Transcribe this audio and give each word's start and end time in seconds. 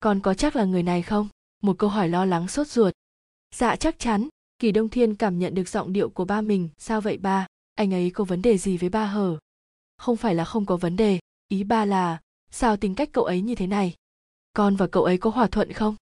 con 0.00 0.20
có 0.20 0.34
chắc 0.34 0.56
là 0.56 0.64
người 0.64 0.82
này 0.82 1.02
không? 1.02 1.28
Một 1.62 1.78
câu 1.78 1.90
hỏi 1.90 2.08
lo 2.08 2.24
lắng 2.24 2.48
sốt 2.48 2.66
ruột. 2.66 2.94
Dạ 3.54 3.76
chắc 3.76 3.98
chắn. 3.98 4.28
Kỳ 4.58 4.72
đông 4.72 4.88
thiên 4.88 5.14
cảm 5.14 5.38
nhận 5.38 5.54
được 5.54 5.68
giọng 5.68 5.92
điệu 5.92 6.08
của 6.08 6.24
ba 6.24 6.40
mình. 6.40 6.68
Sao 6.78 7.00
vậy 7.00 7.18
ba? 7.18 7.46
Anh 7.74 7.94
ấy 7.94 8.10
có 8.10 8.24
vấn 8.24 8.42
đề 8.42 8.58
gì 8.58 8.76
với 8.76 8.88
ba 8.88 9.06
hở? 9.06 9.38
Không 9.96 10.16
phải 10.16 10.34
là 10.34 10.44
không 10.44 10.66
có 10.66 10.76
vấn 10.76 10.96
đề. 10.96 11.20
Ý 11.48 11.64
ba 11.64 11.84
là, 11.84 12.20
sao 12.50 12.76
tính 12.76 12.94
cách 12.94 13.08
cậu 13.12 13.24
ấy 13.24 13.40
như 13.40 13.54
thế 13.54 13.66
này? 13.66 13.94
Con 14.52 14.76
và 14.76 14.86
cậu 14.86 15.04
ấy 15.04 15.18
có 15.18 15.30
hòa 15.30 15.46
thuận 15.46 15.72
không? 15.72 15.96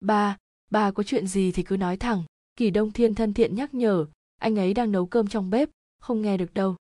Ba 0.00 0.36
ba 0.70 0.90
có 0.90 1.02
chuyện 1.02 1.26
gì 1.26 1.52
thì 1.52 1.62
cứ 1.62 1.76
nói 1.76 1.96
thẳng. 1.96 2.22
Kỳ 2.56 2.70
đông 2.70 2.92
thiên 2.92 3.14
thân 3.14 3.34
thiện 3.34 3.54
nhắc 3.54 3.74
nhở. 3.74 4.06
Anh 4.40 4.58
ấy 4.58 4.74
đang 4.74 4.92
nấu 4.92 5.06
cơm 5.06 5.26
trong 5.26 5.50
bếp, 5.50 5.68
không 6.00 6.22
nghe 6.22 6.36
được 6.36 6.54
đâu. 6.54 6.76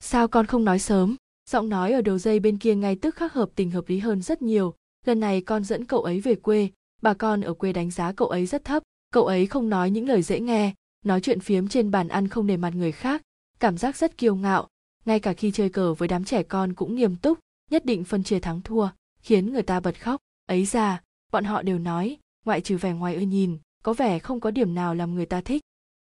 Sao 0.00 0.28
con 0.28 0.46
không 0.46 0.64
nói 0.64 0.78
sớm? 0.78 1.16
Giọng 1.50 1.68
nói 1.68 1.92
ở 1.92 2.02
đầu 2.02 2.18
dây 2.18 2.40
bên 2.40 2.58
kia 2.58 2.74
ngay 2.74 2.96
tức 2.96 3.14
khắc 3.14 3.32
hợp 3.32 3.50
tình 3.54 3.70
hợp 3.70 3.88
lý 3.88 3.98
hơn 3.98 4.22
rất 4.22 4.42
nhiều 4.42 4.74
lần 5.08 5.20
này 5.20 5.40
con 5.40 5.64
dẫn 5.64 5.84
cậu 5.84 6.02
ấy 6.02 6.20
về 6.20 6.34
quê. 6.34 6.68
Bà 7.02 7.14
con 7.14 7.40
ở 7.40 7.54
quê 7.54 7.72
đánh 7.72 7.90
giá 7.90 8.12
cậu 8.12 8.28
ấy 8.28 8.46
rất 8.46 8.64
thấp. 8.64 8.82
Cậu 9.12 9.26
ấy 9.26 9.46
không 9.46 9.68
nói 9.68 9.90
những 9.90 10.08
lời 10.08 10.22
dễ 10.22 10.40
nghe, 10.40 10.74
nói 11.04 11.20
chuyện 11.20 11.40
phiếm 11.40 11.68
trên 11.68 11.90
bàn 11.90 12.08
ăn 12.08 12.28
không 12.28 12.46
để 12.46 12.56
mặt 12.56 12.74
người 12.74 12.92
khác. 12.92 13.22
Cảm 13.60 13.78
giác 13.78 13.96
rất 13.96 14.18
kiêu 14.18 14.36
ngạo. 14.36 14.68
Ngay 15.04 15.20
cả 15.20 15.32
khi 15.32 15.50
chơi 15.50 15.68
cờ 15.68 15.94
với 15.94 16.08
đám 16.08 16.24
trẻ 16.24 16.42
con 16.42 16.72
cũng 16.72 16.94
nghiêm 16.94 17.16
túc, 17.16 17.38
nhất 17.70 17.84
định 17.84 18.04
phân 18.04 18.22
chia 18.22 18.40
thắng 18.40 18.60
thua, 18.60 18.88
khiến 19.20 19.52
người 19.52 19.62
ta 19.62 19.80
bật 19.80 20.00
khóc. 20.00 20.20
Ấy 20.46 20.64
ra, 20.64 21.02
bọn 21.32 21.44
họ 21.44 21.62
đều 21.62 21.78
nói, 21.78 22.16
ngoại 22.44 22.60
trừ 22.60 22.76
vẻ 22.76 22.92
ngoài 22.92 23.14
ưa 23.14 23.20
nhìn, 23.20 23.58
có 23.82 23.92
vẻ 23.92 24.18
không 24.18 24.40
có 24.40 24.50
điểm 24.50 24.74
nào 24.74 24.94
làm 24.94 25.14
người 25.14 25.26
ta 25.26 25.40
thích. 25.40 25.62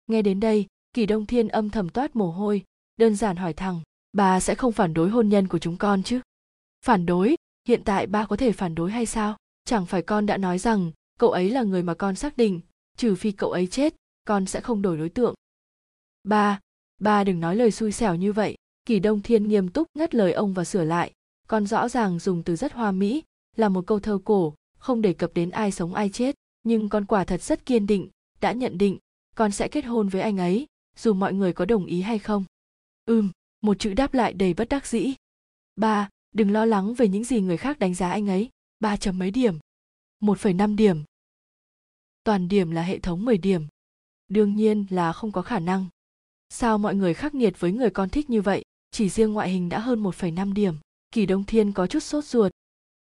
Nghe 0.07 0.21
đến 0.21 0.39
đây, 0.39 0.65
kỳ 0.93 1.05
đông 1.05 1.25
thiên 1.25 1.47
âm 1.47 1.69
thầm 1.69 1.89
toát 1.89 2.15
mồ 2.15 2.31
hôi, 2.31 2.63
đơn 2.97 3.15
giản 3.15 3.35
hỏi 3.35 3.53
thẳng, 3.53 3.81
bà 4.13 4.39
sẽ 4.39 4.55
không 4.55 4.71
phản 4.71 4.93
đối 4.93 5.09
hôn 5.09 5.29
nhân 5.29 5.47
của 5.47 5.59
chúng 5.59 5.77
con 5.77 6.03
chứ? 6.03 6.19
Phản 6.85 7.05
đối? 7.05 7.35
Hiện 7.67 7.81
tại 7.85 8.07
ba 8.07 8.25
có 8.25 8.35
thể 8.35 8.51
phản 8.51 8.75
đối 8.75 8.91
hay 8.91 9.05
sao? 9.05 9.37
Chẳng 9.65 9.85
phải 9.85 10.01
con 10.01 10.25
đã 10.25 10.37
nói 10.37 10.57
rằng, 10.59 10.91
cậu 11.19 11.31
ấy 11.31 11.49
là 11.49 11.63
người 11.63 11.83
mà 11.83 11.93
con 11.93 12.15
xác 12.15 12.37
định, 12.37 12.61
trừ 12.97 13.15
phi 13.15 13.31
cậu 13.31 13.51
ấy 13.51 13.67
chết, 13.67 13.95
con 14.25 14.45
sẽ 14.45 14.61
không 14.61 14.81
đổi 14.81 14.97
đối 14.97 15.09
tượng. 15.09 15.35
Ba 16.23 16.59
ba 16.97 17.23
đừng 17.23 17.39
nói 17.39 17.55
lời 17.55 17.71
xui 17.71 17.91
xẻo 17.91 18.15
như 18.15 18.33
vậy. 18.33 18.55
Kỳ 18.85 18.99
đông 18.99 19.21
thiên 19.21 19.47
nghiêm 19.47 19.69
túc 19.69 19.87
ngắt 19.93 20.15
lời 20.15 20.33
ông 20.33 20.53
và 20.53 20.63
sửa 20.63 20.83
lại. 20.83 21.11
Con 21.47 21.67
rõ 21.67 21.89
ràng 21.89 22.19
dùng 22.19 22.43
từ 22.43 22.55
rất 22.55 22.73
hoa 22.73 22.91
mỹ, 22.91 23.23
là 23.55 23.69
một 23.69 23.87
câu 23.87 23.99
thơ 23.99 24.19
cổ, 24.25 24.55
không 24.77 25.01
đề 25.01 25.13
cập 25.13 25.33
đến 25.33 25.49
ai 25.49 25.71
sống 25.71 25.93
ai 25.93 26.09
chết. 26.09 26.35
Nhưng 26.63 26.89
con 26.89 27.05
quả 27.05 27.23
thật 27.23 27.41
rất 27.41 27.65
kiên 27.65 27.87
định, 27.87 28.09
đã 28.41 28.51
nhận 28.51 28.77
định, 28.77 28.97
con 29.35 29.51
sẽ 29.51 29.67
kết 29.67 29.85
hôn 29.85 30.09
với 30.09 30.21
anh 30.21 30.37
ấy, 30.37 30.67
dù 30.97 31.13
mọi 31.13 31.33
người 31.33 31.53
có 31.53 31.65
đồng 31.65 31.85
ý 31.85 32.01
hay 32.01 32.19
không. 32.19 32.45
Ừm, 33.05 33.31
một 33.61 33.79
chữ 33.79 33.93
đáp 33.93 34.13
lại 34.13 34.33
đầy 34.33 34.53
bất 34.53 34.69
đắc 34.69 34.87
dĩ. 34.87 35.13
Ba 35.75 36.09
đừng 36.35 36.51
lo 36.51 36.65
lắng 36.65 36.93
về 36.93 37.07
những 37.07 37.23
gì 37.23 37.41
người 37.41 37.57
khác 37.57 37.79
đánh 37.79 37.93
giá 37.93 38.09
anh 38.09 38.29
ấy. 38.29 38.49
Ba 38.79 38.97
chấm 38.97 39.19
mấy 39.19 39.31
điểm? 39.31 39.59
Một 40.19 40.39
phẩy 40.39 40.53
năm 40.53 40.75
điểm. 40.75 41.03
Toàn 42.23 42.47
điểm 42.47 42.71
là 42.71 42.81
hệ 42.81 42.99
thống 42.99 43.25
10 43.25 43.37
điểm. 43.37 43.67
Đương 44.27 44.55
nhiên 44.55 44.85
là 44.89 45.13
không 45.13 45.31
có 45.31 45.41
khả 45.41 45.59
năng. 45.59 45.85
Sao 46.49 46.77
mọi 46.77 46.95
người 46.95 47.13
khắc 47.13 47.35
nghiệt 47.35 47.59
với 47.59 47.71
người 47.71 47.89
con 47.89 48.09
thích 48.09 48.29
như 48.29 48.41
vậy? 48.41 48.63
Chỉ 48.91 49.09
riêng 49.09 49.33
ngoại 49.33 49.49
hình 49.49 49.69
đã 49.69 49.79
hơn 49.79 50.03
1,5 50.03 50.53
điểm. 50.53 50.75
Kỳ 51.11 51.25
đông 51.25 51.43
thiên 51.43 51.71
có 51.71 51.87
chút 51.87 51.99
sốt 51.99 52.25
ruột. 52.25 52.51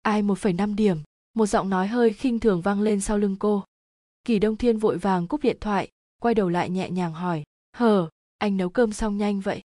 Ai 0.03 0.23
1,5 0.23 0.75
điểm? 0.75 0.99
Một 1.34 1.47
giọng 1.47 1.71
nói 1.71 1.87
hơi 1.87 2.12
khinh 2.12 2.41
thường 2.41 2.61
vang 2.61 2.81
lên 2.81 3.01
sau 3.01 3.19
lưng 3.19 3.37
cô. 3.39 3.65
Kỳ 4.25 4.39
đông 4.39 4.56
thiên 4.56 4.79
vội 4.79 4.99
vàng 4.99 5.27
cúp 5.27 5.43
điện 5.43 5.56
thoại 5.61 5.89
quay 6.23 6.34
đầu 6.34 6.49
lại 6.49 6.71
nhẹ 6.71 6.91
nhàng 6.91 7.12
hỏi 7.12 7.43
hờ 7.77 8.09
anh 8.39 8.56
nấu 8.56 8.69
cơm 8.69 8.93
xong 8.93 9.17
nhanh 9.19 9.41
vậy? 9.41 9.62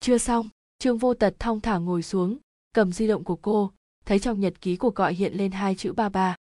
Chưa 0.00 0.18
xong. 0.18 0.48
Trương 0.78 0.98
vô 0.98 1.14
tật 1.14 1.34
thong 1.38 1.60
thả 1.60 1.78
ngồi 1.78 2.02
xuống 2.02 2.38
cầm 2.78 2.92
di 2.92 3.06
động 3.06 3.24
của 3.24 3.36
cô 3.36 3.72
thấy 4.06 4.18
trong 4.18 4.40
nhật 4.40 4.60
ký 4.60 4.76
của 4.76 4.90
gọi 4.90 5.14
hiện 5.14 5.34
lên 5.34 5.52
hai 5.52 5.74
chữ 5.74 5.92
ba 5.92 6.08
ba. 6.08 6.36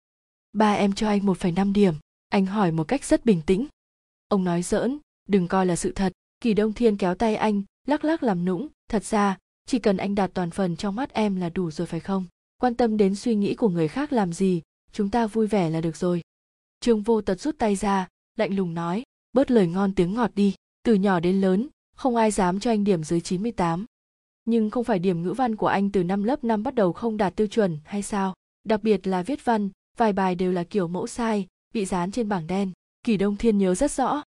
Ba 0.53 0.73
em 0.73 0.93
cho 0.93 1.09
anh 1.09 1.21
1,5 1.21 1.73
điểm 1.73 1.95
anh 2.29 2.47
hỏi 2.47 2.73
một 2.73 2.85
cách 2.85 3.05
rất 3.05 3.25
bình 3.25 3.43
tĩnh. 3.47 3.67
Ông 4.29 4.45
nói 4.45 4.63
giỡn 4.63 4.99
đừng 5.29 5.49
coi 5.49 5.67
là 5.67 5.77
sự 5.77 5.93
thật 5.93 6.13
kỳ 6.41 6.55
đông 6.55 6.73
thiên 6.73 6.97
kéo 6.97 7.15
tay 7.15 7.37
anh 7.37 7.63
lắc 7.87 8.05
lắc 8.05 8.23
làm 8.23 8.45
nũng 8.45 8.69
thật 8.89 9.05
ra 9.05 9.39
chỉ 9.67 9.79
cần 9.79 9.97
anh 9.97 10.15
đạt 10.15 10.31
toàn 10.35 10.51
phần 10.51 10.77
trong 10.77 10.97
mắt 10.97 11.13
em 11.13 11.37
là 11.37 11.49
đủ 11.49 11.71
rồi 11.71 11.87
phải 11.87 12.01
không? 12.01 12.25
Quan 12.57 12.75
tâm 12.75 12.97
đến 12.97 13.15
suy 13.15 13.35
nghĩ 13.35 13.55
của 13.55 13.69
người 13.69 13.89
khác 13.89 14.13
làm 14.13 14.33
gì 14.33 14.63
chúng 14.93 15.11
ta 15.11 15.27
vui 15.27 15.47
vẻ 15.47 15.71
là 15.71 15.81
được 15.81 15.97
rồi. 15.97 16.23
Trương 16.81 17.03
vô 17.03 17.21
tật 17.21 17.41
rút 17.41 17.59
tay 17.59 17.77
ra 17.77 18.09
lạnh 18.37 18.57
lùng 18.57 18.75
nói 18.75 19.03
bớt 19.33 19.51
lời 19.51 19.67
ngon 19.67 19.95
tiếng 19.95 20.15
ngọt 20.15 20.31
đi 20.35 20.55
từ 20.83 20.95
nhỏ 20.95 21.21
đến 21.21 21.41
lớn 21.41 21.69
không 21.97 22.17
ai 22.17 22.31
dám 22.31 22.61
cho 22.61 22.71
anh 22.71 22.85
điểm 22.85 23.05
dưới 23.05 23.21
98. 23.21 23.87
Nhưng 24.47 24.71
không 24.71 24.85
phải 24.85 24.99
điểm 24.99 25.23
ngữ 25.23 25.33
văn 25.33 25.57
của 25.57 25.67
anh 25.67 25.91
từ 25.91 26.05
năm 26.05 26.23
lớp 26.23 26.45
5 26.45 26.63
bắt 26.63 26.75
đầu 26.75 26.93
không 26.93 27.17
đạt 27.17 27.37
tiêu 27.37 27.47
chuẩn 27.47 27.79
hay 27.85 28.03
sao? 28.03 28.35
Đặc 28.65 28.83
biệt 28.83 29.07
là 29.07 29.23
viết 29.23 29.45
văn, 29.45 29.71
vài 29.97 30.13
bài 30.13 30.35
đều 30.35 30.53
là 30.53 30.65
kiểu 30.65 30.89
mẫu 30.89 31.07
sai, 31.07 31.47
bị 31.75 31.85
dán 31.85 32.11
trên 32.11 32.29
bảng 32.29 32.47
đen. 32.47 32.73
Kỳ 33.03 33.17
Đông 33.17 33.37
Thiên 33.37 33.59
nhớ 33.59 33.75
rất 33.75 33.93
rõ. 33.93 34.23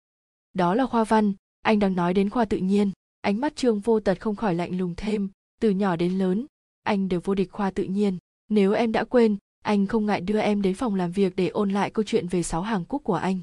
Đó 0.55 0.75
là 0.75 0.87
khoa 0.87 1.05
văn, 1.05 1.33
anh 1.62 1.79
đang 1.79 1.95
nói 1.95 2.15
đến 2.15 2.31
khoa 2.31 2.45
tự 2.45 2.56
nhiên. 2.56 2.91
Ánh 3.21 3.41
mắt 3.41 3.56
Trương 3.56 3.81
Vô 3.81 4.01
Tật 4.01 4.21
không 4.21 4.37
khỏi 4.37 4.55
lạnh 4.55 4.79
lùng 4.79 4.95
thêm, 4.97 5.31
từ 5.61 5.71
nhỏ 5.71 5.97
đến 5.97 6.19
lớn, 6.19 6.47
anh 6.83 7.09
đều 7.09 7.21
vô 7.25 7.35
địch 7.35 7.53
khoa 7.53 7.71
tự 7.71 7.83
nhiên. 7.85 8.19
Nếu 8.49 8.73
em 8.73 8.93
đã 8.93 9.05
quên, 9.05 9.37
anh 9.65 9.87
không 9.87 10.06
ngại 10.06 10.21
đưa 10.21 10.39
em 10.39 10.62
đến 10.62 10.75
phòng 10.75 10.95
làm 10.95 11.12
việc 11.12 11.37
để 11.37 11.49
ôn 11.49 11.71
lại 11.71 11.91
câu 11.91 12.05
chuyện 12.05 12.29
về 12.29 12.43
sáu 12.43 12.62
hàng 12.62 12.85
cúc 12.85 13.05
của 13.05 13.15
anh. 13.15 13.41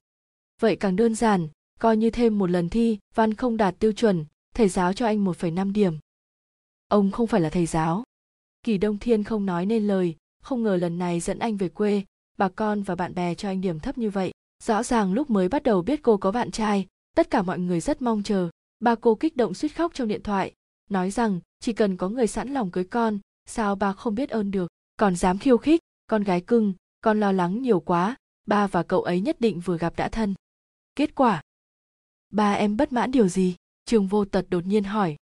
Vậy 0.61 0.75
càng 0.75 0.95
đơn 0.95 1.15
giản, 1.15 1.47
coi 1.79 1.97
như 1.97 2.09
thêm 2.09 2.37
một 2.37 2.49
lần 2.49 2.69
thi, 2.69 2.97
văn 3.15 3.33
không 3.33 3.57
đạt 3.57 3.75
tiêu 3.79 3.91
chuẩn, 3.91 4.25
thầy 4.55 4.69
giáo 4.69 4.93
cho 4.93 5.05
anh 5.05 5.25
1,5 5.25 5.73
điểm. 5.73 5.93
Ông 6.87 7.11
không 7.11 7.27
phải 7.27 7.41
là 7.41 7.49
thầy 7.49 7.65
giáo. 7.65 8.03
Kỳ 8.63 8.77
Đông 8.77 8.97
Thiên 8.97 9.23
không 9.23 9.45
nói 9.45 9.65
nên 9.65 9.87
lời, 9.87 10.15
không 10.41 10.63
ngờ 10.63 10.77
lần 10.77 10.97
này 10.97 11.19
dẫn 11.19 11.39
anh 11.39 11.57
về 11.57 11.69
quê, 11.69 12.03
bà 12.37 12.49
con 12.49 12.83
và 12.83 12.95
bạn 12.95 13.15
bè 13.15 13.35
cho 13.35 13.49
anh 13.49 13.61
điểm 13.61 13.79
thấp 13.79 13.97
như 13.97 14.09
vậy. 14.09 14.31
Rõ 14.63 14.83
ràng 14.83 15.13
lúc 15.13 15.29
mới 15.29 15.49
bắt 15.49 15.63
đầu 15.63 15.81
biết 15.81 15.99
cô 16.03 16.17
có 16.17 16.31
bạn 16.31 16.51
trai, 16.51 16.87
tất 17.15 17.29
cả 17.29 17.41
mọi 17.41 17.59
người 17.59 17.79
rất 17.79 18.01
mong 18.01 18.23
chờ. 18.23 18.49
Ba 18.79 18.95
cô 18.95 19.15
kích 19.15 19.35
động 19.35 19.53
suýt 19.53 19.69
khóc 19.69 19.93
trong 19.93 20.07
điện 20.07 20.23
thoại, 20.23 20.53
nói 20.89 21.11
rằng 21.11 21.39
chỉ 21.59 21.73
cần 21.73 21.97
có 21.97 22.09
người 22.09 22.27
sẵn 22.27 22.53
lòng 22.53 22.71
cưới 22.71 22.83
con, 22.83 23.19
sao 23.45 23.75
ba 23.75 23.93
không 23.93 24.15
biết 24.15 24.29
ơn 24.29 24.51
được, 24.51 24.67
còn 24.97 25.15
dám 25.15 25.37
khiêu 25.37 25.57
khích, 25.57 25.79
con 26.07 26.23
gái 26.23 26.41
cưng, 26.41 26.73
con 27.01 27.19
lo 27.19 27.31
lắng 27.31 27.61
nhiều 27.61 27.79
quá, 27.79 28.15
ba 28.47 28.67
và 28.67 28.83
cậu 28.83 29.01
ấy 29.01 29.21
nhất 29.21 29.41
định 29.41 29.59
vừa 29.59 29.77
gặp 29.77 29.93
đã 29.95 30.09
thân. 30.09 30.33
Kết 30.95 31.15
quả, 31.15 31.41
ba 32.29 32.53
em 32.53 32.77
bất 32.77 32.91
mãn 32.93 33.11
điều 33.11 33.27
gì 33.27 33.55
trường 33.85 34.07
vô 34.07 34.25
tật 34.25 34.45
đột 34.49 34.65
nhiên 34.65 34.83
hỏi 34.83 35.15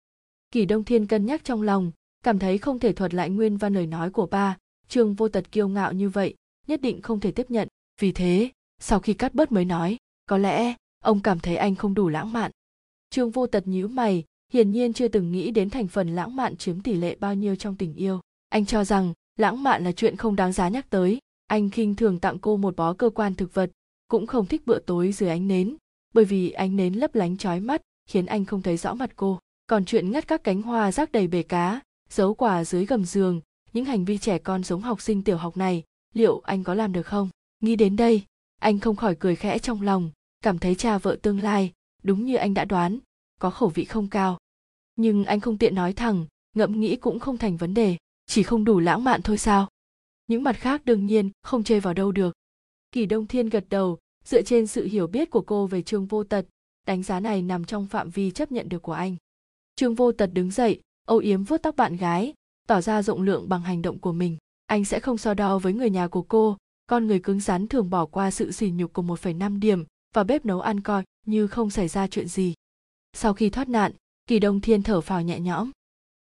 kỳ 0.52 0.66
đông 0.66 0.84
thiên 0.84 1.08
cân 1.08 1.26
nhắc 1.26 1.44
trong 1.44 1.62
lòng, 1.62 1.92
cảm 2.24 2.40
thấy 2.40 2.58
không 2.58 2.80
thể 2.80 2.94
thuật 2.94 3.14
lại 3.14 3.30
nguyên 3.30 3.58
văn 3.58 3.74
lời 3.74 3.88
nói 3.88 4.12
của 4.12 4.26
ba. 4.26 4.58
Trương 4.88 5.14
vô 5.14 5.28
tật 5.28 5.52
kiêu 5.52 5.68
ngạo 5.68 5.94
như 5.94 6.10
vậy, 6.10 6.36
nhất 6.68 6.82
định 6.82 7.02
không 7.02 7.20
thể 7.20 7.32
tiếp 7.32 7.52
nhận. 7.52 7.68
Vì 8.02 8.12
thế, 8.12 8.50
sau 8.80 9.00
khi 9.00 9.14
cắt 9.14 9.34
bớt 9.34 9.52
mới 9.52 9.66
nói, 9.66 9.98
có 10.26 10.38
lẽ, 10.38 10.74
ông 11.04 11.20
cảm 11.20 11.40
thấy 11.40 11.56
anh 11.56 11.76
không 11.76 11.94
đủ 11.94 12.10
lãng 12.10 12.34
mạn. 12.34 12.52
Trương 13.10 13.32
vô 13.32 13.48
tật 13.48 13.68
nhíu 13.68 13.88
mày, 13.88 14.24
hiển 14.54 14.72
nhiên 14.72 14.94
chưa 14.94 15.08
từng 15.08 15.32
nghĩ 15.32 15.52
đến 15.52 15.70
thành 15.70 15.88
phần 15.88 16.16
lãng 16.16 16.36
mạn 16.36 16.58
chiếm 16.58 16.82
tỷ 16.82 16.94
lệ 16.94 17.16
bao 17.20 17.36
nhiêu 17.36 17.56
trong 17.56 17.76
tình 17.76 17.94
yêu. 17.94 18.20
Anh 18.50 18.66
cho 18.66 18.84
rằng, 18.84 19.14
lãng 19.38 19.64
mạn 19.64 19.84
là 19.84 19.92
chuyện 19.92 20.16
không 20.16 20.36
đáng 20.36 20.54
giá 20.54 20.70
nhắc 20.70 20.90
tới. 20.90 21.20
Anh 21.48 21.70
khinh 21.70 21.96
thường 21.96 22.20
tặng 22.20 22.40
cô 22.40 22.58
một 22.58 22.76
bó 22.76 22.94
cơ 22.94 23.10
quan 23.10 23.36
thực 23.36 23.54
vật, 23.54 23.72
cũng 24.08 24.28
không 24.28 24.46
thích 24.46 24.62
bữa 24.66 24.80
tối 24.80 25.12
dưới 25.12 25.30
ánh 25.30 25.48
nến, 25.48 25.76
bởi 26.14 26.26
vì 26.26 26.52
ánh 26.52 26.76
nến 26.76 26.94
lấp 26.94 27.16
lánh 27.16 27.38
chói 27.38 27.60
mắt, 27.60 27.82
khiến 28.10 28.26
anh 28.26 28.46
không 28.46 28.62
thấy 28.62 28.78
rõ 28.78 28.94
mặt 28.94 29.12
cô 29.16 29.40
còn 29.68 29.86
chuyện 29.86 30.12
ngắt 30.12 30.28
các 30.28 30.44
cánh 30.44 30.62
hoa 30.62 30.92
rác 30.92 31.12
đầy 31.12 31.28
bể 31.28 31.44
cá, 31.44 31.80
giấu 32.10 32.34
quà 32.34 32.64
dưới 32.64 32.86
gầm 32.86 33.06
giường, 33.06 33.42
những 33.74 33.86
hành 33.86 34.06
vi 34.06 34.18
trẻ 34.18 34.38
con 34.38 34.64
giống 34.64 34.82
học 34.82 35.02
sinh 35.02 35.24
tiểu 35.24 35.38
học 35.38 35.58
này, 35.58 35.84
liệu 36.14 36.40
anh 36.40 36.64
có 36.64 36.74
làm 36.74 36.94
được 36.94 37.06
không? 37.06 37.30
Nghĩ 37.60 37.76
đến 37.76 37.96
đây, 37.96 38.24
anh 38.60 38.80
không 38.80 38.96
khỏi 38.96 39.16
cười 39.20 39.36
khẽ 39.36 39.60
trong 39.60 39.82
lòng, 39.82 40.12
cảm 40.44 40.60
thấy 40.60 40.76
cha 40.76 40.98
vợ 40.98 41.18
tương 41.22 41.42
lai, 41.42 41.72
đúng 42.04 42.26
như 42.26 42.36
anh 42.36 42.54
đã 42.54 42.66
đoán, 42.66 43.00
có 43.40 43.50
khẩu 43.50 43.70
vị 43.70 43.86
không 43.86 44.08
cao. 44.10 44.38
Nhưng 44.96 45.26
anh 45.26 45.40
không 45.40 45.58
tiện 45.58 45.76
nói 45.76 45.94
thẳng, 45.94 46.26
ngẫm 46.56 46.80
nghĩ 46.80 46.96
cũng 46.96 47.20
không 47.20 47.38
thành 47.38 47.58
vấn 47.58 47.74
đề, 47.74 47.98
chỉ 48.26 48.44
không 48.44 48.64
đủ 48.64 48.80
lãng 48.80 49.04
mạn 49.04 49.22
thôi 49.22 49.38
sao? 49.38 49.68
Những 50.28 50.44
mặt 50.44 50.56
khác 50.60 50.86
đương 50.86 51.06
nhiên 51.06 51.30
không 51.44 51.64
chê 51.64 51.80
vào 51.80 51.94
đâu 51.94 52.12
được. 52.12 52.36
Kỳ 52.92 53.06
đông 53.06 53.28
thiên 53.28 53.50
gật 53.50 53.66
đầu, 53.70 54.00
dựa 54.26 54.42
trên 54.42 54.68
sự 54.68 54.86
hiểu 54.86 55.08
biết 55.08 55.30
của 55.30 55.42
cô 55.42 55.68
về 55.68 55.82
trương 55.82 56.06
vô 56.06 56.24
tật, 56.24 56.46
đánh 56.88 57.04
giá 57.04 57.20
này 57.20 57.42
nằm 57.42 57.66
trong 57.66 57.88
phạm 57.88 58.10
vi 58.10 58.32
chấp 58.32 58.52
nhận 58.52 58.70
được 58.70 58.82
của 58.82 58.94
anh 58.94 59.16
trương 59.76 59.96
vô 59.96 60.12
tật 60.12 60.30
đứng 60.34 60.52
dậy 60.52 60.82
âu 61.08 61.18
yếm 61.18 61.44
vuốt 61.44 61.58
tóc 61.58 61.76
bạn 61.76 61.98
gái 61.98 62.34
tỏ 62.68 62.82
ra 62.82 63.02
rộng 63.02 63.22
lượng 63.22 63.50
bằng 63.50 63.62
hành 63.62 63.82
động 63.82 64.00
của 64.00 64.12
mình 64.14 64.38
anh 64.66 64.86
sẽ 64.86 65.00
không 65.00 65.18
so 65.18 65.34
đo 65.34 65.60
với 65.60 65.74
người 65.74 65.90
nhà 65.90 66.08
của 66.08 66.22
cô 66.22 66.58
con 66.92 67.08
người 67.08 67.20
cứng 67.20 67.40
rắn 67.40 67.68
thường 67.68 67.90
bỏ 67.90 68.06
qua 68.06 68.32
sự 68.32 68.52
sỉ 68.52 68.72
nhục 68.72 68.94
của 68.94 69.02
1,5 69.02 69.60
điểm 69.60 69.84
và 70.14 70.24
bếp 70.24 70.46
nấu 70.46 70.62
ăn 70.62 70.82
coi 70.82 71.04
như 71.26 71.48
không 71.48 71.70
xảy 71.70 71.88
ra 71.88 72.08
chuyện 72.08 72.28
gì. 72.28 72.54
Sau 73.14 73.34
khi 73.34 73.50
thoát 73.50 73.70
nạn, 73.70 73.92
Kỳ 74.28 74.40
Đông 74.40 74.62
Thiên 74.62 74.84
thở 74.84 75.02
phào 75.02 75.22
nhẹ 75.22 75.40
nhõm. 75.40 75.72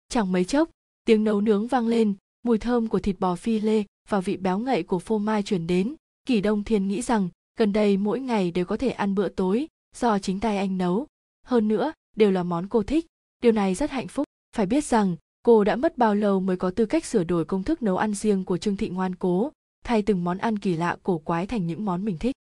Chẳng 0.09 0.31
mấy 0.31 0.45
chốc, 0.45 0.69
tiếng 1.05 1.23
nấu 1.23 1.41
nướng 1.41 1.67
vang 1.67 1.87
lên, 1.87 2.13
mùi 2.43 2.57
thơm 2.57 2.87
của 2.87 2.99
thịt 2.99 3.19
bò 3.19 3.35
phi 3.35 3.59
lê 3.59 3.83
và 4.09 4.19
vị 4.19 4.37
béo 4.37 4.59
ngậy 4.59 4.83
của 4.83 4.99
phô 4.99 5.17
mai 5.17 5.43
truyền 5.43 5.67
đến. 5.67 5.95
Kỳ 6.25 6.41
Đông 6.41 6.63
Thiên 6.63 6.87
nghĩ 6.87 7.01
rằng 7.01 7.29
gần 7.57 7.73
đây 7.73 7.97
mỗi 7.97 8.19
ngày 8.19 8.51
đều 8.51 8.65
có 8.65 8.77
thể 8.77 8.89
ăn 8.89 9.15
bữa 9.15 9.29
tối 9.29 9.67
do 9.95 10.19
chính 10.19 10.39
tay 10.39 10.57
anh 10.57 10.77
nấu 10.77 11.07
hơn 11.45 11.67
nữa 11.67 11.91
đều 12.15 12.31
là 12.31 12.43
món 12.43 12.67
cô 12.67 12.83
thích 12.83 13.05
điều 13.39 13.51
này 13.51 13.75
rất 13.75 13.91
hạnh 13.91 14.07
phúc. 14.07 14.25
Phải 14.55 14.65
biết 14.65 14.85
rằng 14.85 15.15
cô 15.43 15.63
đã 15.63 15.75
mất 15.75 15.97
bao 15.97 16.15
lâu 16.15 16.39
mới 16.39 16.57
có 16.57 16.71
tư 16.71 16.85
cách 16.85 17.05
sửa 17.05 17.23
đổi 17.23 17.45
công 17.45 17.63
thức 17.63 17.81
nấu 17.81 17.97
ăn 17.97 18.13
riêng 18.13 18.45
của 18.45 18.57
trương 18.57 18.77
thị 18.77 18.89
ngoan 18.89 19.15
cố 19.15 19.51
thay 19.85 20.01
từng 20.01 20.23
món 20.23 20.37
ăn 20.37 20.59
kỳ 20.59 20.75
lạ 20.75 20.97
cổ 21.03 21.17
quái 21.17 21.47
thành 21.47 21.67
những 21.67 21.85
món 21.85 22.05
mình 22.05 22.17
thích. 22.17 22.35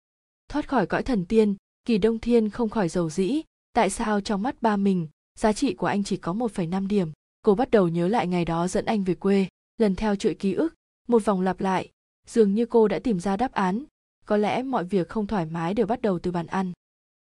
Thoát 0.49 0.69
khỏi 0.69 0.87
cõi 0.87 1.03
thần 1.03 1.27
tiên 1.27 1.55
kỳ 1.85 1.99
đông 1.99 2.19
thiên 2.19 2.51
không 2.51 2.69
khỏi 2.69 2.89
giàu 2.89 3.11
dĩ. 3.11 3.43
Tại 3.73 3.91
sao 3.91 4.21
trong 4.21 4.43
mắt 4.43 4.63
ba 4.63 4.77
mình 4.77 5.09
giá 5.39 5.53
trị 5.53 5.75
của 5.75 5.87
anh 5.87 6.05
chỉ 6.05 6.17
có 6.17 6.33
1,5 6.33 6.87
điểm? 6.87 7.13
Cô 7.43 7.55
bắt 7.55 7.71
đầu 7.71 7.89
nhớ 7.89 8.09
lại 8.09 8.27
ngày 8.27 8.45
đó 8.45 8.69
dẫn 8.69 8.85
anh 8.85 9.05
về 9.05 9.15
quê. 9.15 9.47
Lần 9.79 9.95
theo 9.95 10.17
chuỗi 10.17 10.35
ký 10.35 10.53
ức 10.53 10.75
một 11.09 11.25
vòng 11.25 11.41
lặp 11.41 11.61
lại. 11.61 11.91
Dường 12.27 12.55
như 12.55 12.67
cô 12.67 12.89
đã 12.89 12.99
tìm 12.99 13.21
ra 13.21 13.37
đáp 13.37 13.53
án. 13.53 13.85
Có 14.25 14.37
lẽ 14.37 14.63
mọi 14.63 14.85
việc 14.85 15.09
không 15.09 15.27
thoải 15.27 15.47
mái 15.47 15.75
đều 15.75 15.87
bắt 15.87 16.03
đầu 16.03 16.19
từ 16.19 16.31
bàn 16.31 16.47
ăn. 16.47 16.73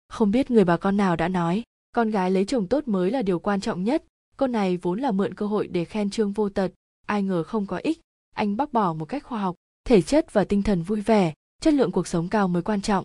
Không 0.08 0.30
biết 0.30 0.50
người 0.50 0.64
bà 0.64 0.76
con 0.76 0.96
nào 0.96 1.16
đã 1.16 1.28
nói 1.28 1.62
con 1.92 2.10
gái 2.10 2.30
lấy 2.30 2.44
chồng 2.44 2.66
tốt 2.66 2.88
mới 2.88 3.10
là 3.10 3.22
điều 3.22 3.38
quan 3.38 3.60
trọng 3.60 3.84
nhất. 3.84 4.04
Câu 4.36 4.48
này 4.48 4.76
vốn 4.76 5.00
là 5.00 5.10
mượn 5.10 5.34
cơ 5.34 5.46
hội 5.46 5.66
để 5.66 5.84
khen 5.84 6.10
trương 6.10 6.32
vô 6.32 6.48
tật. 6.48 6.72
Ai 7.06 7.22
ngờ 7.22 7.42
không 7.42 7.66
có 7.66 7.76
ích. 7.76 8.00
Anh 8.34 8.56
bác 8.56 8.72
bỏ 8.72 8.92
một 8.92 9.04
cách 9.04 9.24
khoa 9.24 9.40
học, 9.40 9.56
thể 9.84 10.02
chất 10.02 10.32
và 10.32 10.44
tinh 10.44 10.62
thần 10.62 10.82
vui 10.82 11.00
vẻ. 11.00 11.34
Chất 11.60 11.74
lượng 11.74 11.92
cuộc 11.92 12.06
sống 12.06 12.28
cao 12.28 12.48
mới 12.48 12.62
quan 12.62 12.82
trọng. 12.82 13.04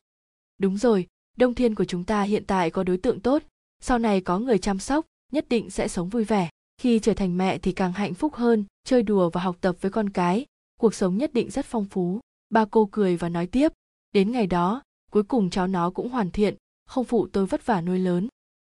Đúng 0.57 0.77
rồi, 0.77 1.07
đông 1.37 1.53
thiên 1.53 1.75
của 1.75 1.85
chúng 1.85 2.03
ta 2.03 2.21
hiện 2.21 2.43
tại 2.45 2.69
có 2.69 2.83
đối 2.83 2.97
tượng 2.97 3.19
tốt. 3.19 3.43
Sau 3.79 3.99
này 3.99 4.21
có 4.21 4.39
người 4.39 4.57
chăm 4.57 4.79
sóc, 4.79 5.05
nhất 5.31 5.45
định 5.49 5.69
sẽ 5.69 5.87
sống 5.87 6.09
vui 6.09 6.23
vẻ. 6.23 6.49
Khi 6.81 6.99
trở 6.99 7.13
thành 7.13 7.37
mẹ 7.37 7.57
thì 7.57 7.71
càng 7.71 7.93
hạnh 7.93 8.13
phúc 8.13 8.35
hơn, 8.35 8.65
chơi 8.83 9.03
đùa 9.03 9.29
và 9.29 9.41
học 9.41 9.57
tập 9.61 9.75
với 9.81 9.91
con 9.91 10.09
cái. 10.09 10.45
Cuộc 10.79 10.93
sống 10.93 11.17
nhất 11.17 11.33
định 11.33 11.49
rất 11.49 11.65
phong 11.65 11.85
phú. 11.85 12.19
Ba 12.49 12.65
cô 12.65 12.89
cười 12.91 13.17
và 13.17 13.29
nói 13.29 13.47
tiếp. 13.47 13.71
Đến 14.11 14.31
ngày 14.31 14.47
đó, 14.47 14.81
cuối 15.11 15.23
cùng 15.23 15.49
cháu 15.49 15.67
nó 15.67 15.89
cũng 15.89 16.09
hoàn 16.09 16.31
thiện. 16.31 16.55
Không 16.85 17.05
phụ 17.05 17.27
tôi 17.33 17.45
vất 17.45 17.65
vả 17.65 17.81
nuôi 17.81 17.99
lớn 17.99 18.27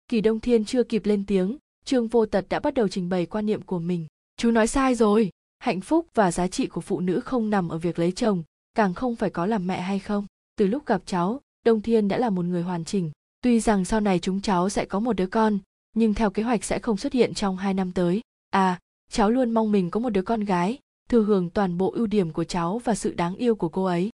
kỳ 0.08 0.22
đông 0.22 0.40
thiên 0.40 0.66
chưa 0.66 0.84
kịp 0.84 1.06
lên 1.06 1.26
tiếng, 1.26 1.58
trương 1.86 2.08
vô 2.08 2.26
tật 2.26 2.46
đã 2.50 2.60
bắt 2.60 2.74
đầu 2.74 2.88
trình 2.88 3.10
bày 3.10 3.26
quan 3.26 3.46
niệm 3.46 3.62
của 3.62 3.80
mình. 3.80 4.08
Chú 4.38 4.52
nói 4.52 4.68
sai 4.68 4.96
rồi. 4.96 5.30
Hạnh 5.60 5.82
phúc 5.82 6.08
và 6.14 6.32
giá 6.32 6.48
trị 6.48 6.68
của 6.68 6.82
phụ 6.82 7.00
nữ 7.00 7.20
không 7.20 7.50
nằm 7.50 7.70
ở 7.70 7.78
việc 7.78 8.00
lấy 8.00 8.12
chồng, 8.12 8.44
càng 8.74 8.94
không 8.94 9.16
phải 9.16 9.30
có 9.30 9.46
làm 9.46 9.68
mẹ 9.68 9.82
hay 9.82 10.00
không. 10.00 10.26
Từ 10.56 10.68
lúc 10.68 10.86
gặp 10.86 11.02
cháu, 11.06 11.42
đông 11.66 11.82
thiên 11.82 12.08
đã 12.08 12.18
là 12.18 12.30
một 12.30 12.46
người 12.46 12.62
hoàn 12.62 12.86
chỉnh. 12.86 13.12
Tuy 13.42 13.60
rằng 13.60 13.86
sau 13.86 14.00
này 14.00 14.20
chúng 14.20 14.42
cháu 14.42 14.70
sẽ 14.70 14.86
có 14.86 15.00
một 15.00 15.14
đứa 15.14 15.28
con, 15.28 15.60
nhưng 15.94 16.14
theo 16.14 16.30
kế 16.30 16.44
hoạch 16.44 16.64
sẽ 16.64 16.80
không 16.80 16.98
xuất 16.98 17.14
hiện 17.14 17.34
trong 17.34 17.58
hai 17.58 17.74
năm 17.74 17.92
tới. 17.92 18.22
À 18.50 18.80
cháu 19.12 19.30
luôn 19.30 19.52
mong 19.52 19.72
mình 19.72 19.92
có 19.92 20.00
một 20.00 20.10
đứa 20.10 20.22
con 20.22 20.44
gái, 20.44 20.80
thừa 21.10 21.22
hưởng 21.22 21.50
toàn 21.50 21.78
bộ 21.78 21.92
ưu 21.92 22.08
điểm 22.08 22.32
của 22.34 22.44
cháu 22.44 22.82
và 22.84 22.96
sự 22.96 23.14
đáng 23.14 23.36
yêu 23.36 23.56
của 23.56 23.70
cô 23.70 23.84
ấy. 23.84 24.10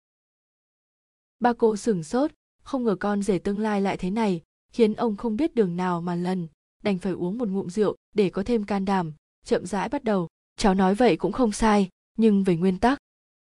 Ba 1.41 1.53
cô 1.53 1.77
sửng 1.77 2.03
sốt, 2.03 2.31
không 2.63 2.85
ngờ 2.85 2.97
con 3.01 3.23
rể 3.23 3.39
tương 3.39 3.59
lai 3.59 3.81
lại 3.81 3.97
thế 3.97 4.11
này 4.11 4.43
khiến 4.73 4.95
ông 4.95 5.17
không 5.17 5.37
biết 5.37 5.55
đường 5.55 5.77
nào 5.77 6.01
mà 6.01 6.15
lần 6.15 6.49
đành 6.83 6.99
phải 6.99 7.13
uống 7.13 7.39
một 7.39 7.49
ngụm 7.49 7.69
rượu 7.69 7.97
để 8.15 8.31
có 8.31 8.43
thêm 8.43 8.65
can 8.65 8.85
đảm, 8.85 9.13
chậm 9.45 9.67
rãi 9.67 9.89
bắt 9.89 10.05
đầu. 10.05 10.29
Cháu 10.57 10.75
nói 10.75 10.95
vậy 10.95 11.17
cũng 11.17 11.33
không 11.33 11.53
sai, 11.53 11.89
nhưng 12.17 12.45
về 12.45 12.57
nguyên 12.57 12.79
tắc. 12.79 12.99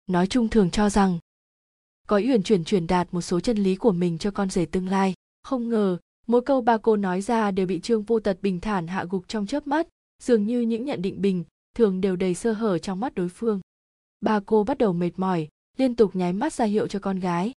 Nói 0.06 0.26
chung 0.26 0.48
thường 0.48 0.70
cho 0.70 0.90
rằng, 0.90 1.18
có 2.06 2.16
uyển 2.16 2.42
chuyển 2.42 2.64
truyền 2.64 2.86
đạt 2.86 3.08
một 3.10 3.20
số 3.20 3.40
chân 3.40 3.56
lý 3.56 3.76
của 3.76 3.92
mình 3.92 4.18
cho 4.18 4.30
con 4.30 4.50
rể 4.50 4.66
tương 4.66 4.88
lai. 4.88 5.14
Không 5.42 5.68
ngờ, 5.68 5.98
mỗi 6.26 6.40
câu 6.40 6.60
ba 6.60 6.76
cô 6.76 6.96
nói 6.96 7.20
ra 7.20 7.50
đều 7.50 7.66
bị 7.66 7.80
trương 7.80 8.02
vô 8.02 8.20
tật 8.20 8.38
bình 8.42 8.60
thản 8.60 8.86
hạ 8.86 9.04
gục 9.10 9.28
trong 9.28 9.46
chớp 9.46 9.66
mắt, 9.66 9.88
dường 10.22 10.46
như 10.46 10.60
những 10.60 10.84
nhận 10.84 11.02
định 11.02 11.20
bình 11.20 11.44
thường 11.74 12.00
đều 12.00 12.16
đầy 12.16 12.34
sơ 12.34 12.52
hở 12.52 12.78
trong 12.78 13.00
mắt 13.00 13.14
đối 13.14 13.28
phương. 13.28 13.60
Ba 14.20 14.40
cô 14.46 14.64
bắt 14.64 14.78
đầu 14.78 14.92
mệt 14.92 15.10
mỏi, 15.16 15.48
liên 15.76 15.96
tục 15.96 16.16
nháy 16.16 16.32
mắt 16.32 16.52
ra 16.52 16.64
hiệu 16.64 16.86
cho 16.86 16.98
con 16.98 17.20
gái. 17.20 17.52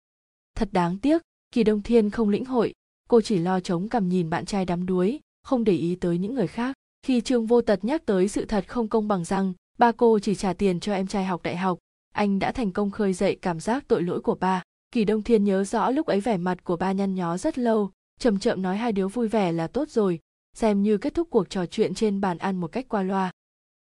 Thật 0.54 0.68
đáng 0.72 0.98
tiếc, 0.98 1.22
kỳ 1.52 1.64
đông 1.64 1.82
thiên 1.82 2.10
không 2.10 2.28
lĩnh 2.28 2.44
hội 2.44 2.74
cô 3.10 3.20
chỉ 3.20 3.38
lo 3.38 3.60
chống 3.60 3.88
cằm 3.88 4.08
nhìn 4.08 4.30
bạn 4.30 4.44
trai 4.44 4.64
đắm 4.64 4.86
đuối, 4.86 5.20
không 5.42 5.64
để 5.64 5.72
ý 5.72 5.94
tới 5.94 6.18
những 6.18 6.34
người 6.34 6.46
khác. 6.46 6.76
Khi 7.02 7.20
trương 7.20 7.46
vô 7.46 7.60
tật 7.60 7.84
nhắc 7.84 8.06
tới 8.06 8.28
sự 8.28 8.44
thật 8.44 8.64
không 8.68 8.88
công 8.88 9.08
bằng 9.08 9.24
rằng 9.24 9.52
ba 9.78 9.92
cô 9.92 10.18
chỉ 10.18 10.34
trả 10.34 10.52
tiền 10.52 10.80
cho 10.80 10.92
em 10.92 11.06
trai 11.06 11.24
học 11.24 11.42
đại 11.42 11.56
học. 11.56 11.78
Anh 12.14 12.38
đã 12.38 12.52
thành 12.52 12.72
công 12.72 12.90
khơi 12.90 13.12
dậy 13.12 13.38
cảm 13.42 13.60
giác 13.60 13.84
tội 13.88 14.02
lỗi 14.02 14.20
của 14.20 14.34
ba. 14.34 14.62
Kỳ 14.92 15.04
đông 15.04 15.22
thiên 15.22 15.44
nhớ 15.44 15.64
rõ 15.64 15.90
lúc 15.90 16.06
ấy 16.06 16.20
vẻ 16.20 16.36
mặt 16.36 16.64
của 16.64 16.76
ba 16.76 16.92
nhăn 16.92 17.14
nhó 17.14 17.36
rất 17.36 17.58
lâu, 17.58 17.90
chậm 18.20 18.38
chậm 18.38 18.62
nói 18.62 18.76
hai 18.76 18.92
đứa 18.92 19.08
vui 19.08 19.28
vẻ 19.28 19.52
là 19.52 19.66
tốt 19.66 19.90
rồi, 19.90 20.18
xem 20.56 20.82
như 20.82 20.98
kết 20.98 21.14
thúc 21.14 21.28
cuộc 21.30 21.50
trò 21.50 21.66
chuyện 21.66 21.94
trên 21.94 22.20
bàn 22.20 22.38
ăn 22.38 22.56
một 22.56 22.72
cách 22.72 22.88
qua 22.88 23.02
loa. 23.02 23.30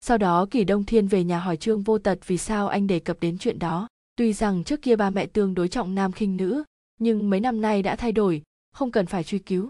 Sau 0.06 0.18
đó 0.18 0.46
kỳ 0.52 0.64
đông 0.64 0.84
thiên 0.84 1.08
về 1.08 1.24
nhà 1.24 1.40
hỏi 1.40 1.58
trương 1.58 1.82
vô 1.82 1.98
tật 1.98 2.20
vì 2.28 2.38
sao 2.38 2.68
anh 2.68 2.88
đề 2.88 3.00
cập 3.00 3.20
đến 3.20 3.38
chuyện 3.38 3.60
đó. 3.60 3.88
Tuy 4.16 4.34
rằng 4.34 4.64
trước 4.64 4.82
kia 4.82 4.96
ba 4.96 5.10
mẹ 5.10 5.26
tương 5.26 5.54
đối 5.54 5.68
trọng 5.68 5.96
nam 5.96 6.12
khinh 6.12 6.38
nữ, 6.38 6.64
nhưng 7.00 7.30
mấy 7.30 7.40
năm 7.40 7.62
nay 7.62 7.84
đã 7.84 7.96
thay 7.96 8.12
đổi 8.12 8.42
không 8.72 8.92
cần 8.92 9.06
phải 9.06 9.24
truy 9.24 9.40
cứu. 9.40 9.70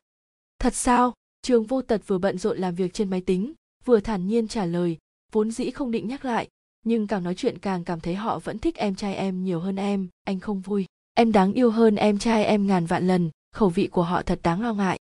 Thật 0.60 0.76
sao? 0.76 1.14
Trường 1.42 1.66
vô 1.66 1.82
tật 1.82 2.02
vừa 2.08 2.18
bận 2.18 2.38
rộn 2.38 2.58
làm 2.58 2.76
việc 2.76 2.94
trên 2.94 3.10
máy 3.10 3.22
tính, 3.22 3.54
vừa 3.86 4.00
thản 4.00 4.28
nhiên 4.28 4.48
trả 4.48 4.66
lời, 4.66 4.98
vốn 5.32 5.52
dĩ 5.52 5.72
không 5.72 5.92
định 5.92 6.08
nhắc 6.08 6.26
lại, 6.26 6.48
nhưng 6.86 7.08
càng 7.08 7.24
nói 7.24 7.36
chuyện 7.36 7.58
càng 7.58 7.84
cảm 7.84 8.00
thấy 8.00 8.16
họ 8.16 8.40
vẫn 8.40 8.60
thích 8.60 8.76
em 8.76 8.96
trai 8.96 9.16
em 9.16 9.44
nhiều 9.44 9.60
hơn 9.60 9.76
em, 9.76 10.08
anh 10.24 10.40
không 10.40 10.62
vui. 10.62 10.86
Em 11.14 11.32
đáng 11.32 11.54
yêu 11.54 11.72
hơn 11.72 11.96
em 11.96 12.18
trai 12.18 12.46
em 12.46 12.68
ngàn 12.68 12.86
vạn 12.86 13.08
lần, 13.08 13.30
khẩu 13.54 13.70
vị 13.70 13.88
của 13.88 14.04
họ 14.04 14.22
thật 14.22 14.40
đáng 14.44 14.62
lo 14.62 14.74
ngại. 14.74 15.00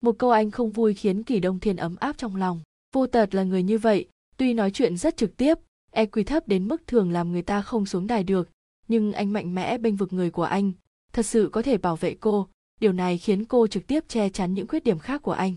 Một 0.00 0.18
câu 0.18 0.30
anh 0.30 0.50
không 0.50 0.70
vui 0.70 0.94
khiến 0.94 1.22
kỳ 1.22 1.40
đông 1.40 1.60
thiên 1.60 1.76
ấm 1.76 1.96
áp 1.96 2.18
trong 2.18 2.36
lòng. 2.36 2.60
Vô 2.92 3.06
tật 3.06 3.34
là 3.34 3.42
người 3.42 3.62
như 3.62 3.78
vậy, 3.78 4.08
tuy 4.36 4.54
nói 4.54 4.70
chuyện 4.70 4.96
rất 4.96 5.16
trực 5.16 5.36
tiếp 5.36 5.58
EQ 5.92 6.24
thấp 6.24 6.48
đến 6.48 6.68
mức 6.68 6.86
thường 6.86 7.10
làm 7.10 7.32
người 7.32 7.42
ta 7.42 7.62
không 7.62 7.86
xuống 7.86 8.06
đài 8.06 8.24
được, 8.24 8.48
nhưng 8.88 9.12
anh 9.12 9.32
mạnh 9.32 9.54
mẽ 9.54 9.78
bênh 9.78 9.96
vực 9.96 10.12
người 10.12 10.30
của 10.30 10.42
anh, 10.42 10.72
thật 11.12 11.26
sự 11.26 11.48
có 11.52 11.62
thể 11.62 11.78
bảo 11.78 11.96
vệ 11.96 12.16
cô 12.20 12.48
điều 12.80 12.92
này 12.92 13.18
khiến 13.18 13.44
cô 13.44 13.66
trực 13.66 13.86
tiếp 13.86 14.04
che 14.08 14.28
chắn 14.28 14.54
những 14.54 14.68
khuyết 14.68 14.84
điểm 14.84 14.98
khác 14.98 15.22
của 15.22 15.32
anh 15.32 15.54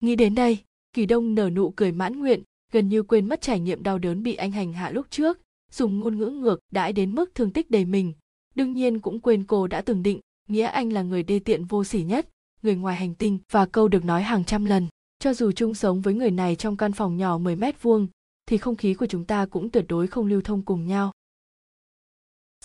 nghĩ 0.00 0.16
đến 0.16 0.34
đây 0.34 0.58
kỳ 0.92 1.06
đông 1.06 1.34
nở 1.34 1.50
nụ 1.50 1.70
cười 1.70 1.92
mãn 1.92 2.18
nguyện 2.18 2.42
gần 2.72 2.88
như 2.88 3.02
quên 3.02 3.28
mất 3.28 3.40
trải 3.40 3.60
nghiệm 3.60 3.82
đau 3.82 3.98
đớn 3.98 4.22
bị 4.22 4.34
anh 4.34 4.52
hành 4.52 4.72
hạ 4.72 4.90
lúc 4.90 5.06
trước 5.10 5.38
dùng 5.72 6.00
ngôn 6.00 6.18
ngữ 6.18 6.26
ngược 6.26 6.60
đãi 6.72 6.92
đến 6.92 7.14
mức 7.14 7.34
thương 7.34 7.52
tích 7.52 7.70
đầy 7.70 7.84
mình 7.84 8.12
đương 8.54 8.72
nhiên 8.72 9.00
cũng 9.00 9.20
quên 9.20 9.44
cô 9.44 9.66
đã 9.66 9.80
từng 9.80 10.02
định 10.02 10.20
nghĩa 10.48 10.66
anh 10.66 10.92
là 10.92 11.02
người 11.02 11.22
đê 11.22 11.38
tiện 11.38 11.64
vô 11.64 11.84
sỉ 11.84 12.02
nhất 12.02 12.28
người 12.62 12.76
ngoài 12.76 12.96
hành 12.96 13.14
tinh 13.14 13.38
và 13.52 13.66
câu 13.66 13.88
được 13.88 14.04
nói 14.04 14.22
hàng 14.22 14.44
trăm 14.44 14.64
lần 14.64 14.88
cho 15.18 15.34
dù 15.34 15.52
chung 15.52 15.74
sống 15.74 16.00
với 16.00 16.14
người 16.14 16.30
này 16.30 16.56
trong 16.56 16.76
căn 16.76 16.92
phòng 16.92 17.16
nhỏ 17.16 17.38
10 17.38 17.56
mét 17.56 17.82
vuông 17.82 18.08
thì 18.46 18.58
không 18.58 18.76
khí 18.76 18.94
của 18.94 19.06
chúng 19.06 19.24
ta 19.24 19.46
cũng 19.46 19.70
tuyệt 19.70 19.84
đối 19.88 20.06
không 20.06 20.26
lưu 20.26 20.40
thông 20.40 20.62
cùng 20.62 20.86
nhau. 20.86 21.12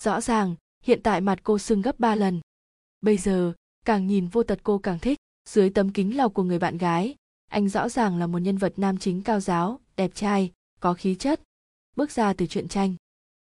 Rõ 0.00 0.20
ràng, 0.20 0.54
hiện 0.82 1.00
tại 1.02 1.20
mặt 1.20 1.38
cô 1.42 1.58
sưng 1.58 1.82
gấp 1.82 1.98
ba 1.98 2.14
lần. 2.14 2.40
Bây 3.00 3.16
giờ, 3.16 3.52
càng 3.86 4.06
nhìn 4.06 4.26
vô 4.26 4.42
tật 4.42 4.60
cô 4.62 4.78
càng 4.78 4.98
thích, 4.98 5.18
dưới 5.48 5.70
tấm 5.70 5.90
kính 5.92 6.16
lọc 6.16 6.34
của 6.34 6.42
người 6.42 6.58
bạn 6.58 6.78
gái, 6.78 7.14
anh 7.50 7.68
rõ 7.68 7.88
ràng 7.88 8.18
là 8.18 8.26
một 8.26 8.38
nhân 8.38 8.58
vật 8.58 8.72
nam 8.76 8.98
chính 8.98 9.22
cao 9.22 9.40
giáo, 9.40 9.80
đẹp 9.96 10.10
trai, 10.14 10.52
có 10.80 10.94
khí 10.94 11.14
chất, 11.14 11.40
bước 11.96 12.10
ra 12.10 12.32
từ 12.32 12.46
chuyện 12.46 12.68
tranh. 12.68 12.94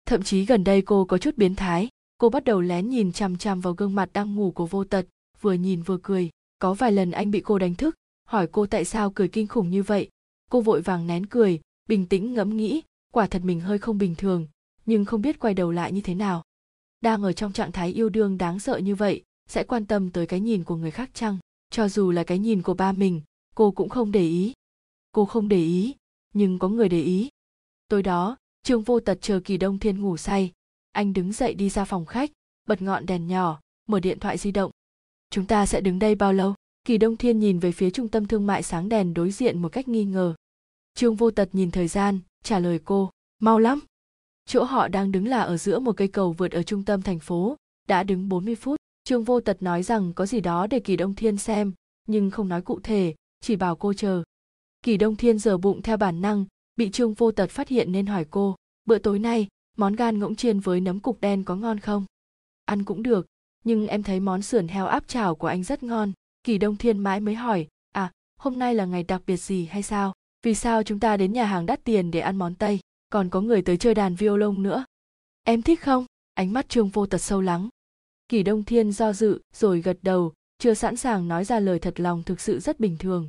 Thậm 0.05 0.23
chí 0.23 0.45
gần 0.45 0.63
đây 0.63 0.81
cô 0.81 1.05
có 1.05 1.17
chút 1.17 1.37
biến 1.37 1.55
thái, 1.55 1.89
cô 2.17 2.29
bắt 2.29 2.43
đầu 2.43 2.61
lén 2.61 2.89
nhìn 2.89 3.11
chằm 3.11 3.37
chằm 3.37 3.61
vào 3.61 3.73
gương 3.73 3.95
mặt 3.95 4.09
đang 4.13 4.35
ngủ 4.35 4.51
của 4.51 4.65
vô 4.65 4.83
tật, 4.83 5.05
vừa 5.41 5.53
nhìn 5.53 5.81
vừa 5.81 5.97
cười. 6.03 6.29
Có 6.59 6.73
vài 6.73 6.91
lần 6.91 7.11
anh 7.11 7.31
bị 7.31 7.41
cô 7.41 7.59
đánh 7.59 7.75
thức, 7.75 7.95
hỏi 8.27 8.47
cô 8.51 8.65
tại 8.65 8.85
sao 8.85 9.11
cười 9.11 9.27
kinh 9.27 9.47
khủng 9.47 9.69
như 9.69 9.83
vậy. 9.83 10.09
Cô 10.49 10.61
vội 10.61 10.81
vàng 10.81 11.07
nén 11.07 11.25
cười, 11.25 11.59
bình 11.89 12.05
tĩnh 12.05 12.33
ngẫm 12.33 12.57
nghĩ, 12.57 12.81
quả 13.13 13.27
thật 13.27 13.41
mình 13.45 13.59
hơi 13.59 13.77
không 13.77 13.97
bình 13.97 14.15
thường, 14.15 14.47
nhưng 14.85 15.05
không 15.05 15.21
biết 15.21 15.39
quay 15.39 15.53
đầu 15.53 15.71
lại 15.71 15.91
như 15.91 16.01
thế 16.01 16.15
nào. 16.15 16.43
Đang 17.01 17.23
ở 17.23 17.33
trong 17.33 17.53
trạng 17.53 17.71
thái 17.71 17.89
yêu 17.89 18.09
đương 18.09 18.37
đáng 18.37 18.59
sợ 18.59 18.77
như 18.77 18.95
vậy, 18.95 19.23
sẽ 19.49 19.63
quan 19.63 19.85
tâm 19.85 20.11
tới 20.11 20.27
cái 20.27 20.39
nhìn 20.39 20.63
của 20.63 20.75
người 20.75 20.91
khác 20.91 21.09
chăng? 21.13 21.37
Cho 21.69 21.89
dù 21.89 22.11
là 22.11 22.23
cái 22.23 22.39
nhìn 22.39 22.61
của 22.61 22.73
ba 22.73 22.91
mình, 22.91 23.21
cô 23.55 23.71
cũng 23.71 23.89
không 23.89 24.11
để 24.11 24.21
ý. 24.21 24.53
Cô 25.11 25.25
không 25.25 25.47
để 25.47 25.57
ý, 25.57 25.95
nhưng 26.33 26.59
có 26.59 26.69
người 26.69 26.89
để 26.89 27.01
ý. 27.01 27.29
Tối 27.87 28.03
đó, 28.03 28.37
Trương 28.63 28.81
Vô 28.81 28.99
Tật 28.99 29.17
chờ 29.21 29.39
Kỳ 29.45 29.57
Đông 29.57 29.79
Thiên 29.79 30.01
ngủ 30.01 30.17
say, 30.17 30.51
anh 30.91 31.13
đứng 31.13 31.33
dậy 31.33 31.53
đi 31.53 31.69
ra 31.69 31.85
phòng 31.85 32.05
khách, 32.05 32.31
bật 32.67 32.81
ngọn 32.81 33.05
đèn 33.05 33.27
nhỏ, 33.27 33.59
mở 33.87 33.99
điện 33.99 34.19
thoại 34.19 34.37
di 34.37 34.51
động. 34.51 34.71
Chúng 35.29 35.45
ta 35.45 35.65
sẽ 35.65 35.81
đứng 35.81 35.99
đây 35.99 36.15
bao 36.15 36.33
lâu? 36.33 36.53
Kỳ 36.85 36.97
Đông 36.97 37.17
Thiên 37.17 37.39
nhìn 37.39 37.59
về 37.59 37.71
phía 37.71 37.89
trung 37.89 38.07
tâm 38.07 38.27
thương 38.27 38.47
mại 38.47 38.63
sáng 38.63 38.89
đèn 38.89 39.13
đối 39.13 39.31
diện 39.31 39.61
một 39.61 39.69
cách 39.69 39.87
nghi 39.87 40.05
ngờ. 40.05 40.35
Trương 40.93 41.15
Vô 41.15 41.31
Tật 41.31 41.49
nhìn 41.53 41.71
thời 41.71 41.87
gian, 41.87 42.19
trả 42.43 42.59
lời 42.59 42.79
cô, 42.85 43.11
mau 43.39 43.59
lắm. 43.59 43.79
Chỗ 44.45 44.63
họ 44.63 44.87
đang 44.87 45.11
đứng 45.11 45.27
là 45.27 45.41
ở 45.41 45.57
giữa 45.57 45.79
một 45.79 45.97
cây 45.97 46.07
cầu 46.07 46.33
vượt 46.33 46.51
ở 46.51 46.63
trung 46.63 46.83
tâm 46.83 47.01
thành 47.01 47.19
phố, 47.19 47.57
đã 47.87 48.03
đứng 48.03 48.29
40 48.29 48.55
phút. 48.55 48.79
Trương 49.09 49.23
Vô 49.23 49.39
Tật 49.39 49.63
nói 49.63 49.83
rằng 49.83 50.13
có 50.13 50.25
gì 50.25 50.41
đó 50.41 50.67
để 50.67 50.79
Kỳ 50.79 50.95
Đông 50.95 51.15
Thiên 51.15 51.37
xem, 51.37 51.73
nhưng 52.07 52.31
không 52.31 52.47
nói 52.47 52.61
cụ 52.61 52.79
thể, 52.79 53.15
chỉ 53.41 53.55
bảo 53.55 53.75
cô 53.75 53.93
chờ. 53.93 54.23
Kỳ 54.81 54.97
Đông 54.97 55.15
Thiên 55.15 55.39
giờ 55.39 55.57
bụng 55.57 55.81
theo 55.81 55.97
bản 55.97 56.21
năng, 56.21 56.45
bị 56.75 56.91
Trương 56.91 57.13
Vô 57.13 57.31
Tật 57.31 57.49
phát 57.49 57.67
hiện 57.67 57.91
nên 57.91 58.05
hỏi 58.05 58.25
cô, 58.29 58.55
bữa 58.85 58.97
tối 58.97 59.19
nay, 59.19 59.47
món 59.77 59.95
gan 59.95 60.19
ngỗng 60.19 60.35
chiên 60.35 60.59
với 60.59 60.81
nấm 60.81 60.99
cục 60.99 61.21
đen 61.21 61.43
có 61.43 61.55
ngon 61.55 61.79
không? 61.79 62.05
Ăn 62.65 62.83
cũng 62.83 63.03
được, 63.03 63.25
nhưng 63.63 63.87
em 63.87 64.03
thấy 64.03 64.19
món 64.19 64.41
sườn 64.41 64.67
heo 64.67 64.85
áp 64.85 65.07
chảo 65.07 65.35
của 65.35 65.47
anh 65.47 65.63
rất 65.63 65.83
ngon. 65.83 66.11
Kỳ 66.43 66.57
Đông 66.57 66.75
Thiên 66.77 66.99
mãi 66.99 67.19
mới 67.19 67.35
hỏi, 67.35 67.67
à, 67.91 68.11
hôm 68.37 68.59
nay 68.59 68.75
là 68.75 68.85
ngày 68.85 69.03
đặc 69.03 69.21
biệt 69.27 69.37
gì 69.37 69.65
hay 69.65 69.83
sao? 69.83 70.13
Vì 70.43 70.55
sao 70.55 70.83
chúng 70.83 70.99
ta 70.99 71.17
đến 71.17 71.33
nhà 71.33 71.45
hàng 71.45 71.65
đắt 71.65 71.83
tiền 71.83 72.11
để 72.11 72.19
ăn 72.19 72.37
món 72.37 72.55
Tây, 72.55 72.79
còn 73.09 73.29
có 73.29 73.41
người 73.41 73.61
tới 73.61 73.77
chơi 73.77 73.93
đàn 73.93 74.15
violon 74.15 74.63
nữa? 74.63 74.85
Em 75.43 75.61
thích 75.61 75.81
không? 75.81 76.05
Ánh 76.33 76.53
mắt 76.53 76.69
Trương 76.69 76.89
Vô 76.89 77.05
Tật 77.05 77.17
sâu 77.17 77.41
lắng. 77.41 77.69
Kỳ 78.29 78.43
Đông 78.43 78.63
Thiên 78.63 78.91
do 78.91 79.13
dự 79.13 79.41
rồi 79.53 79.81
gật 79.81 79.97
đầu, 80.01 80.33
chưa 80.57 80.73
sẵn 80.73 80.95
sàng 80.95 81.27
nói 81.27 81.45
ra 81.45 81.59
lời 81.59 81.79
thật 81.79 81.99
lòng 81.99 82.23
thực 82.23 82.41
sự 82.41 82.59
rất 82.59 82.79
bình 82.79 82.97
thường. 82.97 83.27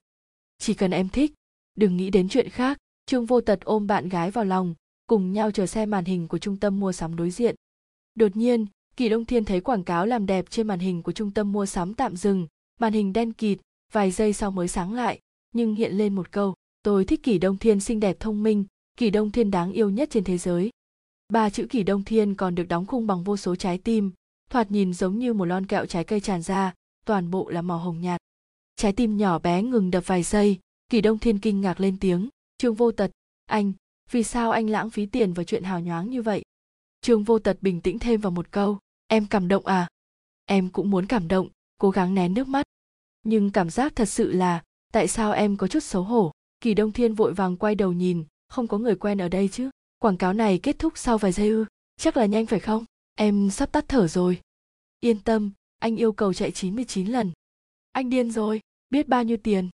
Chỉ 0.58 0.74
cần 0.74 0.90
em 0.90 1.08
thích, 1.08 1.32
đừng 1.74 1.96
nghĩ 1.96 2.10
đến 2.10 2.28
chuyện 2.28 2.48
khác. 2.48 2.78
Trương 3.06 3.26
Vô 3.26 3.40
Tật 3.40 3.60
ôm 3.64 3.86
bạn 3.86 4.08
gái 4.08 4.30
vào 4.30 4.44
lòng, 4.44 4.74
cùng 5.06 5.32
nhau 5.32 5.50
chờ 5.50 5.66
xe 5.66 5.86
màn 5.86 6.04
hình 6.04 6.28
của 6.28 6.38
trung 6.38 6.56
tâm 6.56 6.80
mua 6.80 6.92
sắm 6.92 7.16
đối 7.16 7.30
diện. 7.30 7.54
đột 8.14 8.36
nhiên 8.36 8.66
kỳ 8.96 9.08
đông 9.08 9.24
thiên 9.24 9.44
thấy 9.44 9.60
quảng 9.60 9.84
cáo 9.84 10.06
làm 10.06 10.26
đẹp 10.26 10.50
trên 10.50 10.66
màn 10.66 10.78
hình 10.78 11.02
của 11.02 11.12
trung 11.12 11.30
tâm 11.30 11.52
mua 11.52 11.66
sắm 11.66 11.94
tạm 11.94 12.16
dừng 12.16 12.46
màn 12.80 12.92
hình 12.92 13.12
đen 13.12 13.32
kịt 13.32 13.58
vài 13.92 14.10
giây 14.10 14.32
sau 14.32 14.50
mới 14.50 14.68
sáng 14.68 14.94
lại 14.94 15.20
nhưng 15.52 15.74
hiện 15.74 15.92
lên 15.92 16.14
một 16.14 16.32
câu 16.32 16.54
tôi 16.82 17.04
thích 17.04 17.22
kỳ 17.22 17.38
đông 17.38 17.58
thiên 17.58 17.80
xinh 17.80 18.00
đẹp 18.00 18.16
thông 18.20 18.42
minh 18.42 18.64
kỳ 18.98 19.10
đông 19.10 19.30
thiên 19.30 19.50
đáng 19.50 19.72
yêu 19.72 19.90
nhất 19.90 20.08
trên 20.12 20.24
thế 20.24 20.38
giới 20.38 20.70
ba 21.32 21.50
chữ 21.50 21.66
kỳ 21.70 21.82
đông 21.82 22.04
thiên 22.04 22.34
còn 22.34 22.54
được 22.54 22.68
đóng 22.68 22.86
khung 22.86 23.06
bằng 23.06 23.24
vô 23.24 23.36
số 23.36 23.56
trái 23.56 23.78
tim 23.78 24.12
thoạt 24.50 24.70
nhìn 24.70 24.94
giống 24.94 25.18
như 25.18 25.32
một 25.32 25.44
lon 25.44 25.66
kẹo 25.66 25.86
trái 25.86 26.04
cây 26.04 26.20
tràn 26.20 26.42
ra, 26.42 26.74
toàn 27.06 27.30
bộ 27.30 27.48
là 27.48 27.62
màu 27.62 27.78
hồng 27.78 28.00
nhạt. 28.00 28.20
Trái 28.76 28.92
tim 28.92 29.16
nhỏ 29.16 29.38
bé 29.38 29.62
ngừng 29.62 29.90
đập 29.90 30.06
vài 30.06 30.22
giây, 30.22 30.58
kỳ 30.88 31.00
đông 31.00 31.18
thiên 31.18 31.38
kinh 31.38 31.60
ngạc 31.60 31.80
lên 31.80 31.96
tiếng, 32.00 32.28
trương 32.58 32.74
vô 32.74 32.92
tật, 32.92 33.10
anh, 33.46 33.72
vì 34.10 34.22
sao 34.22 34.50
anh 34.50 34.70
lãng 34.70 34.90
phí 34.90 35.06
tiền 35.06 35.32
vào 35.32 35.44
chuyện 35.44 35.62
hào 35.62 35.80
nhoáng 35.80 36.10
như 36.10 36.22
vậy? 36.22 36.42
Trương 37.00 37.24
vô 37.24 37.38
tật 37.38 37.58
bình 37.60 37.80
tĩnh 37.80 37.98
thêm 37.98 38.20
vào 38.20 38.30
một 38.30 38.50
câu, 38.50 38.78
em 39.06 39.26
cảm 39.26 39.48
động 39.48 39.66
à? 39.66 39.88
Em 40.44 40.68
cũng 40.68 40.90
muốn 40.90 41.06
cảm 41.06 41.28
động, 41.28 41.48
cố 41.78 41.90
gắng 41.90 42.14
nén 42.14 42.34
nước 42.34 42.48
mắt. 42.48 42.66
Nhưng 43.22 43.50
cảm 43.50 43.70
giác 43.70 43.96
thật 43.96 44.08
sự 44.08 44.32
là, 44.32 44.62
tại 44.92 45.08
sao 45.08 45.32
em 45.32 45.56
có 45.56 45.68
chút 45.68 45.82
xấu 45.82 46.02
hổ? 46.02 46.32
Kỳ 46.60 46.74
đông 46.74 46.92
thiên 46.92 47.14
vội 47.14 47.34
vàng 47.34 47.56
quay 47.56 47.74
đầu 47.74 47.92
nhìn, 47.92 48.24
không 48.48 48.66
có 48.66 48.78
người 48.78 48.96
quen 48.96 49.18
ở 49.18 49.28
đây 49.28 49.48
chứ? 49.52 49.70
Quảng 49.98 50.16
cáo 50.16 50.32
này 50.32 50.58
kết 50.58 50.78
thúc 50.78 50.92
sau 50.98 51.18
vài 51.18 51.32
giây 51.32 51.48
ư? 51.48 51.64
Chắc 51.96 52.16
là 52.16 52.26
nhanh 52.26 52.46
phải 52.46 52.60
không? 52.60 52.84
Em 53.16 53.50
sắp 53.50 53.72
tắt 53.72 53.84
thở 53.88 54.06
rồi. 54.06 54.40
Yên 55.00 55.20
tâm, 55.20 55.52
anh 55.78 55.96
yêu 55.96 56.12
cầu 56.12 56.32
chạy 56.32 56.50
99 56.50 57.06
lần. 57.06 57.32
Anh 57.92 58.10
điên 58.10 58.30
rồi, 58.30 58.60
biết 58.90 59.08
bao 59.08 59.24
nhiêu 59.24 59.36
tiền? 59.36 59.70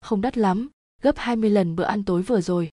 Không 0.00 0.20
đắt 0.20 0.38
lắm, 0.38 0.68
gấp 1.02 1.16
20 1.16 1.50
lần 1.50 1.76
bữa 1.76 1.84
ăn 1.84 2.04
tối 2.04 2.22
vừa 2.22 2.40
rồi. 2.40 2.70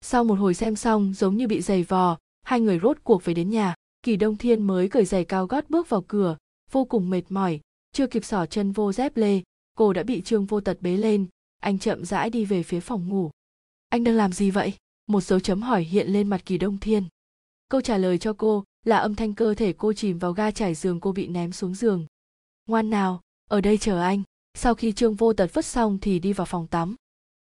Sau 0.00 0.24
một 0.24 0.34
hồi 0.34 0.54
xem 0.54 0.76
xong, 0.76 1.14
giống 1.14 1.36
như 1.36 1.48
bị 1.48 1.60
giày 1.60 1.82
vò, 1.82 2.18
hai 2.42 2.60
người 2.60 2.78
rốt 2.82 2.98
cuộc 3.04 3.24
về 3.24 3.34
đến 3.34 3.50
nhà. 3.50 3.74
Kỳ 4.02 4.16
đông 4.16 4.36
thiên 4.36 4.62
mới 4.62 4.88
cởi 4.88 5.04
giày 5.04 5.24
cao 5.24 5.46
gót 5.46 5.70
bước 5.70 5.88
vào 5.88 6.04
cửa, 6.08 6.36
vô 6.70 6.84
cùng 6.84 7.10
mệt 7.10 7.22
mỏi, 7.28 7.60
chưa 7.92 8.06
kịp 8.06 8.24
xỏ 8.24 8.46
chân 8.46 8.72
vô 8.72 8.92
dép 8.92 9.16
lê, 9.16 9.42
cô 9.74 9.92
đã 9.92 10.02
bị 10.02 10.22
trương 10.22 10.46
vô 10.46 10.60
tật 10.60 10.78
bế 10.80 10.96
lên. 10.96 11.26
Anh 11.58 11.78
chậm 11.78 12.04
rãi 12.04 12.30
đi 12.30 12.44
về 12.44 12.62
phía 12.62 12.80
phòng 12.80 13.08
ngủ. 13.08 13.30
Anh 13.88 14.04
đang 14.04 14.14
làm 14.14 14.32
gì 14.32 14.50
vậy? 14.50 14.74
Một 15.10 15.20
dấu 15.20 15.40
chấm 15.40 15.62
hỏi 15.62 15.82
hiện 15.84 16.08
lên 16.08 16.28
mặt 16.28 16.42
kỳ 16.46 16.58
đông 16.58 16.78
thiên. 16.78 17.04
Câu 17.68 17.80
trả 17.80 17.98
lời 17.98 18.18
cho 18.18 18.32
cô 18.32 18.64
là 18.84 18.96
âm 18.96 19.14
thanh 19.14 19.34
cơ 19.34 19.54
thể 19.54 19.72
cô 19.72 19.92
chìm 19.92 20.18
vào 20.18 20.32
ga 20.32 20.50
trải 20.50 20.74
giường 20.74 21.00
cô 21.00 21.12
bị 21.12 21.28
ném 21.28 21.52
xuống 21.52 21.74
giường. 21.74 22.06
Ngoan 22.66 22.90
nào, 22.90 23.20
ở 23.50 23.60
đây 23.60 23.78
chờ 23.78 24.00
anh. 24.00 24.22
Sau 24.54 24.74
khi 24.74 24.92
trương 24.92 25.14
vô 25.14 25.32
tật 25.32 25.50
vứt 25.54 25.64
xong 25.64 25.98
thì 25.98 26.18
đi 26.18 26.32
vào 26.32 26.44
phòng 26.44 26.66
tắm. 26.66 26.96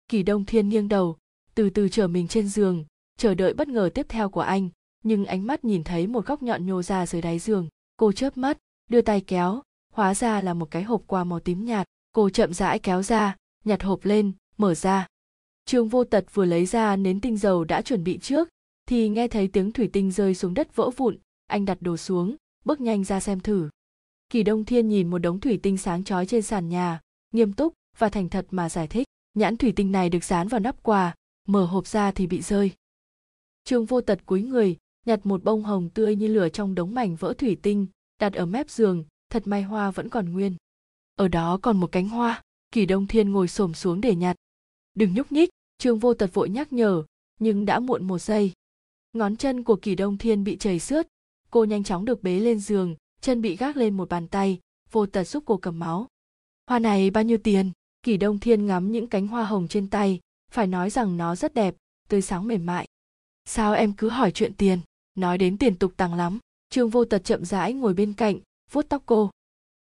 Kỳ 0.07 0.23
đông 0.23 0.45
thiên 0.45 0.69
nghiêng 0.69 0.89
đầu, 0.89 1.17
từ 1.55 1.69
từ 1.69 1.89
trở 1.89 2.07
mình 2.07 2.27
trên 2.27 2.47
giường, 2.47 2.85
chờ 3.17 3.33
đợi 3.33 3.53
bất 3.53 3.67
ngờ 3.67 3.89
tiếp 3.93 4.05
theo 4.09 4.29
của 4.29 4.41
anh, 4.41 4.69
nhưng 5.03 5.25
ánh 5.25 5.47
mắt 5.47 5.65
nhìn 5.65 5.83
thấy 5.83 6.07
một 6.07 6.25
góc 6.25 6.43
nhọn 6.43 6.65
nhô 6.65 6.81
ra 6.81 7.05
dưới 7.05 7.21
đáy 7.21 7.39
giường. 7.39 7.67
Cô 7.97 8.11
chớp 8.11 8.37
mắt, 8.37 8.57
đưa 8.89 9.01
tay 9.01 9.21
kéo, 9.21 9.61
hóa 9.93 10.15
ra 10.15 10.41
là 10.41 10.53
một 10.53 10.71
cái 10.71 10.83
hộp 10.83 11.03
quà 11.07 11.23
màu 11.23 11.39
tím 11.39 11.65
nhạt. 11.65 11.87
Cô 12.11 12.29
chậm 12.29 12.53
rãi 12.53 12.79
kéo 12.79 13.03
ra, 13.03 13.35
nhặt 13.65 13.83
hộp 13.83 14.05
lên, 14.05 14.31
mở 14.57 14.75
ra 14.75 15.07
trương 15.65 15.87
vô 15.87 16.03
tật 16.03 16.25
vừa 16.33 16.45
lấy 16.45 16.65
ra 16.65 16.95
nến 16.95 17.21
tinh 17.21 17.37
dầu 17.37 17.63
đã 17.63 17.81
chuẩn 17.81 18.03
bị 18.03 18.17
trước, 18.17 18.49
thì 18.85 19.09
nghe 19.09 19.27
thấy 19.27 19.47
tiếng 19.47 19.71
thủy 19.71 19.89
tinh 19.93 20.11
rơi 20.11 20.35
xuống 20.35 20.53
đất 20.53 20.75
vỡ 20.75 20.89
vụn, 20.89 21.17
anh 21.47 21.65
đặt 21.65 21.77
đồ 21.81 21.97
xuống, 21.97 22.35
bước 22.65 22.81
nhanh 22.81 23.03
ra 23.03 23.19
xem 23.19 23.39
thử. 23.39 23.69
Kỳ 24.29 24.43
đông 24.43 24.65
thiên 24.65 24.89
nhìn 24.89 25.09
một 25.09 25.17
đống 25.17 25.39
thủy 25.39 25.59
tinh 25.63 25.77
sáng 25.77 26.03
chói 26.03 26.25
trên 26.25 26.41
sàn 26.41 26.69
nhà, 26.69 27.01
nghiêm 27.31 27.53
túc 27.53 27.73
và 27.97 28.09
thành 28.09 28.29
thật 28.29 28.47
mà 28.51 28.69
giải 28.69 28.87
thích, 28.87 29.07
nhãn 29.33 29.57
thủy 29.57 29.73
tinh 29.75 29.91
này 29.91 30.09
được 30.09 30.23
dán 30.23 30.47
vào 30.47 30.59
nắp 30.59 30.83
quà, 30.83 31.15
mở 31.47 31.65
hộp 31.65 31.87
ra 31.87 32.11
thì 32.11 32.27
bị 32.27 32.41
rơi. 32.41 32.71
Trương 33.63 33.85
vô 33.85 34.01
tật 34.01 34.25
cúi 34.25 34.41
người, 34.41 34.77
nhặt 35.05 35.25
một 35.25 35.43
bông 35.43 35.63
hồng 35.63 35.89
tươi 35.89 36.15
như 36.15 36.27
lửa 36.27 36.49
trong 36.49 36.75
đống 36.75 36.93
mảnh 36.93 37.15
vỡ 37.15 37.33
thủy 37.37 37.57
tinh, 37.61 37.87
đặt 38.19 38.33
ở 38.33 38.45
mép 38.45 38.69
giường, 38.69 39.03
thật 39.29 39.47
may 39.47 39.63
hoa 39.63 39.91
vẫn 39.91 40.09
còn 40.09 40.31
nguyên. 40.31 40.55
Ở 41.15 41.27
đó 41.27 41.59
còn 41.61 41.77
một 41.77 41.91
cánh 41.91 42.09
hoa, 42.09 42.41
kỳ 42.71 42.85
đông 42.85 43.07
thiên 43.07 43.31
ngồi 43.31 43.47
xổm 43.47 43.73
xuống 43.73 44.01
để 44.01 44.15
nhặt 44.15 44.35
đừng 44.95 45.13
nhúc 45.13 45.31
nhích, 45.31 45.49
trương 45.77 45.99
vô 45.99 46.13
tật 46.13 46.33
vội 46.33 46.49
nhắc 46.49 46.73
nhở, 46.73 47.03
nhưng 47.39 47.65
đã 47.65 47.79
muộn 47.79 48.07
một 48.07 48.19
giây. 48.19 48.51
Ngón 49.13 49.35
chân 49.35 49.63
của 49.63 49.75
kỳ 49.75 49.95
đông 49.95 50.17
thiên 50.17 50.43
bị 50.43 50.57
chảy 50.57 50.79
xước. 50.79 51.07
Cô 51.49 51.63
nhanh 51.63 51.83
chóng 51.83 52.05
được 52.05 52.23
bế 52.23 52.39
lên 52.39 52.59
giường, 52.59 52.95
chân 53.21 53.41
bị 53.41 53.55
gác 53.55 53.77
lên 53.77 53.97
một 53.97 54.09
bàn 54.09 54.27
tay, 54.27 54.59
vô 54.91 55.05
tật 55.05 55.23
giúp 55.23 55.43
cô 55.45 55.57
cầm 55.57 55.79
máu. 55.79 56.07
Hoa 56.67 56.79
này 56.79 57.09
bao 57.09 57.23
nhiêu 57.23 57.37
tiền? 57.37 57.71
Kỳ 58.03 58.17
đông 58.17 58.39
thiên 58.39 58.65
ngắm 58.65 58.91
những 58.91 59.07
cánh 59.07 59.27
hoa 59.27 59.45
hồng 59.45 59.67
trên 59.67 59.89
tay, 59.89 60.19
phải 60.51 60.67
nói 60.67 60.89
rằng 60.89 61.17
nó 61.17 61.35
rất 61.35 61.53
đẹp, 61.53 61.75
tươi 62.07 62.21
sáng 62.21 62.47
mềm 62.47 62.65
mại. 62.65 62.87
Sao 63.45 63.73
em 63.73 63.93
cứ 63.93 64.09
hỏi 64.09 64.31
chuyện 64.31 64.53
tiền? 64.53 64.79
Nói 65.15 65.37
đến 65.37 65.57
tiền 65.57 65.75
tục 65.75 65.93
tăng 65.97 66.13
lắm. 66.13 66.39
Trương 66.69 66.89
vô 66.89 67.05
tật 67.05 67.23
chậm 67.23 67.45
rãi 67.45 67.73
ngồi 67.73 67.93
bên 67.93 68.13
cạnh, 68.13 68.39
vuốt 68.71 68.89
tóc 68.89 69.03
cô. 69.05 69.29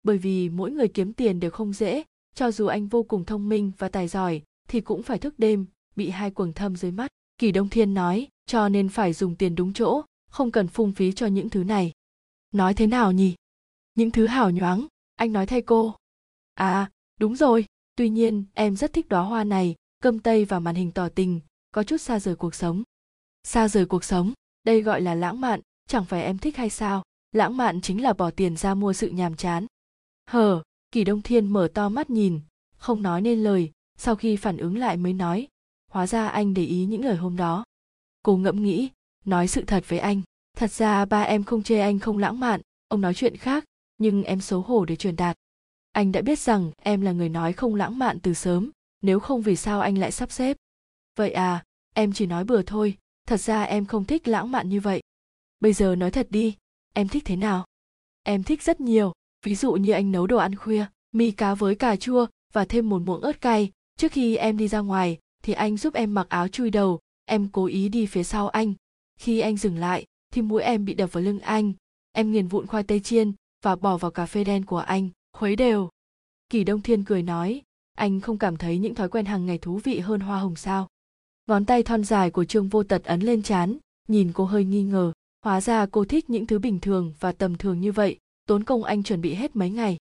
Bởi 0.04 0.18
vì 0.18 0.50
mỗi 0.50 0.72
người 0.72 0.88
kiếm 0.88 1.14
tiền 1.14 1.40
đều 1.40 1.52
không 1.52 1.74
dễ, 1.74 2.04
cho 2.36 2.52
dù 2.52 2.66
anh 2.66 2.88
vô 2.88 3.04
cùng 3.04 3.26
thông 3.26 3.50
minh 3.50 3.72
và 3.78 3.90
tài 3.90 4.08
giỏi 4.08 4.42
thì 4.68 4.82
cũng 4.82 5.04
phải 5.04 5.20
thức 5.20 5.40
đêm, 5.40 5.66
bị 5.96 6.10
hai 6.10 6.32
quầng 6.32 6.54
thâm 6.54 6.76
dưới 6.76 6.92
mắt. 6.92 7.12
Kỳ 7.38 7.52
đông 7.52 7.70
thiên 7.70 7.94
nói, 7.94 8.28
cho 8.46 8.70
nên 8.70 8.90
phải 8.90 9.14
dùng 9.14 9.36
tiền 9.36 9.56
đúng 9.56 9.74
chỗ, 9.74 10.02
không 10.30 10.52
cần 10.52 10.68
phung 10.68 10.92
phí 10.92 11.12
cho 11.12 11.28
những 11.28 11.50
thứ 11.50 11.64
này. 11.64 11.92
Nói 12.52 12.74
thế 12.74 12.88
nào 12.88 13.12
nhỉ? 13.12 13.36
Những 13.96 14.12
thứ 14.12 14.28
hào 14.28 14.52
nhoáng, 14.52 14.88
anh 15.16 15.34
nói 15.34 15.46
thay 15.46 15.62
cô. 15.62 15.96
À 16.54 16.92
đúng 17.20 17.36
rồi, 17.36 17.66
tuy 17.96 18.10
nhiên, 18.10 18.46
em 18.54 18.76
rất 18.76 18.94
thích 18.94 19.10
đóa 19.10 19.22
hoa 19.22 19.44
này, 19.44 19.76
cơm 20.00 20.20
tây 20.20 20.46
và 20.46 20.60
màn 20.60 20.76
hình 20.76 20.92
tỏ 20.92 21.10
tình, 21.10 21.40
có 21.72 21.84
chút 21.84 21.98
xa 21.98 22.20
rời 22.20 22.36
cuộc 22.36 22.56
sống. 22.56 22.84
Xa 23.44 23.68
rời 23.68 23.86
cuộc 23.86 24.04
sống? 24.04 24.34
Đây 24.64 24.82
gọi 24.82 25.02
là 25.02 25.16
lãng 25.16 25.42
mạn, 25.42 25.62
chẳng 25.88 26.06
phải 26.06 26.24
em 26.24 26.38
thích 26.38 26.58
hay 26.58 26.70
sao? 26.70 27.04
Lãng 27.32 27.58
mạn 27.58 27.82
chính 27.82 28.02
là 28.02 28.14
bỏ 28.14 28.32
tiền 28.32 28.58
ra 28.58 28.74
mua 28.74 28.94
sự 28.94 29.10
nhàm 29.10 29.36
chán. 29.36 29.66
Hờ, 30.30 30.64
kỳ 30.92 31.04
đông 31.04 31.22
thiên 31.22 31.48
mở 31.48 31.68
to 31.74 31.90
mắt 31.90 32.10
nhìn, 32.10 32.40
không 32.78 33.02
nói 33.02 33.22
nên 33.22 33.44
lời 33.44 33.72
sau 33.98 34.16
khi 34.16 34.36
phản 34.36 34.58
ứng 34.58 34.78
lại 34.78 34.98
mới 34.98 35.14
nói, 35.14 35.48
hóa 35.92 36.08
ra 36.08 36.28
anh 36.28 36.54
để 36.54 36.66
ý 36.66 36.86
những 36.86 37.06
lời 37.06 37.16
hôm 37.16 37.38
đó. 37.38 37.64
Cô 38.24 38.38
ngẫm 38.38 38.64
nghĩ, 38.64 38.90
nói 39.26 39.48
sự 39.48 39.64
thật 39.68 39.84
với 39.88 40.00
anh. 40.00 40.22
Thật 40.58 40.72
ra 40.72 41.06
ba 41.06 41.22
em 41.22 41.44
không 41.44 41.64
chê 41.64 41.80
anh 41.80 42.00
không 42.00 42.18
lãng 42.18 42.40
mạn, 42.40 42.62
ông 42.88 43.02
nói 43.02 43.14
chuyện 43.14 43.38
khác, 43.38 43.66
nhưng 43.98 44.24
em 44.24 44.42
xấu 44.42 44.62
hổ 44.62 44.86
để 44.86 44.96
truyền 44.96 45.16
đạt. 45.16 45.38
Anh 45.92 46.12
đã 46.12 46.22
biết 46.22 46.40
rằng 46.40 46.72
em 46.78 47.02
là 47.02 47.12
người 47.12 47.30
nói 47.30 47.54
không 47.54 47.76
lãng 47.76 48.00
mạn 48.00 48.20
từ 48.20 48.34
sớm, 48.34 48.72
nếu 49.02 49.20
không 49.20 49.42
vì 49.42 49.56
sao 49.56 49.82
anh 49.82 49.98
lại 49.98 50.12
sắp 50.12 50.32
xếp? 50.32 50.58
Vậy 51.16 51.32
à 51.32 51.64
em 51.96 52.14
chỉ 52.14 52.26
nói 52.26 52.44
bừa 52.44 52.62
thôi, 52.62 52.98
thật 53.28 53.38
ra 53.38 53.64
em 53.64 53.86
không 53.86 54.06
thích 54.06 54.28
lãng 54.28 54.52
mạn 54.52 54.70
như 54.70 54.80
vậy. 54.80 55.02
Bây 55.60 55.74
giờ 55.74 55.96
nói 55.96 56.12
thật 56.12 56.28
đi, 56.30 56.56
em 56.94 57.08
thích 57.08 57.24
thế 57.26 57.36
nào? 57.36 57.66
Em 58.24 58.44
thích 58.44 58.64
rất 58.64 58.80
nhiều, 58.80 59.14
ví 59.46 59.56
dụ 59.56 59.74
như 59.74 59.94
anh 59.94 60.12
nấu 60.12 60.28
đồ 60.28 60.38
ăn 60.38 60.56
khuya 60.56 60.86
mì 61.12 61.32
cá 61.32 61.56
với 61.56 61.76
cà 61.76 61.96
chua 61.96 62.26
và 62.54 62.66
thêm 62.66 62.90
một 62.90 63.02
muỗng 63.06 63.22
ớt 63.22 63.42
cay 63.42 63.72
trước 63.98 64.12
khi 64.12 64.36
em 64.36 64.58
đi 64.58 64.68
ra 64.68 64.80
ngoài, 64.80 65.18
thì 65.44 65.54
anh 65.54 65.78
giúp 65.78 65.94
em 65.94 66.14
mặc 66.14 66.30
áo 66.30 66.48
chui 66.48 66.70
đầu. 66.70 67.00
Em 67.26 67.50
cố 67.52 67.66
ý 67.66 67.90
đi 67.90 68.06
phía 68.06 68.24
sau 68.24 68.48
anh. 68.50 68.74
Khi 69.20 69.40
anh 69.40 69.58
dừng 69.58 69.78
lại, 69.78 70.06
thì 70.34 70.42
mũi 70.42 70.62
em 70.64 70.86
bị 70.86 70.94
đập 70.94 71.14
vào 71.14 71.24
lưng 71.24 71.40
anh. 71.40 71.74
Em 72.12 72.32
nghiền 72.32 72.48
vụn 72.48 72.68
khoai 72.68 72.84
tây 72.84 73.00
chiên 73.00 73.32
và 73.64 73.76
bỏ 73.76 73.98
vào 73.98 74.12
cà 74.12 74.26
phê 74.26 74.44
đen 74.44 74.66
của 74.66 74.78
anh, 74.78 75.10
khuấy 75.34 75.56
đều. 75.56 75.90
Kỳ 76.50 76.64
đông 76.64 76.82
thiên 76.82 77.04
cười 77.04 77.24
nói, 77.24 77.62
anh 77.96 78.22
không 78.22 78.38
cảm 78.38 78.58
thấy 78.58 78.78
những 78.78 78.96
thói 78.96 79.10
quen 79.10 79.26
hàng 79.26 79.46
ngày 79.46 79.58
thú 79.58 79.78
vị 79.84 80.00
hơn 80.00 80.20
hoa 80.20 80.40
hồng 80.40 80.56
sao? 80.56 80.88
Ngón 81.48 81.66
tay 81.66 81.84
thon 81.84 82.04
dài 82.04 82.32
của 82.32 82.46
trương 82.46 82.68
vô 82.68 82.84
tật 82.84 83.04
ấn 83.04 83.20
lên 83.20 83.44
chán 83.44 83.78
nhìn 84.08 84.32
cô 84.34 84.46
hơi 84.46 84.66
nghi 84.66 84.84
ngờ. 84.84 85.14
Hóa 85.44 85.62
ra 85.62 85.86
cô 85.86 86.06
thích 86.06 86.30
những 86.30 86.48
thứ 86.48 86.60
bình 86.60 86.80
thường 86.80 87.14
và 87.20 87.32
tầm 87.32 87.56
thường 87.56 87.82
như 87.82 87.92
vậy, 87.92 88.18
tốn 88.48 88.64
công 88.64 88.84
anh 88.84 89.04
chuẩn 89.04 89.22
bị 89.22 89.34
hết 89.34 89.56
mấy 89.56 89.70
ngày. 89.70 89.98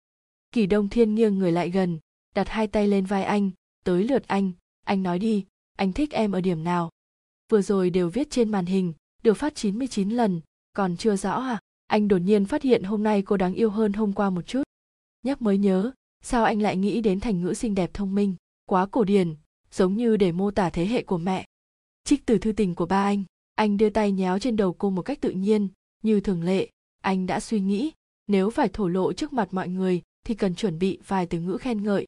Kỳ 0.52 0.66
đông 0.66 0.88
thiên 0.88 1.14
nghiêng 1.14 1.38
người 1.38 1.52
lại 1.52 1.70
gần, 1.70 1.98
đặt 2.34 2.48
hai 2.48 2.66
tay 2.66 2.88
lên 2.88 3.04
vai 3.04 3.24
anh 3.24 3.50
tới 3.84 4.04
lượt 4.04 4.28
anh. 4.28 4.52
Anh 4.84 5.02
nói 5.02 5.18
đi, 5.18 5.44
anh 5.76 5.92
thích 5.92 6.10
em 6.10 6.32
ở 6.32 6.40
điểm 6.40 6.64
nào? 6.64 6.90
Vừa 7.50 7.62
rồi 7.62 7.90
đều 7.90 8.08
viết 8.08 8.30
trên 8.30 8.50
màn 8.50 8.66
hình, 8.66 8.92
được 9.22 9.34
phát 9.34 9.54
99 9.54 10.10
lần, 10.10 10.40
còn 10.72 10.96
chưa 10.96 11.16
rõ 11.16 11.32
à? 11.32 11.60
Anh 11.86 12.08
đột 12.08 12.18
nhiên 12.18 12.44
phát 12.44 12.62
hiện 12.62 12.82
hôm 12.82 13.02
nay 13.02 13.22
cô 13.22 13.36
đáng 13.36 13.54
yêu 13.54 13.70
hơn 13.70 13.92
hôm 13.92 14.12
qua 14.12 14.30
một 14.30 14.46
chút. 14.46 14.62
Nhắc 15.22 15.42
mới 15.42 15.58
nhớ, 15.58 15.92
sao 16.22 16.44
anh 16.44 16.62
lại 16.62 16.76
nghĩ 16.76 17.00
đến 17.00 17.20
thành 17.20 17.40
ngữ 17.40 17.54
xinh 17.54 17.74
đẹp 17.74 17.90
thông 17.94 18.14
minh, 18.14 18.34
quá 18.66 18.86
cổ 18.86 19.04
điển, 19.04 19.34
giống 19.70 19.96
như 19.96 20.16
để 20.16 20.32
mô 20.32 20.50
tả 20.50 20.70
thế 20.70 20.86
hệ 20.86 21.02
của 21.02 21.18
mẹ. 21.18 21.46
Trích 22.04 22.26
từ 22.26 22.38
thư 22.38 22.52
tình 22.52 22.74
của 22.74 22.86
ba 22.86 23.04
anh 23.04 23.24
anh 23.54 23.76
đưa 23.76 23.90
tay 23.90 24.12
nhéo 24.12 24.38
trên 24.38 24.56
đầu 24.56 24.72
cô 24.72 24.90
một 24.90 25.02
cách 25.02 25.20
tự 25.20 25.30
nhiên, 25.30 25.68
như 26.02 26.20
thường 26.20 26.42
lệ, 26.42 26.70
anh 27.00 27.26
đã 27.26 27.40
suy 27.40 27.60
nghĩ, 27.60 27.92
nếu 28.26 28.50
phải 28.50 28.68
thổ 28.68 28.88
lộ 28.88 29.12
trước 29.12 29.32
mặt 29.32 29.48
mọi 29.50 29.68
người 29.68 30.02
thì 30.24 30.34
cần 30.34 30.54
chuẩn 30.54 30.78
bị 30.78 30.98
vài 31.06 31.26
từ 31.26 31.40
ngữ 31.40 31.56
khen 31.56 31.82
ngợi. 31.82 32.06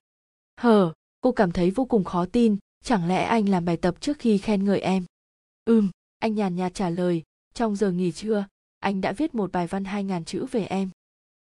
Hờ! 0.56 0.92
Cô 1.24 1.32
cảm 1.32 1.52
thấy 1.52 1.70
vô 1.70 1.84
cùng 1.84 2.04
khó 2.04 2.26
tin, 2.26 2.56
chẳng 2.82 3.08
lẽ 3.08 3.24
anh 3.24 3.48
làm 3.48 3.64
bài 3.64 3.76
tập 3.76 4.00
trước 4.00 4.18
khi 4.18 4.38
khen 4.38 4.64
ngợi 4.64 4.80
em? 4.80 5.04
Ừm, 5.64 5.90
anh 6.18 6.34
nhàn 6.34 6.56
nhạt 6.56 6.74
trả 6.74 6.90
lời, 6.90 7.22
trong 7.54 7.76
giờ 7.76 7.90
nghỉ 7.90 8.12
trưa, 8.12 8.46
anh 8.78 9.00
đã 9.00 9.12
viết 9.12 9.34
một 9.34 9.52
bài 9.52 9.66
văn 9.66 9.84
hai 9.84 10.04
ngàn 10.04 10.24
chữ 10.24 10.46
về 10.50 10.64
em. 10.64 10.90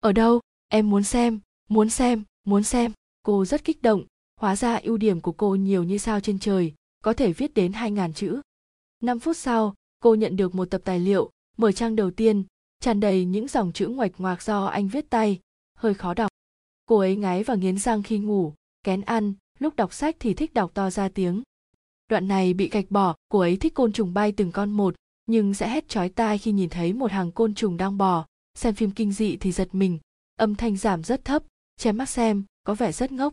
Ở 0.00 0.12
đâu? 0.12 0.40
Em 0.68 0.90
muốn 0.90 1.04
xem 1.04 1.40
muốn 1.68 1.90
xem 1.90 2.24
muốn 2.44 2.62
xem. 2.62 2.92
Cô 3.22 3.44
rất 3.44 3.64
kích 3.64 3.82
động, 3.82 4.04
hóa 4.40 4.56
ra 4.56 4.76
ưu 4.76 4.96
điểm 4.96 5.20
của 5.20 5.32
cô 5.32 5.54
nhiều 5.54 5.84
như 5.84 5.98
sao 5.98 6.20
trên 6.20 6.38
trời, 6.38 6.74
có 7.02 7.12
thể 7.12 7.32
viết 7.32 7.54
đến 7.54 7.72
hai 7.72 7.90
ngàn 7.90 8.12
chữ. 8.12 8.40
Năm 9.00 9.20
phút 9.20 9.36
sau, 9.36 9.74
cô 10.00 10.14
nhận 10.14 10.36
được 10.36 10.54
một 10.54 10.70
tập 10.70 10.80
tài 10.84 10.98
liệu, 10.98 11.30
mở 11.56 11.72
trang 11.72 11.96
đầu 11.96 12.10
tiên, 12.10 12.44
tràn 12.80 13.00
đầy 13.00 13.24
những 13.24 13.48
dòng 13.48 13.72
chữ 13.72 13.88
ngoạch 13.88 14.12
ngoạc 14.18 14.42
do 14.42 14.64
anh 14.64 14.88
viết 14.88 15.10
tay, 15.10 15.40
hơi 15.76 15.94
khó 15.94 16.14
đọc. 16.14 16.30
Cô 16.86 16.98
ấy 16.98 17.16
ngái 17.16 17.42
và 17.42 17.54
nghiến 17.54 17.78
răng 17.78 18.02
khi 18.02 18.18
ngủ, 18.18 18.54
kén 18.82 19.00
ăn 19.00 19.34
lúc 19.58 19.76
đọc 19.76 19.92
sách 19.92 20.16
thì 20.18 20.34
thích 20.34 20.54
đọc 20.54 20.70
to 20.74 20.90
ra 20.90 21.08
tiếng. 21.08 21.42
Đoạn 22.08 22.28
này 22.28 22.54
bị 22.54 22.68
gạch 22.68 22.90
bỏ, 22.90 23.14
cô 23.28 23.38
ấy 23.38 23.56
thích 23.56 23.74
côn 23.74 23.92
trùng 23.92 24.14
bay 24.14 24.32
từng 24.32 24.52
con 24.52 24.70
một, 24.70 24.94
nhưng 25.26 25.54
sẽ 25.54 25.68
hét 25.68 25.88
chói 25.88 26.08
tai 26.08 26.38
khi 26.38 26.52
nhìn 26.52 26.68
thấy 26.70 26.92
một 26.92 27.10
hàng 27.10 27.32
côn 27.32 27.54
trùng 27.54 27.76
đang 27.76 27.98
bò. 27.98 28.26
Xem 28.54 28.74
phim 28.74 28.90
kinh 28.90 29.12
dị 29.12 29.36
thì 29.36 29.52
giật 29.52 29.68
mình. 29.72 29.98
Âm 30.36 30.54
thanh 30.54 30.76
giảm 30.76 31.02
rất 31.02 31.24
thấp, 31.24 31.42
che 31.76 31.92
mắt 31.92 32.08
xem, 32.08 32.44
có 32.64 32.74
vẻ 32.74 32.92
rất 32.92 33.12
ngốc. 33.12 33.32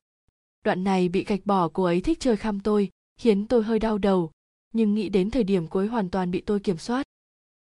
Đoạn 0.64 0.84
này 0.84 1.10
bị 1.10 1.24
gạch 1.24 1.46
bỏ, 1.46 1.68
cô 1.68 1.84
ấy 1.84 2.02
thích 2.02 2.20
chơi 2.20 2.38
khăm 2.38 2.60
tôi, 2.60 2.90
khiến 3.18 3.48
tôi 3.48 3.64
hơi 3.64 3.80
đau 3.80 3.98
đầu. 3.98 4.32
Nhưng 4.74 4.94
nghĩ 4.94 5.10
đến 5.10 5.32
thời 5.32 5.44
điểm 5.44 5.68
cô 5.68 5.80
ấy 5.80 5.88
hoàn 5.88 6.10
toàn 6.10 6.32
bị 6.32 6.42
tôi 6.42 6.60
kiểm 6.60 6.78
soát. 6.78 7.04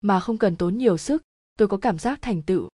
Mà 0.02 0.20
không 0.20 0.38
cần 0.38 0.56
tốn 0.56 0.78
nhiều 0.78 0.98
sức, 0.98 1.24
tôi 1.58 1.68
có 1.68 1.78
cảm 1.78 2.00
giác 2.00 2.22
thành 2.22 2.42
tựu. 2.42 2.70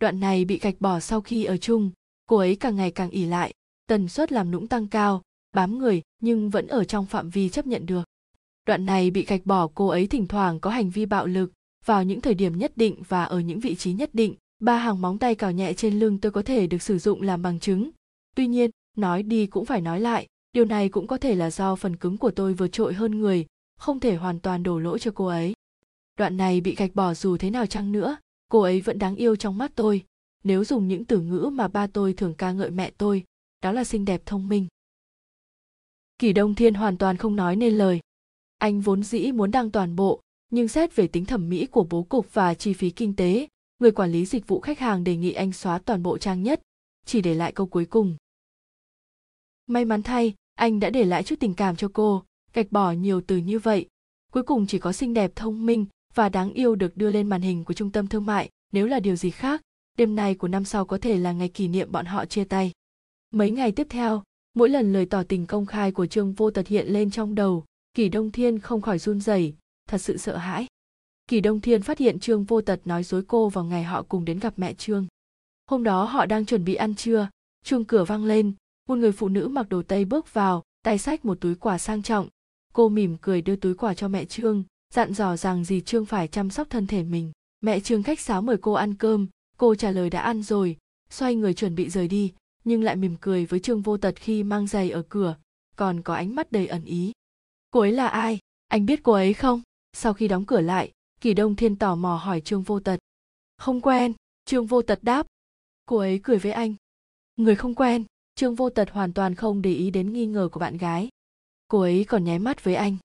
Đoạn 0.00 0.20
này 0.20 0.44
bị 0.44 0.58
gạch 0.58 0.80
bỏ 0.80 1.00
sau 1.00 1.20
khi 1.20 1.44
ở 1.44 1.56
chung, 1.56 1.90
cô 2.26 2.36
ấy 2.36 2.56
càng 2.56 2.76
ngày 2.76 2.90
càng 2.90 3.10
ỉ 3.10 3.24
lại 3.24 3.54
tần 3.90 4.08
suất 4.08 4.32
làm 4.32 4.50
nũng 4.50 4.66
tăng 4.66 4.86
cao, 4.86 5.22
bám 5.54 5.78
người 5.78 6.02
nhưng 6.20 6.50
vẫn 6.50 6.66
ở 6.66 6.84
trong 6.84 7.06
phạm 7.06 7.30
vi 7.30 7.48
chấp 7.48 7.66
nhận 7.66 7.86
được. 7.86 8.02
Đoạn 8.66 8.86
này 8.86 9.10
bị 9.10 9.24
gạch 9.24 9.46
bỏ, 9.46 9.68
cô 9.74 9.88
ấy 9.88 10.06
thỉnh 10.06 10.26
thoảng 10.26 10.60
có 10.60 10.70
hành 10.70 10.90
vi 10.90 11.06
bạo 11.06 11.26
lực. 11.26 11.52
Vào 11.84 12.04
những 12.04 12.20
thời 12.20 12.34
điểm 12.34 12.58
nhất 12.58 12.72
định 12.76 13.02
và 13.08 13.24
ở 13.24 13.40
những 13.40 13.60
vị 13.60 13.74
trí 13.74 13.92
nhất 13.92 14.10
định, 14.12 14.34
ba 14.60 14.76
hàng 14.76 15.00
móng 15.00 15.18
tay 15.18 15.34
cào 15.34 15.52
nhẹ 15.52 15.72
trên 15.72 15.98
lưng 15.98 16.18
tôi 16.18 16.32
có 16.32 16.42
thể 16.42 16.66
được 16.66 16.82
sử 16.82 16.98
dụng 16.98 17.22
làm 17.22 17.42
bằng 17.42 17.60
chứng. 17.60 17.90
Tuy 18.36 18.46
nhiên, 18.46 18.70
nói 18.96 19.22
đi 19.22 19.46
cũng 19.46 19.64
phải 19.64 19.80
nói 19.80 20.00
lại, 20.00 20.26
điều 20.52 20.64
này 20.64 20.88
cũng 20.88 21.06
có 21.06 21.18
thể 21.18 21.34
là 21.34 21.50
do 21.50 21.76
phần 21.76 21.96
cứng 21.96 22.16
của 22.16 22.30
tôi 22.30 22.54
vượt 22.54 22.68
trội 22.72 22.94
hơn 22.94 23.20
người, 23.20 23.46
không 23.78 24.00
thể 24.00 24.16
hoàn 24.16 24.40
toàn 24.40 24.62
đổ 24.62 24.78
lỗi 24.78 24.98
cho 24.98 25.10
cô 25.14 25.26
ấy. 25.26 25.52
Đoạn 26.18 26.36
này 26.36 26.60
bị 26.60 26.74
gạch 26.74 26.94
bỏ 26.94 27.14
dù 27.14 27.36
thế 27.36 27.50
nào 27.50 27.66
chăng 27.66 27.92
nữa, 27.92 28.16
cô 28.50 28.60
ấy 28.60 28.80
vẫn 28.80 28.98
đáng 28.98 29.16
yêu 29.16 29.36
trong 29.36 29.58
mắt 29.58 29.72
tôi. 29.74 30.04
Nếu 30.44 30.64
dùng 30.64 30.88
những 30.88 31.04
từ 31.04 31.20
ngữ 31.20 31.50
mà 31.52 31.68
ba 31.68 31.86
tôi 31.86 32.12
thường 32.12 32.34
ca 32.34 32.52
ngợi 32.52 32.70
mẹ 32.70 32.90
tôi 32.98 33.24
đó 33.60 33.72
là 33.72 33.84
xinh 33.84 34.04
đẹp 34.04 34.22
thông 34.26 34.48
minh. 34.48 34.66
Kỷ 36.18 36.32
đông 36.32 36.54
thiên 36.54 36.74
hoàn 36.74 36.98
toàn 36.98 37.16
không 37.16 37.36
nói 37.36 37.56
nên 37.56 37.78
lời. 37.78 38.00
Anh 38.58 38.80
vốn 38.80 39.02
dĩ 39.02 39.32
muốn 39.32 39.50
đăng 39.50 39.70
toàn 39.70 39.96
bộ, 39.96 40.20
nhưng 40.50 40.68
xét 40.68 40.96
về 40.96 41.06
tính 41.06 41.24
thẩm 41.24 41.48
mỹ 41.48 41.66
của 41.66 41.86
bố 41.90 42.02
cục 42.02 42.34
và 42.34 42.54
chi 42.54 42.72
phí 42.72 42.90
kinh 42.90 43.16
tế, 43.16 43.48
người 43.78 43.90
quản 43.90 44.12
lý 44.12 44.26
dịch 44.26 44.48
vụ 44.48 44.60
khách 44.60 44.78
hàng 44.78 45.04
đề 45.04 45.16
nghị 45.16 45.32
anh 45.32 45.52
xóa 45.52 45.78
toàn 45.78 46.02
bộ 46.02 46.18
trang 46.18 46.42
nhất, 46.42 46.62
chỉ 47.06 47.20
để 47.20 47.34
lại 47.34 47.52
câu 47.52 47.66
cuối 47.66 47.84
cùng. 47.84 48.16
May 49.66 49.84
mắn 49.84 50.02
thay, 50.02 50.34
anh 50.54 50.80
đã 50.80 50.90
để 50.90 51.04
lại 51.04 51.22
chút 51.22 51.36
tình 51.40 51.54
cảm 51.54 51.76
cho 51.76 51.90
cô, 51.92 52.24
gạch 52.52 52.72
bỏ 52.72 52.92
nhiều 52.92 53.20
từ 53.20 53.36
như 53.36 53.58
vậy. 53.58 53.86
Cuối 54.32 54.42
cùng 54.42 54.66
chỉ 54.66 54.78
có 54.78 54.92
xinh 54.92 55.14
đẹp 55.14 55.32
thông 55.36 55.66
minh 55.66 55.86
và 56.14 56.28
đáng 56.28 56.52
yêu 56.52 56.74
được 56.74 56.96
đưa 56.96 57.10
lên 57.10 57.28
màn 57.28 57.42
hình 57.42 57.64
của 57.64 57.74
trung 57.74 57.90
tâm 57.90 58.06
thương 58.06 58.26
mại, 58.26 58.50
nếu 58.72 58.86
là 58.86 59.00
điều 59.00 59.16
gì 59.16 59.30
khác, 59.30 59.62
đêm 59.98 60.16
nay 60.16 60.34
của 60.34 60.48
năm 60.48 60.64
sau 60.64 60.84
có 60.84 60.98
thể 60.98 61.16
là 61.16 61.32
ngày 61.32 61.48
kỷ 61.48 61.68
niệm 61.68 61.92
bọn 61.92 62.06
họ 62.06 62.24
chia 62.24 62.44
tay 62.44 62.72
mấy 63.30 63.50
ngày 63.50 63.72
tiếp 63.72 63.86
theo, 63.90 64.22
mỗi 64.54 64.68
lần 64.68 64.92
lời 64.92 65.06
tỏ 65.06 65.22
tình 65.22 65.46
công 65.46 65.66
khai 65.66 65.92
của 65.92 66.06
trương 66.06 66.32
vô 66.32 66.50
tật 66.50 66.66
hiện 66.66 66.86
lên 66.86 67.10
trong 67.10 67.34
đầu, 67.34 67.64
kỳ 67.94 68.08
đông 68.08 68.30
thiên 68.30 68.58
không 68.58 68.80
khỏi 68.80 68.98
run 68.98 69.20
rẩy, 69.20 69.54
thật 69.88 69.98
sự 69.98 70.16
sợ 70.16 70.36
hãi. 70.36 70.66
Kỳ 71.26 71.40
đông 71.40 71.60
thiên 71.60 71.82
phát 71.82 71.98
hiện 71.98 72.20
trương 72.20 72.44
vô 72.44 72.60
tật 72.60 72.80
nói 72.84 73.02
dối 73.02 73.22
cô 73.28 73.48
vào 73.48 73.64
ngày 73.64 73.84
họ 73.84 74.02
cùng 74.02 74.24
đến 74.24 74.38
gặp 74.38 74.54
mẹ 74.56 74.74
trương. 74.74 75.06
Hôm 75.66 75.84
đó 75.84 76.04
họ 76.04 76.26
đang 76.26 76.46
chuẩn 76.46 76.64
bị 76.64 76.74
ăn 76.74 76.94
trưa, 76.94 77.28
chuông 77.64 77.84
cửa 77.84 78.04
vang 78.04 78.24
lên, 78.24 78.52
một 78.88 78.94
người 78.94 79.12
phụ 79.12 79.28
nữ 79.28 79.48
mặc 79.48 79.68
đồ 79.68 79.82
tây 79.82 80.04
bước 80.04 80.34
vào, 80.34 80.62
tay 80.82 80.98
xách 80.98 81.24
một 81.24 81.40
túi 81.40 81.54
quà 81.54 81.78
sang 81.78 82.02
trọng. 82.02 82.28
Cô 82.72 82.88
mỉm 82.88 83.16
cười 83.20 83.42
đưa 83.42 83.56
túi 83.56 83.74
quà 83.74 83.94
cho 83.94 84.08
mẹ 84.08 84.24
trương, 84.24 84.64
dặn 84.94 85.14
dò 85.14 85.36
rằng 85.36 85.64
dì 85.64 85.80
trương 85.80 86.06
phải 86.06 86.28
chăm 86.28 86.50
sóc 86.50 86.70
thân 86.70 86.86
thể 86.86 87.02
mình. 87.02 87.32
Mẹ 87.60 87.80
trương 87.80 88.02
khách 88.02 88.20
sáo 88.20 88.42
mời 88.42 88.56
cô 88.56 88.72
ăn 88.72 88.94
cơm, 88.94 89.26
cô 89.58 89.74
trả 89.74 89.90
lời 89.90 90.10
đã 90.10 90.20
ăn 90.20 90.42
rồi, 90.42 90.76
xoay 91.10 91.34
người 91.34 91.54
chuẩn 91.54 91.74
bị 91.74 91.88
rời 91.90 92.08
đi 92.08 92.32
nhưng 92.64 92.82
lại 92.82 92.96
mỉm 92.96 93.16
cười 93.20 93.46
với 93.46 93.60
trương 93.60 93.82
vô 93.82 93.96
tật 93.96 94.16
khi 94.16 94.42
mang 94.42 94.66
giày 94.66 94.90
ở 94.90 95.02
cửa, 95.08 95.36
còn 95.76 96.02
có 96.02 96.14
ánh 96.14 96.34
mắt 96.34 96.52
đầy 96.52 96.66
ẩn 96.66 96.84
ý. 96.84 97.12
Cô 97.70 97.80
ấy 97.80 97.92
là 97.92 98.08
ai? 98.08 98.38
Anh 98.68 98.86
biết 98.86 99.00
cô 99.02 99.12
ấy 99.12 99.34
không? 99.34 99.62
Sau 99.92 100.12
khi 100.12 100.28
đóng 100.28 100.44
cửa 100.46 100.60
lại, 100.60 100.92
kỳ 101.20 101.34
đông 101.34 101.56
thiên 101.56 101.76
tò 101.76 101.94
mò 101.94 102.16
hỏi 102.16 102.40
trương 102.40 102.62
vô 102.62 102.80
tật. 102.80 102.98
Không 103.58 103.80
quen. 103.80 104.12
Trương 104.44 104.66
vô 104.66 104.82
tật 104.82 104.98
đáp. 105.02 105.26
Cô 105.86 105.96
ấy 105.96 106.20
cười 106.22 106.38
với 106.38 106.52
anh. 106.52 106.74
Người 107.36 107.54
không 107.54 107.74
quen. 107.74 108.04
Trương 108.34 108.54
vô 108.54 108.70
tật 108.70 108.90
hoàn 108.90 109.12
toàn 109.12 109.34
không 109.34 109.62
để 109.62 109.72
ý 109.72 109.90
đến 109.90 110.12
nghi 110.12 110.26
ngờ 110.26 110.48
của 110.52 110.60
bạn 110.60 110.76
gái. 110.76 111.08
Cô 111.68 111.80
ấy 111.80 112.04
còn 112.08 112.24
nháy 112.24 112.38
mắt 112.38 112.64
với 112.64 112.74
anh. 112.74 112.96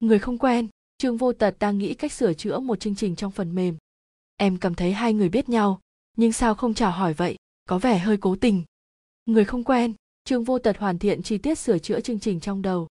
Người 0.00 0.18
không 0.18 0.38
quen. 0.38 0.68
Trương 0.98 1.16
vô 1.16 1.32
tật 1.32 1.56
đang 1.58 1.78
nghĩ 1.78 1.94
cách 1.94 2.12
sửa 2.12 2.34
chữa 2.34 2.58
một 2.58 2.80
chương 2.80 2.94
trình 2.94 3.16
trong 3.16 3.32
phần 3.32 3.54
mềm. 3.54 3.76
Em 4.36 4.58
cảm 4.58 4.74
thấy 4.74 4.92
hai 4.92 5.14
người 5.14 5.28
biết 5.28 5.48
nhau, 5.48 5.80
nhưng 6.16 6.32
sao 6.32 6.54
không 6.54 6.74
chào 6.74 6.90
hỏi 6.90 7.14
vậy? 7.14 7.36
Có 7.68 7.78
vẻ 7.78 7.98
hơi 7.98 8.16
cố 8.16 8.36
tình 8.36 8.62
người 9.26 9.44
không 9.44 9.64
quen, 9.64 9.94
trương 10.24 10.44
vô 10.44 10.58
tật 10.58 10.78
hoàn 10.78 10.98
thiện 10.98 11.22
chi 11.22 11.38
tiết 11.38 11.58
sửa 11.58 11.78
chữa 11.78 12.00
chương 12.00 12.20
trình 12.20 12.40
trong 12.40 12.62
đầu. 12.62 12.88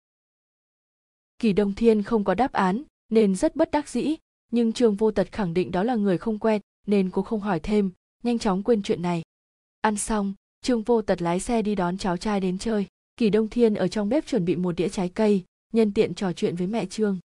Kỳ 1.40 1.54
đông 1.54 1.74
thiên 1.74 2.04
không 2.04 2.24
có 2.24 2.34
đáp 2.36 2.52
án, 2.52 2.84
nên 3.10 3.36
rất 3.36 3.56
bất 3.56 3.72
đắc 3.72 3.90
dĩ, 3.90 4.16
nhưng 4.52 4.74
trương 4.74 4.96
vô 4.96 5.12
tật 5.12 5.32
khẳng 5.32 5.54
định 5.54 5.72
đó 5.72 5.84
là 5.84 5.96
người 5.96 6.18
không 6.18 6.40
quen, 6.40 6.62
nên 6.88 7.10
cô 7.10 7.22
không 7.22 7.40
hỏi 7.40 7.60
thêm, 7.60 7.92
nhanh 8.24 8.40
chóng 8.40 8.64
quên 8.64 8.84
chuyện 8.84 9.02
này. 9.02 9.22
Ăn 9.82 9.98
xong, 9.98 10.34
trương 10.62 10.84
vô 10.84 11.02
tật 11.02 11.22
lái 11.22 11.40
xe 11.40 11.62
đi 11.62 11.76
đón 11.76 11.98
cháu 11.98 12.18
trai 12.18 12.40
đến 12.40 12.58
chơi. 12.58 12.88
Kỳ 13.18 13.30
đông 13.30 13.50
thiên 13.50 13.76
ở 13.76 13.88
trong 13.88 14.10
bếp 14.10 14.26
chuẩn 14.26 14.46
bị 14.46 14.56
một 14.56 14.72
đĩa 14.72 14.90
trái 14.90 15.10
cây, 15.10 15.44
nhân 15.74 15.94
tiện 15.94 16.14
trò 16.14 16.34
chuyện 16.34 16.56
với 16.56 16.68
mẹ 16.68 16.86
trương. 16.86 17.20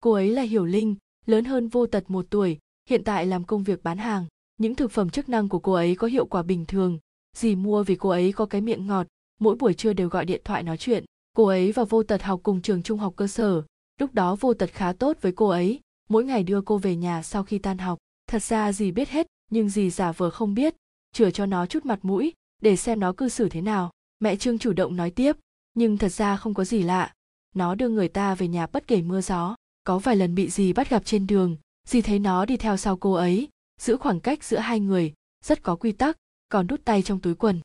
Cô 0.00 0.12
ấy 0.12 0.30
là 0.30 0.42
hiểu 0.42 0.64
linh, 0.64 0.96
lớn 1.26 1.44
hơn 1.44 1.68
vô 1.68 1.86
tật 1.86 2.04
một 2.10 2.26
tuổi, 2.30 2.58
hiện 2.88 3.04
tại 3.04 3.26
làm 3.26 3.44
công 3.44 3.64
việc 3.64 3.82
bán 3.82 3.98
hàng. 3.98 4.26
Những 4.56 4.74
thực 4.74 4.90
phẩm 4.90 5.10
chức 5.10 5.28
năng 5.28 5.48
của 5.48 5.58
cô 5.58 5.72
ấy 5.72 5.96
có 5.96 6.06
hiệu 6.06 6.26
quả 6.26 6.42
bình 6.42 6.64
thường 6.68 6.98
dì 7.34 7.54
mua 7.54 7.82
vì 7.82 7.94
cô 7.96 8.08
ấy 8.08 8.32
có 8.32 8.46
cái 8.46 8.60
miệng 8.60 8.86
ngọt, 8.86 9.06
mỗi 9.40 9.56
buổi 9.56 9.74
trưa 9.74 9.92
đều 9.92 10.08
gọi 10.08 10.24
điện 10.24 10.40
thoại 10.44 10.62
nói 10.62 10.76
chuyện. 10.76 11.04
Cô 11.36 11.46
ấy 11.46 11.72
và 11.72 11.84
vô 11.84 12.02
tật 12.02 12.22
học 12.22 12.40
cùng 12.42 12.62
trường 12.62 12.82
trung 12.82 12.98
học 12.98 13.12
cơ 13.16 13.26
sở. 13.26 13.62
Lúc 14.00 14.14
đó 14.14 14.36
vô 14.40 14.54
tật 14.54 14.70
khá 14.72 14.92
tốt 14.92 15.16
với 15.20 15.32
cô 15.32 15.48
ấy. 15.48 15.80
Mỗi 16.08 16.24
ngày 16.24 16.42
đưa 16.42 16.60
cô 16.60 16.78
về 16.78 16.96
nhà 16.96 17.22
sau 17.22 17.44
khi 17.44 17.58
tan 17.58 17.78
học. 17.78 17.98
Thật 18.26 18.42
ra 18.42 18.72
dì 18.72 18.90
biết 18.90 19.08
hết, 19.08 19.26
nhưng 19.50 19.68
dì 19.68 19.90
giả 19.90 20.12
vờ 20.12 20.30
không 20.30 20.54
biết. 20.54 20.74
Chừa 21.12 21.30
cho 21.30 21.46
nó 21.46 21.66
chút 21.66 21.86
mặt 21.86 21.98
mũi, 22.02 22.32
để 22.62 22.76
xem 22.76 23.00
nó 23.00 23.12
cư 23.12 23.28
xử 23.28 23.48
thế 23.48 23.60
nào. 23.60 23.90
Mẹ 24.20 24.36
trương 24.36 24.58
chủ 24.58 24.72
động 24.72 24.96
nói 24.96 25.10
tiếp, 25.10 25.36
nhưng 25.74 25.98
thật 25.98 26.12
ra 26.12 26.36
không 26.36 26.54
có 26.54 26.64
gì 26.64 26.82
lạ. 26.82 27.12
Nó 27.54 27.74
đưa 27.74 27.88
người 27.88 28.08
ta 28.08 28.34
về 28.34 28.48
nhà 28.48 28.66
bất 28.66 28.86
kể 28.86 29.02
mưa 29.02 29.20
gió. 29.20 29.56
Có 29.84 29.98
vài 29.98 30.16
lần 30.16 30.34
bị 30.34 30.50
dì 30.50 30.72
bắt 30.72 30.90
gặp 30.90 31.02
trên 31.04 31.26
đường. 31.26 31.56
Dì 31.88 32.00
thấy 32.00 32.18
nó 32.18 32.44
đi 32.44 32.56
theo 32.56 32.76
sau 32.76 32.96
cô 32.96 33.12
ấy. 33.12 33.48
Giữ 33.80 33.96
khoảng 33.96 34.20
cách 34.20 34.44
giữa 34.44 34.58
hai 34.58 34.80
người, 34.80 35.12
rất 35.44 35.62
có 35.62 35.76
quy 35.76 35.92
tắc 35.92 36.16
còn 36.54 36.66
đút 36.66 36.84
tay 36.84 37.02
trong 37.02 37.20
túi 37.20 37.34
quần. 37.34 37.60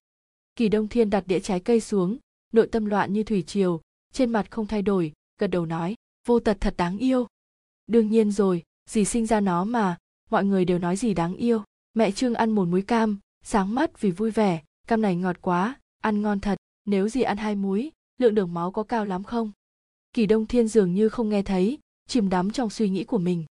Kỳ 0.55 0.69
đông 0.69 0.87
thiên 0.87 1.09
đặt 1.09 1.23
đĩa 1.27 1.39
trái 1.39 1.59
cây 1.59 1.79
xuống, 1.79 2.17
nội 2.53 2.67
tâm 2.71 2.85
loạn 2.85 3.13
như 3.13 3.23
thủy 3.23 3.43
triều, 3.47 3.81
trên 4.13 4.29
mặt 4.31 4.51
không 4.51 4.67
thay 4.67 4.81
đổi, 4.81 5.13
gật 5.37 5.47
đầu 5.47 5.65
nói, 5.65 5.95
vô 6.27 6.39
tật 6.39 6.57
thật 6.61 6.73
đáng 6.77 6.97
yêu. 6.97 7.27
Đương 7.87 8.09
nhiên 8.09 8.31
rồi, 8.31 8.63
dì 8.89 9.05
sinh 9.05 9.25
ra 9.25 9.39
nó 9.39 9.63
mà, 9.63 9.97
mọi 10.29 10.45
người 10.45 10.65
đều 10.65 10.79
nói 10.79 10.95
gì 10.97 11.13
đáng 11.13 11.35
yêu. 11.35 11.63
Mẹ 11.93 12.11
trương 12.11 12.33
ăn 12.33 12.51
một 12.51 12.65
múi 12.67 12.81
cam, 12.81 13.19
sáng 13.43 13.75
mắt 13.75 14.01
vì 14.01 14.11
vui 14.11 14.31
vẻ, 14.31 14.63
cam 14.87 15.01
này 15.01 15.15
ngọt 15.15 15.41
quá, 15.41 15.79
ăn 16.01 16.21
ngon 16.21 16.39
thật, 16.39 16.57
nếu 16.85 17.09
dì 17.09 17.21
ăn 17.21 17.37
hai 17.37 17.55
múi 17.55 17.91
lượng 18.17 18.35
đường 18.35 18.53
máu 18.53 18.71
có 18.71 18.83
cao 18.83 19.05
lắm 19.05 19.23
không? 19.23 19.51
Kỳ 20.13 20.25
đông 20.25 20.45
thiên 20.45 20.67
dường 20.67 20.93
như 20.93 21.09
không 21.09 21.29
nghe 21.29 21.41
thấy, 21.41 21.79
chìm 22.07 22.29
đắm 22.29 22.51
trong 22.51 22.69
suy 22.69 22.89
nghĩ 22.89 23.03
của 23.03 23.17
mình. 23.17 23.45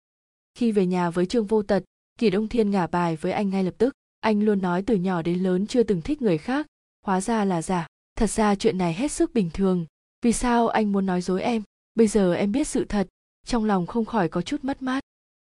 Khi 0.54 0.72
về 0.72 0.86
nhà 0.86 1.10
với 1.10 1.26
trương 1.26 1.46
vô 1.46 1.62
tật, 1.62 1.84
kỳ 2.18 2.30
đông 2.30 2.48
thiên 2.48 2.70
ngả 2.70 2.86
bài 2.86 3.16
với 3.16 3.32
anh 3.32 3.50
ngay 3.50 3.64
lập 3.64 3.74
tức 3.78 3.94
anh 4.20 4.42
luôn 4.42 4.62
nói 4.62 4.82
từ 4.82 4.96
nhỏ 4.96 5.22
đến 5.22 5.42
lớn 5.42 5.66
chưa 5.66 5.82
từng 5.82 6.02
thích 6.02 6.22
người 6.22 6.38
khác. 6.38 6.66
Hóa 7.02 7.20
ra 7.20 7.44
là 7.44 7.62
giả. 7.62 7.86
Thật 8.14 8.30
ra 8.30 8.54
chuyện 8.54 8.78
này 8.78 8.94
hết 8.94 9.12
sức 9.12 9.34
bình 9.34 9.50
thường. 9.54 9.86
Vì 10.22 10.32
sao 10.32 10.68
anh 10.68 10.92
muốn 10.92 11.06
nói 11.06 11.20
dối 11.20 11.42
em? 11.42 11.62
Bây 11.94 12.06
giờ 12.06 12.34
em 12.34 12.52
biết 12.52 12.68
sự 12.68 12.84
thật. 12.84 13.08
Trong 13.46 13.64
lòng 13.64 13.86
không 13.86 14.04
khỏi 14.04 14.28
có 14.28 14.42
chút 14.42 14.64
mất 14.64 14.82
mát. 14.82 15.00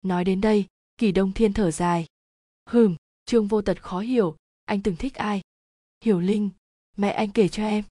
Nói 0.02 0.24
đến 0.24 0.40
đây, 0.40 0.66
kỳ 0.98 1.12
đông 1.12 1.32
thiên 1.32 1.52
thở 1.52 1.70
dài. 1.70 2.06
Hừm, 2.66 2.96
trương 3.24 3.46
vô 3.46 3.62
tật 3.62 3.82
khó 3.82 4.00
hiểu. 4.00 4.36
Anh 4.64 4.82
từng 4.82 4.96
thích 4.96 5.14
ai? 5.14 5.40
Hiểu 6.04 6.20
linh. 6.20 6.50
Mẹ 6.96 7.10
anh 7.10 7.30
kể 7.30 7.48
cho 7.48 7.64
em. 7.64 7.84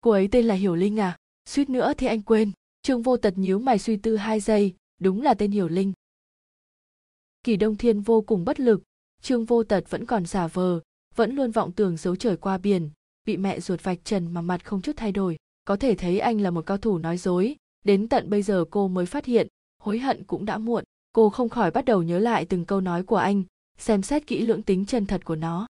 Cô 0.00 0.10
ấy 0.10 0.28
tên 0.32 0.44
là 0.44 0.54
hiểu 0.54 0.74
linh 0.74 1.00
à? 1.00 1.16
Suýt 1.44 1.70
nữa 1.70 1.92
thì 1.98 2.06
anh 2.06 2.22
quên. 2.22 2.52
Trương 2.82 3.02
vô 3.02 3.16
tật 3.16 3.38
nhíu 3.38 3.58
mày 3.58 3.78
suy 3.78 3.96
tư 3.96 4.16
hai 4.16 4.40
giây. 4.40 4.74
Đúng 4.98 5.22
là 5.22 5.34
tên 5.34 5.50
hiểu 5.50 5.68
linh. 5.68 5.92
Kỳ 7.42 7.56
đông 7.56 7.76
thiên 7.76 8.00
vô 8.00 8.20
cùng 8.20 8.44
bất 8.44 8.60
lực 8.60 8.82
trương 9.24 9.44
vô 9.44 9.64
tật 9.64 9.90
vẫn 9.90 10.06
còn 10.06 10.26
giả 10.26 10.46
vờ, 10.46 10.80
vẫn 11.14 11.34
luôn 11.34 11.50
vọng 11.50 11.72
tưởng 11.72 11.96
giấu 11.96 12.16
trời 12.16 12.36
qua 12.36 12.58
biển, 12.58 12.90
bị 13.24 13.36
mẹ 13.36 13.60
ruột 13.60 13.82
vạch 13.82 14.04
trần 14.04 14.34
mà 14.34 14.40
mặt 14.40 14.64
không 14.64 14.82
chút 14.82 14.92
thay 14.96 15.12
đổi. 15.12 15.36
Có 15.64 15.76
thể 15.76 15.94
thấy 15.94 16.18
anh 16.18 16.40
là 16.40 16.50
một 16.50 16.66
cao 16.66 16.78
thủ 16.78 16.98
nói 16.98 17.16
dối, 17.16 17.56
đến 17.84 18.08
tận 18.08 18.30
bây 18.30 18.42
giờ 18.42 18.64
cô 18.70 18.88
mới 18.88 19.06
phát 19.06 19.24
hiện, 19.24 19.48
hối 19.82 19.98
hận 19.98 20.24
cũng 20.24 20.44
đã 20.44 20.58
muộn. 20.58 20.84
Cô 21.12 21.30
không 21.30 21.48
khỏi 21.48 21.70
bắt 21.70 21.84
đầu 21.84 22.02
nhớ 22.02 22.18
lại 22.18 22.44
từng 22.44 22.64
câu 22.64 22.80
nói 22.80 23.02
của 23.02 23.16
anh, 23.16 23.42
xem 23.78 24.02
xét 24.02 24.26
kỹ 24.26 24.46
lưỡng 24.46 24.62
tính 24.62 24.86
chân 24.86 25.06
thật 25.06 25.24
của 25.24 25.36
nó. 25.36 25.66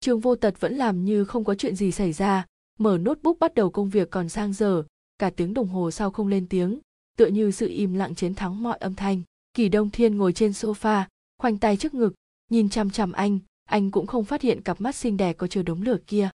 Trương 0.00 0.20
vô 0.20 0.36
tật 0.36 0.60
vẫn 0.60 0.74
làm 0.74 1.04
như 1.04 1.24
không 1.24 1.44
có 1.44 1.54
chuyện 1.54 1.76
gì 1.76 1.92
xảy 1.92 2.12
ra, 2.12 2.46
mở 2.78 2.98
notebook 2.98 3.38
bắt 3.38 3.54
đầu 3.54 3.70
công 3.70 3.90
việc 3.90 4.10
còn 4.10 4.28
sang 4.28 4.52
giờ, 4.52 4.84
cả 5.18 5.30
tiếng 5.30 5.54
đồng 5.54 5.68
hồ 5.68 5.90
sau 5.90 6.10
không 6.10 6.28
lên 6.28 6.46
tiếng, 6.48 6.78
tựa 7.16 7.26
như 7.26 7.50
sự 7.50 7.68
im 7.68 7.94
lặng 7.94 8.14
chiến 8.14 8.34
thắng 8.34 8.62
mọi 8.62 8.78
âm 8.78 8.94
thanh. 8.94 9.22
Kỳ 9.54 9.68
đông 9.68 9.90
thiên 9.90 10.16
ngồi 10.16 10.32
trên 10.32 10.50
sofa, 10.50 11.04
khoanh 11.38 11.58
tay 11.58 11.76
trước 11.76 11.94
ngực 11.94 12.14
nhìn 12.50 12.68
chằm 12.68 12.90
chằm 12.90 13.12
anh 13.12 13.38
anh 13.70 13.90
cũng 13.90 14.06
không 14.06 14.24
phát 14.24 14.42
hiện 14.42 14.62
cặp 14.62 14.80
mắt 14.80 14.94
xinh 14.94 15.16
đẹp 15.16 15.32
có 15.32 15.46
chứa 15.46 15.62
đống 15.62 15.82
lửa 15.82 15.96
kia. 16.06 16.30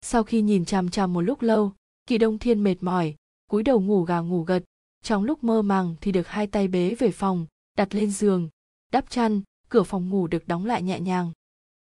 Sau 0.00 0.22
khi 0.22 0.42
nhìn 0.42 0.64
chằm 0.64 0.90
chằm 0.90 1.12
một 1.12 1.20
lúc 1.20 1.42
lâu, 1.42 1.72
kỳ 2.06 2.18
đông 2.18 2.38
thiên 2.38 2.64
mệt 2.64 2.76
mỏi, 2.80 3.14
cúi 3.50 3.62
đầu 3.62 3.80
ngủ 3.80 4.02
gà 4.02 4.18
ngủ 4.18 4.42
gật. 4.42 4.64
Trong 5.02 5.24
lúc 5.24 5.44
mơ 5.44 5.62
màng 5.62 5.94
thì 6.00 6.12
được 6.12 6.28
hai 6.28 6.46
tay 6.46 6.68
bế 6.68 6.94
về 6.94 7.10
phòng, 7.10 7.46
đặt 7.76 7.94
lên 7.94 8.10
giường, 8.10 8.48
đắp 8.92 9.10
chăn, 9.10 9.42
cửa 9.68 9.82
phòng 9.82 10.08
ngủ 10.08 10.26
được 10.26 10.48
đóng 10.48 10.66
lại 10.66 10.82
nhẹ 10.82 11.00
nhàng. 11.00 11.32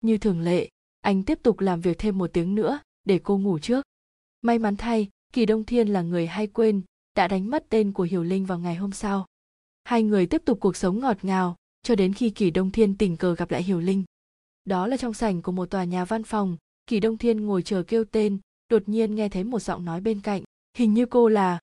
Như 0.02 0.18
thường 0.18 0.42
lệ, 0.42 0.70
anh 1.02 1.24
tiếp 1.24 1.40
tục 1.44 1.60
làm 1.60 1.82
việc 1.82 2.00
thêm 2.00 2.18
một 2.18 2.30
tiếng 2.34 2.56
nữa 2.56 2.80
để 3.04 3.20
cô 3.24 3.38
ngủ 3.38 3.60
trước. 3.60 3.86
May 4.42 4.60
mắn 4.60 4.76
thay, 4.76 5.10
kỳ 5.34 5.46
đông 5.46 5.64
thiên 5.64 5.88
là 5.88 6.02
người 6.02 6.28
hay 6.28 6.48
quên, 6.48 6.82
đã 7.16 7.28
đánh 7.28 7.50
mất 7.50 7.66
tên 7.70 7.92
của 7.92 8.04
hiểu 8.04 8.24
linh 8.24 8.46
vào 8.46 8.60
ngày 8.60 8.76
hôm 8.76 8.92
sau. 8.92 9.26
Hai 9.84 10.04
người 10.04 10.26
tiếp 10.26 10.42
tục 10.46 10.58
cuộc 10.62 10.76
sống 10.76 11.00
ngọt 11.00 11.18
ngào 11.22 11.56
cho 11.84 11.96
đến 11.96 12.14
khi 12.14 12.30
kỳ 12.30 12.52
đông 12.52 12.72
thiên 12.72 12.98
tình 12.98 13.18
cờ 13.18 13.36
gặp 13.36 13.52
lại 13.52 13.64
hiểu 13.64 13.80
linh. 13.80 14.04
Đó 14.66 14.88
là 14.88 14.98
trong 14.98 15.14
sảnh 15.14 15.42
của 15.42 15.52
một 15.52 15.70
tòa 15.70 15.84
nhà 15.84 16.06
văn 16.06 16.24
phòng 16.24 16.58
kỳ 16.88 17.00
đông 17.00 17.18
thiên 17.18 17.46
ngồi 17.46 17.62
chờ 17.62 17.84
kêu 17.84 18.04
tên, 18.04 18.38
đột 18.70 18.90
nhiên 18.90 19.16
nghe 19.16 19.30
thấy 19.30 19.44
một 19.44 19.60
giọng 19.60 19.86
nói 19.86 20.02
bên 20.02 20.22
cạnh, 20.22 20.44
hình 20.78 20.94
như 20.94 21.06
cô 21.06 21.28
là, 21.28 21.60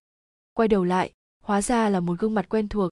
quay 0.54 0.68
đầu 0.68 0.84
lại, 0.84 1.12
hóa 1.42 1.62
ra 1.62 1.88
là 1.88 2.00
một 2.00 2.18
gương 2.18 2.34
mặt 2.34 2.48
quen 2.48 2.68
thuộc. 2.68 2.90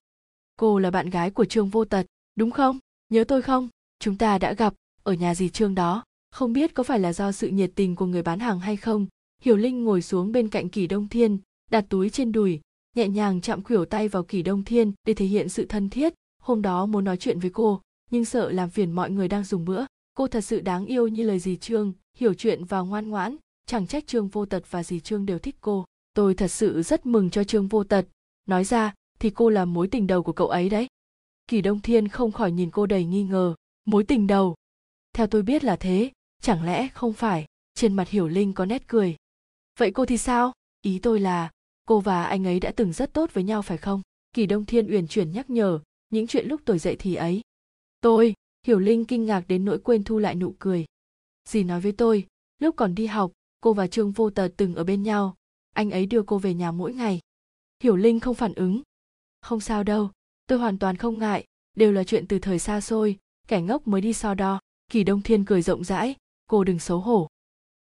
Cô 0.56 0.78
là 0.78 0.90
bạn 0.90 1.10
gái 1.10 1.30
của 1.30 1.44
trương 1.44 1.68
vô 1.68 1.84
tật, 1.84 2.06
đúng 2.34 2.50
không? 2.50 2.78
Nhớ 3.08 3.24
tôi 3.24 3.42
không? 3.42 3.68
Chúng 3.98 4.18
ta 4.18 4.38
đã 4.38 4.52
gặp, 4.52 4.74
ở 5.02 5.12
nhà 5.12 5.34
gì 5.34 5.48
trương 5.48 5.74
đó? 5.74 6.04
Không 6.30 6.52
biết 6.52 6.74
có 6.74 6.82
phải 6.82 6.98
là 6.98 7.12
do 7.12 7.32
sự 7.32 7.48
nhiệt 7.48 7.70
tình 7.74 7.96
của 7.96 8.06
người 8.06 8.22
bán 8.22 8.38
hàng 8.38 8.60
hay 8.60 8.76
không? 8.76 9.06
Hiểu 9.42 9.56
linh 9.56 9.84
ngồi 9.84 10.02
xuống 10.02 10.32
bên 10.32 10.48
cạnh 10.48 10.68
kỳ 10.68 10.86
đông 10.86 11.08
thiên, 11.08 11.38
đặt 11.70 11.84
túi 11.88 12.10
trên 12.10 12.32
đùi, 12.32 12.60
nhẹ 12.96 13.08
nhàng 13.08 13.40
chạm 13.40 13.62
khuỷu 13.62 13.84
tay 13.84 14.08
vào 14.08 14.22
kỳ 14.22 14.42
đông 14.42 14.64
thiên 14.64 14.92
để 15.04 15.14
thể 15.14 15.26
hiện 15.26 15.48
sự 15.48 15.66
thân 15.68 15.90
thiết 15.90 16.14
hôm 16.46 16.62
đó 16.62 16.86
muốn 16.86 17.04
nói 17.04 17.16
chuyện 17.16 17.38
với 17.38 17.50
cô, 17.50 17.80
nhưng 18.10 18.24
sợ 18.24 18.50
làm 18.50 18.70
phiền 18.70 18.92
mọi 18.92 19.10
người 19.10 19.28
đang 19.28 19.44
dùng 19.44 19.64
bữa. 19.64 19.84
Cô 20.14 20.28
thật 20.28 20.40
sự 20.40 20.60
đáng 20.60 20.86
yêu 20.86 21.08
như 21.08 21.22
lời 21.22 21.38
dì 21.38 21.56
trương, 21.56 21.92
hiểu 22.16 22.34
chuyện 22.34 22.64
và 22.64 22.80
ngoan 22.80 23.08
ngoãn. 23.08 23.36
Chẳng 23.66 23.86
trách 23.86 24.06
trương 24.06 24.28
vô 24.28 24.46
tật 24.46 24.62
và 24.70 24.82
dì 24.82 25.00
trương 25.00 25.26
đều 25.26 25.38
thích 25.38 25.56
cô. 25.60 25.84
Tôi 26.14 26.34
thật 26.34 26.48
sự 26.48 26.82
rất 26.82 27.06
mừng 27.06 27.30
cho 27.30 27.44
trương 27.44 27.68
vô 27.68 27.84
tật. 27.84 28.06
Nói 28.46 28.64
ra, 28.64 28.94
thì 29.18 29.30
cô 29.30 29.50
là 29.50 29.64
mối 29.64 29.88
tình 29.88 30.06
đầu 30.06 30.22
của 30.22 30.32
cậu 30.32 30.48
ấy 30.48 30.68
đấy. 30.68 30.86
Kỳ 31.48 31.60
đông 31.60 31.80
thiên 31.80 32.08
không 32.08 32.32
khỏi 32.32 32.52
nhìn 32.52 32.70
cô 32.70 32.86
đầy 32.86 33.04
nghi 33.04 33.22
ngờ. 33.22 33.54
Mối 33.84 34.04
tình 34.04 34.26
đầu? 34.26 34.54
Theo 35.12 35.26
tôi 35.26 35.42
biết 35.42 35.64
là 35.64 35.76
thế. 35.76 36.10
Chẳng 36.42 36.64
lẽ 36.64 36.88
không 36.88 37.12
phải? 37.12 37.46
Trên 37.74 37.94
mặt 37.94 38.08
hiểu 38.08 38.28
linh 38.28 38.52
có 38.52 38.64
nét 38.64 38.82
cười. 38.86 39.16
Vậy 39.78 39.90
cô 39.90 40.06
thì 40.06 40.18
sao? 40.18 40.52
Ý 40.82 40.98
tôi 40.98 41.20
là, 41.20 41.50
cô 41.86 42.00
và 42.00 42.24
anh 42.24 42.46
ấy 42.46 42.60
đã 42.60 42.72
từng 42.76 42.92
rất 42.92 43.12
tốt 43.12 43.30
với 43.32 43.44
nhau 43.44 43.62
phải 43.62 43.78
không? 43.78 44.02
Kỳ 44.32 44.46
đông 44.46 44.64
thiên 44.64 44.90
uyển 44.90 45.08
chuyển 45.08 45.30
nhắc 45.30 45.50
nhở 45.50 45.80
những 46.10 46.26
chuyện 46.26 46.48
lúc 46.48 46.60
tuổi 46.64 46.78
dậy 46.78 46.96
thì 46.98 47.14
ấy. 47.14 47.40
Tôi, 48.00 48.34
hiểu 48.66 48.78
linh 48.78 49.04
kinh 49.04 49.26
ngạc 49.26 49.44
đến 49.48 49.64
nỗi 49.64 49.78
quên 49.78 50.04
thu 50.04 50.18
lại 50.18 50.34
nụ 50.34 50.54
cười. 50.58 50.84
Dì 51.48 51.62
nói 51.62 51.80
với 51.80 51.92
tôi, 51.92 52.26
lúc 52.58 52.76
còn 52.76 52.94
đi 52.94 53.06
học, 53.06 53.32
cô 53.60 53.72
và 53.72 53.86
trương 53.86 54.12
vô 54.12 54.30
tờ 54.30 54.48
từng 54.56 54.74
ở 54.74 54.84
bên 54.84 55.02
nhau. 55.02 55.36
Anh 55.72 55.90
ấy 55.90 56.06
đưa 56.06 56.22
cô 56.22 56.38
về 56.38 56.54
nhà 56.54 56.72
mỗi 56.72 56.94
ngày. 56.94 57.20
Hiểu 57.82 57.96
linh 57.96 58.20
không 58.20 58.34
phản 58.34 58.54
ứng. 58.54 58.82
Không 59.40 59.60
sao 59.60 59.84
đâu, 59.84 60.10
tôi 60.46 60.58
hoàn 60.58 60.78
toàn 60.78 60.96
không 60.96 61.18
ngại, 61.18 61.44
đều 61.76 61.92
là 61.92 62.04
chuyện 62.04 62.26
từ 62.28 62.38
thời 62.38 62.58
xa 62.58 62.80
xôi, 62.80 63.18
kẻ 63.48 63.60
ngốc 63.60 63.88
mới 63.88 64.00
đi 64.00 64.12
so 64.12 64.34
đo. 64.34 64.60
Kỳ 64.90 65.04
đông 65.04 65.22
thiên 65.22 65.44
cười 65.44 65.62
rộng 65.62 65.84
rãi, 65.84 66.14
cô 66.46 66.64
đừng 66.64 66.78
xấu 66.78 67.00
hổ. 67.00 67.28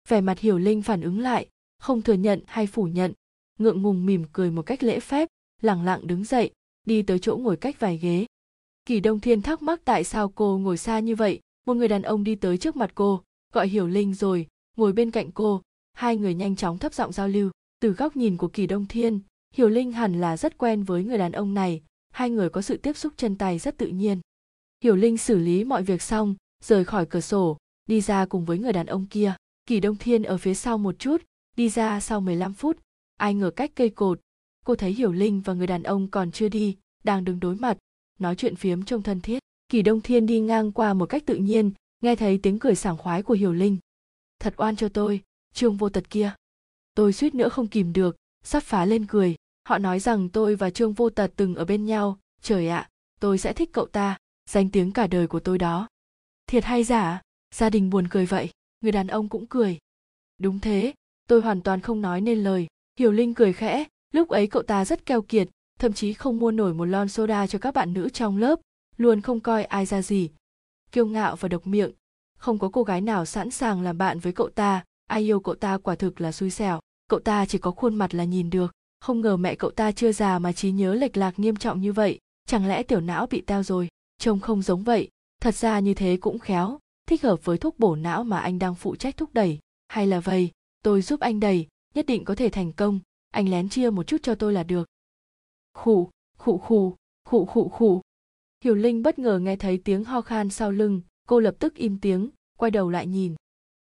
Vẻ 0.08 0.22
mặt 0.22 0.40
hiểu 0.40 0.58
linh 0.58 0.82
phản 0.82 1.02
ứng 1.02 1.20
lại, 1.20 1.50
không 1.78 2.02
thừa 2.02 2.14
nhận 2.14 2.42
hay 2.48 2.68
phủ 2.68 2.84
nhận, 2.84 3.14
ngượng 3.60 3.82
ngùng 3.82 4.06
mỉm 4.06 4.26
cười 4.34 4.52
một 4.52 4.62
cách 4.62 4.84
lễ 4.84 5.00
phép, 5.00 5.30
lẳng 5.62 5.86
lặng 5.86 6.08
đứng 6.08 6.24
dậy 6.24 6.52
đi 6.86 7.02
tới 7.02 7.20
chỗ 7.20 7.38
ngồi 7.38 7.58
cách 7.58 7.80
vài 7.80 7.98
ghế. 7.98 8.26
Kỳ 8.86 9.00
đông 9.00 9.20
thiên 9.20 9.42
thắc 9.42 9.62
mắc 9.62 9.82
tại 9.86 10.04
sao 10.04 10.30
cô 10.30 10.58
ngồi 10.58 10.78
xa 10.78 11.00
như 11.00 11.16
vậy. 11.16 11.40
Một 11.66 11.74
người 11.74 11.88
đàn 11.88 12.02
ông 12.02 12.24
đi 12.24 12.36
tới 12.36 12.58
trước 12.58 12.76
mặt 12.76 12.92
cô, 12.96 13.24
gọi 13.54 13.68
hiểu 13.68 13.88
linh 13.88 14.14
rồi, 14.14 14.48
ngồi 14.78 14.94
bên 14.94 15.12
cạnh 15.12 15.32
cô. 15.32 15.62
Hai 15.94 16.18
người 16.18 16.34
nhanh 16.34 16.56
chóng 16.56 16.78
thấp 16.78 16.94
giọng 16.94 17.12
giao 17.12 17.28
lưu. 17.28 17.52
Từ 17.80 17.92
góc 17.92 18.16
nhìn 18.16 18.38
của 18.38 18.48
kỳ 18.48 18.68
đông 18.68 18.86
thiên, 18.86 19.20
hiểu 19.54 19.70
linh 19.70 19.92
hẳn 19.92 20.22
là 20.22 20.38
rất 20.38 20.58
quen 20.58 20.84
với 20.84 21.04
người 21.04 21.18
đàn 21.18 21.32
ông 21.32 21.54
này. 21.54 21.84
Hai 22.14 22.30
người 22.30 22.50
có 22.50 22.62
sự 22.62 22.78
tiếp 22.78 22.98
xúc 22.98 23.14
chân 23.18 23.38
tay 23.38 23.60
rất 23.60 23.78
tự 23.78 23.88
nhiên. 23.88 24.20
Hiểu 24.84 24.96
linh 24.96 25.18
xử 25.18 25.38
lý 25.38 25.64
mọi 25.64 25.84
việc 25.84 26.02
xong, 26.02 26.36
rời 26.64 26.86
khỏi 26.86 27.06
cửa 27.06 27.22
sổ, 27.22 27.58
đi 27.86 28.02
ra 28.02 28.26
cùng 28.26 28.46
với 28.46 28.60
người 28.60 28.74
đàn 28.74 28.86
ông 28.86 29.06
kia. 29.06 29.36
Kỳ 29.66 29.80
đông 29.80 29.96
thiên 29.96 30.24
ở 30.24 30.38
phía 30.38 30.54
sau 30.54 30.78
một 30.78 31.00
chút, 31.00 31.22
đi 31.58 31.70
ra 31.70 32.00
sau 32.00 32.22
15 32.22 32.54
phút. 32.54 32.78
Ai 33.18 33.34
ngờ 33.34 33.52
cách 33.56 33.72
cây 33.76 33.90
cột 33.90 34.20
cô 34.66 34.76
thấy 34.76 34.92
hiểu 34.92 35.12
linh 35.12 35.42
và 35.42 35.54
người 35.54 35.68
đàn 35.68 35.84
ông 35.84 36.08
còn 36.08 36.32
chưa 36.32 36.50
đi, 36.50 36.78
đang 37.04 37.26
đứng 37.26 37.40
đối 37.40 37.56
mặt, 37.56 37.78
nói 38.20 38.36
chuyện 38.36 38.56
phiếm 38.56 38.84
trông 38.84 39.02
thân 39.02 39.22
thiết. 39.22 39.40
Kỳ 39.70 39.82
đông 39.82 40.02
thiên 40.02 40.26
đi 40.26 40.40
ngang 40.40 40.72
qua 40.72 40.94
một 40.94 41.06
cách 41.06 41.24
tự 41.26 41.36
nhiên, 41.36 41.72
nghe 42.02 42.16
thấy 42.16 42.40
tiếng 42.44 42.60
cười 42.60 42.76
sảng 42.76 42.98
khoái 42.98 43.24
của 43.24 43.34
hiểu 43.34 43.54
linh. 43.54 43.78
Thật 44.40 44.54
oan 44.58 44.76
cho 44.76 44.90
tôi, 44.90 45.22
trương 45.54 45.78
vô 45.78 45.90
tật 45.90 46.10
kia. 46.10 46.34
Tôi 46.96 47.14
suýt 47.14 47.36
nữa 47.36 47.50
không 47.50 47.68
kìm 47.68 47.94
được, 47.94 48.16
sắp 48.44 48.64
phá 48.64 48.86
lên 48.86 49.06
cười. 49.06 49.36
Họ 49.68 49.78
nói 49.78 50.00
rằng 50.00 50.30
tôi 50.30 50.56
và 50.56 50.70
trương 50.70 50.94
vô 50.94 51.10
tật 51.10 51.32
từng 51.36 51.56
ở 51.56 51.66
bên 51.66 51.86
nhau. 51.86 52.20
Trời 52.42 52.68
ạ, 52.68 52.90
tôi 53.20 53.38
sẽ 53.38 53.54
thích 53.54 53.70
cậu 53.74 53.86
ta, 53.86 54.18
danh 54.50 54.70
tiếng 54.70 54.92
cả 54.92 55.08
đời 55.08 55.28
của 55.28 55.40
tôi 55.40 55.58
đó. 55.58 55.88
Thiệt 56.48 56.64
hay 56.64 56.84
giả? 56.84 57.22
Gia 57.56 57.70
đình 57.70 57.90
buồn 57.90 58.08
cười 58.08 58.26
vậy. 58.26 58.50
Người 58.82 58.92
đàn 58.92 59.08
ông 59.08 59.30
cũng 59.30 59.46
cười. 59.46 59.78
Đúng 60.38 60.60
thế, 60.60 60.94
tôi 61.28 61.42
hoàn 61.42 61.62
toàn 61.62 61.82
không 61.82 62.02
nói 62.02 62.22
nên 62.22 62.44
lời. 62.44 62.68
Hiểu 63.00 63.12
linh 63.12 63.34
cười 63.34 63.54
khẽ 63.54 63.86
lúc 64.16 64.30
ấy 64.30 64.48
cậu 64.48 64.64
ta 64.64 64.86
rất 64.86 65.06
keo 65.06 65.22
kiệt, 65.22 65.48
thậm 65.80 65.94
chí 65.94 66.14
không 66.14 66.40
mua 66.40 66.52
nổi 66.52 66.74
một 66.74 66.86
lon 66.86 67.08
soda 67.08 67.48
cho 67.48 67.60
các 67.60 67.74
bạn 67.74 67.94
nữ 67.94 68.10
trong 68.10 68.38
lớp, 68.38 68.60
luôn 68.98 69.22
không 69.22 69.40
coi 69.40 69.64
ai 69.64 69.86
ra 69.86 70.02
gì. 70.02 70.30
Kiêu 70.92 71.06
ngạo 71.06 71.36
và 71.36 71.50
độc 71.50 71.68
miệng, 71.68 71.92
không 72.38 72.60
có 72.60 72.70
cô 72.74 72.84
gái 72.84 73.02
nào 73.02 73.26
sẵn 73.26 73.52
sàng 73.52 73.82
làm 73.82 73.98
bạn 73.98 74.20
với 74.20 74.34
cậu 74.34 74.50
ta, 74.50 74.84
ai 75.08 75.22
yêu 75.22 75.40
cậu 75.40 75.56
ta 75.56 75.78
quả 75.78 75.96
thực 75.96 76.22
là 76.22 76.32
xui 76.32 76.50
xẻo. 76.50 76.80
Cậu 77.10 77.20
ta 77.20 77.46
chỉ 77.46 77.58
có 77.58 77.72
khuôn 77.72 77.96
mặt 77.96 78.14
là 78.16 78.24
nhìn 78.24 78.50
được, 78.50 78.72
không 79.00 79.22
ngờ 79.22 79.38
mẹ 79.38 79.56
cậu 79.56 79.72
ta 79.72 79.92
chưa 79.92 80.12
già 80.12 80.40
mà 80.40 80.54
trí 80.54 80.72
nhớ 80.72 80.94
lệch 80.94 81.18
lạc 81.18 81.40
nghiêm 81.40 81.56
trọng 81.56 81.82
như 81.82 81.94
vậy, 81.94 82.20
chẳng 82.48 82.68
lẽ 82.68 82.84
tiểu 82.84 83.02
não 83.02 83.28
bị 83.28 83.42
teo 83.42 83.64
rồi? 83.64 83.88
Trông 84.18 84.40
không 84.40 84.62
giống 84.62 84.84
vậy, 84.84 85.10
thật 85.42 85.56
ra 85.56 85.80
như 85.80 85.94
thế 85.94 86.18
cũng 86.22 86.40
khéo, 86.40 86.80
thích 87.08 87.24
hợp 87.24 87.46
với 87.46 87.58
thuốc 87.58 87.80
bổ 87.80 87.96
não 87.96 88.24
mà 88.24 88.40
anh 88.40 88.60
đang 88.60 88.76
phụ 88.76 88.96
trách 88.96 89.18
thúc 89.18 89.30
đẩy, 89.34 89.60
hay 89.88 90.08
là 90.08 90.20
vậy 90.20 90.52
tôi 90.84 91.02
giúp 91.02 91.20
anh 91.20 91.40
đẩy, 91.40 91.68
nhất 91.94 92.06
định 92.06 92.26
có 92.26 92.36
thể 92.36 92.50
thành 92.50 92.72
công 92.72 93.00
anh 93.36 93.50
lén 93.50 93.70
chia 93.70 93.90
một 93.90 94.08
chút 94.08 94.18
cho 94.24 94.36
tôi 94.36 94.54
là 94.54 94.64
được. 94.64 94.88
Khụ 95.74 96.10
khụ 96.38 96.58
khụ 96.58 96.96
khụ 97.26 97.46
khụ 97.46 97.70
khụ. 97.70 98.02
Hiểu 98.64 98.76
linh 98.76 99.04
bất 99.04 99.20
ngờ 99.20 99.40
nghe 99.40 99.56
thấy 99.56 99.82
tiếng 99.86 100.04
ho 100.04 100.22
khan 100.22 100.50
sau 100.50 100.72
lưng, 100.72 101.02
cô 101.28 101.40
lập 101.40 101.56
tức 101.60 101.76
im 101.76 102.00
tiếng, 102.00 102.30
quay 102.58 102.72
đầu 102.72 102.90
lại 102.90 103.08
nhìn. 103.08 103.36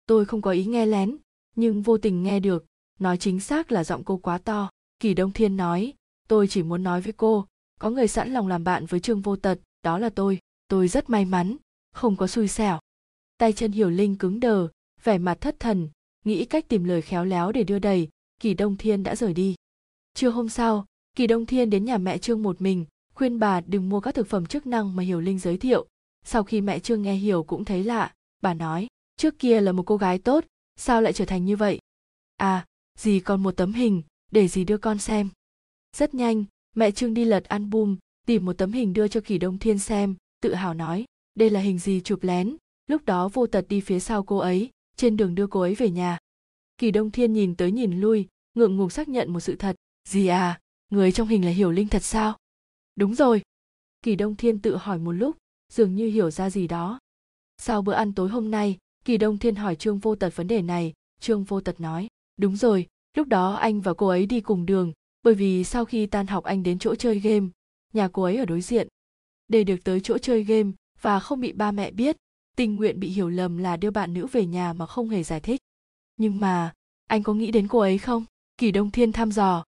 Tôi 0.05 0.25
không 0.25 0.41
có 0.41 0.51
ý 0.51 0.65
nghe 0.65 0.85
lén, 0.85 1.17
nhưng 1.55 1.81
vô 1.81 1.97
tình 1.97 2.23
nghe 2.23 2.39
được, 2.39 2.65
nói 2.99 3.17
chính 3.17 3.39
xác 3.39 3.71
là 3.71 3.83
giọng 3.83 4.03
cô 4.03 4.17
quá 4.17 4.37
to. 4.37 4.69
Kỳ 4.99 5.13
đông 5.13 5.31
thiên 5.31 5.57
nói, 5.57 5.93
tôi 6.27 6.47
chỉ 6.47 6.63
muốn 6.63 6.83
nói 6.83 7.01
với 7.01 7.13
cô, 7.13 7.45
có 7.79 7.89
người 7.89 8.07
sẵn 8.07 8.33
lòng 8.33 8.47
làm 8.47 8.63
bạn 8.63 8.85
với 8.85 8.99
trương 8.99 9.21
vô 9.21 9.35
tật, 9.35 9.59
đó 9.83 9.97
là 9.97 10.09
tôi 10.09 10.39
tôi 10.67 10.87
rất 10.87 11.09
may 11.09 11.25
mắn, 11.25 11.57
không 11.93 12.15
có 12.15 12.27
xui 12.27 12.47
xẻo. 12.47 12.79
Tay 13.37 13.53
chân 13.53 13.71
hiểu 13.71 13.89
linh 13.89 14.15
cứng 14.15 14.39
đờ, 14.39 14.67
vẻ 15.03 15.17
mặt 15.17 15.41
thất 15.41 15.59
thần, 15.59 15.89
nghĩ 16.25 16.45
cách 16.45 16.67
tìm 16.67 16.83
lời 16.83 17.01
khéo 17.01 17.25
léo 17.25 17.51
để 17.51 17.63
đưa 17.63 17.79
đẩy 17.79 18.09
kỳ 18.41 18.53
đông 18.53 18.77
thiên 18.77 19.03
đã 19.03 19.15
rời 19.15 19.33
đi. 19.33 19.55
Trưa 20.13 20.29
hôm 20.29 20.49
sau, 20.49 20.85
kỳ 21.15 21.27
đông 21.27 21.45
thiên 21.45 21.69
đến 21.69 21.85
nhà 21.85 21.97
mẹ 21.97 22.17
trương 22.17 22.43
một 22.43 22.61
mình, 22.61 22.85
khuyên 23.13 23.39
bà 23.39 23.61
đừng 23.61 23.89
mua 23.89 23.99
các 23.99 24.15
thực 24.15 24.27
phẩm 24.27 24.45
chức 24.45 24.67
năng 24.67 24.95
mà 24.95 25.03
hiểu 25.03 25.21
linh 25.21 25.39
giới 25.39 25.57
thiệu. 25.57 25.87
Sau 26.25 26.43
khi 26.43 26.61
mẹ 26.61 26.79
trương 26.79 27.01
nghe 27.01 27.15
hiểu 27.15 27.43
cũng 27.43 27.65
thấy 27.65 27.83
lạ, 27.83 28.13
bà 28.41 28.53
nói, 28.53 28.87
trước 29.17 29.39
kia 29.39 29.61
là 29.61 29.71
một 29.71 29.83
cô 29.85 29.97
gái 29.97 30.19
tốt, 30.19 30.45
sao 30.75 31.01
lại 31.01 31.13
trở 31.13 31.25
thành 31.25 31.45
như 31.45 31.55
vậy? 31.55 31.79
À 32.37 32.65
dì 32.97 33.19
còn 33.19 33.43
một 33.43 33.51
tấm 33.51 33.73
hình, 33.73 34.01
để 34.31 34.47
dì 34.47 34.63
đưa 34.63 34.77
con 34.77 34.97
xem. 34.97 35.29
Rất 35.95 36.13
nhanh, 36.13 36.45
mẹ 36.75 36.91
trương 36.91 37.13
đi 37.13 37.25
lật 37.25 37.43
album, 37.43 37.97
tìm 38.27 38.45
một 38.45 38.53
tấm 38.53 38.71
hình 38.71 38.93
đưa 38.93 39.07
cho 39.07 39.21
kỳ 39.21 39.37
đông 39.37 39.57
thiên 39.57 39.79
xem, 39.79 40.15
tự 40.41 40.53
hào 40.53 40.73
nói, 40.73 41.05
đây 41.35 41.49
là 41.49 41.59
hình 41.59 41.79
gì 41.79 42.01
chụp 42.03 42.23
lén, 42.23 42.57
lúc 42.87 43.05
đó 43.05 43.29
vô 43.33 43.47
tật 43.47 43.65
đi 43.69 43.81
phía 43.81 43.99
sau 43.99 44.23
cô 44.23 44.37
ấy, 44.37 44.69
trên 44.95 45.17
đường 45.17 45.35
đưa 45.35 45.47
cô 45.47 45.61
ấy 45.61 45.75
về 45.75 45.89
nhà 45.89 46.17
kỳ 46.77 46.91
đông 46.91 47.11
thiên 47.11 47.33
nhìn 47.33 47.55
tới 47.55 47.71
nhìn 47.71 47.99
lui, 47.99 48.27
ngượng 48.53 48.77
ngùng 48.77 48.89
xác 48.89 49.09
nhận 49.09 49.33
một 49.33 49.39
sự 49.39 49.55
thật. 49.55 49.75
Gì 50.07 50.27
à 50.27 50.59
người 50.89 51.11
trong 51.11 51.27
hình 51.27 51.45
là 51.45 51.51
hiểu 51.51 51.71
linh 51.71 51.87
thật 51.87 52.03
sao? 52.03 52.37
Đúng 52.95 53.15
rồi. 53.15 53.41
Kỳ 54.01 54.15
đông 54.15 54.35
thiên 54.35 54.59
tự 54.59 54.75
hỏi 54.75 54.99
một 54.99 55.11
lúc, 55.11 55.37
dường 55.73 55.95
như 55.95 56.07
hiểu 56.07 56.31
ra 56.31 56.49
gì 56.49 56.67
đó. 56.67 56.99
Sau 57.57 57.81
bữa 57.81 57.93
ăn 57.93 58.13
tối 58.13 58.29
hôm 58.29 58.51
nay, 58.51 58.77
kỳ 59.05 59.17
đông 59.17 59.37
thiên 59.37 59.55
hỏi 59.55 59.75
trương 59.75 59.99
vô 59.99 60.15
tật 60.15 60.35
vấn 60.35 60.47
đề 60.47 60.61
này. 60.61 60.93
Trương 61.19 61.43
vô 61.43 61.61
tật 61.61 61.81
nói, 61.81 62.07
đúng 62.37 62.55
rồi, 62.55 62.87
lúc 63.17 63.27
đó 63.27 63.53
anh 63.53 63.81
và 63.81 63.93
cô 63.93 64.07
ấy 64.07 64.25
đi 64.25 64.41
cùng 64.41 64.65
đường, 64.65 64.93
bởi 65.23 65.33
vì 65.33 65.63
sau 65.63 65.85
khi 65.85 66.05
tan 66.05 66.27
học 66.27 66.43
anh 66.43 66.63
đến 66.63 66.79
chỗ 66.79 66.95
chơi 66.95 67.19
game, 67.19 67.47
nhà 67.93 68.07
cô 68.07 68.23
ấy 68.23 68.37
ở 68.37 68.45
đối 68.45 68.61
diện. 68.61 68.87
Để 69.47 69.63
được 69.63 69.77
tới 69.83 69.99
chỗ 69.99 70.17
chơi 70.17 70.43
game 70.43 70.71
và 71.01 71.19
không 71.19 71.41
bị 71.41 71.51
ba 71.51 71.71
mẹ 71.71 71.91
biết, 71.91 72.17
tình 72.55 72.75
nguyện 72.75 72.99
bị 72.99 73.09
hiểu 73.09 73.29
lầm 73.29 73.57
là 73.57 73.77
đưa 73.77 73.91
bạn 73.91 74.13
nữ 74.13 74.27
về 74.27 74.45
nhà 74.45 74.73
mà 74.73 74.85
không 74.85 75.09
hề 75.09 75.23
giải 75.23 75.39
thích 75.39 75.56
nhưng 76.17 76.39
mà, 76.39 76.73
anh 77.07 77.23
có 77.23 77.33
nghĩ 77.33 77.51
đến 77.51 77.67
cô 77.67 77.79
ấy 77.79 77.97
không? 77.97 78.25
Kỳ 78.57 78.71
đông 78.71 78.91
thiên 78.91 79.11
thăm 79.11 79.31
dò. 79.31 79.63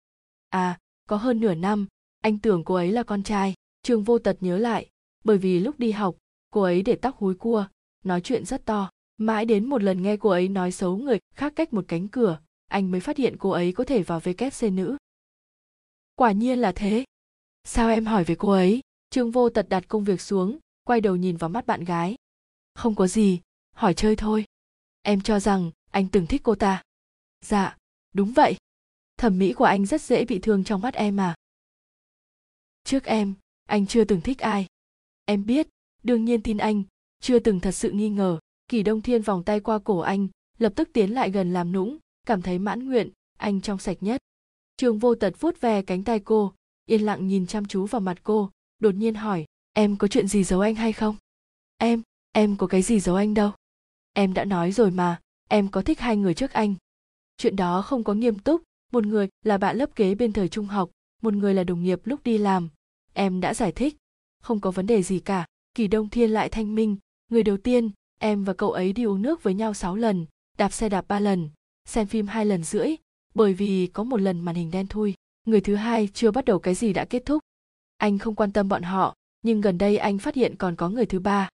À 0.49 0.79
có 1.09 1.17
hơn 1.17 1.39
nửa 1.39 1.53
năm, 1.53 1.87
anh 2.21 2.39
tưởng 2.39 2.63
cô 2.63 2.75
ấy 2.75 2.91
là 2.91 3.03
con 3.03 3.23
trai. 3.23 3.53
Trương 3.81 4.03
vô 4.03 4.19
tật 4.19 4.37
nhớ 4.39 4.57
lại, 4.57 4.89
bởi 5.23 5.37
vì 5.37 5.59
lúc 5.59 5.79
đi 5.79 5.91
học, 5.91 6.15
cô 6.49 6.61
ấy 6.61 6.81
để 6.81 6.95
tóc 6.95 7.17
húi 7.17 7.35
cua, 7.35 7.67
nói 8.03 8.21
chuyện 8.21 8.45
rất 8.45 8.65
to. 8.65 8.89
Mãi 9.17 9.45
đến 9.45 9.65
một 9.65 9.83
lần 9.83 10.01
nghe 10.01 10.17
cô 10.17 10.29
ấy 10.29 10.47
nói 10.47 10.71
xấu 10.71 10.97
người 10.97 11.19
khác 11.35 11.53
cách 11.55 11.73
một 11.73 11.85
cánh 11.87 12.07
cửa, 12.07 12.39
anh 12.67 12.91
mới 12.91 13.01
phát 13.01 13.17
hiện 13.17 13.35
cô 13.39 13.49
ấy 13.49 13.71
có 13.71 13.83
thể 13.83 14.03
vào 14.03 14.19
vkc 14.19 14.63
nữ. 14.71 14.97
Quả 16.15 16.31
nhiên 16.31 16.59
là 16.59 16.71
thế. 16.71 17.05
Sao 17.63 17.89
em 17.89 18.05
hỏi 18.05 18.23
về 18.23 18.35
cô 18.35 18.49
ấy? 18.49 18.81
Trương 19.09 19.31
vô 19.31 19.49
tật 19.49 19.69
đặt 19.69 19.87
công 19.87 20.03
việc 20.03 20.21
xuống, 20.21 20.57
quay 20.83 21.01
đầu 21.01 21.15
nhìn 21.15 21.37
vào 21.37 21.49
mắt 21.49 21.65
bạn 21.65 21.83
gái. 21.83 22.15
Không 22.75 22.95
có 22.95 23.07
gì, 23.07 23.41
hỏi 23.75 23.93
chơi 23.93 24.15
thôi. 24.15 24.45
Em 25.01 25.21
cho 25.21 25.39
rằng 25.39 25.71
anh 25.95 26.07
từng 26.11 26.27
thích 26.27 26.41
cô 26.43 26.55
ta. 26.55 26.83
Dạ 27.41 27.77
đúng 28.13 28.33
vậy. 28.33 28.57
Thẩm 29.17 29.39
mỹ 29.39 29.53
của 29.53 29.65
anh 29.65 29.85
rất 29.85 30.01
dễ 30.01 30.25
bị 30.25 30.39
thương 30.39 30.63
trong 30.63 30.81
mắt 30.81 30.93
em 30.93 31.15
mà 31.15 31.35
trước 32.83 33.03
em, 33.03 33.33
anh 33.65 33.87
chưa 33.87 34.03
từng 34.03 34.21
thích 34.21 34.39
ai. 34.39 34.65
Em 35.25 35.45
biết, 35.45 35.67
đương 36.03 36.25
nhiên 36.25 36.41
tin 36.41 36.57
anh, 36.57 36.83
chưa 37.19 37.39
từng 37.39 37.59
thật 37.59 37.71
sự 37.71 37.91
nghi 37.91 38.09
ngờ. 38.09 38.39
Kỳ 38.67 38.83
đông 38.83 39.01
thiên 39.01 39.21
vòng 39.21 39.43
tay 39.43 39.59
qua 39.59 39.79
cổ 39.79 39.99
anh, 39.99 40.27
lập 40.57 40.73
tức 40.75 40.89
tiến 40.93 41.11
lại 41.11 41.31
gần 41.31 41.53
làm 41.53 41.71
nũng, 41.71 41.97
cảm 42.27 42.41
thấy 42.41 42.59
mãn 42.59 42.87
nguyện, 42.87 43.09
anh 43.37 43.61
trong 43.61 43.77
sạch 43.77 43.97
nhất. 44.01 44.21
Trường 44.77 44.99
vô 44.99 45.15
tật 45.15 45.33
vuốt 45.39 45.61
ve 45.61 45.81
cánh 45.81 46.03
tay 46.03 46.19
cô, 46.19 46.53
yên 46.85 47.01
lặng 47.01 47.27
nhìn 47.27 47.47
chăm 47.47 47.65
chú 47.65 47.85
vào 47.85 48.01
mặt 48.01 48.17
cô, 48.23 48.51
đột 48.79 48.95
nhiên 48.95 49.15
hỏi, 49.15 49.45
em 49.73 49.97
có 49.97 50.07
chuyện 50.07 50.27
gì 50.27 50.43
giấu 50.43 50.59
anh 50.59 50.75
hay 50.75 50.93
không? 50.93 51.15
Em 51.77 52.01
em 52.31 52.57
có 52.57 52.67
cái 52.67 52.81
gì 52.81 52.99
giấu 52.99 53.15
anh 53.15 53.33
đâu. 53.33 53.51
Em 54.13 54.33
đã 54.33 54.45
nói 54.45 54.71
rồi 54.71 54.91
mà 54.91 55.19
em 55.49 55.67
có 55.67 55.81
thích 55.81 55.99
hai 55.99 56.17
người 56.17 56.33
trước 56.33 56.51
anh? 56.51 56.75
Chuyện 57.37 57.55
đó 57.55 57.81
không 57.81 58.03
có 58.03 58.13
nghiêm 58.13 58.39
túc. 58.39 58.61
Một 58.91 59.05
người 59.05 59.27
là 59.43 59.57
bạn 59.57 59.77
lớp 59.77 59.95
kế 59.95 60.15
bên 60.15 60.33
thời 60.33 60.49
trung 60.49 60.65
học, 60.65 60.89
một 61.21 61.33
người 61.33 61.53
là 61.53 61.63
đồng 61.63 61.83
nghiệp 61.83 62.01
lúc 62.03 62.23
đi 62.23 62.37
làm. 62.37 62.69
Em 63.13 63.41
đã 63.41 63.53
giải 63.53 63.71
thích. 63.71 63.95
Không 64.41 64.59
có 64.59 64.71
vấn 64.71 64.87
đề 64.87 65.03
gì 65.03 65.19
cả. 65.19 65.45
Kỳ 65.73 65.87
đông 65.87 66.09
thiên 66.09 66.31
lại 66.31 66.49
thanh 66.49 66.75
minh. 66.75 66.97
Người 67.31 67.43
đầu 67.43 67.57
tiên, 67.57 67.89
em 68.19 68.43
và 68.43 68.53
cậu 68.53 68.71
ấy 68.71 68.93
đi 68.93 69.03
uống 69.03 69.21
nước 69.21 69.43
với 69.43 69.53
nhau 69.53 69.73
sáu 69.73 69.95
lần, 69.95 70.25
đạp 70.57 70.69
xe 70.73 70.89
đạp 70.89 71.05
ba 71.07 71.19
lần, 71.19 71.49
xem 71.85 72.07
phim 72.07 72.27
hai 72.27 72.45
lần 72.45 72.63
rưỡi, 72.63 72.95
bởi 73.33 73.53
vì 73.53 73.87
có 73.87 74.03
một 74.03 74.21
lần 74.21 74.39
màn 74.39 74.55
hình 74.55 74.71
đen 74.71 74.87
thui. 74.87 75.13
Người 75.45 75.61
thứ 75.61 75.75
hai 75.75 76.09
chưa 76.13 76.31
bắt 76.31 76.45
đầu 76.45 76.59
cái 76.59 76.75
gì 76.75 76.93
đã 76.93 77.05
kết 77.05 77.25
thúc. 77.25 77.43
Anh 77.97 78.17
không 78.17 78.35
quan 78.35 78.51
tâm 78.51 78.69
bọn 78.69 78.83
họ, 78.83 79.15
nhưng 79.41 79.61
gần 79.61 79.77
đây 79.77 79.97
anh 79.97 80.17
phát 80.17 80.35
hiện 80.35 80.55
còn 80.55 80.75
có 80.75 80.89
người 80.89 81.05
thứ 81.05 81.19
ba. 81.19 81.49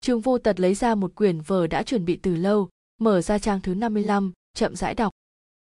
Trương 0.00 0.20
Vô 0.20 0.38
Tật 0.38 0.60
lấy 0.60 0.74
ra 0.74 0.94
một 0.94 1.14
quyển 1.14 1.40
vở 1.40 1.66
đã 1.66 1.82
chuẩn 1.82 2.04
bị 2.04 2.16
từ 2.22 2.36
lâu, 2.36 2.68
mở 3.00 3.20
ra 3.20 3.38
trang 3.38 3.60
thứ 3.60 3.74
55, 3.74 4.32
chậm 4.54 4.76
rãi 4.76 4.94
đọc. 4.94 5.12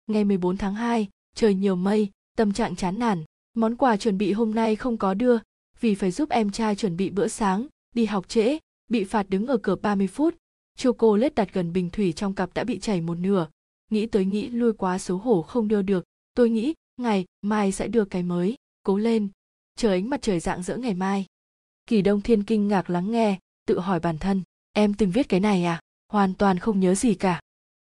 Ngày 0.07 0.23
14 0.23 0.57
tháng 0.57 0.75
2, 0.75 1.07
trời 1.35 1.53
nhiều 1.53 1.75
mây, 1.75 2.09
tâm 2.37 2.53
trạng 2.53 2.75
chán 2.75 2.99
nản. 2.99 3.23
Món 3.53 3.75
quà 3.75 3.97
chuẩn 3.97 4.17
bị 4.17 4.33
hôm 4.33 4.55
nay 4.55 4.75
không 4.75 4.97
có 4.97 5.13
đưa, 5.13 5.37
vì 5.79 5.95
phải 5.95 6.11
giúp 6.11 6.29
em 6.29 6.51
trai 6.51 6.75
chuẩn 6.75 6.97
bị 6.97 7.09
bữa 7.09 7.27
sáng, 7.27 7.67
đi 7.95 8.05
học 8.05 8.29
trễ, 8.29 8.57
bị 8.87 9.03
phạt 9.03 9.29
đứng 9.29 9.47
ở 9.47 9.57
cửa 9.57 9.75
30 9.75 10.07
phút. 10.07 10.35
Chocolate 10.77 11.33
đặt 11.35 11.53
gần 11.53 11.73
bình 11.73 11.89
thủy 11.89 12.13
trong 12.13 12.33
cặp 12.33 12.53
đã 12.53 12.63
bị 12.63 12.79
chảy 12.79 13.01
một 13.01 13.17
nửa. 13.17 13.47
Nghĩ 13.91 14.05
tới 14.05 14.25
nghĩ 14.25 14.49
lui 14.49 14.73
quá 14.73 14.97
xấu 14.97 15.17
hổ 15.17 15.41
không 15.41 15.67
đưa 15.67 15.81
được. 15.81 16.03
Tôi 16.35 16.49
nghĩ, 16.49 16.73
ngày 16.97 17.25
mai 17.41 17.71
sẽ 17.71 17.87
đưa 17.87 18.05
cái 18.05 18.23
mới. 18.23 18.55
Cố 18.83 18.97
lên, 18.97 19.29
chờ 19.75 19.89
ánh 19.89 20.09
mặt 20.09 20.21
trời 20.21 20.39
dạng 20.39 20.63
dỡ 20.63 20.77
ngày 20.77 20.93
mai. 20.93 21.25
Kỳ 21.87 22.01
Đông 22.01 22.21
Thiên 22.21 22.43
kinh 22.43 22.67
ngạc 22.67 22.89
lắng 22.89 23.11
nghe, 23.11 23.39
tự 23.65 23.79
hỏi 23.79 23.99
bản 23.99 24.17
thân 24.17 24.43
em 24.73 24.93
từng 24.93 25.11
viết 25.11 25.29
cái 25.29 25.39
này 25.39 25.63
à? 25.63 25.79
Hoàn 26.11 26.33
toàn 26.33 26.59
không 26.59 26.79
nhớ 26.79 26.95
gì 26.95 27.13
cả. 27.15 27.41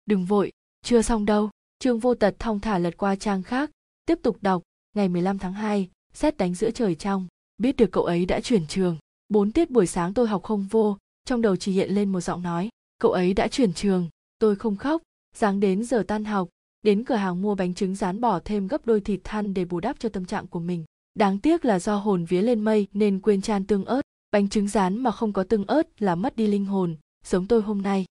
Đừng 0.06 0.24
vội 0.24 0.52
chưa 0.82 1.02
xong 1.02 1.24
đâu. 1.24 1.50
Trương 1.78 1.98
vô 1.98 2.14
tật 2.14 2.36
thong 2.38 2.60
thả 2.60 2.78
lật 2.78 2.96
qua 2.96 3.16
trang 3.16 3.42
khác 3.42 3.70
tiếp 4.06 4.18
tục 4.22 4.36
đọc. 4.40 4.62
Ngày 4.96 5.08
15 5.08 5.38
tháng 5.38 5.52
2, 5.52 5.88
xét 6.14 6.36
đánh 6.36 6.54
giữa 6.54 6.70
trời 6.70 6.94
trong 6.94 7.26
biết 7.58 7.76
được 7.76 7.92
cậu 7.92 8.04
ấy 8.04 8.26
đã 8.26 8.40
chuyển 8.40 8.66
trường. 8.66 8.98
Bốn 9.28 9.52
tiết 9.52 9.70
buổi 9.70 9.86
sáng 9.86 10.14
tôi 10.14 10.28
học 10.28 10.42
không 10.42 10.66
vô 10.70 10.98
trong 11.24 11.42
đầu 11.42 11.56
chỉ 11.56 11.72
hiện 11.72 11.90
lên 11.90 12.12
một 12.12 12.20
giọng 12.20 12.42
nói 12.42 12.68
cậu 12.98 13.12
ấy 13.12 13.34
đã 13.34 13.48
chuyển 13.48 13.72
trường 13.72 14.08
tôi 14.38 14.56
không 14.56 14.76
khóc. 14.76 15.02
Sáng 15.34 15.60
đến 15.60 15.84
giờ 15.84 16.04
tan 16.08 16.24
học 16.24 16.48
đến 16.82 17.04
cửa 17.04 17.14
hàng 17.14 17.42
mua 17.42 17.54
bánh 17.54 17.74
trứng 17.74 17.94
rán 17.94 18.20
bỏ 18.20 18.40
thêm 18.44 18.68
gấp 18.68 18.86
đôi 18.86 19.00
thịt 19.00 19.20
than 19.24 19.54
để 19.54 19.64
bù 19.64 19.80
đắp 19.80 20.00
cho 20.00 20.08
tâm 20.08 20.24
trạng 20.24 20.46
của 20.46 20.60
mình. 20.60 20.84
Đáng 21.14 21.38
tiếc 21.38 21.64
là 21.64 21.78
do 21.78 21.96
hồn 21.96 22.24
vía 22.24 22.42
lên 22.42 22.60
mây 22.60 22.86
nên 22.92 23.20
quên 23.20 23.42
chan 23.42 23.66
tương 23.66 23.84
ớt 23.84 24.01
bánh 24.32 24.48
trứng 24.48 24.68
rán 24.68 24.98
mà 24.98 25.10
không 25.10 25.32
có 25.32 25.44
tương 25.44 25.64
ớt 25.64 26.02
là 26.02 26.14
mất 26.14 26.36
đi 26.36 26.46
linh 26.46 26.64
hồn, 26.64 26.96
giống 27.24 27.46
tôi 27.46 27.62
hôm 27.62 27.82
nay. 27.82 28.04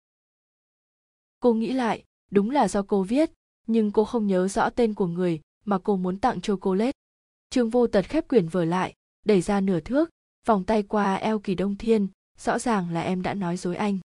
Cô 1.40 1.54
nghĩ 1.54 1.72
lại, 1.72 2.04
đúng 2.30 2.50
là 2.50 2.68
do 2.68 2.82
cô 2.82 3.02
viết, 3.02 3.30
nhưng 3.66 3.92
cô 3.92 4.04
không 4.04 4.26
nhớ 4.26 4.48
rõ 4.48 4.70
tên 4.70 4.94
của 4.94 5.06
người 5.06 5.40
mà 5.64 5.78
cô 5.78 5.96
muốn 5.96 6.18
tặng 6.18 6.40
cho 6.40 6.58
cô 6.60 6.74
lết. 6.74 6.94
trương 7.50 7.70
vô 7.70 7.86
tật 7.86 8.02
khép 8.08 8.28
quyển 8.28 8.48
vở 8.48 8.64
lại, 8.64 8.94
đẩy 9.26 9.40
ra 9.40 9.60
nửa 9.60 9.80
thước, 9.80 10.10
vòng 10.46 10.64
tay 10.64 10.82
qua 10.82 11.14
eo 11.14 11.38
kỳ 11.38 11.54
đông 11.54 11.76
thiên, 11.76 12.08
rõ 12.38 12.58
ràng 12.58 12.90
là 12.90 13.00
em 13.00 13.22
đã 13.22 13.34
nói 13.34 13.56
dối 13.56 13.76
anh. 13.76 13.98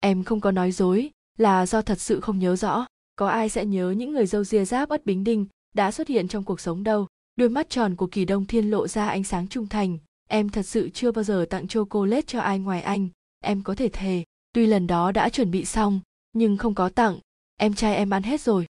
Em 0.00 0.24
không 0.24 0.40
có 0.40 0.50
nói 0.50 0.72
dối, 0.72 1.10
là 1.38 1.66
do 1.66 1.82
thật 1.82 2.00
sự 2.00 2.20
không 2.20 2.38
nhớ 2.38 2.56
rõ, 2.56 2.86
có 3.16 3.28
ai 3.28 3.48
sẽ 3.48 3.64
nhớ 3.64 3.90
những 3.90 4.12
người 4.12 4.26
dâu 4.26 4.44
ria 4.44 4.64
giáp 4.64 4.88
ất 4.88 5.06
bính 5.06 5.24
đinh 5.24 5.46
đã 5.74 5.90
xuất 5.90 6.08
hiện 6.08 6.28
trong 6.28 6.44
cuộc 6.44 6.60
sống 6.60 6.84
đâu. 6.84 7.06
Đôi 7.36 7.48
mắt 7.48 7.70
tròn 7.70 7.96
của 7.96 8.06
kỳ 8.06 8.24
đông 8.24 8.46
thiên 8.46 8.70
lộ 8.70 8.88
ra 8.88 9.08
ánh 9.08 9.24
sáng 9.24 9.48
trung 9.48 9.66
thành 9.66 9.98
em 10.28 10.48
thật 10.48 10.62
sự 10.62 10.90
chưa 10.94 11.12
bao 11.12 11.24
giờ 11.24 11.46
tặng 11.50 11.68
chocolate 11.68 12.22
cho 12.22 12.40
ai 12.40 12.58
ngoài 12.58 12.82
anh. 12.82 13.08
Em 13.40 13.62
có 13.62 13.74
thể 13.74 13.88
thề, 13.88 14.24
tuy 14.52 14.66
lần 14.66 14.86
đó 14.86 15.12
đã 15.12 15.28
chuẩn 15.28 15.50
bị 15.50 15.64
xong, 15.64 16.00
nhưng 16.32 16.56
không 16.56 16.74
có 16.74 16.88
tặng. 16.88 17.18
Em 17.56 17.74
trai 17.74 17.96
em 17.96 18.10
ăn 18.10 18.22
hết 18.22 18.40
rồi. 18.40 18.66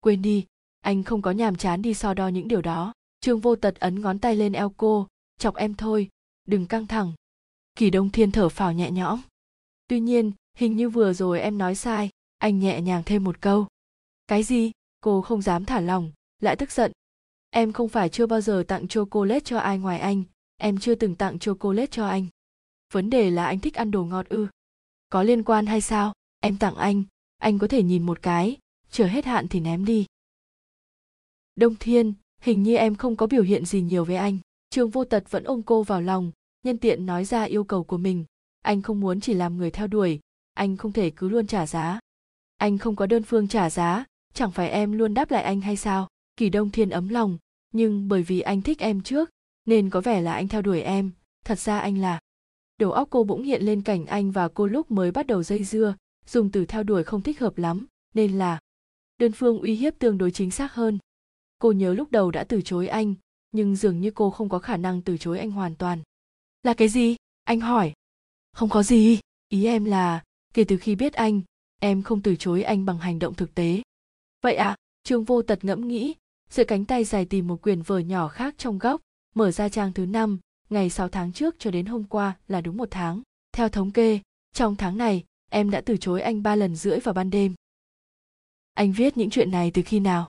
Quên 0.00 0.22
đi, 0.22 0.44
anh 0.80 1.02
không 1.02 1.22
có 1.22 1.30
nhàm 1.30 1.56
chán 1.56 1.82
đi 1.82 1.94
so 1.94 2.14
đo 2.14 2.28
những 2.28 2.48
điều 2.48 2.62
đó. 2.62 2.92
Trương 3.20 3.40
vô 3.40 3.56
tật 3.56 3.80
ấn 3.80 4.00
ngón 4.00 4.18
tay 4.18 4.36
lên 4.36 4.52
eo 4.52 4.72
cô, 4.76 5.06
chọc 5.38 5.54
em 5.54 5.74
thôi, 5.74 6.08
đừng 6.48 6.66
căng 6.66 6.86
thẳng. 6.86 7.12
Kỳ 7.74 7.90
đông 7.90 8.10
thiên 8.10 8.32
thở 8.32 8.48
phào 8.48 8.72
nhẹ 8.72 8.90
nhõm. 8.90 9.20
Tuy 9.88 10.00
nhiên, 10.00 10.32
hình 10.56 10.76
như 10.76 10.88
vừa 10.88 11.12
rồi 11.12 11.40
em 11.40 11.58
nói 11.58 11.74
sai, 11.74 12.10
anh 12.38 12.58
nhẹ 12.58 12.80
nhàng 12.80 13.02
thêm 13.06 13.24
một 13.24 13.40
câu. 13.40 13.66
Cái 14.26 14.42
gì? 14.42 14.72
Cô 15.00 15.22
không 15.22 15.42
dám 15.42 15.64
thả 15.64 15.80
lòng, 15.80 16.12
lại 16.40 16.56
tức 16.56 16.72
giận. 16.72 16.92
Em 17.50 17.72
không 17.72 17.88
phải 17.88 18.08
chưa 18.08 18.26
bao 18.26 18.40
giờ 18.40 18.64
tặng 18.68 18.88
chocolate 18.88 19.40
cho 19.40 19.58
ai 19.58 19.78
ngoài 19.78 19.98
anh 19.98 20.22
em 20.56 20.78
chưa 20.78 20.94
từng 20.94 21.14
tặng 21.14 21.38
chocolate 21.38 21.86
cho 21.86 22.06
anh. 22.06 22.26
Vấn 22.92 23.10
đề 23.10 23.30
là 23.30 23.46
anh 23.46 23.60
thích 23.60 23.74
ăn 23.74 23.90
đồ 23.90 24.04
ngọt 24.04 24.28
ư. 24.28 24.46
Có 25.08 25.22
liên 25.22 25.42
quan 25.42 25.66
hay 25.66 25.80
sao? 25.80 26.12
Em 26.40 26.58
tặng 26.58 26.74
anh. 26.74 27.04
Anh 27.38 27.58
có 27.58 27.68
thể 27.68 27.82
nhìn 27.82 28.02
một 28.02 28.22
cái. 28.22 28.56
Chờ 28.90 29.06
hết 29.06 29.24
hạn 29.24 29.48
thì 29.48 29.60
ném 29.60 29.84
đi. 29.84 30.06
Đông 31.56 31.74
thiên, 31.80 32.14
hình 32.40 32.62
như 32.62 32.76
em 32.76 32.94
không 32.94 33.16
có 33.16 33.26
biểu 33.26 33.42
hiện 33.42 33.64
gì 33.64 33.80
nhiều 33.80 34.04
với 34.04 34.16
anh. 34.16 34.38
Trương 34.70 34.90
vô 34.90 35.04
tật 35.04 35.30
vẫn 35.30 35.44
ôm 35.44 35.62
cô 35.62 35.82
vào 35.82 36.00
lòng, 36.00 36.32
nhân 36.62 36.78
tiện 36.78 37.06
nói 37.06 37.24
ra 37.24 37.42
yêu 37.42 37.64
cầu 37.64 37.84
của 37.84 37.98
mình. 37.98 38.24
Anh 38.62 38.82
không 38.82 39.00
muốn 39.00 39.20
chỉ 39.20 39.34
làm 39.34 39.56
người 39.56 39.70
theo 39.70 39.86
đuổi. 39.86 40.20
Anh 40.54 40.76
không 40.76 40.92
thể 40.92 41.10
cứ 41.10 41.28
luôn 41.28 41.46
trả 41.46 41.66
giá. 41.66 42.00
Anh 42.56 42.78
không 42.78 42.96
có 42.96 43.06
đơn 43.06 43.22
phương 43.22 43.48
trả 43.48 43.70
giá. 43.70 44.04
Chẳng 44.34 44.50
phải 44.50 44.70
em 44.70 44.92
luôn 44.92 45.14
đáp 45.14 45.30
lại 45.30 45.42
anh 45.42 45.60
hay 45.60 45.76
sao? 45.76 46.08
Kỳ 46.36 46.48
đông 46.48 46.70
thiên 46.70 46.90
ấm 46.90 47.08
lòng, 47.08 47.38
nhưng 47.72 48.08
bởi 48.08 48.22
vì 48.22 48.40
anh 48.40 48.62
thích 48.62 48.78
em 48.78 49.02
trước 49.02 49.30
nên 49.64 49.90
có 49.90 50.00
vẻ 50.00 50.20
là 50.20 50.34
anh 50.34 50.48
theo 50.48 50.62
đuổi 50.62 50.80
em. 50.80 51.10
Thật 51.44 51.58
ra 51.58 51.78
anh 51.78 51.98
là 51.98 52.20
đầu 52.78 52.92
óc 52.92 53.08
cô 53.10 53.24
bỗng 53.24 53.42
hiện 53.42 53.62
lên 53.62 53.82
cảnh 53.82 54.06
anh 54.06 54.30
và 54.30 54.48
cô 54.48 54.66
lúc 54.66 54.90
mới 54.90 55.10
bắt 55.10 55.26
đầu 55.26 55.42
dây 55.42 55.64
dưa, 55.64 55.96
dùng 56.26 56.50
từ 56.50 56.66
theo 56.66 56.82
đuổi 56.82 57.04
không 57.04 57.22
thích 57.22 57.40
hợp 57.40 57.58
lắm, 57.58 57.86
nên 58.14 58.38
là 58.38 58.60
đơn 59.18 59.32
phương 59.32 59.58
uy 59.58 59.74
hiếp 59.74 59.98
tương 59.98 60.18
đối 60.18 60.30
chính 60.30 60.50
xác 60.50 60.72
hơn. 60.72 60.98
Cô 61.58 61.72
nhớ 61.72 61.94
lúc 61.94 62.10
đầu 62.10 62.30
đã 62.30 62.44
từ 62.44 62.62
chối 62.62 62.88
anh, 62.88 63.14
nhưng 63.52 63.76
dường 63.76 64.00
như 64.00 64.10
cô 64.10 64.30
không 64.30 64.48
có 64.48 64.58
khả 64.58 64.76
năng 64.76 65.02
từ 65.02 65.16
chối 65.18 65.38
anh 65.38 65.50
hoàn 65.50 65.74
toàn. 65.74 66.02
Là 66.62 66.74
cái 66.74 66.88
gì? 66.88 67.16
Anh 67.44 67.60
hỏi. 67.60 67.92
Không 68.52 68.68
có 68.68 68.82
gì. 68.82 69.20
Ý 69.48 69.66
em 69.66 69.84
là, 69.84 70.22
kể 70.54 70.64
từ 70.64 70.76
khi 70.76 70.94
biết 70.94 71.12
anh, 71.12 71.40
em 71.80 72.02
không 72.02 72.22
từ 72.22 72.36
chối 72.36 72.62
anh 72.62 72.84
bằng 72.84 72.98
hành 72.98 73.18
động 73.18 73.34
thực 73.34 73.54
tế. 73.54 73.82
Vậy 74.42 74.54
à? 74.54 74.76
Trương 75.02 75.24
vô 75.24 75.42
tật 75.42 75.64
ngẫm 75.64 75.88
nghĩ 75.88 76.14
giữa 76.50 76.64
cánh 76.64 76.84
tay 76.84 77.04
dài 77.04 77.24
tìm 77.24 77.46
một 77.46 77.62
quyển 77.62 77.82
vở 77.82 77.98
nhỏ 77.98 78.28
khác 78.28 78.54
trong 78.58 78.78
góc 78.78 79.00
mở 79.34 79.50
ra 79.50 79.68
trang 79.68 79.92
thứ 79.92 80.06
năm 80.06 80.38
ngày 80.70 80.90
6 80.90 81.08
tháng 81.08 81.32
trước 81.32 81.54
cho 81.58 81.70
đến 81.70 81.86
hôm 81.86 82.04
qua 82.04 82.36
là 82.48 82.60
đúng 82.60 82.76
một 82.76 82.88
tháng. 82.90 83.22
Theo 83.52 83.68
thống 83.68 83.90
kê, 83.90 84.20
trong 84.52 84.76
tháng 84.76 84.98
này, 84.98 85.24
em 85.50 85.70
đã 85.70 85.80
từ 85.80 85.96
chối 85.96 86.20
anh 86.20 86.42
ba 86.42 86.56
lần 86.56 86.76
rưỡi 86.76 87.00
vào 87.00 87.14
ban 87.14 87.30
đêm. 87.30 87.54
Anh 88.74 88.92
viết 88.92 89.16
những 89.16 89.30
chuyện 89.30 89.50
này 89.50 89.70
từ 89.74 89.82
khi 89.82 90.00
nào? 90.00 90.28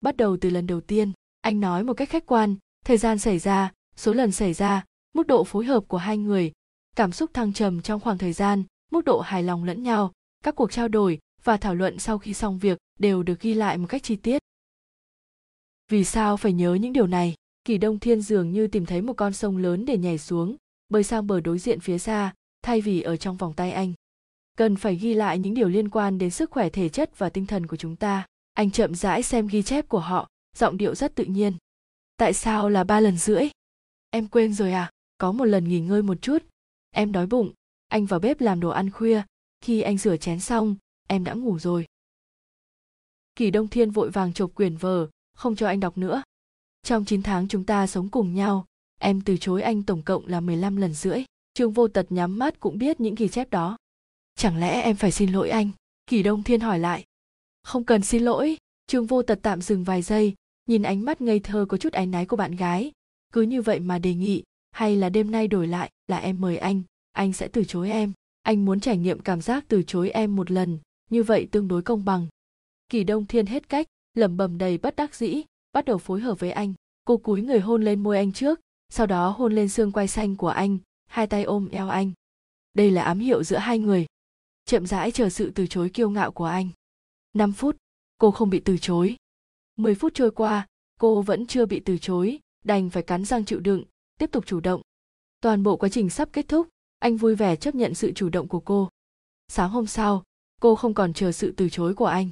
Bắt 0.00 0.16
đầu 0.16 0.36
từ 0.40 0.50
lần 0.50 0.66
đầu 0.66 0.80
tiên, 0.80 1.12
anh 1.40 1.60
nói 1.60 1.84
một 1.84 1.94
cách 1.94 2.08
khách 2.10 2.26
quan, 2.26 2.56
thời 2.84 2.96
gian 2.96 3.18
xảy 3.18 3.38
ra, 3.38 3.72
số 3.96 4.12
lần 4.12 4.32
xảy 4.32 4.52
ra, 4.52 4.84
mức 5.12 5.26
độ 5.26 5.44
phối 5.44 5.64
hợp 5.64 5.84
của 5.88 5.98
hai 5.98 6.18
người, 6.18 6.52
cảm 6.96 7.12
xúc 7.12 7.30
thăng 7.34 7.52
trầm 7.52 7.82
trong 7.82 8.00
khoảng 8.00 8.18
thời 8.18 8.32
gian, 8.32 8.64
mức 8.90 9.04
độ 9.04 9.20
hài 9.20 9.42
lòng 9.42 9.64
lẫn 9.64 9.82
nhau, 9.82 10.12
các 10.44 10.54
cuộc 10.54 10.72
trao 10.72 10.88
đổi 10.88 11.18
và 11.44 11.56
thảo 11.56 11.74
luận 11.74 11.98
sau 11.98 12.18
khi 12.18 12.34
xong 12.34 12.58
việc 12.58 12.78
đều 12.98 13.22
được 13.22 13.40
ghi 13.40 13.54
lại 13.54 13.78
một 13.78 13.86
cách 13.88 14.02
chi 14.02 14.16
tiết. 14.16 14.42
Vì 15.88 16.04
sao 16.04 16.36
phải 16.36 16.52
nhớ 16.52 16.74
những 16.74 16.92
điều 16.92 17.06
này? 17.06 17.34
Kỳ 17.68 17.78
đông 17.78 17.98
thiên 17.98 18.20
dường 18.20 18.52
như 18.52 18.66
tìm 18.66 18.86
thấy 18.86 19.02
một 19.02 19.12
con 19.16 19.32
sông 19.32 19.56
lớn 19.56 19.84
để 19.84 19.98
nhảy 19.98 20.18
xuống, 20.18 20.56
bơi 20.88 21.04
sang 21.04 21.26
bờ 21.26 21.40
đối 21.40 21.58
diện 21.58 21.80
phía 21.80 21.98
xa, 21.98 22.34
thay 22.62 22.80
vì 22.80 23.00
ở 23.02 23.16
trong 23.16 23.36
vòng 23.36 23.52
tay 23.54 23.72
anh. 23.72 23.92
Cần 24.56 24.76
phải 24.76 24.96
ghi 24.96 25.14
lại 25.14 25.38
những 25.38 25.54
điều 25.54 25.68
liên 25.68 25.88
quan 25.88 26.18
đến 26.18 26.30
sức 26.30 26.50
khỏe 26.50 26.68
thể 26.68 26.88
chất 26.88 27.18
và 27.18 27.30
tinh 27.30 27.46
thần 27.46 27.66
của 27.66 27.76
chúng 27.76 27.96
ta. 27.96 28.26
Anh 28.54 28.70
chậm 28.70 28.94
rãi 28.94 29.22
xem 29.22 29.46
ghi 29.46 29.62
chép 29.62 29.88
của 29.88 29.98
họ, 29.98 30.28
giọng 30.56 30.76
điệu 30.76 30.94
rất 30.94 31.14
tự 31.14 31.24
nhiên. 31.24 31.52
Tại 32.16 32.32
sao 32.32 32.68
là 32.68 32.84
ba 32.84 33.00
lần 33.00 33.16
rưỡi? 33.16 33.48
Em 34.10 34.28
quên 34.28 34.54
rồi 34.54 34.72
à? 34.72 34.90
Có 35.18 35.32
một 35.32 35.44
lần 35.44 35.68
nghỉ 35.68 35.80
ngơi 35.80 36.02
một 36.02 36.22
chút. 36.22 36.38
Em 36.90 37.12
đói 37.12 37.26
bụng. 37.26 37.52
Anh 37.88 38.06
vào 38.06 38.20
bếp 38.20 38.40
làm 38.40 38.60
đồ 38.60 38.68
ăn 38.68 38.90
khuya. 38.90 39.22
Khi 39.60 39.80
anh 39.80 39.98
rửa 39.98 40.16
chén 40.16 40.40
xong, 40.40 40.76
em 41.08 41.24
đã 41.24 41.32
ngủ 41.32 41.58
rồi. 41.58 41.86
Kỳ 43.36 43.50
đông 43.50 43.68
thiên 43.68 43.90
vội 43.90 44.10
vàng 44.10 44.32
chộp 44.32 44.54
quyển 44.54 44.76
vở, 44.76 45.08
không 45.34 45.56
cho 45.56 45.66
anh 45.66 45.80
đọc 45.80 45.98
nữa 45.98 46.22
trong 46.88 47.04
9 47.04 47.22
tháng 47.22 47.48
chúng 47.48 47.64
ta 47.64 47.86
sống 47.86 48.08
cùng 48.08 48.34
nhau, 48.34 48.64
em 49.00 49.20
từ 49.20 49.36
chối 49.36 49.62
anh 49.62 49.82
tổng 49.82 50.02
cộng 50.02 50.26
là 50.26 50.40
15 50.40 50.76
lần 50.76 50.94
rưỡi. 50.94 51.24
Trương 51.54 51.72
vô 51.72 51.88
tật 51.88 52.06
nhắm 52.12 52.38
mắt 52.38 52.60
cũng 52.60 52.78
biết 52.78 53.00
những 53.00 53.14
ghi 53.14 53.28
chép 53.28 53.50
đó. 53.50 53.76
Chẳng 54.36 54.56
lẽ 54.56 54.82
em 54.82 54.96
phải 54.96 55.12
xin 55.12 55.32
lỗi 55.32 55.50
anh? 55.50 55.70
Kỳ 56.06 56.22
đông 56.22 56.42
thiên 56.42 56.60
hỏi 56.60 56.78
lại. 56.78 57.04
Không 57.62 57.84
cần 57.84 58.02
xin 58.02 58.22
lỗi. 58.22 58.56
Trương 58.86 59.06
vô 59.06 59.22
tật 59.22 59.38
tạm 59.42 59.62
dừng 59.62 59.84
vài 59.84 60.02
giây, 60.02 60.34
nhìn 60.66 60.82
ánh 60.82 61.04
mắt 61.04 61.20
ngây 61.20 61.40
thơ 61.40 61.66
có 61.68 61.76
chút 61.76 61.92
áy 61.92 62.06
náy 62.06 62.26
của 62.26 62.36
bạn 62.36 62.56
gái. 62.56 62.92
Cứ 63.32 63.42
như 63.42 63.62
vậy 63.62 63.80
mà 63.80 63.98
đề 63.98 64.14
nghị, 64.14 64.42
hay 64.70 64.96
là 64.96 65.08
đêm 65.08 65.30
nay 65.30 65.48
đổi 65.48 65.66
lại, 65.66 65.90
là 66.06 66.18
em 66.18 66.40
mời 66.40 66.56
anh 66.56 66.82
anh 67.12 67.32
sẽ 67.32 67.48
từ 67.48 67.64
chối 67.64 67.90
em. 67.90 68.12
Anh 68.42 68.64
muốn 68.64 68.80
trải 68.80 68.96
nghiệm 68.96 69.20
cảm 69.20 69.40
giác 69.40 69.64
từ 69.68 69.82
chối 69.82 70.10
em 70.10 70.36
một 70.36 70.50
lần, 70.50 70.78
như 71.10 71.22
vậy 71.22 71.48
tương 71.50 71.68
đối 71.68 71.82
công 71.82 72.04
bằng. 72.04 72.26
Kỳ 72.88 73.04
đông 73.04 73.26
thiên 73.26 73.46
hết 73.46 73.68
cách, 73.68 73.86
lẩm 74.14 74.36
bẩm 74.36 74.58
đầy 74.58 74.78
bất 74.78 74.96
đắc 74.96 75.14
dĩ 75.14 75.42
bắt 75.78 75.84
đầu 75.84 75.98
phối 75.98 76.20
hợp 76.20 76.40
với 76.40 76.50
anh. 76.50 76.74
Cô 77.04 77.16
cúi 77.16 77.42
người 77.42 77.60
hôn 77.60 77.82
lên 77.82 78.02
môi 78.02 78.16
anh 78.16 78.32
trước, 78.32 78.60
sau 78.88 79.06
đó 79.06 79.30
hôn 79.30 79.52
lên 79.52 79.68
xương 79.68 79.92
quai 79.92 80.08
xanh 80.08 80.36
của 80.36 80.48
anh, 80.48 80.78
hai 81.06 81.26
tay 81.26 81.44
ôm 81.44 81.68
eo 81.68 81.88
anh. 81.88 82.12
Đây 82.74 82.90
là 82.90 83.02
ám 83.02 83.18
hiệu 83.18 83.44
giữa 83.44 83.56
hai 83.56 83.78
người. 83.78 84.06
Chậm 84.64 84.86
rãi 84.86 85.10
chờ 85.10 85.28
sự 85.28 85.52
từ 85.54 85.66
chối 85.66 85.90
kiêu 85.94 86.10
ngạo 86.10 86.32
của 86.32 86.44
anh. 86.44 86.68
5 87.32 87.52
phút, 87.52 87.76
cô 88.18 88.30
không 88.30 88.50
bị 88.50 88.60
từ 88.64 88.78
chối. 88.78 89.16
10 89.76 89.94
phút 89.94 90.14
trôi 90.14 90.30
qua, 90.30 90.66
cô 91.00 91.22
vẫn 91.22 91.46
chưa 91.46 91.66
bị 91.66 91.80
từ 91.84 91.98
chối, 91.98 92.38
đành 92.64 92.90
phải 92.90 93.02
cắn 93.02 93.24
răng 93.24 93.44
chịu 93.44 93.60
đựng, 93.60 93.84
tiếp 94.18 94.30
tục 94.32 94.46
chủ 94.46 94.60
động. 94.60 94.82
Toàn 95.40 95.62
bộ 95.62 95.76
quá 95.76 95.88
trình 95.88 96.10
sắp 96.10 96.28
kết 96.32 96.48
thúc, 96.48 96.68
anh 96.98 97.16
vui 97.16 97.34
vẻ 97.34 97.56
chấp 97.56 97.74
nhận 97.74 97.94
sự 97.94 98.12
chủ 98.12 98.28
động 98.28 98.48
của 98.48 98.60
cô. 98.60 98.88
Sáng 99.48 99.70
hôm 99.70 99.86
sau, 99.86 100.24
cô 100.60 100.74
không 100.74 100.94
còn 100.94 101.12
chờ 101.12 101.32
sự 101.32 101.54
từ 101.56 101.68
chối 101.68 101.94
của 101.94 102.06
anh. 102.06 102.28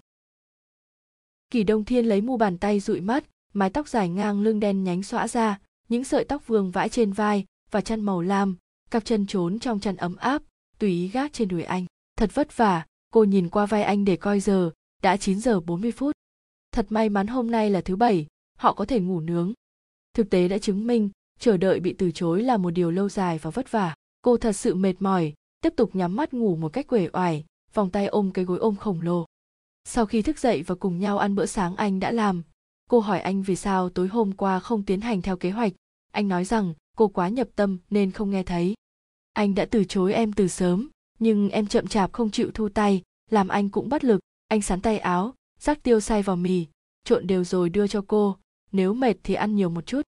Kỳ 1.50 1.62
đông 1.62 1.85
thiên 1.85 2.06
lấy 2.06 2.20
mu 2.20 2.37
bàn 2.37 2.59
tay 2.59 2.80
dụi 2.80 3.00
mắt 3.00 3.24
mái 3.56 3.70
tóc 3.70 3.88
dài 3.88 4.08
ngang 4.08 4.40
lưng 4.40 4.60
đen 4.60 4.84
nhánh 4.84 5.02
xõa 5.02 5.28
ra, 5.28 5.58
những 5.88 6.04
sợi 6.04 6.24
tóc 6.24 6.46
vương 6.46 6.70
vãi 6.70 6.88
trên 6.88 7.12
vai 7.12 7.44
và 7.70 7.80
chăn 7.80 8.00
màu 8.00 8.20
lam, 8.20 8.56
cặp 8.90 9.04
chân 9.04 9.26
trốn 9.26 9.58
trong 9.58 9.80
chăn 9.80 9.96
ấm 9.96 10.16
áp, 10.16 10.42
tùy 10.78 10.90
ý 10.90 11.08
gác 11.08 11.32
trên 11.32 11.48
đùi 11.48 11.62
anh. 11.62 11.86
Thật 12.16 12.34
vất 12.34 12.56
vả, 12.56 12.86
cô 13.12 13.24
nhìn 13.24 13.48
qua 13.48 13.66
vai 13.66 13.82
anh 13.82 14.04
để 14.04 14.16
coi 14.16 14.40
giờ, 14.40 14.70
đã 15.02 15.16
9 15.16 15.40
giờ 15.40 15.60
40 15.60 15.92
phút. 15.92 16.16
Thật 16.72 16.86
may 16.88 17.08
mắn 17.08 17.26
hôm 17.26 17.50
nay 17.50 17.70
là 17.70 17.80
thứ 17.80 17.96
bảy, 17.96 18.26
họ 18.58 18.72
có 18.72 18.84
thể 18.84 19.00
ngủ 19.00 19.20
nướng. 19.20 19.52
Thực 20.14 20.30
tế 20.30 20.48
đã 20.48 20.58
chứng 20.58 20.86
minh, 20.86 21.10
chờ 21.38 21.56
đợi 21.56 21.80
bị 21.80 21.94
từ 21.98 22.10
chối 22.10 22.42
là 22.42 22.56
một 22.56 22.70
điều 22.70 22.90
lâu 22.90 23.08
dài 23.08 23.38
và 23.38 23.50
vất 23.50 23.70
vả. 23.70 23.94
Cô 24.22 24.36
thật 24.36 24.52
sự 24.52 24.74
mệt 24.74 24.94
mỏi, 24.98 25.32
tiếp 25.60 25.72
tục 25.76 25.96
nhắm 25.96 26.16
mắt 26.16 26.34
ngủ 26.34 26.56
một 26.56 26.72
cách 26.72 26.86
quể 26.86 27.08
oải, 27.12 27.44
vòng 27.74 27.90
tay 27.90 28.06
ôm 28.06 28.30
cái 28.30 28.44
gối 28.44 28.58
ôm 28.58 28.76
khổng 28.76 29.00
lồ. 29.00 29.26
Sau 29.84 30.06
khi 30.06 30.22
thức 30.22 30.38
dậy 30.38 30.62
và 30.62 30.74
cùng 30.74 30.98
nhau 30.98 31.18
ăn 31.18 31.34
bữa 31.34 31.46
sáng 31.46 31.76
anh 31.76 32.00
đã 32.00 32.12
làm 32.12 32.42
cô 32.90 33.01
hỏi 33.01 33.20
anh 33.20 33.42
vì 33.42 33.57
sao 33.57 33.88
tối 33.88 34.09
hôm 34.09 34.33
qua 34.33 34.61
không 34.61 34.83
tiến 34.83 35.01
hành 35.01 35.22
theo 35.22 35.37
kế 35.37 35.51
hoạch. 35.51 35.72
Anh 36.12 36.29
nói 36.29 36.44
rằng, 36.44 36.75
cô 36.96 37.09
quá 37.09 37.29
nhập 37.29 37.49
tâm 37.57 37.79
nên 37.90 38.11
không 38.11 38.31
nghe 38.31 38.42
thấy. 38.42 38.75
Anh 39.33 39.55
đã 39.55 39.64
từ 39.64 39.85
chối 39.85 40.12
em 40.12 40.33
từ 40.33 40.49
sớm, 40.49 40.88
nhưng 41.18 41.49
em 41.49 41.66
chậm 41.66 41.87
chạp 41.87 42.12
không 42.12 42.31
chịu 42.31 42.51
thu 42.55 42.68
tay, 42.68 43.03
làm 43.31 43.49
anh 43.49 43.68
cũng 43.68 43.88
bất 43.88 44.05
lực. 44.05 44.20
Anh 44.49 44.62
sắn 44.62 44.81
tay 44.81 44.99
áo, 44.99 45.35
rắc 45.61 45.83
tiêu 45.83 46.01
xay 46.01 46.22
vào 46.22 46.37
mì, 46.37 46.66
trộn 47.05 47.27
đều 47.27 47.44
rồi 47.44 47.68
đưa 47.68 47.87
cho 47.87 48.05
cô. 48.09 48.37
Nếu 48.72 48.94
mệt 48.94 49.16
thì 49.22 49.35
ăn 49.35 49.57
nhiều 49.57 49.70
một 49.70 49.87
chút. 49.87 50.03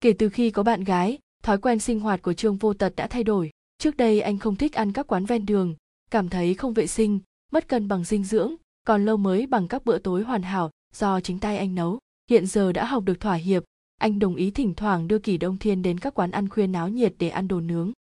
Kể 0.00 0.12
từ 0.18 0.28
khi 0.28 0.50
có 0.50 0.62
bạn 0.62 0.84
gái, 0.84 1.18
thói 1.42 1.58
quen 1.58 1.78
sinh 1.78 2.00
hoạt 2.00 2.22
của 2.22 2.32
trương 2.32 2.56
vô 2.56 2.74
tật 2.74 2.92
đã 2.96 3.06
thay 3.06 3.24
đổi. 3.24 3.50
Trước 3.78 3.96
đây 3.96 4.20
anh 4.20 4.38
không 4.38 4.56
thích 4.56 4.72
ăn 4.72 4.92
các 4.92 5.06
quán 5.06 5.24
ven 5.24 5.46
đường, 5.46 5.74
cảm 6.10 6.28
thấy 6.28 6.54
không 6.54 6.74
vệ 6.74 6.86
sinh, 6.86 7.20
mất 7.52 7.68
cân 7.68 7.88
bằng 7.88 8.04
dinh 8.04 8.24
dưỡng, 8.24 8.54
còn 8.86 9.04
lâu 9.04 9.16
mới 9.16 9.46
bằng 9.46 9.68
các 9.68 9.84
bữa 9.84 9.98
tối 9.98 10.22
hoàn 10.22 10.42
hảo 10.42 10.70
do 10.94 11.20
chính 11.20 11.38
tay 11.38 11.58
anh 11.58 11.74
nấu. 11.74 11.98
Hiện 12.30 12.46
giờ 12.46 12.72
đã 12.72 12.84
học 12.84 13.04
được 13.04 13.20
thỏa 13.20 13.34
hiệp. 13.34 13.64
Anh 14.00 14.18
đồng 14.18 14.34
ý 14.34 14.50
thỉnh 14.50 14.74
thoảng 14.74 15.08
đưa 15.08 15.18
kỳ 15.18 15.38
đông 15.38 15.58
thiên 15.58 15.82
đến 15.82 15.98
các 15.98 16.14
quán 16.14 16.30
ăn 16.30 16.48
khuya 16.48 16.66
náo 16.66 16.88
nhiệt 16.88 17.14
để 17.18 17.28
ăn 17.28 17.48
đồ 17.48 17.60
nướng. 17.60 17.92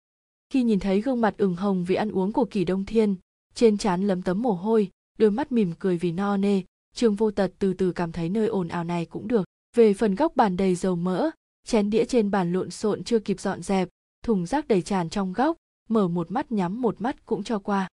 Khi 0.51 0.63
nhìn 0.63 0.81
thấy 0.81 1.01
gương 1.01 1.21
mặt 1.21 1.35
ửng 1.39 1.57
hồng 1.57 1.85
vì 1.85 1.95
ăn 1.95 2.11
uống 2.11 2.33
của 2.33 2.45
kỳ 2.45 2.65
đông 2.65 2.85
thiên, 2.85 3.17
trên 3.55 3.79
trán 3.79 4.07
lấm 4.07 4.23
tấm 4.23 4.43
mồ 4.43 4.53
hôi, 4.53 4.91
đôi 5.19 5.31
mắt 5.31 5.53
mỉm 5.53 5.73
cười 5.79 5.99
vì 5.99 6.13
no 6.13 6.37
nê, 6.37 6.63
trương 6.95 7.15
vô 7.15 7.31
tật 7.31 7.53
từ 7.59 7.75
từ 7.75 7.93
cảm 7.93 8.13
thấy 8.13 8.29
nơi 8.29 8.47
ồn 8.47 8.69
ào 8.69 8.85
này 8.85 9.07
cũng 9.07 9.29
được. 9.29 9.45
Về 9.77 9.95
phần 9.95 10.15
góc 10.15 10.37
bàn 10.37 10.57
đầy 10.57 10.75
dầu 10.75 10.97
mỡ, 10.97 11.31
chén 11.67 11.91
đĩa 11.91 12.05
trên 12.05 12.31
bàn 12.31 12.53
lộn 12.53 12.71
xộn 12.71 13.05
chưa 13.05 13.19
kịp 13.19 13.41
dọn 13.41 13.63
dẹp, 13.63 13.89
thùng 14.25 14.47
rác 14.47 14.69
đầy 14.69 14.83
tràn 14.83 15.11
trong 15.11 15.33
góc, 15.33 15.57
mở 15.89 16.09
một 16.09 16.31
mắt 16.31 16.53
nhắm 16.53 16.83
một 16.83 17.01
mắt 17.01 17.27
cũng 17.27 17.45
cho 17.45 17.59
qua. 17.59 17.89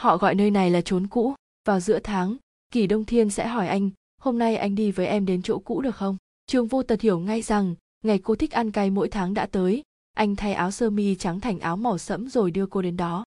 Họ 0.00 0.16
gọi 0.16 0.34
nơi 0.34 0.50
này 0.50 0.70
là 0.70 0.80
trốn 0.80 1.06
cũ. 1.06 1.34
Vào 1.64 1.80
giữa 1.80 1.98
tháng 1.98 2.36
kỳ 2.72 2.86
đông 2.86 3.04
thiên 3.04 3.30
sẽ 3.30 3.46
hỏi 3.46 3.68
anh 3.68 3.90
hôm 4.22 4.38
nay 4.38 4.56
anh 4.56 4.74
đi 4.74 4.90
với 4.90 5.06
em 5.06 5.26
đến 5.26 5.42
chỗ 5.42 5.58
cũ 5.58 5.80
được 5.80 5.96
không? 5.96 6.16
Trương 6.46 6.66
vô 6.66 6.82
tật 6.82 7.00
hiểu 7.00 7.18
ngay 7.18 7.42
rằng, 7.42 7.74
ngày 8.04 8.18
cô 8.18 8.34
thích 8.34 8.50
ăn 8.50 8.70
cay 8.70 8.90
mỗi 8.90 9.08
tháng 9.08 9.34
đã 9.34 9.46
tới. 9.46 9.82
Anh 10.14 10.36
thay 10.36 10.52
áo 10.52 10.70
sơ 10.70 10.90
mi 10.90 11.14
trắng 11.14 11.40
thành 11.40 11.58
áo 11.58 11.76
màu 11.76 11.98
sẫm 11.98 12.28
rồi 12.28 12.50
đưa 12.50 12.66
cô 12.66 12.82
đến 12.82 12.96
đó. 12.96 13.24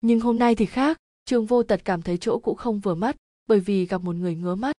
Nhưng 0.00 0.20
hôm 0.20 0.38
nay 0.38 0.54
thì 0.54 0.66
khác 0.66 0.98
trương 1.24 1.46
vô 1.46 1.62
tật 1.62 1.80
cảm 1.84 2.02
thấy 2.02 2.18
chỗ 2.18 2.38
cũ 2.38 2.54
không 2.54 2.80
vừa 2.80 2.94
mắt, 2.94 3.16
bởi 3.46 3.60
vì 3.60 3.86
gặp 3.86 4.02
một 4.02 4.16
người 4.16 4.34
ngứa 4.34 4.54
mắt. 4.54 4.72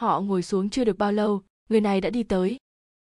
Họ 0.00 0.20
ngồi 0.20 0.42
xuống 0.42 0.70
chưa 0.70 0.84
được 0.84 0.98
bao 0.98 1.12
lâu, 1.12 1.42
người 1.68 1.80
này 1.80 2.00
đã 2.00 2.10
đi 2.10 2.22
tới. 2.22 2.56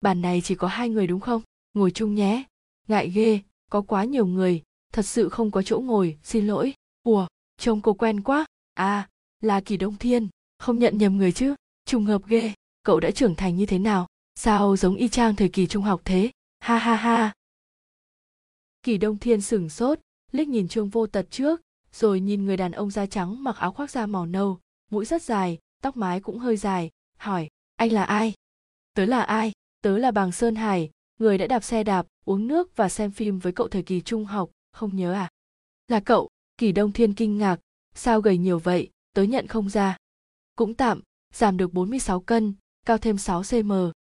Bàn 0.00 0.22
này 0.22 0.40
chỉ 0.44 0.55
có 0.55 0.68
hai 0.68 0.88
người 0.88 1.07
đúng 1.07 1.20
không? 1.20 1.42
Ngồi 1.74 1.90
chung 1.90 2.14
nhé. 2.14 2.44
Ngại 2.88 3.11
ghê, 3.11 3.40
có 3.70 3.83
quá 3.83 4.05
nhiều 4.05 4.26
người, 4.26 4.62
thật 4.92 5.07
sự 5.07 5.29
không 5.29 5.50
có 5.50 5.62
chỗ 5.62 5.81
ngồi, 5.81 6.18
xin 6.22 6.46
lỗi. 6.46 6.74
Ủa, 7.03 7.26
trông 7.59 7.81
cô 7.81 7.92
quen 7.92 8.22
quá. 8.22 8.46
À 8.74 9.09
là 9.40 9.61
kỳ 9.61 9.76
đông 9.76 9.96
thiên, 9.96 10.29
không 10.59 10.79
nhận 10.79 10.98
nhầm 10.98 11.16
người 11.16 11.33
chứ? 11.33 11.55
Trùng 11.90 12.05
hợp 12.05 12.26
ghê. 12.26 12.53
Cậu 12.83 13.00
đã 13.00 13.11
trưởng 13.11 13.35
thành 13.35 13.57
như 13.57 13.66
thế 13.66 13.79
nào? 13.79 14.07
Sao 14.35 14.76
giống 14.76 14.94
y 14.96 15.09
chang 15.09 15.37
thời 15.37 15.48
kỳ 15.48 15.66
trung 15.66 15.83
học 15.83 16.00
thế? 16.05 16.31
Ha 16.61 16.79
ha 16.79 16.94
ha. 16.94 17.33
Kỳ 18.83 18.98
đông 18.98 19.18
thiên 19.18 19.40
sửng 19.40 19.68
sốt, 19.68 20.00
liếc 20.33 20.48
nhìn 20.48 20.68
trương 20.68 20.88
vô 20.88 21.07
tật 21.07 21.26
trước, 21.31 21.61
rồi 21.92 22.20
nhìn 22.20 22.44
người 22.44 22.57
đàn 22.57 22.72
ông 22.72 22.90
da 22.90 23.07
trắng 23.07 23.44
mặc 23.44 23.57
áo 23.57 23.72
khoác 23.72 23.90
da 23.90 24.07
màu 24.07 24.26
nâu, 24.26 24.59
mũi 24.90 25.05
rất 25.05 25.22
dài, 25.22 25.59
tóc 25.83 25.96
mái 25.96 26.20
cũng 26.20 26.38
hơi 26.38 26.57
dài, 26.57 26.90
hỏi, 27.16 27.48
anh 27.76 27.92
là 27.92 28.05
ai? 28.05 28.35
Tớ 28.94 29.05
là 29.05 29.22
ai? 29.22 29.53
Tớ 29.83 29.98
là 29.98 30.11
bàng 30.11 30.33
sơn 30.33 30.55
hải, 30.55 30.90
người 31.18 31.38
đã 31.38 31.46
đạp 31.46 31.64
xe 31.64 31.85
đạp, 31.85 32.07
uống 32.24 32.46
nước 32.46 32.76
và 32.76 32.88
xem 32.88 33.11
phim 33.11 33.38
với 33.38 33.53
cậu 33.53 33.68
thời 33.68 33.83
kỳ 33.83 34.00
trung 34.00 34.24
học, 34.24 34.50
không 34.72 34.96
nhớ 34.96 35.12
à? 35.12 35.31
Là 35.88 36.00
cậu. 36.00 36.29
Kỳ 36.59 36.72
đông 36.72 36.92
thiên 36.92 37.14
kinh 37.14 37.38
ngạc, 37.38 37.61
sao 37.94 38.20
gầy 38.20 38.38
nhiều 38.38 38.59
vậy? 38.59 38.90
Tớ 39.14 39.22
nhận 39.22 39.46
không 39.46 39.68
ra. 39.68 39.96
Cũng 40.57 40.74
tạm 40.74 41.00
giảm 41.35 41.57
được 41.57 41.73
46 41.73 42.21
cân, 42.21 42.55
cao 42.87 42.99
thêm 42.99 43.19
6 43.19 43.43
cm 43.51 43.73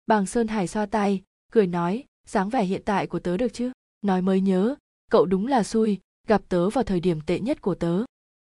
bàng 0.08 0.26
sơn 0.26 0.48
hải 0.48 0.68
xoa 0.68 0.86
tay 0.86 1.22
cười 1.52 1.68
nói, 1.68 2.04
dáng 2.28 2.50
vẻ 2.50 2.64
hiện 2.64 2.82
tại 2.86 3.08
của 3.08 3.20
tớ 3.20 3.38
được 3.38 3.54
chứ? 3.54 3.72
Nói 4.02 4.22
mới 4.22 4.42
nhớ, 4.42 4.76
cậu 5.12 5.26
đúng 5.26 5.48
là 5.48 5.64
xui, 5.64 6.00
gặp 6.28 6.42
tớ 6.50 6.70
vào 6.70 6.84
thời 6.84 7.00
điểm 7.00 7.22
tệ 7.22 7.40
nhất 7.40 7.62
của 7.62 7.76
tớ. 7.76 8.04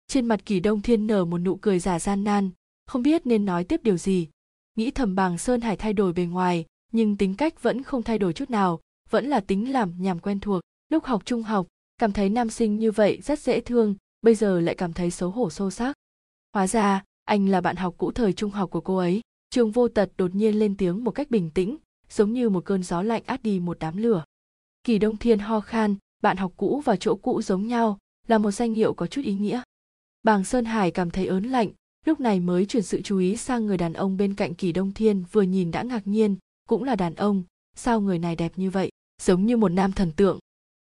Trên 0.08 0.26
mặt 0.26 0.46
kỳ 0.46 0.60
đông 0.60 0.82
thiên 0.82 1.08
nở 1.08 1.26
một 1.26 1.38
nụ 1.38 1.56
cười 1.56 1.80
giả 1.80 2.00
gian 2.00 2.24
nan, 2.24 2.50
không 2.86 3.04
biết 3.04 3.26
nên 3.26 3.46
nói 3.46 3.64
tiếp 3.64 3.84
điều 3.84 3.98
gì. 3.98 4.28
Nghĩ 4.76 4.92
thầm 4.92 5.16
bàng 5.16 5.38
sơn 5.38 5.62
hải 5.62 5.78
thay 5.78 5.94
đổi 5.94 6.14
bề 6.14 6.26
ngoài, 6.26 6.66
nhưng 6.92 7.18
tính 7.18 7.36
cách 7.36 7.64
vẫn 7.64 7.84
không 7.84 8.04
thay 8.04 8.18
đổi 8.18 8.34
chút 8.34 8.50
nào, 8.50 8.80
vẫn 9.10 9.26
là 9.26 9.40
tính 9.40 9.72
làm 9.72 9.94
nhằm 9.98 10.20
quen 10.20 10.40
thuộc. 10.40 10.62
Lúc 10.90 11.04
học 11.04 11.26
trung 11.26 11.44
học, 11.44 11.68
cảm 11.98 12.12
thấy 12.12 12.30
nam 12.30 12.50
sinh 12.50 12.80
như 12.80 12.92
vậy 12.92 13.22
rất 13.22 13.40
dễ 13.40 13.62
thương, 13.62 13.96
bây 14.22 14.36
giờ 14.36 14.60
lại 14.60 14.76
cảm 14.76 14.94
thấy 14.94 15.12
xấu 15.12 15.32
hổ 15.32 15.50
sâu 15.50 15.72
sắc 15.72 15.94
hóa 16.54 16.68
ra 16.68 17.04
anh 17.30 17.50
là 17.50 17.62
bạn 17.62 17.76
học 17.76 17.96
cũ 17.98 18.12
thời 18.12 18.34
trung 18.34 18.52
học 18.52 18.70
của 18.72 18.82
cô 18.82 18.98
ấy. 18.98 19.22
Trường 19.50 19.72
vô 19.72 19.88
tật 19.88 20.12
đột 20.18 20.36
nhiên 20.36 20.60
lên 20.60 20.78
tiếng 20.78 21.04
một 21.04 21.12
cách 21.12 21.32
bình 21.32 21.52
tĩnh, 21.52 21.78
giống 22.10 22.34
như 22.34 22.50
một 22.50 22.66
cơn 22.66 22.84
gió 22.84 23.02
lạnh 23.02 23.24
át 23.26 23.44
đi 23.44 23.60
một 23.60 23.78
đám 23.80 23.98
lửa. 23.98 24.24
Kỳ 24.84 24.98
đông 24.98 25.18
thiên 25.18 25.40
ho 25.40 25.60
khan, 25.60 25.96
bạn 26.24 26.38
học 26.38 26.54
cũ 26.58 26.82
và 26.86 26.96
chỗ 26.96 27.16
cũ 27.16 27.42
giống 27.42 27.68
nhau, 27.68 27.98
là 28.28 28.38
một 28.38 28.52
danh 28.52 28.74
hiệu 28.74 28.94
có 28.94 29.08
chút 29.08 29.22
ý 29.22 29.34
nghĩa. 29.34 29.62
Bàng 30.24 30.44
sơn 30.44 30.66
hải 30.66 30.92
cảm 30.92 31.12
thấy 31.12 31.28
ớn 31.28 31.44
lạnh, 31.44 31.70
lúc 32.06 32.20
này 32.20 32.40
mới 32.40 32.66
chuyển 32.66 32.84
sự 32.84 33.02
chú 33.02 33.18
ý 33.18 33.38
sang 33.38 33.66
người 33.66 33.78
đàn 33.78 33.94
ông 33.94 34.18
bên 34.18 34.36
cạnh 34.36 34.54
kỳ 34.54 34.72
đông 34.72 34.94
thiên, 34.94 35.24
vừa 35.32 35.42
nhìn 35.42 35.72
đã 35.72 35.84
ngạc 35.84 36.08
nhiên, 36.08 36.36
cũng 36.70 36.84
là 36.84 36.96
đàn 36.96 37.16
ông, 37.16 37.44
sao 37.76 38.02
người 38.02 38.20
này 38.20 38.36
đẹp 38.36 38.52
như 38.56 38.70
vậy, 38.70 38.90
giống 39.22 39.46
như 39.46 39.58
một 39.58 39.70
nam 39.70 39.92
thần 39.92 40.12
tượng? 40.12 40.40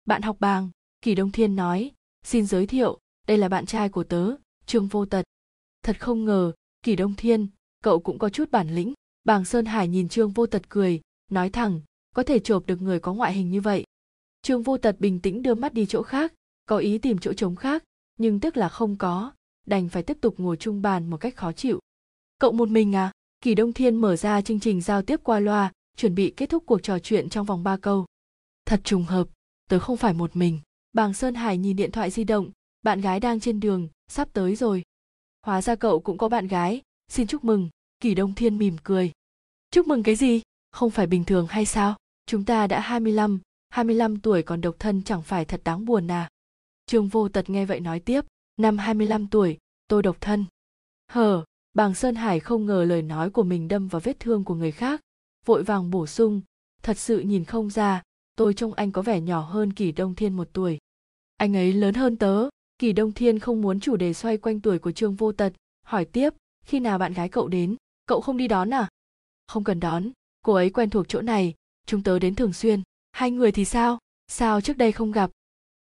Bạn 0.05 0.21
học 0.21 0.37
bàng, 0.39 0.69
kỳ 1.01 1.15
đông 1.15 1.31
thiên 1.31 1.55
nói, 1.55 1.91
xin 2.23 2.45
giới 2.45 2.67
thiệu, 2.67 2.99
đây 3.27 3.37
là 3.37 3.49
bạn 3.49 3.65
trai 3.65 3.89
của 3.89 4.03
tớ, 4.03 4.35
trương 4.65 4.87
vô 4.87 5.05
tật 5.05 5.25
thật 5.85 5.99
không 5.99 6.25
ngờ, 6.25 6.51
kỳ 6.83 6.95
đông 6.95 7.13
thiên, 7.15 7.47
cậu 7.83 7.99
cũng 7.99 8.19
có 8.19 8.29
chút 8.29 8.51
bản 8.51 8.75
lĩnh. 8.75 8.93
Bàng 9.23 9.45
sơn 9.45 9.65
hải 9.65 9.87
nhìn 9.87 10.09
trương 10.09 10.31
vô 10.31 10.45
tật 10.45 10.69
cười, 10.69 11.01
nói 11.31 11.49
thẳng, 11.49 11.81
có 12.15 12.23
thể 12.23 12.39
chộp 12.39 12.65
được 12.65 12.81
người 12.81 12.99
có 12.99 13.13
ngoại 13.13 13.33
hình 13.33 13.51
như 13.51 13.61
vậy. 13.61 13.83
Trương 14.41 14.63
vô 14.63 14.77
tật 14.77 14.99
bình 14.99 15.19
tĩnh 15.19 15.41
đưa 15.41 15.55
mắt 15.55 15.73
đi 15.73 15.85
chỗ 15.85 16.03
khác, 16.03 16.33
có 16.65 16.77
ý 16.77 16.97
tìm 16.97 17.17
chỗ 17.17 17.33
trống 17.33 17.55
khác, 17.55 17.83
nhưng 18.17 18.39
tức 18.39 18.57
là 18.57 18.69
không 18.69 18.95
có, 18.95 19.31
đành 19.65 19.89
phải 19.89 20.03
tiếp 20.03 20.17
tục 20.21 20.35
ngồi 20.37 20.57
chung 20.57 20.81
bàn 20.81 21.09
một 21.09 21.17
cách 21.17 21.35
khó 21.35 21.51
chịu. 21.51 21.79
Cậu 22.39 22.51
một 22.51 22.69
mình 22.69 22.95
à? 22.95 23.11
Kỳ 23.41 23.55
đông 23.55 23.73
thiên 23.73 23.95
mở 23.95 24.15
ra 24.15 24.41
chương 24.41 24.59
trình 24.59 24.81
giao 24.81 25.01
tiếp 25.01 25.19
qua 25.23 25.39
loa, 25.39 25.71
chuẩn 25.97 26.15
bị 26.15 26.33
kết 26.37 26.49
thúc 26.49 26.63
cuộc 26.65 26.83
trò 26.83 26.99
chuyện 26.99 27.29
trong 27.29 27.45
vòng 27.45 27.63
ba 27.63 27.77
câu. 27.77 28.05
Thật 28.65 28.81
trùng 28.83 29.03
hợp, 29.03 29.27
tớ 29.69 29.79
không 29.79 29.97
phải 29.97 30.13
một 30.13 30.35
mình. 30.35 30.59
Bàng 30.93 31.13
sơn 31.13 31.35
hải 31.35 31.57
nhìn 31.57 31.75
điện 31.75 31.91
thoại 31.91 32.11
di 32.11 32.23
động, 32.23 32.51
bạn 32.83 33.01
gái 33.01 33.19
đang 33.19 33.39
trên 33.39 33.59
đường, 33.59 33.87
sắp 34.07 34.29
tới 34.33 34.55
rồi 34.55 34.83
hóa 35.45 35.61
ra 35.61 35.75
cậu 35.75 35.99
cũng 35.99 36.17
có 36.17 36.29
bạn 36.29 36.47
gái. 36.47 36.81
Xin 37.07 37.27
chúc 37.27 37.43
mừng. 37.43 37.69
Kỳ 37.99 38.15
đông 38.15 38.33
thiên 38.33 38.57
mỉm 38.57 38.77
cười. 38.83 39.11
Chúc 39.71 39.87
mừng 39.87 40.03
cái 40.03 40.15
gì? 40.15 40.41
Không 40.71 40.89
phải 40.89 41.07
bình 41.07 41.23
thường 41.23 41.47
hay 41.49 41.65
sao? 41.65 41.95
Chúng 42.25 42.45
ta 42.45 42.67
đã 42.67 42.79
25, 42.79 43.39
25 43.69 44.19
tuổi 44.19 44.43
còn 44.43 44.61
độc 44.61 44.75
thân 44.79 45.03
chẳng 45.03 45.21
phải 45.21 45.45
thật 45.45 45.61
đáng 45.63 45.85
buồn 45.85 46.11
à? 46.11 46.29
Trương 46.85 47.07
vô 47.07 47.29
tật 47.29 47.49
nghe 47.49 47.65
vậy 47.65 47.79
nói 47.79 47.99
tiếp. 47.99 48.21
Năm 48.57 48.77
25 48.77 49.27
tuổi 49.27 49.57
tôi 49.87 50.03
độc 50.03 50.17
thân. 50.21 50.45
Hờ 51.11 51.45
bàng 51.73 51.95
sơn 51.95 52.15
hải 52.15 52.39
không 52.39 52.65
ngờ 52.65 52.83
lời 52.83 53.01
nói 53.01 53.29
của 53.29 53.43
mình 53.43 53.67
đâm 53.67 53.87
vào 53.87 53.99
vết 53.99 54.19
thương 54.19 54.43
của 54.43 54.55
người 54.55 54.71
khác. 54.71 55.01
Vội 55.45 55.63
vàng 55.63 55.91
bổ 55.91 56.07
sung. 56.07 56.41
Thật 56.83 56.97
sự 56.97 57.19
nhìn 57.19 57.45
không 57.45 57.69
ra 57.69 58.01
tôi 58.35 58.53
trông 58.53 58.73
anh 58.73 58.91
có 58.91 59.01
vẻ 59.01 59.21
nhỏ 59.21 59.41
hơn 59.41 59.73
kỳ 59.73 59.91
đông 59.91 60.15
thiên 60.15 60.33
một 60.33 60.49
tuổi. 60.53 60.77
Anh 61.37 61.55
ấy 61.55 61.73
lớn 61.73 61.93
hơn 61.93 62.17
tớ 62.17 62.49
kỳ 62.79 62.93
đông 62.93 63.11
thiên 63.11 63.39
không 63.39 63.61
muốn 63.61 63.79
chủ 63.79 63.95
đề 63.95 64.13
xoay 64.13 64.37
quanh 64.37 64.61
tuổi 64.61 64.79
của 64.79 64.91
trương 64.91 65.15
vô 65.15 65.31
tật, 65.31 65.53
hỏi 65.83 66.05
tiếp, 66.05 66.33
khi 66.65 66.79
nào 66.79 66.97
bạn 66.97 67.13
gái 67.13 67.29
cậu 67.29 67.47
đến? 67.47 67.75
Cậu 68.05 68.21
không 68.21 68.37
đi 68.37 68.47
đón 68.47 68.73
à? 68.73 68.89
Không 69.47 69.63
cần 69.63 69.79
đón, 69.79 70.09
cô 70.41 70.53
ấy 70.53 70.69
quen 70.69 70.89
thuộc 70.89 71.05
chỗ 71.09 71.21
này, 71.21 71.53
chúng 71.85 72.03
tớ 72.03 72.19
đến 72.19 72.35
thường 72.35 72.53
xuyên. 72.53 72.81
Hai 73.11 73.31
người 73.31 73.51
thì 73.51 73.65
sao? 73.65 73.99
Sao 74.27 74.61
trước 74.61 74.77
đây 74.77 74.91
không 74.91 75.11
gặp? 75.11 75.31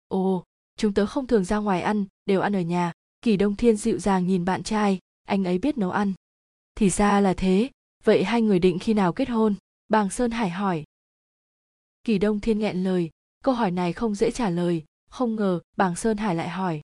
Ồ, 0.09 0.45
chúng 0.77 0.95
tớ 0.95 1.07
không 1.07 1.27
thường 1.27 1.45
ra 1.45 1.59
ngoài 1.59 1.83
ăn, 1.83 2.05
đều 2.27 2.41
ăn 2.41 2.57
ở 2.57 2.61
nhà. 2.61 2.93
Kỳ 3.23 3.37
đông 3.37 3.57
thiên 3.57 3.77
dịu 3.77 3.99
dàng 3.99 4.27
nhìn 4.27 4.45
bạn 4.45 4.63
trai, 4.63 4.99
anh 5.23 5.45
ấy 5.45 5.59
biết 5.59 5.79
nấu 5.79 5.91
ăn. 5.91 6.13
Thì 6.75 6.91
ra 6.91 7.21
là 7.21 7.35
thế, 7.35 7.71
vậy 8.05 8.25
hai 8.25 8.43
người 8.43 8.59
định 8.59 8.79
khi 8.79 8.95
nào 8.95 9.13
kết 9.13 9.29
hôn? 9.29 9.55
Bàng 9.89 10.11
sơn 10.11 10.31
hải 10.31 10.51
hỏi. 10.51 10.85
Kỳ 12.05 12.19
đông 12.19 12.41
thiên 12.41 12.59
nghẹn 12.59 12.85
lời, 12.85 13.11
câu 13.45 13.55
hỏi 13.55 13.71
này 13.71 13.93
không 13.93 14.15
dễ 14.15 14.31
trả 14.31 14.51
lời, 14.51 14.85
không 15.11 15.37
ngờ 15.37 15.61
bàng 15.77 15.97
sơn 15.97 16.17
hải 16.17 16.35
lại 16.35 16.49
hỏi 16.49 16.81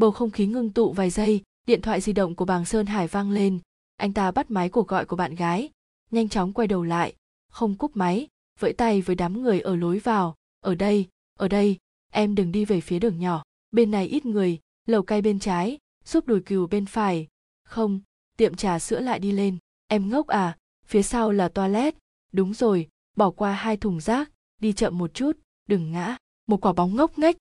bầu 0.00 0.10
không 0.10 0.30
khí 0.30 0.46
ngưng 0.46 0.72
tụ 0.72 0.92
vài 0.92 1.10
giây, 1.10 1.42
điện 1.66 1.82
thoại 1.82 2.00
di 2.00 2.12
động 2.12 2.34
của 2.34 2.44
bàng 2.44 2.64
sơn 2.64 2.86
hải 2.86 3.06
vang 3.06 3.30
lên. 3.30 3.58
Anh 3.96 4.12
ta 4.12 4.30
bắt 4.30 4.50
máy 4.50 4.68
cuộc 4.68 4.88
gọi 4.88 5.04
của 5.04 5.16
bạn 5.16 5.34
gái, 5.34 5.70
nhanh 6.10 6.28
chóng 6.28 6.52
quay 6.52 6.68
đầu 6.68 6.82
lại. 6.82 7.14
Không 7.50 7.74
cúp 7.74 7.96
máy, 7.96 8.28
vẫy 8.58 8.72
tay 8.72 9.02
với 9.02 9.16
đám 9.16 9.42
người 9.42 9.60
ở 9.60 9.76
lối 9.76 9.98
vào. 9.98 10.34
Ở 10.60 10.74
đây 10.74 11.08
ở 11.38 11.48
đây, 11.48 11.78
em 12.12 12.34
đừng 12.34 12.52
đi 12.52 12.64
về 12.64 12.80
phía 12.80 12.98
đường 12.98 13.18
nhỏ. 13.18 13.42
Bên 13.70 13.90
này 13.90 14.06
ít 14.06 14.26
người, 14.26 14.58
lầu 14.86 15.02
cay 15.02 15.22
bên 15.22 15.38
trái 15.38 15.78
giúp 16.04 16.26
đùi 16.26 16.40
cừu 16.40 16.66
bên 16.66 16.86
phải. 16.86 17.26
Không, 17.64 18.00
tiệm 18.36 18.54
trà 18.54 18.78
sữa 18.78 19.00
lại 19.00 19.18
đi 19.18 19.32
lên. 19.32 19.58
Em 19.86 20.10
ngốc 20.10 20.26
à 20.26 20.56
phía 20.86 21.02
sau 21.02 21.32
là 21.32 21.48
toilet. 21.48 21.94
Đúng 22.32 22.54
rồi, 22.54 22.88
bỏ 23.16 23.30
qua 23.30 23.52
hai 23.52 23.76
thùng 23.76 24.00
rác, 24.00 24.30
đi 24.58 24.72
chậm 24.72 24.98
một 24.98 25.14
chút, 25.14 25.38
đừng 25.68 25.92
ngã. 25.92 26.16
Một 26.46 26.60
quả 26.66 26.72
bóng 26.72 26.96
ngốc 26.96 27.18
nghếch. 27.18 27.36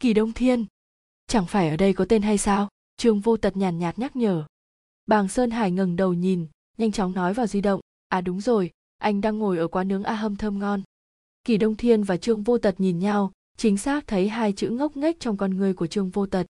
Kỳ 0.00 0.14
đông 0.14 0.32
thiên 0.32 0.66
chẳng 1.32 1.46
phải 1.46 1.68
ở 1.68 1.76
đây 1.76 1.92
có 1.92 2.04
tên 2.08 2.22
hay 2.22 2.38
sao? 2.38 2.68
Trương 2.96 3.20
vô 3.20 3.36
tật 3.36 3.56
nhàn 3.56 3.78
nhạt 3.78 3.98
nhắc 3.98 4.16
nhở. 4.16 4.44
Bàng 5.06 5.28
sơn 5.28 5.50
hải 5.50 5.70
ngẩng 5.70 5.96
đầu 5.96 6.12
nhìn, 6.12 6.46
nhanh 6.78 6.92
chóng 6.92 7.12
nói 7.12 7.34
vào 7.34 7.46
di 7.46 7.60
động. 7.60 7.80
À 8.08 8.20
đúng 8.20 8.40
rồi, 8.40 8.70
anh 8.98 9.20
đang 9.20 9.38
ngồi 9.38 9.58
ở 9.58 9.68
quán 9.68 9.88
nướng 9.88 10.02
a 10.02 10.14
hâm 10.14 10.36
thơm 10.36 10.58
ngon. 10.58 10.82
Kỳ 11.44 11.56
đông 11.56 11.76
thiên 11.76 12.02
và 12.02 12.16
trương 12.16 12.42
vô 12.42 12.58
tật 12.58 12.80
nhìn 12.80 12.98
nhau, 12.98 13.32
chính 13.56 13.76
xác 13.76 14.06
thấy 14.06 14.28
hai 14.28 14.52
chữ 14.52 14.68
ngốc 14.68 14.96
nghếch 14.96 15.20
trong 15.20 15.36
con 15.36 15.56
người 15.56 15.74
của 15.74 15.86
trương 15.86 16.10
vô 16.10 16.26
tật. 16.26 16.46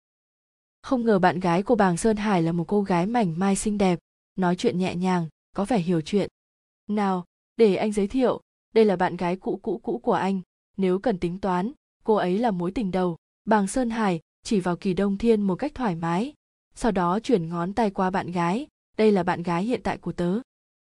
Không 0.82 1.04
ngờ 1.04 1.18
bạn 1.18 1.40
gái 1.40 1.62
của 1.62 1.74
bàng 1.74 1.96
sơn 1.96 2.16
hải 2.16 2.42
là 2.42 2.52
một 2.52 2.64
cô 2.68 2.82
gái 2.82 3.06
mảnh 3.06 3.38
mai 3.38 3.56
xinh 3.56 3.78
đẹp, 3.78 3.98
nói 4.36 4.56
chuyện 4.56 4.78
nhẹ 4.78 4.94
nhàng, 4.94 5.28
có 5.56 5.64
vẻ 5.64 5.78
hiểu 5.78 6.00
chuyện. 6.00 6.28
Nào, 6.88 7.24
để 7.56 7.76
anh 7.76 7.92
giới 7.92 8.08
thiệu, 8.08 8.40
đây 8.74 8.84
là 8.84 8.96
bạn 8.96 9.16
gái 9.16 9.36
cũ 9.36 9.60
cũ 9.62 9.80
cũ 9.82 9.98
của 9.98 10.12
anh, 10.12 10.40
nếu 10.76 10.98
cần 10.98 11.18
tính 11.18 11.38
toán, 11.38 11.72
cô 12.04 12.14
ấy 12.14 12.38
là 12.38 12.50
mối 12.50 12.70
tình 12.70 12.90
đầu. 12.90 13.16
Bàng 13.44 13.66
sơn 13.66 13.90
hải 13.90 14.20
chỉ 14.42 14.60
vào 14.60 14.76
kỳ 14.76 14.94
đông 14.94 15.18
thiên 15.18 15.42
một 15.42 15.54
cách 15.54 15.74
thoải 15.74 15.94
mái, 15.94 16.34
sau 16.74 16.92
đó 16.92 17.20
chuyển 17.20 17.48
ngón 17.48 17.72
tay 17.72 17.90
qua 17.90 18.10
bạn 18.10 18.30
gái, 18.30 18.66
đây 18.96 19.12
là 19.12 19.22
bạn 19.22 19.42
gái 19.42 19.64
hiện 19.64 19.80
tại 19.82 19.98
của 19.98 20.12
tớ. 20.12 20.40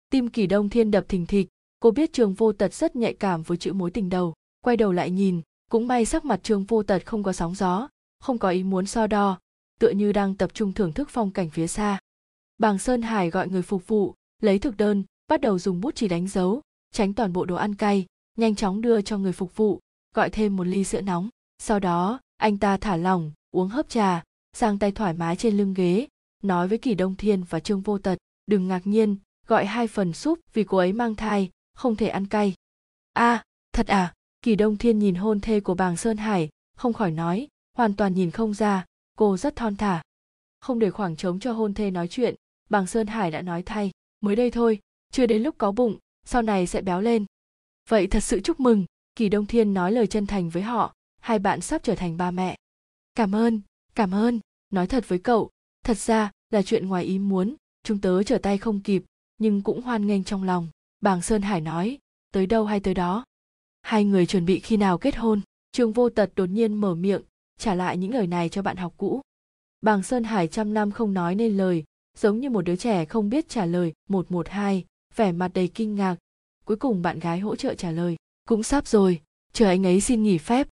Tim 0.09 0.27
kỳ 0.27 0.47
đông 0.47 0.69
thiên 0.69 0.91
đập 0.91 1.05
thình 1.07 1.25
thịch, 1.25 1.47
cô 1.79 1.91
biết 1.91 2.13
trường 2.13 2.33
vô 2.33 2.53
tật 2.53 2.73
rất 2.73 2.95
nhạy 2.95 3.13
cảm 3.13 3.43
với 3.43 3.57
chữ 3.57 3.73
mối 3.73 3.91
tình 3.91 4.09
đầu. 4.09 4.33
Quay 4.61 4.77
đầu 4.77 4.91
lại 4.91 5.11
nhìn, 5.11 5.41
cũng 5.69 5.87
may 5.87 6.05
sắc 6.05 6.25
mặt 6.25 6.39
trường 6.43 6.63
vô 6.63 6.83
tật 6.83 7.05
không 7.05 7.23
có 7.23 7.33
sóng 7.33 7.55
gió, 7.55 7.87
không 8.19 8.37
có 8.37 8.49
ý 8.49 8.63
muốn 8.63 8.85
so 8.85 9.07
đo, 9.07 9.39
tựa 9.79 9.89
như 9.89 10.11
đang 10.11 10.35
tập 10.35 10.53
trung 10.53 10.73
thưởng 10.73 10.93
thức 10.93 11.09
phong 11.11 11.31
cảnh 11.31 11.49
phía 11.49 11.67
xa. 11.67 11.99
Bàng 12.57 12.79
sơn 12.79 13.01
hải 13.01 13.29
gọi 13.29 13.49
người 13.49 13.61
phục 13.61 13.87
vụ, 13.87 14.15
lấy 14.41 14.59
thực 14.59 14.77
đơn, 14.77 15.03
bắt 15.27 15.41
đầu 15.41 15.59
dùng 15.59 15.81
bút 15.81 15.95
chỉ 15.95 16.07
đánh 16.07 16.27
dấu, 16.27 16.61
tránh 16.91 17.13
toàn 17.13 17.33
bộ 17.33 17.45
đồ 17.45 17.55
ăn 17.55 17.75
cay, 17.75 18.05
nhanh 18.37 18.55
chóng 18.55 18.81
đưa 18.81 19.01
cho 19.01 19.17
người 19.17 19.31
phục 19.31 19.55
vụ, 19.55 19.79
gọi 20.15 20.29
thêm 20.29 20.55
một 20.55 20.67
ly 20.67 20.83
sữa 20.83 21.01
nóng. 21.01 21.29
Sau 21.57 21.79
đó, 21.79 22.19
anh 22.37 22.57
ta 22.57 22.77
thả 22.77 22.97
lỏng 22.97 23.31
uống 23.51 23.67
hớp 23.67 23.89
trà 23.89 24.23
sang 24.53 24.79
tay 24.79 24.91
thoải 24.91 25.13
mái 25.13 25.35
trên 25.35 25.57
lưng 25.57 25.73
ghế 25.73 26.07
nói 26.43 26.67
với 26.67 26.77
kỳ 26.77 26.95
đông 26.95 27.15
thiên 27.15 27.43
và 27.43 27.59
trương 27.59 27.81
vô 27.81 27.97
tật 27.97 28.17
đừng 28.47 28.67
ngạc 28.67 28.87
nhiên 28.87 29.17
gọi 29.47 29.65
hai 29.65 29.87
phần 29.87 30.13
súp 30.13 30.39
vì 30.53 30.63
cô 30.63 30.77
ấy 30.77 30.93
mang 30.93 31.15
thai 31.15 31.49
không 31.73 31.95
thể 31.95 32.07
ăn 32.07 32.27
cay. 32.27 32.53
A 33.13 33.31
à, 33.31 33.43
thật 33.73 33.87
à? 33.87 34.13
Kỳ 34.41 34.55
đông 34.55 34.77
thiên 34.77 34.99
nhìn 34.99 35.15
hôn 35.15 35.39
thê 35.39 35.59
của 35.59 35.73
bàng 35.73 35.97
sơn 35.97 36.17
hải 36.17 36.49
không 36.77 36.93
khỏi 36.93 37.11
nói 37.11 37.47
hoàn 37.77 37.95
toàn 37.95 38.13
nhìn 38.13 38.31
không 38.31 38.53
ra 38.53 38.85
cô 39.17 39.37
rất 39.37 39.55
thon 39.55 39.75
thả. 39.75 40.01
Không 40.59 40.79
để 40.79 40.91
khoảng 40.91 41.15
trống 41.15 41.39
cho 41.39 41.51
hôn 41.51 41.73
thê 41.73 41.91
nói 41.91 42.07
chuyện 42.07 42.35
bàng 42.69 42.87
sơn 42.87 43.07
hải 43.07 43.31
đã 43.31 43.41
nói 43.41 43.63
thay 43.65 43.91
mới 44.21 44.35
đây 44.35 44.51
thôi 44.51 44.79
chưa 45.11 45.25
đến 45.25 45.43
lúc 45.43 45.55
có 45.57 45.71
bụng 45.71 45.97
sau 46.25 46.41
này 46.41 46.67
sẽ 46.67 46.81
béo 46.81 47.01
lên. 47.01 47.25
Vậy 47.89 48.07
thật 48.07 48.19
sự 48.19 48.39
chúc 48.39 48.59
mừng. 48.59 48.85
Kỳ 49.15 49.29
đông 49.29 49.45
thiên 49.45 49.73
nói 49.73 49.91
lời 49.91 50.07
chân 50.07 50.27
thành 50.27 50.49
với 50.49 50.63
họ 50.63 50.93
hai 51.19 51.39
bạn 51.39 51.61
sắp 51.61 51.83
trở 51.83 51.95
thành 51.95 52.17
ba 52.17 52.31
mẹ 52.31 52.55
cảm 53.19 53.35
ơn 53.35 53.61
cảm 53.95 54.11
ơn. 54.11 54.39
Nói 54.69 54.87
thật 54.87 55.07
với 55.07 55.19
cậu, 55.19 55.49
thật 55.85 55.97
ra 55.97 56.31
là 56.49 56.61
chuyện 56.61 56.87
ngoài 56.87 57.03
ý 57.03 57.19
muốn, 57.19 57.55
chúng 57.83 58.01
tớ 58.01 58.23
trở 58.23 58.37
tay 58.37 58.57
không 58.57 58.81
kịp, 58.81 59.03
nhưng 59.37 59.61
cũng 59.61 59.81
hoan 59.81 60.07
nghênh 60.07 60.23
trong 60.23 60.43
lòng, 60.43 60.67
bàng 61.01 61.21
sơn 61.21 61.41
hải 61.41 61.61
nói. 61.61 61.97
Tới 62.31 62.45
đâu 62.45 62.65
hay 62.65 62.79
tới 62.79 62.93
đó? 62.93 63.25
Hai 63.81 64.05
người 64.05 64.25
chuẩn 64.25 64.45
bị 64.45 64.59
khi 64.59 64.77
nào 64.77 64.97
kết 64.97 65.15
hôn? 65.15 65.41
Trương 65.71 65.93
vô 65.93 66.09
tật 66.09 66.31
đột 66.35 66.45
nhiên 66.45 66.73
mở 66.73 66.95
miệng, 66.95 67.21
trả 67.57 67.75
lại 67.75 67.97
những 67.97 68.13
lời 68.13 68.27
này 68.27 68.49
cho 68.49 68.61
bạn 68.61 68.77
học 68.77 68.93
cũ. 68.97 69.21
Bàng 69.81 70.03
sơn 70.03 70.23
hải 70.23 70.47
trăm 70.47 70.73
năm 70.73 70.91
không 70.91 71.13
nói 71.13 71.35
nên 71.35 71.57
lời, 71.57 71.83
giống 72.17 72.39
như 72.39 72.49
một 72.49 72.61
đứa 72.61 72.75
trẻ 72.75 73.05
không 73.05 73.29
biết 73.29 73.49
trả 73.49 73.65
lời, 73.65 73.93
một 74.09 74.31
một 74.31 74.49
hai, 74.49 74.85
vẻ 75.15 75.31
mặt 75.31 75.51
đầy 75.53 75.67
kinh 75.67 75.95
ngạc. 75.95 76.15
Cuối 76.65 76.77
cùng 76.77 77.01
bạn 77.01 77.19
gái 77.19 77.39
hỗ 77.39 77.55
trợ 77.55 77.73
trả 77.73 77.91
lời, 77.91 78.15
cũng 78.47 78.63
sắp 78.63 78.87
rồi, 78.87 79.21
chờ 79.53 79.67
anh 79.67 79.85
ấy 79.85 80.01
xin 80.01 80.23
nghỉ 80.23 80.37
phép. 80.37 80.67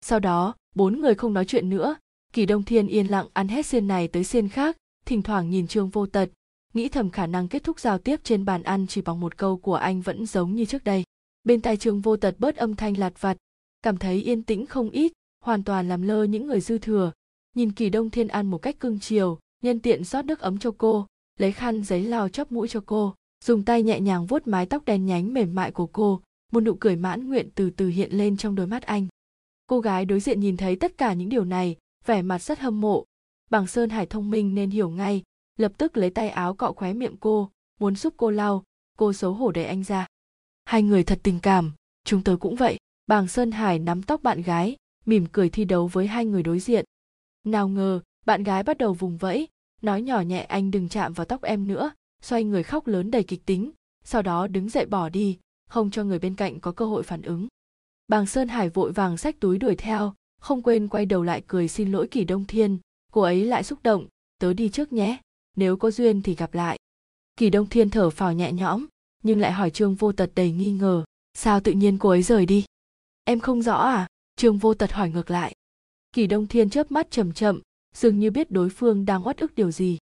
Sau 0.00 0.20
đó 0.20 0.54
bốn 0.74 1.00
người 1.00 1.14
không 1.14 1.32
nói 1.32 1.44
chuyện 1.44 1.70
nữa. 1.70 1.96
Kỳ 2.32 2.46
đông 2.46 2.62
thiên 2.62 2.86
yên 2.86 3.06
lặng 3.06 3.26
ăn 3.32 3.48
hết 3.48 3.66
xiên 3.66 3.86
này 3.86 4.08
tới 4.08 4.24
xiên 4.24 4.48
khác, 4.48 4.76
thỉnh 5.06 5.22
thoảng 5.22 5.50
nhìn 5.50 5.66
trương 5.66 5.88
vô 5.88 6.06
tật, 6.06 6.28
nghĩ 6.74 6.88
thầm 6.88 7.10
khả 7.10 7.26
năng 7.26 7.48
kết 7.48 7.64
thúc 7.64 7.80
giao 7.80 7.98
tiếp 7.98 8.20
trên 8.24 8.44
bàn 8.44 8.62
ăn 8.62 8.86
chỉ 8.86 9.00
bằng 9.00 9.20
một 9.20 9.36
câu 9.36 9.56
của 9.56 9.74
anh 9.74 10.00
vẫn 10.00 10.26
giống 10.26 10.54
như 10.54 10.64
trước 10.64 10.84
đây. 10.84 11.04
Bên 11.44 11.60
tai 11.60 11.76
trương 11.76 12.00
vô 12.00 12.16
tật 12.16 12.34
bớt 12.38 12.56
âm 12.56 12.74
thanh 12.74 12.98
lạt 12.98 13.20
vặt, 13.20 13.36
cảm 13.82 13.96
thấy 13.96 14.22
yên 14.22 14.42
tĩnh 14.42 14.66
không 14.66 14.90
ít, 14.90 15.12
hoàn 15.44 15.64
toàn 15.64 15.88
làm 15.88 16.02
lơ 16.02 16.24
những 16.24 16.46
người 16.46 16.60
dư 16.60 16.78
thừa. 16.78 17.12
Nhìn 17.56 17.72
kỳ 17.72 17.90
đông 17.90 18.10
thiên 18.10 18.28
ăn 18.28 18.46
một 18.50 18.58
cách 18.58 18.80
cưng 18.80 18.98
chiều, 19.00 19.38
nhân 19.62 19.80
tiện 19.80 20.04
rót 20.04 20.24
nước 20.24 20.40
ấm 20.40 20.58
cho 20.58 20.70
cô, 20.78 21.06
lấy 21.38 21.52
khăn 21.52 21.84
giấy 21.84 22.04
lau 22.04 22.28
chóp 22.28 22.52
mũi 22.52 22.68
cho 22.68 22.82
cô, 22.86 23.14
dùng 23.44 23.62
tay 23.64 23.82
nhẹ 23.82 24.00
nhàng 24.00 24.26
vuốt 24.26 24.46
mái 24.46 24.66
tóc 24.66 24.84
đen 24.84 25.06
nhánh 25.06 25.34
mềm 25.34 25.54
mại 25.54 25.70
của 25.70 25.86
cô, 25.86 26.22
một 26.52 26.60
nụ 26.60 26.74
cười 26.74 26.96
mãn 26.96 27.28
nguyện 27.28 27.48
từ 27.54 27.70
từ 27.70 27.88
hiện 27.88 28.12
lên 28.12 28.36
trong 28.36 28.54
đôi 28.54 28.66
mắt 28.66 28.82
anh 28.82 29.06
cô 29.72 29.80
gái 29.80 30.04
đối 30.04 30.20
diện 30.20 30.40
nhìn 30.40 30.56
thấy 30.56 30.76
tất 30.76 30.98
cả 30.98 31.12
những 31.12 31.28
điều 31.28 31.44
này, 31.44 31.76
vẻ 32.06 32.22
mặt 32.22 32.42
rất 32.42 32.58
hâm 32.58 32.80
mộ. 32.80 33.04
Bằng 33.50 33.66
sơn 33.66 33.90
hải 33.90 34.06
thông 34.06 34.30
minh 34.30 34.54
nên 34.54 34.70
hiểu 34.70 34.90
ngay, 34.90 35.22
lập 35.58 35.72
tức 35.78 35.96
lấy 35.96 36.10
tay 36.10 36.28
áo 36.28 36.54
cọ 36.54 36.72
khóe 36.72 36.92
miệng 36.92 37.16
cô, 37.20 37.50
muốn 37.80 37.96
giúp 37.96 38.14
cô 38.16 38.30
lau, 38.30 38.64
cô 38.98 39.12
xấu 39.12 39.32
hổ 39.32 39.52
đẩy 39.52 39.64
anh 39.64 39.84
ra. 39.84 40.06
Hai 40.64 40.82
người 40.82 41.04
thật 41.04 41.20
tình 41.22 41.38
cảm, 41.40 41.72
chúng 42.04 42.24
tôi 42.24 42.36
cũng 42.36 42.56
vậy. 42.56 42.78
Bàng 43.06 43.28
sơn 43.28 43.50
hải 43.50 43.78
nắm 43.78 44.02
tóc 44.02 44.22
bạn 44.22 44.42
gái, 44.42 44.76
mỉm 45.06 45.26
cười 45.32 45.50
thi 45.50 45.64
đấu 45.64 45.86
với 45.86 46.06
hai 46.06 46.26
người 46.26 46.42
đối 46.42 46.58
diện. 46.58 46.84
Nào 47.44 47.68
ngờ, 47.68 48.00
bạn 48.26 48.42
gái 48.42 48.62
bắt 48.62 48.78
đầu 48.78 48.94
vùng 48.94 49.16
vẫy, 49.16 49.48
nói 49.82 50.02
nhỏ 50.02 50.20
nhẹ 50.20 50.40
anh 50.42 50.70
đừng 50.70 50.88
chạm 50.88 51.12
vào 51.12 51.24
tóc 51.24 51.42
em 51.42 51.66
nữa, 51.66 51.90
xoay 52.22 52.44
người 52.44 52.62
khóc 52.62 52.86
lớn 52.86 53.10
đầy 53.10 53.22
kịch 53.22 53.46
tính, 53.46 53.70
sau 54.04 54.22
đó 54.22 54.46
đứng 54.46 54.68
dậy 54.68 54.86
bỏ 54.86 55.08
đi, 55.08 55.38
không 55.68 55.90
cho 55.90 56.04
người 56.04 56.18
bên 56.18 56.34
cạnh 56.34 56.60
có 56.60 56.72
cơ 56.72 56.84
hội 56.84 57.02
phản 57.02 57.22
ứng 57.22 57.48
bàng 58.08 58.26
sơn 58.26 58.48
hải 58.48 58.68
vội 58.68 58.92
vàng 58.92 59.16
xách 59.16 59.40
túi 59.40 59.58
đuổi 59.58 59.76
theo, 59.76 60.14
không 60.40 60.62
quên 60.62 60.88
quay 60.88 61.06
đầu 61.06 61.22
lại 61.22 61.42
cười 61.46 61.68
xin 61.68 61.92
lỗi 61.92 62.08
kỳ 62.10 62.24
đông 62.24 62.44
thiên. 62.44 62.78
Cô 63.12 63.20
ấy 63.20 63.44
lại 63.44 63.64
xúc 63.64 63.78
động, 63.82 64.06
tớ 64.38 64.52
đi 64.52 64.68
trước 64.68 64.92
nhé, 64.92 65.20
nếu 65.56 65.76
có 65.76 65.90
duyên 65.90 66.22
thì 66.22 66.34
gặp 66.34 66.54
lại. 66.54 66.78
Kỳ 67.36 67.50
đông 67.50 67.66
thiên 67.66 67.90
thở 67.90 68.10
phào 68.10 68.32
nhẹ 68.32 68.52
nhõm, 68.52 68.86
nhưng 69.22 69.40
lại 69.40 69.52
hỏi 69.52 69.70
trương 69.70 69.94
vô 69.94 70.12
tật 70.12 70.30
đầy 70.34 70.52
nghi 70.52 70.72
ngờ, 70.72 71.04
sao 71.34 71.60
tự 71.60 71.72
nhiên 71.72 71.98
cô 71.98 72.08
ấy 72.08 72.22
rời 72.22 72.46
đi? 72.46 72.64
Em 73.24 73.40
không 73.40 73.62
rõ 73.62 73.76
à? 73.76 74.06
Trương 74.36 74.58
vô 74.58 74.74
tật 74.74 74.92
hỏi 74.92 75.10
ngược 75.10 75.30
lại. 75.30 75.54
Kỳ 76.12 76.26
đông 76.26 76.46
thiên 76.46 76.70
chớp 76.70 76.90
mắt 76.90 77.10
chậm 77.10 77.32
chậm, 77.32 77.60
dường 77.94 78.18
như 78.18 78.30
biết 78.30 78.50
đối 78.50 78.68
phương 78.68 79.04
đang 79.04 79.26
uất 79.26 79.38
ức 79.38 79.54
điều 79.54 79.70
gì. 79.70 79.98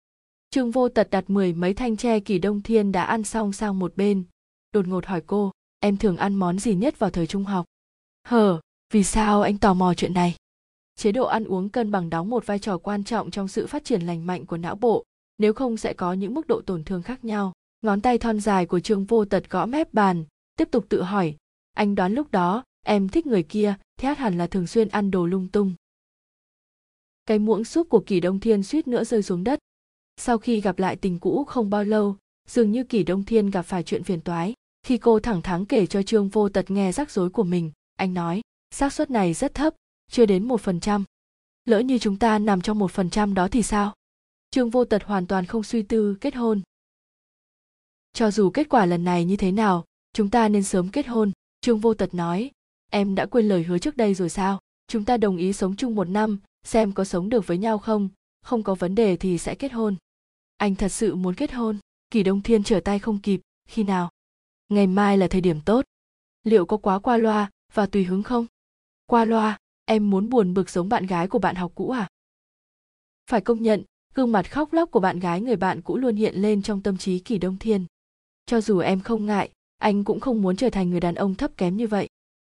Trương 0.50 0.70
vô 0.70 0.88
tật 0.88 1.10
đặt 1.10 1.30
mười 1.30 1.52
mấy 1.52 1.74
thanh 1.74 1.96
tre 1.96 2.20
kỳ 2.20 2.38
đông 2.38 2.62
thiên 2.62 2.92
đã 2.92 3.04
ăn 3.04 3.24
xong 3.24 3.52
sang 3.52 3.78
một 3.78 3.96
bên. 3.96 4.24
Đột 4.72 4.86
ngột 4.86 5.06
hỏi 5.06 5.22
cô, 5.26 5.52
em 5.80 5.96
thường 5.96 6.16
ăn 6.16 6.34
món 6.34 6.58
gì 6.58 6.74
nhất 6.74 6.98
vào 6.98 7.10
thời 7.10 7.26
trung 7.26 7.44
học? 7.44 7.64
Hờ, 8.26 8.60
vì 8.92 9.04
sao 9.04 9.42
anh 9.42 9.58
tò 9.58 9.74
mò 9.74 9.94
chuyện 9.94 10.14
này? 10.14 10.34
Chế 10.96 11.12
độ 11.12 11.26
ăn 11.26 11.44
uống 11.44 11.68
cân 11.68 11.90
bằng 11.90 12.10
đóng 12.10 12.30
một 12.30 12.46
vai 12.46 12.58
trò 12.58 12.78
quan 12.78 13.04
trọng 13.04 13.30
trong 13.30 13.48
sự 13.48 13.66
phát 13.66 13.84
triển 13.84 14.02
lành 14.02 14.26
mạnh 14.26 14.46
của 14.46 14.56
não 14.56 14.76
bộ, 14.76 15.04
nếu 15.38 15.52
không 15.52 15.76
sẽ 15.76 15.92
có 15.92 16.12
những 16.12 16.34
mức 16.34 16.46
độ 16.46 16.60
tổn 16.60 16.84
thương 16.84 17.02
khác 17.02 17.24
nhau. 17.24 17.52
Ngón 17.82 18.00
tay 18.00 18.18
thon 18.18 18.40
dài 18.40 18.66
của 18.66 18.80
trương 18.80 19.04
vô 19.04 19.24
tật 19.24 19.50
gõ 19.50 19.66
mép 19.66 19.94
bàn, 19.94 20.24
tiếp 20.56 20.68
tục 20.70 20.86
tự 20.88 21.02
hỏi, 21.02 21.36
anh 21.74 21.94
đoán 21.94 22.14
lúc 22.14 22.30
đó, 22.30 22.64
em 22.82 23.08
thích 23.08 23.26
người 23.26 23.42
kia 23.42 23.74
thét 23.98 24.18
hẳn 24.18 24.38
là 24.38 24.46
thường 24.46 24.66
xuyên 24.66 24.88
ăn 24.88 25.10
đồ 25.10 25.26
lung 25.26 25.48
tung. 25.48 25.74
Cái 27.26 27.38
muỗng 27.38 27.64
súp 27.64 27.88
của 27.88 28.00
kỳ 28.06 28.20
đông 28.20 28.40
thiên 28.40 28.62
suýt 28.62 28.88
nữa 28.88 29.04
rơi 29.04 29.22
xuống 29.22 29.44
đất. 29.44 29.58
Sau 30.16 30.38
khi 30.38 30.60
gặp 30.60 30.78
lại 30.78 30.96
tình 30.96 31.18
cũ 31.18 31.44
không 31.44 31.70
bao 31.70 31.84
lâu, 31.84 32.16
dường 32.48 32.72
như 32.72 32.84
kỳ 32.84 33.02
đông 33.02 33.24
thiên 33.24 33.50
gặp 33.50 33.62
phải 33.62 33.82
chuyện 33.82 34.02
phiền 34.02 34.20
toái, 34.20 34.54
khi 34.82 34.98
cô 34.98 35.20
thẳng 35.20 35.42
thắn 35.42 35.64
kể 35.64 35.86
cho 35.86 36.02
trương 36.02 36.28
vô 36.28 36.48
tật 36.48 36.70
nghe 36.70 36.92
rắc 36.92 37.10
rối 37.10 37.30
của 37.30 37.44
mình 37.44 37.70
anh 37.96 38.14
nói, 38.14 38.40
xác 38.70 38.92
suất 38.92 39.10
này 39.10 39.34
rất 39.34 39.54
thấp, 39.54 39.74
chưa 40.10 40.26
đến 40.26 40.48
một 40.48 40.60
phần 40.60 40.80
trăm. 40.80 41.04
Lỡ 41.64 41.80
như 41.80 41.98
chúng 41.98 42.18
ta 42.18 42.38
nằm 42.38 42.60
trong 42.60 42.78
một 42.78 42.90
phần 42.90 43.10
trăm 43.10 43.34
đó 43.34 43.48
thì 43.48 43.62
sao? 43.62 43.94
Trương 44.50 44.70
vô 44.70 44.84
tật 44.84 45.04
hoàn 45.04 45.26
toàn 45.26 45.46
không 45.46 45.62
suy 45.62 45.82
tư, 45.82 46.16
kết 46.20 46.34
hôn. 46.34 46.62
Cho 48.12 48.30
dù 48.30 48.50
kết 48.50 48.68
quả 48.68 48.86
lần 48.86 49.04
này 49.04 49.24
như 49.24 49.36
thế 49.36 49.52
nào, 49.52 49.84
chúng 50.12 50.30
ta 50.30 50.48
nên 50.48 50.62
sớm 50.62 50.88
kết 50.88 51.06
hôn, 51.06 51.32
trương 51.60 51.78
vô 51.78 51.94
tật 51.94 52.14
nói. 52.14 52.50
Em 52.90 53.14
đã 53.14 53.26
quên 53.26 53.48
lời 53.48 53.62
hứa 53.62 53.78
trước 53.78 53.96
đây 53.96 54.14
rồi 54.14 54.28
sao? 54.28 54.58
Chúng 54.88 55.04
ta 55.04 55.16
đồng 55.16 55.36
ý 55.36 55.52
sống 55.52 55.76
chung 55.76 55.94
một 55.94 56.08
năm, 56.08 56.38
xem 56.64 56.92
có 56.92 57.04
sống 57.04 57.28
được 57.28 57.46
với 57.46 57.58
nhau 57.58 57.78
không? 57.78 58.08
Không 58.42 58.62
có 58.62 58.74
vấn 58.74 58.94
đề 58.94 59.16
thì 59.16 59.38
sẽ 59.38 59.54
kết 59.54 59.72
hôn. 59.72 59.96
Anh 60.56 60.74
thật 60.74 60.88
sự 60.88 61.14
muốn 61.14 61.34
kết 61.34 61.52
hôn? 61.52 61.78
Kỳ 62.10 62.22
đông 62.22 62.42
thiên 62.42 62.62
trở 62.62 62.80
tay 62.80 62.98
không 62.98 63.18
kịp, 63.18 63.40
khi 63.68 63.82
nào? 63.82 64.10
Ngày 64.68 64.86
mai 64.86 65.18
là 65.18 65.28
thời 65.28 65.40
điểm 65.40 65.60
tốt. 65.60 65.84
Liệu 66.44 66.66
có 66.66 66.76
quá 66.76 66.98
qua 66.98 67.16
loa 67.16 67.50
và 67.76 67.86
tùy 67.86 68.04
hứng 68.04 68.22
không? 68.22 68.46
Qua 69.06 69.24
loa, 69.24 69.58
em 69.84 70.10
muốn 70.10 70.28
buồn 70.28 70.54
bực 70.54 70.70
giống 70.70 70.88
bạn 70.88 71.06
gái 71.06 71.28
của 71.28 71.38
bạn 71.38 71.54
học 71.54 71.72
cũ 71.74 71.90
à? 71.90 72.08
Phải 73.30 73.40
công 73.40 73.62
nhận, 73.62 73.82
gương 74.14 74.32
mặt 74.32 74.52
khóc 74.52 74.72
lóc 74.72 74.90
của 74.90 75.00
bạn 75.00 75.18
gái 75.18 75.40
người 75.40 75.56
bạn 75.56 75.82
cũ 75.82 75.96
luôn 75.96 76.16
hiện 76.16 76.34
lên 76.34 76.62
trong 76.62 76.82
tâm 76.82 76.96
trí 76.96 77.18
kỳ 77.18 77.38
đông 77.38 77.56
thiên. 77.58 77.84
Cho 78.46 78.60
dù 78.60 78.78
em 78.78 79.00
không 79.00 79.26
ngại, 79.26 79.50
anh 79.78 80.04
cũng 80.04 80.20
không 80.20 80.42
muốn 80.42 80.56
trở 80.56 80.70
thành 80.70 80.90
người 80.90 81.00
đàn 81.00 81.14
ông 81.14 81.34
thấp 81.34 81.56
kém 81.56 81.76
như 81.76 81.86
vậy. 81.86 82.08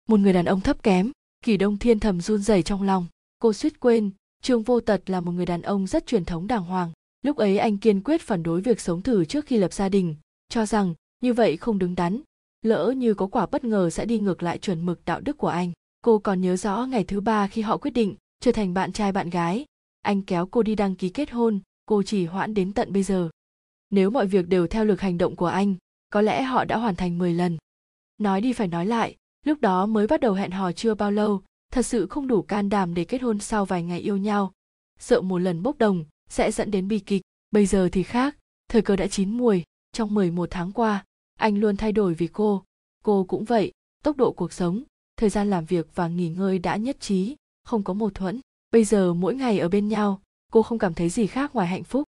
Một 0.09 0.21
người 0.21 0.33
đàn 0.33 0.45
ông 0.45 0.61
thấp 0.61 0.83
kém, 0.83 1.11
kỳ 1.45 1.57
đông 1.57 1.79
thiên 1.79 2.01
thầm 2.01 2.21
run 2.21 2.43
rẩy 2.43 2.62
trong 2.62 2.83
lòng. 2.83 3.07
Cô 3.39 3.53
suýt 3.53 3.81
quên, 3.81 4.11
trương 4.43 4.62
vô 4.62 4.81
tật 4.81 5.11
là 5.11 5.21
một 5.21 5.33
người 5.33 5.47
đàn 5.47 5.62
ông 5.62 5.87
rất 5.87 6.07
truyền 6.07 6.25
thống 6.25 6.47
đàng 6.47 6.64
hoàng. 6.64 6.93
Lúc 7.23 7.37
ấy 7.37 7.59
anh 7.59 7.79
kiên 7.79 8.01
quyết 8.01 8.23
phản 8.23 8.43
đối 8.43 8.61
việc 8.61 8.81
sống 8.81 9.03
thử 9.03 9.25
trước 9.25 9.47
khi 9.47 9.59
lập 9.59 9.73
gia 9.73 9.89
đình, 9.89 10.17
cho 10.49 10.67
rằng 10.67 10.95
như 11.21 11.33
vậy 11.33 11.57
không 11.57 11.79
đứng 11.79 11.95
đắn 11.95 12.21
lỡ 12.67 12.95
như 12.97 13.14
có 13.14 13.27
quả 13.27 13.47
bất 13.47 13.64
ngờ 13.64 13.91
sẽ 13.91 14.05
đi 14.05 14.19
ngược 14.19 14.43
lại 14.43 14.59
chuẩn 14.59 14.87
mực 14.87 15.05
đạo 15.05 15.21
đức 15.21 15.39
của 15.39 15.49
anh. 15.49 15.73
Cô 16.03 16.19
còn 16.19 16.41
nhớ 16.41 16.57
rõ 16.57 16.87
ngày 16.87 17.05
thứ 17.05 17.21
ba 17.21 17.47
khi 17.47 17.62
họ 17.62 17.77
quyết 17.77 17.91
định 17.91 18.14
trở 18.41 18.53
thành 18.53 18.75
bạn 18.75 18.93
trai 18.93 19.12
bạn 19.12 19.31
gái. 19.31 19.64
Anh 20.03 20.23
kéo 20.23 20.47
cô 20.47 20.62
đi 20.62 20.75
đăng 20.75 20.95
ký 20.95 21.09
kết 21.09 21.31
hôn, 21.31 21.61
cô 21.87 22.03
chỉ 22.03 22.27
hoãn 22.27 22.55
đến 22.55 22.73
tận 22.73 22.93
bây 22.93 23.03
giờ. 23.03 23.29
Nếu 23.91 24.11
mọi 24.11 24.27
việc 24.27 24.49
đều 24.49 24.67
theo 24.67 24.85
lực 24.85 25.01
hành 25.01 25.19
động 25.19 25.37
của 25.37 25.47
anh, 25.47 25.75
có 26.11 26.21
lẽ 26.21 26.43
họ 26.43 26.64
đã 26.64 26.77
hoàn 26.77 26.95
thành 26.95 27.19
10 27.19 27.35
lần. 27.35 27.57
Nói 28.19 28.41
đi 28.41 28.53
phải 28.53 28.69
nói 28.69 28.87
lại, 28.87 29.17
lúc 29.45 29.61
đó 29.61 29.87
mới 29.87 30.07
bắt 30.07 30.21
đầu 30.21 30.33
hẹn 30.35 30.51
hò 30.51 30.73
chưa 30.73 30.95
bao 30.95 31.11
lâu, 31.11 31.43
thật 31.73 31.87
sự 31.87 32.07
không 32.07 32.27
đủ 32.27 32.43
can 32.43 32.69
đảm 32.69 32.95
để 32.95 33.05
kết 33.05 33.23
hôn 33.23 33.39
sau 33.39 33.64
vài 33.64 33.83
ngày 33.83 34.01
yêu 34.01 34.17
nhau. 34.17 34.53
Sợ 34.99 35.21
một 35.21 35.39
lần 35.39 35.62
bốc 35.62 35.79
đồng 35.79 36.05
sẽ 36.29 36.51
dẫn 36.51 36.71
đến 36.71 36.89
bi 36.89 36.99
kịch. 36.99 37.23
Bây 37.51 37.67
giờ 37.67 37.89
thì 37.93 38.03
khác, 38.03 38.37
thời 38.69 38.83
cơ 38.83 38.97
đã 38.97 39.07
chín 39.07 39.31
mùi 39.31 39.64
trong 39.93 40.14
11 40.14 40.49
tháng 40.51 40.73
qua 40.73 41.05
anh 41.37 41.59
luôn 41.59 41.76
thay 41.76 41.93
đổi 41.93 42.14
vì 42.14 42.26
cô. 42.26 42.62
Cô 43.05 43.24
cũng 43.24 43.45
vậy, 43.45 43.72
tốc 44.05 44.16
độ 44.16 44.32
cuộc 44.32 44.53
sống, 44.53 44.82
thời 45.16 45.30
gian 45.30 45.51
làm 45.51 45.64
việc 45.64 45.89
và 45.95 46.09
nghỉ 46.09 46.28
ngơi 46.28 46.59
đã 46.59 46.76
nhất 46.76 47.01
trí, 47.01 47.37
không 47.64 47.82
có 47.82 47.93
mâu 47.95 48.11
thuẫn. 48.11 48.41
Bây 48.70 48.84
giờ 48.84 49.14
mỗi 49.14 49.34
ngày 49.34 49.59
ở 49.59 49.68
bên 49.68 49.89
nhau, 49.89 50.20
cô 50.53 50.62
không 50.62 50.78
cảm 50.78 50.95
thấy 50.95 51.09
gì 51.09 51.26
khác 51.26 51.55
ngoài 51.55 51.66
hạnh 51.66 51.84
phúc. 51.84 52.05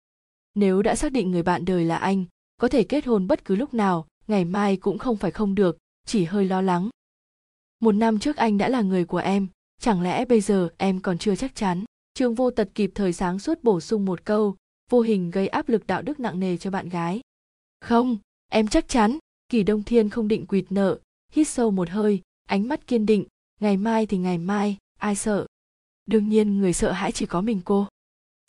Nếu 0.55 0.81
đã 0.81 0.95
xác 0.95 1.11
định 1.11 1.31
người 1.31 1.43
bạn 1.43 1.65
đời 1.65 1.85
là 1.85 1.97
anh, 1.97 2.25
có 2.57 2.67
thể 2.67 2.83
kết 2.83 3.05
hôn 3.05 3.27
bất 3.27 3.45
cứ 3.45 3.55
lúc 3.55 3.73
nào, 3.73 4.07
ngày 4.27 4.45
mai 4.45 4.77
cũng 4.77 4.97
không 4.97 5.17
phải 5.17 5.31
không 5.31 5.55
được, 5.55 5.77
chỉ 6.05 6.25
hơi 6.25 6.45
lo 6.45 6.61
lắng. 6.61 6.89
Một 7.79 7.91
năm 7.91 8.19
trước 8.19 8.35
anh 8.35 8.57
đã 8.57 8.69
là 8.69 8.81
người 8.81 9.05
của 9.05 9.17
em, 9.17 9.47
chẳng 9.81 10.01
lẽ 10.01 10.25
bây 10.25 10.41
giờ 10.41 10.69
em 10.77 10.99
còn 10.99 11.17
chưa 11.17 11.35
chắc 11.35 11.55
chắn? 11.55 11.83
Trương 12.13 12.35
vô 12.35 12.51
tật 12.51 12.69
kịp 12.75 12.91
thời 12.95 13.13
sáng 13.13 13.39
suốt 13.39 13.63
bổ 13.63 13.79
sung 13.79 14.05
một 14.05 14.25
câu, 14.25 14.55
vô 14.89 15.01
hình 15.01 15.31
gây 15.31 15.47
áp 15.47 15.69
lực 15.69 15.87
đạo 15.87 16.01
đức 16.01 16.19
nặng 16.19 16.39
nề 16.39 16.57
cho 16.57 16.71
bạn 16.71 16.89
gái. 16.89 17.21
Không 17.81 18.17
em 18.49 18.67
chắc 18.67 18.87
chắn, 18.87 19.17
kỳ 19.49 19.63
đông 19.63 19.83
thiên 19.83 20.09
không 20.09 20.27
định 20.27 20.45
quỵt 20.45 20.65
nợ. 20.69 20.99
Hít 21.31 21.47
sâu 21.47 21.71
một 21.71 21.89
hơi, 21.89 22.21
ánh 22.45 22.67
mắt 22.67 22.87
kiên 22.87 23.05
định. 23.05 23.25
Ngày 23.59 23.77
mai 23.77 24.05
thì 24.05 24.17
ngày 24.17 24.37
mai, 24.37 24.77
ai 24.99 25.15
sợ? 25.15 25.45
Đương 26.05 26.29
nhiên 26.29 26.57
người 26.57 26.73
sợ 26.73 26.91
hãi 26.91 27.11
chỉ 27.11 27.25
có 27.25 27.41
mình 27.41 27.61
cô. 27.65 27.87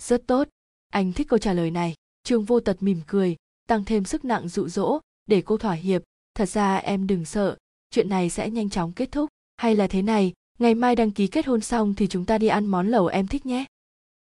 Rất 0.02 0.26
tốt, 0.26 0.48
anh 0.88 1.12
thích 1.12 1.28
câu 1.28 1.38
trả 1.38 1.52
lời 1.52 1.70
này. 1.70 1.94
Trương 2.22 2.44
vô 2.44 2.60
tật 2.60 2.82
mỉm 2.82 3.00
cười, 3.06 3.36
tăng 3.66 3.84
thêm 3.84 4.04
sức 4.04 4.24
nặng 4.24 4.48
dụ 4.48 4.68
dỗ 4.68 5.00
để 5.26 5.42
cô 5.42 5.56
thỏa 5.56 5.72
hiệp. 5.72 6.02
Thật 6.34 6.48
ra 6.48 6.76
em 6.76 7.06
đừng 7.06 7.24
sợ, 7.24 7.56
chuyện 7.90 8.08
này 8.08 8.30
sẽ 8.30 8.50
nhanh 8.50 8.70
chóng 8.70 8.92
kết 8.92 9.12
thúc. 9.12 9.30
Hay 9.56 9.76
là 9.76 9.86
thế 9.86 10.02
này, 10.02 10.32
ngày 10.58 10.74
mai 10.74 10.96
đăng 10.96 11.10
ký 11.10 11.26
kết 11.26 11.46
hôn 11.46 11.60
xong 11.60 11.94
thì 11.94 12.06
chúng 12.06 12.24
ta 12.24 12.38
đi 12.38 12.46
ăn 12.46 12.66
món 12.66 12.88
lẩu 12.88 13.06
em 13.06 13.26
thích 13.26 13.46
nhé. 13.46 13.64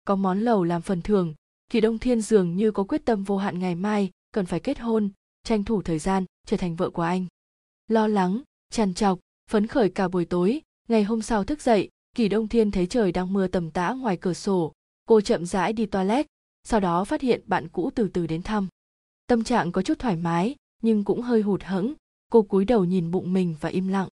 Có 0.05 0.15
món 0.15 0.39
lẩu 0.39 0.63
làm 0.63 0.81
phần 0.81 1.01
thưởng, 1.01 1.33
kỳ 1.69 1.81
đông 1.81 1.99
thiên 1.99 2.21
dường 2.21 2.55
như 2.55 2.71
có 2.71 2.83
quyết 2.83 3.05
tâm 3.05 3.23
vô 3.23 3.37
hạn 3.37 3.59
ngày 3.59 3.75
mai 3.75 4.11
cần 4.31 4.45
phải 4.45 4.59
kết 4.59 4.79
hôn 4.79 5.09
tranh 5.47 5.63
thủ 5.63 5.81
thời 5.81 5.99
gian 5.99 6.25
trở 6.45 6.57
thành 6.57 6.75
vợ 6.75 6.89
của 6.89 7.01
anh. 7.01 7.25
Lo 7.87 8.07
lắng, 8.07 8.41
trằn 8.69 8.93
trọc, 8.93 9.19
phấn 9.51 9.67
khởi 9.67 9.89
cả 9.89 10.07
buổi 10.07 10.25
tối, 10.25 10.61
ngày 10.87 11.03
hôm 11.03 11.21
sau 11.21 11.43
thức 11.43 11.61
dậy, 11.61 11.89
kỳ 12.15 12.29
đông 12.29 12.47
thiên 12.47 12.71
thấy 12.71 12.87
trời 12.87 13.11
đang 13.11 13.33
mưa 13.33 13.47
tầm 13.47 13.71
tã 13.71 13.93
ngoài 13.93 14.17
cửa 14.17 14.33
sổ. 14.33 14.73
Cô 15.05 15.21
chậm 15.21 15.45
rãi 15.45 15.73
đi 15.73 15.85
toilet, 15.85 16.27
sau 16.63 16.79
đó 16.79 17.05
phát 17.05 17.21
hiện 17.21 17.41
bạn 17.45 17.67
cũ 17.67 17.91
từ 17.95 18.07
từ 18.07 18.27
đến 18.27 18.41
thăm. 18.41 18.67
Tâm 19.27 19.43
trạng 19.43 19.71
có 19.71 19.81
chút 19.81 19.99
thoải 19.99 20.15
mái, 20.15 20.55
nhưng 20.81 21.03
cũng 21.03 21.21
hơi 21.21 21.41
hụt 21.41 21.63
hẫng. 21.63 21.93
Cô 22.31 22.41
cúi 22.41 22.65
đầu 22.65 22.85
nhìn 22.85 23.11
bụng 23.11 23.33
mình 23.33 23.55
và 23.59 23.69
im 23.69 23.87
lặng. 23.87 24.07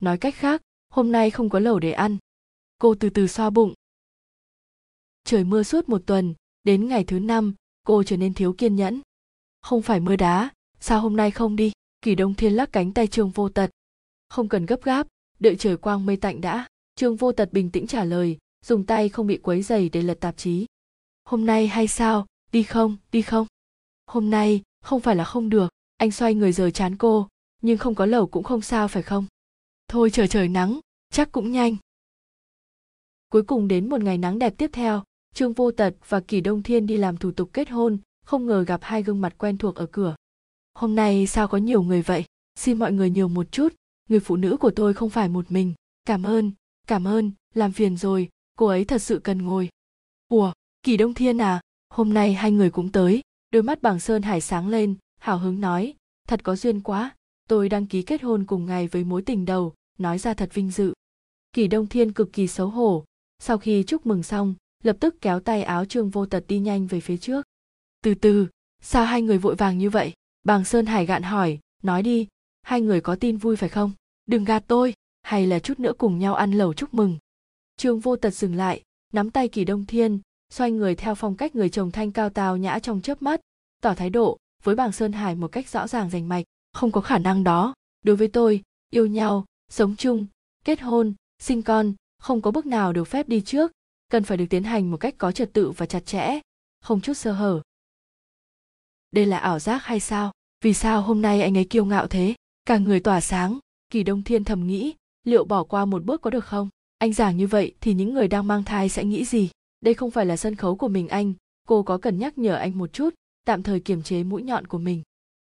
Nói 0.00 0.18
cách 0.18 0.34
khác, 0.34 0.62
hôm 0.88 1.12
nay 1.12 1.30
không 1.30 1.50
có 1.50 1.58
lẩu 1.58 1.78
để 1.78 1.92
ăn. 1.92 2.16
Cô 2.78 2.94
từ 3.00 3.10
từ 3.10 3.26
xoa 3.26 3.50
bụng. 3.50 3.74
Trời 5.24 5.44
mưa 5.44 5.62
suốt 5.62 5.88
một 5.88 6.02
tuần, 6.06 6.34
đến 6.64 6.88
ngày 6.88 7.04
thứ 7.04 7.18
năm, 7.18 7.54
cô 7.84 8.02
trở 8.02 8.16
nên 8.16 8.34
thiếu 8.34 8.52
kiên 8.52 8.76
nhẫn. 8.76 9.00
Không 9.60 9.82
phải 9.82 10.00
mưa 10.00 10.16
đá 10.16 10.50
sao 10.80 11.00
hôm 11.00 11.16
nay 11.16 11.30
không 11.30 11.56
đi? 11.56 11.72
Kỷ 12.02 12.14
đông 12.14 12.34
thiên 12.34 12.52
lắc 12.52 12.72
cánh 12.72 12.92
tay 12.92 13.06
trương 13.06 13.30
vô 13.30 13.48
tật. 13.48 13.70
Không 14.28 14.48
cần 14.48 14.66
gấp 14.66 14.82
gáp, 14.82 15.06
đợi 15.40 15.56
trời 15.56 15.76
quang 15.76 16.06
mây 16.06 16.16
tạnh 16.16 16.40
đã. 16.40 16.66
Trương 16.94 17.16
vô 17.16 17.32
tật 17.32 17.52
bình 17.52 17.70
tĩnh 17.70 17.86
trả 17.86 18.04
lời, 18.04 18.38
dùng 18.64 18.86
tay 18.86 19.08
không 19.08 19.26
bị 19.26 19.38
quấy 19.38 19.62
dày 19.62 19.88
để 19.88 20.02
lật 20.02 20.20
tạp 20.20 20.36
chí. 20.36 20.66
Hôm 21.24 21.46
nay 21.46 21.66
hay 21.66 21.88
sao? 21.88 22.26
Đi 22.52 22.62
không? 22.62 22.96
Đi 23.12 23.22
không? 23.22 23.46
Hôm 24.06 24.30
nay, 24.30 24.62
không 24.80 25.00
phải 25.00 25.16
là 25.16 25.24
không 25.24 25.48
được. 25.48 25.70
Anh 25.96 26.10
xoay 26.10 26.34
người 26.34 26.52
rời 26.52 26.72
chán 26.72 26.96
cô, 26.96 27.28
nhưng 27.62 27.78
không 27.78 27.94
có 27.94 28.06
lẩu 28.06 28.26
cũng 28.26 28.44
không 28.44 28.60
sao 28.60 28.88
phải 28.88 29.02
không? 29.02 29.26
Thôi 29.88 30.10
trời 30.10 30.28
trời 30.28 30.48
nắng, 30.48 30.80
chắc 31.10 31.32
cũng 31.32 31.52
nhanh. 31.52 31.76
Cuối 33.28 33.42
cùng 33.42 33.68
đến 33.68 33.88
một 33.88 34.00
ngày 34.00 34.18
nắng 34.18 34.38
đẹp 34.38 34.54
tiếp 34.58 34.70
theo, 34.72 35.02
trương 35.34 35.52
vô 35.52 35.70
tật 35.70 35.94
và 36.08 36.20
kỳ 36.20 36.40
đông 36.40 36.62
thiên 36.62 36.86
đi 36.86 36.96
làm 36.96 37.16
thủ 37.16 37.30
tục 37.30 37.50
kết 37.52 37.70
hôn, 37.70 37.98
không 38.24 38.46
ngờ 38.46 38.64
gặp 38.66 38.80
hai 38.82 39.02
gương 39.02 39.20
mặt 39.20 39.34
quen 39.38 39.58
thuộc 39.58 39.74
ở 39.74 39.86
cửa 39.86 40.14
hôm 40.78 40.94
nay 40.94 41.26
sao 41.26 41.48
có 41.48 41.58
nhiều 41.58 41.82
người 41.82 42.02
vậy? 42.02 42.24
Xin 42.54 42.78
mọi 42.78 42.92
người 42.92 43.10
nhiều 43.10 43.28
một 43.28 43.52
chút. 43.52 43.74
Người 44.08 44.20
phụ 44.20 44.36
nữ 44.36 44.56
của 44.60 44.70
tôi 44.70 44.94
không 44.94 45.10
phải 45.10 45.28
một 45.28 45.52
mình. 45.52 45.74
Cảm 46.04 46.22
ơn 46.22 46.52
cảm 46.86 47.06
ơn, 47.06 47.32
làm 47.54 47.72
phiền 47.72 47.96
rồi. 47.96 48.28
Cô 48.58 48.66
ấy 48.66 48.84
thật 48.84 49.02
sự 49.02 49.20
cần 49.24 49.42
ngồi. 49.42 49.68
Ủa, 50.28 50.52
kỳ 50.82 50.96
đông 50.96 51.14
thiên 51.14 51.38
à? 51.38 51.60
Hôm 51.90 52.14
nay 52.14 52.34
hai 52.34 52.52
người 52.52 52.70
cũng 52.70 52.92
tới. 52.92 53.20
Đôi 53.50 53.62
mắt 53.62 53.82
bằng 53.82 54.00
sơn 54.00 54.22
hải 54.22 54.40
sáng 54.40 54.68
lên, 54.68 54.94
hào 55.20 55.38
hứng 55.38 55.60
nói. 55.60 55.94
Thật 56.28 56.40
có 56.44 56.56
duyên 56.56 56.80
quá. 56.80 57.16
Tôi 57.48 57.68
đăng 57.68 57.86
ký 57.86 58.02
kết 58.02 58.22
hôn 58.22 58.44
cùng 58.44 58.66
ngày 58.66 58.86
với 58.88 59.04
mối 59.04 59.22
tình 59.22 59.44
đầu. 59.44 59.74
Nói 59.98 60.18
ra 60.18 60.34
thật 60.34 60.50
vinh 60.54 60.70
dự. 60.70 60.92
Kỳ 61.52 61.68
đông 61.68 61.86
thiên 61.86 62.12
cực 62.12 62.32
kỳ 62.32 62.46
xấu 62.46 62.68
hổ. 62.68 63.04
Sau 63.38 63.58
khi 63.58 63.82
chúc 63.82 64.06
mừng 64.06 64.22
xong, 64.22 64.54
lập 64.82 64.96
tức 65.00 65.16
kéo 65.20 65.40
tay 65.40 65.62
áo 65.62 65.84
trương 65.84 66.10
vô 66.10 66.26
tật 66.26 66.44
đi 66.48 66.58
nhanh 66.58 66.86
về 66.86 67.00
phía 67.00 67.16
trước. 67.16 67.46
Từ 68.02 68.14
từ, 68.14 68.46
sao 68.82 69.04
hai 69.04 69.22
người 69.22 69.38
vội 69.38 69.54
vàng 69.54 69.78
như 69.78 69.90
vậy? 69.90 70.12
Bàng 70.48 70.64
sơn 70.64 70.86
hải 70.86 71.06
gạn 71.06 71.22
hỏi, 71.22 71.58
nói 71.82 72.02
đi, 72.02 72.26
hai 72.62 72.80
người 72.80 73.00
có 73.00 73.16
tin 73.16 73.36
vui 73.36 73.56
phải 73.56 73.68
không? 73.68 73.92
Đừng 74.26 74.44
gạt 74.44 74.64
tôi, 74.66 74.94
hay 75.22 75.46
là 75.46 75.58
chút 75.58 75.80
nữa 75.80 75.92
cùng 75.98 76.18
nhau 76.18 76.34
ăn 76.34 76.52
lẩu 76.52 76.74
chúc 76.74 76.94
mừng? 76.94 77.18
Trương 77.76 78.00
vô 78.00 78.16
tật 78.16 78.30
dừng 78.30 78.54
lại, 78.54 78.82
nắm 79.12 79.30
tay 79.30 79.48
kỳ 79.48 79.64
đông 79.64 79.86
thiên, 79.86 80.20
xoay 80.50 80.70
người 80.70 80.94
theo 80.94 81.14
phong 81.14 81.34
cách 81.34 81.56
người 81.56 81.70
chồng 81.70 81.90
thanh 81.90 82.12
cao 82.12 82.30
tào 82.30 82.56
nhã 82.56 82.78
trong 82.78 83.00
chớp 83.00 83.22
mắt, 83.22 83.40
tỏ 83.80 83.94
thái 83.94 84.10
độ 84.10 84.38
với 84.64 84.74
bàng 84.74 84.92
sơn 84.92 85.12
hải 85.12 85.34
một 85.34 85.52
cách 85.52 85.68
rõ 85.68 85.88
ràng 85.88 86.10
rành 86.10 86.28
mạch. 86.28 86.44
Không 86.72 86.92
có 86.92 87.00
khả 87.00 87.18
năng 87.18 87.44
đó. 87.44 87.74
Đối 88.02 88.16
với 88.16 88.28
tôi, 88.28 88.62
yêu 88.90 89.06
nhau, 89.06 89.44
sống 89.68 89.96
chung, 89.96 90.26
kết 90.64 90.80
hôn, 90.80 91.14
sinh 91.38 91.62
con, 91.62 91.94
không 92.18 92.42
có 92.42 92.50
bước 92.50 92.66
nào 92.66 92.92
được 92.92 93.04
phép 93.04 93.28
đi 93.28 93.40
trước, 93.40 93.72
cần 94.08 94.24
phải 94.24 94.36
được 94.36 94.46
tiến 94.50 94.64
hành 94.64 94.90
một 94.90 94.96
cách 94.96 95.14
có 95.18 95.32
trật 95.32 95.52
tự 95.52 95.70
và 95.70 95.86
chặt 95.86 96.06
chẽ, 96.06 96.40
không 96.80 97.00
chút 97.00 97.14
sơ 97.14 97.32
hở. 97.32 97.62
Đây 99.10 99.26
là 99.26 99.38
ảo 99.38 99.58
giác 99.58 99.84
hay 99.84 100.00
sao? 100.00 100.32
Vì 100.60 100.74
sao 100.74 101.02
hôm 101.02 101.22
nay 101.22 101.42
anh 101.42 101.56
ấy 101.58 101.64
kiêu 101.64 101.84
ngạo 101.84 102.06
thế? 102.06 102.34
Cả 102.64 102.78
người 102.78 103.00
tỏa 103.00 103.20
sáng. 103.20 103.58
Kỳ 103.90 104.02
đông 104.02 104.22
thiên 104.22 104.44
thầm 104.44 104.66
nghĩ, 104.66 104.94
liệu 105.24 105.44
bỏ 105.44 105.64
qua 105.64 105.84
một 105.84 106.04
bước 106.04 106.20
có 106.20 106.30
được 106.30 106.44
không? 106.44 106.68
Anh 106.98 107.12
giảng 107.12 107.36
như 107.36 107.46
vậy 107.46 107.74
thì 107.80 107.94
những 107.94 108.14
người 108.14 108.28
đang 108.28 108.46
mang 108.46 108.64
thai 108.64 108.88
sẽ 108.88 109.04
nghĩ 109.04 109.24
gì? 109.24 109.50
Đây 109.80 109.94
không 109.94 110.10
phải 110.10 110.26
là 110.26 110.36
sân 110.36 110.54
khấu 110.54 110.76
của 110.76 110.88
mình 110.88 111.08
anh. 111.08 111.32
Cô 111.68 111.82
có 111.82 111.98
cần 111.98 112.18
nhắc 112.18 112.38
nhở 112.38 112.54
anh 112.54 112.78
một 112.78 112.92
chút? 112.92 113.14
Tạm 113.44 113.62
thời 113.62 113.80
kiềm 113.80 114.02
chế 114.02 114.22
mũi 114.22 114.42
nhọn 114.42 114.66
của 114.66 114.78
mình. 114.78 115.02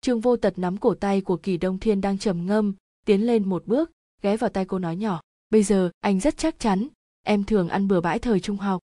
Trương 0.00 0.20
vô 0.20 0.36
tật 0.36 0.58
nắm 0.58 0.76
cổ 0.76 0.94
tay 0.94 1.20
của 1.20 1.36
kỳ 1.36 1.56
đông 1.56 1.78
thiên 1.78 2.00
đang 2.00 2.18
trầm 2.18 2.46
ngâm, 2.46 2.74
tiến 3.06 3.26
lên 3.26 3.48
một 3.48 3.66
bước, 3.66 3.90
ghé 4.22 4.36
vào 4.36 4.50
tay 4.50 4.64
cô 4.64 4.78
nói 4.78 4.96
nhỏ, 4.96 5.20
bây 5.50 5.62
giờ 5.62 5.90
anh 6.00 6.20
rất 6.20 6.38
chắc 6.38 6.58
chắn, 6.58 6.88
em 7.22 7.44
thường 7.44 7.68
ăn 7.68 7.88
bừa 7.88 8.00
bãi 8.00 8.18
thời 8.18 8.40
trung 8.40 8.56
học. 8.56 8.80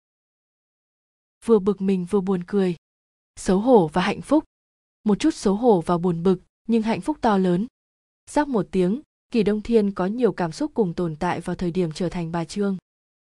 Vừa 1.45 1.59
bực 1.59 1.81
mình 1.81 2.05
vừa 2.09 2.21
buồn 2.21 2.43
cười. 2.47 2.75
Xấu 3.35 3.59
hổ 3.59 3.87
và 3.87 4.01
hạnh 4.01 4.21
phúc 4.21 4.43
một 5.03 5.19
chút 5.19 5.33
xấu 5.33 5.55
hổ 5.55 5.81
và 5.81 5.97
buồn 5.97 6.23
bực, 6.23 6.41
nhưng 6.67 6.81
hạnh 6.81 7.01
phúc 7.01 7.17
to 7.21 7.37
lớn. 7.37 7.67
Rắc 8.29 8.47
một 8.47 8.67
tiếng, 8.71 9.01
kỳ 9.31 9.43
đông 9.43 9.61
thiên 9.61 9.91
có 9.91 10.05
nhiều 10.05 10.31
cảm 10.31 10.51
xúc 10.51 10.71
cùng 10.73 10.93
tồn 10.93 11.15
tại 11.15 11.41
vào 11.41 11.55
thời 11.55 11.71
điểm 11.71 11.91
trở 11.91 12.09
thành 12.09 12.31
bà 12.31 12.45
trương. 12.45 12.77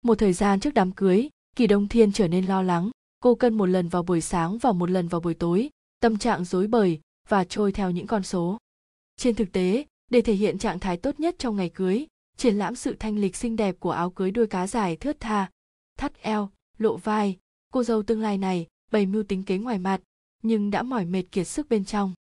Một 0.02 0.16
thời 0.16 0.34
gian 0.34 0.60
trước 0.60 0.74
đám 0.74 0.92
cưới, 0.92 1.30
kỳ 1.56 1.68
đông 1.68 1.88
thiên 1.88 2.12
trở 2.12 2.28
nên 2.28 2.46
lo 2.46 2.62
lắng, 2.62 2.90
cô 3.20 3.36
cân 3.36 3.54
một 3.54 3.66
lần 3.66 3.88
vào 3.88 4.04
buổi 4.04 4.22
sáng 4.22 4.58
và 4.58 4.72
một 4.72 4.90
lần 4.90 5.08
vào 5.08 5.22
buổi 5.22 5.34
tối, 5.34 5.70
tâm 6.00 6.18
trạng 6.18 6.46
rối 6.46 6.68
bời 6.68 7.00
và 7.30 7.44
trôi 7.44 7.72
theo 7.72 7.92
những 7.92 8.08
con 8.08 8.24
số. 8.24 8.58
Trên 9.18 9.36
thực 9.36 9.52
tế, 9.52 9.86
để 10.12 10.22
thể 10.22 10.34
hiện 10.34 10.58
trạng 10.58 10.80
thái 10.80 10.98
tốt 10.98 11.20
nhất 11.20 11.36
trong 11.40 11.56
ngày 11.56 11.70
cưới, 11.70 12.06
triển 12.38 12.56
lãm 12.56 12.76
sự 12.76 12.96
thanh 13.00 13.18
lịch 13.18 13.36
xinh 13.36 13.56
đẹp 13.56 13.76
của 13.80 13.92
áo 13.92 14.10
cưới 14.10 14.32
đuôi 14.32 14.48
cá 14.48 14.68
dài 14.68 14.96
thướt 14.96 15.20
tha, 15.20 15.50
thắt 15.98 16.22
eo, 16.22 16.50
lộ 16.78 16.98
vai, 16.98 17.38
cô 17.74 17.84
dâu 17.84 18.04
tương 18.04 18.22
lai 18.22 18.38
này 18.38 18.68
bày 18.92 19.06
mưu 19.06 19.24
tính 19.24 19.44
kế 19.44 19.58
ngoài 19.58 19.80
mặt 19.80 20.02
nhưng 20.48 20.72
đã 20.72 20.84
mỏi 20.84 21.06
mệt 21.06 21.24
kiệt 21.32 21.48
sức 21.48 21.70
bên 21.70 21.86
trong. 21.86 22.14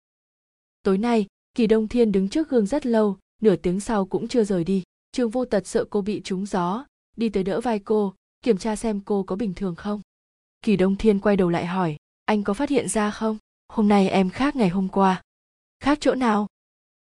Tối 0.83 0.97
nay, 0.97 1.25
kỳ 1.55 1.67
đông 1.67 1.87
thiên 1.87 2.11
đứng 2.11 2.29
trước 2.29 2.49
gương 2.49 2.65
rất 2.65 2.85
lâu, 2.85 3.17
nửa 3.41 3.55
tiếng 3.55 3.79
sau 3.79 4.05
cũng 4.05 4.27
chưa 4.27 4.43
rời 4.43 4.63
đi. 4.63 4.83
Trương 5.11 5.29
vô 5.29 5.45
tật 5.45 5.67
sợ 5.67 5.85
cô 5.89 6.01
bị 6.01 6.21
trúng 6.23 6.45
gió, 6.45 6.85
đi 7.17 7.29
tới 7.29 7.43
đỡ 7.43 7.61
vai 7.61 7.79
cô, 7.79 8.13
kiểm 8.41 8.57
tra 8.57 8.75
xem 8.75 9.01
cô 9.05 9.23
có 9.23 9.35
bình 9.35 9.53
thường 9.53 9.75
không. 9.75 10.01
Kỳ 10.61 10.77
đông 10.77 10.95
thiên 10.95 11.19
quay 11.19 11.37
đầu 11.37 11.49
lại 11.49 11.65
hỏi, 11.65 11.97
anh 12.25 12.43
có 12.43 12.53
phát 12.53 12.69
hiện 12.69 12.89
ra 12.89 13.11
không? 13.11 13.37
Hôm 13.67 13.87
nay 13.87 14.09
em 14.09 14.29
khác 14.29 14.55
ngày 14.55 14.69
hôm 14.69 14.87
qua. 14.87 15.21
Khác 15.79 15.97
chỗ 16.01 16.15
nào? 16.15 16.47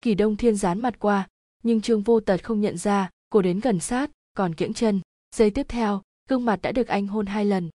Kỳ 0.03 0.14
đông 0.14 0.37
thiên 0.37 0.57
dán 0.57 0.83
mặt 0.83 0.99
qua, 0.99 1.29
nhưng 1.62 1.81
trương 1.81 2.03
vô 2.03 2.21
tật 2.21 2.45
không 2.45 2.61
nhận 2.61 2.79
ra, 2.79 3.11
cô 3.31 3.43
đến 3.43 3.61
gần 3.61 3.81
sát, 3.81 4.11
còn 4.35 4.55
kiễng 4.55 4.75
chân. 4.75 5.01
Giây 5.37 5.51
tiếp 5.51 5.66
theo, 5.68 6.03
gương 6.29 6.45
mặt 6.45 6.62
đã 6.62 6.73
được 6.73 6.89
anh 6.89 7.07
hôn 7.07 7.27
hai 7.27 7.45
lần. 7.45 7.71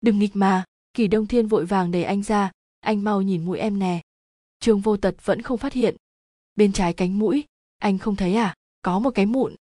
Đừng 0.00 0.18
nghịch 0.18 0.36
mà 0.36 0.64
kỳ 0.94 1.08
đông 1.08 1.26
thiên 1.26 1.46
vội 1.46 1.66
vàng 1.66 1.90
đẩy 1.90 2.04
anh 2.04 2.22
ra, 2.22 2.50
anh 2.80 3.04
mau 3.04 3.22
nhìn 3.22 3.44
mũi 3.44 3.58
em 3.58 3.78
nè. 3.78 4.00
Trương 4.60 4.80
vô 4.80 4.96
tật 4.96 5.14
vẫn 5.24 5.42
không 5.42 5.58
phát 5.58 5.72
hiện. 5.72 5.96
Bên 6.56 6.72
trái 6.72 6.92
cánh 6.92 7.18
mũi, 7.18 7.44
anh 7.78 7.98
không 7.98 8.16
thấy 8.16 8.34
à? 8.34 8.54
Có 8.82 8.98
một 8.98 9.10
cái 9.10 9.26
mụn. 9.26 9.54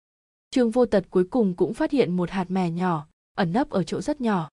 Trương 0.51 0.71
vô 0.71 0.87
tật 0.87 1.05
cuối 1.11 1.25
cùng 1.25 1.55
cũng 1.55 1.75
phát 1.75 1.91
hiện 1.91 2.17
một 2.17 2.31
hạt 2.31 2.51
mè 2.51 2.71
nhỏ, 2.71 3.07
ẩn 3.35 3.53
nấp 3.53 3.71
ở 3.71 3.83
chỗ 3.83 4.01
rất 4.01 4.21
nhỏ. 4.21 4.49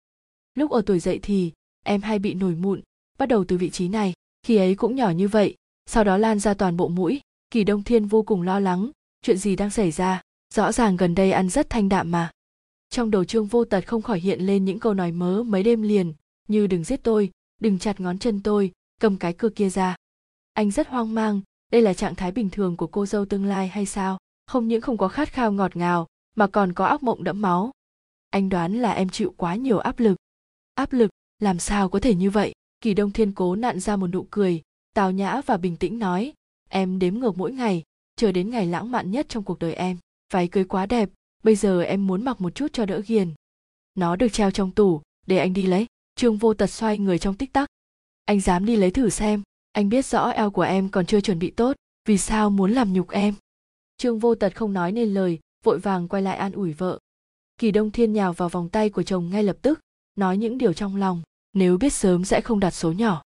Lúc 0.56 0.72
ở 0.72 0.82
tuổi 0.86 1.00
dậy 1.00 1.20
thì, 1.24 1.52
em 1.84 2.02
hay 2.02 2.20
bị 2.20 2.34
nổi 2.34 2.56
mụn, 2.56 2.82
bắt 3.18 3.26
đầu 3.26 3.46
từ 3.48 3.58
vị 3.58 3.70
trí 3.70 3.88
này, 3.88 4.14
khi 4.44 4.58
ấy 4.58 4.76
cũng 4.76 4.96
nhỏ 4.96 5.10
như 5.10 5.28
vậy. 5.28 5.56
Sau 5.86 6.04
đó 6.04 6.18
lan 6.18 6.40
ra 6.40 6.54
toàn 6.54 6.78
bộ 6.78 6.88
mũi, 6.88 7.22
kỳ 7.52 7.64
đông 7.64 7.84
thiên 7.84 8.06
vô 8.06 8.24
cùng 8.24 8.42
lo 8.42 8.60
lắng, 8.60 8.92
chuyện 9.22 9.38
gì 9.38 9.56
đang 9.56 9.70
xảy 9.70 9.92
ra? 9.92 10.22
Rõ 10.54 10.72
ràng 10.72 10.98
gần 10.98 11.16
đây 11.16 11.32
ăn 11.32 11.50
rất 11.50 11.70
thanh 11.70 11.90
đạm 11.90 12.12
mà. 12.12 12.32
Trong 12.90 13.12
đầu 13.12 13.26
trương 13.26 13.46
vô 13.46 13.66
tật 13.66 13.88
không 13.88 14.02
khỏi 14.02 14.20
hiện 14.20 14.42
lên 14.42 14.66
những 14.66 14.80
câu 14.80 14.94
nói 14.94 15.12
mớ 15.12 15.44
mấy 15.44 15.64
đêm 15.64 15.82
liền 15.82 16.14
như 16.48 16.68
đừng 16.68 16.84
giết 16.84 17.04
tôi, 17.04 17.32
đừng 17.62 17.80
chặt 17.80 18.00
ngón 18.00 18.20
chân 18.20 18.42
tôi, 18.44 18.72
cầm 19.02 19.18
cái 19.18 19.34
cưa 19.34 19.50
kia 19.50 19.70
ra. 19.70 19.96
Anh 20.54 20.72
rất 20.72 20.88
hoang 20.88 21.14
mang, 21.14 21.42
đây 21.72 21.82
là 21.82 21.94
trạng 21.94 22.16
thái 22.16 22.32
bình 22.32 22.50
thường 22.50 22.78
của 22.78 22.88
cô 22.88 23.06
dâu 23.06 23.26
tương 23.26 23.46
lai 23.46 23.68
hay 23.68 23.86
sao? 23.86 24.18
Không 24.48 24.68
những 24.68 24.82
không 24.82 24.98
có 24.98 25.08
khát 25.08 25.30
khao 25.30 25.52
ngọt 25.52 25.76
ngào, 25.76 26.08
mà 26.36 26.48
còn 26.48 26.74
có 26.74 26.86
ác 26.86 27.04
mộng 27.04 27.24
đẫm 27.24 27.42
máu. 27.42 27.72
Anh 28.30 28.50
đoán 28.50 28.74
là 28.74 28.92
em 28.92 29.10
chịu 29.10 29.34
quá 29.38 29.56
nhiều 29.56 29.80
áp 29.80 30.00
lực. 30.00 30.18
Áp 30.76 30.94
lực? 30.94 31.12
Làm 31.40 31.60
sao 31.60 31.90
có 31.90 32.00
thể 32.00 32.16
như 32.16 32.30
vậy? 32.30 32.54
Kỳ 32.82 32.94
đông 32.94 33.12
thiên 33.12 33.32
cố 33.32 33.56
nặn 33.56 33.80
ra 33.80 33.96
một 33.96 34.08
nụ 34.08 34.28
cười, 34.30 34.62
tào 34.94 35.12
nhã 35.12 35.42
và 35.46 35.58
bình 35.58 35.78
tĩnh 35.78 36.00
nói, 36.00 36.34
em 36.70 37.00
đếm 37.00 37.14
ngược 37.14 37.38
mỗi 37.38 37.52
ngày, 37.52 37.84
chờ 38.16 38.32
đến 38.32 38.50
ngày 38.50 38.66
lãng 38.66 38.92
mạn 38.92 39.12
nhất 39.12 39.26
trong 39.30 39.44
cuộc 39.44 39.60
đời 39.60 39.74
em. 39.74 39.98
Váy 40.34 40.48
cưới 40.48 40.66
quá 40.66 40.86
đẹp, 40.86 41.10
bây 41.44 41.56
giờ 41.56 41.82
em 41.82 42.08
muốn 42.08 42.26
mặc 42.26 42.42
một 42.42 42.56
chút 42.56 42.68
cho 42.74 42.86
đỡ 42.86 43.02
ghiền. 43.06 43.34
Nó 43.96 44.16
được 44.16 44.34
treo 44.34 44.52
trong 44.52 44.72
tủ, 44.72 45.02
để 45.28 45.38
anh 45.38 45.54
đi 45.54 45.64
lấy 45.64 45.86
trương 46.16 46.38
vô 46.38 46.54
tật 46.54 46.68
xoay 46.68 46.98
người 46.98 47.20
trong 47.20 47.36
tích 47.36 47.54
tắc. 47.54 47.70
Anh 48.26 48.40
dám 48.40 48.66
đi 48.66 48.76
lấy 48.76 48.92
thử 48.92 49.10
xem, 49.10 49.44
anh 49.72 49.90
biết 49.90 50.06
rõ 50.06 50.30
eo 50.30 50.52
của 50.52 50.62
em 50.62 50.90
còn 50.90 51.06
chưa 51.06 51.22
chuẩn 51.22 51.40
bị 51.40 51.52
tốt, 51.52 51.76
vì 52.08 52.18
sao 52.18 52.50
muốn 52.50 52.72
làm 52.72 52.94
nhục 52.94 53.10
em? 53.10 53.36
Trương 53.98 54.20
vô 54.20 54.36
tật 54.36 54.56
không 54.56 54.74
nói 54.74 54.92
nên 54.92 55.14
lời, 55.14 55.40
vội 55.64 55.80
vàng 55.80 56.08
quay 56.08 56.22
lại 56.22 56.38
an 56.38 56.52
ủi 56.52 56.74
vợ. 56.74 57.00
Kỳ 57.58 57.72
đông 57.72 57.92
thiên 57.92 58.14
nhào 58.14 58.34
vào 58.34 58.50
vòng 58.50 58.70
tay 58.70 58.90
của 58.90 59.04
chồng 59.04 59.30
ngay 59.30 59.44
lập 59.44 59.58
tức, 59.62 59.80
nói 60.16 60.38
những 60.38 60.58
điều 60.58 60.74
trong 60.74 60.96
lòng, 60.96 61.22
nếu 61.54 61.78
biết 61.78 61.94
sớm 61.94 62.26
sẽ 62.26 62.42
không 62.42 62.60
đặt 62.60 62.72
số 62.72 62.92
nhỏ. 62.92 63.24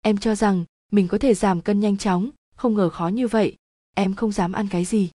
Em 0.00 0.18
cho 0.18 0.34
rằng, 0.34 0.64
mình 0.92 1.08
có 1.08 1.18
thể 1.18 1.34
giảm 1.34 1.60
cân 1.60 1.80
nhanh 1.80 1.96
chóng, 1.96 2.30
không 2.56 2.74
ngờ 2.74 2.90
khó 2.90 3.08
như 3.08 3.28
vậy, 3.28 3.56
em 3.94 4.14
không 4.14 4.32
dám 4.32 4.52
ăn 4.52 4.68
cái 4.68 4.84
gì. 4.84 5.10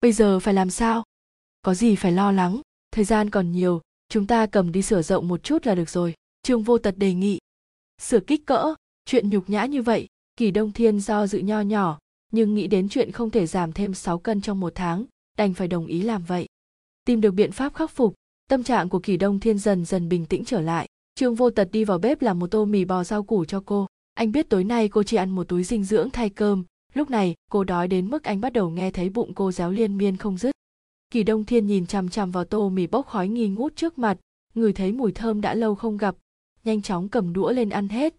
Bây 0.00 0.12
giờ 0.12 0.40
phải 0.40 0.54
làm 0.54 0.70
sao? 0.70 1.04
Có 1.62 1.74
gì 1.74 1.96
phải 1.96 2.12
lo 2.12 2.32
lắng, 2.32 2.60
thời 2.90 3.04
gian 3.04 3.30
còn 3.30 3.52
nhiều, 3.52 3.80
chúng 4.08 4.26
ta 4.26 4.46
cầm 4.46 4.72
đi 4.72 4.82
sửa 4.82 5.02
rộng 5.02 5.28
một 5.28 5.42
chút 5.42 5.66
là 5.66 5.74
được 5.74 5.90
rồi 5.90 6.14
trương 6.46 6.62
vô 6.62 6.78
tật 6.78 6.98
đề 6.98 7.14
nghị. 7.14 7.38
Sửa 8.00 8.20
kích 8.20 8.46
cỡ, 8.46 8.74
chuyện 9.04 9.30
nhục 9.30 9.50
nhã 9.50 9.64
như 9.64 9.82
vậy, 9.82 10.06
kỳ 10.36 10.50
đông 10.50 10.72
thiên 10.72 11.00
do 11.00 11.26
dự 11.26 11.38
nho 11.38 11.60
nhỏ, 11.60 11.98
nhưng 12.32 12.54
nghĩ 12.54 12.66
đến 12.66 12.88
chuyện 12.88 13.12
không 13.12 13.30
thể 13.30 13.46
giảm 13.46 13.72
thêm 13.72 13.94
6 13.94 14.18
cân 14.18 14.40
trong 14.40 14.60
một 14.60 14.72
tháng, 14.74 15.04
đành 15.38 15.54
phải 15.54 15.68
đồng 15.68 15.86
ý 15.86 16.02
làm 16.02 16.24
vậy. 16.24 16.46
Tìm 17.04 17.20
được 17.20 17.30
biện 17.30 17.52
pháp 17.52 17.74
khắc 17.74 17.90
phục, 17.90 18.14
tâm 18.48 18.62
trạng 18.62 18.88
của 18.88 18.98
kỳ 18.98 19.16
đông 19.16 19.40
thiên 19.40 19.58
dần 19.58 19.84
dần 19.84 20.08
bình 20.08 20.26
tĩnh 20.26 20.44
trở 20.44 20.60
lại. 20.60 20.88
Trương 21.14 21.34
vô 21.34 21.50
tật 21.50 21.68
đi 21.72 21.84
vào 21.84 21.98
bếp 21.98 22.22
làm 22.22 22.38
một 22.38 22.50
tô 22.50 22.64
mì 22.64 22.84
bò 22.84 23.04
rau 23.04 23.22
củ 23.22 23.44
cho 23.44 23.62
cô. 23.66 23.86
Anh 24.14 24.32
biết 24.32 24.48
tối 24.48 24.64
nay 24.64 24.88
cô 24.88 25.02
chỉ 25.02 25.16
ăn 25.16 25.30
một 25.30 25.48
túi 25.48 25.64
dinh 25.64 25.84
dưỡng 25.84 26.10
thay 26.10 26.30
cơm. 26.30 26.64
Lúc 26.94 27.10
này, 27.10 27.34
cô 27.50 27.64
đói 27.64 27.88
đến 27.88 28.10
mức 28.10 28.24
anh 28.24 28.40
bắt 28.40 28.52
đầu 28.52 28.70
nghe 28.70 28.90
thấy 28.90 29.08
bụng 29.08 29.34
cô 29.34 29.52
réo 29.52 29.70
liên 29.70 29.96
miên 29.98 30.16
không 30.16 30.38
dứt. 30.38 30.54
Kỳ 31.10 31.22
đông 31.22 31.44
thiên 31.44 31.66
nhìn 31.66 31.86
chằm 31.86 32.08
chằm 32.08 32.30
vào 32.30 32.44
tô 32.44 32.68
mì 32.68 32.86
bốc 32.86 33.06
khói 33.06 33.28
nghi 33.28 33.48
ngút 33.48 33.76
trước 33.76 33.98
mặt 33.98 34.18
người 34.54 34.72
thấy 34.72 34.92
mùi 34.92 35.12
thơm 35.12 35.40
đã 35.40 35.54
lâu 35.54 35.74
không 35.74 35.96
gặp 35.96 36.16
nhanh 36.66 36.82
chóng 36.82 37.08
cầm 37.08 37.32
đũa 37.32 37.52
lên 37.52 37.70
ăn 37.70 37.88
hết. 37.88 38.14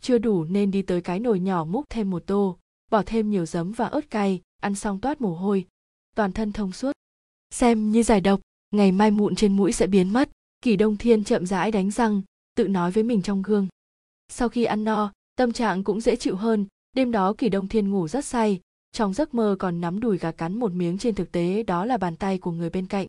Chưa 0.00 0.18
đủ 0.18 0.44
nên 0.44 0.70
đi 0.70 0.82
tới 0.82 1.00
cái 1.00 1.20
nồi 1.20 1.40
nhỏ 1.40 1.64
múc 1.64 1.84
thêm 1.90 2.10
một 2.10 2.22
tô, 2.26 2.58
bỏ 2.90 3.02
thêm 3.06 3.30
nhiều 3.30 3.46
giấm 3.46 3.72
và 3.72 3.86
ớt 3.86 4.10
cay, 4.10 4.40
ăn 4.62 4.74
xong 4.74 5.00
toát 5.00 5.20
mồ 5.20 5.34
hôi. 5.34 5.66
Toàn 6.16 6.32
thân 6.32 6.52
thông 6.52 6.72
suốt. 6.72 6.92
Xem 7.50 7.92
như 7.92 8.02
giải 8.02 8.20
độc, 8.20 8.40
ngày 8.70 8.92
mai 8.92 9.10
mụn 9.10 9.34
trên 9.34 9.56
mũi 9.56 9.72
sẽ 9.72 9.86
biến 9.86 10.12
mất. 10.12 10.30
Kỳ 10.62 10.76
đông 10.76 10.96
thiên 10.96 11.24
chậm 11.24 11.46
rãi 11.46 11.70
đánh 11.70 11.90
răng, 11.90 12.22
tự 12.54 12.68
nói 12.68 12.90
với 12.90 13.02
mình 13.02 13.22
trong 13.22 13.42
gương. 13.42 13.68
Sau 14.28 14.48
khi 14.48 14.64
ăn 14.64 14.84
no, 14.84 15.12
tâm 15.36 15.52
trạng 15.52 15.84
cũng 15.84 16.00
dễ 16.00 16.16
chịu 16.16 16.36
hơn. 16.36 16.66
Đêm 16.92 17.12
đó 17.12 17.34
kỳ 17.38 17.48
đông 17.48 17.68
thiên 17.68 17.90
ngủ 17.90 18.08
rất 18.08 18.24
say, 18.24 18.60
trong 18.92 19.14
giấc 19.14 19.34
mơ 19.34 19.56
còn 19.58 19.80
nắm 19.80 20.00
đùi 20.00 20.18
gà 20.18 20.32
cắn 20.32 20.58
một 20.58 20.72
miếng 20.72 20.98
trên 20.98 21.14
thực 21.14 21.32
tế, 21.32 21.62
đó 21.62 21.84
là 21.84 21.96
bàn 21.96 22.16
tay 22.16 22.38
của 22.38 22.50
người 22.50 22.70
bên 22.70 22.86
cạnh. 22.86 23.06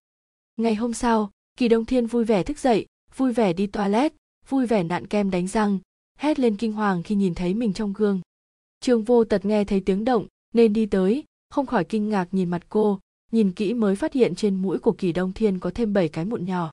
Ngày 0.57 0.75
hôm 0.75 0.93
sau, 0.93 1.31
kỳ 1.57 1.67
đông 1.67 1.85
thiên 1.85 2.07
vui 2.07 2.25
vẻ 2.25 2.43
thức 2.43 2.59
dậy, 2.59 2.85
vui 3.15 3.33
vẻ 3.33 3.53
đi 3.53 3.67
toilet 3.67 4.13
vui 4.49 4.65
vẻ 4.65 4.83
nặn 4.83 5.07
kem 5.07 5.31
đánh 5.31 5.47
răng, 5.47 5.79
hét 6.17 6.39
lên 6.39 6.57
kinh 6.57 6.73
hoàng 6.73 7.03
khi 7.03 7.15
nhìn 7.15 7.35
thấy 7.35 7.53
mình 7.53 7.73
trong 7.73 7.93
gương. 7.93 8.21
Trương 8.79 9.03
vô 9.03 9.23
tật 9.23 9.45
nghe 9.45 9.63
thấy 9.63 9.79
tiếng 9.79 10.05
động, 10.05 10.27
nên 10.53 10.73
đi 10.73 10.85
tới, 10.85 11.23
không 11.49 11.65
khỏi 11.65 11.83
kinh 11.83 12.09
ngạc 12.09 12.27
nhìn 12.31 12.49
mặt 12.49 12.63
cô, 12.69 12.99
nhìn 13.31 13.51
kỹ 13.51 13.73
mới 13.73 13.95
phát 13.95 14.13
hiện 14.13 14.35
trên 14.35 14.55
mũi 14.55 14.79
của 14.79 14.91
kỳ 14.91 15.11
đông 15.11 15.33
thiên 15.33 15.59
có 15.59 15.71
thêm 15.75 15.93
bảy 15.93 16.09
cái 16.09 16.25
mụn 16.25 16.45
nhỏ. 16.45 16.71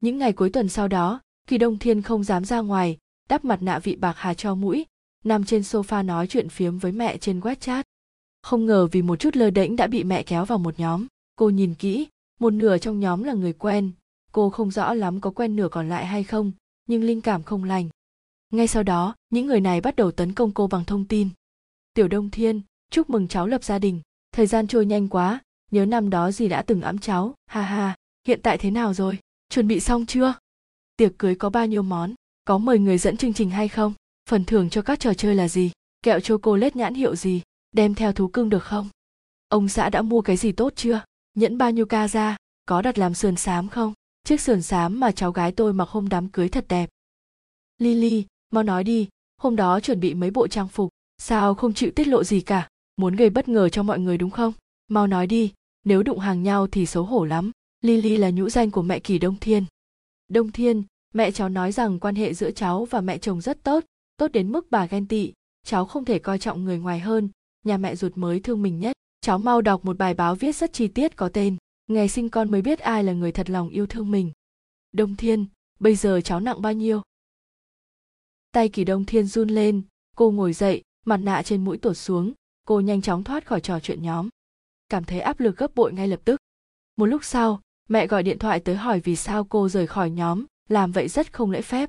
Những 0.00 0.18
ngày 0.18 0.32
cuối 0.32 0.50
tuần 0.50 0.68
sau 0.68 0.88
đó, 0.88 1.20
kỳ 1.48 1.58
đông 1.58 1.78
thiên 1.78 2.02
không 2.02 2.24
dám 2.24 2.44
ra 2.44 2.60
ngoài, 2.60 2.98
đắp 3.28 3.44
mặt 3.44 3.62
nạ 3.62 3.78
vị 3.78 3.96
bạc 3.96 4.14
hà 4.16 4.34
cho 4.34 4.54
mũi, 4.54 4.86
nằm 5.24 5.44
trên 5.44 5.62
sofa 5.62 6.04
nói 6.04 6.26
chuyện 6.26 6.48
phiếm 6.48 6.78
với 6.78 6.92
mẹ 6.92 7.18
trên 7.18 7.40
wechat. 7.40 7.82
Không 8.42 8.66
ngờ 8.66 8.88
vì 8.92 9.02
một 9.02 9.16
chút 9.16 9.36
lơ 9.36 9.50
đễnh 9.50 9.76
đã 9.76 9.86
bị 9.86 10.04
mẹ 10.04 10.22
kéo 10.22 10.44
vào 10.44 10.58
một 10.58 10.80
nhóm, 10.80 11.06
cô 11.36 11.50
nhìn 11.50 11.74
kỹ, 11.74 12.06
một 12.40 12.50
nửa 12.50 12.78
trong 12.78 13.00
nhóm 13.00 13.22
là 13.22 13.32
người 13.32 13.52
quen 13.52 13.92
cô 14.34 14.50
không 14.50 14.70
rõ 14.70 14.94
lắm 14.94 15.20
có 15.20 15.30
quen 15.30 15.56
nửa 15.56 15.68
còn 15.68 15.88
lại 15.88 16.06
hay 16.06 16.24
không, 16.24 16.52
nhưng 16.86 17.04
linh 17.04 17.20
cảm 17.20 17.42
không 17.42 17.64
lành. 17.64 17.88
Ngay 18.50 18.66
sau 18.66 18.82
đó, 18.82 19.14
những 19.30 19.46
người 19.46 19.60
này 19.60 19.80
bắt 19.80 19.96
đầu 19.96 20.10
tấn 20.10 20.32
công 20.32 20.52
cô 20.52 20.66
bằng 20.66 20.84
thông 20.84 21.04
tin. 21.04 21.28
Tiểu 21.94 22.08
đông 22.08 22.30
thiên, 22.30 22.62
chúc 22.90 23.10
mừng 23.10 23.28
cháu 23.28 23.46
lập 23.46 23.64
gia 23.64 23.78
đình. 23.78 24.00
Thời 24.32 24.46
gian 24.46 24.66
trôi 24.66 24.86
nhanh 24.86 25.08
quá, 25.08 25.40
nhớ 25.70 25.86
năm 25.86 26.10
đó 26.10 26.30
gì 26.30 26.48
đã 26.48 26.62
từng 26.62 26.80
ẵm 26.80 26.98
cháu. 26.98 27.34
Ha 27.46 27.62
ha, 27.62 27.96
hiện 28.26 28.40
tại 28.42 28.58
thế 28.58 28.70
nào 28.70 28.94
rồi? 28.94 29.18
Chuẩn 29.48 29.68
bị 29.68 29.80
xong 29.80 30.06
chưa? 30.06 30.34
Tiệc 30.96 31.18
cưới 31.18 31.34
có 31.34 31.50
bao 31.50 31.66
nhiêu 31.66 31.82
món? 31.82 32.14
Có 32.44 32.58
mời 32.58 32.78
người 32.78 32.98
dẫn 32.98 33.16
chương 33.16 33.32
trình 33.32 33.50
hay 33.50 33.68
không? 33.68 33.94
Phần 34.30 34.44
thưởng 34.44 34.70
cho 34.70 34.82
các 34.82 35.00
trò 35.00 35.14
chơi 35.14 35.34
là 35.34 35.48
gì? 35.48 35.70
Kẹo 36.02 36.20
châu 36.20 36.38
cô 36.38 36.56
lết 36.56 36.76
nhãn 36.76 36.94
hiệu 36.94 37.16
gì? 37.16 37.42
Đem 37.72 37.94
theo 37.94 38.12
thú 38.12 38.28
cưng 38.28 38.48
được 38.48 38.64
không? 38.64 38.88
Ông 39.48 39.68
xã 39.68 39.90
đã 39.90 40.02
mua 40.02 40.20
cái 40.20 40.36
gì 40.36 40.52
tốt 40.52 40.72
chưa? 40.76 41.04
Nhẫn 41.34 41.58
bao 41.58 41.70
nhiêu 41.70 41.86
ca 41.86 42.08
ra? 42.08 42.36
Có 42.66 42.82
đặt 42.82 42.98
làm 42.98 43.14
sườn 43.14 43.36
xám 43.36 43.68
không? 43.68 43.92
Chiếc 44.24 44.40
sườn 44.40 44.62
xám 44.62 45.00
mà 45.00 45.12
cháu 45.12 45.32
gái 45.32 45.52
tôi 45.52 45.72
mặc 45.72 45.88
hôm 45.88 46.08
đám 46.08 46.28
cưới 46.28 46.48
thật 46.48 46.64
đẹp. 46.68 46.90
Lily, 47.78 48.26
mau 48.50 48.62
nói 48.62 48.84
đi, 48.84 49.08
hôm 49.36 49.56
đó 49.56 49.80
chuẩn 49.80 50.00
bị 50.00 50.14
mấy 50.14 50.30
bộ 50.30 50.48
trang 50.48 50.68
phục, 50.68 50.90
sao 51.18 51.54
không 51.54 51.74
chịu 51.74 51.90
tiết 51.90 52.08
lộ 52.08 52.24
gì 52.24 52.40
cả? 52.40 52.68
Muốn 52.96 53.16
gây 53.16 53.30
bất 53.30 53.48
ngờ 53.48 53.68
cho 53.68 53.82
mọi 53.82 53.98
người 53.98 54.18
đúng 54.18 54.30
không? 54.30 54.52
Mau 54.88 55.06
nói 55.06 55.26
đi, 55.26 55.52
nếu 55.84 56.02
đụng 56.02 56.18
hàng 56.18 56.42
nhau 56.42 56.66
thì 56.66 56.86
xấu 56.86 57.04
hổ 57.04 57.24
lắm. 57.24 57.50
Lily 57.80 58.16
là 58.16 58.30
nhũ 58.30 58.48
danh 58.48 58.70
của 58.70 58.82
mẹ 58.82 58.98
kỳ 58.98 59.18
đông 59.18 59.36
thiên. 59.40 59.64
Đông 60.28 60.52
thiên, 60.52 60.82
mẹ 61.14 61.30
cháu 61.30 61.48
nói 61.48 61.72
rằng 61.72 62.00
quan 62.00 62.14
hệ 62.14 62.34
giữa 62.34 62.50
cháu 62.50 62.84
và 62.84 63.00
mẹ 63.00 63.18
chồng 63.18 63.40
rất 63.40 63.62
tốt 63.62 63.84
tốt 64.16 64.32
đến 64.32 64.52
mức 64.52 64.66
bà 64.70 64.86
ghen 64.86 65.06
tị. 65.06 65.32
Cháu 65.66 65.86
không 65.86 66.04
thể 66.04 66.18
coi 66.18 66.38
trọng 66.38 66.64
người 66.64 66.78
ngoài 66.78 67.00
hơn, 67.00 67.28
nhà 67.64 67.76
mẹ 67.76 67.96
ruột 67.96 68.12
mới 68.16 68.40
thương 68.40 68.62
mình 68.62 68.80
nhất. 68.80 68.96
Cháu 69.20 69.38
mau 69.38 69.60
đọc 69.60 69.84
một 69.84 69.98
bài 69.98 70.14
báo 70.14 70.34
viết 70.34 70.56
rất 70.56 70.72
chi 70.72 70.88
tiết 70.88 71.16
có 71.16 71.28
tên 71.28 71.56
ngày 71.86 72.08
sinh 72.08 72.28
con 72.28 72.50
mới 72.50 72.62
biết 72.62 72.78
ai 72.78 73.04
là 73.04 73.12
người 73.12 73.32
thật 73.32 73.50
lòng 73.50 73.68
yêu 73.68 73.86
thương 73.86 74.10
mình. 74.10 74.32
Đông 74.92 75.16
thiên, 75.16 75.46
bây 75.78 75.96
giờ 75.96 76.20
cháu 76.24 76.40
nặng 76.40 76.62
bao 76.62 76.72
nhiêu? 76.72 77.02
Tay 78.52 78.68
kỳ 78.68 78.84
đông 78.84 79.04
thiên 79.04 79.26
run 79.26 79.48
lên, 79.48 79.82
cô 80.16 80.30
ngồi 80.30 80.52
dậy, 80.52 80.82
mặt 81.06 81.16
nạ 81.16 81.42
trên 81.42 81.64
mũi 81.64 81.78
tuột 81.78 81.96
xuống, 81.96 82.32
cô 82.66 82.80
nhanh 82.80 83.02
chóng 83.02 83.24
thoát 83.24 83.46
khỏi 83.46 83.60
trò 83.60 83.80
chuyện 83.80 84.02
nhóm. 84.02 84.28
Cảm 84.88 85.04
thấy 85.04 85.20
áp 85.20 85.40
lực 85.40 85.56
gấp 85.56 85.74
bội 85.74 85.92
ngay 85.92 86.08
lập 86.08 86.20
tức. 86.24 86.40
Một 86.96 87.06
lúc 87.06 87.24
sau, 87.24 87.60
mẹ 87.88 88.06
gọi 88.06 88.22
điện 88.22 88.38
thoại 88.38 88.60
tới 88.60 88.76
hỏi 88.76 89.00
vì 89.00 89.16
sao 89.16 89.44
cô 89.44 89.68
rời 89.68 89.86
khỏi 89.86 90.10
nhóm, 90.10 90.44
làm 90.68 90.92
vậy 90.92 91.08
rất 91.08 91.32
không 91.32 91.50
lễ 91.50 91.62
phép. 91.62 91.88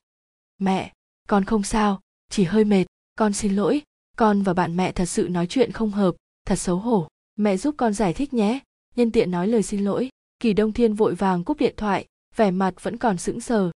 Mẹ, 0.57 0.93
con 1.27 1.45
không 1.45 1.63
sao, 1.63 2.01
chỉ 2.29 2.43
hơi 2.43 2.63
mệt, 2.63 2.85
con 3.15 3.33
xin 3.33 3.55
lỗi, 3.55 3.81
con 4.17 4.41
và 4.41 4.53
bạn 4.53 4.77
mẹ 4.77 4.91
thật 4.91 5.05
sự 5.05 5.27
nói 5.29 5.47
chuyện 5.47 5.71
không 5.71 5.91
hợp, 5.91 6.15
thật 6.45 6.55
xấu 6.55 6.77
hổ. 6.77 7.07
Mẹ 7.35 7.57
giúp 7.57 7.75
con 7.77 7.93
giải 7.93 8.13
thích 8.13 8.33
nhé 8.33 8.59
nhân 8.95 9.11
tiện 9.11 9.31
nói 9.31 9.47
lời 9.47 9.63
xin 9.63 9.83
lỗi, 9.83 10.09
kỳ 10.39 10.53
đông 10.53 10.73
thiên 10.73 10.93
vội 10.93 11.15
vàng 11.15 11.43
cúp 11.43 11.57
điện 11.57 11.73
thoại, 11.77 12.05
vẻ 12.35 12.51
mặt 12.51 12.83
vẫn 12.83 12.97
còn 12.97 13.17
sững 13.17 13.41
sờ. 13.41 13.71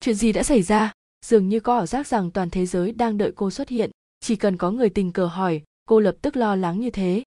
Chuyện 0.00 0.14
gì 0.14 0.32
đã 0.32 0.42
xảy 0.42 0.62
ra? 0.62 0.92
Dường 1.26 1.48
như 1.48 1.60
có 1.60 1.74
ảo 1.74 1.86
giác 1.86 2.06
rằng 2.06 2.30
toàn 2.30 2.50
thế 2.50 2.66
giới 2.66 2.92
đang 2.92 3.18
đợi 3.18 3.32
cô 3.36 3.50
xuất 3.50 3.68
hiện, 3.68 3.90
chỉ 4.20 4.36
cần 4.36 4.56
có 4.56 4.70
người 4.70 4.90
tình 4.90 5.12
cờ 5.12 5.26
hỏi, 5.26 5.62
cô 5.84 6.00
lập 6.00 6.16
tức 6.22 6.36
lo 6.36 6.56
lắng 6.56 6.80
như 6.80 6.90
thế. 6.90 7.22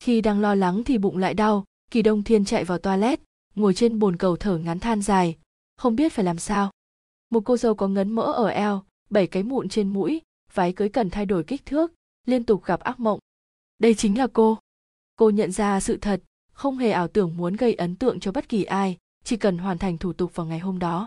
Khi 0.00 0.20
đang 0.20 0.40
lo 0.40 0.54
lắng 0.54 0.84
thì 0.84 0.98
bụng 0.98 1.18
lại 1.18 1.34
đau, 1.34 1.64
kỳ 1.90 2.02
đông 2.02 2.22
thiên 2.22 2.44
chạy 2.44 2.64
vào 2.64 2.78
toilet, 2.78 3.20
ngồi 3.54 3.74
trên 3.74 3.98
bồn 3.98 4.16
cầu 4.16 4.36
thở 4.36 4.58
ngắn 4.58 4.78
than 4.78 5.02
dài. 5.02 5.36
Không 5.76 5.96
biết 5.96 6.12
phải 6.12 6.24
làm 6.24 6.38
sao. 6.38 6.70
Một 7.30 7.40
cô 7.44 7.56
dâu 7.56 7.74
có 7.74 7.88
ngấn 7.88 8.12
mỡ 8.12 8.22
ở 8.22 8.48
eo, 8.48 8.82
bảy 9.10 9.26
cái 9.26 9.42
mụn 9.42 9.68
trên 9.68 9.88
mũi, 9.88 10.20
váy 10.54 10.72
cưới 10.72 10.88
cần 10.88 11.10
thay 11.10 11.26
đổi 11.26 11.44
kích 11.44 11.66
thước, 11.66 11.92
liên 12.26 12.44
tục 12.44 12.64
gặp 12.64 12.80
ác 12.80 13.00
mộng. 13.00 13.18
Đây 13.78 13.94
chính 13.94 14.18
là 14.18 14.26
cô. 14.32 14.58
Cô 15.16 15.30
nhận 15.30 15.52
ra 15.52 15.80
sự 15.80 15.96
thật 15.96 16.22
không 16.62 16.78
hề 16.78 16.90
ảo 16.90 17.08
tưởng 17.08 17.36
muốn 17.36 17.56
gây 17.56 17.74
ấn 17.74 17.96
tượng 17.96 18.20
cho 18.20 18.32
bất 18.32 18.48
kỳ 18.48 18.64
ai, 18.64 18.96
chỉ 19.24 19.36
cần 19.36 19.58
hoàn 19.58 19.78
thành 19.78 19.98
thủ 19.98 20.12
tục 20.12 20.34
vào 20.34 20.46
ngày 20.46 20.58
hôm 20.58 20.78
đó. 20.78 21.06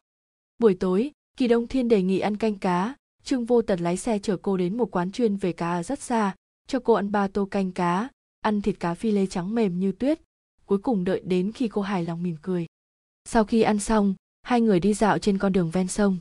Buổi 0.60 0.74
tối, 0.80 1.12
kỳ 1.38 1.47
đông 1.47 1.68
thiên 1.68 1.88
đề 1.88 2.01
nghị 2.01 2.20
ăn 2.20 2.38
canh 2.38 2.56
cá. 2.56 2.95
Trương 3.24 3.45
vô 3.45 3.62
tật 3.62 3.82
lái 3.82 3.97
xe 3.97 4.20
chở 4.20 4.38
cô 4.38 4.58
đến 4.58 4.78
một 4.78 4.91
quán 4.91 5.12
chuyên 5.12 5.38
về 5.38 5.53
cá 5.53 5.72
ở 5.72 5.84
rất 5.84 5.99
xa. 5.99 6.36
Cho 6.68 6.80
cô 6.80 6.93
ăn 6.93 7.12
ba 7.12 7.28
tô 7.28 7.45
canh 7.45 7.72
cá, 7.72 8.10
ăn 8.41 8.62
thịt 8.62 8.80
cá 8.80 8.93
phi 8.93 9.12
lê 9.12 9.26
trắng 9.26 9.56
mềm 9.56 9.80
như 9.80 9.91
tuyết. 9.91 10.22
Cuối 10.66 10.78
cùng 10.78 11.03
đợi 11.03 11.22
đến 11.26 11.51
khi 11.51 11.68
cô 11.68 11.82
hài 11.82 12.03
lòng 12.03 12.24
mỉm 12.24 12.36
cười. 12.41 12.66
Sau 13.26 13.43
khi 13.43 13.62
ăn 13.62 13.80
xong, 13.80 14.16
hai 14.43 14.62
người 14.62 14.80
đi 14.80 14.93
dạo 14.93 15.18
trên 15.18 15.38
con 15.38 15.53
đường 15.53 15.72
ven 15.72 15.88
sông. 15.88 16.18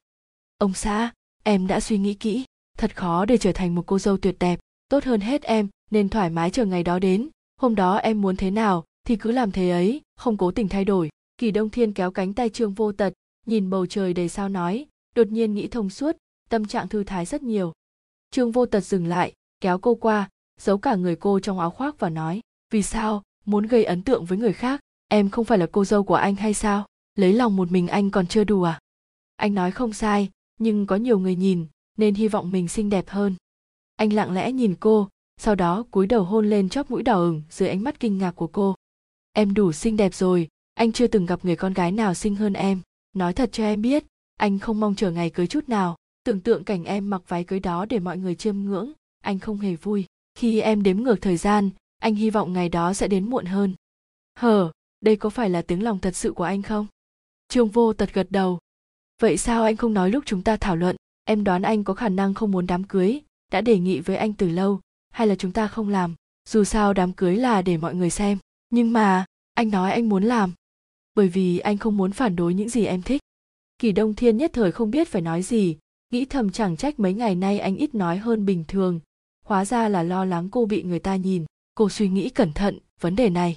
Ông 0.59 0.75
xã, 0.75 1.13
em 1.43 1.67
đã 1.67 1.81
suy 1.81 1.99
nghĩ 1.99 2.15
kỹ. 2.15 2.45
Thật 2.79 2.97
khó 2.97 3.25
để 3.25 3.39
trở 3.39 3.53
thành 3.53 3.75
một 3.75 3.87
cô 3.87 3.99
dâu 3.99 4.17
tuyệt 4.17 4.37
đẹp. 4.41 4.61
Tốt 4.89 5.05
hơn 5.05 5.21
hết 5.21 5.43
em, 5.43 5.69
nên 5.91 6.09
thoải 6.09 6.31
mái 6.31 6.51
chờ 6.51 6.65
ngày 6.65 6.83
đó 6.83 6.99
đến. 6.99 7.29
Hôm 7.61 7.75
đó 7.75 7.97
em 7.97 8.21
muốn 8.21 8.37
thế 8.37 8.51
nào 8.51 8.85
thì 9.05 9.17
cứ 9.17 9.31
làm 9.31 9.51
thế 9.51 9.71
ấy, 9.71 10.01
không 10.17 10.37
cố 10.37 10.51
tình 10.51 10.69
thay 10.69 10.85
đổi. 10.85 11.09
Kỳ 11.39 11.51
đông 11.51 11.71
thiên 11.71 11.93
kéo 11.93 12.11
cánh 12.11 12.35
tay 12.35 12.51
trương 12.51 12.73
vô 12.73 12.93
tật, 12.93 13.13
nhìn 13.47 13.71
bầu 13.71 13.87
trời 13.87 14.15
đầy 14.15 14.29
sao 14.29 14.49
nói, 14.49 14.87
đột 15.15 15.27
nhiên 15.27 15.55
nghĩ 15.55 15.69
thông 15.69 15.91
suốt, 15.91 16.17
tâm 16.49 16.65
trạng 16.65 16.89
thư 16.89 17.05
thái 17.05 17.25
rất 17.25 17.43
nhiều. 17.43 17.73
Trương 18.31 18.53
vô 18.53 18.67
tật 18.67 18.81
dừng 18.81 19.07
lại, 19.07 19.33
kéo 19.61 19.79
cô 19.79 19.95
qua, 19.95 20.29
giấu 20.61 20.79
cả 20.79 20.95
người 20.95 21.17
cô 21.17 21.41
trong 21.41 21.59
áo 21.59 21.71
khoác 21.71 21.99
và 21.99 22.11
nói, 22.11 22.41
vì 22.71 22.83
sao? 22.83 23.23
Muốn 23.45 23.67
gây 23.67 23.85
ấn 23.85 24.03
tượng 24.03 24.25
với 24.25 24.39
người 24.39 24.53
khác? 24.53 24.81
Em 25.09 25.31
không 25.31 25.45
phải 25.45 25.59
là 25.59 25.67
cô 25.73 25.85
dâu 25.85 26.05
của 26.05 26.15
anh 26.15 26.35
hay 26.35 26.55
sao? 26.55 26.87
Lấy 27.15 27.33
lòng 27.33 27.57
một 27.57 27.73
mình 27.73 27.89
anh 27.89 28.11
còn 28.11 28.27
chưa 28.27 28.45
đủ 28.45 28.63
à? 28.63 28.79
Anh 29.37 29.55
nói 29.55 29.71
không 29.71 29.93
sai, 29.93 30.31
nhưng 30.59 30.87
có 30.87 30.97
nhiều 30.97 31.19
người 31.19 31.37
nhìn, 31.37 31.67
nên 31.97 32.15
hy 32.15 32.29
vọng 32.29 32.51
mình 32.51 32.69
xinh 32.69 32.91
đẹp 32.91 33.09
hơn. 33.09 33.35
Anh 33.97 34.13
lặng 34.13 34.33
lẽ 34.33 34.53
nhìn 34.53 34.75
cô, 34.81 35.09
sau 35.37 35.55
đó 35.55 35.85
cúi 35.91 36.07
đầu 36.07 36.25
hôn 36.25 36.51
lên 36.51 36.69
chóp 36.69 36.91
mũi 36.91 37.03
đỏ 37.03 37.15
ửng 37.15 37.43
dưới 37.51 37.69
ánh 37.69 37.85
mắt 37.85 38.01
kinh 38.01 38.19
ngạc 38.19 38.33
của 38.33 38.47
cô 38.47 38.75
em 39.37 39.55
đủ 39.55 39.73
xinh 39.73 39.97
đẹp 39.97 40.15
rồi, 40.15 40.49
anh 40.75 40.93
chưa 40.93 41.07
từng 41.07 41.27
gặp 41.27 41.45
người 41.45 41.57
con 41.57 41.73
gái 41.73 41.93
nào 41.93 42.15
xinh 42.15 42.35
hơn 42.35 42.53
em. 42.53 42.81
Nói 43.13 43.33
thật 43.33 43.51
cho 43.53 43.65
em 43.65 43.83
biết, 43.83 44.05
anh 44.37 44.59
không 44.59 44.81
mong 44.81 44.95
chờ 44.95 45.11
ngày 45.11 45.31
cưới 45.31 45.47
chút 45.47 45.69
nào. 45.69 45.97
Tưởng 46.25 46.41
tượng 46.41 46.65
cảnh 46.65 46.85
em 46.85 47.11
mặc 47.11 47.23
váy 47.29 47.45
cưới 47.45 47.61
đó 47.61 47.85
để 47.85 47.99
mọi 47.99 48.19
người 48.19 48.35
chiêm 48.35 48.57
ngưỡng, 48.57 48.93
anh 49.21 49.39
không 49.39 49.59
hề 49.59 49.77
vui. 49.77 50.05
Khi 50.35 50.61
em 50.61 50.83
đếm 50.83 50.97
ngược 50.97 51.21
thời 51.21 51.37
gian, 51.37 51.71
anh 51.99 52.15
hy 52.15 52.31
vọng 52.31 52.53
ngày 52.53 52.69
đó 52.69 52.95
sẽ 52.95 53.09
đến 53.09 53.31
muộn 53.31 53.45
hơn. 53.45 53.75
Hờ, 54.39 54.73
đây 55.01 55.17
có 55.17 55.31
phải 55.31 55.51
là 55.51 55.63
tiếng 55.63 55.83
lòng 55.83 55.99
thật 55.99 56.17
sự 56.17 56.33
của 56.33 56.45
anh 56.45 56.63
không? 56.63 56.87
Trương 57.49 57.69
vô 57.69 57.93
tật 57.93 58.15
gật 58.15 58.27
đầu. 58.31 58.59
Vậy 59.21 59.37
sao 59.37 59.65
anh 59.65 59.77
không 59.77 59.95
nói 59.95 60.11
lúc 60.11 60.25
chúng 60.27 60.43
ta 60.43 60.57
thảo 60.57 60.77
luận? 60.77 60.97
Em 61.25 61.45
đoán 61.45 61.63
anh 61.63 61.85
có 61.85 61.95
khả 61.95 62.09
năng 62.09 62.35
không 62.35 62.51
muốn 62.51 62.67
đám 62.67 62.85
cưới, 62.85 63.21
đã 63.53 63.61
đề 63.61 63.79
nghị 63.79 64.01
với 64.01 64.17
anh 64.17 64.33
từ 64.33 64.49
lâu, 64.49 64.81
hay 65.11 65.27
là 65.27 65.35
chúng 65.35 65.53
ta 65.53 65.69
không 65.69 65.89
làm? 65.89 66.15
Dù 66.49 66.65
sao 66.65 66.93
đám 66.93 67.13
cưới 67.13 67.37
là 67.37 67.63
để 67.63 67.77
mọi 67.77 67.95
người 67.95 68.11
xem 68.11 68.39
nhưng 68.75 68.93
mà, 68.93 69.25
anh 69.55 69.71
nói 69.71 69.93
anh 69.93 70.09
muốn 70.09 70.25
làm. 70.25 70.53
Bởi 71.15 71.29
vì 71.29 71.59
anh 71.59 71.79
không 71.79 71.97
muốn 71.97 72.13
phản 72.13 72.37
đối 72.37 72.55
những 72.55 72.69
gì 72.69 72.85
em 72.85 73.03
thích. 73.03 73.23
Kỳ 73.79 73.93
đông 73.93 74.15
thiên 74.15 74.37
nhất 74.37 74.51
thời 74.55 74.73
không 74.73 74.91
biết 74.91 75.09
phải 75.09 75.23
nói 75.23 75.43
gì, 75.43 75.77
nghĩ 76.11 76.25
thầm 76.25 76.51
chẳng 76.51 76.77
trách 76.77 77.01
mấy 77.01 77.15
ngày 77.15 77.35
nay 77.35 77.59
anh 77.59 77.77
ít 77.77 77.95
nói 77.95 78.19
hơn 78.19 78.47
bình 78.47 78.65
thường. 78.69 79.01
Hóa 79.45 79.65
ra 79.65 79.89
là 79.89 80.03
lo 80.03 80.25
lắng 80.25 80.49
cô 80.51 80.67
bị 80.67 80.83
người 80.83 80.99
ta 80.99 81.17
nhìn. 81.17 81.45
Cô 81.75 81.89
suy 81.89 82.09
nghĩ 82.09 82.31
cẩn 82.31 82.53
thận, 82.53 82.79
vấn 83.01 83.17
đề 83.17 83.31
này. 83.31 83.57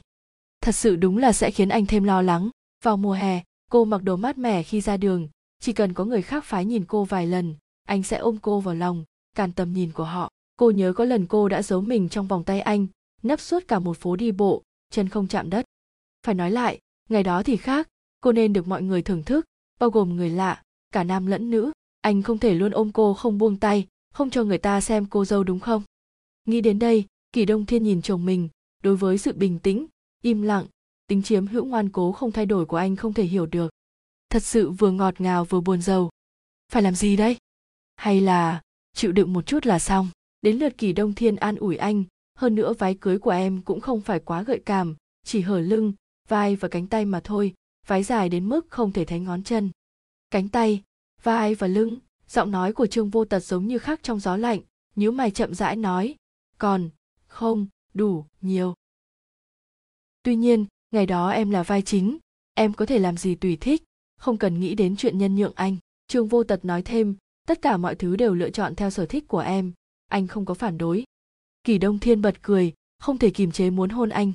Thật 0.61 0.75
sự 0.75 0.95
đúng 0.95 1.17
là 1.17 1.33
sẽ 1.33 1.51
khiến 1.51 1.69
anh 1.69 1.85
thêm 1.85 2.03
lo 2.03 2.21
lắng. 2.21 2.49
Vào 2.83 2.97
mùa 2.97 3.13
hè, 3.13 3.43
cô 3.71 3.85
mặc 3.85 4.03
đồ 4.03 4.15
mát 4.15 4.37
mẻ 4.37 4.63
khi 4.63 4.81
ra 4.81 4.97
đường. 4.97 5.27
Chỉ 5.59 5.73
cần 5.73 5.93
có 5.93 6.05
người 6.05 6.21
khác 6.21 6.45
phái 6.45 6.65
nhìn 6.65 6.85
cô 6.85 7.03
vài 7.03 7.27
lần, 7.27 7.55
anh 7.87 8.03
sẽ 8.03 8.17
ôm 8.17 8.37
cô 8.41 8.59
vào 8.59 8.75
lòng, 8.75 9.03
càn 9.35 9.51
tầm 9.51 9.73
nhìn 9.73 9.91
của 9.91 10.03
họ. 10.03 10.29
Cô 10.57 10.71
nhớ 10.71 10.93
có 10.93 11.05
lần 11.05 11.25
cô 11.25 11.49
đã 11.49 11.61
giấu 11.61 11.81
mình 11.81 12.09
trong 12.09 12.27
vòng 12.27 12.43
tay 12.43 12.61
anh, 12.61 12.87
nấp 13.23 13.39
suốt 13.39 13.67
cả 13.67 13.79
một 13.79 13.97
phố 13.97 14.15
đi 14.15 14.31
bộ 14.31 14.63
chân 14.89 15.09
không 15.09 15.27
chạm 15.27 15.49
đất. 15.49 15.65
Phải 16.25 16.35
nói 16.35 16.51
lại, 16.51 16.79
ngày 17.09 17.23
đó 17.23 17.43
thì 17.43 17.57
khác, 17.57 17.87
cô 18.21 18.31
nên 18.31 18.53
được 18.53 18.67
mọi 18.67 18.81
người 18.81 19.01
thưởng 19.01 19.23
thức, 19.23 19.45
bao 19.79 19.89
gồm 19.89 20.15
người 20.15 20.29
lạ, 20.29 20.63
cả 20.91 21.03
nam 21.03 21.25
lẫn 21.25 21.49
nữ. 21.49 21.71
Anh 22.01 22.21
không 22.21 22.37
thể 22.37 22.53
luôn 22.53 22.71
ôm 22.71 22.91
cô 22.91 23.13
không 23.13 23.37
buông 23.37 23.57
tay, 23.57 23.87
không 24.13 24.29
cho 24.29 24.43
người 24.43 24.57
ta 24.57 24.81
xem 24.81 25.05
cô 25.09 25.25
dâu 25.25 25.43
đúng 25.43 25.59
không? 25.59 25.83
Nghĩ 26.45 26.61
đến 26.61 26.79
đây, 26.79 27.05
kỳ 27.33 27.45
đông 27.45 27.65
thiên 27.65 27.83
nhìn 27.83 28.01
chồng 28.01 28.25
mình, 28.25 28.49
đối 28.83 28.95
với 28.95 29.17
sự 29.17 29.33
bình 29.33 29.59
tĩnh, 29.59 29.85
im 30.23 30.41
lặng, 30.41 30.65
tính 31.07 31.23
chiếm 31.23 31.47
hữu 31.47 31.65
ngoan 31.65 31.89
cố 31.89 32.11
không 32.11 32.31
thay 32.31 32.45
đổi 32.45 32.65
của 32.65 32.77
anh 32.77 32.95
không 32.95 33.13
thể 33.13 33.23
hiểu 33.23 33.45
được. 33.45 33.71
Thật 34.29 34.43
sự 34.43 34.71
vừa 34.71 34.91
ngọt 34.91 35.21
ngào 35.21 35.45
vừa 35.45 35.61
buồn 35.61 35.81
rầu. 35.81 36.09
Phải 36.71 36.81
làm 36.81 36.95
gì 36.95 37.15
đây? 37.15 37.37
Hay 37.95 38.21
là 38.21 38.61
chịu 38.93 39.11
đựng 39.11 39.33
một 39.33 39.45
chút 39.45 39.65
là 39.65 39.79
xong. 39.79 40.09
Đến 40.41 40.57
lượt 40.57 40.77
kỳ 40.77 40.93
đông 40.93 41.13
thiên 41.13 41.35
an 41.35 41.55
ủi 41.55 41.75
anh 41.75 42.03
hơn 42.37 42.55
nữa 42.55 42.73
váy 42.73 42.95
cưới 42.95 43.19
của 43.19 43.31
em 43.31 43.61
cũng 43.61 43.81
không 43.81 44.01
phải 44.01 44.19
quá 44.19 44.43
gợi 44.43 44.61
cảm, 44.65 44.95
chỉ 45.23 45.41
hở 45.41 45.59
lưng, 45.59 45.93
vai 46.27 46.55
và 46.55 46.67
cánh 46.67 46.87
tay 46.87 47.05
mà 47.05 47.19
thôi, 47.23 47.53
váy 47.87 48.03
dài 48.03 48.29
đến 48.29 48.49
mức 48.49 48.65
không 48.69 48.91
thể 48.91 49.05
thấy 49.05 49.19
ngón 49.19 49.43
chân. 49.43 49.71
Cánh 50.31 50.49
tay, 50.49 50.83
vai 51.23 51.55
và 51.55 51.67
lưng, 51.67 51.99
giọng 52.27 52.51
nói 52.51 52.73
của 52.73 52.87
trương 52.87 53.09
vô 53.09 53.25
tật 53.25 53.39
giống 53.39 53.67
như 53.67 53.77
khắc 53.77 54.03
trong 54.03 54.19
gió 54.19 54.37
lạnh, 54.37 54.61
nhíu 54.95 55.11
mày 55.11 55.31
chậm 55.31 55.53
rãi 55.53 55.75
nói, 55.75 56.15
còn 56.57 56.89
không 57.27 57.67
đủ 57.93 58.25
nhiều. 58.41 58.73
Tuy 60.23 60.35
nhiên, 60.35 60.65
ngày 60.91 61.05
đó 61.05 61.29
em 61.29 61.49
là 61.49 61.63
vai 61.63 61.81
chính, 61.81 62.17
em 62.53 62.73
có 62.73 62.85
thể 62.85 62.99
làm 62.99 63.17
gì 63.17 63.35
tùy 63.35 63.57
thích, 63.61 63.83
không 64.19 64.37
cần 64.37 64.59
nghĩ 64.59 64.75
đến 64.75 64.95
chuyện 64.95 65.17
nhân 65.17 65.35
nhượng 65.35 65.55
anh. 65.55 65.77
Trương 66.07 66.27
vô 66.27 66.43
tật 66.43 66.65
nói 66.65 66.81
thêm, 66.81 67.15
tất 67.47 67.61
cả 67.61 67.77
mọi 67.77 67.95
thứ 67.95 68.15
đều 68.15 68.33
lựa 68.33 68.49
chọn 68.49 68.75
theo 68.75 68.89
sở 68.89 69.05
thích 69.05 69.27
của 69.27 69.39
em, 69.39 69.73
anh 70.09 70.27
không 70.27 70.45
có 70.45 70.53
phản 70.53 70.77
đối 70.77 71.03
kỳ 71.67 71.77
đông 71.77 71.99
thiên 71.99 72.21
bật 72.21 72.41
cười, 72.41 72.73
không 72.99 73.17
thể 73.17 73.29
kìm 73.29 73.51
chế 73.51 73.69
muốn 73.69 73.89
hôn 73.89 74.09
anh. 74.09 74.31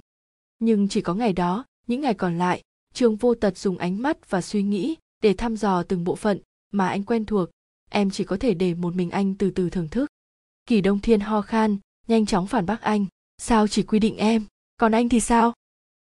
Nhưng 0.58 0.88
chỉ 0.88 1.00
có 1.00 1.14
ngày 1.14 1.32
đó, 1.32 1.64
những 1.86 2.00
ngày 2.00 2.14
còn 2.14 2.38
lại, 2.38 2.62
trương 2.94 3.16
vô 3.16 3.34
tật 3.34 3.58
dùng 3.58 3.78
ánh 3.78 4.02
mắt 4.02 4.30
và 4.30 4.40
suy 4.40 4.62
nghĩ 4.62 4.96
để 5.22 5.34
thăm 5.34 5.56
dò 5.56 5.82
từng 5.82 6.04
bộ 6.04 6.16
phận 6.16 6.38
mà 6.72 6.88
anh 6.88 7.02
quen 7.02 7.24
thuộc. 7.24 7.48
Em 7.90 8.10
chỉ 8.10 8.24
có 8.24 8.36
thể 8.40 8.54
để 8.54 8.74
một 8.74 8.94
mình 8.94 9.10
anh 9.10 9.34
từ 9.34 9.50
từ 9.50 9.70
thưởng 9.70 9.88
thức. 9.88 10.10
Kỳ 10.66 10.80
đông 10.80 11.00
thiên 11.00 11.20
ho 11.20 11.42
khan, 11.42 11.76
nhanh 12.08 12.26
chóng 12.26 12.46
phản 12.46 12.66
bác 12.66 12.80
anh. 12.80 13.06
Sao 13.38 13.68
chỉ 13.68 13.82
quy 13.82 13.98
định 13.98 14.16
em? 14.16 14.44
Còn 14.76 14.92
anh 14.92 15.08
thì 15.08 15.20
sao? 15.20 15.52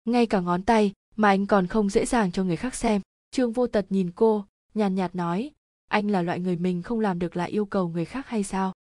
Ngay 0.05 0.27
cả 0.27 0.41
ngón 0.41 0.63
tay 0.63 0.93
mà 1.17 1.29
anh 1.29 1.47
còn 1.47 1.67
không 1.67 1.91
dễ 1.91 2.07
dàng 2.07 2.33
cho 2.33 2.45
người 2.45 2.57
khác 2.57 2.75
xem. 2.75 3.03
Trương 3.31 3.53
vô 3.53 3.67
tật 3.67 3.87
nhìn 3.89 4.11
cô, 4.15 4.45
nhàn 4.75 4.95
nhạt 4.95 5.15
nói, 5.15 5.51
anh 5.89 6.11
là 6.11 6.23
loại 6.23 6.41
người 6.41 6.57
mình 6.57 6.83
không 6.83 7.01
làm 7.01 7.19
được 7.19 7.37
lại 7.37 7.51
yêu 7.51 7.65
cầu 7.67 7.89
người 7.89 8.05
khác 8.05 8.29
hay 8.29 8.45
sao? 8.45 8.73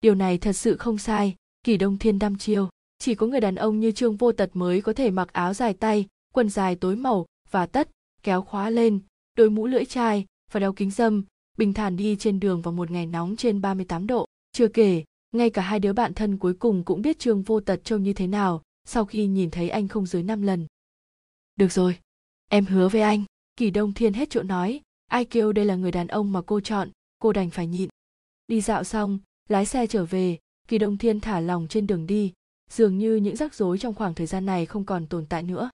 Điều 0.00 0.14
này 0.14 0.38
thật 0.38 0.52
sự 0.52 0.76
không 0.76 0.98
sai 0.98 1.34
kỳ 1.64 1.76
đông 1.76 1.98
thiên 1.98 2.18
đăm 2.18 2.38
chiêu. 2.38 2.68
Chỉ 2.98 3.14
có 3.14 3.26
người 3.26 3.40
đàn 3.40 3.54
ông 3.54 3.80
như 3.80 3.92
trương 3.92 4.16
vô 4.16 4.32
tật 4.32 4.50
mới 4.52 4.80
có 4.80 4.92
thể 4.92 5.10
mặc 5.10 5.32
áo 5.32 5.54
dài 5.54 5.74
tay, 5.74 6.06
quần 6.34 6.48
dài 6.48 6.76
tối 6.76 6.96
màu, 6.96 7.26
và 7.50 7.66
tất, 7.66 7.90
kéo 8.22 8.42
khóa 8.42 8.70
lên 8.70 9.00
đội 9.36 9.50
mũ 9.50 9.66
lưỡi 9.66 9.84
chai, 9.84 10.26
và 10.52 10.60
đeo 10.60 10.72
kính 10.72 10.90
dâm, 10.90 11.24
bình 11.58 11.74
thản 11.74 11.96
đi 11.96 12.16
trên 12.16 12.40
đường 12.40 12.62
vào 12.62 12.72
một 12.72 12.90
ngày 12.90 13.06
nóng 13.06 13.36
trên 13.36 13.60
38 13.60 14.06
độ. 14.06 14.26
Chưa 14.52 14.68
kể, 14.68 15.04
ngay 15.32 15.50
cả 15.50 15.62
hai 15.62 15.80
đứa 15.80 15.92
bạn 15.92 16.14
thân 16.14 16.38
cuối 16.38 16.54
cùng 16.54 16.84
cũng 16.84 17.02
biết 17.02 17.18
trương 17.18 17.42
vô 17.42 17.60
tật 17.60 17.80
trông 17.84 18.02
như 18.02 18.12
thế 18.12 18.26
nào 18.26 18.62
sau 18.84 19.04
khi 19.04 19.26
nhìn 19.26 19.50
thấy 19.50 19.68
anh 19.68 19.88
không 19.88 20.06
dưới 20.06 20.22
năm 20.22 20.42
lần. 20.42 20.66
Được 21.56 21.72
rồi, 21.72 21.98
em 22.50 22.66
hứa 22.66 22.88
với 22.88 23.00
anh. 23.00 23.24
Kỳ 23.56 23.70
đông 23.70 23.92
thiên 23.92 24.12
hết 24.12 24.30
chỗ 24.30 24.42
nói. 24.42 24.80
Ai 25.06 25.24
kêu 25.24 25.52
đây 25.52 25.64
là 25.64 25.76
người 25.76 25.92
đàn 25.92 26.06
ông 26.06 26.32
mà 26.32 26.42
cô 26.42 26.60
chọn, 26.60 26.90
cô 27.18 27.32
đành 27.32 27.50
phải 27.50 27.66
nhịn. 27.66 27.88
Đi 28.46 28.60
dạo 28.60 28.84
xong, 28.84 29.18
lái 29.48 29.66
xe 29.66 29.86
trở 29.86 30.04
về 30.04 30.38
kỳ 30.68 30.78
đông 30.78 30.98
thiên 30.98 31.20
thả 31.20 31.40
lòng 31.40 31.66
trên 31.68 31.86
đường 31.86 32.06
đi, 32.06 32.32
dường 32.70 32.98
như 32.98 33.16
những 33.16 33.36
rắc 33.36 33.54
rối 33.54 33.78
trong 33.78 33.94
khoảng 33.94 34.14
thời 34.14 34.26
gian 34.26 34.46
này 34.46 34.66
không 34.66 34.84
còn 34.84 35.06
tồn 35.06 35.26
tại 35.26 35.42
nữa. 35.42 35.70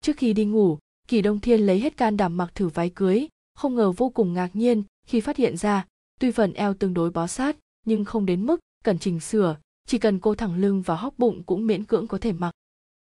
Trước 0.00 0.16
khi 0.16 0.32
đi 0.32 0.44
ngủ, 0.44 0.78
kỳ 1.08 1.22
đông 1.22 1.40
thiên 1.40 1.60
lấy 1.60 1.80
hết 1.80 1.96
can 1.96 2.16
đảm 2.16 2.36
mặc 2.36 2.54
thử 2.54 2.68
váy 2.68 2.90
cưới, 2.90 3.28
không 3.54 3.74
ngờ 3.74 3.92
vô 3.92 4.08
cùng 4.08 4.32
ngạc 4.32 4.56
nhiên 4.56 4.82
khi 5.06 5.20
phát 5.20 5.36
hiện 5.36 5.56
ra, 5.56 5.86
tuy 6.20 6.30
phần 6.30 6.52
eo 6.52 6.74
tương 6.74 6.94
đối 6.94 7.10
bó 7.10 7.26
sát, 7.26 7.56
nhưng 7.86 8.04
không 8.04 8.26
đến 8.26 8.46
mức 8.46 8.60
cần 8.84 8.98
chỉnh 8.98 9.20
sửa, 9.20 9.56
chỉ 9.86 9.98
cần 9.98 10.18
cô 10.18 10.34
thẳng 10.34 10.56
lưng 10.56 10.82
và 10.82 10.96
hóc 10.96 11.14
bụng 11.18 11.42
cũng 11.42 11.66
miễn 11.66 11.84
cưỡng 11.84 12.06
có 12.06 12.18
thể 12.18 12.32
mặc. 12.32 12.50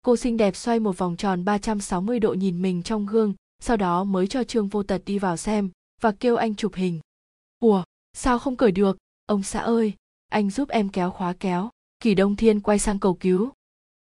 Cô 0.01 0.15
xinh 0.15 0.37
đẹp 0.37 0.55
xoay 0.55 0.79
một 0.79 0.97
vòng 0.97 1.17
tròn 1.17 1.45
360 1.45 2.19
độ 2.19 2.33
nhìn 2.33 2.61
mình 2.61 2.83
trong 2.83 3.05
gương, 3.05 3.33
sau 3.59 3.77
đó 3.77 4.03
mới 4.03 4.27
cho 4.27 4.43
trương 4.43 4.67
vô 4.67 4.83
tật 4.83 5.01
đi 5.05 5.19
vào 5.19 5.37
xem 5.37 5.69
và 6.01 6.11
kêu 6.11 6.35
anh 6.35 6.55
chụp 6.55 6.75
hình. 6.75 6.99
Ủa, 7.59 7.83
sao 8.13 8.39
không 8.39 8.55
cởi 8.55 8.71
được? 8.71 8.97
Ông 9.25 9.43
xã 9.43 9.59
ơi! 9.59 9.93
Anh 10.29 10.49
giúp 10.49 10.69
em 10.69 10.89
kéo 10.89 11.11
khóa 11.11 11.33
kéo. 11.39 11.69
Kỳ 11.99 12.15
đông 12.15 12.35
thiên 12.35 12.59
quay 12.59 12.79
sang 12.79 12.99
cầu 12.99 13.13
cứu. 13.13 13.51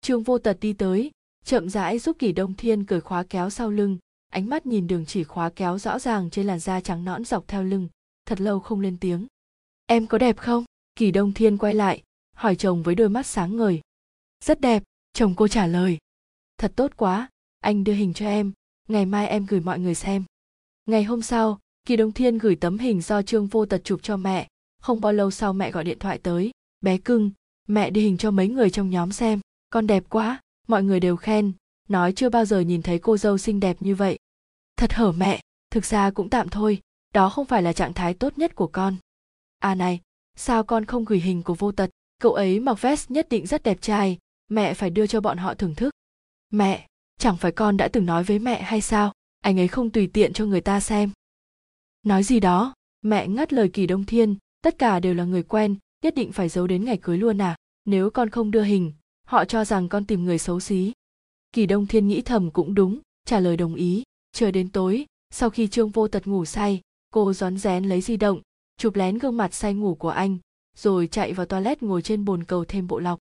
Trương 0.02 0.24
vô 0.24 0.38
tật 0.38 0.58
đi 0.62 0.74
tới, 0.74 1.12
chậm 1.46 1.70
rãi 1.70 2.00
giúp 2.00 2.16
kỳ 2.20 2.32
đông 2.32 2.54
thiên 2.54 2.86
cởi 2.86 3.02
khóa 3.02 3.24
kéo 3.24 3.50
sau 3.50 3.70
lưng. 3.70 3.98
Ánh 4.30 4.50
mắt 4.50 4.66
nhìn 4.66 4.88
đường 4.88 5.06
chỉ 5.06 5.24
khóa 5.24 5.50
kéo 5.50 5.78
rõ 5.78 6.00
ràng 6.00 6.30
trên 6.30 6.48
làn 6.48 6.60
da 6.60 6.82
trắng 6.82 7.06
nõn 7.06 7.26
dọc 7.26 7.48
theo 7.48 7.64
lưng. 7.64 7.88
Thật 8.26 8.42
lâu 8.42 8.60
không 8.60 8.80
lên 8.80 8.98
tiếng. 8.98 9.28
Em 9.86 10.08
có 10.08 10.18
đẹp 10.18 10.38
không? 10.38 10.66
Kỳ 10.96 11.12
đông 11.12 11.34
thiên 11.34 11.58
quay 11.58 11.74
lại, 11.74 12.04
hỏi 12.36 12.56
chồng 12.56 12.84
với 12.84 12.96
đôi 12.96 13.10
mắt 13.10 13.26
sáng 13.26 13.58
ngời. 13.58 13.82
Rất 14.44 14.62
đẹp, 14.62 14.84
chồng 15.14 15.34
cô 15.38 15.48
trả 15.48 15.68
lời. 15.68 15.98
Thật 16.58 16.74
tốt 16.76 16.92
quá, 16.98 17.30
anh 17.60 17.84
đưa 17.84 17.94
hình 17.94 18.14
cho 18.14 18.26
em, 18.26 18.52
ngày 18.88 19.06
mai 19.06 19.28
em 19.28 19.46
gửi 19.46 19.60
mọi 19.60 19.80
người 19.80 19.96
xem. 19.96 20.24
Ngày 20.86 21.04
hôm 21.04 21.22
sau, 21.22 21.60
kỳ 21.86 21.96
đông 21.96 22.12
thiên 22.12 22.38
gửi 22.38 22.56
tấm 22.56 22.78
hình 22.78 23.02
do 23.02 23.22
trương 23.22 23.48
vô 23.48 23.66
tật 23.66 23.82
chụp 23.84 24.00
cho 24.04 24.18
mẹ 24.18 24.48
không 24.80 25.02
bao 25.02 25.14
lâu 25.14 25.32
sau 25.32 25.54
mẹ 25.54 25.72
gọi 25.72 25.84
điện 25.84 26.00
thoại 26.00 26.20
tới. 26.24 26.52
Bé 26.82 26.98
cưng, 26.98 27.32
mẹ 27.68 27.90
đi 27.90 28.02
hình 28.02 28.18
cho 28.18 28.32
mấy 28.32 28.48
người 28.48 28.70
trong 28.70 28.90
nhóm 28.90 29.12
xem. 29.12 29.40
Con 29.70 29.88
đẹp 29.88 30.04
quá, 30.10 30.42
mọi 30.68 30.84
người 30.84 31.00
đều 31.00 31.16
khen. 31.16 31.52
Nói 31.90 32.14
chưa 32.14 32.30
bao 32.30 32.46
giờ 32.46 32.60
nhìn 32.60 32.82
thấy 32.82 33.00
cô 33.00 33.18
dâu 33.18 33.38
xinh 33.38 33.60
đẹp 33.60 33.78
như 33.80 33.96
vậy. 33.96 34.20
Thật 34.78 34.94
hở 34.94 35.12
mẹ, 35.12 35.42
thực 35.72 35.86
ra 35.86 36.12
cũng 36.12 36.30
tạm 36.30 36.50
thôi. 36.50 36.80
Đó 37.14 37.30
không 37.30 37.46
phải 37.46 37.64
là 37.64 37.74
trạng 37.74 37.94
thái 37.94 38.14
tốt 38.14 38.38
nhất 38.38 38.56
của 38.56 38.68
con. 38.68 38.96
À 39.60 39.76
này, 39.76 40.02
sao 40.36 40.64
con 40.64 40.86
không 40.86 41.06
gửi 41.06 41.20
hình 41.20 41.44
của 41.44 41.54
vô 41.54 41.72
tật? 41.72 41.90
Cậu 42.22 42.34
ấy 42.34 42.60
mặc 42.60 42.82
vest 42.82 43.12
nhất 43.12 43.30
định 43.30 43.48
rất 43.48 43.64
đẹp 43.64 43.82
trai. 43.82 44.18
Mẹ 44.50 44.74
phải 44.74 44.90
đưa 44.90 45.08
cho 45.08 45.22
bọn 45.22 45.38
họ 45.38 45.54
thưởng 45.54 45.76
thức. 45.76 45.94
Mẹ, 46.50 46.88
chẳng 47.18 47.38
phải 47.38 47.52
con 47.52 47.78
đã 47.78 47.88
từng 47.88 48.06
nói 48.06 48.24
với 48.24 48.40
mẹ 48.40 48.62
hay 48.62 48.82
sao? 48.82 49.14
Anh 49.40 49.60
ấy 49.60 49.68
không 49.68 49.90
tùy 49.90 50.08
tiện 50.08 50.34
cho 50.34 50.46
người 50.46 50.62
ta 50.62 50.80
xem. 50.80 51.12
Nói 52.04 52.24
gì 52.24 52.40
đó, 52.40 52.74
mẹ 53.02 53.28
ngắt 53.28 53.54
lời 53.54 53.70
kỳ 53.74 53.88
đông 53.88 54.06
thiên 54.06 54.36
tất 54.62 54.78
cả 54.78 55.00
đều 55.00 55.14
là 55.14 55.24
người 55.24 55.44
quen, 55.44 55.76
nhất 56.04 56.16
định 56.16 56.32
phải 56.32 56.50
giấu 56.50 56.68
đến 56.68 56.86
ngày 56.86 56.98
cưới 56.98 57.18
luôn 57.18 57.42
à? 57.42 57.56
Nếu 57.86 58.10
con 58.10 58.30
không 58.30 58.52
đưa 58.52 58.64
hình, 58.64 58.94
họ 59.28 59.46
cho 59.46 59.66
rằng 59.66 59.90
con 59.90 60.06
tìm 60.06 60.26
người 60.26 60.38
xấu 60.38 60.60
xí. 60.60 60.92
Kỳ 61.54 61.66
đông 61.66 61.88
thiên 61.88 62.08
nghĩ 62.08 62.22
thầm 62.22 62.52
cũng 62.52 62.74
đúng, 62.74 63.00
trả 63.26 63.40
lời 63.40 63.58
đồng 63.58 63.76
ý. 63.76 64.04
Chờ 64.32 64.52
đến 64.52 64.70
tối, 64.70 65.06
sau 65.30 65.50
khi 65.50 65.68
trương 65.68 65.90
vô 65.90 66.08
tật 66.08 66.28
ngủ 66.28 66.46
say, 66.46 66.82
cô 67.14 67.34
rón 67.34 67.58
rén 67.58 67.84
lấy 67.84 68.02
di 68.02 68.18
động, 68.18 68.42
chụp 68.78 68.96
lén 68.96 69.18
gương 69.18 69.38
mặt 69.38 69.54
say 69.54 69.74
ngủ 69.74 69.96
của 69.96 70.10
anh, 70.10 70.38
rồi 70.78 71.08
chạy 71.08 71.34
vào 71.34 71.46
toilet 71.46 71.84
ngồi 71.84 72.02
trên 72.02 72.26
bồn 72.26 72.44
cầu 72.44 72.66
thêm 72.66 72.88
bộ 72.88 73.00
lọc. 73.00 73.20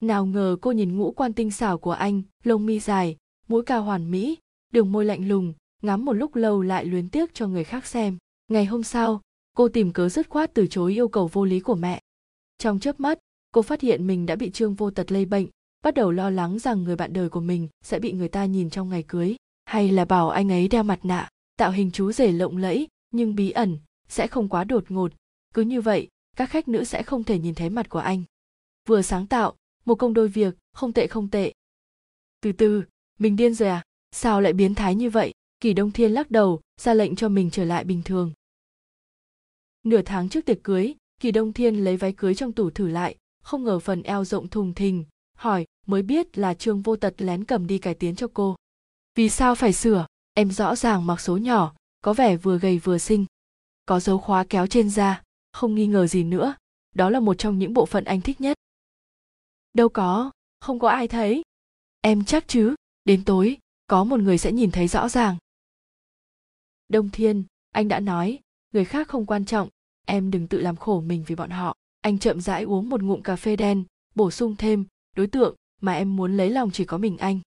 Nào 0.00 0.26
ngờ 0.26 0.56
cô 0.60 0.72
nhìn 0.72 0.96
ngũ 0.96 1.10
quan 1.10 1.32
tinh 1.32 1.50
xảo 1.50 1.78
của 1.78 1.92
anh, 1.92 2.22
lông 2.44 2.66
mi 2.66 2.80
dài, 2.80 3.16
mũi 3.48 3.62
cao 3.62 3.82
hoàn 3.82 4.10
mỹ, 4.10 4.38
đường 4.72 4.92
môi 4.92 5.04
lạnh 5.04 5.28
lùng, 5.28 5.52
ngắm 5.82 6.04
một 6.04 6.12
lúc 6.12 6.36
lâu 6.36 6.62
lại 6.62 6.84
luyến 6.84 7.08
tiếc 7.08 7.34
cho 7.34 7.46
người 7.46 7.64
khác 7.64 7.86
xem. 7.86 8.18
Ngày 8.48 8.64
hôm 8.64 8.82
sau 8.82 9.20
cô 9.52 9.68
tìm 9.68 9.92
cớ 9.92 10.08
dứt 10.08 10.28
khoát 10.28 10.54
từ 10.54 10.66
chối 10.66 10.92
yêu 10.92 11.08
cầu 11.08 11.30
vô 11.32 11.44
lý 11.44 11.60
của 11.60 11.74
mẹ. 11.74 12.00
Trong 12.58 12.80
chớp 12.80 13.00
mắt, 13.00 13.18
cô 13.52 13.62
phát 13.62 13.80
hiện 13.80 14.06
mình 14.06 14.26
đã 14.26 14.36
bị 14.36 14.50
trương 14.50 14.74
vô 14.74 14.90
tật 14.90 15.12
lây 15.12 15.24
bệnh, 15.24 15.46
bắt 15.84 15.94
đầu 15.94 16.10
lo 16.10 16.30
lắng 16.30 16.58
rằng 16.58 16.82
người 16.82 16.96
bạn 16.96 17.12
đời 17.12 17.28
của 17.28 17.40
mình 17.40 17.68
sẽ 17.84 17.98
bị 17.98 18.12
người 18.12 18.28
ta 18.28 18.44
nhìn 18.44 18.70
trong 18.70 18.88
ngày 18.88 19.04
cưới. 19.08 19.36
Hay 19.64 19.92
là 19.92 20.04
bảo 20.04 20.30
anh 20.30 20.52
ấy 20.52 20.68
đeo 20.68 20.82
mặt 20.82 21.04
nạ, 21.04 21.28
tạo 21.56 21.70
hình 21.70 21.90
chú 21.90 22.12
rể 22.12 22.32
lộng 22.32 22.56
lẫy, 22.56 22.88
nhưng 23.10 23.34
bí 23.34 23.50
ẩn 23.50 23.78
sẽ 24.08 24.26
không 24.26 24.48
quá 24.48 24.64
đột 24.64 24.84
ngột. 24.88 25.12
Cứ 25.54 25.62
như 25.62 25.80
vậy, 25.80 26.08
các 26.36 26.50
khách 26.50 26.68
nữ 26.68 26.84
sẽ 26.84 27.02
không 27.02 27.24
thể 27.24 27.38
nhìn 27.38 27.54
thấy 27.54 27.70
mặt 27.70 27.88
của 27.88 27.98
anh. 27.98 28.22
Vừa 28.88 29.02
sáng 29.02 29.26
tạo, 29.26 29.54
một 29.84 29.94
công 29.94 30.14
đôi 30.14 30.28
việc 30.28 30.54
không 30.72 30.92
tệ 30.92 31.06
không 31.06 31.28
tệ. 31.30 31.52
Từ 32.40 32.52
từ, 32.52 32.84
mình 33.18 33.36
điên 33.36 33.54
rồi 33.54 33.68
à? 33.68 33.82
Sao 34.10 34.40
lại 34.40 34.52
biến 34.52 34.74
thái 34.74 34.94
như 34.94 35.10
vậy? 35.10 35.32
Kỳ 35.60 35.72
đông 35.72 35.90
thiên 35.90 36.12
lắc 36.12 36.30
đầu, 36.30 36.60
ra 36.80 36.94
lệnh 36.94 37.16
cho 37.16 37.28
mình 37.28 37.50
trở 37.50 37.64
lại 37.64 37.84
bình 37.84 38.02
thường 38.04 38.32
nửa 39.82 40.02
tháng 40.02 40.28
trước 40.28 40.46
tiệc 40.46 40.62
cưới, 40.62 40.94
kỳ 41.20 41.30
đông 41.30 41.52
thiên 41.52 41.84
lấy 41.84 41.96
váy 41.96 42.12
cưới 42.12 42.34
trong 42.34 42.52
tủ 42.52 42.70
thử 42.70 42.88
lại, 42.88 43.16
không 43.42 43.64
ngờ 43.64 43.78
phần 43.78 44.02
eo 44.02 44.24
rộng 44.24 44.48
thùng 44.48 44.74
thình, 44.74 45.04
hỏi, 45.34 45.66
mới 45.86 46.02
biết 46.02 46.38
là 46.38 46.54
trương 46.54 46.82
vô 46.82 46.96
tật 46.96 47.14
lén 47.18 47.44
cầm 47.44 47.66
đi 47.66 47.78
cải 47.78 47.94
tiến 47.94 48.16
cho 48.16 48.28
cô. 48.34 48.56
Vì 49.14 49.28
sao 49.28 49.54
phải 49.54 49.72
sửa? 49.72 50.06
Em 50.34 50.50
rõ 50.50 50.76
ràng 50.76 51.06
mặc 51.06 51.20
số 51.20 51.36
nhỏ, 51.36 51.74
có 52.02 52.12
vẻ 52.12 52.36
vừa 52.36 52.58
gầy 52.58 52.78
vừa 52.78 52.98
xinh. 52.98 53.26
Có 53.86 54.00
dấu 54.00 54.18
khóa 54.18 54.44
kéo 54.48 54.66
trên 54.66 54.90
da, 54.90 55.22
không 55.52 55.74
nghi 55.74 55.86
ngờ 55.86 56.06
gì 56.06 56.24
nữa. 56.24 56.54
Đó 56.94 57.10
là 57.10 57.20
một 57.20 57.34
trong 57.34 57.58
những 57.58 57.74
bộ 57.74 57.86
phận 57.86 58.04
anh 58.04 58.20
thích 58.20 58.40
nhất. 58.40 58.56
Đâu 59.74 59.88
có, 59.88 60.30
không 60.60 60.78
có 60.78 60.88
ai 60.88 61.08
thấy. 61.08 61.42
Em 62.00 62.24
chắc 62.24 62.48
chứ, 62.48 62.74
đến 63.04 63.24
tối, 63.24 63.58
có 63.86 64.04
một 64.04 64.20
người 64.20 64.38
sẽ 64.38 64.52
nhìn 64.52 64.70
thấy 64.70 64.88
rõ 64.88 65.08
ràng. 65.08 65.36
Đông 66.88 67.10
thiên, 67.10 67.44
anh 67.70 67.88
đã 67.88 68.00
nói 68.00 68.38
người 68.72 68.84
khác 68.84 69.08
không 69.08 69.26
quan 69.26 69.44
trọng, 69.44 69.68
em 70.06 70.30
đừng 70.30 70.46
tự 70.46 70.60
làm 70.60 70.76
khổ 70.76 71.00
mình 71.00 71.24
vì 71.26 71.34
bọn 71.34 71.50
họ. 71.50 71.76
Anh 72.00 72.18
chậm 72.18 72.40
rãi 72.40 72.62
uống 72.62 72.88
một 72.88 73.02
ngụm 73.02 73.22
cà 73.22 73.36
phê 73.36 73.56
đen, 73.56 73.84
bổ 74.14 74.30
sung 74.30 74.56
thêm, 74.56 74.84
đối 75.16 75.26
tượng 75.26 75.56
mà 75.80 75.92
em 75.92 76.16
muốn 76.16 76.36
lấy 76.36 76.50
lòng 76.50 76.70
chỉ 76.70 76.84
có 76.84 76.98
mình 76.98 77.16
anh. 77.18 77.40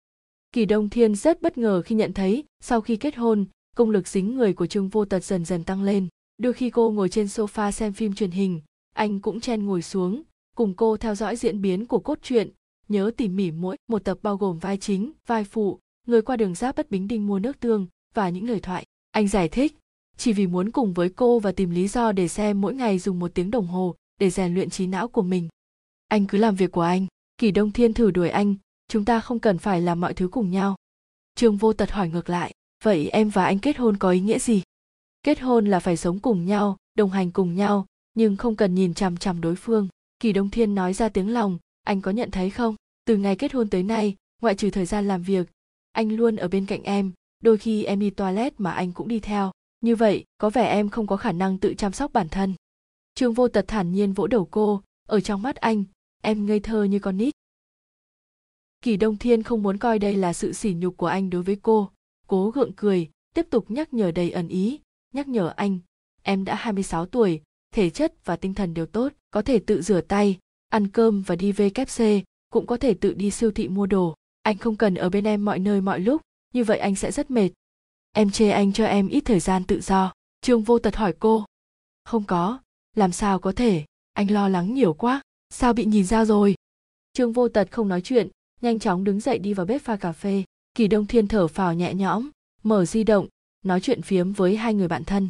Kỳ 0.52 0.64
đông 0.64 0.88
thiên 0.88 1.14
rất 1.14 1.42
bất 1.42 1.58
ngờ 1.58 1.82
khi 1.82 1.94
nhận 1.94 2.12
thấy, 2.12 2.44
sau 2.60 2.80
khi 2.80 2.96
kết 2.96 3.16
hôn, 3.16 3.44
công 3.76 3.90
lực 3.90 4.08
dính 4.08 4.36
người 4.36 4.52
của 4.52 4.66
trương 4.66 4.88
vô 4.88 5.04
tật 5.04 5.24
dần 5.24 5.44
dần 5.44 5.64
tăng 5.64 5.82
lên. 5.82 6.08
Đôi 6.38 6.52
khi 6.52 6.70
cô 6.70 6.90
ngồi 6.90 7.08
trên 7.08 7.26
sofa 7.26 7.70
xem 7.70 7.92
phim 7.92 8.14
truyền 8.14 8.30
hình, 8.30 8.60
anh 8.94 9.20
cũng 9.20 9.40
chen 9.40 9.66
ngồi 9.66 9.82
xuống, 9.82 10.22
cùng 10.56 10.74
cô 10.74 10.96
theo 10.96 11.14
dõi 11.14 11.36
diễn 11.36 11.62
biến 11.62 11.86
của 11.86 11.98
cốt 11.98 12.18
truyện, 12.22 12.50
nhớ 12.88 13.10
tỉ 13.16 13.28
mỉ 13.28 13.50
mỗi 13.50 13.76
một 13.88 14.04
tập 14.04 14.18
bao 14.22 14.36
gồm 14.36 14.58
vai 14.58 14.76
chính, 14.76 15.12
vai 15.26 15.44
phụ, 15.44 15.78
người 16.06 16.22
qua 16.22 16.36
đường 16.36 16.54
giáp 16.54 16.76
bất 16.76 16.90
bính 16.90 17.08
đinh 17.08 17.26
mua 17.26 17.38
nước 17.38 17.60
tương 17.60 17.86
và 18.14 18.28
những 18.28 18.48
lời 18.48 18.60
thoại. 18.60 18.84
Anh 19.10 19.28
giải 19.28 19.48
thích 19.48 19.78
chỉ 20.16 20.32
vì 20.32 20.46
muốn 20.46 20.70
cùng 20.70 20.92
với 20.92 21.08
cô 21.08 21.38
và 21.38 21.52
tìm 21.52 21.70
lý 21.70 21.88
do 21.88 22.12
để 22.12 22.28
xem 22.28 22.60
mỗi 22.60 22.74
ngày 22.74 22.98
dùng 22.98 23.18
một 23.18 23.30
tiếng 23.34 23.50
đồng 23.50 23.66
hồ 23.66 23.94
để 24.20 24.30
rèn 24.30 24.54
luyện 24.54 24.70
trí 24.70 24.86
não 24.86 25.08
của 25.08 25.22
mình. 25.22 25.48
Anh 26.08 26.26
cứ 26.26 26.38
làm 26.38 26.54
việc 26.54 26.72
của 26.72 26.80
anh, 26.80 27.06
kỳ 27.38 27.50
đông 27.50 27.72
thiên 27.72 27.94
thử 27.94 28.10
đuổi 28.10 28.28
anh, 28.28 28.54
chúng 28.88 29.04
ta 29.04 29.20
không 29.20 29.38
cần 29.38 29.58
phải 29.58 29.80
làm 29.80 30.00
mọi 30.00 30.14
thứ 30.14 30.28
cùng 30.28 30.50
nhau. 30.50 30.76
Trương 31.34 31.56
vô 31.56 31.72
tật 31.72 31.90
hỏi 31.90 32.08
ngược 32.08 32.30
lại, 32.30 32.52
vậy 32.84 33.08
em 33.08 33.28
và 33.30 33.44
anh 33.44 33.58
kết 33.58 33.76
hôn 33.76 33.96
có 33.96 34.10
ý 34.10 34.20
nghĩa 34.20 34.38
gì? 34.38 34.62
Kết 35.22 35.40
hôn 35.40 35.66
là 35.66 35.80
phải 35.80 35.96
sống 35.96 36.18
cùng 36.18 36.46
nhau, 36.46 36.76
đồng 36.94 37.10
hành 37.10 37.30
cùng 37.30 37.54
nhau, 37.54 37.86
nhưng 38.14 38.36
không 38.36 38.56
cần 38.56 38.74
nhìn 38.74 38.94
chằm 38.94 39.16
chằm 39.16 39.40
đối 39.40 39.56
phương. 39.56 39.88
Kỳ 40.20 40.32
đông 40.32 40.50
thiên 40.50 40.74
nói 40.74 40.92
ra 40.92 41.08
tiếng 41.08 41.32
lòng, 41.32 41.58
anh 41.82 42.00
có 42.00 42.10
nhận 42.10 42.30
thấy 42.30 42.50
không? 42.50 42.76
Từ 43.04 43.16
ngày 43.16 43.36
kết 43.36 43.52
hôn 43.52 43.68
tới 43.68 43.82
nay, 43.82 44.16
ngoại 44.42 44.54
trừ 44.54 44.70
thời 44.70 44.86
gian 44.86 45.08
làm 45.08 45.22
việc, 45.22 45.50
anh 45.92 46.12
luôn 46.12 46.36
ở 46.36 46.48
bên 46.48 46.66
cạnh 46.66 46.82
em, 46.82 47.12
đôi 47.42 47.58
khi 47.58 47.84
em 47.84 48.00
đi 48.00 48.10
toilet 48.10 48.60
mà 48.60 48.72
anh 48.72 48.92
cũng 48.92 49.08
đi 49.08 49.20
theo 49.20 49.50
như 49.82 49.96
vậy, 49.96 50.24
có 50.38 50.50
vẻ 50.50 50.68
em 50.68 50.88
không 50.88 51.06
có 51.06 51.16
khả 51.16 51.32
năng 51.32 51.58
tự 51.58 51.74
chăm 51.74 51.92
sóc 51.92 52.12
bản 52.12 52.28
thân. 52.28 52.54
Trương 53.14 53.32
vô 53.32 53.48
tật 53.48 53.64
thản 53.68 53.92
nhiên 53.92 54.12
vỗ 54.12 54.26
đầu 54.26 54.48
cô, 54.50 54.82
ở 55.08 55.20
trong 55.20 55.42
mắt 55.42 55.56
anh, 55.56 55.84
em 56.22 56.46
ngây 56.46 56.60
thơ 56.60 56.84
như 56.84 56.98
con 56.98 57.16
nít. 57.16 57.34
Kỳ 58.82 58.96
đông 58.96 59.16
thiên 59.16 59.42
không 59.42 59.62
muốn 59.62 59.78
coi 59.78 59.98
đây 59.98 60.16
là 60.16 60.32
sự 60.32 60.52
sỉ 60.52 60.74
nhục 60.74 60.96
của 60.96 61.06
anh 61.06 61.30
đối 61.30 61.42
với 61.42 61.56
cô, 61.62 61.90
cố 62.26 62.50
gượng 62.50 62.72
cười, 62.76 63.10
tiếp 63.34 63.46
tục 63.50 63.70
nhắc 63.70 63.94
nhở 63.94 64.10
đầy 64.10 64.30
ẩn 64.30 64.48
ý, 64.48 64.80
nhắc 65.12 65.28
nhở 65.28 65.52
anh, 65.56 65.78
em 66.22 66.44
đã 66.44 66.54
26 66.54 67.06
tuổi, 67.06 67.42
thể 67.74 67.90
chất 67.90 68.14
và 68.24 68.36
tinh 68.36 68.54
thần 68.54 68.74
đều 68.74 68.86
tốt, 68.86 69.12
có 69.30 69.42
thể 69.42 69.58
tự 69.58 69.82
rửa 69.82 70.00
tay, 70.00 70.38
ăn 70.68 70.88
cơm 70.88 71.22
và 71.22 71.36
đi 71.36 71.52
VKC 71.52 72.02
cũng 72.52 72.66
có 72.66 72.76
thể 72.76 72.94
tự 72.94 73.14
đi 73.14 73.30
siêu 73.30 73.50
thị 73.50 73.68
mua 73.68 73.86
đồ. 73.86 74.14
Anh 74.42 74.58
không 74.58 74.76
cần 74.76 74.94
ở 74.94 75.10
bên 75.10 75.24
em 75.24 75.44
mọi 75.44 75.58
nơi 75.58 75.80
mọi 75.80 76.00
lúc, 76.00 76.22
như 76.54 76.64
vậy 76.64 76.78
anh 76.78 76.94
sẽ 76.94 77.12
rất 77.12 77.30
mệt 77.30 77.50
em 78.12 78.30
chê 78.30 78.50
anh 78.50 78.72
cho 78.72 78.84
em 78.84 79.08
ít 79.08 79.20
thời 79.20 79.40
gian 79.40 79.64
tự 79.64 79.80
do. 79.80 80.12
Trương 80.40 80.62
vô 80.62 80.78
tật 80.78 80.96
hỏi 80.96 81.14
cô. 81.18 81.44
Không 82.04 82.24
có. 82.24 82.60
Làm 82.96 83.12
sao 83.12 83.38
có 83.38 83.52
thể? 83.52 83.84
Anh 84.12 84.30
lo 84.30 84.48
lắng 84.48 84.74
nhiều 84.74 84.94
quá. 84.94 85.20
Sao 85.50 85.72
bị 85.72 85.84
nhìn 85.84 86.04
ra 86.04 86.24
rồi? 86.24 86.54
Trương 87.12 87.32
vô 87.32 87.48
tật 87.48 87.68
không 87.70 87.88
nói 87.88 88.00
chuyện, 88.00 88.28
nhanh 88.60 88.78
chóng 88.78 89.04
đứng 89.04 89.20
dậy 89.20 89.38
đi 89.38 89.54
vào 89.54 89.66
bếp 89.66 89.82
pha 89.82 89.96
cà 89.96 90.12
phê. 90.12 90.44
Kỳ 90.74 90.88
đông 90.88 91.06
thiên 91.06 91.28
thở 91.28 91.48
phào 91.48 91.74
nhẹ 91.74 91.94
nhõm, 91.94 92.30
mở 92.62 92.84
di 92.84 93.04
động, 93.04 93.28
nói 93.64 93.80
chuyện 93.80 94.02
phiếm 94.02 94.32
với 94.32 94.56
hai 94.56 94.74
người 94.74 94.88
bạn 94.88 95.04
thân. 95.04 95.28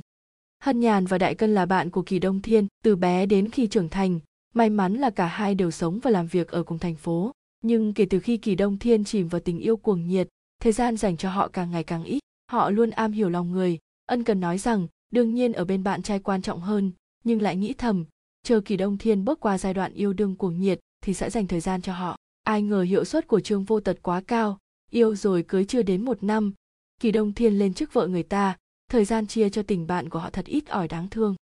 Hân 0.62 0.80
nhàn 0.80 1.06
và 1.06 1.18
đại 1.18 1.34
cân 1.34 1.54
là 1.54 1.66
bạn 1.66 1.90
của 1.90 2.02
kỳ 2.02 2.18
đông 2.18 2.42
thiên, 2.42 2.66
từ 2.84 2.96
bé 2.96 3.26
đến 3.26 3.50
khi 3.50 3.66
trưởng 3.66 3.88
thành. 3.88 4.20
May 4.54 4.70
mắn 4.70 4.94
là 4.94 5.10
cả 5.10 5.26
hai 5.26 5.54
đều 5.54 5.70
sống 5.70 5.98
và 6.02 6.10
làm 6.10 6.26
việc 6.26 6.48
ở 6.48 6.62
cùng 6.62 6.78
thành 6.78 6.94
phố. 6.96 7.32
Nhưng 7.62 7.94
kể 7.94 8.06
từ 8.10 8.20
khi 8.20 8.36
kỳ 8.36 8.54
đông 8.54 8.78
thiên 8.78 9.04
chìm 9.04 9.28
vào 9.28 9.40
tình 9.40 9.58
yêu 9.58 9.76
cuồng 9.76 10.08
nhiệt, 10.08 10.28
thời 10.60 10.72
gian 10.72 10.96
dành 10.96 11.16
cho 11.16 11.30
họ 11.30 11.48
càng 11.48 11.70
ngày 11.70 11.84
càng 11.84 12.04
ít 12.04 12.20
họ 12.52 12.70
luôn 12.70 12.90
am 12.90 13.12
hiểu 13.12 13.28
lòng 13.28 13.50
người. 13.50 13.78
Ân 14.06 14.24
cần 14.24 14.40
nói 14.40 14.58
rằng, 14.58 14.86
đương 15.10 15.34
nhiên 15.34 15.52
ở 15.52 15.64
bên 15.64 15.84
bạn 15.84 16.02
trai 16.02 16.18
quan 16.18 16.42
trọng 16.42 16.60
hơn, 16.60 16.92
nhưng 17.24 17.42
lại 17.42 17.56
nghĩ 17.56 17.74
thầm, 17.78 18.04
chờ 18.42 18.60
kỳ 18.60 18.76
đông 18.76 18.98
thiên 18.98 19.24
bước 19.24 19.40
qua 19.40 19.58
giai 19.58 19.74
đoạn 19.74 19.94
yêu 19.94 20.12
đương 20.12 20.36
cuồng 20.36 20.60
nhiệt 20.60 20.80
thì 21.00 21.14
sẽ 21.14 21.30
dành 21.30 21.46
thời 21.46 21.60
gian 21.60 21.82
cho 21.82 21.92
họ. 21.92 22.16
Ai 22.42 22.62
ngờ 22.62 22.82
hiệu 22.82 23.04
suất 23.04 23.26
của 23.26 23.40
trương 23.40 23.64
vô 23.64 23.80
tật 23.80 23.98
quá 24.02 24.22
cao, 24.26 24.58
yêu 24.90 25.14
rồi 25.14 25.44
cưới 25.48 25.64
chưa 25.64 25.82
đến 25.82 26.04
một 26.04 26.22
năm, 26.22 26.52
kỳ 27.00 27.12
đông 27.12 27.32
thiên 27.32 27.58
lên 27.58 27.74
chức 27.74 27.92
vợ 27.92 28.06
người 28.06 28.22
ta, 28.22 28.56
thời 28.90 29.04
gian 29.04 29.26
chia 29.26 29.50
cho 29.50 29.62
tình 29.62 29.86
bạn 29.86 30.08
của 30.08 30.18
họ 30.18 30.30
thật 30.30 30.44
ít 30.44 30.68
ỏi 30.68 30.88
đáng 30.88 31.08
thương. 31.08 31.36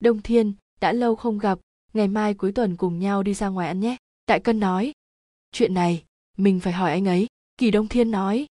Đông 0.00 0.22
thiên, 0.22 0.52
đã 0.80 0.92
lâu 0.92 1.16
không 1.16 1.38
gặp, 1.38 1.58
ngày 1.92 2.08
mai 2.08 2.34
cuối 2.34 2.52
tuần 2.52 2.76
cùng 2.76 2.98
nhau 2.98 3.22
đi 3.22 3.34
ra 3.34 3.48
ngoài 3.48 3.68
ăn 3.68 3.80
nhé. 3.80 3.96
Đại 4.26 4.40
cân 4.40 4.60
nói, 4.60 4.92
chuyện 5.52 5.74
này, 5.74 6.04
mình 6.36 6.60
phải 6.60 6.72
hỏi 6.72 6.90
anh 6.90 7.08
ấy. 7.08 7.26
Kỳ 7.58 7.70
đông 7.70 7.88
thiên 7.88 8.10
nói, 8.10 8.46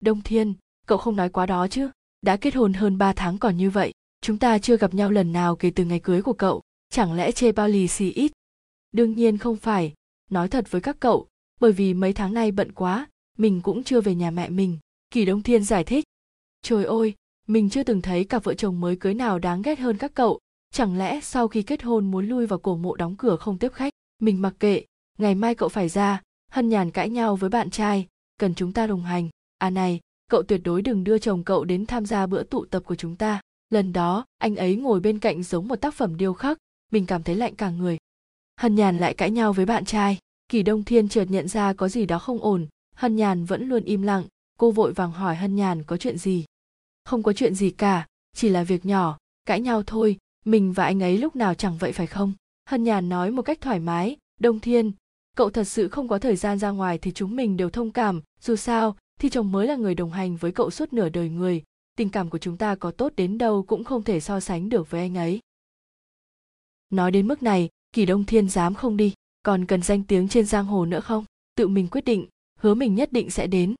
đông 0.00 0.22
thiên 0.22 0.54
cậu 0.90 0.98
không 0.98 1.16
nói 1.16 1.28
quá 1.28 1.46
đó 1.46 1.68
chứ? 1.68 1.90
Đã 2.22 2.36
kết 2.36 2.54
hôn 2.54 2.72
hơn 2.72 2.98
ba 2.98 3.12
tháng 3.12 3.38
còn 3.38 3.56
như 3.56 3.70
vậy, 3.70 3.92
chúng 4.20 4.38
ta 4.38 4.58
chưa 4.58 4.76
gặp 4.76 4.94
nhau 4.94 5.10
lần 5.10 5.32
nào 5.32 5.56
kể 5.56 5.70
từ 5.74 5.84
ngày 5.84 6.00
cưới 6.00 6.22
của 6.22 6.32
cậu, 6.32 6.62
chẳng 6.88 7.12
lẽ 7.12 7.32
chê 7.32 7.52
bao 7.52 7.68
lì 7.68 7.88
xì 7.88 8.10
ít? 8.10 8.32
Đương 8.92 9.12
nhiên 9.12 9.38
không 9.38 9.56
phải. 9.56 9.92
Nói 10.30 10.48
thật 10.48 10.70
với 10.70 10.80
các 10.80 10.96
cậu, 11.00 11.26
bởi 11.60 11.72
vì 11.72 11.94
mấy 11.94 12.12
tháng 12.12 12.34
nay 12.34 12.52
bận 12.52 12.72
quá, 12.72 13.08
mình 13.38 13.60
cũng 13.60 13.84
chưa 13.84 14.00
về 14.00 14.14
nhà 14.14 14.30
mẹ 14.30 14.48
mình. 14.48 14.78
Kỳ 15.10 15.24
đông 15.24 15.42
thiên 15.42 15.64
giải 15.64 15.84
thích. 15.84 16.04
Trời 16.62 16.84
ơi, 16.84 17.14
mình 17.46 17.70
chưa 17.70 17.82
từng 17.82 18.02
thấy 18.02 18.24
cặp 18.24 18.44
vợ 18.44 18.54
chồng 18.54 18.80
mới 18.80 18.96
cưới 18.96 19.14
nào 19.14 19.38
đáng 19.38 19.62
ghét 19.62 19.78
hơn 19.78 19.96
các 19.96 20.14
cậu. 20.14 20.38
Chẳng 20.72 20.98
lẽ 20.98 21.20
sau 21.20 21.48
khi 21.48 21.62
kết 21.62 21.82
hôn 21.82 22.10
muốn 22.10 22.28
lui 22.28 22.46
vào 22.46 22.58
cổ 22.58 22.76
mộ 22.76 22.96
đóng 22.96 23.16
cửa 23.16 23.36
không 23.36 23.58
tiếp 23.58 23.72
khách? 23.72 23.92
Mình 24.18 24.42
mặc 24.42 24.54
kệ. 24.60 24.84
Ngày 25.18 25.34
mai 25.34 25.54
cậu 25.54 25.68
phải 25.68 25.88
ra, 25.88 26.22
hân 26.52 26.68
nhàn 26.68 26.90
cãi 26.90 27.10
nhau 27.10 27.36
với 27.36 27.50
bạn 27.50 27.70
trai. 27.70 28.06
Cần 28.38 28.54
chúng 28.54 28.72
ta 28.72 28.86
đồng 28.86 29.02
hành. 29.02 29.28
À 29.58 29.70
này 29.70 30.00
cậu 30.30 30.42
tuyệt 30.42 30.60
đối 30.64 30.82
đừng 30.82 31.04
đưa 31.04 31.18
chồng 31.18 31.44
cậu 31.44 31.64
đến 31.64 31.86
tham 31.86 32.06
gia 32.06 32.26
bữa 32.26 32.42
tụ 32.42 32.64
tập 32.64 32.82
của 32.86 32.94
chúng 32.94 33.16
ta. 33.16 33.40
Lần 33.70 33.92
đó, 33.92 34.24
anh 34.38 34.56
ấy 34.56 34.76
ngồi 34.76 35.00
bên 35.00 35.18
cạnh 35.18 35.42
giống 35.42 35.68
một 35.68 35.76
tác 35.76 35.94
phẩm 35.94 36.16
điêu 36.16 36.32
khắc. 36.32 36.58
Mình 36.92 37.06
cảm 37.06 37.22
thấy 37.22 37.34
lạnh 37.34 37.54
cả 37.54 37.70
người. 37.70 37.98
Hân 38.60 38.74
nhàn 38.74 38.98
lại 38.98 39.14
cãi 39.14 39.30
nhau 39.30 39.52
với 39.52 39.66
bạn 39.66 39.84
trai. 39.84 40.18
Kỳ 40.48 40.62
đông 40.62 40.84
thiên 40.84 41.08
chợt 41.08 41.24
nhận 41.24 41.48
ra 41.48 41.72
có 41.72 41.88
gì 41.88 42.06
đó 42.06 42.18
không 42.18 42.38
ổn. 42.38 42.66
Hân 42.94 43.16
nhàn 43.16 43.44
vẫn 43.44 43.68
luôn 43.68 43.84
im 43.84 44.02
lặng. 44.02 44.24
Cô 44.58 44.70
vội 44.70 44.92
vàng 44.92 45.12
hỏi 45.12 45.36
hân 45.36 45.56
nhàn 45.56 45.82
có 45.82 45.96
chuyện 45.96 46.18
gì? 46.18 46.44
Không 47.04 47.22
có 47.22 47.32
chuyện 47.32 47.54
gì 47.54 47.70
cả, 47.70 48.06
chỉ 48.36 48.48
là 48.48 48.64
việc 48.64 48.86
nhỏ. 48.86 49.18
Cãi 49.44 49.60
nhau 49.60 49.82
thôi, 49.86 50.16
mình 50.44 50.72
và 50.72 50.84
anh 50.84 51.02
ấy 51.02 51.18
lúc 51.18 51.36
nào 51.36 51.54
chẳng 51.54 51.78
vậy 51.78 51.92
phải 51.92 52.06
không? 52.06 52.32
Hân 52.68 52.84
nhàn 52.84 53.08
nói 53.08 53.30
một 53.30 53.42
cách 53.42 53.60
thoải 53.60 53.80
mái. 53.80 54.16
Đông 54.40 54.60
thiên, 54.60 54.92
cậu 55.36 55.50
thật 55.50 55.64
sự 55.64 55.88
không 55.88 56.08
có 56.08 56.18
thời 56.18 56.36
gian 56.36 56.58
ra 56.58 56.70
ngoài 56.70 56.98
thì 56.98 57.12
chúng 57.12 57.36
mình 57.36 57.56
đều 57.56 57.70
thông 57.70 57.90
cảm. 57.90 58.20
Dù 58.40 58.56
sao 58.56 58.96
thì 59.20 59.28
chồng 59.28 59.52
mới 59.52 59.66
là 59.66 59.76
người 59.76 59.94
đồng 59.94 60.10
hành 60.10 60.36
với 60.36 60.52
cậu 60.52 60.70
suốt 60.70 60.92
nửa 60.92 61.08
đời 61.08 61.28
người. 61.28 61.62
Tình 61.96 62.08
cảm 62.08 62.30
của 62.30 62.38
chúng 62.38 62.56
ta 62.56 62.74
có 62.74 62.90
tốt 62.90 63.12
đến 63.16 63.38
đâu 63.38 63.62
cũng 63.62 63.84
không 63.84 64.02
thể 64.02 64.20
so 64.20 64.40
sánh 64.40 64.68
được 64.68 64.90
với 64.90 65.00
anh 65.00 65.16
ấy. 65.16 65.40
Nói 66.90 67.10
đến 67.10 67.28
mức 67.28 67.42
này, 67.42 67.68
kỳ 67.92 68.06
đông 68.06 68.24
thiên 68.24 68.48
dám 68.48 68.74
không 68.74 68.96
đi, 68.96 69.14
còn 69.42 69.66
cần 69.66 69.82
danh 69.82 70.02
tiếng 70.02 70.28
trên 70.28 70.46
giang 70.46 70.66
hồ 70.66 70.86
nữa 70.86 71.00
không? 71.00 71.24
Tự 71.56 71.68
mình 71.68 71.88
quyết 71.88 72.04
định, 72.04 72.26
hứa 72.58 72.74
mình 72.74 72.94
nhất 72.94 73.12
định 73.12 73.30
sẽ 73.30 73.46
đến. 73.46 73.74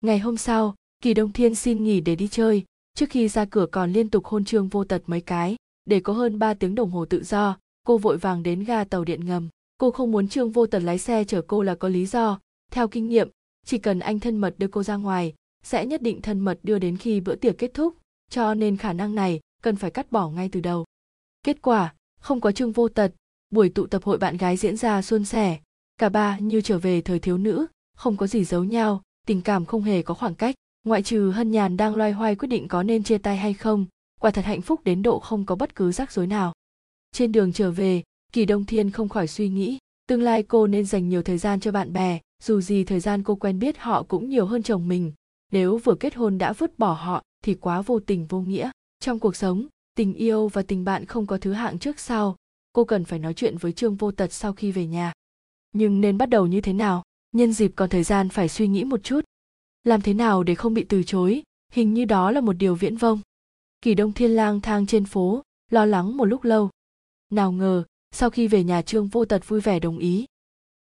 Ngày 0.00 0.18
hôm 0.18 0.36
sau, 0.36 0.74
kỳ 1.02 1.14
đông 1.14 1.32
thiên 1.32 1.54
xin 1.54 1.84
nghỉ 1.84 2.00
để 2.00 2.16
đi 2.16 2.28
chơi, 2.28 2.64
trước 2.94 3.10
khi 3.10 3.28
ra 3.28 3.44
cửa 3.44 3.66
còn 3.72 3.92
liên 3.92 4.10
tục 4.10 4.24
hôn 4.24 4.44
trương 4.44 4.68
vô 4.68 4.84
tật 4.84 5.02
mấy 5.06 5.20
cái. 5.20 5.56
Để 5.84 6.00
có 6.00 6.12
hơn 6.12 6.38
3 6.38 6.54
tiếng 6.54 6.74
đồng 6.74 6.90
hồ 6.90 7.04
tự 7.04 7.24
do, 7.24 7.58
cô 7.86 7.98
vội 7.98 8.16
vàng 8.16 8.42
đến 8.42 8.64
ga 8.64 8.84
tàu 8.84 9.04
điện 9.04 9.24
ngầm. 9.24 9.48
Cô 9.78 9.90
không 9.90 10.12
muốn 10.12 10.28
trương 10.28 10.50
vô 10.50 10.66
tật 10.66 10.78
lái 10.78 10.98
xe 10.98 11.24
chở 11.24 11.42
cô 11.42 11.62
là 11.62 11.74
có 11.74 11.88
lý 11.88 12.06
do. 12.06 12.38
Theo 12.70 12.88
kinh 12.88 13.08
nghiệm 13.08 13.28
chỉ 13.66 13.78
cần 13.78 13.98
anh 13.98 14.20
thân 14.20 14.38
mật 14.38 14.54
đưa 14.58 14.68
cô 14.68 14.82
ra 14.82 14.96
ngoài, 14.96 15.34
sẽ 15.62 15.86
nhất 15.86 16.02
định 16.02 16.22
thân 16.22 16.40
mật 16.40 16.58
đưa 16.62 16.78
đến 16.78 16.96
khi 16.96 17.20
bữa 17.20 17.34
tiệc 17.34 17.58
kết 17.58 17.70
thúc. 17.74 17.96
Cho 18.30 18.54
nên 18.54 18.76
khả 18.76 18.92
năng 18.92 19.14
này 19.14 19.40
cần 19.62 19.76
phải 19.76 19.90
cắt 19.90 20.12
bỏ 20.12 20.28
ngay 20.28 20.48
từ 20.52 20.60
đầu. 20.60 20.84
Kết 21.42 21.62
quả, 21.62 21.94
không 22.20 22.40
có 22.40 22.52
trương 22.52 22.72
vô 22.72 22.88
tật. 22.88 23.12
Buổi 23.50 23.68
tụ 23.68 23.86
tập 23.86 24.02
hội 24.04 24.18
bạn 24.18 24.36
gái 24.36 24.56
diễn 24.56 24.76
ra 24.76 25.02
suôn 25.02 25.24
sẻ. 25.24 25.58
Cả 25.96 26.08
ba 26.08 26.38
như 26.38 26.60
trở 26.60 26.78
về 26.78 27.00
thời 27.00 27.18
thiếu 27.18 27.38
nữ, 27.38 27.66
không 27.96 28.16
có 28.16 28.26
gì 28.26 28.44
giấu 28.44 28.64
nhau, 28.64 29.02
tình 29.26 29.42
cảm 29.42 29.64
không 29.64 29.82
hề 29.82 30.02
có 30.02 30.14
khoảng 30.14 30.34
cách. 30.34 30.54
Ngoại 30.84 31.02
trừ 31.02 31.30
hân 31.30 31.50
nhàn 31.50 31.76
đang 31.76 31.96
loay 31.96 32.12
hoay 32.12 32.36
quyết 32.36 32.48
định 32.48 32.68
có 32.68 32.82
nên 32.82 33.02
chia 33.02 33.18
tay 33.18 33.36
hay 33.36 33.54
không, 33.54 33.86
quả 34.20 34.30
thật 34.30 34.44
hạnh 34.44 34.62
phúc 34.62 34.80
đến 34.84 35.02
độ 35.02 35.18
không 35.18 35.44
có 35.44 35.56
bất 35.56 35.74
cứ 35.74 35.92
rắc 35.92 36.12
rối 36.12 36.26
nào. 36.26 36.52
Trên 37.12 37.32
đường 37.32 37.52
trở 37.52 37.70
về, 37.70 38.02
kỳ 38.32 38.44
đông 38.44 38.64
thiên 38.64 38.90
không 38.90 39.08
khỏi 39.08 39.26
suy 39.26 39.48
nghĩ, 39.48 39.78
tương 40.06 40.22
lai 40.22 40.42
cô 40.42 40.66
nên 40.66 40.86
dành 40.86 41.08
nhiều 41.08 41.22
thời 41.22 41.38
gian 41.38 41.60
cho 41.60 41.72
bạn 41.72 41.92
bè 41.92 42.18
dù 42.42 42.60
gì 42.60 42.84
thời 42.84 43.00
gian 43.00 43.22
cô 43.22 43.34
quen 43.34 43.58
biết 43.58 43.78
họ 43.78 44.02
cũng 44.02 44.28
nhiều 44.28 44.46
hơn 44.46 44.62
chồng 44.62 44.88
mình. 44.88 45.12
Nếu 45.52 45.78
vừa 45.78 45.94
kết 45.94 46.14
hôn 46.14 46.38
đã 46.38 46.52
vứt 46.52 46.78
bỏ 46.78 46.92
họ 46.92 47.22
thì 47.44 47.54
quá 47.54 47.82
vô 47.82 48.00
tình 48.00 48.26
vô 48.26 48.40
nghĩa. 48.40 48.70
Trong 49.00 49.18
cuộc 49.18 49.36
sống, 49.36 49.66
tình 49.94 50.14
yêu 50.14 50.48
và 50.48 50.62
tình 50.62 50.84
bạn 50.84 51.04
không 51.04 51.26
có 51.26 51.38
thứ 51.38 51.52
hạng 51.52 51.78
trước 51.78 52.00
sau. 52.00 52.36
Cô 52.72 52.84
cần 52.84 53.04
phải 53.04 53.18
nói 53.18 53.34
chuyện 53.34 53.56
với 53.56 53.72
trương 53.72 53.94
vô 53.94 54.12
tật 54.12 54.32
sau 54.32 54.52
khi 54.52 54.72
về 54.72 54.86
nhà. 54.86 55.12
Nhưng 55.72 56.00
nên 56.00 56.18
bắt 56.18 56.28
đầu 56.28 56.46
như 56.46 56.60
thế 56.60 56.72
nào? 56.72 57.02
Nhân 57.32 57.52
dịp 57.52 57.72
còn 57.76 57.90
thời 57.90 58.02
gian 58.02 58.28
phải 58.28 58.48
suy 58.48 58.68
nghĩ 58.68 58.84
một 58.84 59.02
chút. 59.02 59.20
Làm 59.84 60.00
thế 60.00 60.14
nào 60.14 60.42
để 60.42 60.54
không 60.54 60.74
bị 60.74 60.84
từ 60.84 61.02
chối? 61.02 61.42
Hình 61.72 61.94
như 61.94 62.04
đó 62.04 62.30
là 62.30 62.40
một 62.40 62.52
điều 62.52 62.74
viễn 62.74 62.96
vông. 62.96 63.20
Kỳ 63.82 63.94
đông 63.94 64.12
thiên 64.12 64.30
lang 64.30 64.60
thang 64.60 64.86
trên 64.86 65.04
phố, 65.04 65.42
lo 65.70 65.84
lắng 65.84 66.16
một 66.16 66.24
lúc 66.24 66.44
lâu. 66.44 66.70
Nào 67.30 67.52
ngờ, 67.52 67.84
sau 68.10 68.30
khi 68.30 68.48
về 68.48 68.64
nhà 68.64 68.82
trương 68.82 69.06
vô 69.06 69.24
tật 69.24 69.48
vui 69.48 69.60
vẻ 69.60 69.80
đồng 69.80 69.98
ý. 69.98 70.24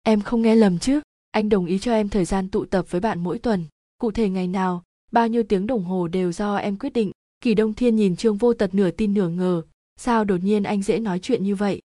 Em 0.03 0.21
không 0.21 0.43
nghe 0.43 0.55
lầm 0.55 0.79
chứ? 0.79 1.01
Anh 1.35 1.49
đồng 1.49 1.67
ý 1.67 1.79
cho 1.79 1.93
em 1.93 2.09
thời 2.09 2.25
gian 2.25 2.49
tụ 2.49 2.65
tập 2.65 2.87
với 2.91 3.01
bạn 3.01 3.21
mỗi 3.21 3.39
tuần. 3.39 3.65
Cụ 3.99 4.11
thể 4.11 4.29
ngày 4.29 4.49
nào, 4.49 4.83
bao 5.13 5.29
nhiêu 5.29 5.43
tiếng 5.43 5.67
đồng 5.67 5.85
hồ 5.85 6.09
đều 6.09 6.33
do 6.33 6.57
em 6.57 6.77
quyết 6.77 6.93
định. 6.93 7.11
Kỳ 7.41 7.55
đông 7.55 7.75
thiên 7.75 7.97
nhìn 7.97 8.17
trương 8.17 8.37
vô 8.37 8.55
tật 8.55 8.75
nửa 8.75 8.91
tin 8.91 9.15
nửa 9.15 9.29
ngờ. 9.29 9.63
Sao 9.97 10.25
đột 10.25 10.37
nhiên 10.37 10.63
anh 10.63 10.83
dễ 10.83 10.99
nói 10.99 11.19
chuyện 11.19 11.45
như 11.45 11.55
vậy? 11.55 11.83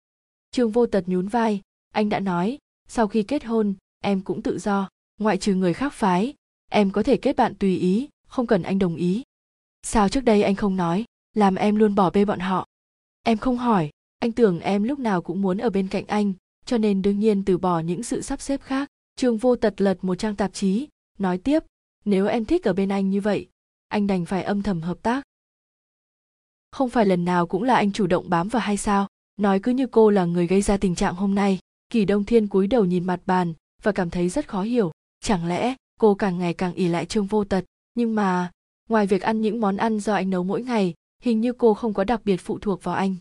Trương 0.52 0.72
vô 0.72 0.86
tật 0.86 1.04
nhún 1.08 1.28
vai. 1.28 1.62
Anh 1.94 2.10
đã 2.10 2.20
nói, 2.20 2.58
sau 2.88 3.08
khi 3.08 3.24
kết 3.24 3.46
hôn, 3.46 3.74
em 4.00 4.22
cũng 4.22 4.42
tự 4.42 4.60
do. 4.60 4.90
Ngoại 5.20 5.38
trừ 5.38 5.56
người 5.56 5.74
khác 5.74 5.94
phái, 5.94 6.34
em 6.72 6.92
có 6.92 7.04
thể 7.04 7.18
kết 7.18 7.36
bạn 7.36 7.56
tùy 7.56 7.78
ý, 7.78 8.10
không 8.28 8.48
cần 8.48 8.64
anh 8.64 8.80
đồng 8.80 8.96
ý. 8.96 9.24
Sao 9.84 10.10
trước 10.10 10.24
đây 10.24 10.44
anh 10.44 10.56
không 10.56 10.76
nói, 10.76 11.06
làm 11.34 11.56
em 11.56 11.76
luôn 11.76 11.96
bỏ 11.96 12.10
bê 12.10 12.26
bọn 12.26 12.40
họ? 12.40 12.66
Em 13.24 13.38
không 13.38 13.58
hỏi. 13.58 13.90
Anh 14.20 14.32
tưởng 14.32 14.60
em 14.60 14.84
lúc 14.84 15.00
nào 15.00 15.22
cũng 15.22 15.42
muốn 15.42 15.58
ở 15.58 15.70
bên 15.70 15.88
cạnh 15.88 16.08
anh, 16.08 16.34
cho 16.66 16.78
nên 16.78 17.02
đương 17.02 17.20
nhiên 17.20 17.46
từ 17.46 17.58
bỏ 17.58 17.80
những 17.80 18.04
sự 18.04 18.22
sắp 18.22 18.42
xếp 18.42 18.62
khác 18.62 18.90
trương 19.18 19.38
vô 19.38 19.56
tật 19.56 19.82
lật 19.82 19.98
một 20.02 20.16
trang 20.16 20.36
tạp 20.36 20.54
chí, 20.54 20.88
nói 21.20 21.38
tiếp, 21.38 21.64
nếu 22.06 22.28
em 22.28 22.46
thích 22.46 22.64
ở 22.64 22.74
bên 22.74 22.90
anh 22.90 23.10
như 23.10 23.22
vậy, 23.22 23.48
anh 23.88 24.08
đành 24.08 24.26
phải 24.26 24.44
âm 24.44 24.64
thầm 24.64 24.82
hợp 24.82 24.98
tác. 25.02 25.24
Không 26.72 26.90
phải 26.90 27.06
lần 27.06 27.26
nào 27.26 27.48
cũng 27.48 27.64
là 27.64 27.76
anh 27.76 27.92
chủ 27.92 28.08
động 28.08 28.30
bám 28.30 28.48
vào 28.48 28.60
hay 28.60 28.78
sao? 28.78 29.08
Nói 29.38 29.60
cứ 29.60 29.72
như 29.72 29.88
cô 29.88 30.10
là 30.10 30.26
người 30.26 30.48
gây 30.48 30.62
ra 30.62 30.78
tình 30.78 30.96
trạng 30.96 31.16
hôm 31.16 31.36
nay. 31.36 31.60
Kỳ 31.90 32.06
đông 32.06 32.24
thiên 32.24 32.48
cúi 32.48 32.68
đầu 32.68 32.86
nhìn 32.86 33.06
mặt 33.06 33.20
bàn 33.26 33.54
và 33.84 33.92
cảm 33.92 34.10
thấy 34.10 34.30
rất 34.30 34.48
khó 34.48 34.62
hiểu. 34.62 34.92
Chẳng 35.20 35.46
lẽ 35.46 35.76
cô 36.00 36.16
càng 36.16 36.40
ngày 36.40 36.54
càng 36.54 36.74
ỉ 36.74 36.88
lại 36.88 37.06
trương 37.06 37.26
vô 37.26 37.44
tật? 37.44 37.66
Nhưng 37.94 38.16
mà, 38.16 38.52
ngoài 38.90 39.08
việc 39.08 39.22
ăn 39.22 39.42
những 39.42 39.62
món 39.62 39.78
ăn 39.78 40.00
do 40.00 40.14
anh 40.14 40.30
nấu 40.30 40.44
mỗi 40.44 40.64
ngày, 40.64 40.94
hình 41.24 41.42
như 41.42 41.54
cô 41.54 41.74
không 41.74 41.94
có 41.94 42.04
đặc 42.04 42.22
biệt 42.26 42.38
phụ 42.38 42.60
thuộc 42.60 42.84
vào 42.84 42.96
anh. 42.96 43.16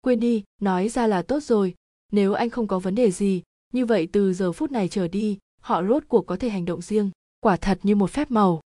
Quên 0.00 0.20
đi, 0.20 0.44
nói 0.60 0.88
ra 0.88 1.06
là 1.06 1.22
tốt 1.22 1.42
rồi. 1.42 1.74
Nếu 2.12 2.32
anh 2.32 2.50
không 2.50 2.66
có 2.66 2.78
vấn 2.78 2.94
đề 2.94 3.10
gì 3.10 3.42
như 3.72 3.86
vậy 3.86 4.08
từ 4.12 4.32
giờ 4.32 4.52
phút 4.52 4.72
này 4.72 4.88
trở 4.88 5.08
đi, 5.08 5.38
họ 5.60 5.82
rốt 5.82 6.04
cuộc 6.08 6.26
có 6.26 6.36
thể 6.36 6.48
hành 6.48 6.64
động 6.64 6.82
riêng, 6.82 7.10
quả 7.40 7.56
thật 7.56 7.78
như 7.82 7.96
một 7.96 8.10
phép 8.10 8.30
màu. 8.30 8.60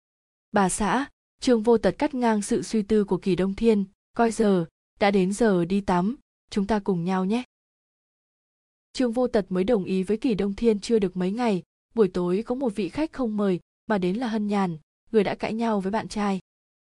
Bà 0.52 0.68
xã, 0.68 1.06
trương 1.40 1.62
vô 1.62 1.78
tật 1.78 1.94
cắt 1.98 2.14
ngang 2.14 2.42
sự 2.42 2.62
suy 2.62 2.82
tư 2.82 3.04
của 3.04 3.16
kỳ 3.16 3.36
đông 3.36 3.54
thiên, 3.54 3.84
coi 4.16 4.30
giờ, 4.30 4.66
đã 5.00 5.10
đến 5.10 5.32
giờ 5.32 5.64
đi 5.64 5.80
tắm, 5.80 6.16
chúng 6.50 6.66
ta 6.66 6.78
cùng 6.78 7.04
nhau 7.04 7.24
nhé. 7.24 7.42
Trương 8.92 9.12
vô 9.12 9.26
tật 9.26 9.46
mới 9.48 9.64
đồng 9.64 9.84
ý 9.84 10.02
với 10.02 10.16
kỳ 10.16 10.34
đông 10.34 10.54
thiên 10.54 10.80
chưa 10.80 10.98
được 10.98 11.16
mấy 11.16 11.30
ngày, 11.30 11.62
buổi 11.94 12.08
tối 12.08 12.42
có 12.46 12.54
một 12.54 12.72
vị 12.76 12.88
khách 12.88 13.12
không 13.12 13.36
mời, 13.36 13.60
mà 13.86 13.98
đến 13.98 14.16
là 14.16 14.28
hân 14.28 14.46
nhàn, 14.46 14.78
người 15.12 15.24
đã 15.24 15.34
cãi 15.34 15.52
nhau 15.52 15.80
với 15.80 15.90
bạn 15.90 16.08
trai. 16.08 16.38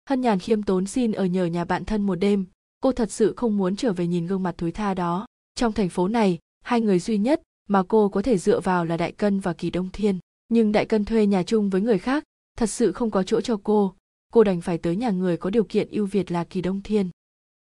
Hân 0.08 0.20
nhàn 0.20 0.38
khiêm 0.38 0.62
tốn 0.62 0.86
xin 0.86 1.12
ở 1.12 1.26
nhờ 1.26 1.44
nhà 1.44 1.64
bạn 1.64 1.84
thân 1.84 2.02
một 2.02 2.14
đêm, 2.14 2.46
cô 2.80 2.92
thật 2.92 3.12
sự 3.12 3.34
không 3.36 3.56
muốn 3.56 3.76
trở 3.76 3.92
về 3.92 4.06
nhìn 4.06 4.26
gương 4.26 4.42
mặt 4.42 4.54
thối 4.58 4.72
tha 4.72 4.94
đó. 4.94 5.26
Trong 5.54 5.72
thành 5.72 5.88
phố 5.88 6.08
này, 6.08 6.38
hai 6.64 6.80
người 6.80 6.98
duy 6.98 7.18
nhất 7.18 7.42
mà 7.70 7.82
cô 7.88 8.08
có 8.08 8.22
thể 8.22 8.38
dựa 8.38 8.60
vào 8.60 8.84
là 8.84 8.96
đại 8.96 9.12
cân 9.12 9.40
và 9.40 9.52
kỳ 9.52 9.70
đông 9.70 9.88
thiên. 9.92 10.18
Nhưng 10.48 10.72
đại 10.72 10.86
cân 10.86 11.04
thuê 11.04 11.26
nhà 11.26 11.42
chung 11.42 11.70
với 11.70 11.80
người 11.80 11.98
khác, 11.98 12.24
thật 12.56 12.66
sự 12.66 12.92
không 12.92 13.10
có 13.10 13.22
chỗ 13.22 13.40
cho 13.40 13.60
cô. 13.64 13.94
Cô 14.32 14.44
đành 14.44 14.60
phải 14.60 14.78
tới 14.78 14.96
nhà 14.96 15.10
người 15.10 15.36
có 15.36 15.50
điều 15.50 15.64
kiện 15.64 15.90
ưu 15.90 16.06
việt 16.06 16.30
là 16.32 16.44
kỳ 16.44 16.60
đông 16.60 16.82
thiên. 16.82 17.10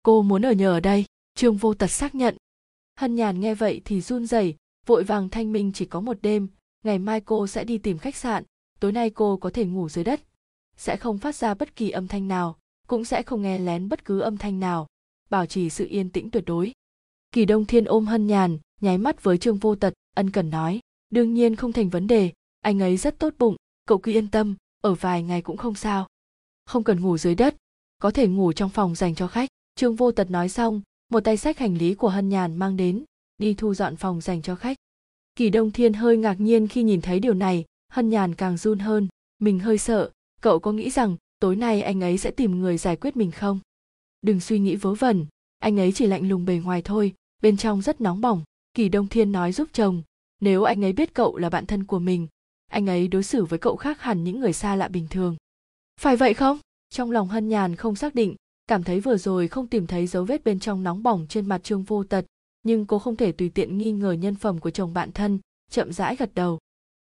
Cô 0.04 0.22
muốn 0.22 0.45
ở 0.45 0.51
nhờ 0.51 0.72
ở 0.72 0.80
đây, 0.80 1.06
trương 1.36 1.58
vô 1.58 1.74
tật 1.74 1.88
xác 1.88 2.16
nhận. 2.16 2.38
Hân 2.99 3.16
nhàn 3.16 3.39
nghe 3.39 3.56
vậy 3.56 3.82
thì 3.86 4.01
run 4.01 4.26
rẩy, 4.26 4.56
vội 4.86 5.04
vàng 5.04 5.30
thanh 5.30 5.51
minh 5.51 5.72
chỉ 5.74 5.86
có 5.86 6.01
một 6.01 6.18
đêm, 6.22 6.47
ngày 6.86 6.99
mai 6.99 7.22
cô 7.22 7.47
sẽ 7.47 7.64
đi 7.64 7.78
tìm 7.78 7.97
khách 7.97 8.16
sạn, 8.16 8.43
tối 8.80 8.91
nay 8.91 9.10
cô 9.10 9.38
có 9.38 9.49
thể 9.49 9.66
ngủ 9.66 9.89
dưới 9.89 10.04
đất. 10.04 10.22
Sẽ 10.78 10.97
không 10.97 11.18
phát 11.18 11.36
ra 11.36 11.54
bất 11.54 11.76
kỳ 11.76 11.89
âm 11.89 12.08
thanh 12.08 12.28
nào, 12.28 12.58
cũng 12.88 13.06
sẽ 13.06 13.24
không 13.24 13.41
nghe 13.41 13.60
lén 13.60 13.89
bất 13.89 14.06
cứ 14.06 14.20
âm 14.20 14.38
thanh 14.38 14.60
nào, 14.60 14.88
bảo 15.30 15.45
trì 15.45 15.70
sự 15.70 15.88
yên 15.89 16.10
tĩnh 16.10 16.32
tuyệt 16.32 16.43
đối. 16.45 16.72
Kỳ 17.32 17.45
đông 17.45 17.66
thiên 17.66 17.86
ôm 17.86 18.06
hân 18.06 18.28
nhàn 18.28 18.58
nháy 18.82 18.97
mắt 18.97 19.24
với 19.24 19.38
trương 19.38 19.57
vô 19.57 19.76
tật, 19.76 19.93
ân 20.15 20.30
cần 20.30 20.49
nói, 20.49 20.80
đương 21.09 21.34
nhiên 21.34 21.55
không 21.55 21.74
thành 21.74 21.89
vấn 21.89 22.07
đề, 22.07 22.32
anh 22.61 22.80
ấy 22.80 22.97
rất 22.97 23.19
tốt 23.19 23.34
bụng, 23.39 23.55
cậu 23.86 23.97
cứ 23.97 24.11
yên 24.11 24.28
tâm, 24.28 24.55
ở 24.82 24.93
vài 24.93 25.24
ngày 25.24 25.41
cũng 25.41 25.57
không 25.57 25.76
sao. 25.76 26.07
Không 26.65 26.84
cần 26.84 27.01
ngủ 27.01 27.17
dưới 27.17 27.36
đất, 27.36 27.55
có 27.99 28.11
thể 28.11 28.28
ngủ 28.28 28.53
trong 28.53 28.69
phòng 28.69 28.95
dành 28.95 29.15
cho 29.15 29.28
khách. 29.28 29.49
Trương 29.76 29.95
vô 29.95 30.11
tật 30.11 30.32
nói 30.32 30.49
xong, 30.49 30.82
một 31.09 31.19
tay 31.19 31.38
sách 31.38 31.59
hành 31.59 31.78
lý 31.78 31.95
của 31.95 32.09
hân 32.09 32.30
nhàn 32.30 32.55
mang 32.55 32.78
đến, 32.78 33.03
đi 33.38 33.53
thu 33.53 33.74
dọn 33.74 33.95
phòng 33.95 34.21
dành 34.21 34.41
cho 34.41 34.55
khách. 34.55 34.78
Kỳ 35.36 35.49
đông 35.49 35.71
thiên 35.71 35.93
hơi 35.93 36.17
ngạc 36.17 36.39
nhiên 36.39 36.67
khi 36.67 36.84
nhìn 36.84 37.01
thấy 37.01 37.19
điều 37.19 37.34
này, 37.34 37.65
hân 37.89 38.09
nhàn 38.09 38.36
càng 38.36 38.57
run 38.57 38.80
hơn, 38.80 39.07
mình 39.39 39.59
hơi 39.59 39.78
sợ, 39.78 40.11
cậu 40.41 40.59
có 40.59 40.71
nghĩ 40.71 40.89
rằng 40.89 41.17
tối 41.39 41.55
nay 41.55 41.82
anh 41.82 42.01
ấy 42.01 42.17
sẽ 42.17 42.32
tìm 42.32 42.59
người 42.59 42.78
giải 42.78 42.95
quyết 42.95 43.15
mình 43.15 43.32
không? 43.32 43.59
Đừng 44.21 44.39
suy 44.39 44.59
nghĩ 44.59 44.76
vớ 44.76 44.93
vẩn, 44.93 45.26
anh 45.59 45.80
ấy 45.80 45.91
chỉ 45.91 46.07
lạnh 46.07 46.30
lùng 46.30 46.45
bề 46.45 46.55
ngoài 46.55 46.82
thôi, 46.82 47.13
bên 47.41 47.57
trong 47.57 47.82
rất 47.82 48.01
nóng 48.01 48.21
bỏng 48.21 48.43
kỳ 48.74 48.89
đông 48.89 49.07
thiên 49.07 49.32
nói 49.32 49.51
giúp 49.51 49.69
chồng, 49.74 50.01
nếu 50.39 50.63
anh 50.63 50.84
ấy 50.86 50.93
biết 50.93 51.13
cậu 51.13 51.38
là 51.38 51.49
bạn 51.49 51.65
thân 51.65 51.84
của 51.84 51.99
mình, 51.99 52.28
anh 52.67 52.89
ấy 52.89 53.07
đối 53.07 53.24
xử 53.24 53.45
với 53.45 53.59
cậu 53.59 53.76
khác 53.76 54.01
hẳn 54.01 54.24
những 54.24 54.39
người 54.39 54.53
xa 54.53 54.76
lạ 54.76 54.88
bình 54.88 55.07
thường. 55.09 55.36
Phải 55.99 56.15
vậy 56.15 56.34
không? 56.34 56.59
Trong 56.89 57.11
lòng 57.11 57.28
hân 57.28 57.49
nhàn 57.49 57.76
không 57.76 57.95
xác 57.95 58.15
định, 58.15 58.36
cảm 58.67 58.84
thấy 58.84 58.99
vừa 58.99 59.17
rồi 59.17 59.47
không 59.47 59.67
tìm 59.67 59.88
thấy 59.88 60.07
dấu 60.07 60.26
vết 60.26 60.43
bên 60.43 60.59
trong 60.59 60.84
nóng 60.84 61.03
bỏng 61.03 61.26
trên 61.30 61.45
mặt 61.45 61.63
trương 61.63 61.84
vô 61.84 62.03
tật, 62.03 62.26
nhưng 62.63 62.86
cô 62.86 62.99
không 62.99 63.15
thể 63.15 63.32
tùy 63.32 63.49
tiện 63.49 63.78
nghi 63.78 63.91
ngờ 63.91 64.11
nhân 64.11 64.36
phẩm 64.36 64.59
của 64.59 64.69
chồng 64.69 64.93
bạn 64.93 65.11
thân, 65.11 65.39
chậm 65.71 65.93
rãi 65.93 66.15
gật 66.15 66.36
đầu. 66.36 66.59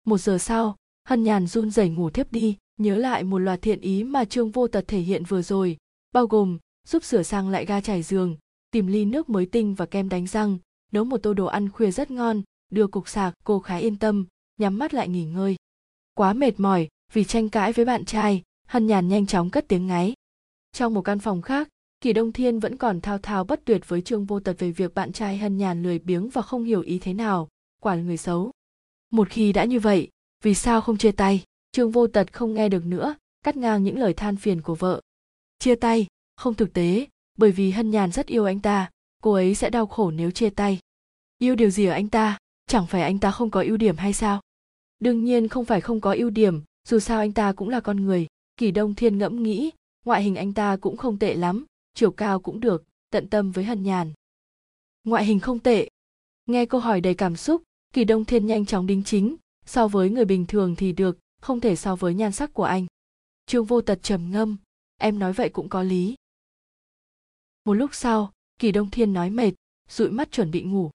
Một 0.07 0.19
giờ 0.19 0.39
sau, 0.39 0.77
hân 1.09 1.23
nhàn 1.23 1.47
run 1.47 1.71
rẩy 1.71 1.89
ngủ 1.89 2.11
thiếp 2.11 2.33
đi, 2.33 2.57
nhớ 2.77 2.97
lại 2.97 3.25
một 3.25 3.39
loạt 3.39 3.63
thiện 3.63 3.81
ý 3.81 4.05
mà 4.05 4.25
trương 4.25 4.51
vô 4.51 4.69
tật 4.69 4.85
thể 4.89 4.99
hiện 4.99 5.25
vừa 5.25 5.43
rồi, 5.43 5.77
bao 6.13 6.27
gồm 6.27 6.59
giúp 6.89 7.05
sửa 7.05 7.23
sang 7.23 7.49
lại 7.49 7.67
ga 7.67 7.81
trải 7.81 8.03
giường, 8.03 8.37
tìm 8.71 8.87
ly 8.87 9.05
nước 9.05 9.29
mới 9.29 9.47
tinh 9.47 9.75
và 9.75 9.87
kem 9.87 10.09
đánh 10.09 10.27
răng 10.27 10.59
nấu 10.93 11.05
một 11.05 11.19
tô 11.19 11.35
đồ 11.35 11.47
ăn 11.47 11.71
khuya 11.71 11.91
rất 11.91 12.11
ngon, 12.11 12.43
đưa 12.71 12.87
cục 12.87 13.09
sạc, 13.09 13.35
cô 13.45 13.61
khá 13.61 13.77
yên 13.77 13.99
tâm, 13.99 14.27
nhắm 14.59 14.79
mắt 14.79 14.95
lại 14.95 15.09
nghỉ 15.09 15.25
ngơi. 15.25 15.57
Quá 16.15 16.33
mệt 16.33 16.61
mỏi 16.61 16.89
vì 17.13 17.25
tranh 17.25 17.49
cãi 17.49 17.73
với 17.73 17.85
bạn 17.85 18.05
trai, 18.05 18.43
hân 18.67 18.87
nhàn 18.87 19.09
nhanh 19.09 19.27
chóng 19.27 19.51
cất 19.51 19.65
tiếng 19.69 19.87
ngáy. 19.87 20.15
Trong 20.73 20.95
một 20.95 21.03
căn 21.03 21.19
phòng 21.19 21.43
khác, 21.43 21.69
kỳ 22.01 22.13
đông 22.13 22.33
thiên 22.33 22.59
vẫn 22.59 22.77
còn 22.77 23.01
thao 23.01 23.19
thao 23.19 23.45
bất 23.45 23.65
tuyệt 23.65 23.89
với 23.89 24.03
trương 24.03 24.25
vô 24.25 24.41
tật 24.41 24.57
về 24.59 24.71
việc 24.71 24.95
bạn 24.95 25.13
trai 25.13 25.39
hân 25.39 25.57
nhàn 25.57 25.83
lười 25.83 25.99
biếng 25.99 26.29
và 26.29 26.43
không 26.43 26.65
hiểu 26.65 26.81
ý 26.81 26.99
thế 26.99 27.15
nào, 27.15 27.49
quả 27.81 27.95
là 27.95 28.03
người 28.03 28.17
xấu. 28.17 28.51
Một 29.11 29.29
khi 29.31 29.53
đã 29.53 29.65
như 29.65 29.81
vậy, 29.81 30.09
vì 30.45 30.55
sao 30.55 30.81
không 30.81 30.97
chia 30.97 31.13
tay? 31.13 31.45
Trương 31.73 31.91
vô 31.91 32.07
tật 32.07 32.33
không 32.33 32.55
nghe 32.55 32.69
được 32.69 32.87
nữa, 32.87 33.15
cắt 33.45 33.57
ngang 33.57 33.83
những 33.83 33.99
lời 33.99 34.15
than 34.15 34.37
phiền 34.37 34.63
của 34.63 34.75
vợ. 34.75 35.01
Chia 35.59 35.75
tay? 35.75 36.07
Không 36.37 36.55
thực 36.55 36.73
tế, 36.73 37.07
bởi 37.39 37.53
vì 37.53 37.71
hân 37.71 37.91
nhàn 37.91 38.13
rất 38.13 38.27
yêu 38.27 38.45
anh 38.45 38.61
ta 38.61 38.91
cô 39.21 39.33
ấy 39.33 39.55
sẽ 39.55 39.71
đau 39.71 39.87
khổ 39.87 40.11
nếu 40.11 40.31
chia 40.31 40.51
tay. 40.51 40.79
Yêu 41.39 41.55
điều 41.55 41.71
gì 41.71 41.87
ở 41.87 41.93
anh 41.93 42.09
ta? 42.09 42.39
Chẳng 42.67 42.87
phải 42.87 43.03
anh 43.03 43.19
ta 43.19 43.31
không 43.31 43.51
có 43.51 43.63
ưu 43.63 43.77
điểm 43.77 43.97
hay 43.97 44.13
sao? 44.13 44.41
Đương 44.99 45.25
nhiên 45.25 45.49
không 45.49 45.65
phải 45.65 45.81
không 45.81 46.01
có 46.01 46.15
ưu 46.19 46.31
điểm, 46.31 46.63
dù 46.89 46.99
sao 46.99 47.19
anh 47.19 47.33
ta 47.33 47.53
cũng 47.53 47.69
là 47.69 47.81
con 47.81 48.05
người. 48.05 48.27
Kỳ 48.57 48.71
đông 48.71 48.95
thiên 48.95 49.19
ngẫm 49.19 49.43
nghĩ, 49.43 49.71
ngoại 50.05 50.23
hình 50.23 50.37
anh 50.37 50.53
ta 50.53 50.77
cũng 50.77 50.97
không 50.97 51.19
tệ 51.19 51.35
lắm, 51.35 51.67
chiều 51.95 52.11
cao 52.11 52.41
cũng 52.41 52.61
được, 52.61 52.85
tận 53.11 53.29
tâm 53.29 53.53
với 53.53 53.65
hân 53.65 53.83
nhàn. 53.83 54.13
Ngoại 55.05 55.25
hình 55.25 55.41
không 55.41 55.59
tệ. 55.59 55.89
Nghe 56.47 56.67
câu 56.67 56.81
hỏi 56.81 57.01
đầy 57.01 57.15
cảm 57.15 57.37
xúc, 57.37 57.63
kỳ 57.93 58.05
đông 58.05 58.25
thiên 58.25 58.47
nhanh 58.47 58.67
chóng 58.67 58.87
đính 58.87 59.03
chính, 59.05 59.37
so 59.67 59.89
với 59.89 60.11
người 60.11 60.25
bình 60.25 60.47
thường 60.47 60.77
thì 60.77 60.93
được, 60.93 61.19
không 61.41 61.61
thể 61.61 61.77
so 61.77 61.97
với 61.97 62.15
nhan 62.15 62.33
sắc 62.33 62.55
của 62.55 62.65
anh. 62.65 62.87
Trương 63.47 63.65
vô 63.65 63.81
tật 63.81 64.03
trầm 64.03 64.31
ngâm, 64.31 64.57
em 64.99 65.19
nói 65.19 65.33
vậy 65.33 65.49
cũng 65.49 65.69
có 65.69 65.83
lý. 65.83 66.15
Một 67.65 67.75
lúc 67.75 67.95
sau 67.95 68.33
kỳ 68.61 68.73
đông 68.73 68.91
thiên 68.91 69.13
nói 69.13 69.31
mệt, 69.31 69.53
dụi 69.89 70.11
mắt 70.11 70.33
chuẩn 70.33 70.51
bị 70.51 70.63
ngủ. 70.63 70.91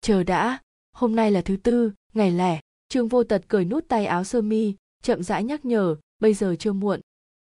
Chờ 0.00 0.22
đã, 0.22 0.58
hôm 0.92 1.16
nay 1.16 1.30
là 1.30 1.42
thứ 1.42 1.56
tư, 1.56 1.92
ngày 2.14 2.30
lẻ, 2.30 2.60
trương 2.88 3.08
vô 3.08 3.24
tật 3.24 3.42
cởi 3.48 3.64
nút 3.64 3.88
tay 3.88 4.06
áo 4.06 4.24
sơ 4.24 4.42
mi, 4.42 4.74
chậm 5.02 5.22
rãi 5.22 5.44
nhắc 5.44 5.64
nhở, 5.64 5.96
bây 6.18 6.34
giờ 6.34 6.56
chưa 6.58 6.72
muộn. 6.72 7.00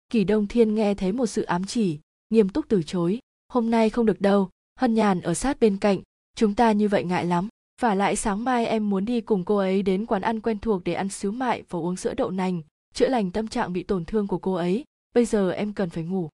Kỳ 0.10 0.24
đông 0.24 0.48
thiên 0.48 0.76
nghe 0.76 0.94
thấy 0.94 1.12
một 1.12 1.26
sự 1.26 1.42
ám 1.42 1.64
chỉ, 1.64 2.00
nghiêm 2.30 2.50
túc 2.50 2.66
từ 2.70 2.84
chối. 2.84 3.20
Hôm 3.48 3.72
nay 3.72 3.90
không 3.90 4.06
được 4.06 4.22
đâu, 4.22 4.50
hân 4.80 4.94
nhàn 4.94 5.22
ở 5.22 5.34
sát 5.34 5.60
bên 5.60 5.78
cạnh, 5.78 6.02
chúng 6.36 6.56
ta 6.56 6.72
như 6.72 6.88
vậy 6.88 7.04
ngại 7.04 7.26
lắm. 7.26 7.48
Và 7.82 7.96
lại 7.96 8.16
sáng 8.16 8.44
mai 8.44 8.66
em 8.66 8.90
muốn 8.90 9.06
đi 9.06 9.22
cùng 9.22 9.46
cô 9.46 9.58
ấy 9.58 9.84
đến 9.84 10.06
quán 10.06 10.22
ăn 10.22 10.40
quen 10.40 10.60
thuộc 10.60 10.84
để 10.84 10.94
ăn 10.94 11.10
xíu 11.10 11.32
mại 11.32 11.64
và 11.70 11.80
uống 11.80 11.96
sữa 11.96 12.14
đậu 12.18 12.32
nành, 12.32 12.62
chữa 12.94 13.08
lành 13.08 13.32
tâm 13.32 13.48
trạng 13.48 13.74
bị 13.74 13.84
tổn 13.84 14.06
thương 14.06 14.28
của 14.28 14.38
cô 14.38 14.54
ấy. 14.54 14.84
Bây 15.14 15.26
giờ 15.26 15.52
em 15.52 15.74
cần 15.74 15.90
phải 15.90 16.04
ngủ. 16.04 16.30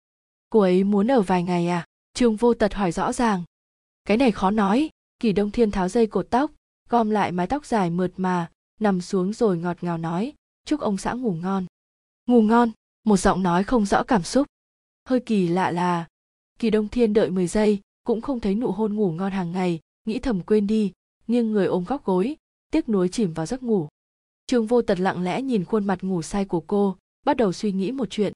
Cô 0.49 0.59
ấy 0.59 0.83
muốn 0.83 1.11
ở 1.11 1.21
vài 1.21 1.43
ngày 1.43 1.67
à? 1.67 1.85
Trương 2.13 2.35
vô 2.35 2.53
tật 2.53 2.73
hỏi 2.73 2.91
rõ 2.91 3.13
ràng. 3.13 3.43
Cái 4.05 4.17
này 4.17 4.31
khó 4.31 4.51
nói, 4.51 4.89
kỳ 5.19 5.31
đông 5.33 5.51
thiên 5.51 5.71
tháo 5.71 5.89
dây 5.89 6.07
cột 6.07 6.27
tóc, 6.29 6.51
gom 6.89 7.09
lại 7.09 7.31
mái 7.31 7.47
tóc 7.47 7.65
dài 7.65 7.89
mượt 7.89 8.11
mà, 8.17 8.49
nằm 8.79 9.01
xuống 9.01 9.33
rồi 9.33 9.57
ngọt 9.57 9.77
ngào 9.81 9.97
nói, 9.97 10.33
chúc 10.65 10.79
ông 10.79 10.97
xã 10.97 11.13
ngủ 11.13 11.33
ngon. 11.33 11.65
Ngủ 12.25 12.41
ngon? 12.41 12.71
Một 13.03 13.17
giọng 13.17 13.43
nói 13.43 13.63
không 13.63 13.85
rõ 13.85 14.03
cảm 14.03 14.23
xúc. 14.23 14.47
Hơi 15.09 15.19
kỳ 15.19 15.47
lạ 15.47 15.71
là, 15.71 16.07
kỳ 16.59 16.69
đông 16.69 16.87
thiên 16.87 17.13
đợi 17.13 17.29
10 17.29 17.47
giây, 17.47 17.79
cũng 18.03 18.21
không 18.21 18.39
thấy 18.39 18.55
nụ 18.55 18.71
hôn 18.71 18.95
ngủ 18.95 19.11
ngon 19.11 19.31
hàng 19.31 19.51
ngày, 19.51 19.79
nghĩ 20.05 20.19
thầm 20.19 20.41
quên 20.41 20.67
đi, 20.67 20.91
nghiêng 21.27 21.51
người 21.51 21.65
ôm 21.65 21.83
góc 21.83 22.05
gối, 22.05 22.35
tiếc 22.71 22.89
nuối 22.89 23.09
chìm 23.09 23.33
vào 23.33 23.45
giấc 23.45 23.63
ngủ. 23.63 23.87
Trương 24.47 24.67
vô 24.67 24.81
tật 24.81 24.99
lặng 24.99 25.23
lẽ 25.23 25.41
nhìn 25.41 25.65
khuôn 25.65 25.87
mặt 25.87 26.03
ngủ 26.03 26.21
say 26.21 26.45
của 26.45 26.59
cô, 26.59 26.97
bắt 27.25 27.37
đầu 27.37 27.53
suy 27.53 27.71
nghĩ 27.71 27.91
một 27.91 28.09
chuyện. 28.09 28.33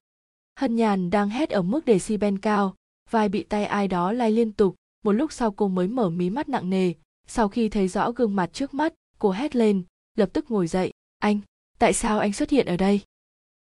Hân 0.60 0.76
nhàn 0.76 1.10
đang 1.10 1.30
hét 1.30 1.50
ở 1.50 1.62
mức 1.62 1.86
đề 1.86 2.00
si 2.00 2.18
ben 2.18 2.38
cao 2.38 2.76
vai 3.10 3.30
bị 3.30 3.44
tay 3.44 3.66
ai 3.66 3.88
đó 3.88 4.12
lay 4.12 4.32
liên 4.32 4.52
tục, 4.52 4.76
một 5.04 5.12
lúc 5.12 5.32
sau 5.32 5.52
cô 5.52 5.68
mới 5.68 5.88
mở 5.88 6.10
mí 6.10 6.30
mắt 6.30 6.50
nặng 6.50 6.70
nề. 6.70 6.94
Sau 7.28 7.50
khi 7.50 7.70
thấy 7.70 7.88
rõ 7.88 8.12
gương 8.12 8.36
mặt 8.36 8.50
trước 8.54 8.74
mắt, 8.74 8.94
cô 9.20 9.32
hét 9.32 9.56
lên, 9.56 9.84
lập 10.16 10.30
tức 10.34 10.52
ngồi 10.52 10.68
dậy. 10.68 10.92
Anh, 11.20 11.40
tại 11.80 11.94
sao 11.94 12.20
anh 12.20 12.34
xuất 12.34 12.50
hiện 12.50 12.66
ở 12.66 12.78
đây? 12.78 13.02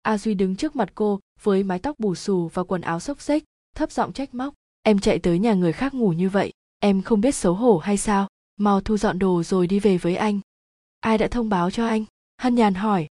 A 0.01 0.17
duy 0.17 0.33
đứng 0.33 0.55
trước 0.55 0.75
mặt 0.75 0.89
cô, 0.95 1.19
với 1.41 1.63
mái 1.63 1.79
tóc 1.79 1.99
bù 1.99 2.15
xù 2.15 2.47
và 2.53 2.63
quần 2.63 2.81
áo 2.81 2.99
xốc 2.99 3.21
xếch, 3.21 3.43
thấp 3.75 3.91
giọng 3.91 4.13
trách 4.13 4.33
móc. 4.33 4.53
Em 4.83 4.99
chạy 4.99 5.19
tới 5.19 5.39
nhà 5.39 5.53
người 5.53 5.73
khác 5.73 5.93
ngủ 5.93 6.09
như 6.09 6.29
vậy, 6.29 6.53
em 6.79 7.01
không 7.01 7.21
biết 7.21 7.35
xấu 7.35 7.53
hổ 7.53 7.77
hay 7.77 7.97
sao? 7.97 8.27
Mau 8.57 8.81
thu 8.81 8.97
dọn 8.97 9.19
đồ 9.19 9.43
rồi 9.43 9.67
đi 9.67 9.79
về 9.79 9.97
với 9.97 10.15
anh. 10.15 10.39
Ai 10.99 11.17
đã 11.17 11.27
thông 11.27 11.49
báo 11.49 11.71
cho 11.71 11.87
anh? 11.87 12.05
Hân 12.41 12.55
nhàn 12.55 12.73
hỏi. 12.73 13.07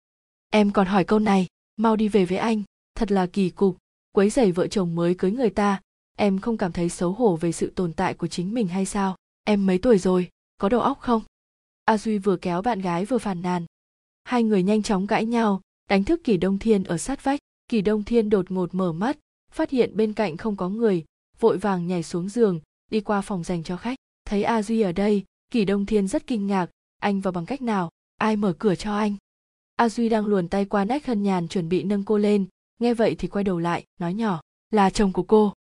Em 0.50 0.72
còn 0.72 0.88
hỏi 0.88 1.04
câu 1.04 1.20
này, 1.20 1.48
mau 1.78 1.96
đi 1.96 2.08
về 2.08 2.26
với 2.26 2.38
anh, 2.38 2.64
thật 2.96 3.12
là 3.12 3.26
kỳ 3.26 3.50
cục. 3.50 3.78
Quấy 4.12 4.30
rầy 4.30 4.52
vợ 4.52 4.68
chồng 4.68 4.96
mới 4.96 5.16
cưới 5.16 5.32
người 5.32 5.50
ta 5.50 5.82
em 6.18 6.40
không 6.40 6.58
cảm 6.58 6.72
thấy 6.72 6.90
xấu 6.90 7.12
hổ 7.12 7.36
về 7.36 7.52
sự 7.52 7.72
tồn 7.76 7.94
tại 7.94 8.14
của 8.14 8.28
chính 8.28 8.54
mình 8.54 8.68
hay 8.68 8.86
sao? 8.86 9.16
Em 9.44 9.66
mấy 9.66 9.78
tuổi 9.78 9.98
rồi? 9.98 10.30
Có 10.58 10.70
đầu 10.70 10.82
óc 10.82 11.00
không? 11.00 11.22
A 11.86 11.98
duy 11.98 12.18
vừa 12.18 12.38
kéo 12.38 12.62
bạn 12.62 12.82
gái 12.82 13.06
vừa 13.06 13.18
phàn 13.18 13.42
nàn. 13.42 13.66
Hai 14.24 14.44
người 14.44 14.64
nhanh 14.64 14.84
chóng 14.84 15.08
cãi 15.08 15.26
nhau, 15.26 15.62
đánh 15.90 16.04
thức 16.04 16.22
kỳ 16.24 16.38
đông 16.38 16.60
thiên 16.60 16.84
ở 16.84 16.98
sát 16.98 17.24
vách. 17.24 17.40
Kỳ 17.68 17.82
đông 17.82 18.04
thiên 18.04 18.30
đột 18.30 18.52
ngột 18.52 18.76
mở 18.76 18.94
mắt, 18.94 19.18
phát 19.52 19.70
hiện 19.70 19.98
bên 19.98 20.14
cạnh 20.14 20.38
không 20.38 20.56
có 20.56 20.70
người, 20.70 21.06
vội 21.40 21.58
vàng 21.58 21.88
nhảy 21.88 22.04
xuống 22.04 22.30
giường, 22.30 22.60
đi 22.92 23.02
qua 23.02 23.22
phòng 23.22 23.44
dành 23.44 23.64
cho 23.64 23.78
khách. 23.78 23.96
Thấy 24.26 24.44
a 24.44 24.62
duy 24.62 24.82
ở 24.82 24.92
đây, 24.92 25.24
kỳ 25.52 25.66
đông 25.66 25.86
thiên 25.86 26.08
rất 26.08 26.28
kinh 26.28 26.48
ngạc. 26.48 26.70
Anh 27.00 27.22
vào 27.22 27.32
bằng 27.32 27.46
cách 27.46 27.62
nào? 27.62 27.90
Ai 28.18 28.36
mở 28.36 28.54
cửa 28.60 28.76
cho 28.76 28.98
anh? 28.98 29.16
A 29.76 29.90
duy 29.90 30.10
đang 30.10 30.26
luồn 30.26 30.48
tay 30.48 30.66
qua 30.66 30.86
nách 30.86 31.06
hân 31.06 31.24
nhàn 31.24 31.48
chuẩn 31.48 31.70
bị 31.70 31.84
nâng 31.84 32.04
cô 32.04 32.18
lên. 32.18 32.46
Nghe 32.80 32.94
vậy 32.94 33.16
thì 33.20 33.28
quay 33.28 33.44
đầu 33.44 33.60
lại, 33.60 33.86
nói 34.00 34.14
nhỏ, 34.14 34.42
là 34.72 34.90
chồng 34.90 35.14
của 35.14 35.24
cô 35.24 35.54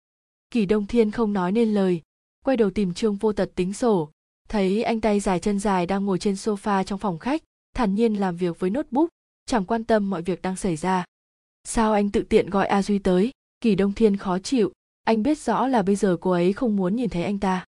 kỳ 0.52 0.66
đông 0.66 0.88
thiên 0.88 1.12
không 1.12 1.34
nói 1.34 1.52
nên 1.52 1.74
lời, 1.74 2.02
quay 2.46 2.58
đầu 2.58 2.70
tìm 2.70 2.94
trương 2.94 3.16
vô 3.16 3.34
tật 3.34 3.52
tính 3.56 3.74
sổ. 3.74 4.10
Thấy 4.50 4.84
anh 4.84 5.02
tay 5.02 5.20
dài 5.20 5.40
chân 5.40 5.60
dài 5.60 5.86
đang 5.86 6.06
ngồi 6.06 6.20
trên 6.20 6.34
sofa 6.34 6.84
trong 6.84 7.00
phòng 7.00 7.20
khách, 7.20 7.44
thản 7.76 7.96
nhiên 7.96 8.14
làm 8.14 8.36
việc 8.36 8.60
với 8.60 8.70
notebook, 8.70 9.10
chẳng 9.46 9.66
quan 9.66 9.84
tâm 9.84 10.10
mọi 10.10 10.22
việc 10.22 10.42
đang 10.42 10.56
xảy 10.56 10.76
ra. 10.76 11.06
Sao 11.64 11.94
anh 11.94 12.10
tự 12.10 12.22
tiện 12.22 12.50
gọi 12.50 12.68
a 12.68 12.82
duy 12.82 13.00
tới? 13.00 13.32
Kỳ 13.62 13.76
đông 13.76 13.94
thiên 13.94 14.18
khó 14.18 14.40
chịu, 14.40 14.72
anh 15.04 15.24
biết 15.24 15.38
rõ 15.38 15.68
là 15.68 15.82
bây 15.82 15.96
giờ 15.96 16.18
cô 16.22 16.32
ấy 16.32 16.54
không 16.54 16.76
muốn 16.76 16.96
nhìn 16.96 17.10
thấy 17.10 17.24
anh 17.24 17.40
ta. 17.40 17.66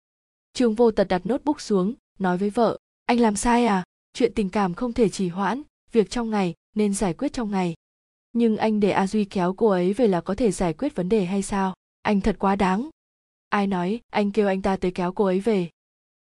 Trương 0.53 0.75
vô 0.75 0.91
tật 0.91 1.07
đặt 1.07 1.21
notebook 1.25 1.61
xuống, 1.61 1.93
nói 2.19 2.37
với 2.37 2.49
vợ, 2.49 2.77
anh 3.05 3.19
làm 3.19 3.35
sai 3.35 3.65
à? 3.65 3.83
Chuyện 4.13 4.33
tình 4.35 4.49
cảm 4.49 4.73
không 4.73 4.93
thể 4.93 5.09
trì 5.09 5.27
hoãn, 5.27 5.61
việc 5.91 6.09
trong 6.09 6.29
ngày 6.29 6.53
nên 6.75 6.93
giải 6.93 7.13
quyết 7.13 7.33
trong 7.33 7.51
ngày. 7.51 7.73
Nhưng 8.33 8.57
anh 8.57 8.79
để 8.79 8.91
a 8.91 9.07
duy 9.07 9.25
kéo 9.25 9.53
cô 9.53 9.67
ấy 9.67 9.93
về 9.93 10.07
là 10.07 10.21
có 10.21 10.35
thể 10.35 10.51
giải 10.51 10.73
quyết 10.73 10.95
vấn 10.95 11.09
đề 11.09 11.25
hay 11.25 11.41
sao? 11.41 11.73
Anh 12.01 12.21
thật 12.21 12.35
quá 12.39 12.55
đáng. 12.55 12.89
Ai 13.49 13.67
nói, 13.67 14.01
anh 14.09 14.31
kêu 14.31 14.47
anh 14.47 14.61
ta 14.61 14.77
tới 14.77 14.91
kéo 14.91 15.11
cô 15.11 15.25
ấy 15.25 15.39
về. 15.39 15.69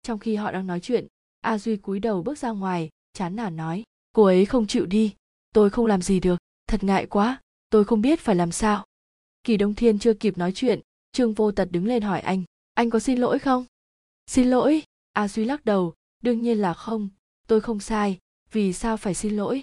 Trong 0.02 0.20
khi 0.20 0.36
họ 0.36 0.52
đang 0.52 0.68
nói 0.68 0.80
chuyện, 0.80 1.08
a 1.42 1.58
duy 1.58 1.78
cúi 1.78 2.00
đầu 2.00 2.24
bước 2.24 2.38
ra 2.38 2.50
ngoài, 2.50 2.90
chán 3.14 3.36
nản 3.36 3.56
nói, 3.56 3.84
cô 4.14 4.24
ấy 4.24 4.46
không 4.46 4.68
chịu 4.68 4.86
đi. 4.86 5.16
Tôi 5.54 5.70
không 5.70 5.86
làm 5.86 6.02
gì 6.02 6.20
được. 6.20 6.38
Thật 6.68 6.84
ngại 6.84 7.06
quá. 7.06 7.42
Tôi 7.70 7.86
không 7.86 8.02
biết 8.02 8.20
phải 8.20 8.36
làm 8.36 8.52
sao. 8.52 8.86
Kỳ 9.44 9.58
đông 9.58 9.76
thiên 9.76 10.00
chưa 10.00 10.14
kịp 10.14 10.38
nói 10.38 10.52
chuyện, 10.56 10.80
trương 11.12 11.34
vô 11.34 11.52
tật 11.52 11.72
đứng 11.72 11.86
lên 11.86 12.02
hỏi 12.04 12.20
anh 12.20 12.44
anh 12.74 12.90
có 12.90 13.00
xin 13.00 13.18
lỗi 13.18 13.40
không? 13.40 13.66
Xin 14.28 14.50
lỗi? 14.50 14.84
A 15.14 15.28
duy 15.28 15.46
lắc 15.46 15.66
đầu, 15.66 15.94
đương 16.22 16.42
nhiên 16.42 16.58
là 16.58 16.74
không. 16.74 17.10
Tôi 17.48 17.62
không 17.62 17.80
sai. 17.80 18.20
Vì 18.52 18.74
sao 18.74 18.98
phải 18.98 19.14
xin 19.14 19.36
lỗi? 19.36 19.62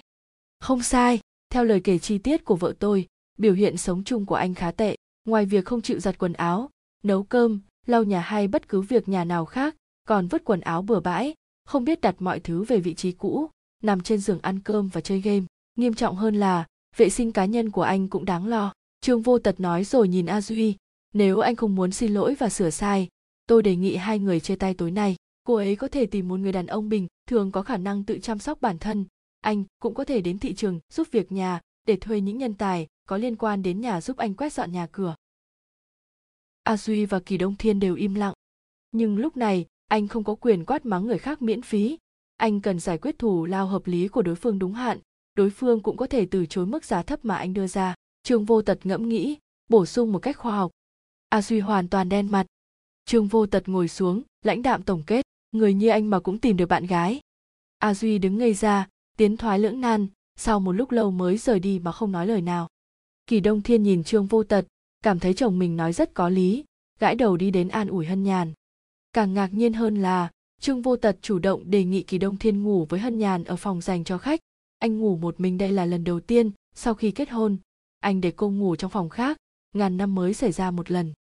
Không 0.59 0.83
sai. 0.83 1.19
Theo 1.49 1.63
lời 1.63 1.81
kể 1.83 1.99
chi 1.99 2.17
tiết 2.17 2.45
của 2.45 2.55
vợ 2.55 2.73
tôi, 2.79 3.07
biểu 3.37 3.53
hiện 3.53 3.77
sống 3.77 4.03
chung 4.03 4.25
của 4.25 4.35
anh 4.35 4.53
khá 4.53 4.71
tệ 4.71 4.95
ngoài 5.25 5.45
việc 5.45 5.65
không 5.65 5.81
chịu 5.81 5.99
giặt 5.99 6.17
quần 6.17 6.33
áo, 6.33 6.69
nấu 7.03 7.23
cơm, 7.23 7.61
lau 7.85 8.03
nhà 8.03 8.21
hay 8.21 8.47
bất 8.47 8.67
cứ 8.67 8.81
việc 8.81 9.09
nhà 9.09 9.23
nào 9.23 9.45
khác, 9.45 9.75
còn 10.07 10.27
vứt 10.27 10.43
quần 10.45 10.61
áo 10.61 10.81
bừa 10.81 10.99
bãi, 10.99 11.33
không 11.65 11.85
biết 11.85 12.01
đặt 12.01 12.15
mọi 12.19 12.39
thứ 12.39 12.63
về 12.63 12.79
vị 12.79 12.93
trí 12.93 13.11
cũ, 13.11 13.49
nằm 13.83 14.01
trên 14.01 14.19
giường 14.19 14.39
ăn 14.41 14.59
cơm 14.59 14.87
và 14.87 15.01
chơi 15.01 15.21
game. 15.21 15.45
Nghiêm 15.77 15.93
trọng 15.93 16.15
hơn 16.15 16.35
là, 16.35 16.65
vệ 16.97 17.09
sinh 17.09 17.31
cá 17.31 17.45
nhân 17.45 17.69
của 17.69 17.81
anh 17.81 18.07
cũng 18.07 18.25
đáng 18.25 18.47
lo. 18.47 18.73
Trương 19.01 19.21
vô 19.21 19.39
tật 19.39 19.59
nói 19.59 19.83
rồi 19.83 20.07
nhìn 20.07 20.25
a 20.25 20.41
duy, 20.41 20.75
nếu 21.13 21.39
anh 21.39 21.55
không 21.55 21.75
muốn 21.75 21.91
xin 21.91 22.13
lỗi 22.13 22.35
và 22.39 22.49
sửa 22.49 22.69
sai, 22.69 23.07
tôi 23.47 23.63
đề 23.63 23.75
nghị 23.75 23.95
hai 23.95 24.19
người 24.19 24.39
chia 24.39 24.55
tay 24.55 24.73
tối 24.73 24.91
nay. 24.91 25.15
Cô 25.43 25.55
ấy 25.55 25.75
có 25.75 25.87
thể 25.87 26.05
tìm 26.05 26.27
một 26.27 26.39
người 26.39 26.51
đàn 26.51 26.67
ông 26.67 26.89
bình 26.89 27.07
thường 27.27 27.51
có 27.51 27.61
khả 27.61 27.77
năng 27.77 28.03
tự 28.03 28.19
chăm 28.19 28.39
sóc 28.39 28.61
bản 28.61 28.79
thân. 28.79 29.05
Anh 29.41 29.63
cũng 29.79 29.93
có 29.93 30.05
thể 30.05 30.21
đến 30.21 30.39
thị 30.39 30.53
trường 30.53 30.79
giúp 30.93 31.07
việc 31.11 31.31
nhà 31.31 31.59
để 31.85 31.95
thuê 31.95 32.21
những 32.21 32.37
nhân 32.37 32.53
tài 32.53 32.87
có 33.07 33.17
liên 33.17 33.35
quan 33.35 33.63
đến 33.63 33.81
nhà 33.81 34.01
giúp 34.01 34.17
anh 34.17 34.33
quét 34.33 34.53
dọn 34.53 34.71
nhà 34.71 34.87
cửa. 34.91 35.15
A 36.63 36.77
duy 36.77 37.05
và 37.05 37.19
kỳ 37.19 37.37
đông 37.37 37.55
thiên 37.55 37.79
đều 37.79 37.95
im 37.95 38.13
lặng. 38.13 38.33
Nhưng 38.91 39.17
lúc 39.17 39.37
này, 39.37 39.65
anh 39.87 40.07
không 40.07 40.23
có 40.23 40.35
quyền 40.35 40.65
quát 40.65 40.85
mắng 40.85 41.07
người 41.07 41.17
khác 41.17 41.41
miễn 41.41 41.61
phí. 41.61 41.97
Anh 42.37 42.61
cần 42.61 42.79
giải 42.79 42.97
quyết 42.97 43.19
thù 43.19 43.45
lao 43.45 43.67
hợp 43.67 43.87
lý 43.87 44.07
của 44.07 44.21
đối 44.21 44.35
phương 44.35 44.59
đúng 44.59 44.73
hạn. 44.73 44.99
Đối 45.35 45.49
phương 45.49 45.79
cũng 45.79 45.97
có 45.97 46.07
thể 46.07 46.25
từ 46.31 46.45
chối 46.45 46.65
mức 46.65 46.85
giá 46.85 47.03
thấp 47.03 47.25
mà 47.25 47.35
anh 47.35 47.53
đưa 47.53 47.67
ra. 47.67 47.95
Trương 48.23 48.45
vô 48.45 48.61
tật 48.61 48.79
ngẫm 48.83 49.09
nghĩ, 49.09 49.37
bổ 49.69 49.85
sung 49.85 50.11
một 50.11 50.19
cách 50.19 50.37
khoa 50.37 50.55
học. 50.55 50.71
A 51.29 51.41
duy 51.41 51.59
hoàn 51.59 51.87
toàn 51.87 52.09
đen 52.09 52.31
mặt. 52.31 52.45
Trương 53.05 53.27
vô 53.27 53.45
tật 53.45 53.69
ngồi 53.69 53.87
xuống, 53.87 54.21
lãnh 54.41 54.61
đạm 54.61 54.83
tổng 54.83 55.03
kết. 55.07 55.25
Người 55.51 55.73
như 55.73 55.89
anh 55.89 56.09
mà 56.09 56.19
cũng 56.19 56.39
tìm 56.39 56.57
được 56.57 56.65
bạn 56.65 56.85
gái. 56.85 57.19
A 57.77 57.93
duy 57.93 58.17
đứng 58.17 58.37
ngây 58.37 58.53
ra, 58.53 58.87
tiến 59.17 59.37
thoái 59.37 59.59
lưỡng 59.59 59.81
nan 59.81 60.07
sau 60.43 60.59
một 60.59 60.71
lúc 60.71 60.91
lâu 60.91 61.11
mới 61.11 61.37
rời 61.37 61.59
đi 61.59 61.79
mà 61.79 61.91
không 61.91 62.11
nói 62.11 62.27
lời 62.27 62.41
nào. 62.41 62.67
Kỳ 63.27 63.39
đông 63.39 63.61
thiên 63.61 63.83
nhìn 63.83 64.03
trương 64.03 64.25
vô 64.25 64.43
tật, 64.43 64.65
cảm 65.03 65.19
thấy 65.19 65.33
chồng 65.33 65.59
mình 65.59 65.75
nói 65.75 65.93
rất 65.93 66.13
có 66.13 66.29
lý, 66.29 66.63
gãi 66.99 67.15
đầu 67.15 67.37
đi 67.37 67.51
đến 67.51 67.67
an 67.67 67.87
ủi 67.87 68.05
hân 68.05 68.23
nhàn. 68.23 68.53
Càng 69.13 69.33
ngạc 69.33 69.53
nhiên 69.53 69.73
hơn 69.73 69.95
là, 70.01 70.31
trương 70.61 70.81
vô 70.81 70.95
tật 70.95 71.17
chủ 71.21 71.39
động 71.39 71.71
đề 71.71 71.83
nghị 71.83 72.03
kỳ 72.03 72.17
đông 72.17 72.37
thiên 72.37 72.63
ngủ 72.63 72.85
với 72.89 72.99
hân 72.99 73.19
nhàn 73.19 73.43
ở 73.43 73.55
phòng 73.55 73.81
dành 73.81 74.03
cho 74.03 74.17
khách. 74.17 74.39
Anh 74.79 74.99
ngủ 74.99 75.15
một 75.17 75.39
mình 75.39 75.57
đây 75.57 75.71
là 75.71 75.85
lần 75.85 76.03
đầu 76.03 76.19
tiên, 76.19 76.51
sau 76.75 76.93
khi 76.93 77.11
kết 77.11 77.29
hôn, 77.29 77.57
anh 77.99 78.21
để 78.21 78.31
cô 78.35 78.49
ngủ 78.49 78.75
trong 78.75 78.91
phòng 78.91 79.09
khác, 79.09 79.37
ngàn 79.73 79.97
năm 79.97 80.15
mới 80.15 80.33
xảy 80.33 80.51
ra 80.51 80.71
một 80.71 80.91
lần. 80.91 81.13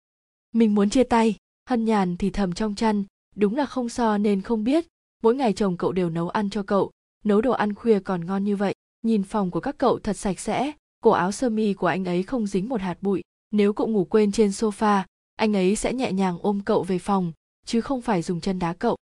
Mình 0.53 0.75
muốn 0.75 0.91
chia 0.91 1.05
tay, 1.05 1.37
hân 1.69 1.85
nhàn 1.85 2.17
thì 2.17 2.31
thầm 2.31 2.53
trong 2.53 2.75
chăn, 2.75 3.05
đúng 3.37 3.57
là 3.57 3.67
không 3.67 3.89
so 3.89 4.19
nên 4.19 4.43
không 4.43 4.65
biết, 4.65 4.87
mỗi 5.23 5.35
ngày 5.35 5.53
chồng 5.53 5.77
cậu 5.77 5.93
đều 5.93 6.11
nấu 6.11 6.29
ăn 6.29 6.51
cho 6.51 6.63
cậu, 6.63 6.91
nấu 7.25 7.41
đồ 7.41 7.53
ăn 7.53 7.75
khuya 7.75 8.01
còn 8.01 8.27
ngon 8.27 8.45
như 8.45 8.57
vậy 8.57 8.75
nhìn 9.03 9.23
phòng 9.23 9.51
của 9.51 9.61
các 9.61 9.79
cậu 9.79 9.99
thật 9.99 10.17
sạch 10.17 10.41
sẽ, 10.41 10.73
cổ 11.03 11.11
áo 11.11 11.33
sơ 11.33 11.51
mi 11.51 11.75
của 11.75 11.87
anh 11.87 12.05
ấy 12.05 12.23
không 12.23 12.47
dính 12.47 12.69
một 12.69 12.81
hạt 12.81 12.99
bụi. 13.01 13.23
Nếu 13.51 13.73
cậu 13.73 13.87
ngủ 13.87 14.05
quên 14.05 14.33
trên 14.33 14.51
sofa, 14.51 15.03
anh 15.37 15.57
ấy 15.57 15.77
sẽ 15.77 15.93
nhẹ 15.93 16.13
nhàng 16.13 16.39
ôm 16.43 16.61
cậu 16.65 16.83
về 16.83 16.99
phòng, 16.99 17.33
chứ 17.67 17.81
không 17.81 18.03
phải 18.03 18.23
dùng 18.23 18.41
chân 18.41 18.59
đá 18.59 18.73
cậu. 18.73 18.97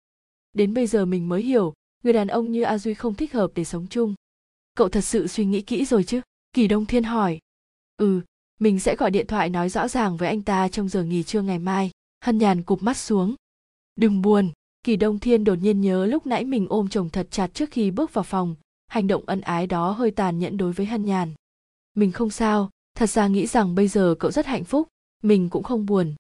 Đến 0.53 0.75
bây 0.75 0.87
giờ 0.87 1.05
mình 1.05 1.29
mới 1.29 1.43
hiểu, 1.43 1.73
người 2.05 2.13
đàn 2.13 2.29
ông 2.29 2.53
như 2.53 2.63
a 2.63 2.79
duy 2.79 2.95
không 2.95 3.15
thích 3.15 3.33
hợp 3.33 3.51
để 3.55 3.65
sống 3.65 3.87
chung. 3.87 4.15
Cậu 4.75 4.89
thật 4.89 5.01
sự 5.01 5.27
suy 5.27 5.45
nghĩ 5.45 5.61
kỹ 5.61 5.85
rồi 5.85 6.05
chứ? 6.05 6.21
Kỳ 6.53 6.69
đông 6.69 6.87
thiên 6.87 7.05
hỏi. 7.05 7.39
Ừ 7.97 8.21
mình 8.59 8.81
sẽ 8.81 8.97
gọi 8.97 9.11
điện 9.11 9.27
thoại 9.27 9.51
nói 9.51 9.69
rõ 9.69 9.89
ràng 9.89 10.17
với 10.17 10.29
anh 10.29 10.43
ta 10.43 10.69
trong 10.69 10.89
giờ 10.89 11.03
nghỉ 11.03 11.23
trưa 11.23 11.43
ngày 11.43 11.59
mai. 11.59 11.91
Hân 12.25 12.39
nhàn 12.39 12.63
cụp 12.63 12.83
mắt 12.83 12.97
xuống. 12.97 13.35
Đừng 13.97 14.23
buồn, 14.23 14.51
kỳ 14.83 14.97
đông 14.97 15.19
thiên 15.19 15.45
đột 15.45 15.55
nhiên 15.55 15.81
nhớ 15.81 16.07
lúc 16.07 16.27
nãy 16.27 16.45
mình 16.45 16.67
ôm 16.69 16.89
chồng 16.89 17.11
thật 17.11 17.29
chặt 17.31 17.55
trước 17.55 17.71
khi 17.71 17.91
bước 17.91 18.15
vào 18.15 18.25
phòng 18.25 18.55
hành 18.89 19.07
động 19.07 19.23
ân 19.27 19.41
ái 19.41 19.67
đó 19.67 19.91
hơi 19.91 20.11
tàn 20.11 20.39
nhẫn 20.39 20.57
đối 20.57 20.73
với 20.73 20.87
hân 20.87 21.05
nhàn. 21.05 21.33
Mình 21.95 22.13
không 22.13 22.31
sao, 22.31 22.71
thật 22.95 23.11
ra 23.11 23.29
nghĩ 23.29 23.47
rằng 23.47 23.75
bây 23.75 23.89
giờ 23.89 24.15
cậu 24.19 24.31
rất 24.31 24.47
hạnh 24.47 24.65
phúc, 24.65 24.89
mình 25.23 25.49
cũng 25.49 25.63
không 25.63 25.87
buồn. 25.87 26.15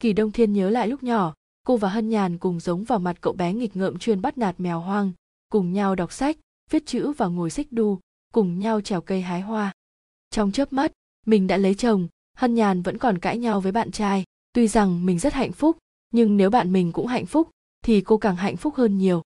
Kỳ 0.00 0.12
đông 0.12 0.32
thiên 0.32 0.52
nhớ 0.52 0.70
lại 0.70 0.88
lúc 0.88 1.02
nhỏ, 1.02 1.34
cô 1.66 1.76
và 1.76 1.88
hân 1.88 2.08
nhàn 2.08 2.38
cùng 2.38 2.60
giống 2.60 2.84
vào 2.84 2.98
mặt 2.98 3.16
cậu 3.20 3.32
bé 3.32 3.52
nghịch 3.52 3.76
ngợm 3.76 3.98
chuyên 3.98 4.22
bắt 4.22 4.38
nạt 4.38 4.60
mèo 4.60 4.80
hoang, 4.80 5.12
cùng 5.48 5.72
nhau 5.72 5.94
đọc 5.94 6.12
sách, 6.12 6.36
viết 6.70 6.86
chữ 6.86 7.12
và 7.12 7.26
ngồi 7.26 7.50
xích 7.50 7.72
đu, 7.72 7.98
cùng 8.32 8.58
nhau 8.58 8.80
trèo 8.80 9.00
cây 9.00 9.22
hái 9.22 9.40
hoa. 9.40 9.72
Trong 10.30 10.52
chớp 10.52 10.72
mắt, 10.72 10.92
mình 11.26 11.46
đã 11.46 11.56
lấy 11.56 11.74
chồng, 11.74 12.08
hân 12.36 12.54
nhàn 12.54 12.82
vẫn 12.82 12.98
còn 12.98 13.18
cãi 13.18 13.38
nhau 13.38 13.60
với 13.60 13.72
bạn 13.72 13.90
trai. 13.90 14.24
Tuy 14.52 14.68
rằng 14.68 15.06
mình 15.06 15.18
rất 15.18 15.34
hạnh 15.34 15.52
phúc, 15.52 15.76
nhưng 16.10 16.36
nếu 16.36 16.50
bạn 16.50 16.72
mình 16.72 16.92
cũng 16.92 17.06
hạnh 17.06 17.26
phúc, 17.26 17.50
thì 17.84 18.00
cô 18.00 18.18
càng 18.18 18.36
hạnh 18.36 18.56
phúc 18.56 18.74
hơn 18.74 18.98
nhiều. 18.98 19.22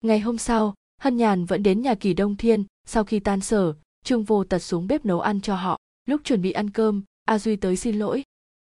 Ngày 0.00 0.20
hôm 0.20 0.38
sau 0.38 0.74
hân 1.02 1.16
nhàn 1.16 1.44
vẫn 1.44 1.62
đến 1.62 1.82
nhà 1.82 1.94
kỳ 1.94 2.14
đông 2.14 2.36
thiên 2.36 2.64
sau 2.86 3.04
khi 3.04 3.20
tan 3.20 3.40
sở, 3.40 3.74
trương 4.04 4.24
vô 4.24 4.44
tật 4.44 4.58
xuống 4.58 4.86
bếp 4.86 5.04
nấu 5.04 5.20
ăn 5.20 5.40
cho 5.40 5.56
họ. 5.56 5.78
Lúc 6.06 6.20
chuẩn 6.24 6.42
bị 6.42 6.52
ăn 6.52 6.70
cơm, 6.70 7.02
a 7.24 7.38
duy 7.38 7.56
tới 7.56 7.76
xin 7.76 7.98
lỗi. 7.98 8.22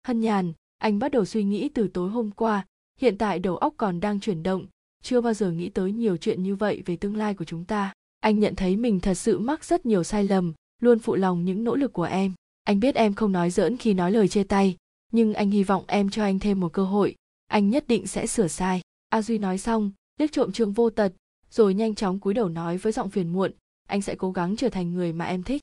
Hân 0.08 0.20
nhàn, 0.20 0.54
anh 0.78 1.00
bắt 1.00 1.12
đầu 1.12 1.26
suy 1.26 1.44
nghĩ 1.44 1.70
từ 1.70 1.88
tối 1.88 2.10
hôm 2.10 2.32
qua, 2.32 2.66
hiện 3.00 3.18
tại 3.18 3.40
đầu 3.40 3.58
óc 3.58 3.74
còn 3.78 4.00
đang 4.00 4.20
chuyển 4.20 4.44
động, 4.44 4.66
chưa 5.04 5.22
bao 5.22 5.34
giờ 5.34 5.52
nghĩ 5.52 5.70
tới 5.70 5.92
nhiều 5.92 6.18
chuyện 6.18 6.44
như 6.44 6.56
vậy 6.56 6.84
về 6.86 6.96
tương 6.96 7.16
lai 7.16 7.34
của 7.34 7.46
chúng 7.46 7.66
ta. 7.66 7.94
Anh 8.20 8.40
nhận 8.40 8.56
thấy 8.56 8.76
mình 8.76 9.00
thật 9.00 9.14
sự 9.14 9.40
mắc 9.40 9.66
rất 9.66 9.86
nhiều 9.86 10.04
sai 10.04 10.24
lầm, 10.24 10.54
luôn 10.82 11.00
phụ 11.00 11.16
lòng 11.16 11.46
những 11.46 11.64
nỗ 11.64 11.76
lực 11.76 11.94
của 11.94 12.04
em. 12.04 12.34
Anh 12.64 12.80
biết 12.80 12.96
em 12.96 13.14
không 13.14 13.32
nói 13.32 13.50
giỡn 13.50 13.78
khi 13.78 13.94
nói 13.94 14.12
lời 14.12 14.28
chia 14.28 14.44
tay, 14.44 14.78
nhưng 15.12 15.34
anh 15.34 15.52
hy 15.52 15.64
vọng 15.64 15.84
em 15.88 16.10
cho 16.10 16.24
anh 16.24 16.40
thêm 16.40 16.60
một 16.60 16.74
cơ 16.74 16.84
hội, 16.84 17.16
anh 17.48 17.70
nhất 17.70 17.88
định 17.88 18.08
sẽ 18.08 18.28
sửa 18.28 18.48
sai. 18.48 18.82
A 19.10 19.22
duy 19.22 19.38
nói 19.38 19.58
xong, 19.58 19.92
liếc 20.20 20.32
trộm 20.32 20.52
trương 20.52 20.72
vô 20.72 20.90
tật 20.90 21.14
rồi 21.54 21.74
nhanh 21.74 21.96
chóng 21.96 22.20
cúi 22.20 22.34
đầu 22.34 22.50
nói 22.50 22.78
với 22.78 22.92
giọng 22.92 23.10
phiền 23.10 23.34
muộn, 23.34 23.52
anh 23.88 24.02
sẽ 24.02 24.16
cố 24.16 24.32
gắng 24.32 24.56
trở 24.56 24.70
thành 24.70 24.94
người 24.94 25.14
mà 25.14 25.26
em 25.26 25.44
thích. 25.44 25.62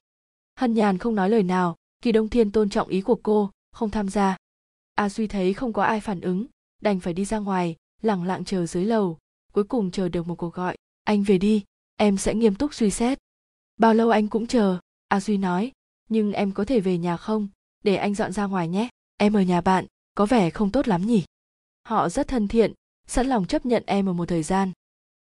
Hân 0.56 0.74
nhàn 0.74 0.98
không 0.98 1.14
nói 1.14 1.30
lời 1.30 1.42
nào, 1.42 1.76
kỳ 2.02 2.12
đông 2.12 2.28
thiên 2.28 2.50
tôn 2.50 2.70
trọng 2.70 2.88
ý 2.88 3.00
của 3.00 3.20
cô, 3.22 3.50
không 3.72 3.90
tham 3.90 4.08
gia. 4.08 4.36
A 4.94 5.08
duy 5.08 5.26
thấy 5.26 5.54
không 5.54 5.72
có 5.72 5.82
ai 5.82 6.00
phản 6.00 6.20
ứng, 6.20 6.46
đành 6.82 7.00
phải 7.00 7.12
đi 7.14 7.24
ra 7.24 7.38
ngoài, 7.38 7.76
lẳng 8.02 8.24
lặng 8.24 8.44
chờ 8.44 8.66
dưới 8.66 8.84
lầu, 8.84 9.18
cuối 9.52 9.64
cùng 9.64 9.90
chờ 9.90 10.08
được 10.08 10.26
một 10.26 10.34
cuộc 10.34 10.54
gọi, 10.54 10.76
anh 11.04 11.22
về 11.22 11.38
đi, 11.38 11.64
em 11.96 12.16
sẽ 12.16 12.34
nghiêm 12.34 12.54
túc 12.54 12.74
suy 12.74 12.90
xét. 12.90 13.18
Bao 13.76 13.94
lâu 13.94 14.10
anh 14.10 14.28
cũng 14.28 14.46
chờ, 14.46 14.78
a 15.08 15.20
duy 15.20 15.38
nói, 15.38 15.72
nhưng 16.08 16.32
em 16.32 16.52
có 16.52 16.64
thể 16.64 16.80
về 16.80 16.98
nhà 16.98 17.16
không? 17.16 17.48
Để 17.84 17.96
anh 17.96 18.14
dọn 18.14 18.32
ra 18.32 18.46
ngoài 18.46 18.68
nhé, 18.68 18.88
em 19.16 19.32
ở 19.32 19.42
nhà 19.42 19.60
bạn, 19.60 19.86
có 20.14 20.26
vẻ 20.26 20.50
không 20.50 20.70
tốt 20.70 20.88
lắm 20.88 21.06
nhỉ. 21.06 21.24
Họ 21.82 22.08
rất 22.08 22.28
thân 22.28 22.48
thiện, 22.48 22.72
sẵn 23.06 23.26
lòng 23.26 23.46
chấp 23.46 23.66
nhận 23.66 23.82
em 23.86 24.08
ở 24.08 24.12
một 24.12 24.28
thời 24.28 24.42
gian 24.42 24.72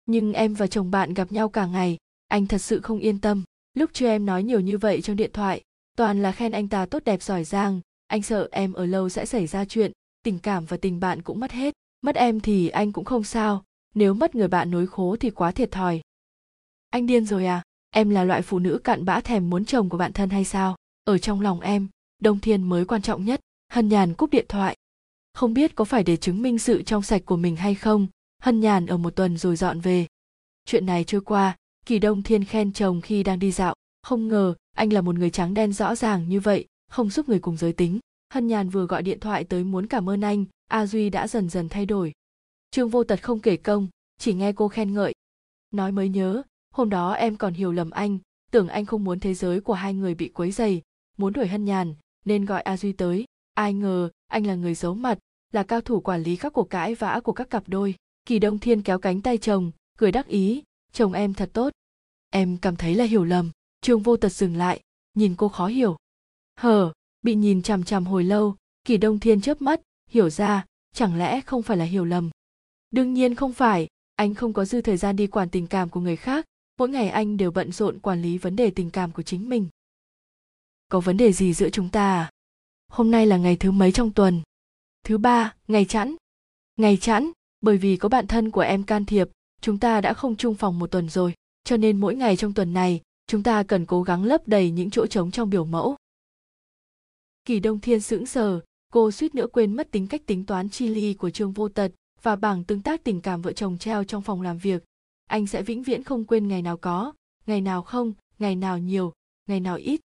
nhưng 0.07 0.33
em 0.33 0.55
và 0.55 0.67
chồng 0.67 0.91
bạn 0.91 1.15
gặp 1.15 1.33
nhau 1.33 1.49
cả 1.49 1.67
ngày, 1.67 1.97
anh 2.29 2.47
thật 2.47 2.59
sự 2.59 2.81
không 2.81 2.99
yên 2.99 3.21
tâm. 3.21 3.43
Lúc 3.75 3.91
chưa 3.93 4.07
em 4.07 4.27
nói 4.27 4.43
nhiều 4.43 4.61
như 4.61 4.79
vậy 4.79 5.03
trong 5.03 5.17
điện 5.17 5.31
thoại, 5.33 5.63
toàn 5.97 6.23
là 6.23 6.33
khen 6.33 6.53
anh 6.53 6.69
ta 6.69 6.87
tốt 6.87 7.05
đẹp 7.05 7.23
giỏi 7.23 7.45
giang. 7.45 7.81
Anh 8.07 8.23
sợ 8.23 8.49
em 8.53 8.73
ở 8.73 8.87
lâu 8.87 9.09
sẽ 9.09 9.27
xảy 9.27 9.47
ra 9.47 9.65
chuyện, 9.65 9.93
tình 10.23 10.39
cảm 10.39 10.65
và 10.65 10.77
tình 10.77 11.01
bạn 11.01 11.23
cũng 11.23 11.41
mất 11.41 11.53
hết. 11.53 11.75
Mất 12.01 12.15
em 12.15 12.41
thì 12.41 12.69
anh 12.69 12.93
cũng 12.93 13.05
không 13.05 13.25
sao, 13.25 13.65
nếu 13.95 14.15
mất 14.15 14.35
người 14.35 14.49
bạn 14.49 14.71
nối 14.71 14.87
khố 14.87 15.17
thì 15.21 15.31
quá 15.31 15.51
thiệt 15.51 15.71
thòi. 15.71 16.01
Anh 16.91 17.07
điên 17.07 17.27
rồi 17.27 17.47
à? 17.47 17.63
Em 17.91 18.11
là 18.11 18.25
loại 18.25 18.43
phụ 18.43 18.59
nữ 18.59 18.81
cặn 18.85 19.05
bã 19.05 19.21
thèm 19.21 19.51
muốn 19.51 19.65
chồng 19.65 19.89
của 19.89 19.99
bạn 19.99 20.13
thân 20.13 20.31
hay 20.31 20.45
sao? 20.45 20.77
Ở 21.05 21.19
trong 21.19 21.41
lòng 21.41 21.61
em, 21.61 21.89
đông 22.23 22.41
thiên 22.41 22.63
mới 22.63 22.85
quan 22.85 23.03
trọng 23.03 23.25
nhất, 23.25 23.41
hân 23.73 23.89
nhàn 23.89 24.15
cúp 24.15 24.31
điện 24.31 24.47
thoại. 24.49 24.77
Không 25.35 25.55
biết 25.55 25.75
có 25.75 25.85
phải 25.85 26.05
để 26.05 26.17
chứng 26.17 26.43
minh 26.43 26.59
sự 26.59 26.83
trong 26.83 27.03
sạch 27.03 27.23
của 27.25 27.37
mình 27.37 27.57
hay 27.57 27.75
không 27.75 28.07
hân 28.45 28.61
nhàn 28.61 28.87
ở 28.87 28.97
một 28.97 29.17
tuần 29.17 29.37
rồi 29.37 29.57
dọn 29.57 29.81
về. 29.81 30.07
Chuyện 30.65 30.87
này 30.87 31.05
trôi 31.05 31.21
qua, 31.21 31.57
kỳ 31.87 31.99
đông 31.99 32.23
thiên 32.23 32.45
khen 32.45 32.73
chồng 32.73 33.01
khi 33.01 33.23
đang 33.23 33.39
đi 33.39 33.53
dạo. 33.53 33.75
Không 34.03 34.29
ngờ, 34.29 34.55
anh 34.77 34.93
là 34.93 35.01
một 35.01 35.15
người 35.15 35.31
trắng 35.31 35.55
đen 35.55 35.73
rõ 35.73 35.95
ràng 35.95 36.29
như 36.29 36.41
vậy, 36.41 36.67
không 36.91 37.11
giúp 37.11 37.29
người 37.29 37.39
cùng 37.39 37.57
giới 37.57 37.73
tính. 37.73 37.99
Hân 38.33 38.47
nhàn 38.47 38.69
vừa 38.69 38.87
gọi 38.87 39.03
điện 39.03 39.21
thoại 39.21 39.45
tới 39.45 39.65
muốn 39.65 39.87
cảm 39.87 40.11
ơn 40.11 40.21
anh, 40.21 40.45
a 40.69 40.87
duy 40.87 41.11
đã 41.11 41.29
dần 41.29 41.49
dần 41.49 41.69
thay 41.69 41.87
đổi. 41.87 42.13
Trương 42.71 42.89
vô 42.89 43.05
tật 43.05 43.23
không 43.23 43.41
kể 43.41 43.57
công, 43.57 43.89
chỉ 44.19 44.35
nghe 44.35 44.53
cô 44.53 44.69
khen 44.69 44.95
ngợi. 44.95 45.13
Nói 45.71 45.93
mới 45.93 46.09
nhớ, 46.09 46.43
hôm 46.75 46.91
đó 46.91 47.13
em 47.13 47.37
còn 47.37 47.55
hiểu 47.55 47.73
lầm 47.73 47.91
anh, 47.91 48.19
tưởng 48.51 48.69
anh 48.69 48.87
không 48.87 49.05
muốn 49.05 49.21
thế 49.21 49.35
giới 49.35 49.61
của 49.61 49.75
hai 49.75 49.95
người 49.95 50.15
bị 50.15 50.29
quấy 50.29 50.51
dày 50.51 50.83
muốn 51.17 51.33
đuổi 51.33 51.47
hân 51.47 51.65
nhàn, 51.65 51.95
nên 52.25 52.45
gọi 52.45 52.63
a 52.63 52.77
duy 52.77 52.93
tới. 52.93 53.25
Ai 53.55 53.75
ngờ, 53.75 54.11
anh 54.27 54.47
là 54.47 54.55
người 54.55 54.75
giấu 54.75 54.95
mặt, 54.95 55.19
là 55.53 55.63
cao 55.63 55.81
thủ 55.81 56.01
quản 56.01 56.23
lý 56.23 56.37
các 56.37 56.53
cuộc 56.53 56.71
cãi 56.71 56.95
vã 56.95 57.21
của 57.25 57.33
các 57.33 57.51
cặp 57.51 57.69
đôi 57.69 57.95
kỳ 58.25 58.39
đông 58.39 58.59
thiên 58.59 58.83
kéo 58.83 58.99
cánh 58.99 59.23
tay 59.23 59.39
chồng, 59.39 59.71
cười 59.99 60.13
đắc 60.13 60.27
ý, 60.27 60.63
chồng 60.93 61.13
em 61.13 61.35
thật 61.35 61.51
tốt. 61.53 61.73
Em 62.31 62.57
cảm 62.57 62.77
thấy 62.77 62.95
là 62.95 63.05
hiểu 63.05 63.25
lầm. 63.25 63.51
Trương 63.81 64.03
vô 64.03 64.17
tật 64.17 64.29
dừng 64.29 64.57
lại, 64.57 64.81
nhìn 65.15 65.35
cô 65.37 65.49
khó 65.49 65.67
hiểu. 65.67 65.97
Hờ, 66.57 66.93
bị 67.23 67.35
nhìn 67.35 67.63
chằm 67.63 67.85
chằm 67.85 68.07
hồi 68.07 68.25
lâu, 68.25 68.57
kỳ 68.85 68.97
đông 68.97 69.21
thiên 69.21 69.41
chớp 69.41 69.63
mắt, 69.63 69.81
hiểu 70.11 70.31
ra, 70.31 70.65
chẳng 70.95 71.19
lẽ 71.19 71.41
không 71.41 71.63
phải 71.63 71.77
là 71.77 71.85
hiểu 71.85 72.05
lầm? 72.05 72.31
Đương 72.91 73.15
nhiên 73.15 73.35
không 73.35 73.53
phải, 73.53 73.89
anh 74.17 74.35
không 74.35 74.53
có 74.53 74.65
dư 74.65 74.81
thời 74.81 74.97
gian 74.97 75.17
đi 75.17 75.27
quản 75.27 75.51
tình 75.51 75.67
cảm 75.67 75.89
của 75.89 76.01
người 76.01 76.17
khác, 76.17 76.47
mỗi 76.79 76.89
ngày 76.89 77.09
anh 77.09 77.37
đều 77.37 77.51
bận 77.51 77.73
rộn 77.73 77.99
quản 77.99 78.23
lý 78.23 78.39
vấn 78.39 78.57
đề 78.57 78.71
tình 78.71 78.91
cảm 78.91 79.13
của 79.13 79.23
chính 79.23 79.49
mình. 79.49 79.69
Có 80.89 81.01
vấn 81.01 81.17
đề 81.17 81.33
gì 81.33 81.53
giữa 81.53 81.71
chúng 81.71 81.89
ta 81.89 82.17
à? 82.17 82.31
Hôm 82.89 83.11
nay 83.11 83.27
là 83.27 83.37
ngày 83.37 83.57
thứ 83.57 83.71
mấy 83.71 83.93
trong 83.93 84.13
tuần? 84.13 84.43
Thứ 85.05 85.19
ba, 85.19 85.55
ngày 85.69 85.85
chẵn. 85.85 86.17
Ngày 86.77 86.99
chẵn? 87.01 87.31
Bởi 87.65 87.79
vì 87.79 87.97
có 87.97 88.09
bạn 88.09 88.27
thân 88.27 88.51
của 88.51 88.61
em 88.61 88.83
can 88.83 89.05
thiệp, 89.05 89.29
chúng 89.61 89.79
ta 89.79 90.01
đã 90.01 90.15
không 90.15 90.37
chung 90.37 90.55
phòng 90.55 90.79
một 90.79 90.91
tuần 90.91 91.09
rồi. 91.09 91.35
Cho 91.65 91.77
nên 91.77 92.01
mỗi 92.01 92.15
ngày 92.15 92.37
trong 92.37 92.55
tuần 92.55 92.73
này, 92.73 93.01
chúng 93.27 93.43
ta 93.43 93.63
cần 93.63 93.87
cố 93.87 94.03
gắng 94.03 94.25
lấp 94.25 94.49
đầy 94.49 94.71
những 94.71 94.91
chỗ 94.91 95.07
trống 95.07 95.31
trong 95.31 95.51
biểu 95.51 95.65
mẫu. 95.65 95.97
Kỳ 97.45 97.61
đông 97.61 97.81
thiên 97.81 98.01
sững 98.01 98.27
sờ, 98.27 98.61
cô 98.93 99.11
suýt 99.11 99.35
nữa 99.35 99.47
quên 99.53 99.77
mất 99.77 99.91
tính 99.91 100.07
cách 100.07 100.23
tính 100.27 100.47
toán 100.47 100.69
chi 100.69 100.89
ly 100.89 101.15
của 101.15 101.31
trương 101.31 101.53
vô 101.53 101.69
tật 101.69 101.93
và 102.23 102.37
bảng 102.37 102.65
tương 102.65 102.83
tác 102.83 103.05
tình 103.05 103.21
cảm 103.21 103.43
vợ 103.43 103.53
chồng 103.53 103.79
treo 103.79 104.05
trong 104.05 104.23
phòng 104.23 104.43
làm 104.43 104.59
việc. 104.59 104.85
Anh 105.27 105.47
sẽ 105.47 105.63
vĩnh 105.63 105.83
viễn 105.83 106.03
không 106.03 106.25
quên 106.25 106.49
ngày 106.49 106.63
nào 106.63 106.77
có, 106.77 107.13
ngày 107.47 107.61
nào 107.61 107.83
không, 107.83 108.13
ngày 108.39 108.57
nào 108.57 108.79
nhiều, 108.79 109.13
ngày 109.47 109.61
nào 109.61 109.77
ít. 109.77 110.01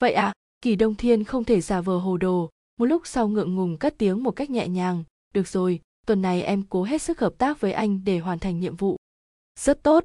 Vậy 0.00 0.12
à? 0.12 0.32
Kỳ 0.60 0.76
đông 0.76 0.94
thiên 0.94 1.24
không 1.24 1.44
thể 1.44 1.60
giả 1.60 1.80
vờ 1.80 1.98
hồ 1.98 2.16
đồ. 2.16 2.50
Một 2.78 2.84
lúc 2.84 3.06
sau 3.06 3.28
ngượng 3.28 3.54
ngùng 3.54 3.76
cất 3.76 3.94
tiếng 3.98 4.22
một 4.22 4.30
cách 4.30 4.50
nhẹ 4.50 4.68
nhàng. 4.68 5.04
Được 5.34 5.48
rồi 5.48 5.80
tuần 6.06 6.22
này 6.22 6.42
em 6.42 6.62
cố 6.62 6.82
hết 6.82 7.02
sức 7.02 7.20
hợp 7.20 7.34
tác 7.38 7.60
với 7.60 7.72
anh 7.72 8.00
để 8.04 8.18
hoàn 8.18 8.38
thành 8.38 8.60
nhiệm 8.60 8.76
vụ. 8.76 8.96
Rất 9.60 9.82
tốt. 9.82 10.04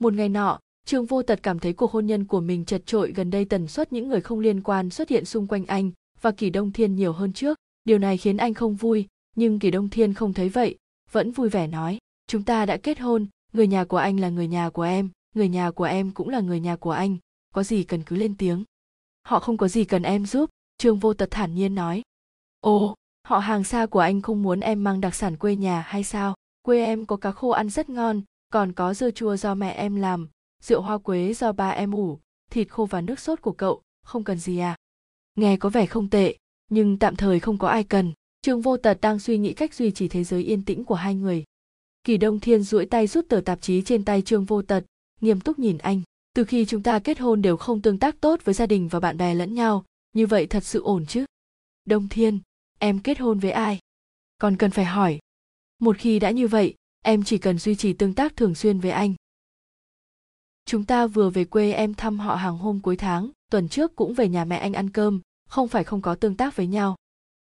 Một 0.00 0.12
ngày 0.12 0.28
nọ, 0.28 0.58
trương 0.86 1.06
vô 1.06 1.22
tật 1.22 1.40
cảm 1.42 1.58
thấy 1.58 1.72
cuộc 1.72 1.92
hôn 1.92 2.06
nhân 2.06 2.24
của 2.24 2.40
mình 2.40 2.64
chật 2.64 2.82
trội 2.86 3.12
gần 3.12 3.30
đây 3.30 3.44
tần 3.44 3.66
suất 3.66 3.92
những 3.92 4.08
người 4.08 4.20
không 4.20 4.40
liên 4.40 4.62
quan 4.62 4.90
xuất 4.90 5.08
hiện 5.08 5.24
xung 5.24 5.46
quanh 5.46 5.66
anh 5.66 5.90
và 6.20 6.30
kỳ 6.30 6.50
đông 6.50 6.72
thiên 6.72 6.94
nhiều 6.94 7.12
hơn 7.12 7.32
trước. 7.32 7.58
Điều 7.84 7.98
này 7.98 8.16
khiến 8.16 8.36
anh 8.36 8.54
không 8.54 8.74
vui, 8.74 9.06
nhưng 9.36 9.58
kỳ 9.58 9.70
đông 9.70 9.88
thiên 9.88 10.14
không 10.14 10.32
thấy 10.32 10.48
vậy, 10.48 10.76
vẫn 11.12 11.30
vui 11.30 11.48
vẻ 11.48 11.66
nói, 11.66 11.98
chúng 12.26 12.42
ta 12.42 12.66
đã 12.66 12.76
kết 12.76 12.98
hôn, 12.98 13.26
người 13.52 13.66
nhà 13.66 13.84
của 13.84 13.96
anh 13.96 14.20
là 14.20 14.28
người 14.28 14.48
nhà 14.48 14.70
của 14.70 14.82
em, 14.82 15.08
người 15.34 15.48
nhà 15.48 15.70
của 15.70 15.84
em 15.84 16.10
cũng 16.10 16.28
là 16.28 16.40
người 16.40 16.60
nhà 16.60 16.76
của 16.76 16.90
anh, 16.90 17.16
có 17.54 17.62
gì 17.62 17.84
cần 17.84 18.02
cứ 18.02 18.16
lên 18.16 18.36
tiếng. 18.36 18.64
Họ 19.22 19.40
không 19.40 19.56
có 19.56 19.68
gì 19.68 19.84
cần 19.84 20.02
em 20.02 20.26
giúp, 20.26 20.50
trương 20.78 20.98
vô 20.98 21.14
tật 21.14 21.28
thản 21.30 21.54
nhiên 21.54 21.74
nói. 21.74 22.02
Ồ 22.60 22.94
họ 23.30 23.38
hàng 23.38 23.64
xa 23.64 23.86
của 23.86 23.98
anh 23.98 24.22
không 24.22 24.42
muốn 24.42 24.60
em 24.60 24.84
mang 24.84 25.00
đặc 25.00 25.14
sản 25.14 25.36
quê 25.36 25.56
nhà 25.56 25.80
hay 25.80 26.04
sao? 26.04 26.34
Quê 26.62 26.84
em 26.84 27.06
có 27.06 27.16
cá 27.16 27.30
khô 27.30 27.48
ăn 27.48 27.70
rất 27.70 27.88
ngon, 27.88 28.22
còn 28.52 28.72
có 28.72 28.94
dưa 28.94 29.10
chua 29.10 29.36
do 29.36 29.54
mẹ 29.54 29.72
em 29.72 29.96
làm, 29.96 30.28
rượu 30.62 30.80
hoa 30.80 30.98
quế 30.98 31.32
do 31.32 31.52
ba 31.52 31.70
em 31.70 31.92
ủ, 31.92 32.18
thịt 32.50 32.68
khô 32.68 32.86
và 32.86 33.00
nước 33.00 33.20
sốt 33.20 33.40
của 33.40 33.52
cậu, 33.52 33.82
không 34.02 34.24
cần 34.24 34.38
gì 34.38 34.58
à. 34.58 34.76
Nghe 35.36 35.56
có 35.56 35.68
vẻ 35.68 35.86
không 35.86 36.10
tệ, 36.10 36.36
nhưng 36.70 36.98
tạm 36.98 37.16
thời 37.16 37.40
không 37.40 37.58
có 37.58 37.68
ai 37.68 37.84
cần. 37.84 38.12
Trương 38.42 38.60
vô 38.60 38.76
tật 38.76 38.98
đang 39.00 39.18
suy 39.18 39.38
nghĩ 39.38 39.52
cách 39.52 39.74
duy 39.74 39.90
trì 39.90 40.08
thế 40.08 40.24
giới 40.24 40.42
yên 40.42 40.64
tĩnh 40.64 40.84
của 40.84 40.94
hai 40.94 41.14
người. 41.14 41.44
Kỳ 42.04 42.16
đông 42.16 42.40
thiên 42.40 42.62
duỗi 42.62 42.86
tay 42.86 43.06
rút 43.06 43.28
tờ 43.28 43.40
tạp 43.44 43.60
chí 43.60 43.82
trên 43.82 44.04
tay 44.04 44.22
trương 44.22 44.44
vô 44.44 44.62
tật, 44.62 44.84
nghiêm 45.20 45.40
túc 45.40 45.58
nhìn 45.58 45.78
anh. 45.78 46.02
Từ 46.34 46.44
khi 46.44 46.64
chúng 46.64 46.82
ta 46.82 46.98
kết 46.98 47.18
hôn 47.18 47.42
đều 47.42 47.56
không 47.56 47.82
tương 47.82 47.98
tác 47.98 48.20
tốt 48.20 48.40
với 48.44 48.54
gia 48.54 48.66
đình 48.66 48.88
và 48.88 49.00
bạn 49.00 49.16
bè 49.16 49.34
lẫn 49.34 49.54
nhau, 49.54 49.84
như 50.12 50.26
vậy 50.26 50.46
thật 50.46 50.64
sự 50.64 50.82
ổn 50.82 51.06
chứ? 51.06 51.24
Đông 51.84 52.08
thiên 52.08 52.38
em 52.80 52.98
kết 52.98 53.18
hôn 53.18 53.38
với 53.38 53.50
ai? 53.50 53.78
Còn 54.38 54.56
cần 54.56 54.70
phải 54.70 54.84
hỏi. 54.84 55.18
Một 55.78 55.96
khi 55.98 56.18
đã 56.18 56.30
như 56.30 56.48
vậy, 56.48 56.74
em 57.04 57.24
chỉ 57.24 57.38
cần 57.38 57.58
duy 57.58 57.74
trì 57.74 57.92
tương 57.92 58.14
tác 58.14 58.36
thường 58.36 58.54
xuyên 58.54 58.80
với 58.80 58.90
anh. 58.90 59.14
Chúng 60.64 60.84
ta 60.84 61.06
vừa 61.06 61.30
về 61.30 61.44
quê 61.44 61.72
em 61.72 61.94
thăm 61.94 62.18
họ 62.18 62.34
hàng 62.34 62.58
hôm 62.58 62.80
cuối 62.80 62.96
tháng, 62.96 63.30
tuần 63.50 63.68
trước 63.68 63.96
cũng 63.96 64.14
về 64.14 64.28
nhà 64.28 64.44
mẹ 64.44 64.56
anh 64.56 64.72
ăn 64.72 64.90
cơm, 64.90 65.20
không 65.48 65.68
phải 65.68 65.84
không 65.84 66.02
có 66.02 66.14
tương 66.14 66.36
tác 66.36 66.56
với 66.56 66.66
nhau. 66.66 66.96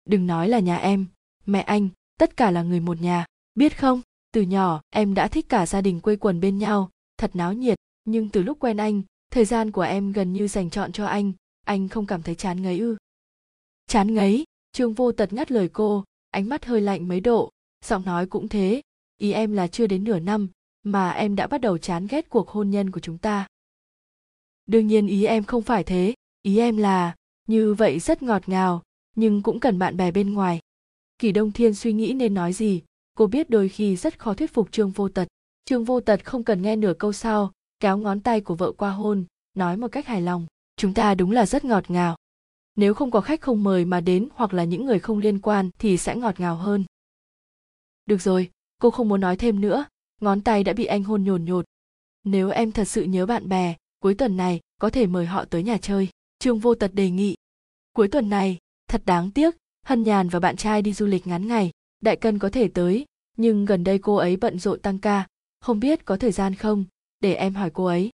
Đừng 0.05 0.27
nói 0.27 0.49
là 0.49 0.59
nhà 0.59 0.77
em, 0.77 1.05
mẹ 1.45 1.61
anh, 1.61 1.89
tất 2.19 2.37
cả 2.37 2.51
là 2.51 2.63
người 2.63 2.79
một 2.79 3.01
nhà, 3.01 3.25
biết 3.55 3.77
không? 3.79 4.01
Từ 4.31 4.41
nhỏ, 4.41 4.81
em 4.89 5.13
đã 5.13 5.27
thích 5.27 5.49
cả 5.49 5.65
gia 5.65 5.81
đình 5.81 5.99
quây 5.99 6.17
quần 6.17 6.39
bên 6.39 6.57
nhau, 6.57 6.89
thật 7.17 7.31
náo 7.33 7.53
nhiệt, 7.53 7.77
nhưng 8.05 8.29
từ 8.29 8.43
lúc 8.43 8.59
quen 8.59 8.77
anh, 8.77 9.01
thời 9.31 9.45
gian 9.45 9.71
của 9.71 9.81
em 9.81 10.11
gần 10.11 10.33
như 10.33 10.47
dành 10.47 10.69
chọn 10.69 10.91
cho 10.91 11.05
anh 11.05 11.31
anh 11.65 11.89
không 11.89 12.05
cảm 12.05 12.21
thấy 12.23 12.35
chán 12.35 12.61
ngấy 12.61 12.79
ư? 12.79 12.97
Chán 13.87 14.13
ngấy? 14.13 14.43
Trương 14.71 14.93
vô 14.93 15.11
tật 15.11 15.33
ngắt 15.33 15.51
lời 15.51 15.69
cô, 15.73 16.03
ánh 16.29 16.49
mắt 16.49 16.65
hơi 16.65 16.81
lạnh 16.81 17.07
mấy 17.07 17.19
độ, 17.19 17.49
giọng 17.85 18.05
nói 18.05 18.25
cũng 18.25 18.47
thế. 18.47 18.81
Ý 19.17 19.31
em 19.31 19.53
là 19.53 19.67
chưa 19.67 19.87
đến 19.87 20.03
nửa 20.03 20.19
năm 20.19 20.47
mà 20.83 21.09
em 21.09 21.35
đã 21.35 21.47
bắt 21.47 21.61
đầu 21.61 21.77
chán 21.77 22.07
ghét 22.09 22.29
cuộc 22.29 22.49
hôn 22.49 22.69
nhân 22.69 22.91
của 22.91 22.99
chúng 22.99 23.17
ta. 23.17 23.47
Đương 24.65 24.87
nhiên 24.87 25.07
ý 25.07 25.25
em 25.25 25.43
không 25.43 25.61
phải 25.61 25.83
thế, 25.83 26.13
ý 26.41 26.57
em 26.57 26.77
là 26.77 27.15
như 27.47 27.73
vậy 27.73 27.99
rất 27.99 28.23
ngọt 28.23 28.49
ngào, 28.49 28.81
nhưng 29.15 29.41
cũng 29.41 29.59
cần 29.59 29.79
bạn 29.79 29.97
bè 29.97 30.11
bên 30.11 30.33
ngoài. 30.33 30.59
Kỳ 31.19 31.31
đông 31.31 31.51
thiên 31.51 31.73
suy 31.73 31.93
nghĩ 31.93 32.13
nên 32.13 32.33
nói 32.33 32.53
gì, 32.53 32.81
cô 33.13 33.27
biết 33.27 33.49
đôi 33.49 33.69
khi 33.69 33.95
rất 33.95 34.19
khó 34.19 34.33
thuyết 34.33 34.53
phục 34.53 34.71
trương 34.71 34.91
vô 34.91 35.09
tật. 35.09 35.27
Trương 35.65 35.83
vô 35.83 35.99
tật 35.99 36.25
không 36.25 36.43
cần 36.43 36.61
nghe 36.61 36.75
nửa 36.75 36.93
câu 36.93 37.13
sau, 37.13 37.51
kéo 37.79 37.97
ngón 37.97 38.19
tay 38.19 38.41
của 38.41 38.55
vợ 38.55 38.71
qua 38.71 38.91
hôn, 38.91 39.25
nói 39.53 39.77
một 39.77 39.87
cách 39.91 40.07
hài 40.07 40.21
lòng, 40.21 40.45
chúng 40.77 40.93
ta 40.93 41.15
đúng 41.15 41.31
là 41.31 41.45
rất 41.45 41.65
ngọt 41.65 41.91
ngào 41.91 42.15
nếu 42.75 42.93
không 42.93 43.11
có 43.11 43.21
khách 43.21 43.41
không 43.41 43.63
mời 43.63 43.85
mà 43.85 44.01
đến 44.01 44.27
hoặc 44.33 44.53
là 44.53 44.63
những 44.63 44.85
người 44.85 44.99
không 44.99 45.17
liên 45.17 45.39
quan 45.39 45.69
thì 45.77 45.97
sẽ 45.97 46.15
ngọt 46.15 46.39
ngào 46.39 46.55
hơn. 46.55 46.85
Được 48.05 48.21
rồi, 48.21 48.49
cô 48.81 48.91
không 48.91 49.09
muốn 49.09 49.21
nói 49.21 49.37
thêm 49.37 49.61
nữa. 49.61 49.85
Ngón 50.21 50.41
tay 50.41 50.63
đã 50.63 50.73
bị 50.73 50.85
anh 50.85 51.03
hôn 51.03 51.23
nhồn 51.23 51.45
nhột. 51.45 51.65
Nếu 52.23 52.49
em 52.49 52.71
thật 52.71 52.85
sự 52.85 53.03
nhớ 53.03 53.25
bạn 53.25 53.49
bè, 53.49 53.75
cuối 53.99 54.15
tuần 54.15 54.37
này 54.37 54.59
có 54.79 54.89
thể 54.89 55.07
mời 55.07 55.25
họ 55.25 55.45
tới 55.45 55.63
nhà 55.63 55.77
chơi. 55.77 56.09
Trương 56.39 56.59
vô 56.59 56.75
tật 56.75 56.93
đề 56.93 57.09
nghị. 57.09 57.35
Cuối 57.93 58.07
tuần 58.07 58.29
này, 58.29 58.57
thật 58.87 59.01
đáng 59.05 59.31
tiếc, 59.31 59.55
hân 59.85 60.03
nhàn 60.03 60.29
và 60.29 60.39
bạn 60.39 60.55
trai 60.55 60.81
đi 60.81 60.93
du 60.93 61.05
lịch 61.05 61.27
ngắn 61.27 61.47
ngày, 61.47 61.71
đại 62.01 62.15
cân 62.15 62.39
có 62.39 62.49
thể 62.49 62.67
tới, 62.67 63.05
nhưng 63.37 63.65
gần 63.65 63.83
đây 63.83 63.99
cô 63.99 64.15
ấy 64.15 64.37
bận 64.37 64.59
rộn 64.59 64.79
tăng 64.79 64.99
ca. 64.99 65.27
Không 65.59 65.79
biết 65.79 66.05
có 66.05 66.17
thời 66.17 66.31
gian 66.31 66.55
không? 66.55 66.85
Để 67.19 67.33
em 67.33 67.53
hỏi 67.53 67.69
cô 67.73 67.85
ấy. 67.85 68.09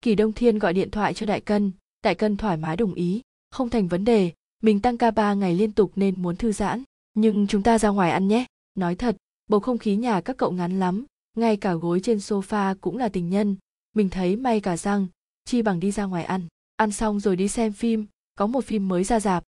Kỳ 0.00 0.14
đông 0.14 0.32
thiên 0.32 0.58
gọi 0.58 0.72
điện 0.72 0.90
thoại 0.90 1.14
cho 1.14 1.26
đại 1.26 1.40
cân 1.40 1.72
đại 2.02 2.14
cân 2.14 2.36
thoải 2.36 2.56
mái 2.56 2.76
đồng 2.76 2.94
ý 2.94 3.22
không 3.52 3.70
thành 3.70 3.88
vấn 3.88 4.04
đề, 4.04 4.32
mình 4.62 4.80
tăng 4.80 4.98
ca 4.98 5.10
ba 5.10 5.34
ngày 5.34 5.54
liên 5.54 5.72
tục 5.72 5.92
nên 5.96 6.22
muốn 6.22 6.36
thư 6.36 6.52
giãn. 6.52 6.82
Nhưng 7.14 7.46
chúng 7.46 7.62
ta 7.62 7.78
ra 7.78 7.88
ngoài 7.88 8.10
ăn 8.10 8.28
nhé. 8.28 8.44
Nói 8.74 8.94
thật, 8.94 9.16
bầu 9.48 9.60
không 9.60 9.78
khí 9.78 9.96
nhà 9.96 10.20
các 10.20 10.36
cậu 10.36 10.52
ngắn 10.52 10.78
lắm. 10.80 11.04
Ngay 11.36 11.56
cả 11.56 11.74
gối 11.74 12.00
trên 12.02 12.18
sofa 12.18 12.74
cũng 12.80 12.98
là 12.98 13.08
tình 13.08 13.30
nhân. 13.30 13.56
Mình 13.94 14.08
thấy 14.08 14.36
may 14.36 14.60
cả 14.60 14.76
răng, 14.76 15.06
chi 15.44 15.62
bằng 15.62 15.80
đi 15.80 15.90
ra 15.90 16.04
ngoài 16.04 16.24
ăn. 16.24 16.46
Ăn 16.76 16.92
xong 16.92 17.20
rồi 17.20 17.36
đi 17.36 17.48
xem 17.48 17.72
phim, 17.72 18.06
có 18.38 18.46
một 18.46 18.64
phim 18.64 18.88
mới 18.88 19.04
ra 19.04 19.20
dạp 19.20 19.44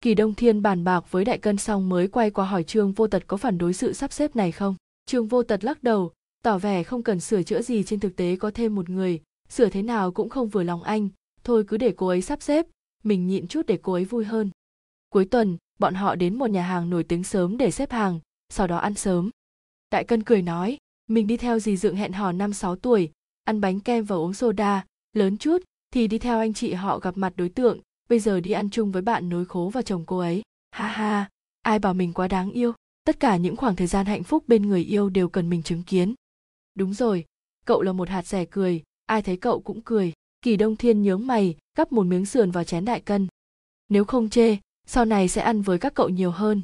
kỳ 0.00 0.14
đông 0.14 0.34
thiên 0.34 0.62
bàn 0.62 0.84
bạc 0.84 1.04
với 1.10 1.24
đại 1.24 1.38
cân 1.38 1.56
xong 1.56 1.88
mới 1.88 2.08
quay 2.08 2.30
qua 2.30 2.46
hỏi 2.46 2.62
trương 2.62 2.92
vô 2.92 3.06
tật 3.06 3.22
có 3.26 3.36
phản 3.36 3.58
đối 3.58 3.72
sự 3.72 3.92
sắp 3.92 4.12
xếp 4.12 4.36
này 4.36 4.52
không? 4.52 4.74
Trương 5.06 5.28
vô 5.28 5.42
tật 5.42 5.64
lắc 5.64 5.82
đầu, 5.82 6.12
tỏ 6.42 6.58
vẻ 6.58 6.82
không 6.82 7.02
cần 7.02 7.20
sửa 7.20 7.42
chữa 7.42 7.62
gì 7.62 7.82
trên 7.82 8.00
thực 8.00 8.16
tế 8.16 8.36
có 8.36 8.50
thêm 8.50 8.74
một 8.74 8.90
người. 8.90 9.20
Sửa 9.48 9.68
thế 9.68 9.82
nào 9.82 10.10
cũng 10.10 10.28
không 10.28 10.48
vừa 10.48 10.62
lòng 10.62 10.82
anh. 10.82 11.08
Thôi 11.44 11.64
cứ 11.68 11.76
để 11.76 11.94
cô 11.96 12.08
ấy 12.08 12.22
sắp 12.22 12.42
xếp 12.42 12.66
mình 13.04 13.26
nhịn 13.26 13.46
chút 13.46 13.66
để 13.66 13.78
cô 13.82 13.92
ấy 13.92 14.04
vui 14.04 14.24
hơn. 14.24 14.50
Cuối 15.08 15.24
tuần, 15.24 15.56
bọn 15.78 15.94
họ 15.94 16.14
đến 16.14 16.38
một 16.38 16.50
nhà 16.50 16.62
hàng 16.62 16.90
nổi 16.90 17.04
tiếng 17.04 17.24
sớm 17.24 17.56
để 17.56 17.70
xếp 17.70 17.90
hàng, 17.92 18.20
sau 18.48 18.66
đó 18.66 18.76
ăn 18.76 18.94
sớm. 18.94 19.30
Đại 19.90 20.04
cân 20.04 20.22
cười 20.22 20.42
nói, 20.42 20.78
mình 21.06 21.26
đi 21.26 21.36
theo 21.36 21.58
dì 21.58 21.76
dượng 21.76 21.96
hẹn 21.96 22.12
hò 22.12 22.32
năm 22.32 22.52
sáu 22.52 22.76
tuổi, 22.76 23.10
ăn 23.44 23.60
bánh 23.60 23.80
kem 23.80 24.04
và 24.04 24.16
uống 24.16 24.34
soda, 24.34 24.84
lớn 25.12 25.36
chút 25.36 25.62
thì 25.90 26.06
đi 26.06 26.18
theo 26.18 26.38
anh 26.38 26.54
chị 26.54 26.72
họ 26.72 26.98
gặp 26.98 27.16
mặt 27.16 27.32
đối 27.36 27.48
tượng, 27.48 27.80
bây 28.08 28.20
giờ 28.20 28.40
đi 28.40 28.50
ăn 28.50 28.70
chung 28.70 28.92
với 28.92 29.02
bạn 29.02 29.28
nối 29.28 29.44
khố 29.44 29.68
và 29.68 29.82
chồng 29.82 30.04
cô 30.06 30.18
ấy. 30.18 30.42
Ha 30.70 30.88
ha, 30.88 31.28
ai 31.62 31.78
bảo 31.78 31.94
mình 31.94 32.12
quá 32.12 32.28
đáng 32.28 32.50
yêu. 32.50 32.72
Tất 33.04 33.20
cả 33.20 33.36
những 33.36 33.56
khoảng 33.56 33.76
thời 33.76 33.86
gian 33.86 34.06
hạnh 34.06 34.22
phúc 34.22 34.44
bên 34.46 34.62
người 34.68 34.84
yêu 34.84 35.08
đều 35.08 35.28
cần 35.28 35.50
mình 35.50 35.62
chứng 35.62 35.82
kiến. 35.82 36.14
Đúng 36.74 36.94
rồi, 36.94 37.24
cậu 37.64 37.82
là 37.82 37.92
một 37.92 38.08
hạt 38.08 38.26
rẻ 38.26 38.44
cười, 38.44 38.82
ai 39.06 39.22
thấy 39.22 39.36
cậu 39.36 39.60
cũng 39.60 39.80
cười 39.80 40.12
kỳ 40.42 40.56
đông 40.56 40.76
thiên 40.76 41.02
nhướng 41.02 41.26
mày 41.26 41.56
gắp 41.76 41.92
một 41.92 42.06
miếng 42.06 42.26
sườn 42.26 42.50
vào 42.50 42.64
chén 42.64 42.84
đại 42.84 43.00
cân. 43.00 43.28
Nếu 43.88 44.04
không 44.04 44.30
chê, 44.30 44.56
sau 44.86 45.04
này 45.04 45.28
sẽ 45.28 45.42
ăn 45.42 45.62
với 45.62 45.78
các 45.78 45.94
cậu 45.94 46.08
nhiều 46.08 46.30
hơn. 46.30 46.62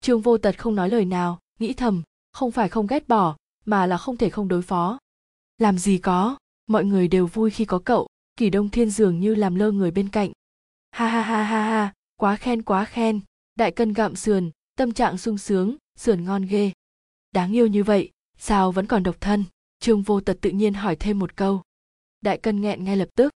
Trương 0.00 0.20
vô 0.20 0.38
tật 0.38 0.58
không 0.58 0.74
nói 0.74 0.90
lời 0.90 1.04
nào, 1.04 1.38
nghĩ 1.58 1.72
thầm, 1.72 2.02
không 2.32 2.50
phải 2.50 2.68
không 2.68 2.86
ghét 2.86 3.08
bỏ, 3.08 3.36
mà 3.64 3.86
là 3.86 3.98
không 3.98 4.16
thể 4.16 4.30
không 4.30 4.48
đối 4.48 4.62
phó. 4.62 4.98
Làm 5.58 5.78
gì 5.78 5.98
có, 5.98 6.38
mọi 6.66 6.84
người 6.84 7.08
đều 7.08 7.26
vui 7.26 7.50
khi 7.50 7.64
có 7.64 7.78
cậu, 7.78 8.06
kỳ 8.36 8.50
đông 8.50 8.68
thiên 8.68 8.90
dường 8.90 9.20
như 9.20 9.34
làm 9.34 9.54
lơ 9.54 9.70
người 9.70 9.90
bên 9.90 10.08
cạnh. 10.08 10.32
Ha 10.90 11.08
ha 11.08 11.22
ha 11.22 11.42
ha 11.42 11.62
ha, 11.62 11.94
quá 12.16 12.36
khen 12.36 12.62
quá 12.62 12.84
khen. 12.84 13.20
Đại 13.54 13.70
cân 13.70 13.92
gặm 13.92 14.16
sườn, 14.16 14.50
tâm 14.76 14.92
trạng 14.92 15.18
sung 15.18 15.38
sướng, 15.38 15.76
sườn 15.98 16.24
ngon 16.24 16.42
ghê. 16.42 16.72
Đáng 17.32 17.52
yêu 17.52 17.66
như 17.66 17.84
vậy, 17.84 18.10
sao 18.38 18.72
vẫn 18.72 18.86
còn 18.86 19.02
độc 19.02 19.16
thân? 19.20 19.44
Trương 19.80 20.02
vô 20.02 20.20
tật 20.20 20.38
tự 20.40 20.50
nhiên 20.50 20.74
hỏi 20.74 20.96
thêm 20.96 21.18
một 21.18 21.36
câu 21.36 21.62
đại 22.20 22.38
cân 22.38 22.60
nghẹn 22.60 22.84
ngay 22.84 22.96
lập 22.96 23.08
tức. 23.14 23.32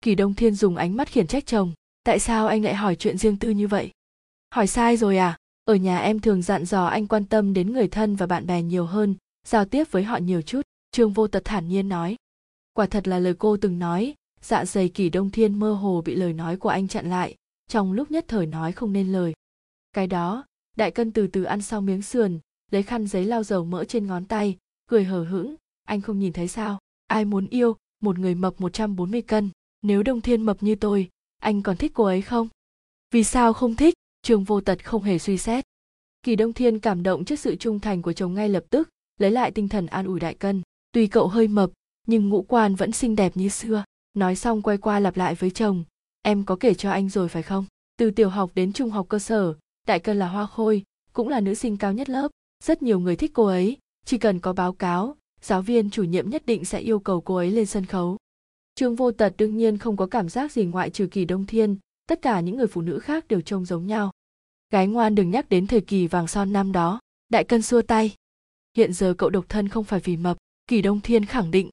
Kỳ 0.00 0.14
đông 0.14 0.34
thiên 0.34 0.54
dùng 0.54 0.76
ánh 0.76 0.96
mắt 0.96 1.08
khiển 1.08 1.26
trách 1.26 1.46
chồng, 1.46 1.72
tại 2.04 2.18
sao 2.18 2.46
anh 2.46 2.64
lại 2.64 2.74
hỏi 2.74 2.96
chuyện 2.96 3.18
riêng 3.18 3.36
tư 3.36 3.50
như 3.50 3.68
vậy? 3.68 3.90
Hỏi 4.54 4.66
sai 4.66 4.96
rồi 4.96 5.16
à 5.16 5.36
ở 5.64 5.74
nhà 5.74 5.98
em 5.98 6.20
thường 6.20 6.42
dặn 6.42 6.64
dò 6.64 6.86
anh 6.86 7.06
quan 7.06 7.24
tâm 7.24 7.54
đến 7.54 7.72
người 7.72 7.88
thân 7.88 8.16
và 8.16 8.26
bạn 8.26 8.46
bè 8.46 8.62
nhiều 8.62 8.86
hơn, 8.86 9.14
giao 9.46 9.64
tiếp 9.64 9.90
với 9.90 10.04
họ 10.04 10.16
nhiều 10.16 10.42
chút, 10.42 10.60
trương 10.92 11.12
vô 11.12 11.28
tật 11.28 11.42
thản 11.44 11.68
nhiên 11.68 11.88
nói. 11.88 12.16
Quả 12.72 12.86
thật 12.86 13.08
là 13.08 13.18
lời 13.18 13.34
cô 13.38 13.56
từng 13.56 13.78
nói 13.78 14.14
dạ 14.40 14.64
dày 14.64 14.88
kỳ 14.88 15.08
đông 15.08 15.30
thiên 15.30 15.58
mơ 15.58 15.72
hồ 15.72 16.02
bị 16.04 16.14
lời 16.14 16.32
nói 16.32 16.56
của 16.56 16.68
anh 16.68 16.88
chặn 16.88 17.10
lại, 17.10 17.34
trong 17.68 17.92
lúc 17.92 18.10
nhất 18.10 18.24
thời 18.28 18.46
nói 18.46 18.72
không 18.72 18.92
nên 18.92 19.12
lời. 19.12 19.32
Cái 19.92 20.06
đó, 20.06 20.44
đại 20.76 20.90
cân 20.90 21.12
từ 21.12 21.26
từ 21.26 21.42
ăn 21.42 21.62
xong 21.62 21.86
miếng 21.86 22.02
sườn, 22.02 22.38
lấy 22.70 22.82
khăn 22.82 23.06
giấy 23.06 23.24
lau 23.24 23.42
dầu 23.42 23.64
mỡ 23.64 23.84
trên 23.84 24.06
ngón 24.06 24.24
tay, 24.24 24.56
cười 24.86 25.04
hờ 25.04 25.24
hững, 25.24 25.54
anh 25.84 26.00
không 26.00 26.18
nhìn 26.18 26.32
thấy 26.32 26.48
sao? 26.48 26.78
Ai 27.06 27.24
muốn 27.24 27.46
yêu 27.46 27.76
một 28.00 28.18
người 28.18 28.34
mập 28.34 28.60
140 28.60 29.22
cân, 29.22 29.50
nếu 29.82 30.02
đông 30.02 30.20
thiên 30.20 30.42
mập 30.42 30.62
như 30.62 30.74
tôi, 30.74 31.08
anh 31.38 31.62
còn 31.62 31.76
thích 31.76 31.92
cô 31.94 32.04
ấy 32.04 32.22
không? 32.22 32.48
Vì 33.10 33.24
sao 33.24 33.52
không 33.52 33.76
thích? 33.76 33.94
Trường 34.22 34.44
vô 34.44 34.60
tật 34.60 34.84
không 34.84 35.02
hề 35.02 35.18
suy 35.18 35.38
xét. 35.38 35.64
Kỳ 36.22 36.36
đông 36.36 36.52
thiên 36.52 36.78
cảm 36.78 37.02
động 37.02 37.24
trước 37.24 37.38
sự 37.38 37.56
trung 37.56 37.80
thành 37.80 38.02
của 38.02 38.12
chồng 38.12 38.34
ngay 38.34 38.48
lập 38.48 38.64
tức, 38.70 38.88
lấy 39.18 39.30
lại 39.30 39.50
tinh 39.50 39.68
thần 39.68 39.86
an 39.86 40.06
ủi 40.06 40.20
đại 40.20 40.34
cân. 40.34 40.62
Tuy 40.92 41.06
cậu 41.06 41.28
hơi 41.28 41.48
mập, 41.48 41.70
nhưng 42.06 42.28
ngũ 42.28 42.42
quan 42.42 42.74
vẫn 42.74 42.92
xinh 42.92 43.16
đẹp 43.16 43.36
như 43.36 43.48
xưa. 43.48 43.84
Nói 44.14 44.36
xong 44.36 44.62
quay 44.62 44.78
qua 44.78 45.00
lặp 45.00 45.16
lại 45.16 45.34
với 45.34 45.50
chồng. 45.50 45.84
Em 46.22 46.44
có 46.44 46.56
kể 46.56 46.74
cho 46.74 46.90
anh 46.90 47.08
rồi 47.08 47.28
phải 47.28 47.42
không? 47.42 47.64
Từ 47.96 48.10
tiểu 48.10 48.28
học 48.28 48.50
đến 48.54 48.72
trung 48.72 48.90
học 48.90 49.06
cơ 49.08 49.18
sở, 49.18 49.54
đại 49.86 50.00
cân 50.00 50.18
là 50.18 50.28
hoa 50.28 50.46
khôi, 50.46 50.82
cũng 51.12 51.28
là 51.28 51.40
nữ 51.40 51.54
sinh 51.54 51.76
cao 51.76 51.92
nhất 51.92 52.08
lớp. 52.08 52.28
Rất 52.64 52.82
nhiều 52.82 53.00
người 53.00 53.16
thích 53.16 53.30
cô 53.34 53.46
ấy, 53.46 53.78
chỉ 54.04 54.18
cần 54.18 54.40
có 54.40 54.52
báo 54.52 54.72
cáo 54.72 55.16
giáo 55.42 55.62
viên 55.62 55.90
chủ 55.90 56.04
nhiệm 56.04 56.30
nhất 56.30 56.46
định 56.46 56.64
sẽ 56.64 56.80
yêu 56.80 56.98
cầu 56.98 57.20
cô 57.20 57.34
ấy 57.34 57.50
lên 57.50 57.66
sân 57.66 57.86
khấu. 57.86 58.16
Trương 58.74 58.96
vô 58.96 59.12
tật 59.12 59.34
đương 59.38 59.56
nhiên 59.56 59.78
không 59.78 59.96
có 59.96 60.06
cảm 60.06 60.28
giác 60.28 60.52
gì 60.52 60.64
ngoại 60.64 60.90
trừ 60.90 61.06
kỳ 61.06 61.24
đông 61.24 61.46
thiên, 61.46 61.76
tất 62.06 62.22
cả 62.22 62.40
những 62.40 62.56
người 62.56 62.66
phụ 62.66 62.80
nữ 62.80 62.98
khác 62.98 63.28
đều 63.28 63.40
trông 63.40 63.64
giống 63.64 63.86
nhau. 63.86 64.10
Gái 64.70 64.86
ngoan 64.86 65.14
đừng 65.14 65.30
nhắc 65.30 65.48
đến 65.48 65.66
thời 65.66 65.80
kỳ 65.80 66.06
vàng 66.06 66.28
son 66.28 66.52
năm 66.52 66.72
đó, 66.72 67.00
đại 67.28 67.44
cân 67.44 67.62
xua 67.62 67.82
tay. 67.82 68.14
Hiện 68.76 68.92
giờ 68.92 69.14
cậu 69.18 69.30
độc 69.30 69.44
thân 69.48 69.68
không 69.68 69.84
phải 69.84 70.00
vì 70.00 70.16
mập, 70.16 70.36
kỳ 70.66 70.82
đông 70.82 71.00
thiên 71.00 71.24
khẳng 71.24 71.50
định. 71.50 71.70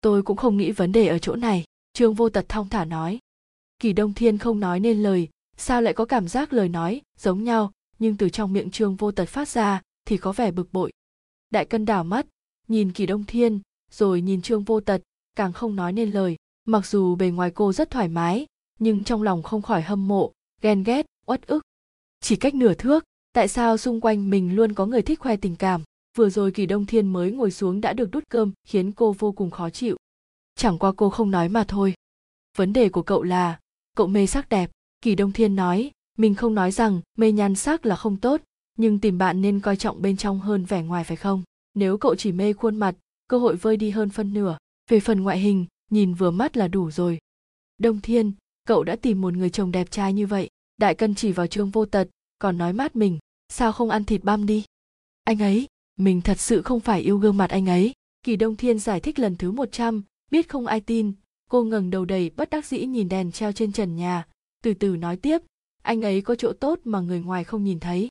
Tôi 0.00 0.22
cũng 0.22 0.36
không 0.36 0.56
nghĩ 0.56 0.72
vấn 0.72 0.92
đề 0.92 1.06
ở 1.06 1.18
chỗ 1.18 1.36
này, 1.36 1.64
trương 1.92 2.14
vô 2.14 2.28
tật 2.28 2.48
thong 2.48 2.68
thả 2.68 2.84
nói. 2.84 3.18
Kỳ 3.78 3.92
đông 3.92 4.14
thiên 4.14 4.38
không 4.38 4.60
nói 4.60 4.80
nên 4.80 5.02
lời, 5.02 5.28
sao 5.56 5.82
lại 5.82 5.94
có 5.94 6.04
cảm 6.04 6.28
giác 6.28 6.52
lời 6.52 6.68
nói, 6.68 7.02
giống 7.18 7.44
nhau, 7.44 7.72
nhưng 7.98 8.16
từ 8.16 8.28
trong 8.28 8.52
miệng 8.52 8.70
trương 8.70 8.96
vô 8.96 9.12
tật 9.12 9.28
phát 9.28 9.48
ra 9.48 9.82
thì 10.04 10.16
có 10.16 10.32
vẻ 10.32 10.50
bực 10.50 10.72
bội. 10.72 10.92
Đại 11.50 11.64
cân 11.64 11.84
đảo 11.84 12.04
mắt 12.04 12.26
nhìn 12.68 12.92
kỳ 12.92 13.06
đông 13.06 13.24
thiên, 13.24 13.60
rồi 13.90 14.20
nhìn 14.20 14.42
trương 14.42 14.64
vô 14.64 14.80
tật, 14.80 15.02
càng 15.36 15.52
không 15.52 15.76
nói 15.76 15.92
nên 15.92 16.10
lời. 16.10 16.36
Mặc 16.64 16.86
dù 16.86 17.16
bề 17.16 17.30
ngoài 17.30 17.50
cô 17.50 17.72
rất 17.72 17.90
thoải 17.90 18.08
mái, 18.08 18.46
nhưng 18.78 19.04
trong 19.04 19.22
lòng 19.22 19.42
không 19.42 19.62
khỏi 19.62 19.82
hâm 19.82 20.08
mộ, 20.08 20.32
ghen 20.60 20.82
ghét, 20.82 21.06
uất 21.26 21.46
ức. 21.46 21.62
Chỉ 22.20 22.36
cách 22.36 22.54
nửa 22.54 22.74
thước, 22.74 23.04
tại 23.32 23.48
sao 23.48 23.76
xung 23.76 24.00
quanh 24.00 24.30
mình 24.30 24.56
luôn 24.56 24.72
có 24.72 24.86
người 24.86 25.02
thích 25.02 25.20
khoe 25.20 25.36
tình 25.36 25.56
cảm? 25.56 25.82
Vừa 26.16 26.30
rồi 26.30 26.50
kỳ 26.50 26.66
đông 26.66 26.86
thiên 26.86 27.12
mới 27.12 27.32
ngồi 27.32 27.50
xuống 27.50 27.80
đã 27.80 27.92
được 27.92 28.10
đút 28.10 28.24
cơm, 28.28 28.52
khiến 28.64 28.92
cô 28.92 29.12
vô 29.18 29.32
cùng 29.32 29.50
khó 29.50 29.70
chịu. 29.70 29.96
Chẳng 30.54 30.78
qua 30.78 30.92
cô 30.96 31.10
không 31.10 31.30
nói 31.30 31.48
mà 31.48 31.64
thôi. 31.68 31.94
Vấn 32.56 32.72
đề 32.72 32.88
của 32.88 33.02
cậu 33.02 33.22
là, 33.22 33.58
cậu 33.96 34.06
mê 34.06 34.26
sắc 34.26 34.48
đẹp. 34.48 34.70
Kỳ 35.00 35.14
đông 35.14 35.32
thiên 35.32 35.56
nói, 35.56 35.90
mình 36.18 36.34
không 36.34 36.54
nói 36.54 36.72
rằng 36.72 37.00
mê 37.18 37.32
nhan 37.32 37.54
sắc 37.54 37.86
là 37.86 37.96
không 37.96 38.16
tốt, 38.16 38.40
nhưng 38.78 38.98
tìm 38.98 39.18
bạn 39.18 39.40
nên 39.40 39.60
coi 39.60 39.76
trọng 39.76 40.02
bên 40.02 40.16
trong 40.16 40.40
hơn 40.40 40.64
vẻ 40.64 40.82
ngoài 40.82 41.04
phải 41.04 41.16
không? 41.16 41.42
Nếu 41.74 41.98
cậu 41.98 42.14
chỉ 42.14 42.32
mê 42.32 42.52
khuôn 42.52 42.76
mặt, 42.76 42.94
cơ 43.28 43.38
hội 43.38 43.56
vơi 43.56 43.76
đi 43.76 43.90
hơn 43.90 44.10
phân 44.10 44.34
nửa. 44.34 44.58
Về 44.90 45.00
phần 45.00 45.22
ngoại 45.22 45.38
hình, 45.38 45.66
nhìn 45.90 46.14
vừa 46.14 46.30
mắt 46.30 46.56
là 46.56 46.68
đủ 46.68 46.90
rồi. 46.90 47.18
Đông 47.78 48.00
thiên, 48.00 48.32
cậu 48.64 48.84
đã 48.84 48.96
tìm 48.96 49.20
một 49.20 49.34
người 49.34 49.50
chồng 49.50 49.72
đẹp 49.72 49.90
trai 49.90 50.12
như 50.12 50.26
vậy. 50.26 50.50
Đại 50.76 50.94
cân 50.94 51.14
chỉ 51.14 51.32
vào 51.32 51.46
trương 51.46 51.70
vô 51.70 51.84
tật, 51.84 52.08
còn 52.38 52.58
nói 52.58 52.72
mát 52.72 52.96
mình, 52.96 53.18
sao 53.48 53.72
không 53.72 53.90
ăn 53.90 54.04
thịt 54.04 54.24
băm 54.24 54.46
đi? 54.46 54.64
Anh 55.24 55.42
ấy, 55.42 55.66
mình 55.98 56.20
thật 56.20 56.40
sự 56.40 56.62
không 56.62 56.80
phải 56.80 57.00
yêu 57.00 57.18
gương 57.18 57.36
mặt 57.36 57.50
anh 57.50 57.68
ấy. 57.68 57.92
Kỳ 58.22 58.36
đông 58.36 58.56
thiên 58.56 58.78
giải 58.78 59.00
thích 59.00 59.18
lần 59.18 59.36
thứ 59.36 59.52
một 59.52 59.72
trăm, 59.72 60.02
biết 60.30 60.48
không 60.48 60.66
ai 60.66 60.80
tin. 60.80 61.12
Cô 61.50 61.64
ngẩng 61.64 61.90
đầu 61.90 62.04
đầy 62.04 62.30
bất 62.30 62.50
đắc 62.50 62.66
dĩ 62.66 62.86
nhìn 62.86 63.08
đèn 63.08 63.32
treo 63.32 63.52
trên 63.52 63.72
trần 63.72 63.96
nhà. 63.96 64.26
Từ 64.62 64.74
từ 64.74 64.96
nói 64.96 65.16
tiếp, 65.16 65.38
anh 65.82 66.02
ấy 66.02 66.22
có 66.22 66.34
chỗ 66.34 66.52
tốt 66.52 66.80
mà 66.84 67.00
người 67.00 67.20
ngoài 67.20 67.44
không 67.44 67.64
nhìn 67.64 67.80
thấy. 67.80 68.08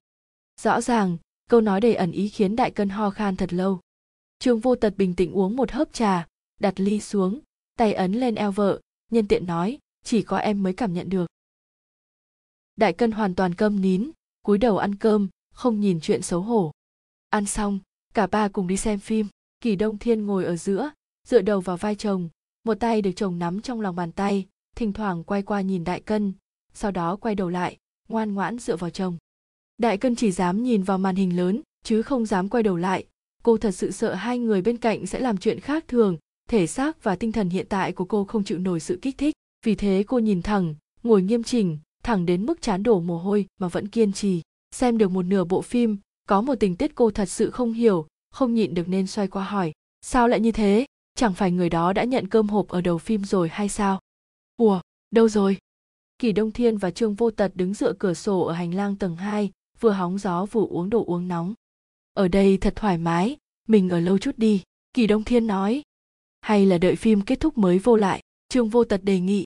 Rõ 0.61 0.81
ràng 0.81 1.17
câu 1.51 1.61
nói 1.61 1.81
đầy 1.81 1.95
ẩn 1.95 2.11
ý 2.11 2.29
khiến 2.29 2.55
đại 2.55 2.71
cân 2.71 2.89
ho 2.89 3.09
khan 3.09 3.35
thật 3.35 3.53
lâu. 3.53 3.79
Trương 4.39 4.59
vô 4.59 4.75
tật 4.75 4.93
bình 4.97 5.15
tĩnh 5.15 5.31
uống 5.31 5.55
một 5.55 5.71
hớp 5.71 5.93
trà, 5.93 6.27
đặt 6.59 6.79
ly 6.79 6.99
xuống, 6.99 7.39
tay 7.77 7.93
ấn 7.93 8.13
lên 8.13 8.35
eo 8.35 8.51
vợ, 8.51 8.81
nhân 9.11 9.27
tiện 9.27 9.45
nói, 9.45 9.79
chỉ 10.03 10.21
có 10.21 10.37
em 10.37 10.63
mới 10.63 10.73
cảm 10.73 10.93
nhận 10.93 11.09
được. 11.09 11.25
Đại 12.75 12.93
cân 12.93 13.11
hoàn 13.11 13.35
toàn 13.35 13.55
câm 13.55 13.81
nín, 13.81 14.11
cúi 14.41 14.57
đầu 14.57 14.77
ăn 14.77 14.95
cơm, 14.95 15.27
không 15.53 15.79
nhìn 15.79 15.99
chuyện 16.01 16.21
xấu 16.21 16.41
hổ. 16.41 16.71
Ăn 17.29 17.45
xong, 17.45 17.79
cả 18.13 18.27
ba 18.27 18.47
cùng 18.47 18.67
đi 18.67 18.77
xem 18.77 18.99
phim, 18.99 19.27
kỳ 19.61 19.75
đông 19.75 19.97
thiên 19.97 20.25
ngồi 20.25 20.45
ở 20.45 20.55
giữa, 20.55 20.91
dựa 21.27 21.41
đầu 21.41 21.61
vào 21.61 21.77
vai 21.77 21.95
chồng, 21.95 22.29
một 22.63 22.75
tay 22.79 23.01
được 23.01 23.11
chồng 23.15 23.39
nắm 23.39 23.61
trong 23.61 23.81
lòng 23.81 23.95
bàn 23.95 24.11
tay, 24.11 24.47
thỉnh 24.75 24.93
thoảng 24.93 25.23
quay 25.23 25.41
qua 25.41 25.61
nhìn 25.61 25.83
đại 25.83 26.01
cân, 26.01 26.33
sau 26.73 26.91
đó 26.91 27.15
quay 27.15 27.35
đầu 27.35 27.49
lại, 27.49 27.77
ngoan 28.09 28.33
ngoãn 28.33 28.59
dựa 28.59 28.75
vào 28.75 28.89
chồng 28.89 29.17
đại 29.81 29.97
cân 29.97 30.15
chỉ 30.15 30.31
dám 30.31 30.63
nhìn 30.63 30.83
vào 30.83 30.97
màn 30.97 31.15
hình 31.15 31.37
lớn 31.37 31.61
chứ 31.83 32.01
không 32.01 32.25
dám 32.25 32.49
quay 32.49 32.63
đầu 32.63 32.77
lại. 32.77 33.05
Cô 33.43 33.57
thật 33.57 33.71
sự 33.71 33.91
sợ 33.91 34.13
hai 34.13 34.39
người 34.39 34.61
bên 34.61 34.77
cạnh 34.77 35.05
sẽ 35.05 35.19
làm 35.19 35.37
chuyện 35.37 35.59
khác 35.59 35.87
thường 35.87 36.17
thể 36.49 36.67
xác 36.67 37.03
và 37.03 37.15
tinh 37.15 37.31
thần 37.31 37.49
hiện 37.49 37.65
tại 37.69 37.91
của 37.91 38.05
cô 38.05 38.23
không 38.23 38.43
chịu 38.43 38.57
nổi 38.57 38.79
sự 38.79 38.99
kích 39.01 39.17
thích. 39.17 39.35
Vì 39.65 39.75
thế 39.75 40.03
cô 40.07 40.19
nhìn 40.19 40.41
thẳng 40.41 40.75
ngồi 41.03 41.21
nghiêm 41.21 41.43
chỉnh 41.43 41.77
thẳng 42.03 42.25
đến 42.25 42.45
mức 42.45 42.61
chán 42.61 42.83
đổ 42.83 42.99
mồ 42.99 43.17
hôi 43.17 43.45
mà 43.59 43.67
vẫn 43.67 43.87
kiên 43.87 44.13
trì. 44.13 44.41
Xem 44.75 44.97
được 44.97 45.11
một 45.11 45.25
nửa 45.25 45.43
bộ 45.43 45.61
phim 45.61 45.97
có 46.27 46.41
một 46.41 46.55
tình 46.55 46.75
tiết 46.75 46.95
cô 46.95 47.11
thật 47.11 47.29
sự 47.29 47.51
không 47.51 47.73
hiểu 47.73 48.07
không 48.31 48.53
nhịn 48.53 48.73
được 48.73 48.87
nên 48.87 49.07
xoay 49.07 49.27
qua 49.27 49.43
hỏi 49.43 49.71
sao 50.01 50.27
lại 50.27 50.39
như 50.39 50.51
thế? 50.51 50.85
Chẳng 51.15 51.33
phải 51.33 51.51
người 51.51 51.69
đó 51.69 51.93
đã 51.93 52.03
nhận 52.03 52.27
cơm 52.27 52.49
hộp 52.49 52.67
ở 52.67 52.81
đầu 52.81 52.97
phim 52.97 53.23
rồi 53.23 53.49
hay 53.49 53.69
sao? 53.69 53.99
Ủa 54.57 54.81
đâu 55.11 55.29
rồi? 55.29 55.57
Kỳ 56.19 56.31
đông 56.31 56.51
thiên 56.51 56.77
và 56.77 56.91
trương 56.91 57.15
vô 57.15 57.31
tật 57.31 57.51
đứng 57.55 57.73
dựa 57.73 57.93
cửa 57.93 58.13
sổ 58.13 58.41
ở 58.41 58.53
hành 58.53 58.75
lang 58.75 58.95
tầng 58.95 59.15
2, 59.15 59.51
vừa 59.81 59.91
hóng 59.91 60.17
gió 60.17 60.45
vừa 60.45 60.65
uống 60.65 60.89
đồ 60.89 61.03
uống 61.05 61.27
nóng. 61.27 61.53
Ở 62.13 62.27
đây 62.27 62.57
thật 62.57 62.73
thoải 62.75 62.97
mái, 62.97 63.37
mình 63.67 63.89
ở 63.89 63.99
lâu 63.99 64.17
chút 64.17 64.37
đi, 64.37 64.63
kỳ 64.93 65.07
đông 65.07 65.23
thiên 65.23 65.47
nói. 65.47 65.81
Hay 66.41 66.65
là 66.65 66.77
đợi 66.77 66.95
phim 66.95 67.21
kết 67.21 67.39
thúc 67.39 67.57
mới 67.57 67.79
vô 67.79 67.95
lại, 67.95 68.21
trương 68.49 68.69
vô 68.69 68.83
tật 68.83 69.03
đề 69.03 69.19
nghị. 69.19 69.45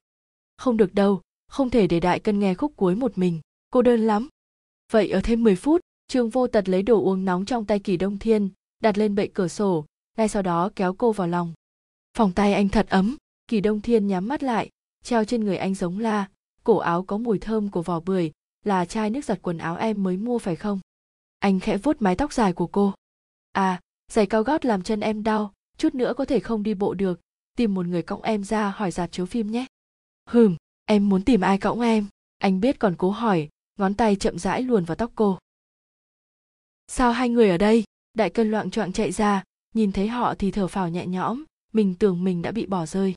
Không 0.57 0.77
được 0.77 0.93
đâu, 0.93 1.21
không 1.47 1.69
thể 1.69 1.87
để 1.87 1.99
đại 1.99 2.19
cân 2.19 2.39
nghe 2.39 2.53
khúc 2.53 2.73
cuối 2.75 2.95
một 2.95 3.17
mình, 3.17 3.41
cô 3.69 3.81
đơn 3.81 4.07
lắm. 4.07 4.29
Vậy 4.91 5.09
ở 5.09 5.21
thêm 5.23 5.43
10 5.43 5.55
phút, 5.55 5.81
trương 6.07 6.29
vô 6.29 6.47
tật 6.47 6.69
lấy 6.69 6.83
đồ 6.83 7.03
uống 7.03 7.25
nóng 7.25 7.45
trong 7.45 7.65
tay 7.65 7.79
kỳ 7.79 7.97
đông 7.97 8.19
thiên, 8.19 8.49
đặt 8.79 8.97
lên 8.97 9.15
bệ 9.15 9.27
cửa 9.27 9.47
sổ, 9.47 9.85
ngay 10.17 10.27
sau 10.27 10.41
đó 10.41 10.69
kéo 10.75 10.93
cô 10.93 11.11
vào 11.11 11.27
lòng. 11.27 11.53
Phòng 12.17 12.31
tay 12.31 12.53
anh 12.53 12.69
thật 12.69 12.89
ấm, 12.89 13.15
kỳ 13.47 13.61
đông 13.61 13.81
thiên 13.81 14.07
nhắm 14.07 14.27
mắt 14.27 14.43
lại, 14.43 14.69
treo 15.03 15.25
trên 15.25 15.43
người 15.43 15.57
anh 15.57 15.75
giống 15.75 15.99
la, 15.99 16.29
cổ 16.63 16.77
áo 16.77 17.03
có 17.03 17.17
mùi 17.17 17.39
thơm 17.39 17.69
của 17.69 17.81
vỏ 17.81 17.99
bưởi 17.99 18.31
là 18.67 18.85
chai 18.85 19.09
nước 19.09 19.25
giặt 19.25 19.39
quần 19.41 19.57
áo 19.57 19.75
em 19.75 20.03
mới 20.03 20.17
mua 20.17 20.39
phải 20.39 20.55
không? 20.55 20.79
Anh 21.39 21.59
khẽ 21.59 21.77
vuốt 21.77 22.01
mái 22.01 22.15
tóc 22.15 22.33
dài 22.33 22.53
của 22.53 22.67
cô. 22.67 22.93
À 23.51 23.81
giày 24.11 24.25
cao 24.25 24.43
gót 24.43 24.65
làm 24.65 24.83
chân 24.83 24.99
em 24.99 25.23
đau, 25.23 25.53
chút 25.77 25.95
nữa 25.95 26.13
có 26.17 26.25
thể 26.25 26.39
không 26.39 26.63
đi 26.63 26.73
bộ 26.73 26.93
được. 26.93 27.19
Tìm 27.57 27.73
một 27.73 27.85
người 27.85 28.01
cõng 28.01 28.21
em 28.21 28.43
ra 28.43 28.69
hỏi 28.69 28.91
dạp 28.91 29.11
chiếu 29.11 29.25
phim 29.25 29.51
nhé. 29.51 29.65
Hừm, 30.29 30.55
em 30.85 31.09
muốn 31.09 31.23
tìm 31.23 31.41
ai 31.41 31.57
cõng 31.57 31.81
em? 31.81 32.07
Anh 32.37 32.59
biết 32.59 32.79
còn 32.79 32.95
cố 32.97 33.09
hỏi, 33.09 33.49
ngón 33.79 33.93
tay 33.93 34.15
chậm 34.15 34.39
rãi 34.39 34.61
luồn 34.61 34.85
vào 34.85 34.95
tóc 34.95 35.11
cô. 35.15 35.39
Sao 36.87 37.11
hai 37.11 37.29
người 37.29 37.49
ở 37.49 37.57
đây? 37.57 37.83
Đại 38.13 38.29
cân 38.29 38.51
loạn 38.51 38.71
choạng 38.71 38.93
chạy 38.93 39.11
ra, 39.11 39.43
nhìn 39.73 39.91
thấy 39.91 40.07
họ 40.07 40.35
thì 40.35 40.51
thở 40.51 40.67
phào 40.67 40.89
nhẹ 40.89 41.07
nhõm, 41.07 41.43
mình 41.73 41.95
tưởng 41.99 42.23
mình 42.23 42.41
đã 42.41 42.51
bị 42.51 42.65
bỏ 42.65 42.85
rơi. 42.85 43.15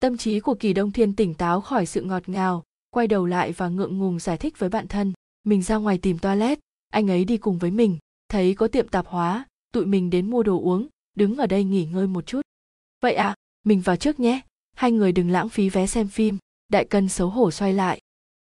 Tâm 0.00 0.16
trí 0.16 0.40
của 0.40 0.54
kỳ 0.54 0.72
đông 0.72 0.92
thiên 0.92 1.16
tỉnh 1.16 1.34
táo 1.34 1.60
khỏi 1.60 1.86
sự 1.86 2.02
ngọt 2.02 2.28
ngào 2.28 2.64
quay 2.92 3.06
đầu 3.06 3.26
lại 3.26 3.52
và 3.52 3.68
ngượng 3.68 3.98
ngùng 3.98 4.18
giải 4.18 4.38
thích 4.38 4.58
với 4.58 4.68
bạn 4.68 4.88
thân, 4.88 5.12
mình 5.44 5.62
ra 5.62 5.76
ngoài 5.76 5.98
tìm 5.98 6.18
toilet, 6.18 6.58
anh 6.90 7.10
ấy 7.10 7.24
đi 7.24 7.36
cùng 7.36 7.58
với 7.58 7.70
mình, 7.70 7.98
thấy 8.28 8.54
có 8.54 8.68
tiệm 8.68 8.88
tạp 8.88 9.06
hóa, 9.06 9.46
tụi 9.72 9.86
mình 9.86 10.10
đến 10.10 10.30
mua 10.30 10.42
đồ 10.42 10.60
uống, 10.60 10.86
đứng 11.16 11.36
ở 11.36 11.46
đây 11.46 11.64
nghỉ 11.64 11.84
ngơi 11.86 12.06
một 12.06 12.26
chút. 12.26 12.40
Vậy 13.00 13.14
à 13.14 13.34
mình 13.64 13.80
vào 13.80 13.96
trước 13.96 14.20
nhé, 14.20 14.40
hai 14.76 14.92
người 14.92 15.12
đừng 15.12 15.30
lãng 15.30 15.48
phí 15.48 15.68
vé 15.68 15.86
xem 15.86 16.08
phim, 16.08 16.38
đại 16.68 16.84
cân 16.84 17.08
xấu 17.08 17.28
hổ 17.28 17.50
xoay 17.50 17.72
lại. 17.72 18.00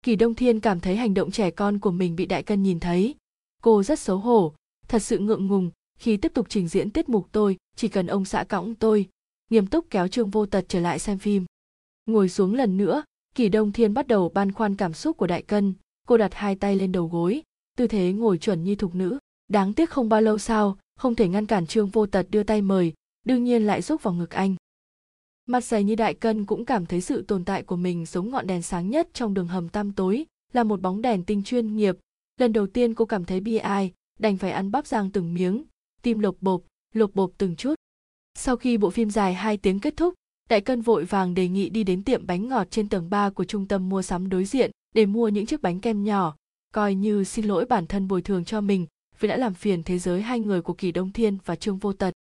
Kỳ 0.02 0.16
đông 0.16 0.34
thiên 0.34 0.60
cảm 0.60 0.80
thấy 0.80 0.96
hành 0.96 1.14
động 1.14 1.30
trẻ 1.30 1.50
con 1.50 1.78
của 1.78 1.90
mình 1.90 2.16
bị 2.16 2.26
đại 2.26 2.42
cân 2.42 2.62
nhìn 2.62 2.80
thấy. 2.80 3.14
Cô 3.62 3.82
rất 3.82 3.98
xấu 3.98 4.18
hổ, 4.18 4.54
thật 4.88 4.98
sự 4.98 5.18
ngượng 5.18 5.46
ngùng, 5.46 5.70
khi 5.98 6.16
tiếp 6.16 6.34
tục 6.34 6.46
trình 6.48 6.68
diễn 6.68 6.90
tiết 6.90 7.08
mục 7.08 7.28
tôi, 7.32 7.56
chỉ 7.76 7.88
cần 7.88 8.06
ông 8.06 8.24
xã 8.24 8.44
cõng 8.44 8.74
tôi, 8.74 9.08
nghiêm 9.50 9.66
túc 9.66 9.86
kéo 9.90 10.08
trương 10.08 10.30
vô 10.30 10.46
tật 10.46 10.64
trở 10.68 10.80
lại 10.80 10.98
xem 10.98 11.18
phim. 11.18 11.44
Ngồi 12.06 12.28
xuống 12.28 12.54
lần 12.54 12.76
nữa 12.76 13.02
kỳ 13.36 13.48
đông 13.48 13.72
thiên 13.72 13.94
bắt 13.94 14.06
đầu 14.06 14.28
băn 14.28 14.52
khoăn 14.52 14.76
cảm 14.76 14.92
xúc 14.92 15.16
của 15.16 15.26
đại 15.26 15.42
cân. 15.42 15.74
Cô 16.06 16.16
đặt 16.16 16.34
hai 16.34 16.56
tay 16.56 16.76
lên 16.76 16.92
đầu 16.92 17.06
gối. 17.06 17.42
Tư 17.76 17.86
thế 17.86 18.12
ngồi 18.12 18.38
chuẩn 18.38 18.64
như 18.64 18.74
thục 18.74 18.94
nữ. 18.94 19.18
Đáng 19.48 19.72
tiếc 19.72 19.90
không 19.90 20.08
bao 20.08 20.20
lâu 20.20 20.38
sau, 20.38 20.78
không 20.98 21.14
thể 21.14 21.28
ngăn 21.28 21.46
cản 21.46 21.66
trương 21.66 21.88
vô 21.88 22.06
tật 22.06 22.26
đưa 22.30 22.42
tay 22.42 22.62
mời, 22.62 22.92
đương 23.24 23.44
nhiên 23.44 23.66
lại 23.66 23.82
rúc 23.82 24.02
vào 24.02 24.14
ngực 24.14 24.30
anh. 24.30 24.54
Mặt 25.46 25.64
dày 25.64 25.84
như 25.84 25.94
đại 25.94 26.14
cân 26.14 26.44
cũng 26.44 26.64
cảm 26.64 26.86
thấy 26.86 27.00
sự 27.00 27.22
tồn 27.22 27.44
tại 27.44 27.62
của 27.62 27.76
mình 27.76 28.06
giống 28.06 28.30
ngọn 28.30 28.46
đèn 28.46 28.62
sáng 28.62 28.90
nhất 28.90 29.08
trong 29.12 29.34
đường 29.34 29.48
hầm 29.48 29.68
tăm 29.68 29.92
tối, 29.92 30.26
là 30.52 30.64
một 30.64 30.80
bóng 30.80 31.02
đèn 31.02 31.24
tinh 31.24 31.42
chuyên 31.42 31.76
nghiệp. 31.76 31.96
Lần 32.40 32.52
đầu 32.52 32.66
tiên 32.66 32.94
cô 32.94 33.04
cảm 33.04 33.24
thấy 33.24 33.40
bi 33.40 33.56
ai, 33.56 33.92
đành 34.18 34.36
phải 34.36 34.50
ăn 34.50 34.70
bắp 34.70 34.86
rang 34.86 35.10
từng 35.10 35.34
miếng, 35.34 35.64
tim 36.02 36.18
lột 36.18 36.36
bộp 36.40 36.62
lột 36.94 37.14
bộp 37.14 37.30
từng 37.38 37.56
chút. 37.56 37.74
Sau 38.34 38.56
khi 38.56 38.78
bộ 38.78 38.90
phim 38.90 39.10
dài 39.10 39.34
2 39.34 39.56
tiếng 39.56 39.80
kết 39.80 39.96
thúc 39.96 40.14
đại 40.50 40.60
cân 40.60 40.82
vội 40.82 41.04
vàng 41.04 41.34
đề 41.34 41.48
nghị 41.48 41.68
đi 41.68 41.84
đến 41.84 42.02
tiệm 42.02 42.26
bánh 42.26 42.48
ngọt 42.48 42.66
trên 42.70 42.88
tầng 42.88 43.10
3 43.10 43.30
của 43.30 43.44
trung 43.44 43.68
tâm 43.68 43.88
mua 43.88 44.02
sắm 44.02 44.28
đối 44.28 44.44
diện 44.44 44.70
để 44.94 45.06
mua 45.06 45.28
những 45.28 45.46
chiếc 45.46 45.62
bánh 45.62 45.80
kem 45.80 46.04
nhỏ, 46.04 46.36
coi 46.74 46.94
như 46.94 47.24
xin 47.24 47.44
lỗi 47.44 47.64
bản 47.64 47.86
thân 47.86 48.08
bồi 48.08 48.22
thường 48.22 48.44
cho 48.44 48.60
mình 48.60 48.86
vì 49.20 49.28
đã 49.28 49.36
làm 49.36 49.54
phiền 49.54 49.82
thế 49.82 49.98
giới 49.98 50.22
hai 50.22 50.40
người 50.40 50.62
của 50.62 50.72
kỳ 50.72 50.92
đông 50.92 51.12
thiên 51.12 51.38
và 51.44 51.56
trương 51.56 51.78
vô 51.78 51.92
tật. 51.92 52.14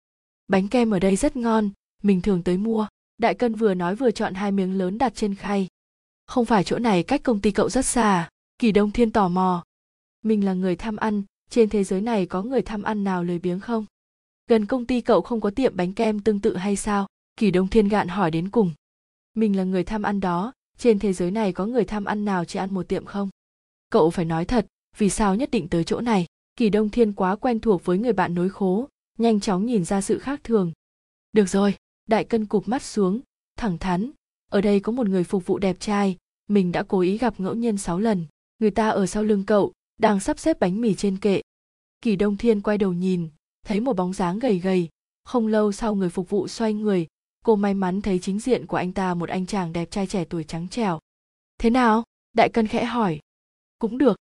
Bánh 0.48 0.68
kem 0.68 0.90
ở 0.90 0.98
đây 0.98 1.16
rất 1.16 1.36
ngon, 1.36 1.70
mình 2.02 2.20
thường 2.20 2.42
tới 2.42 2.56
mua. 2.58 2.86
Đại 3.18 3.34
cân 3.34 3.54
vừa 3.54 3.74
nói 3.74 3.94
vừa 3.94 4.10
chọn 4.10 4.34
hai 4.34 4.52
miếng 4.52 4.78
lớn 4.78 4.98
đặt 4.98 5.14
trên 5.14 5.34
khay. 5.34 5.68
Không 6.26 6.44
phải 6.44 6.64
chỗ 6.64 6.78
này 6.78 7.02
cách 7.02 7.22
công 7.22 7.40
ty 7.40 7.50
cậu 7.50 7.68
rất 7.68 7.86
xa, 7.86 8.28
kỳ 8.58 8.72
đông 8.72 8.90
thiên 8.90 9.10
tò 9.10 9.28
mò. 9.28 9.64
Mình 10.24 10.44
là 10.44 10.54
người 10.54 10.76
tham 10.76 10.96
ăn, 10.96 11.22
trên 11.50 11.68
thế 11.68 11.84
giới 11.84 12.00
này 12.00 12.26
có 12.26 12.42
người 12.42 12.62
tham 12.62 12.82
ăn 12.82 13.04
nào 13.04 13.24
lười 13.24 13.38
biếng 13.38 13.60
không? 13.60 13.84
Gần 14.48 14.66
công 14.66 14.86
ty 14.86 15.00
cậu 15.00 15.20
không 15.20 15.40
có 15.40 15.50
tiệm 15.50 15.76
bánh 15.76 15.92
kem 15.92 16.20
tương 16.20 16.40
tự 16.40 16.56
hay 16.56 16.76
sao? 16.76 17.06
Kỳ 17.36 17.50
đông 17.50 17.68
thiên 17.68 17.88
gạn 17.88 18.08
hỏi 18.08 18.30
đến 18.30 18.50
cùng. 18.50 18.72
Mình 19.34 19.56
là 19.56 19.64
người 19.64 19.84
tham 19.84 20.02
ăn 20.02 20.20
đó, 20.20 20.52
trên 20.78 20.98
thế 20.98 21.12
giới 21.12 21.30
này 21.30 21.52
có 21.52 21.66
người 21.66 21.84
tham 21.84 22.04
ăn 22.04 22.24
nào 22.24 22.44
chỉ 22.44 22.58
ăn 22.58 22.74
một 22.74 22.88
tiệm 22.88 23.04
không? 23.04 23.28
Cậu 23.90 24.10
phải 24.10 24.24
nói 24.24 24.44
thật, 24.44 24.66
vì 24.98 25.10
sao 25.10 25.34
nhất 25.34 25.50
định 25.50 25.68
tới 25.68 25.84
chỗ 25.84 26.00
này? 26.00 26.26
Kỳ 26.56 26.70
đông 26.70 26.88
thiên 26.88 27.12
quá 27.12 27.36
quen 27.36 27.60
thuộc 27.60 27.84
với 27.84 27.98
người 27.98 28.12
bạn 28.12 28.34
nối 28.34 28.48
khố, 28.48 28.88
nhanh 29.18 29.40
chóng 29.40 29.66
nhìn 29.66 29.84
ra 29.84 30.00
sự 30.00 30.18
khác 30.18 30.40
thường. 30.44 30.72
Được 31.32 31.48
rồi, 31.48 31.74
đại 32.06 32.24
cân 32.24 32.46
cụp 32.46 32.68
mắt 32.68 32.82
xuống, 32.82 33.20
thẳng 33.56 33.78
thắn. 33.78 34.10
Ở 34.50 34.60
đây 34.60 34.80
có 34.80 34.92
một 34.92 35.08
người 35.08 35.24
phục 35.24 35.46
vụ 35.46 35.58
đẹp 35.58 35.76
trai, 35.80 36.16
mình 36.48 36.72
đã 36.72 36.82
cố 36.82 37.00
ý 37.00 37.18
gặp 37.18 37.40
ngẫu 37.40 37.54
nhiên 37.54 37.78
sáu 37.78 37.98
lần. 37.98 38.26
Người 38.58 38.70
ta 38.70 38.88
ở 38.88 39.06
sau 39.06 39.22
lưng 39.22 39.44
cậu, 39.46 39.72
đang 39.98 40.20
sắp 40.20 40.38
xếp 40.38 40.60
bánh 40.60 40.80
mì 40.80 40.94
trên 40.94 41.18
kệ. 41.18 41.40
Kỳ 42.00 42.16
đông 42.16 42.36
thiên 42.36 42.60
quay 42.60 42.78
đầu 42.78 42.92
nhìn, 42.92 43.28
thấy 43.66 43.80
một 43.80 43.96
bóng 43.96 44.12
dáng 44.12 44.38
gầy 44.38 44.58
gầy. 44.58 44.88
Không 45.24 45.46
lâu 45.46 45.72
sau 45.72 45.94
người 45.94 46.08
phục 46.08 46.30
vụ 46.30 46.48
xoay 46.48 46.74
người 46.74 47.06
cô 47.42 47.56
may 47.56 47.74
mắn 47.74 48.00
thấy 48.00 48.18
chính 48.18 48.40
diện 48.40 48.66
của 48.66 48.76
anh 48.76 48.92
ta 48.92 49.14
một 49.14 49.28
anh 49.28 49.46
chàng 49.46 49.72
đẹp 49.72 49.90
trai 49.90 50.06
trẻ 50.06 50.24
tuổi 50.24 50.44
trắng 50.44 50.68
trẻo. 50.68 50.98
Thế 51.58 51.70
nào? 51.70 52.04
Đại 52.32 52.48
cân 52.48 52.66
khẽ 52.66 52.84
hỏi. 52.84 53.20
Cũng 53.78 53.98
được. 53.98 54.16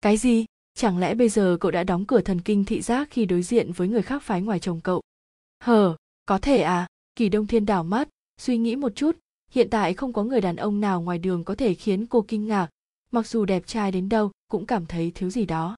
Cái 0.00 0.16
gì? 0.16 0.44
Chẳng 0.74 0.98
lẽ 0.98 1.14
bây 1.14 1.28
giờ 1.28 1.56
cậu 1.60 1.70
đã 1.70 1.84
đóng 1.84 2.04
cửa 2.04 2.20
thần 2.20 2.40
kinh 2.40 2.64
thị 2.64 2.80
giác 2.80 3.08
khi 3.10 3.26
đối 3.26 3.42
diện 3.42 3.72
với 3.72 3.88
người 3.88 4.02
khác 4.02 4.22
phái 4.22 4.42
ngoài 4.42 4.60
chồng 4.60 4.80
cậu? 4.80 5.02
Hờ, 5.60 5.96
có 6.26 6.38
thể 6.38 6.62
à? 6.62 6.86
Kỳ 7.16 7.28
đông 7.28 7.46
thiên 7.46 7.66
đảo 7.66 7.84
mắt, 7.84 8.08
suy 8.40 8.58
nghĩ 8.58 8.76
một 8.76 8.92
chút. 8.94 9.16
Hiện 9.50 9.70
tại 9.70 9.94
không 9.94 10.12
có 10.12 10.24
người 10.24 10.40
đàn 10.40 10.56
ông 10.56 10.80
nào 10.80 11.00
ngoài 11.00 11.18
đường 11.18 11.44
có 11.44 11.54
thể 11.54 11.74
khiến 11.74 12.06
cô 12.06 12.24
kinh 12.28 12.46
ngạc. 12.46 12.68
Mặc 13.10 13.26
dù 13.26 13.44
đẹp 13.44 13.66
trai 13.66 13.92
đến 13.92 14.08
đâu, 14.08 14.30
cũng 14.48 14.66
cảm 14.66 14.86
thấy 14.86 15.12
thiếu 15.14 15.30
gì 15.30 15.46
đó. 15.46 15.76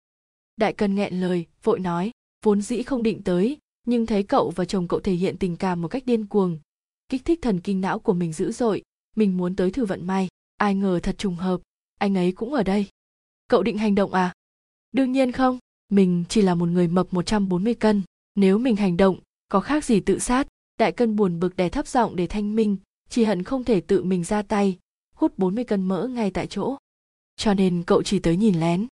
Đại 0.56 0.72
cân 0.72 0.94
nghẹn 0.94 1.20
lời, 1.20 1.46
vội 1.62 1.80
nói. 1.80 2.10
Vốn 2.44 2.62
dĩ 2.62 2.82
không 2.82 3.02
định 3.02 3.22
tới, 3.24 3.58
nhưng 3.86 4.06
thấy 4.06 4.22
cậu 4.22 4.50
và 4.56 4.64
chồng 4.64 4.88
cậu 4.88 5.00
thể 5.00 5.12
hiện 5.12 5.36
tình 5.36 5.56
cảm 5.56 5.82
một 5.82 5.88
cách 5.88 6.06
điên 6.06 6.26
cuồng 6.26 6.58
kích 7.10 7.24
thích 7.24 7.38
thần 7.42 7.60
kinh 7.60 7.80
não 7.80 7.98
của 7.98 8.12
mình 8.12 8.32
dữ 8.32 8.52
dội, 8.52 8.82
mình 9.16 9.36
muốn 9.36 9.56
tới 9.56 9.70
thử 9.70 9.84
vận 9.84 10.06
may. 10.06 10.28
Ai 10.56 10.74
ngờ 10.74 11.00
thật 11.02 11.18
trùng 11.18 11.36
hợp, 11.36 11.60
anh 11.98 12.14
ấy 12.14 12.32
cũng 12.32 12.54
ở 12.54 12.62
đây. 12.62 12.86
Cậu 13.48 13.62
định 13.62 13.78
hành 13.78 13.94
động 13.94 14.14
à? 14.14 14.32
Đương 14.92 15.12
nhiên 15.12 15.32
không, 15.32 15.58
mình 15.88 16.24
chỉ 16.28 16.42
là 16.42 16.54
một 16.54 16.66
người 16.66 16.88
mập 16.88 17.12
140 17.12 17.74
cân. 17.74 18.02
Nếu 18.34 18.58
mình 18.58 18.76
hành 18.76 18.96
động, 18.96 19.18
có 19.48 19.60
khác 19.60 19.84
gì 19.84 20.00
tự 20.00 20.18
sát? 20.18 20.46
Đại 20.78 20.92
cân 20.92 21.16
buồn 21.16 21.40
bực 21.40 21.56
đè 21.56 21.68
thấp 21.68 21.86
giọng 21.86 22.16
để 22.16 22.26
thanh 22.26 22.56
minh, 22.56 22.76
chỉ 23.08 23.24
hận 23.24 23.42
không 23.42 23.64
thể 23.64 23.80
tự 23.80 24.02
mình 24.04 24.24
ra 24.24 24.42
tay, 24.42 24.78
hút 25.14 25.38
40 25.38 25.64
cân 25.64 25.82
mỡ 25.82 26.06
ngay 26.06 26.30
tại 26.30 26.46
chỗ. 26.46 26.76
Cho 27.36 27.54
nên 27.54 27.82
cậu 27.86 28.02
chỉ 28.02 28.18
tới 28.18 28.36
nhìn 28.36 28.60
lén. 28.60 28.86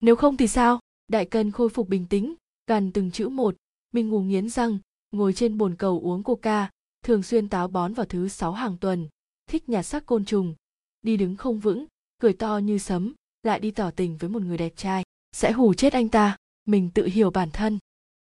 Nếu 0.00 0.16
không 0.16 0.36
thì 0.36 0.48
sao? 0.48 0.80
Đại 1.08 1.24
cân 1.24 1.50
khôi 1.50 1.68
phục 1.68 1.88
bình 1.88 2.06
tĩnh 2.06 2.34
gần 2.66 2.92
từng 2.92 3.10
chữ 3.10 3.28
một. 3.28 3.56
Mình 3.92 4.08
ngủ 4.08 4.20
nghiến 4.20 4.48
răng, 4.48 4.78
ngồi 5.12 5.32
trên 5.32 5.58
bồn 5.58 5.74
cầu 5.76 6.00
uống 6.04 6.22
coca 6.22 6.70
thường 7.02 7.22
xuyên 7.22 7.48
táo 7.48 7.68
bón 7.68 7.92
vào 7.92 8.06
thứ 8.06 8.28
sáu 8.28 8.52
hàng 8.52 8.76
tuần, 8.78 9.08
thích 9.46 9.68
nhà 9.68 9.82
xác 9.82 10.06
côn 10.06 10.24
trùng, 10.24 10.54
đi 11.02 11.16
đứng 11.16 11.36
không 11.36 11.58
vững, 11.58 11.86
cười 12.18 12.32
to 12.32 12.58
như 12.58 12.78
sấm, 12.78 13.14
lại 13.42 13.60
đi 13.60 13.70
tỏ 13.70 13.90
tình 13.90 14.16
với 14.16 14.30
một 14.30 14.42
người 14.42 14.58
đẹp 14.58 14.72
trai. 14.76 15.04
Sẽ 15.32 15.52
hù 15.52 15.74
chết 15.74 15.92
anh 15.92 16.08
ta, 16.08 16.36
mình 16.64 16.90
tự 16.94 17.06
hiểu 17.06 17.30
bản 17.30 17.50
thân. 17.50 17.78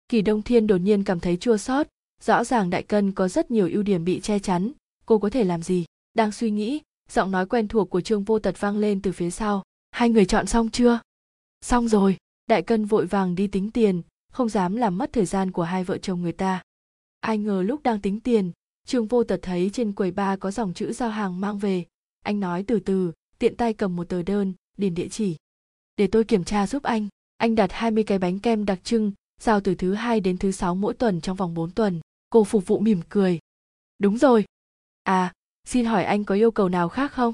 Kỳ 0.10 0.22
đông 0.22 0.42
thiên 0.42 0.68
đột 0.68 0.78
nhiên 0.78 1.04
cảm 1.04 1.20
thấy 1.20 1.38
chua 1.38 1.58
xót, 1.58 1.88
rõ 2.22 2.44
ràng 2.44 2.70
đại 2.70 2.84
cân 2.84 3.12
có 3.12 3.28
rất 3.28 3.52
nhiều 3.52 3.70
ưu 3.72 3.84
điểm 3.84 4.06
bị 4.06 4.20
che 4.22 4.40
chắn, 4.40 4.72
cô 5.06 5.20
có 5.20 5.30
thể 5.30 5.44
làm 5.44 5.64
gì? 5.64 5.86
Đang 6.14 6.32
suy 6.32 6.52
nghĩ, 6.52 6.82
giọng 7.10 7.32
nói 7.32 7.46
quen 7.46 7.68
thuộc 7.68 7.90
của 7.90 8.02
trương 8.02 8.24
vô 8.24 8.40
tật 8.40 8.60
vang 8.60 8.78
lên 8.78 9.02
từ 9.02 9.12
phía 9.12 9.30
sau. 9.30 9.64
Hai 9.92 10.10
người 10.10 10.26
chọn 10.26 10.48
xong 10.48 10.70
chưa? 10.70 11.00
Xong 11.62 11.88
rồi. 11.88 12.18
Đại 12.48 12.62
cân 12.62 12.86
vội 12.86 13.06
vàng 13.06 13.36
đi 13.36 13.48
tính 13.48 13.72
tiền, 13.72 14.02
không 14.32 14.50
dám 14.50 14.76
làm 14.76 14.98
mất 14.98 15.14
thời 15.14 15.26
gian 15.26 15.52
của 15.52 15.64
hai 15.64 15.84
vợ 15.84 15.98
chồng 15.98 16.22
người 16.22 16.32
ta. 16.32 16.64
Ai 17.20 17.38
ngờ 17.38 17.62
lúc 17.62 17.84
đang 17.84 18.02
tính 18.02 18.20
tiền 18.20 18.52
trương 18.92 19.08
vô 19.08 19.24
tật 19.24 19.40
thấy 19.42 19.70
trên 19.74 19.94
quầy 19.94 20.12
ba 20.12 20.36
có 20.36 20.52
dòng 20.52 20.74
chữ 20.74 20.94
giao 20.94 21.10
hàng 21.10 21.42
mang 21.42 21.58
về. 21.58 21.86
Anh 22.24 22.40
nói 22.40 22.64
từ 22.68 22.80
từ, 22.80 23.12
tiện 23.40 23.56
tay 23.56 23.74
cầm 23.74 23.96
một 23.96 24.10
tờ 24.10 24.22
đơn, 24.22 24.54
điền 24.78 24.96
địa 24.96 25.08
chỉ. 25.08 25.36
Để 25.98 26.08
tôi 26.08 26.24
kiểm 26.24 26.44
tra 26.44 26.68
giúp 26.68 26.84
anh 26.84 27.08
anh 27.38 27.56
đặt 27.56 27.72
20 27.72 28.04
cái 28.04 28.20
bánh 28.20 28.40
kem 28.40 28.66
đặc 28.66 28.80
trưng, 28.84 29.12
giao 29.42 29.62
từ 29.62 29.76
thứ 29.76 29.94
hai 29.94 30.20
đến 30.20 30.38
thứ 30.38 30.52
sáu 30.52 30.76
mỗi 30.76 30.94
tuần 30.94 31.22
trong 31.22 31.38
vòng 31.38 31.54
4 31.54 31.72
tuần. 31.72 32.00
Cô 32.30 32.44
phục 32.44 32.68
vụ 32.68 32.80
mỉm 32.80 33.02
cười. 33.10 33.40
Đúng 34.00 34.18
rồi. 34.18 34.46
À 35.04 35.34
xin 35.68 35.86
hỏi 35.86 36.04
anh 36.04 36.24
có 36.24 36.36
yêu 36.36 36.52
cầu 36.52 36.70
nào 36.70 36.90
khác 36.90 37.12
không? 37.12 37.34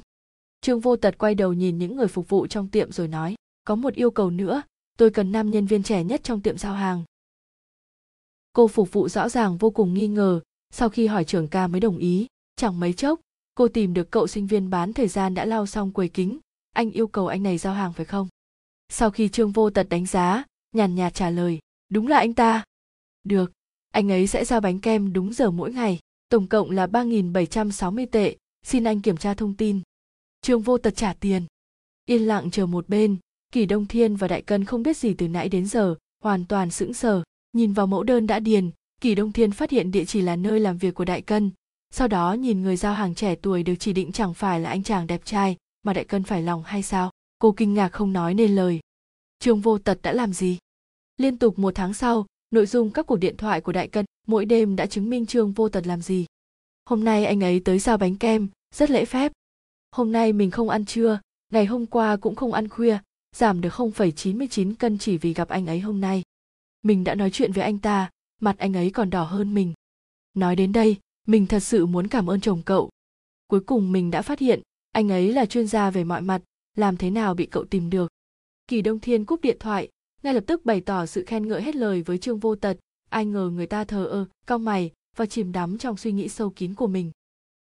Trương 0.61 0.79
vô 0.79 0.95
tật 0.95 1.17
quay 1.17 1.35
đầu 1.35 1.53
nhìn 1.53 1.77
những 1.77 1.95
người 1.95 2.07
phục 2.07 2.29
vụ 2.29 2.47
trong 2.47 2.67
tiệm 2.69 2.91
rồi 2.91 3.07
nói, 3.07 3.35
có 3.63 3.75
một 3.75 3.93
yêu 3.93 4.11
cầu 4.11 4.29
nữa, 4.29 4.61
tôi 4.97 5.09
cần 5.09 5.31
nam 5.31 5.51
nhân 5.51 5.65
viên 5.65 5.83
trẻ 5.83 6.03
nhất 6.03 6.23
trong 6.23 6.41
tiệm 6.41 6.57
giao 6.57 6.73
hàng. 6.73 7.03
Cô 8.53 8.67
phục 8.67 8.91
vụ 8.91 9.09
rõ 9.09 9.29
ràng 9.29 9.57
vô 9.57 9.69
cùng 9.69 9.93
nghi 9.93 10.07
ngờ 10.07 10.41
sau 10.69 10.89
khi 10.89 11.07
hỏi 11.07 11.23
trưởng 11.23 11.47
ca 11.47 11.67
mới 11.67 11.81
đồng 11.81 11.97
ý, 11.97 12.27
chẳng 12.55 12.79
mấy 12.79 12.93
chốc, 12.93 13.19
cô 13.55 13.67
tìm 13.67 13.93
được 13.93 14.11
cậu 14.11 14.27
sinh 14.27 14.47
viên 14.47 14.69
bán 14.69 14.93
thời 14.93 15.07
gian 15.07 15.33
đã 15.33 15.45
lau 15.45 15.65
xong 15.65 15.91
quầy 15.91 16.09
kính. 16.09 16.39
Anh 16.73 16.91
yêu 16.91 17.07
cầu 17.07 17.27
anh 17.27 17.43
này 17.43 17.57
giao 17.57 17.73
hàng 17.73 17.93
phải 17.93 18.05
không? 18.05 18.27
Sau 18.89 19.11
khi 19.11 19.29
trương 19.29 19.51
vô 19.51 19.69
tật 19.69 19.89
đánh 19.89 20.05
giá, 20.05 20.43
nhàn 20.71 20.95
nhạt 20.95 21.13
trả 21.13 21.29
lời, 21.29 21.59
đúng 21.89 22.07
là 22.07 22.17
anh 22.17 22.33
ta. 22.33 22.63
Được, 23.23 23.51
anh 23.91 24.11
ấy 24.11 24.27
sẽ 24.27 24.45
giao 24.45 24.61
bánh 24.61 24.79
kem 24.79 25.13
đúng 25.13 25.33
giờ 25.33 25.51
mỗi 25.51 25.73
ngày, 25.73 25.99
tổng 26.29 26.47
cộng 26.47 26.71
là 26.71 26.87
3.760 26.87 28.07
tệ, 28.11 28.35
xin 28.65 28.83
anh 28.83 29.01
kiểm 29.01 29.17
tra 29.17 29.33
thông 29.33 29.53
tin. 29.53 29.81
Trương 30.41 30.61
vô 30.61 30.77
tật 30.77 30.95
trả 30.95 31.13
tiền. 31.13 31.43
Yên 32.05 32.21
lặng 32.21 32.51
chờ 32.51 32.65
một 32.65 32.89
bên, 32.89 33.17
kỳ 33.51 33.65
đông 33.65 33.85
thiên 33.85 34.15
và 34.15 34.27
đại 34.27 34.41
cân 34.41 34.65
không 34.65 34.83
biết 34.83 34.97
gì 34.97 35.13
từ 35.13 35.27
nãy 35.27 35.49
đến 35.49 35.67
giờ, 35.67 35.95
hoàn 36.23 36.45
toàn 36.45 36.71
sững 36.71 36.93
sờ, 36.93 37.23
nhìn 37.53 37.73
vào 37.73 37.87
mẫu 37.87 38.03
đơn 38.03 38.27
đã 38.27 38.39
điền 38.39 38.71
kỳ 39.01 39.15
đông 39.15 39.31
thiên 39.31 39.51
phát 39.51 39.69
hiện 39.69 39.91
địa 39.91 40.05
chỉ 40.05 40.21
là 40.21 40.35
nơi 40.35 40.59
làm 40.59 40.77
việc 40.77 40.95
của 40.95 41.05
đại 41.05 41.21
cân 41.21 41.51
sau 41.91 42.07
đó 42.07 42.33
nhìn 42.33 42.61
người 42.61 42.77
giao 42.77 42.93
hàng 42.93 43.15
trẻ 43.15 43.35
tuổi 43.35 43.63
được 43.63 43.75
chỉ 43.79 43.93
định 43.93 44.11
chẳng 44.11 44.33
phải 44.33 44.59
là 44.59 44.69
anh 44.69 44.83
chàng 44.83 45.07
đẹp 45.07 45.25
trai 45.25 45.57
mà 45.83 45.93
đại 45.93 46.05
cân 46.05 46.23
phải 46.23 46.41
lòng 46.41 46.63
hay 46.63 46.83
sao? 46.83 47.11
Cô 47.39 47.51
kinh 47.51 47.73
ngạc 47.73 47.89
không 47.89 48.13
nói 48.13 48.33
nên 48.33 48.55
lời. 48.55 48.79
Trương 49.39 49.61
vô 49.61 49.77
tật 49.77 49.99
đã 50.01 50.13
làm 50.13 50.33
gì? 50.33 50.57
Liên 51.17 51.37
tục 51.37 51.59
một 51.59 51.75
tháng 51.75 51.93
sau 51.93 52.25
nội 52.51 52.65
dung 52.65 52.89
các 52.89 53.05
cuộc 53.05 53.17
điện 53.17 53.37
thoại 53.37 53.61
của 53.61 53.71
đại 53.71 53.87
cân 53.87 54.05
mỗi 54.27 54.45
đêm 54.45 54.75
đã 54.75 54.85
chứng 54.85 55.09
minh 55.09 55.25
trương 55.25 55.51
vô 55.51 55.69
tật 55.69 55.87
làm 55.87 56.01
gì. 56.01 56.25
Hôm 56.85 57.03
nay 57.03 57.25
anh 57.25 57.43
ấy 57.43 57.61
tới 57.65 57.79
giao 57.79 57.97
bánh 57.97 58.15
kem 58.15 58.47
rất 58.75 58.89
lễ 58.89 59.05
phép. 59.05 59.31
Hôm 59.91 60.11
nay 60.11 60.33
mình 60.33 60.51
không 60.51 60.69
ăn 60.69 60.85
trưa 60.85 61.19
ngày 61.53 61.65
hôm 61.65 61.85
qua 61.85 62.17
cũng 62.17 62.35
không 62.35 62.53
ăn 62.53 62.67
khuya 62.67 62.99
giảm 63.35 63.61
được 63.61 63.73
0,99 63.73 64.75
cân 64.79 64.97
chỉ 64.97 65.17
vì 65.17 65.33
gặp 65.33 65.49
anh 65.49 65.65
ấy 65.67 65.79
hôm 65.79 66.01
nay. 66.01 66.23
Mình 66.83 67.03
đã 67.03 67.15
nói 67.15 67.31
chuyện 67.31 67.51
với 67.51 67.63
anh 67.63 67.79
ta 67.79 68.09
mặt 68.41 68.55
anh 68.57 68.73
ấy 68.73 68.89
còn 68.89 69.09
đỏ 69.09 69.23
hơn 69.23 69.53
mình. 69.53 69.73
Nói 70.33 70.55
đến 70.55 70.71
đây, 70.71 70.97
mình 71.27 71.47
thật 71.47 71.59
sự 71.59 71.85
muốn 71.85 72.07
cảm 72.07 72.29
ơn 72.29 72.41
chồng 72.41 72.61
cậu. 72.65 72.89
Cuối 73.47 73.59
cùng 73.59 73.91
mình 73.91 74.11
đã 74.11 74.21
phát 74.21 74.39
hiện, 74.39 74.61
anh 74.91 75.11
ấy 75.11 75.33
là 75.33 75.45
chuyên 75.45 75.67
gia 75.67 75.91
về 75.91 76.03
mọi 76.03 76.21
mặt, 76.21 76.41
làm 76.75 76.97
thế 76.97 77.09
nào 77.09 77.33
bị 77.33 77.45
cậu 77.45 77.65
tìm 77.65 77.89
được. 77.89 78.11
Kỳ 78.67 78.81
đông 78.81 78.99
thiên 78.99 79.25
cúp 79.25 79.41
điện 79.41 79.57
thoại, 79.59 79.89
ngay 80.23 80.33
lập 80.33 80.43
tức 80.47 80.65
bày 80.65 80.81
tỏ 80.81 81.05
sự 81.05 81.23
khen 81.27 81.47
ngợi 81.47 81.61
hết 81.61 81.75
lời 81.75 82.01
với 82.01 82.17
trương 82.17 82.39
vô 82.39 82.55
tật. 82.55 82.77
Ai 83.09 83.25
ngờ 83.25 83.49
người 83.53 83.67
ta 83.67 83.83
thờ 83.83 84.05
ơ, 84.05 84.25
cau 84.47 84.57
mày 84.57 84.91
và 85.15 85.25
chìm 85.25 85.51
đắm 85.51 85.77
trong 85.77 85.97
suy 85.97 86.11
nghĩ 86.11 86.29
sâu 86.29 86.49
kín 86.49 86.73
của 86.73 86.87
mình. 86.87 87.11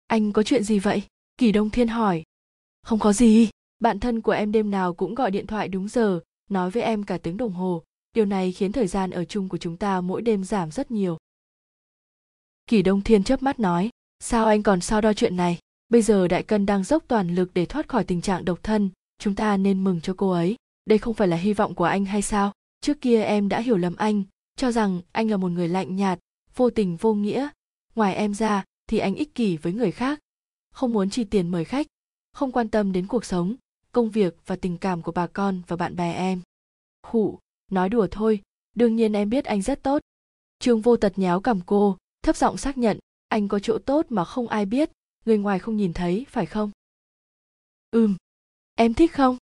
Anh 0.07 0.33
có 0.33 0.43
chuyện 0.43 0.65
gì 0.65 0.79
vậy? 0.79 1.03
Kỳ 1.37 1.53
đông 1.53 1.71
thiên 1.71 1.89
hỏi. 1.89 2.23
Không 2.83 2.99
có 2.99 3.13
gì. 3.13 3.49
Bạn 3.79 4.01
thân 4.01 4.21
của 4.21 4.33
em 4.33 4.53
đêm 4.53 4.71
nào 4.71 4.95
cũng 4.95 5.15
gọi 5.15 5.31
điện 5.31 5.47
thoại 5.47 5.69
đúng 5.69 5.89
giờ, 5.89 6.21
nói 6.51 6.71
với 6.71 6.83
em 6.83 7.03
cả 7.03 7.19
tiếng 7.19 7.37
đồng 7.37 7.53
hồ 7.53 7.83
điều 8.15 8.25
này 8.25 8.53
khiến 8.53 8.73
thời 8.73 8.87
gian 8.87 9.11
ở 9.11 9.25
chung 9.25 9.49
của 9.49 9.59
chúng 9.59 9.77
ta 9.77 10.01
mỗi 10.01 10.23
đêm 10.23 10.45
giảm 10.45 10.71
rất 10.71 10.91
nhiều. 10.91 11.19
Kỳ 12.67 12.83
đông 12.83 13.01
thiên 13.01 13.25
chớp 13.25 13.43
mắt 13.43 13.61
nói, 13.61 13.91
sao 14.21 14.47
anh 14.47 14.63
còn 14.63 14.81
sao 14.81 15.01
đo 15.01 15.13
chuyện 15.13 15.37
này? 15.37 15.59
Bây 15.89 16.03
giờ 16.03 16.29
đại 16.29 16.43
cân 16.43 16.67
đang 16.67 16.85
dốc 16.85 17.05
toàn 17.09 17.35
lực 17.35 17.51
để 17.55 17.67
thoát 17.67 17.89
khỏi 17.89 18.05
tình 18.05 18.21
trạng 18.21 18.45
độc 18.45 18.63
thân, 18.63 18.91
chúng 19.19 19.35
ta 19.35 19.57
nên 19.57 19.85
mừng 19.85 20.01
cho 20.01 20.15
cô 20.17 20.31
ấy. 20.31 20.57
Đây 20.85 20.99
không 20.99 21.15
phải 21.15 21.29
là 21.29 21.37
hy 21.37 21.53
vọng 21.53 21.75
của 21.75 21.85
anh 21.85 22.05
hay 22.05 22.23
sao? 22.23 22.53
Trước 22.81 23.01
kia 23.01 23.23
em 23.23 23.49
đã 23.49 23.61
hiểu 23.61 23.77
lầm 23.77 23.97
anh, 23.97 24.23
cho 24.57 24.73
rằng 24.73 25.01
anh 25.13 25.31
là 25.31 25.37
một 25.37 25.49
người 25.49 25.69
lạnh 25.69 25.97
nhạt, 25.97 26.19
vô 26.55 26.71
tình 26.71 26.97
vô 26.97 27.15
nghĩa. 27.15 27.49
Ngoài 27.95 28.15
em 28.15 28.35
ra, 28.35 28.65
thì 28.87 28.99
anh 28.99 29.15
ích 29.15 29.35
kỷ 29.35 29.57
với 29.57 29.73
người 29.73 29.91
khác, 29.91 30.21
không 30.73 30.93
muốn 30.93 31.11
chi 31.11 31.25
tiền 31.25 31.49
mời 31.49 31.65
khách, 31.65 31.87
không 32.33 32.53
quan 32.53 32.69
tâm 32.69 32.93
đến 32.93 33.07
cuộc 33.07 33.25
sống, 33.25 33.55
công 33.93 34.11
việc 34.11 34.37
và 34.47 34.57
tình 34.57 34.79
cảm 34.79 35.03
của 35.03 35.13
bà 35.13 35.27
con 35.27 35.63
và 35.67 35.77
bạn 35.77 35.97
bè 35.97 36.13
em. 36.13 36.41
Khụ 37.03 37.39
nói 37.75 37.89
đùa 37.89 38.07
thôi, 38.11 38.43
đương 38.75 38.97
nhiên 38.97 39.13
em 39.13 39.31
biết 39.31 39.45
anh 39.45 39.63
rất 39.63 39.83
tốt. 39.83 40.03
Trương 40.59 40.81
vô 40.81 40.97
tật 40.97 41.19
nhéo 41.19 41.41
cầm 41.41 41.61
cô, 41.67 41.97
thấp 42.23 42.37
giọng 42.37 42.57
xác 42.57 42.79
nhận, 42.79 42.99
anh 43.29 43.49
có 43.49 43.59
chỗ 43.59 43.79
tốt 43.79 44.07
mà 44.09 44.25
không 44.25 44.49
ai 44.49 44.67
biết, 44.67 44.91
người 45.25 45.39
ngoài 45.39 45.59
không 45.59 45.77
nhìn 45.77 45.93
thấy, 45.93 46.27
phải 46.29 46.47
không? 46.47 46.71
Ừm, 47.91 48.17
em 48.75 48.95
thích 48.95 49.13
không? 49.13 49.37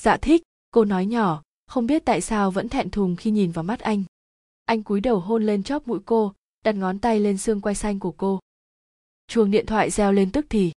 Dạ 0.00 0.16
thích, 0.16 0.42
cô 0.70 0.84
nói 0.84 1.06
nhỏ, 1.06 1.42
không 1.66 1.86
biết 1.86 2.04
tại 2.04 2.20
sao 2.20 2.50
vẫn 2.50 2.68
thẹn 2.68 2.90
thùng 2.90 3.16
khi 3.16 3.30
nhìn 3.30 3.50
vào 3.50 3.62
mắt 3.62 3.80
anh. 3.80 4.04
Anh 4.64 4.82
cúi 4.82 5.00
đầu 5.00 5.20
hôn 5.20 5.46
lên 5.46 5.62
chóp 5.62 5.88
mũi 5.88 5.98
cô, 6.04 6.32
đặt 6.64 6.74
ngón 6.74 6.98
tay 6.98 7.20
lên 7.20 7.38
xương 7.38 7.60
quai 7.60 7.74
xanh 7.74 7.98
của 7.98 8.12
cô. 8.12 8.40
Chuông 9.26 9.50
điện 9.50 9.66
thoại 9.66 9.90
reo 9.90 10.12
lên 10.12 10.32
tức 10.32 10.46
thì. 10.50 10.72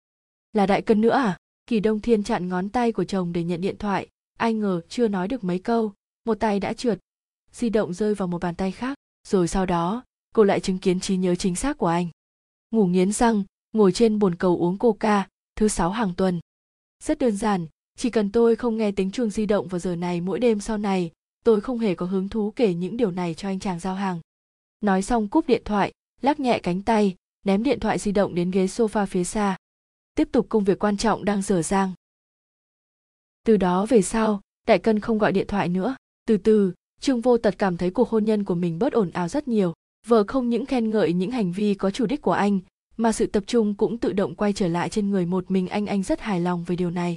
Là 0.53 0.65
đại 0.65 0.81
cân 0.81 1.01
nữa 1.01 1.09
à? 1.09 1.37
Kỳ 1.67 1.79
đông 1.79 1.99
thiên 1.99 2.23
chặn 2.23 2.49
ngón 2.49 2.69
tay 2.69 2.91
của 2.91 3.03
chồng 3.03 3.33
để 3.33 3.43
nhận 3.43 3.61
điện 3.61 3.77
thoại, 3.77 4.07
ai 4.37 4.53
ngờ 4.53 4.81
chưa 4.89 5.07
nói 5.07 5.27
được 5.27 5.43
mấy 5.43 5.59
câu 5.59 5.93
một 6.23 6.39
tay 6.39 6.59
đã 6.59 6.73
trượt. 6.73 6.99
Di 7.51 7.69
động 7.69 7.93
rơi 7.93 8.15
vào 8.15 8.27
một 8.27 8.41
bàn 8.41 8.55
tay 8.55 8.71
khác. 8.71 8.97
Rồi 9.27 9.47
sau 9.47 9.65
đó, 9.65 10.03
cô 10.33 10.43
lại 10.43 10.59
chứng 10.59 10.77
kiến 10.77 10.99
trí 10.99 11.17
nhớ 11.17 11.35
chính 11.35 11.55
xác 11.55 11.77
của 11.77 11.87
anh. 11.87 12.07
Ngủ 12.71 12.85
nghiến 12.85 13.11
răng, 13.11 13.43
ngồi 13.71 13.91
trên 13.91 14.19
bồn 14.19 14.35
cầu 14.35 14.57
uống 14.57 14.77
coca, 14.77 15.27
thứ 15.55 15.67
sáu 15.67 15.91
hàng 15.91 16.13
tuần. 16.17 16.39
Rất 17.03 17.19
đơn 17.19 17.35
giản, 17.35 17.67
chỉ 17.97 18.09
cần 18.09 18.31
tôi 18.31 18.55
không 18.55 18.77
nghe 18.77 18.91
tiếng 18.91 19.11
chuông 19.11 19.29
di 19.29 19.45
động 19.45 19.67
vào 19.67 19.79
giờ 19.79 19.95
này 19.95 20.21
mỗi 20.21 20.39
đêm 20.39 20.59
sau 20.59 20.77
này, 20.77 21.11
tôi 21.43 21.61
không 21.61 21.79
hề 21.79 21.95
có 21.95 22.05
hứng 22.05 22.29
thú 22.29 22.51
kể 22.55 22.73
những 22.73 22.97
điều 22.97 23.11
này 23.11 23.33
cho 23.33 23.47
anh 23.47 23.59
chàng 23.59 23.79
giao 23.79 23.95
hàng. 23.95 24.19
Nói 24.81 25.01
xong 25.01 25.27
cúp 25.27 25.47
điện 25.47 25.61
thoại, 25.65 25.91
lắc 26.21 26.39
nhẹ 26.39 26.59
cánh 26.63 26.81
tay, 26.81 27.15
ném 27.45 27.63
điện 27.63 27.79
thoại 27.79 27.99
di 27.99 28.11
động 28.11 28.35
đến 28.35 28.51
ghế 28.51 28.65
sofa 28.65 29.05
phía 29.05 29.23
xa. 29.23 29.57
Tiếp 30.15 30.29
tục 30.31 30.45
công 30.49 30.63
việc 30.63 30.79
quan 30.79 30.97
trọng 30.97 31.25
đang 31.25 31.41
dở 31.41 31.61
dang. 31.61 31.93
Từ 33.45 33.57
đó 33.57 33.85
về 33.85 34.01
sau, 34.01 34.41
đại 34.67 34.79
cân 34.79 34.99
không 34.99 35.17
gọi 35.17 35.31
điện 35.31 35.47
thoại 35.47 35.69
nữa 35.69 35.95
từ 36.27 36.37
từ, 36.37 36.73
trương 37.01 37.21
vô 37.21 37.37
tật 37.37 37.55
cảm 37.57 37.77
thấy 37.77 37.91
cuộc 37.91 38.09
hôn 38.09 38.25
nhân 38.25 38.43
của 38.43 38.55
mình 38.55 38.79
bớt 38.79 38.93
ồn 38.93 39.11
ào 39.11 39.27
rất 39.27 39.47
nhiều. 39.47 39.73
Vợ 40.07 40.23
không 40.27 40.49
những 40.49 40.65
khen 40.65 40.89
ngợi 40.89 41.13
những 41.13 41.31
hành 41.31 41.51
vi 41.51 41.73
có 41.73 41.91
chủ 41.91 42.05
đích 42.05 42.21
của 42.21 42.31
anh, 42.31 42.59
mà 42.97 43.11
sự 43.11 43.25
tập 43.25 43.43
trung 43.47 43.75
cũng 43.75 43.97
tự 43.97 44.13
động 44.13 44.35
quay 44.35 44.53
trở 44.53 44.67
lại 44.67 44.89
trên 44.89 45.09
người 45.09 45.25
một 45.25 45.51
mình 45.51 45.67
anh. 45.67 45.85
Anh 45.85 46.03
rất 46.03 46.21
hài 46.21 46.39
lòng 46.39 46.63
về 46.63 46.75
điều 46.75 46.91
này. 46.91 47.15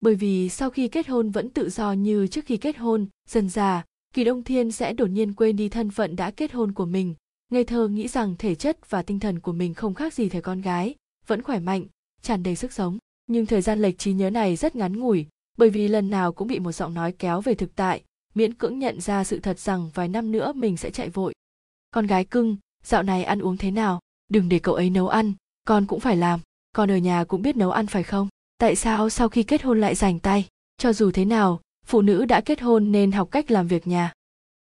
Bởi 0.00 0.14
vì 0.14 0.48
sau 0.48 0.70
khi 0.70 0.88
kết 0.88 1.08
hôn 1.08 1.30
vẫn 1.30 1.50
tự 1.50 1.70
do 1.70 1.92
như 1.92 2.26
trước 2.26 2.44
khi 2.44 2.56
kết 2.56 2.76
hôn, 2.76 3.06
dần 3.28 3.48
già 3.48 3.84
kỳ 4.14 4.24
đông 4.24 4.44
thiên 4.44 4.72
sẽ 4.72 4.92
đột 4.92 5.06
nhiên 5.06 5.34
quên 5.34 5.56
đi 5.56 5.68
thân 5.68 5.90
phận 5.90 6.16
đã 6.16 6.30
kết 6.30 6.52
hôn 6.52 6.72
của 6.72 6.86
mình. 6.86 7.14
Ngây 7.52 7.64
thơ 7.64 7.88
nghĩ 7.88 8.08
rằng 8.08 8.34
thể 8.38 8.54
chất 8.54 8.90
và 8.90 9.02
tinh 9.02 9.20
thần 9.20 9.40
của 9.40 9.52
mình 9.52 9.74
không 9.74 9.94
khác 9.94 10.14
gì 10.14 10.28
thời 10.28 10.42
con 10.42 10.60
gái, 10.60 10.94
vẫn 11.26 11.42
khỏe 11.42 11.58
mạnh, 11.58 11.84
tràn 12.22 12.42
đầy 12.42 12.56
sức 12.56 12.72
sống. 12.72 12.98
Nhưng 13.26 13.46
thời 13.46 13.62
gian 13.62 13.82
lệch 13.82 13.98
trí 13.98 14.12
nhớ 14.12 14.30
này 14.30 14.56
rất 14.56 14.76
ngắn 14.76 15.00
ngủi, 15.00 15.26
bởi 15.58 15.70
vì 15.70 15.88
lần 15.88 16.10
nào 16.10 16.32
cũng 16.32 16.48
bị 16.48 16.58
một 16.58 16.72
giọng 16.72 16.94
nói 16.94 17.12
kéo 17.12 17.40
về 17.40 17.54
thực 17.54 17.76
tại 17.76 18.02
miễn 18.34 18.54
cưỡng 18.54 18.78
nhận 18.78 19.00
ra 19.00 19.24
sự 19.24 19.40
thật 19.40 19.58
rằng 19.58 19.90
vài 19.94 20.08
năm 20.08 20.32
nữa 20.32 20.52
mình 20.52 20.76
sẽ 20.76 20.90
chạy 20.90 21.08
vội. 21.08 21.34
Con 21.90 22.06
gái 22.06 22.24
cưng, 22.24 22.56
dạo 22.84 23.02
này 23.02 23.24
ăn 23.24 23.40
uống 23.40 23.56
thế 23.56 23.70
nào? 23.70 24.00
Đừng 24.28 24.48
để 24.48 24.58
cậu 24.58 24.74
ấy 24.74 24.90
nấu 24.90 25.08
ăn, 25.08 25.32
con 25.64 25.86
cũng 25.86 26.00
phải 26.00 26.16
làm. 26.16 26.40
Con 26.72 26.90
ở 26.90 26.96
nhà 26.96 27.24
cũng 27.24 27.42
biết 27.42 27.56
nấu 27.56 27.70
ăn 27.70 27.86
phải 27.86 28.02
không? 28.02 28.28
Tại 28.58 28.76
sao 28.76 29.10
sau 29.10 29.28
khi 29.28 29.42
kết 29.42 29.62
hôn 29.62 29.80
lại 29.80 29.94
rảnh 29.94 30.18
tay? 30.18 30.48
Cho 30.76 30.92
dù 30.92 31.10
thế 31.10 31.24
nào, 31.24 31.60
phụ 31.86 32.02
nữ 32.02 32.24
đã 32.24 32.40
kết 32.40 32.60
hôn 32.60 32.92
nên 32.92 33.12
học 33.12 33.28
cách 33.30 33.50
làm 33.50 33.68
việc 33.68 33.86
nhà. 33.86 34.12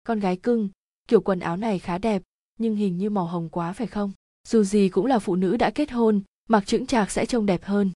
Con 0.04 0.20
gái 0.20 0.38
cưng, 0.38 0.70
kiểu 1.08 1.22
quần 1.22 1.40
áo 1.40 1.58
này 1.58 1.80
khá 1.80 1.98
đẹp, 1.98 2.22
nhưng 2.60 2.76
hình 2.76 2.98
như 2.98 3.10
màu 3.10 3.26
hồng 3.26 3.50
quá 3.50 3.74
phải 3.74 3.88
không? 3.88 4.12
Dù 4.48 4.64
gì 4.64 4.90
cũng 4.90 5.06
là 5.06 5.20
phụ 5.20 5.36
nữ 5.36 5.58
đã 5.58 5.70
kết 5.70 5.92
hôn, 5.92 6.22
mặc 6.50 6.66
chững 6.66 6.86
chạc 6.86 7.12
sẽ 7.12 7.26
trông 7.26 7.46
đẹp 7.46 7.64
hơn. 7.64 7.92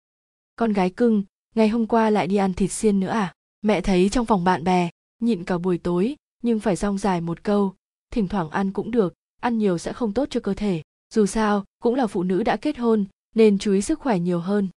Con 0.56 0.74
gái 0.74 0.90
cưng, 0.90 1.24
ngày 1.56 1.70
hôm 1.70 1.88
qua 1.88 2.10
lại 2.10 2.28
đi 2.28 2.36
ăn 2.36 2.54
thịt 2.54 2.72
xiên 2.72 3.00
nữa 3.00 3.08
à? 3.08 3.34
Mẹ 3.62 3.82
thấy 3.82 4.10
trong 4.10 4.26
vòng 4.26 4.44
bạn 4.44 4.64
bè 4.64 4.90
nhịn 5.20 5.44
cả 5.44 5.58
buổi 5.58 5.78
tối, 5.78 6.16
nhưng 6.44 6.60
phải 6.60 6.76
rong 6.76 6.98
dài 6.98 7.22
một 7.22 7.44
câu, 7.44 7.76
thỉnh 8.12 8.28
thoảng 8.28 8.50
ăn 8.50 8.72
cũng 8.72 8.92
được, 8.92 9.14
ăn 9.42 9.58
nhiều 9.58 9.78
sẽ 9.78 9.94
không 9.94 10.14
tốt 10.14 10.28
cho 10.30 10.40
cơ 10.40 10.54
thể. 10.54 10.82
Dù 11.14 11.26
sao, 11.26 11.66
cũng 11.80 11.96
là 11.96 12.08
phụ 12.08 12.24
nữ 12.24 12.44
đã 12.44 12.58
kết 12.58 12.78
hôn, 12.78 13.06
nên 13.36 13.58
chú 13.58 13.74
ý 13.74 13.82
sức 13.82 14.00
khỏe 14.00 14.20
nhiều 14.20 14.40
hơn. 14.40 14.70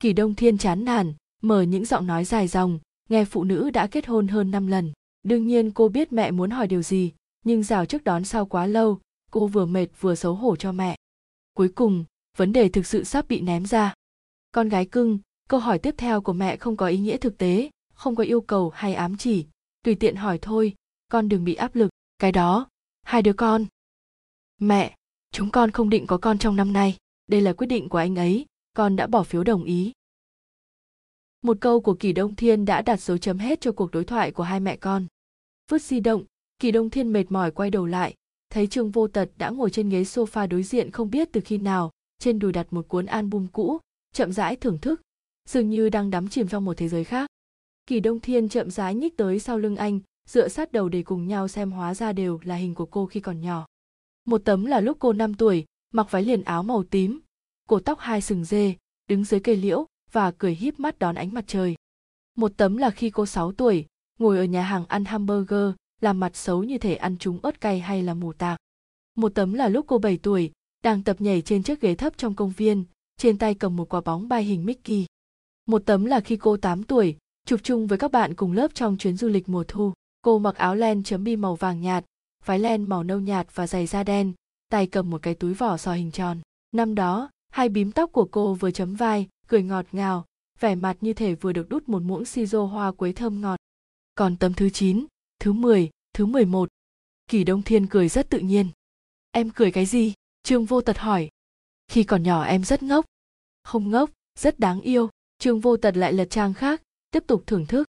Kỳ 0.00 0.12
đông 0.12 0.34
thiên 0.34 0.58
chán 0.58 0.84
nản, 0.84 1.14
mở 1.42 1.62
những 1.62 1.84
giọng 1.84 2.06
nói 2.06 2.24
dài 2.24 2.48
dòng, 2.48 2.78
nghe 3.08 3.24
phụ 3.24 3.44
nữ 3.44 3.70
đã 3.70 3.86
kết 3.86 4.06
hôn 4.06 4.28
hơn 4.28 4.50
năm 4.50 4.66
lần. 4.66 4.92
Đương 5.22 5.46
nhiên 5.46 5.70
cô 5.70 5.88
biết 5.88 6.12
mẹ 6.12 6.30
muốn 6.30 6.50
hỏi 6.50 6.66
điều 6.66 6.82
gì, 6.82 7.12
nhưng 7.44 7.62
rào 7.62 7.86
trước 7.86 8.04
đón 8.04 8.24
sau 8.24 8.46
quá 8.46 8.66
lâu, 8.66 9.00
cô 9.30 9.46
vừa 9.46 9.66
mệt 9.66 9.86
vừa 10.00 10.14
xấu 10.14 10.34
hổ 10.34 10.56
cho 10.56 10.72
mẹ. 10.72 10.96
Cuối 11.54 11.68
cùng, 11.68 12.04
vấn 12.36 12.52
đề 12.52 12.68
thực 12.68 12.86
sự 12.86 13.04
sắp 13.04 13.28
bị 13.28 13.40
ném 13.40 13.66
ra. 13.66 13.94
Con 14.52 14.68
gái 14.68 14.86
cưng 14.86 15.18
câu 15.48 15.60
hỏi 15.60 15.78
tiếp 15.78 15.94
theo 15.98 16.20
của 16.20 16.32
mẹ 16.32 16.56
không 16.56 16.76
có 16.76 16.86
ý 16.86 16.98
nghĩa 16.98 17.16
thực 17.16 17.38
tế, 17.38 17.70
không 17.94 18.16
có 18.16 18.24
yêu 18.24 18.40
cầu 18.40 18.70
hay 18.70 18.94
ám 18.94 19.16
chỉ. 19.16 19.46
Tùy 19.82 19.94
tiện 19.94 20.16
hỏi 20.16 20.38
thôi, 20.42 20.74
con 21.08 21.28
đừng 21.28 21.44
bị 21.44 21.54
áp 21.54 21.74
lực. 21.74 21.90
Cái 22.18 22.32
đó, 22.32 22.68
hai 23.02 23.22
đứa 23.22 23.32
con. 23.32 23.66
Mẹ, 24.60 24.96
chúng 25.32 25.50
con 25.50 25.70
không 25.70 25.90
định 25.90 26.06
có 26.06 26.18
con 26.18 26.38
trong 26.38 26.56
năm 26.56 26.72
nay. 26.72 26.96
Đây 27.26 27.40
là 27.40 27.52
quyết 27.52 27.66
định 27.66 27.88
của 27.88 27.98
anh 27.98 28.16
ấy, 28.16 28.46
con 28.76 28.96
đã 28.96 29.06
bỏ 29.06 29.22
phiếu 29.22 29.44
đồng 29.44 29.64
ý. 29.64 29.92
Một 31.42 31.56
câu 31.60 31.80
của 31.80 31.94
kỳ 31.94 32.12
đông 32.12 32.34
thiên 32.34 32.64
đã 32.64 32.82
đặt 32.82 33.00
dấu 33.00 33.18
chấm 33.18 33.38
hết 33.38 33.60
cho 33.60 33.72
cuộc 33.72 33.90
đối 33.90 34.04
thoại 34.04 34.30
của 34.30 34.42
hai 34.42 34.60
mẹ 34.60 34.76
con. 34.76 35.06
Vứt 35.70 35.82
di 35.82 36.00
động, 36.00 36.24
kỳ 36.58 36.70
đông 36.70 36.90
thiên 36.90 37.12
mệt 37.12 37.24
mỏi 37.28 37.50
quay 37.50 37.70
đầu 37.70 37.86
lại. 37.86 38.14
Thấy 38.50 38.66
trương 38.66 38.90
vô 38.90 39.08
tật 39.08 39.30
đã 39.36 39.50
ngồi 39.50 39.70
trên 39.70 39.88
ghế 39.88 40.02
sofa 40.02 40.48
đối 40.48 40.62
diện 40.62 40.90
không 40.90 41.10
biết 41.10 41.28
từ 41.32 41.40
khi 41.44 41.58
nào, 41.58 41.90
trên 42.18 42.38
đùi 42.38 42.52
đặt 42.52 42.72
một 42.72 42.88
cuốn 42.88 43.06
album 43.06 43.46
cũ, 43.46 43.78
chậm 44.12 44.32
rãi 44.32 44.56
thưởng 44.56 44.78
thức 44.78 45.00
dường 45.48 45.70
như 45.70 45.88
đang 45.88 46.10
đắm 46.10 46.28
chìm 46.28 46.48
trong 46.48 46.64
một 46.64 46.76
thế 46.76 46.88
giới 46.88 47.04
khác. 47.04 47.30
Kỳ 47.86 48.00
đông 48.00 48.20
thiên 48.20 48.48
chậm 48.48 48.70
rãi 48.70 48.94
nhích 48.94 49.16
tới 49.16 49.38
sau 49.38 49.58
lưng 49.58 49.76
anh, 49.76 50.00
dựa 50.28 50.48
sát 50.48 50.72
đầu 50.72 50.88
để 50.88 51.02
cùng 51.02 51.28
nhau 51.28 51.48
xem 51.48 51.70
hóa 51.70 51.94
ra 51.94 52.12
đều 52.12 52.40
là 52.44 52.54
hình 52.54 52.74
của 52.74 52.86
cô 52.86 53.06
khi 53.06 53.20
còn 53.20 53.40
nhỏ. 53.40 53.66
Một 54.24 54.38
tấm 54.44 54.64
là 54.64 54.80
lúc 54.80 54.96
cô 55.00 55.12
5 55.12 55.34
tuổi, 55.34 55.64
mặc 55.92 56.06
váy 56.10 56.24
liền 56.24 56.42
áo 56.42 56.62
màu 56.62 56.84
tím, 56.84 57.20
cổ 57.68 57.80
tóc 57.80 57.98
hai 57.98 58.20
sừng 58.20 58.44
dê, 58.44 58.74
đứng 59.08 59.24
dưới 59.24 59.40
cây 59.40 59.56
liễu 59.56 59.86
và 60.12 60.30
cười 60.30 60.54
híp 60.54 60.80
mắt 60.80 60.98
đón 60.98 61.14
ánh 61.14 61.34
mặt 61.34 61.44
trời. 61.46 61.74
Một 62.36 62.52
tấm 62.56 62.76
là 62.76 62.90
khi 62.90 63.10
cô 63.10 63.26
6 63.26 63.52
tuổi, 63.52 63.86
ngồi 64.18 64.38
ở 64.38 64.44
nhà 64.44 64.62
hàng 64.62 64.86
ăn 64.86 65.04
hamburger, 65.04 65.74
làm 66.00 66.20
mặt 66.20 66.36
xấu 66.36 66.64
như 66.64 66.78
thể 66.78 66.94
ăn 66.94 67.16
trúng 67.18 67.38
ớt 67.42 67.60
cay 67.60 67.80
hay 67.80 68.02
là 68.02 68.14
mù 68.14 68.32
tạc. 68.32 68.58
Một 69.14 69.34
tấm 69.34 69.52
là 69.52 69.68
lúc 69.68 69.84
cô 69.88 69.98
7 69.98 70.18
tuổi, 70.18 70.52
đang 70.84 71.02
tập 71.02 71.16
nhảy 71.20 71.42
trên 71.42 71.62
chiếc 71.62 71.80
ghế 71.80 71.94
thấp 71.94 72.12
trong 72.16 72.34
công 72.34 72.50
viên, 72.50 72.84
trên 73.16 73.38
tay 73.38 73.54
cầm 73.54 73.76
một 73.76 73.88
quả 73.88 74.00
bóng 74.00 74.28
bay 74.28 74.44
hình 74.44 74.64
Mickey. 74.64 75.06
Một 75.66 75.82
tấm 75.86 76.04
là 76.04 76.20
khi 76.20 76.36
cô 76.36 76.56
8 76.56 76.82
tuổi, 76.82 77.16
chụp 77.46 77.60
chung 77.62 77.86
với 77.86 77.98
các 77.98 78.12
bạn 78.12 78.34
cùng 78.34 78.52
lớp 78.52 78.74
trong 78.74 78.96
chuyến 78.96 79.16
du 79.16 79.28
lịch 79.28 79.48
mùa 79.48 79.64
thu. 79.68 79.92
Cô 80.22 80.38
mặc 80.38 80.56
áo 80.56 80.74
len 80.74 81.02
chấm 81.02 81.24
bi 81.24 81.36
màu 81.36 81.54
vàng 81.54 81.80
nhạt, 81.80 82.04
váy 82.44 82.58
len 82.58 82.88
màu 82.88 83.02
nâu 83.02 83.20
nhạt 83.20 83.46
và 83.54 83.66
giày 83.66 83.86
da 83.86 84.04
đen, 84.04 84.32
tay 84.68 84.86
cầm 84.86 85.10
một 85.10 85.22
cái 85.22 85.34
túi 85.34 85.54
vỏ 85.54 85.76
sò 85.76 85.92
hình 85.92 86.10
tròn. 86.10 86.40
Năm 86.72 86.94
đó, 86.94 87.30
hai 87.52 87.68
bím 87.68 87.92
tóc 87.92 88.12
của 88.12 88.28
cô 88.30 88.54
vừa 88.54 88.70
chấm 88.70 88.94
vai, 88.94 89.28
cười 89.46 89.62
ngọt 89.62 89.86
ngào, 89.92 90.24
vẻ 90.60 90.74
mặt 90.74 90.96
như 91.00 91.12
thể 91.12 91.34
vừa 91.34 91.52
được 91.52 91.68
đút 91.68 91.88
một 91.88 92.02
muỗng 92.02 92.24
si 92.24 92.46
rô 92.46 92.66
hoa 92.66 92.92
quế 92.92 93.12
thơm 93.12 93.40
ngọt. 93.40 93.56
Còn 94.14 94.36
tấm 94.36 94.54
thứ 94.54 94.70
9, 94.70 95.06
thứ 95.38 95.52
10, 95.52 95.90
thứ 96.12 96.26
11. 96.26 96.68
Kỳ 97.28 97.44
Đông 97.44 97.62
Thiên 97.62 97.86
cười 97.86 98.08
rất 98.08 98.30
tự 98.30 98.38
nhiên. 98.38 98.68
Em 99.30 99.50
cười 99.50 99.70
cái 99.70 99.86
gì? 99.86 100.12
Trương 100.42 100.64
Vô 100.64 100.80
Tật 100.80 100.98
hỏi. 100.98 101.28
Khi 101.88 102.04
còn 102.04 102.22
nhỏ 102.22 102.42
em 102.44 102.64
rất 102.64 102.82
ngốc. 102.82 103.04
Không 103.62 103.90
ngốc, 103.90 104.10
rất 104.38 104.58
đáng 104.58 104.80
yêu. 104.80 105.08
Trương 105.44 105.60
Vô 105.60 105.76
Tật 105.76 105.96
lại 105.96 106.12
lật 106.12 106.30
trang 106.30 106.54
khác, 106.54 106.82
tiếp 107.10 107.24
tục 107.26 107.42
thưởng 107.46 107.66
thức. 107.66 107.88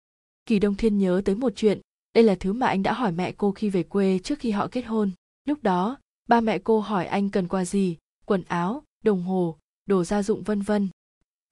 Kỳ 0.47 0.59
Đông 0.59 0.75
Thiên 0.75 0.99
nhớ 0.99 1.23
tới 1.25 1.35
một 1.35 1.53
chuyện, 1.57 1.81
đây 2.15 2.25
là 2.25 2.35
thứ 2.35 2.53
mà 2.53 2.67
anh 2.67 2.83
đã 2.83 2.93
hỏi 2.93 3.13
mẹ 3.13 3.33
cô 3.33 3.53
khi 3.53 3.71
về 3.71 3.83
quê 3.83 4.19
trước 4.19 4.39
khi 4.39 4.51
họ 4.51 4.69
kết 4.73 4.83
hôn. 4.83 5.11
Lúc 5.45 5.63
đó, 5.63 5.99
ba 6.29 6.41
mẹ 6.41 6.59
cô 6.59 6.81
hỏi 6.81 7.07
anh 7.07 7.31
cần 7.31 7.49
quà 7.49 7.65
gì, 7.65 7.97
quần 8.25 8.43
áo, 8.49 8.83
đồng 9.05 9.23
hồ, 9.23 9.59
đồ 9.87 10.05
gia 10.05 10.23
dụng 10.23 10.43
vân 10.43 10.63
vân. 10.63 10.89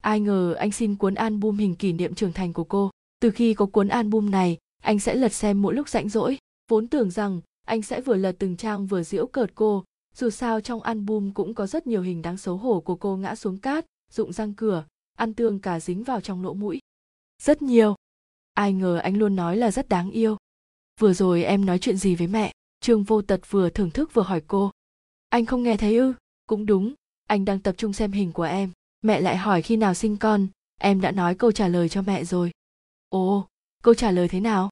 Ai 0.01 0.19
ngờ 0.19 0.53
anh 0.53 0.71
xin 0.71 0.95
cuốn 0.95 1.15
album 1.15 1.57
hình 1.57 1.75
kỷ 1.75 1.93
niệm 1.93 2.15
trưởng 2.15 2.33
thành 2.33 2.53
của 2.53 2.63
cô. 2.63 2.91
Từ 3.19 3.31
khi 3.31 3.53
có 3.53 3.65
cuốn 3.65 3.87
album 3.87 4.31
này, 4.31 4.57
anh 4.83 4.99
sẽ 4.99 5.15
lật 5.15 5.33
xem 5.33 5.61
mỗi 5.61 5.73
lúc 5.73 5.89
rảnh 5.89 6.09
rỗi. 6.09 6.37
Vốn 6.69 6.87
tưởng 6.87 7.11
rằng 7.11 7.41
anh 7.67 7.81
sẽ 7.81 8.01
vừa 8.01 8.15
lật 8.15 8.35
từng 8.39 8.57
trang 8.57 8.87
vừa 8.87 9.03
giễu 9.03 9.27
cợt 9.27 9.51
cô, 9.55 9.83
dù 10.15 10.29
sao 10.29 10.61
trong 10.61 10.81
album 10.81 11.31
cũng 11.31 11.53
có 11.53 11.67
rất 11.67 11.87
nhiều 11.87 12.01
hình 12.01 12.21
đáng 12.21 12.37
xấu 12.37 12.57
hổ 12.57 12.79
của 12.79 12.95
cô 12.95 13.17
ngã 13.17 13.35
xuống 13.35 13.57
cát 13.57 13.85
rụng 14.11 14.33
răng 14.33 14.53
cửa 14.53 14.85
ăn 15.15 15.33
tương 15.33 15.59
cả 15.59 15.79
dính 15.79 16.03
vào 16.03 16.21
trong 16.21 16.43
lỗ 16.43 16.53
mũi. 16.53 16.79
Rất 17.41 17.61
nhiều. 17.61 17.95
Ai 18.53 18.73
ngờ 18.73 18.97
anh 18.97 19.17
luôn 19.17 19.35
nói 19.35 19.57
là 19.57 19.71
rất 19.71 19.89
đáng 19.89 20.11
yêu. 20.11 20.37
Vừa 20.99 21.13
rồi 21.13 21.43
em 21.43 21.65
nói 21.65 21.79
chuyện 21.79 21.97
gì 21.97 22.15
với 22.15 22.27
mẹ? 22.27 22.51
Trương 22.79 23.03
vô 23.03 23.21
tật 23.21 23.41
vừa 23.49 23.69
thưởng 23.69 23.91
thức 23.91 24.13
vừa 24.13 24.21
hỏi 24.21 24.41
cô. 24.47 24.71
Anh 25.29 25.45
không 25.45 25.63
nghe 25.63 25.77
thấy 25.77 25.97
ư? 25.97 26.13
Cũng 26.45 26.65
đúng. 26.65 26.93
Anh 27.27 27.45
đang 27.45 27.59
tập 27.59 27.75
trung 27.77 27.93
xem 27.93 28.11
hình 28.11 28.31
của 28.31 28.43
em. 28.43 28.71
Mẹ 29.01 29.21
lại 29.21 29.37
hỏi 29.37 29.61
khi 29.61 29.77
nào 29.77 29.93
sinh 29.93 30.17
con. 30.17 30.47
Em 30.79 31.01
đã 31.01 31.11
nói 31.11 31.35
câu 31.35 31.51
trả 31.51 31.67
lời 31.67 31.89
cho 31.89 32.01
mẹ 32.01 32.23
rồi. 32.23 32.51
Ồ, 33.09 33.47
câu 33.83 33.93
trả 33.93 34.11
lời 34.11 34.27
thế 34.27 34.39
nào? 34.39 34.69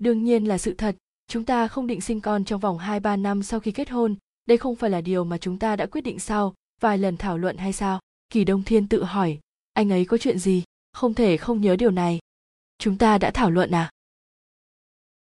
Đương 0.00 0.24
nhiên 0.24 0.44
là 0.44 0.58
sự 0.58 0.74
thật. 0.74 0.96
Chúng 1.26 1.44
ta 1.44 1.68
không 1.68 1.86
định 1.86 2.00
sinh 2.00 2.20
con 2.20 2.44
trong 2.44 2.60
vòng 2.60 2.78
2-3 2.78 3.22
năm 3.22 3.42
sau 3.42 3.60
khi 3.60 3.72
kết 3.72 3.90
hôn. 3.90 4.16
Đây 4.46 4.58
không 4.58 4.76
phải 4.76 4.90
là 4.90 5.00
điều 5.00 5.24
mà 5.24 5.38
chúng 5.38 5.58
ta 5.58 5.76
đã 5.76 5.86
quyết 5.86 6.00
định 6.00 6.18
sau, 6.18 6.54
vài 6.80 6.98
lần 6.98 7.16
thảo 7.16 7.38
luận 7.38 7.56
hay 7.56 7.72
sao? 7.72 8.00
Kỳ 8.30 8.44
đông 8.44 8.62
thiên 8.62 8.88
tự 8.88 9.04
hỏi 9.04 9.38
anh 9.72 9.92
ấy 9.92 10.04
có 10.04 10.18
chuyện 10.18 10.38
gì? 10.38 10.62
Không 10.92 11.14
thể 11.14 11.36
không 11.36 11.60
nhớ 11.60 11.76
điều 11.76 11.90
này. 11.90 12.18
Chúng 12.78 12.98
ta 12.98 13.18
đã 13.18 13.30
thảo 13.30 13.50
luận 13.50 13.70
à? 13.70 13.90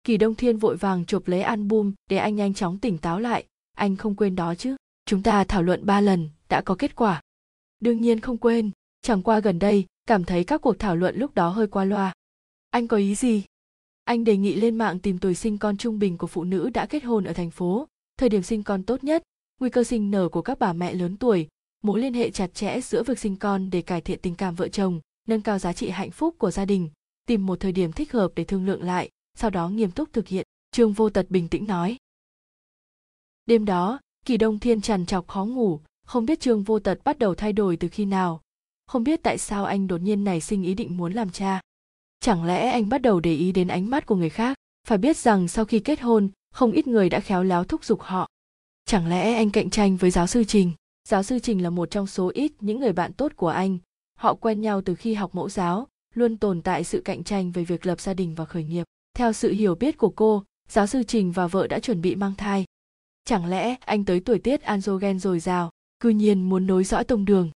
Kỳ 0.04 0.18
đông 0.18 0.36
thiên 0.36 0.58
vội 0.58 0.78
vàng 0.78 1.06
chụp 1.06 1.28
lấy 1.28 1.42
album 1.42 1.94
để 2.10 2.18
anh 2.18 2.36
nhanh 2.36 2.54
chóng 2.54 2.80
tỉnh 2.80 2.98
táo 2.98 3.20
lại. 3.20 3.46
Anh 3.74 3.96
không 3.96 4.16
quên 4.16 4.36
đó 4.36 4.56
chứ? 4.56 4.76
Chúng 5.06 5.24
ta 5.24 5.44
thảo 5.44 5.64
luận 5.64 5.86
ba 5.86 6.02
lần, 6.02 6.30
đã 6.50 6.62
có 6.62 6.76
kết 6.76 6.96
quả. 6.96 7.22
Đương 7.80 8.02
nhiên 8.02 8.20
không 8.20 8.38
quên. 8.38 8.72
Chẳng 9.02 9.22
qua 9.22 9.40
gần 9.40 9.60
đây, 9.60 9.86
cảm 10.06 10.24
thấy 10.24 10.44
các 10.44 10.62
cuộc 10.62 10.80
thảo 10.80 10.96
luận 10.96 11.16
lúc 11.18 11.36
đó 11.36 11.50
hơi 11.50 11.68
qua 11.68 11.86
loa. 11.86 12.14
Anh 12.70 12.88
có 12.88 12.98
ý 12.98 13.16
gì? 13.16 13.44
Anh 14.04 14.24
đề 14.24 14.38
nghị 14.38 14.56
lên 14.56 14.78
mạng 14.78 15.00
tìm 15.00 15.20
tuổi 15.20 15.36
sinh 15.36 15.58
con 15.58 15.78
trung 15.78 16.00
bình 16.00 16.18
của 16.18 16.28
phụ 16.28 16.44
nữ 16.44 16.70
đã 16.70 16.86
kết 16.86 17.04
hôn 17.04 17.24
ở 17.24 17.34
thành 17.34 17.52
phố. 17.52 17.88
Thời 18.18 18.30
điểm 18.30 18.44
sinh 18.44 18.64
con 18.64 18.84
tốt 18.84 19.04
nhất, 19.04 19.24
nguy 19.60 19.70
cơ 19.70 19.84
sinh 19.84 20.12
nở 20.12 20.30
của 20.30 20.42
các 20.42 20.60
bà 20.60 20.74
mẹ 20.74 20.94
lớn 20.94 21.18
tuổi 21.18 21.48
mối 21.88 22.02
liên 22.02 22.14
hệ 22.14 22.32
chặt 22.32 22.54
chẽ 22.54 22.82
giữa 22.82 23.04
việc 23.04 23.20
sinh 23.20 23.36
con 23.36 23.70
để 23.70 23.82
cải 23.82 24.02
thiện 24.02 24.20
tình 24.22 24.36
cảm 24.36 24.56
vợ 24.56 24.68
chồng, 24.68 25.00
nâng 25.28 25.42
cao 25.42 25.60
giá 25.60 25.74
trị 25.74 25.90
hạnh 25.90 26.12
phúc 26.12 26.36
của 26.38 26.52
gia 26.52 26.66
đình, 26.66 26.90
tìm 27.26 27.46
một 27.46 27.60
thời 27.60 27.72
điểm 27.72 27.92
thích 27.92 28.12
hợp 28.12 28.32
để 28.36 28.44
thương 28.44 28.66
lượng 28.66 28.84
lại, 28.84 29.10
sau 29.36 29.50
đó 29.50 29.70
nghiêm 29.70 29.92
túc 29.92 30.14
thực 30.14 30.28
hiện, 30.28 30.48
trương 30.72 30.94
vô 30.94 31.10
tật 31.10 31.30
bình 31.30 31.48
tĩnh 31.48 31.68
nói. 31.68 31.98
Đêm 33.46 33.66
đó, 33.66 34.00
kỳ 34.26 34.38
đông 34.38 34.60
thiên 34.60 34.82
trằn 34.82 35.06
trọc 35.06 35.28
khó 35.28 35.46
ngủ, 35.46 35.80
không 36.06 36.26
biết 36.26 36.40
trương 36.40 36.64
vô 36.64 36.80
tật 36.80 37.00
bắt 37.04 37.20
đầu 37.20 37.36
thay 37.36 37.54
đổi 37.54 37.78
từ 37.78 37.88
khi 37.88 38.06
nào. 38.06 38.42
Không 38.86 39.04
biết 39.04 39.24
tại 39.24 39.38
sao 39.38 39.66
anh 39.66 39.88
đột 39.88 40.02
nhiên 40.02 40.24
nảy 40.24 40.42
sinh 40.42 40.64
ý 40.64 40.74
định 40.74 40.98
muốn 40.98 41.14
làm 41.14 41.30
cha. 41.30 41.62
Chẳng 42.20 42.44
lẽ 42.44 42.70
anh 42.70 42.90
bắt 42.90 43.02
đầu 43.02 43.20
để 43.20 43.34
ý 43.34 43.52
đến 43.52 43.68
ánh 43.68 43.90
mắt 43.90 44.06
của 44.06 44.16
người 44.16 44.30
khác, 44.30 44.58
phải 44.88 44.98
biết 44.98 45.18
rằng 45.18 45.48
sau 45.48 45.66
khi 45.66 45.80
kết 45.80 46.02
hôn, 46.02 46.30
không 46.54 46.72
ít 46.72 46.88
người 46.88 47.10
đã 47.10 47.20
khéo 47.20 47.44
léo 47.44 47.64
thúc 47.64 47.86
giục 47.86 48.02
họ. 48.02 48.28
Chẳng 48.86 49.08
lẽ 49.08 49.36
anh 49.36 49.50
cạnh 49.50 49.70
tranh 49.70 49.98
với 49.98 50.12
giáo 50.12 50.28
sư 50.28 50.44
trình? 50.44 50.72
Giáo 51.08 51.24
sư 51.24 51.40
trình 51.40 51.64
là 51.64 51.70
một 51.70 51.92
trong 51.92 52.08
số 52.08 52.32
ít 52.34 52.52
những 52.60 52.80
người 52.80 52.94
bạn 52.94 53.14
tốt 53.14 53.32
của 53.36 53.48
anh. 53.48 53.78
Họ 54.20 54.34
quen 54.34 54.62
nhau 54.62 54.82
từ 54.82 54.96
khi 54.96 55.14
học 55.14 55.36
mẫu 55.36 55.50
giáo, 55.50 55.88
luôn 56.16 56.38
tồn 56.38 56.62
tại 56.62 56.84
sự 56.84 57.02
cạnh 57.06 57.24
tranh 57.24 57.52
về 57.52 57.64
việc 57.64 57.86
lập 57.86 58.02
gia 58.02 58.14
đình 58.14 58.36
và 58.36 58.46
khởi 58.46 58.64
nghiệp. 58.64 58.84
Theo 59.14 59.34
sự 59.34 59.52
hiểu 59.52 59.76
biết 59.76 59.98
của 59.98 60.10
cô, 60.10 60.44
giáo 60.70 60.88
sư 60.88 61.04
trình 61.04 61.32
và 61.32 61.48
vợ 61.48 61.68
đã 61.68 61.80
chuẩn 61.80 62.02
bị 62.02 62.16
mang 62.16 62.36
thai. 62.38 62.66
Chẳng 63.26 63.46
lẽ 63.46 63.76
anh 63.80 64.06
tới 64.06 64.20
tuổi 64.20 64.40
tiết 64.40 64.62
androgen 64.62 65.20
dồi 65.20 65.40
dào, 65.40 65.72
cư 66.00 66.10
nhiên 66.10 66.50
muốn 66.50 66.68
nối 66.68 66.84
dõi 66.84 67.04
tông 67.04 67.26
đường? 67.26 67.52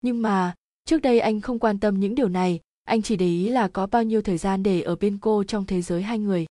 Nhưng 0.00 0.22
mà, 0.22 0.54
trước 0.84 1.02
đây 1.02 1.20
anh 1.20 1.40
không 1.40 1.58
quan 1.58 1.80
tâm 1.80 2.00
những 2.00 2.14
điều 2.14 2.28
này, 2.28 2.60
anh 2.84 3.02
chỉ 3.02 3.16
để 3.16 3.26
ý 3.26 3.48
là 3.48 3.68
có 3.68 3.86
bao 3.86 4.02
nhiêu 4.02 4.22
thời 4.22 4.38
gian 4.38 4.62
để 4.62 4.82
ở 4.82 4.96
bên 4.96 5.18
cô 5.18 5.44
trong 5.44 5.64
thế 5.64 5.82
giới 5.82 6.02
hai 6.02 6.18
người. 6.18 6.46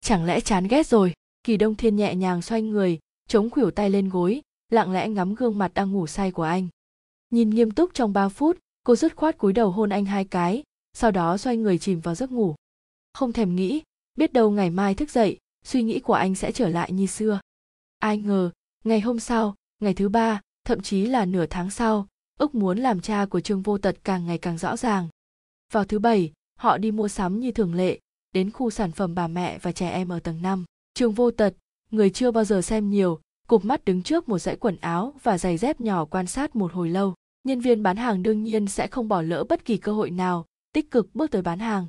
Chẳng 0.00 0.24
lẽ 0.24 0.40
chán 0.40 0.68
ghét 0.68 0.86
rồi? 0.86 1.12
Kỳ 1.44 1.56
đông 1.56 1.74
thiên 1.74 1.96
nhẹ 1.96 2.14
nhàng 2.14 2.42
xoay 2.42 2.62
người, 2.62 2.98
chống 3.28 3.50
khuỷu 3.50 3.70
tay 3.70 3.90
lên 3.90 4.08
gối 4.08 4.42
lặng 4.74 4.92
lẽ 4.92 5.08
ngắm 5.08 5.34
gương 5.34 5.58
mặt 5.58 5.74
đang 5.74 5.92
ngủ 5.92 6.06
say 6.06 6.30
của 6.30 6.42
anh. 6.42 6.68
Nhìn 7.30 7.50
nghiêm 7.50 7.70
túc 7.70 7.94
trong 7.94 8.12
ba 8.12 8.28
phút 8.28 8.58
cô 8.84 8.96
dứt 8.96 9.16
khoát 9.16 9.38
cúi 9.38 9.52
đầu 9.52 9.70
hôn 9.70 9.90
anh 9.90 10.04
hai 10.04 10.24
cái 10.24 10.62
sau 10.92 11.10
đó 11.10 11.36
xoay 11.36 11.56
người 11.56 11.78
chìm 11.78 12.00
vào 12.00 12.14
giấc 12.14 12.32
ngủ. 12.32 12.54
Không 13.12 13.32
thèm 13.32 13.56
nghĩ 13.56 13.82
biết 14.14 14.32
đâu 14.32 14.50
ngày 14.50 14.70
mai 14.70 14.94
thức 14.94 15.10
dậy 15.10 15.38
suy 15.64 15.82
nghĩ 15.82 16.00
của 16.00 16.14
anh 16.14 16.34
sẽ 16.34 16.52
trở 16.52 16.68
lại 16.68 16.92
như 16.92 17.06
xưa. 17.06 17.40
Ai 17.98 18.18
ngờ 18.18 18.50
ngày 18.84 19.00
hôm 19.00 19.20
sau 19.20 19.54
ngày 19.80 19.94
thứ 19.94 20.08
ba 20.08 20.40
thậm 20.64 20.80
chí 20.80 21.06
là 21.06 21.24
nửa 21.24 21.46
tháng 21.46 21.70
sau 21.70 22.06
ước 22.38 22.54
muốn 22.54 22.78
làm 22.78 23.00
cha 23.00 23.26
của 23.26 23.40
trương 23.40 23.62
vô 23.62 23.78
tật 23.78 23.96
càng 24.04 24.26
ngày 24.26 24.38
càng 24.38 24.58
rõ 24.58 24.76
ràng. 24.76 25.08
Vào 25.72 25.84
thứ 25.84 25.98
bảy 25.98 26.32
họ 26.58 26.78
đi 26.78 26.90
mua 26.90 27.08
sắm 27.08 27.40
như 27.40 27.52
thường 27.52 27.74
lệ 27.74 27.98
đến 28.32 28.50
khu 28.50 28.70
sản 28.70 28.92
phẩm 28.92 29.14
bà 29.14 29.28
mẹ 29.28 29.58
và 29.58 29.72
trẻ 29.72 29.90
em 29.90 30.08
ở 30.08 30.20
tầng 30.20 30.42
5. 30.42 30.64
Trương 30.94 31.12
vô 31.12 31.30
tật, 31.30 31.54
người 31.90 32.10
chưa 32.10 32.30
bao 32.30 32.44
giờ 32.44 32.62
xem 32.62 32.90
nhiều, 32.90 33.20
cụp 33.48 33.64
mắt 33.64 33.84
đứng 33.84 34.02
trước 34.02 34.28
một 34.28 34.38
dãy 34.38 34.56
quần 34.56 34.76
áo 34.76 35.14
và 35.22 35.38
giày 35.38 35.56
dép 35.56 35.80
nhỏ 35.80 36.04
quan 36.04 36.26
sát 36.26 36.56
một 36.56 36.72
hồi 36.72 36.88
lâu. 36.88 37.14
Nhân 37.44 37.60
viên 37.60 37.82
bán 37.82 37.96
hàng 37.96 38.22
đương 38.22 38.42
nhiên 38.42 38.66
sẽ 38.66 38.86
không 38.86 39.08
bỏ 39.08 39.22
lỡ 39.22 39.44
bất 39.48 39.64
kỳ 39.64 39.76
cơ 39.76 39.92
hội 39.92 40.10
nào, 40.10 40.46
tích 40.72 40.90
cực 40.90 41.14
bước 41.14 41.30
tới 41.30 41.42
bán 41.42 41.58
hàng. 41.58 41.86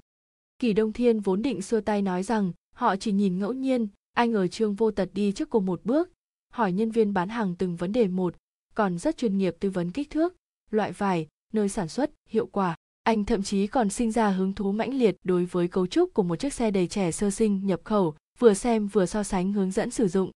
Kỳ 0.59 0.73
Đông 0.73 0.93
Thiên 0.93 1.19
vốn 1.19 1.41
định 1.41 1.61
xua 1.61 1.81
tay 1.81 2.01
nói 2.01 2.23
rằng 2.23 2.51
họ 2.75 2.95
chỉ 2.95 3.11
nhìn 3.11 3.39
ngẫu 3.39 3.53
nhiên, 3.53 3.87
anh 4.13 4.33
ở 4.33 4.47
Trương 4.47 4.75
vô 4.75 4.91
tật 4.91 5.09
đi 5.13 5.31
trước 5.31 5.49
cô 5.49 5.59
một 5.59 5.81
bước, 5.83 6.09
hỏi 6.53 6.71
nhân 6.71 6.91
viên 6.91 7.13
bán 7.13 7.29
hàng 7.29 7.55
từng 7.55 7.75
vấn 7.75 7.91
đề 7.91 8.07
một, 8.07 8.35
còn 8.75 8.97
rất 8.97 9.17
chuyên 9.17 9.37
nghiệp 9.37 9.55
tư 9.59 9.69
vấn 9.69 9.91
kích 9.91 10.09
thước, 10.09 10.35
loại 10.71 10.91
vải, 10.91 11.27
nơi 11.53 11.69
sản 11.69 11.87
xuất, 11.87 12.11
hiệu 12.29 12.45
quả. 12.45 12.75
Anh 13.03 13.25
thậm 13.25 13.43
chí 13.43 13.67
còn 13.67 13.89
sinh 13.89 14.11
ra 14.11 14.29
hứng 14.29 14.53
thú 14.53 14.71
mãnh 14.71 14.93
liệt 14.93 15.15
đối 15.23 15.45
với 15.45 15.67
cấu 15.67 15.87
trúc 15.87 16.13
của 16.13 16.23
một 16.23 16.35
chiếc 16.35 16.53
xe 16.53 16.71
đầy 16.71 16.87
trẻ 16.87 17.11
sơ 17.11 17.31
sinh 17.31 17.65
nhập 17.65 17.81
khẩu, 17.83 18.15
vừa 18.39 18.53
xem 18.53 18.87
vừa 18.87 19.05
so 19.05 19.23
sánh 19.23 19.53
hướng 19.53 19.71
dẫn 19.71 19.91
sử 19.91 20.07
dụng. 20.07 20.31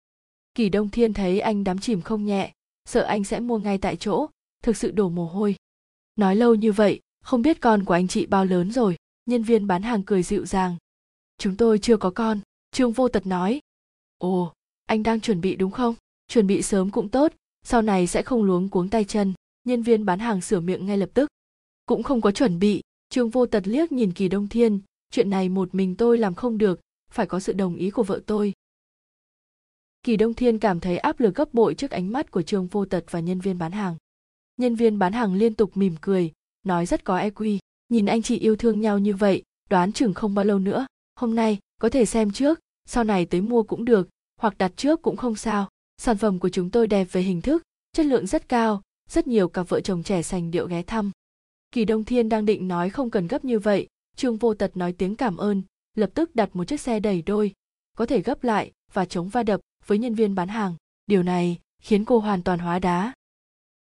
Kỳ 0.56 0.70
Đông 0.70 0.90
Thiên 0.90 1.14
thấy 1.14 1.40
anh 1.40 1.64
đắm 1.64 1.80
chìm 1.80 2.02
không 2.02 2.26
nhẹ, 2.26 2.54
sợ 2.86 3.02
anh 3.02 3.24
sẽ 3.24 3.40
mua 3.40 3.58
ngay 3.58 3.78
tại 3.78 3.96
chỗ, 3.96 4.28
thực 4.64 4.78
sự 4.78 4.92
đổ 4.92 5.10
mồ 5.10 5.26
hôi. 5.26 5.56
Nói 6.16 6.36
lâu 6.36 6.56
như 6.56 6.72
vậy, 6.72 7.00
không 7.22 7.42
biết 7.42 7.62
con 7.62 7.86
của 7.86 7.94
anh 7.94 8.08
chị 8.08 8.26
bao 8.26 8.46
lớn 8.46 8.72
rồi, 8.72 8.96
nhân 9.26 9.44
viên 9.44 9.68
bán 9.68 9.82
hàng 9.82 10.04
cười 10.04 10.24
dịu 10.24 10.46
dàng. 10.46 10.76
Chúng 11.38 11.56
tôi 11.56 11.80
chưa 11.80 11.98
có 11.98 12.10
con, 12.10 12.40
Trương 12.72 12.92
Vô 12.92 13.08
Tật 13.08 13.28
nói. 13.28 13.60
Ồ, 14.18 14.54
anh 14.86 15.04
đang 15.04 15.22
chuẩn 15.22 15.42
bị 15.42 15.56
đúng 15.56 15.72
không? 15.72 15.96
Chuẩn 16.28 16.48
bị 16.48 16.62
sớm 16.62 16.92
cũng 16.92 17.10
tốt, 17.10 17.34
sau 17.64 17.82
này 17.82 18.08
sẽ 18.08 18.22
không 18.22 18.44
luống 18.44 18.70
cuống 18.70 18.90
tay 18.90 19.04
chân. 19.04 19.34
Nhân 19.64 19.82
viên 19.82 20.06
bán 20.06 20.20
hàng 20.20 20.42
sửa 20.42 20.60
miệng 20.60 20.86
ngay 20.86 20.98
lập 20.98 21.10
tức. 21.14 21.30
Cũng 21.86 22.04
không 22.04 22.22
có 22.22 22.32
chuẩn 22.32 22.60
bị, 22.60 22.82
Trương 23.10 23.30
Vô 23.30 23.46
Tật 23.46 23.68
liếc 23.68 23.92
nhìn 23.92 24.14
Kỳ 24.14 24.28
Đông 24.28 24.48
Thiên, 24.48 24.80
chuyện 25.12 25.30
này 25.30 25.50
một 25.50 25.76
mình 25.76 25.96
tôi 25.96 26.18
làm 26.18 26.36
không 26.36 26.58
được, 26.58 26.80
phải 27.12 27.26
có 27.26 27.40
sự 27.40 27.54
đồng 27.54 27.76
ý 27.76 27.90
của 27.90 28.04
vợ 28.04 28.22
tôi. 28.26 28.54
Kỳ 30.04 30.18
Đông 30.18 30.34
Thiên 30.34 30.60
cảm 30.60 30.80
thấy 30.80 30.98
áp 30.98 31.20
lực 31.20 31.36
gấp 31.36 31.54
bội 31.54 31.76
trước 31.76 31.92
ánh 31.92 32.12
mắt 32.12 32.32
của 32.32 32.42
Trương 32.42 32.68
Vô 32.68 32.86
Tật 32.86 33.06
và 33.12 33.20
nhân 33.20 33.40
viên 33.40 33.58
bán 33.58 33.72
hàng. 33.72 33.96
Nhân 34.58 34.76
viên 34.76 35.00
bán 35.00 35.14
hàng 35.14 35.34
liên 35.34 35.54
tục 35.54 35.78
mỉm 35.78 35.96
cười, 36.02 36.32
nói 36.64 36.86
rất 36.86 37.04
có 37.04 37.18
EQ, 37.18 37.58
nhìn 37.90 38.06
anh 38.06 38.22
chị 38.22 38.38
yêu 38.40 38.56
thương 38.56 38.82
nhau 38.82 39.00
như 39.00 39.14
vậy, 39.14 39.44
đoán 39.70 39.92
chừng 39.92 40.14
không 40.14 40.36
bao 40.36 40.46
lâu 40.46 40.60
nữa, 40.60 40.88
hôm 41.16 41.36
nay 41.36 41.58
có 41.82 41.90
thể 41.90 42.06
xem 42.06 42.32
trước, 42.32 42.60
sau 42.86 43.04
này 43.04 43.26
tới 43.26 43.42
mua 43.42 43.64
cũng 43.64 43.86
được, 43.86 44.10
hoặc 44.42 44.58
đặt 44.58 44.72
trước 44.76 45.02
cũng 45.02 45.18
không 45.18 45.36
sao. 45.36 45.70
Sản 45.98 46.18
phẩm 46.18 46.40
của 46.40 46.50
chúng 46.50 46.70
tôi 46.70 46.88
đẹp 46.88 47.08
về 47.12 47.22
hình 47.22 47.42
thức, 47.42 47.64
chất 47.94 48.06
lượng 48.06 48.28
rất 48.28 48.50
cao, 48.50 48.82
rất 49.10 49.28
nhiều 49.28 49.50
cặp 49.50 49.70
vợ 49.70 49.82
chồng 49.82 50.04
trẻ 50.04 50.22
sành 50.22 50.52
điệu 50.52 50.68
ghé 50.68 50.82
thăm. 50.82 51.12
Kỳ 51.72 51.86
Đông 51.86 52.04
Thiên 52.04 52.30
đang 52.30 52.46
định 52.46 52.68
nói 52.68 52.90
không 52.90 53.10
cần 53.10 53.28
gấp 53.28 53.46
như 53.46 53.60
vậy, 53.60 53.88
Trương 54.16 54.38
Vô 54.38 54.54
Tật 54.54 54.78
nói 54.78 54.94
tiếng 54.94 55.16
cảm 55.16 55.38
ơn, 55.38 55.62
lập 55.96 56.10
tức 56.14 56.36
đặt 56.36 56.56
một 56.56 56.64
chiếc 56.64 56.80
xe 56.82 57.00
đầy 57.00 57.22
đôi, 57.22 57.54
có 57.98 58.06
thể 58.06 58.22
gấp 58.22 58.44
lại 58.44 58.72
và 58.94 59.06
chống 59.06 59.30
va 59.30 59.44
đập 59.44 59.62
với 59.86 59.98
nhân 59.98 60.16
viên 60.16 60.36
bán 60.36 60.48
hàng. 60.48 60.76
Điều 61.08 61.24
này 61.24 61.60
khiến 61.82 62.06
cô 62.06 62.20
hoàn 62.20 62.44
toàn 62.44 62.60
hóa 62.60 62.80
đá. 62.80 63.14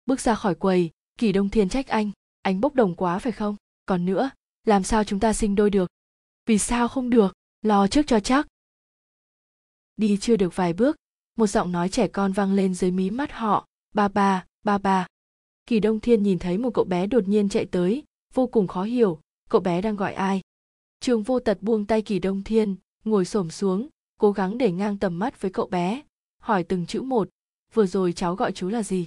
Bước 0.07 0.21
ra 0.21 0.35
khỏi 0.35 0.55
quầy, 0.55 0.91
Kỳ 1.19 1.33
Đông 1.33 1.49
Thiên 1.49 1.69
trách 1.69 1.87
anh, 1.87 2.11
anh 2.43 2.61
bốc 2.61 2.75
đồng 2.75 2.95
quá 2.95 3.19
phải 3.19 3.33
không? 3.33 3.57
Còn 3.87 4.05
nữa, 4.05 4.31
làm 4.65 4.83
sao 4.83 5.05
chúng 5.05 5.21
ta 5.21 5.33
sinh 5.33 5.55
đôi 5.55 5.71
được? 5.71 5.91
Vì 6.47 6.59
sao 6.59 6.89
không 6.89 7.11
được? 7.11 7.35
Lo 7.63 7.87
trước 7.87 8.07
cho 8.07 8.21
chắc. 8.21 8.47
Đi 9.97 10.19
chưa 10.21 10.37
được 10.37 10.57
vài 10.57 10.73
bước, 10.73 10.97
một 11.37 11.47
giọng 11.47 11.73
nói 11.73 11.89
trẻ 11.89 12.09
con 12.09 12.33
vang 12.33 12.53
lên 12.53 12.75
dưới 12.75 12.91
mí 12.91 13.11
mắt 13.11 13.33
họ, 13.33 13.67
ba 13.95 14.09
ba, 14.09 14.47
ba 14.65 14.79
ba. 14.79 15.07
Kỳ 15.67 15.81
Đông 15.81 16.01
Thiên 16.01 16.23
nhìn 16.23 16.39
thấy 16.39 16.59
một 16.59 16.71
cậu 16.75 16.85
bé 16.85 17.07
đột 17.07 17.29
nhiên 17.29 17.49
chạy 17.49 17.67
tới, 17.67 18.05
vô 18.35 18.47
cùng 18.47 18.67
khó 18.67 18.83
hiểu, 18.83 19.21
cậu 19.51 19.61
bé 19.61 19.83
đang 19.83 19.97
gọi 19.97 20.15
ai. 20.15 20.41
Trường 21.01 21.23
vô 21.23 21.41
tật 21.41 21.63
buông 21.63 21.87
tay 21.87 22.03
Kỳ 22.03 22.19
Đông 22.19 22.43
Thiên, 22.43 22.77
ngồi 23.05 23.25
xổm 23.25 23.51
xuống, 23.51 23.89
cố 24.23 24.33
gắng 24.33 24.59
để 24.59 24.73
ngang 24.73 24.99
tầm 24.99 25.19
mắt 25.19 25.41
với 25.41 25.51
cậu 25.51 25.67
bé, 25.67 26.03
hỏi 26.39 26.65
từng 26.65 26.87
chữ 26.87 27.03
một, 27.03 27.29
vừa 27.75 27.87
rồi 27.87 28.13
cháu 28.13 28.35
gọi 28.35 28.53
chú 28.53 28.69
là 28.69 28.83
gì. 28.83 29.05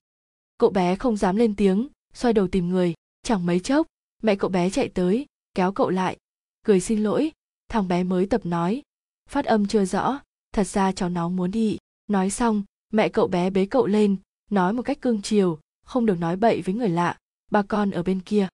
Cậu 0.58 0.70
bé 0.70 0.96
không 0.96 1.18
dám 1.18 1.36
lên 1.36 1.56
tiếng, 1.56 1.88
xoay 2.14 2.34
đầu 2.34 2.48
tìm 2.48 2.70
người, 2.70 2.94
chẳng 3.24 3.46
mấy 3.46 3.60
chốc, 3.60 3.88
mẹ 4.24 4.36
cậu 4.36 4.50
bé 4.50 4.70
chạy 4.70 4.90
tới, 4.90 5.26
kéo 5.54 5.72
cậu 5.72 5.90
lại, 5.90 6.18
cười 6.66 6.80
xin 6.80 7.04
lỗi, 7.04 7.32
thằng 7.70 7.88
bé 7.88 8.04
mới 8.04 8.26
tập 8.26 8.46
nói, 8.46 8.82
phát 9.30 9.46
âm 9.46 9.68
chưa 9.68 9.86
rõ, 9.86 10.20
thật 10.52 10.68
ra 10.68 10.92
cháu 10.92 11.10
nó 11.10 11.30
muốn 11.30 11.52
đi. 11.52 11.78
Nói 12.08 12.30
xong, 12.30 12.64
mẹ 12.94 13.10
cậu 13.10 13.28
bé 13.28 13.50
bế 13.50 13.66
cậu 13.66 13.88
lên, 13.88 14.16
nói 14.52 14.74
một 14.74 14.82
cách 14.82 15.02
cương 15.02 15.22
chiều, 15.22 15.60
không 15.86 16.06
được 16.06 16.20
nói 16.20 16.36
bậy 16.36 16.62
với 16.62 16.76
người 16.76 16.90
lạ. 16.90 17.18
Ba 17.52 17.62
con 17.62 17.92
ở 17.92 18.04
bên 18.04 18.22
kia. 18.22 18.48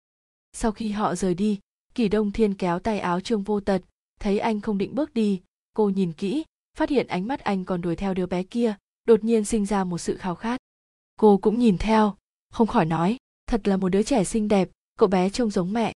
Sau 0.52 0.72
khi 0.72 0.90
họ 0.90 1.14
rời 1.14 1.34
đi 1.34 1.58
kỳ 1.94 2.08
đông 2.08 2.32
thiên 2.32 2.54
kéo 2.54 2.78
tay 2.78 3.00
áo 3.00 3.20
trương 3.20 3.42
vô 3.42 3.60
tật. 3.60 3.82
Thấy 4.20 4.38
anh 4.38 4.60
không 4.60 4.78
định 4.78 4.94
bước 4.94 5.14
đi 5.14 5.40
cô 5.74 5.88
nhìn 5.88 6.12
kỹ 6.12 6.44
phát 6.76 6.90
hiện 6.90 7.06
ánh 7.06 7.28
mắt 7.28 7.40
anh 7.40 7.64
còn 7.64 7.80
đuổi 7.80 7.96
theo 7.96 8.14
đứa 8.14 8.26
bé 8.26 8.42
kia, 8.42 8.74
đột 9.04 9.24
nhiên 9.24 9.44
sinh 9.44 9.66
ra 9.66 9.84
một 9.84 9.98
sự 9.98 10.16
khao 10.16 10.34
khát. 10.34 10.60
Cô 11.16 11.38
cũng 11.38 11.58
nhìn 11.58 11.78
theo, 11.78 12.16
không 12.52 12.66
khỏi 12.66 12.84
nói, 12.84 13.16
thật 13.46 13.68
là 13.68 13.76
một 13.76 13.88
đứa 13.88 14.02
trẻ 14.02 14.24
xinh 14.24 14.48
đẹp, 14.48 14.68
cậu 14.98 15.08
bé 15.08 15.30
trông 15.30 15.50
giống 15.50 15.72
mẹ. 15.72 15.92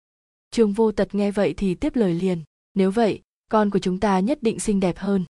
Trương 0.51 0.72
vô 0.72 0.92
tật 0.92 1.14
nghe 1.14 1.30
vậy 1.30 1.55
thì 1.56 1.74
tiếp 1.74 1.97
lời 1.97 2.14
liền, 2.14 2.42
nếu 2.74 2.90
vậy, 2.90 3.22
con 3.48 3.70
của 3.70 3.78
chúng 3.78 4.01
ta 4.01 4.20
nhất 4.20 4.38
định 4.42 4.60
xinh 4.60 4.80
đẹp 4.80 4.98
hơn. 4.98 5.24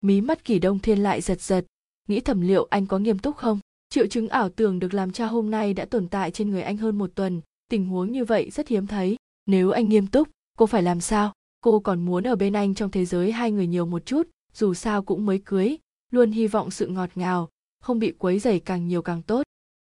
Mí 0.00 0.20
mắt 0.20 0.44
kỳ 0.44 0.58
đông 0.58 0.78
thiên 0.78 0.98
lại 0.98 1.20
giật 1.20 1.40
giật, 1.40 1.64
nghĩ 2.08 2.20
thầm 2.20 2.40
liệu 2.40 2.66
anh 2.70 2.86
có 2.86 2.98
nghiêm 2.98 3.18
túc 3.18 3.36
không? 3.36 3.60
Triệu 3.88 4.06
chứng 4.06 4.28
ảo 4.28 4.48
tưởng 4.48 4.78
được 4.78 4.94
làm 4.94 5.12
cha 5.12 5.26
hôm 5.26 5.50
nay 5.50 5.74
đã 5.74 5.84
tồn 5.84 6.08
tại 6.08 6.30
trên 6.30 6.50
người 6.50 6.62
anh 6.62 6.76
hơn 6.76 6.98
một 6.98 7.10
tuần, 7.14 7.40
tình 7.68 7.86
huống 7.86 8.12
như 8.12 8.24
vậy 8.24 8.50
rất 8.50 8.68
hiếm 8.68 8.86
thấy. 8.86 9.16
Nếu 9.46 9.70
anh 9.70 9.88
nghiêm 9.88 10.06
túc, 10.06 10.28
cô 10.58 10.66
phải 10.66 10.82
làm 10.82 11.00
sao? 11.00 11.32
Cô 11.60 11.80
còn 11.80 12.04
muốn 12.04 12.24
ở 12.24 12.36
bên 12.36 12.52
anh 12.52 12.74
trong 12.74 12.90
thế 12.90 13.04
giới 13.04 13.32
hai 13.32 13.50
người 13.50 13.66
nhiều 13.66 13.86
một 13.86 14.06
chút 14.06 14.28
dù 14.56 14.74
sao 14.74 15.02
cũng 15.02 15.26
mới 15.26 15.38
cưới, 15.44 15.76
luôn 16.10 16.30
hy 16.30 16.46
vọng 16.46 16.70
sự 16.70 16.86
ngọt 16.86 17.10
ngào, 17.14 17.48
không 17.80 17.98
bị 17.98 18.12
quấy 18.18 18.38
rầy 18.38 18.60
càng 18.60 18.88
nhiều 18.88 19.02
càng 19.02 19.22
tốt. 19.22 19.42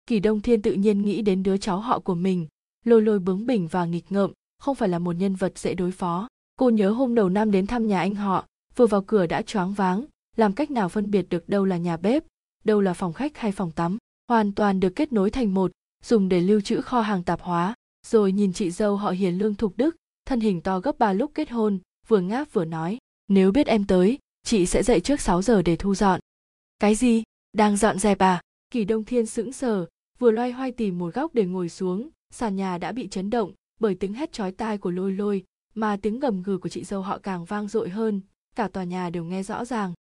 Kỳ 0.07 0.20
đông 0.20 0.41
thiên 0.41 0.62
tự 0.62 0.73
nhiên 0.73 1.03
nghĩ 1.03 1.23
đến 1.23 1.43
đứa 1.43 1.57
cháu 1.57 1.81
họ 1.81 1.99
của 1.99 2.15
mình, 2.15 2.47
lôi 2.85 3.03
lôi 3.03 3.19
bướng 3.19 3.47
bỉnh 3.47 3.69
và 3.69 3.85
nghịch 3.85 4.12
ngợm, 4.12 4.32
không 4.59 4.74
phải 4.74 4.89
là 4.89 4.99
một 4.99 5.12
nhân 5.12 5.35
vật 5.35 5.59
dễ 5.59 5.74
đối 5.74 5.91
phó. 5.91 6.28
Cô 6.57 6.70
nhớ 6.70 6.91
hôm 6.91 7.15
đầu 7.15 7.28
năm 7.28 7.51
đến 7.51 7.66
thăm 7.66 7.87
nhà 7.87 7.99
anh 8.01 8.15
họ, 8.15 8.47
vừa 8.77 8.87
vào 8.87 9.03
cửa 9.03 9.27
đã 9.27 9.43
choáng 9.43 9.73
váng, 9.73 10.05
làm 10.37 10.53
cách 10.53 10.70
nào 10.70 10.89
phân 10.89 11.11
biệt 11.11 11.27
được 11.28 11.49
đâu 11.49 11.65
là 11.65 11.77
nhà 11.77 11.97
bếp, 11.97 12.24
đâu 12.65 12.81
là 12.81 12.95
phòng 12.95 13.12
khách 13.12 13.39
hay 13.39 13.53
phòng 13.53 13.70
tắm, 13.70 13.99
hoàn 14.28 14.53
toàn 14.53 14.81
được 14.81 14.91
kết 14.97 15.12
nối 15.12 15.31
thành 15.31 15.55
một, 15.55 15.70
dùng 16.05 16.28
để 16.28 16.41
lưu 16.41 16.61
trữ 16.61 16.81
kho 16.81 17.01
hàng 17.01 17.23
tạp 17.23 17.41
hóa. 17.41 17.74
Rồi 18.07 18.32
nhìn 18.32 18.53
chị 18.53 18.70
dâu 18.70 18.97
họ 18.97 19.11
hiền 19.11 19.39
lương 19.39 19.55
thục 19.55 19.77
đức, 19.77 19.97
thân 20.24 20.41
hình 20.41 20.61
to 20.61 20.81
gấp 20.81 20.99
ba 20.99 21.12
lúc 21.12 21.31
kết 21.35 21.51
hôn, 21.51 21.78
vừa 22.09 22.20
ngáp 22.20 22.53
vừa 22.53 22.65
nói, 22.65 22.99
nếu 23.28 23.53
biết 23.53 23.66
em 23.66 23.85
tới 23.87 24.19
chị 24.42 24.66
sẽ 24.66 24.82
dậy 24.82 25.00
trước 25.00 25.20
6 25.20 25.42
giờ 25.42 25.62
để 25.62 25.76
thu 25.76 25.94
dọn. 25.94 26.20
Cái 26.78 26.94
gì? 26.94 27.22
Đang 27.52 27.76
dọn 27.76 27.98
dẹp 27.98 28.18
à? 28.18 28.40
Kỳ 28.70 28.84
đông 28.84 29.04
thiên 29.04 29.26
sững 29.26 29.52
sờ, 29.52 29.86
vừa 30.18 30.30
loay 30.30 30.52
hoay 30.52 30.72
tìm 30.72 30.98
một 30.98 31.14
góc 31.14 31.34
để 31.34 31.44
ngồi 31.44 31.68
xuống. 31.68 32.08
Sàn 32.30 32.56
nhà 32.56 32.78
đã 32.78 32.92
bị 32.92 33.08
chấn 33.08 33.30
động 33.30 33.52
bởi 33.80 33.94
tiếng 33.94 34.12
hét 34.12 34.32
chói 34.32 34.52
tai 34.52 34.78
của 34.78 34.90
lôi 34.90 35.12
lôi, 35.12 35.44
mà 35.74 35.96
tiếng 36.02 36.20
gầm 36.20 36.42
gừ 36.42 36.58
của 36.58 36.68
chị 36.68 36.84
dâu 36.84 37.02
họ 37.02 37.18
càng 37.18 37.44
vang 37.44 37.68
dội 37.68 37.88
hơn. 37.88 38.20
Cả 38.56 38.68
tòa 38.68 38.84
nhà 38.84 39.10
đều 39.10 39.24
nghe 39.24 39.42
rõ 39.42 39.64
ràng. 39.64 39.94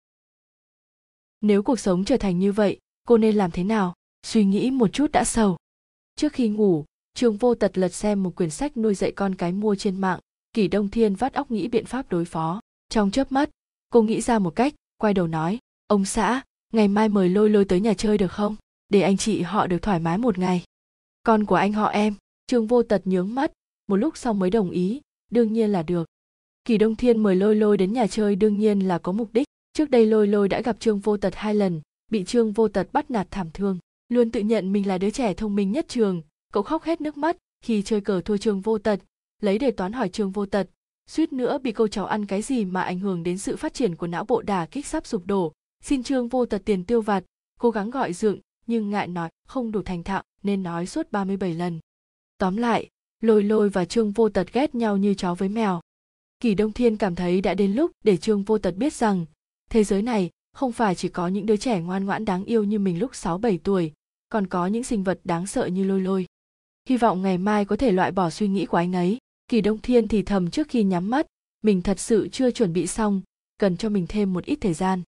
Nếu 1.41 1.63
cuộc 1.63 1.79
sống 1.79 2.05
trở 2.05 2.17
thành 2.17 2.39
như 2.39 2.51
vậy, 2.51 2.79
cô 3.07 3.17
nên 3.17 3.35
làm 3.35 3.51
thế 3.51 3.63
nào? 3.63 3.93
Suy 4.23 4.45
nghĩ 4.45 4.71
một 4.71 4.93
chút 4.93 5.11
đã 5.11 5.23
sầu 5.23 5.57
trước 6.17 6.33
khi 6.33 6.49
ngủ, 6.49 6.85
trường 7.13 7.37
vô 7.37 7.55
tật 7.55 7.77
lật 7.77 7.89
xem 7.89 8.23
một 8.23 8.35
quyển 8.35 8.49
sách 8.49 8.77
nuôi 8.77 8.95
dạy 8.95 9.11
con 9.11 9.35
cái 9.35 9.51
mua 9.51 9.75
trên 9.75 10.01
mạng. 10.01 10.19
Kỷ 10.53 10.67
đông 10.67 10.89
thiên 10.89 11.15
vắt 11.15 11.33
óc 11.33 11.51
nghĩ 11.51 11.67
biện 11.67 11.85
pháp 11.85 12.09
đối 12.09 12.25
phó. 12.25 12.61
Trong 12.89 13.11
chớp 13.11 13.31
mắt 13.31 13.49
cô 13.89 14.01
nghĩ 14.01 14.21
ra 14.21 14.39
một 14.39 14.55
cách, 14.55 14.73
quay 14.97 15.13
đầu 15.13 15.27
nói, 15.27 15.59
ông 15.87 16.05
xã, 16.05 16.41
ngày 16.73 16.87
mai 16.87 17.09
mời 17.09 17.29
lôi 17.29 17.49
lôi 17.49 17.65
tới 17.65 17.79
nhà 17.79 17.93
chơi 17.93 18.17
được 18.17 18.31
không? 18.31 18.55
Để 18.89 19.01
anh 19.01 19.17
chị 19.17 19.41
họ 19.41 19.67
được 19.67 19.81
thoải 19.81 19.99
mái 19.99 20.17
một 20.17 20.37
ngày. 20.37 20.63
Con 21.23 21.45
của 21.45 21.55
anh 21.55 21.73
họ 21.73 21.87
em. 21.87 22.13
Trương 22.47 22.67
vô 22.67 22.83
tật 22.83 23.01
nhướng 23.07 23.35
mắt, 23.35 23.51
một 23.87 23.95
lúc 23.95 24.17
sau 24.17 24.33
mới 24.33 24.49
đồng 24.49 24.69
ý, 24.69 25.01
đương 25.31 25.53
nhiên 25.53 25.69
là 25.69 25.83
được. 25.83 26.07
Kỳ 26.65 26.77
đông 26.77 26.95
thiên 26.95 27.23
mời 27.23 27.35
lôi 27.35 27.55
lôi 27.55 27.77
đến 27.77 27.93
nhà 27.93 28.07
chơi 28.07 28.35
đương 28.35 28.59
nhiên 28.59 28.79
là 28.79 28.97
có 28.97 29.11
mục 29.11 29.33
đích. 29.33 29.47
Trước 29.73 29.89
đây 29.89 30.05
lôi 30.05 30.27
lôi 30.27 30.49
đã 30.49 30.61
gặp 30.61 30.79
trương 30.79 30.99
vô 30.99 31.17
tật 31.17 31.35
hai 31.35 31.55
lần, 31.55 31.81
bị 32.11 32.23
trương 32.23 32.51
vô 32.51 32.67
tật 32.67 32.87
bắt 32.93 33.11
nạt 33.11 33.27
thảm 33.31 33.49
thương, 33.53 33.79
luôn 34.09 34.31
tự 34.31 34.39
nhận 34.39 34.73
mình 34.73 34.87
là 34.87 34.97
đứa 34.97 35.09
trẻ 35.09 35.33
thông 35.33 35.55
minh 35.55 35.71
nhất 35.71 35.85
trường. 35.87 36.21
Cậu 36.53 36.63
khóc 36.63 36.83
hết 36.83 37.01
nước 37.01 37.17
mắt 37.17 37.37
khi 37.61 37.81
chơi 37.81 38.01
cờ 38.01 38.21
thua 38.21 38.37
trương 38.37 38.61
vô 38.61 38.77
tật, 38.77 38.99
lấy 39.41 39.57
đề 39.57 39.71
toán 39.71 39.93
hỏi 39.93 40.09
trương 40.09 40.31
vô 40.31 40.45
tật 40.45 40.69
suýt 41.07 41.33
nữa 41.33 41.57
bị 41.57 41.71
câu 41.71 41.87
cháu 41.87 42.05
ăn 42.05 42.25
cái 42.25 42.41
gì 42.41 42.65
mà 42.65 42.81
ảnh 42.81 42.99
hưởng 42.99 43.23
đến 43.23 43.37
sự 43.37 43.55
phát 43.55 43.73
triển 43.73 43.95
của 43.95 44.07
não 44.07 44.25
bộ 44.25 44.41
đà 44.41 44.65
kích 44.65 44.85
sắp 44.85 45.05
sụp 45.05 45.25
đổ 45.25 45.53
xin 45.83 46.03
trương 46.03 46.27
vô 46.27 46.45
tật 46.45 46.61
tiền 46.65 46.83
tiêu 46.83 47.01
vặt 47.01 47.23
cố 47.59 47.71
gắng 47.71 47.89
gọi 47.89 48.13
dượng 48.13 48.39
nhưng 48.67 48.89
ngại 48.89 49.07
nói 49.07 49.29
không 49.47 49.71
đủ 49.71 49.81
thành 49.81 50.03
thạo 50.03 50.23
nên 50.43 50.63
nói 50.63 50.85
suốt 50.85 51.11
37 51.11 51.53
lần. 51.53 51.79
Tóm 52.37 52.57
lại, 52.57 52.89
lôi 53.21 53.43
lôi 53.43 53.69
và 53.69 53.85
trương 53.85 54.11
vô 54.11 54.29
tật 54.29 54.53
ghét 54.53 54.75
nhau 54.75 54.97
như 54.97 55.13
chó 55.13 55.33
với 55.33 55.49
mèo. 55.49 55.81
Kỳ 56.39 56.55
Đông 56.55 56.73
Thiên 56.73 56.97
cảm 56.97 57.15
thấy 57.15 57.41
đã 57.41 57.53
đến 57.53 57.73
lúc 57.73 57.91
để 58.03 58.17
trương 58.17 58.43
vô 58.43 58.57
tật 58.57 58.75
biết 58.75 58.93
rằng 58.93 59.25
thế 59.69 59.83
giới 59.83 60.01
này 60.01 60.29
không 60.53 60.71
phải 60.71 60.95
chỉ 60.95 61.09
có 61.09 61.27
những 61.27 61.45
đứa 61.45 61.57
trẻ 61.57 61.81
ngoan 61.81 62.05
ngoãn 62.05 62.25
đáng 62.25 62.45
yêu 62.45 62.63
như 62.63 62.79
mình 62.79 62.99
lúc 62.99 63.11
6-7 63.11 63.57
tuổi, 63.63 63.93
còn 64.29 64.47
có 64.47 64.67
những 64.67 64.83
sinh 64.83 65.03
vật 65.03 65.19
đáng 65.23 65.47
sợ 65.47 65.65
như 65.65 65.83
lôi 65.83 66.01
lôi. 66.01 66.25
Hy 66.89 66.97
vọng 66.97 67.21
ngày 67.21 67.37
mai 67.37 67.65
có 67.65 67.75
thể 67.75 67.91
loại 67.91 68.11
bỏ 68.11 68.29
suy 68.29 68.47
nghĩ 68.47 68.65
của 68.65 68.77
anh 68.77 68.95
ấy. 68.95 69.17
Kỳ 69.47 69.61
Đông 69.61 69.81
Thiên 69.81 70.07
thì 70.07 70.21
thầm 70.21 70.49
trước 70.49 70.67
khi 70.69 70.83
nhắm 70.83 71.09
mắt, 71.09 71.27
mình 71.63 71.81
thật 71.81 71.99
sự 71.99 72.27
chưa 72.31 72.51
chuẩn 72.51 72.73
bị 72.73 72.87
xong, 72.87 73.21
cần 73.57 73.77
cho 73.77 73.89
mình 73.89 74.05
thêm 74.09 74.33
một 74.33 74.45
ít 74.45 74.57
thời 74.61 74.73
gian. 74.73 75.01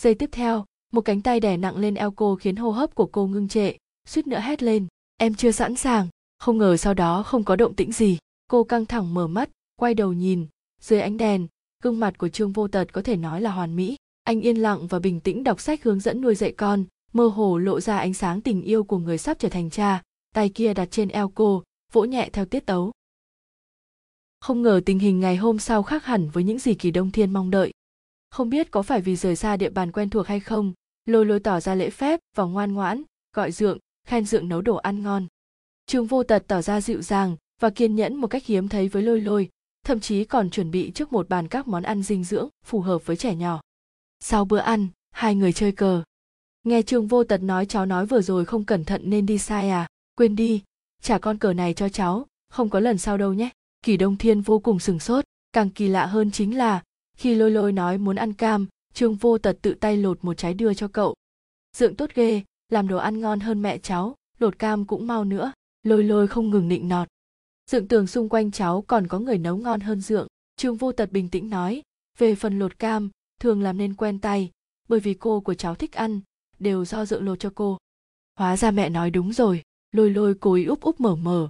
Giây 0.00 0.14
tiếp 0.14 0.28
theo, 0.32 0.64
một 0.92 1.00
cánh 1.00 1.22
tay 1.22 1.40
đè 1.40 1.56
nặng 1.56 1.76
lên 1.76 1.94
eo 1.94 2.10
cô 2.10 2.36
khiến 2.36 2.56
hô 2.56 2.70
hấp 2.70 2.94
của 2.94 3.06
cô 3.06 3.26
ngưng 3.26 3.48
trệ 3.48 3.72
suýt 4.08 4.26
nữa 4.26 4.40
hét 4.42 4.62
lên 4.62 4.86
em 5.16 5.34
chưa 5.34 5.50
sẵn 5.50 5.76
sàng. 5.76 6.08
Không 6.38 6.58
ngờ 6.58 6.76
sau 6.76 6.94
đó 6.94 7.22
không 7.22 7.44
có 7.44 7.56
động 7.56 7.74
tĩnh 7.74 7.92
gì 7.92 8.18
cô 8.48 8.64
căng 8.64 8.86
thẳng 8.86 9.14
mở 9.14 9.26
mắt 9.26 9.50
quay 9.76 9.94
đầu 9.94 10.12
nhìn 10.12 10.46
dưới 10.80 11.00
ánh 11.00 11.16
đèn 11.16 11.46
gương 11.82 12.00
mặt 12.00 12.18
của 12.18 12.28
trương 12.28 12.52
vô 12.52 12.68
tật 12.68 12.92
có 12.92 13.02
thể 13.02 13.16
nói 13.16 13.40
là 13.40 13.50
hoàn 13.50 13.76
mỹ. 13.76 13.96
Anh 14.24 14.40
yên 14.40 14.56
lặng 14.56 14.86
và 14.86 14.98
bình 14.98 15.20
tĩnh 15.20 15.44
đọc 15.44 15.60
sách 15.60 15.82
hướng 15.82 16.00
dẫn 16.00 16.20
nuôi 16.20 16.34
dạy 16.34 16.52
con 16.52 16.84
mơ 17.12 17.26
hồ 17.26 17.58
lộ 17.58 17.80
ra 17.80 17.98
ánh 17.98 18.14
sáng 18.14 18.40
tình 18.40 18.62
yêu 18.62 18.84
của 18.84 18.98
người 18.98 19.18
sắp 19.18 19.38
trở 19.38 19.48
thành 19.48 19.70
cha 19.70 20.02
tay 20.34 20.48
kia 20.48 20.74
đặt 20.74 20.88
trên 20.90 21.08
eo 21.08 21.28
cô 21.28 21.62
vỗ 21.92 22.04
nhẹ 22.04 22.30
theo 22.32 22.44
tiết 22.44 22.66
tấu 22.66 22.92
không 24.40 24.62
ngờ 24.62 24.80
tình 24.86 24.98
hình 24.98 25.20
ngày 25.20 25.36
hôm 25.36 25.58
sau 25.58 25.82
khác 25.82 26.04
hẳn 26.04 26.30
với 26.30 26.44
những 26.44 26.58
gì 26.58 26.74
kỳ 26.74 26.90
đông 26.90 27.10
thiên 27.10 27.32
mong 27.32 27.50
đợi. 27.50 27.72
Không 28.30 28.50
biết 28.50 28.70
có 28.70 28.82
phải 28.82 29.00
vì 29.00 29.16
rời 29.16 29.36
xa 29.36 29.56
địa 29.56 29.70
bàn 29.70 29.92
quen 29.92 30.10
thuộc 30.10 30.26
hay 30.26 30.40
không, 30.40 30.72
lôi 31.06 31.26
lôi 31.26 31.40
tỏ 31.40 31.60
ra 31.60 31.74
lễ 31.74 31.90
phép 31.90 32.20
và 32.36 32.44
ngoan 32.44 32.72
ngoãn, 32.72 33.02
gọi 33.36 33.52
dượng, 33.52 33.78
khen 34.06 34.24
dượng 34.24 34.48
nấu 34.48 34.60
đồ 34.60 34.76
ăn 34.76 35.02
ngon. 35.02 35.26
Trương 35.86 36.06
vô 36.06 36.22
tật 36.22 36.44
tỏ 36.46 36.62
ra 36.62 36.80
dịu 36.80 37.02
dàng 37.02 37.36
và 37.60 37.70
kiên 37.70 37.96
nhẫn 37.96 38.16
một 38.16 38.26
cách 38.26 38.46
hiếm 38.46 38.68
thấy 38.68 38.88
với 38.88 39.02
lôi 39.02 39.20
lôi, 39.20 39.48
thậm 39.84 40.00
chí 40.00 40.24
còn 40.24 40.50
chuẩn 40.50 40.70
bị 40.70 40.90
trước 40.90 41.12
một 41.12 41.28
bàn 41.28 41.48
các 41.48 41.68
món 41.68 41.82
ăn 41.82 42.02
dinh 42.02 42.24
dưỡng 42.24 42.48
phù 42.64 42.80
hợp 42.80 43.06
với 43.06 43.16
trẻ 43.16 43.34
nhỏ. 43.34 43.60
Sau 44.20 44.44
bữa 44.44 44.58
ăn, 44.58 44.88
hai 45.10 45.34
người 45.34 45.52
chơi 45.52 45.72
cờ. 45.72 46.02
Nghe 46.64 46.82
trương 46.82 47.06
vô 47.06 47.24
tật 47.24 47.42
nói 47.42 47.66
cháu 47.66 47.86
nói 47.86 48.06
vừa 48.06 48.22
rồi 48.22 48.44
không 48.44 48.64
cẩn 48.64 48.84
thận 48.84 49.02
nên 49.04 49.26
đi 49.26 49.38
sai 49.38 49.70
à 49.70 49.88
quên 50.14 50.36
đi, 50.36 50.62
trả 51.02 51.18
con 51.18 51.38
cờ 51.38 51.52
này 51.52 51.74
cho 51.74 51.88
cháu, 51.88 52.26
không 52.48 52.70
có 52.70 52.80
lần 52.80 52.98
sau 52.98 53.16
đâu 53.16 53.32
nhé 53.32 53.50
kỳ 53.82 53.96
đông 53.96 54.16
thiên 54.16 54.40
vô 54.40 54.58
cùng 54.58 54.78
sừng 54.78 55.00
sốt, 55.00 55.24
càng 55.52 55.70
kỳ 55.70 55.88
lạ 55.88 56.06
hơn 56.06 56.30
chính 56.30 56.58
là, 56.58 56.82
khi 57.16 57.34
lôi 57.34 57.50
lôi 57.50 57.72
nói 57.72 57.98
muốn 57.98 58.16
ăn 58.16 58.32
cam, 58.32 58.66
trương 58.94 59.14
vô 59.14 59.38
tật 59.38 59.58
tự 59.62 59.74
tay 59.74 59.96
lột 59.96 60.24
một 60.24 60.34
trái 60.34 60.54
đưa 60.54 60.74
cho 60.74 60.88
cậu. 60.88 61.14
Dượng 61.76 61.96
tốt 61.96 62.10
ghê, 62.14 62.42
làm 62.68 62.88
đồ 62.88 62.96
ăn 62.96 63.20
ngon 63.20 63.40
hơn 63.40 63.62
mẹ 63.62 63.78
cháu, 63.78 64.14
lột 64.38 64.58
cam 64.58 64.84
cũng 64.84 65.06
mau 65.06 65.24
nữa, 65.24 65.52
lôi 65.82 66.04
lôi 66.04 66.28
không 66.28 66.50
ngừng 66.50 66.68
nịnh 66.68 66.88
nọt. 66.88 67.08
Dượng 67.70 67.88
tường 67.88 68.06
xung 68.06 68.28
quanh 68.28 68.50
cháu 68.50 68.82
còn 68.82 69.06
có 69.06 69.18
người 69.18 69.38
nấu 69.38 69.56
ngon 69.56 69.80
hơn 69.80 70.00
dượng 70.00 70.26
trương 70.60 70.76
vô 70.76 70.92
tật 70.92 71.12
bình 71.12 71.28
tĩnh 71.28 71.50
nói, 71.50 71.82
về 72.18 72.34
phần 72.34 72.58
lột 72.58 72.78
cam, 72.78 73.10
thường 73.40 73.62
làm 73.62 73.78
nên 73.78 73.94
quen 73.94 74.18
tay, 74.18 74.50
bởi 74.88 75.00
vì 75.00 75.14
cô 75.14 75.40
của 75.40 75.54
cháu 75.54 75.74
thích 75.74 75.92
ăn, 75.92 76.20
đều 76.58 76.84
do 76.84 77.04
dượng 77.04 77.24
lột 77.24 77.40
cho 77.40 77.50
cô. 77.54 77.78
Hóa 78.38 78.56
ra 78.56 78.70
mẹ 78.70 78.88
nói 78.88 79.10
đúng 79.10 79.32
rồi, 79.32 79.62
lôi 79.92 80.10
lôi 80.10 80.34
cối 80.34 80.64
úp 80.64 80.80
úp 80.80 81.00
mở 81.00 81.16
mở. 81.16 81.48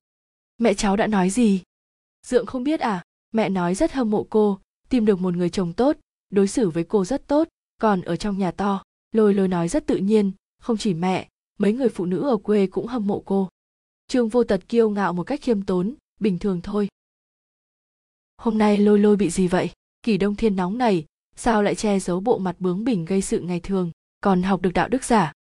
Mẹ 0.58 0.74
cháu 0.74 0.96
đã 0.96 1.06
nói 1.06 1.30
gì? 1.30 1.62
Dượng 2.26 2.46
không 2.46 2.64
biết 2.64 2.80
à? 2.80 3.02
Mẹ 3.32 3.48
nói 3.48 3.74
rất 3.74 3.92
hâm 3.92 4.10
mộ 4.10 4.26
cô, 4.30 4.60
tìm 4.88 5.04
được 5.04 5.20
một 5.20 5.36
người 5.36 5.50
chồng 5.50 5.72
tốt, 5.72 5.96
đối 6.30 6.48
xử 6.48 6.70
với 6.70 6.84
cô 6.84 7.04
rất 7.04 7.26
tốt, 7.26 7.48
còn 7.80 8.02
ở 8.02 8.16
trong 8.16 8.38
nhà 8.38 8.50
to. 8.50 8.82
Lôi 9.12 9.34
lôi 9.34 9.48
nói 9.48 9.68
rất 9.68 9.86
tự 9.86 9.96
nhiên, 9.96 10.32
không 10.62 10.76
chỉ 10.76 10.94
mẹ, 10.94 11.28
mấy 11.58 11.72
người 11.72 11.88
phụ 11.88 12.04
nữ 12.04 12.28
ở 12.28 12.36
quê 12.36 12.66
cũng 12.66 12.86
hâm 12.86 13.06
mộ 13.06 13.22
cô. 13.26 13.48
Trương 14.08 14.28
vô 14.28 14.44
tật 14.44 14.68
kiêu 14.68 14.90
ngạo 14.90 15.12
một 15.12 15.22
cách 15.22 15.40
khiêm 15.42 15.62
tốn, 15.62 15.94
bình 16.20 16.38
thường 16.38 16.60
thôi. 16.62 16.88
Hôm 18.36 18.58
nay 18.58 18.76
lôi 18.76 18.98
lôi 18.98 19.16
bị 19.16 19.30
gì 19.30 19.48
vậy? 19.48 19.70
Kỳ 20.02 20.16
đông 20.16 20.36
thiên 20.36 20.56
nóng 20.56 20.78
này 20.78 21.04
sao 21.36 21.62
lại 21.62 21.74
che 21.74 21.98
giấu 21.98 22.20
bộ 22.20 22.38
mặt 22.38 22.56
bướng 22.58 22.84
bỉnh 22.84 23.04
gây 23.04 23.22
sự 23.22 23.40
ngày 23.40 23.60
thường, 23.60 23.90
còn 24.20 24.42
học 24.42 24.62
được 24.62 24.70
đạo 24.74 24.88
đức 24.88 25.04
giả? 25.04 25.32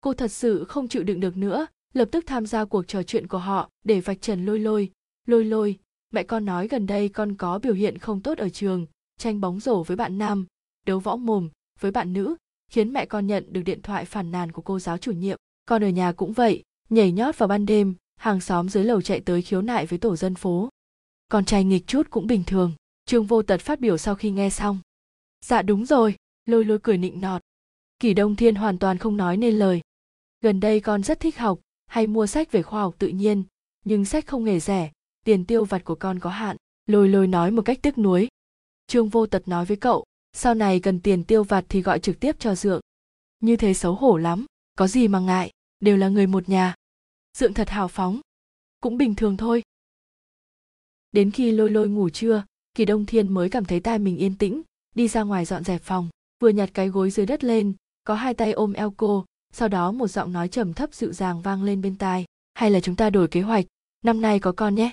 Cô 0.00 0.14
thật 0.14 0.32
sự 0.32 0.64
không 0.64 0.88
chịu 0.88 1.02
đựng 1.02 1.20
được 1.20 1.36
nữa, 1.36 1.66
lập 1.92 2.08
tức 2.12 2.24
tham 2.26 2.46
gia 2.46 2.64
cuộc 2.64 2.88
trò 2.88 3.02
chuyện 3.02 3.26
của 3.26 3.38
họ 3.38 3.70
để 3.84 4.00
vạch 4.00 4.20
trần 4.20 4.46
lôi 4.46 4.58
lôi. 4.58 4.90
Lôi 5.26 5.44
lôi 5.44 5.78
mẹ 6.10 6.22
con 6.22 6.44
nói 6.44 6.68
gần 6.68 6.86
đây 6.86 7.08
con 7.08 7.34
có 7.36 7.58
biểu 7.58 7.74
hiện 7.74 7.98
không 7.98 8.20
tốt 8.20 8.38
ở 8.38 8.48
trường, 8.48 8.86
tranh 9.18 9.40
bóng 9.40 9.60
rổ 9.60 9.82
với 9.82 9.96
bạn 9.96 10.18
nam, 10.18 10.46
đấu 10.86 10.98
võ 10.98 11.16
mồm 11.16 11.48
với 11.80 11.90
bạn 11.90 12.12
nữ, 12.12 12.36
khiến 12.70 12.92
mẹ 12.92 13.06
con 13.06 13.26
nhận 13.26 13.52
được 13.52 13.62
điện 13.62 13.82
thoại 13.82 14.04
phản 14.04 14.30
nàn 14.30 14.52
của 14.52 14.62
cô 14.62 14.78
giáo 14.78 14.98
chủ 14.98 15.12
nhiệm. 15.12 15.38
Con 15.66 15.84
ở 15.84 15.88
nhà 15.88 16.12
cũng 16.12 16.32
vậy, 16.32 16.62
nhảy 16.88 17.12
nhót 17.12 17.38
vào 17.38 17.48
ban 17.48 17.66
đêm, 17.66 17.94
hàng 18.16 18.40
xóm 18.40 18.68
dưới 18.68 18.84
lầu 18.84 19.02
chạy 19.02 19.20
tới 19.20 19.42
khiếu 19.42 19.62
nại 19.62 19.86
với 19.86 19.98
tổ 19.98 20.16
dân 20.16 20.34
phố. 20.34 20.68
Con 21.28 21.44
trai 21.44 21.64
nghịch 21.64 21.86
chút 21.86 22.10
cũng 22.10 22.26
bình 22.26 22.44
thường. 22.46 22.72
Trương 23.04 23.26
vô 23.26 23.42
tật 23.42 23.60
phát 23.60 23.80
biểu 23.80 23.96
sau 23.96 24.14
khi 24.14 24.30
nghe 24.30 24.50
xong. 24.50 24.78
Dạ 25.44 25.62
đúng 25.62 25.86
rồi, 25.86 26.16
lôi 26.46 26.64
lôi 26.64 26.78
cười 26.82 26.98
nịnh 26.98 27.20
nọt. 27.20 27.42
Kỷ 27.98 28.14
đông 28.14 28.36
thiên 28.36 28.54
hoàn 28.54 28.78
toàn 28.78 28.98
không 28.98 29.16
nói 29.16 29.36
nên 29.36 29.58
lời. 29.58 29.80
Gần 30.40 30.60
đây 30.60 30.80
con 30.80 31.02
rất 31.02 31.20
thích 31.20 31.38
học, 31.38 31.60
hay 31.86 32.06
mua 32.06 32.26
sách 32.26 32.52
về 32.52 32.62
khoa 32.62 32.80
học 32.80 32.94
tự 32.98 33.08
nhiên, 33.08 33.44
nhưng 33.84 34.04
sách 34.04 34.26
không 34.26 34.44
hề 34.44 34.60
rẻ 34.60 34.90
tiền 35.24 35.44
tiêu 35.44 35.64
vặt 35.64 35.84
của 35.84 35.94
con 35.94 36.18
có 36.18 36.30
hạn. 36.30 36.56
Lôi 36.86 37.08
lôi 37.08 37.26
nói 37.26 37.50
một 37.50 37.62
cách 37.62 37.78
tiếc 37.82 37.98
nuối. 37.98 38.28
Trương 38.86 39.08
vô 39.08 39.26
tật 39.26 39.48
nói 39.48 39.64
với 39.64 39.76
cậu, 39.76 40.04
sau 40.32 40.54
này 40.54 40.80
cần 40.80 41.00
tiền 41.00 41.24
tiêu 41.24 41.44
vặt 41.44 41.64
thì 41.68 41.82
gọi 41.82 41.98
trực 41.98 42.20
tiếp 42.20 42.36
cho 42.38 42.54
dượng. 42.54 42.80
Như 43.40 43.56
thế 43.56 43.74
xấu 43.74 43.94
hổ 43.94 44.16
lắm, 44.16 44.46
có 44.78 44.86
gì 44.86 45.08
mà 45.08 45.20
ngại, 45.20 45.50
đều 45.80 45.96
là 45.96 46.08
người 46.08 46.26
một 46.26 46.48
nhà. 46.48 46.74
Dượng 47.38 47.54
thật 47.54 47.68
hào 47.68 47.88
phóng. 47.88 48.20
Cũng 48.80 48.96
bình 48.96 49.14
thường 49.14 49.36
thôi. 49.36 49.62
Đến 51.12 51.30
khi 51.30 51.50
lôi 51.50 51.70
lôi 51.70 51.88
ngủ 51.88 52.08
trưa, 52.10 52.44
kỳ 52.74 52.84
đông 52.84 53.06
thiên 53.06 53.34
mới 53.34 53.50
cảm 53.50 53.64
thấy 53.64 53.80
tai 53.80 53.98
mình 53.98 54.16
yên 54.16 54.36
tĩnh, 54.36 54.62
đi 54.94 55.08
ra 55.08 55.22
ngoài 55.22 55.44
dọn 55.44 55.64
dẹp 55.64 55.82
phòng, 55.82 56.08
vừa 56.40 56.48
nhặt 56.48 56.70
cái 56.74 56.88
gối 56.88 57.10
dưới 57.10 57.26
đất 57.26 57.44
lên, 57.44 57.72
có 58.04 58.14
hai 58.14 58.34
tay 58.34 58.52
ôm 58.52 58.72
eo 58.72 58.94
cô, 58.96 59.24
sau 59.52 59.68
đó 59.68 59.92
một 59.92 60.08
giọng 60.08 60.32
nói 60.32 60.48
trầm 60.48 60.72
thấp 60.72 60.94
dịu 60.94 61.12
dàng 61.12 61.42
vang 61.42 61.62
lên 61.62 61.82
bên 61.82 61.96
tai. 61.96 62.24
Hay 62.54 62.70
là 62.70 62.80
chúng 62.80 62.96
ta 62.96 63.10
đổi 63.10 63.28
kế 63.28 63.40
hoạch, 63.40 63.66
năm 64.04 64.20
nay 64.20 64.38
có 64.38 64.52
con 64.52 64.74
nhé 64.74 64.92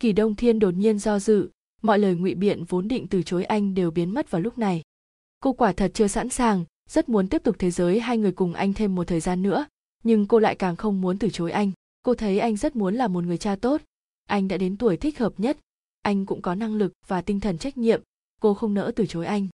kỳ 0.00 0.12
đông 0.12 0.34
thiên 0.34 0.58
đột 0.58 0.74
nhiên 0.74 0.98
do 0.98 1.18
dự, 1.18 1.50
mọi 1.82 1.98
lời 1.98 2.14
ngụy 2.14 2.34
biện 2.34 2.64
vốn 2.64 2.88
định 2.88 3.06
từ 3.08 3.22
chối 3.22 3.44
anh 3.44 3.74
đều 3.74 3.90
biến 3.90 4.14
mất 4.14 4.30
vào 4.30 4.40
lúc 4.40 4.58
này. 4.58 4.82
Cô 5.40 5.52
quả 5.52 5.72
thật 5.72 5.90
chưa 5.94 6.06
sẵn 6.06 6.28
sàng, 6.28 6.64
rất 6.88 7.08
muốn 7.08 7.28
tiếp 7.28 7.42
tục 7.44 7.56
thế 7.58 7.70
giới 7.70 8.00
hai 8.00 8.18
người 8.18 8.32
cùng 8.32 8.54
anh 8.54 8.72
thêm 8.72 8.94
một 8.94 9.06
thời 9.06 9.20
gian 9.20 9.42
nữa, 9.42 9.66
nhưng 10.04 10.26
cô 10.26 10.38
lại 10.38 10.54
càng 10.54 10.76
không 10.76 11.00
muốn 11.00 11.18
từ 11.18 11.28
chối 11.30 11.50
anh. 11.52 11.70
Cô 12.02 12.14
thấy 12.14 12.38
anh 12.38 12.56
rất 12.56 12.76
muốn 12.76 12.94
là 12.94 13.08
một 13.08 13.24
người 13.24 13.38
cha 13.38 13.56
tốt. 13.56 13.82
Anh 14.26 14.48
đã 14.48 14.56
đến 14.56 14.76
tuổi 14.76 14.96
thích 14.96 15.18
hợp 15.18 15.32
nhất, 15.38 15.58
anh 16.02 16.26
cũng 16.26 16.42
có 16.42 16.54
năng 16.54 16.74
lực 16.74 16.92
và 17.06 17.22
tinh 17.22 17.40
thần 17.40 17.58
trách 17.58 17.78
nhiệm, 17.78 18.02
cô 18.40 18.54
không 18.54 18.74
nỡ 18.74 18.92
từ 18.96 19.06
chối 19.06 19.26
anh. 19.26 19.48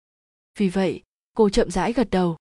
Vì 0.59 0.69
vậy, 0.69 1.01
cô 1.33 1.49
chậm 1.49 1.71
rãi 1.71 1.93
gật 1.93 2.09
đầu. 2.09 2.37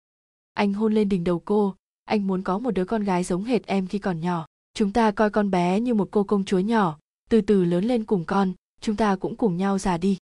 Anh 0.55 0.73
hôn 0.73 0.95
lên 0.95 1.09
đỉnh 1.09 1.25
đầu 1.25 1.43
cô, 1.45 1.75
anh 2.05 2.27
muốn 2.27 2.43
có 2.43 2.59
một 2.59 2.71
đứa 2.71 2.85
con 2.85 3.05
gái 3.05 3.25
giống 3.25 3.45
hệt 3.45 3.67
em 3.67 3.87
khi 3.87 3.99
còn 3.99 4.21
nhỏ. 4.21 4.47
Chúng 4.75 4.93
ta 4.93 5.11
coi 5.11 5.31
con 5.31 5.51
bé 5.51 5.81
như 5.81 5.95
một 5.95 6.09
cô 6.11 6.25
công 6.25 6.45
chúa 6.45 6.59
nhỏ 6.59 6.99
từ 7.31 7.41
từ 7.41 7.65
lớn 7.65 7.85
lên 7.85 8.05
cùng 8.05 8.25
con, 8.25 8.53
chúng 8.81 8.97
ta 8.97 9.17
cũng 9.17 9.37
cùng 9.37 9.57
nhau 9.57 9.79
già 9.79 9.97
đi. 9.99 10.19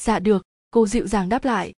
Dạ 0.00 0.18
được, 0.18 0.42
cô 0.70 0.86
dịu 0.86 1.06
dàng 1.06 1.28
đáp 1.28 1.44
lại. 1.44 1.72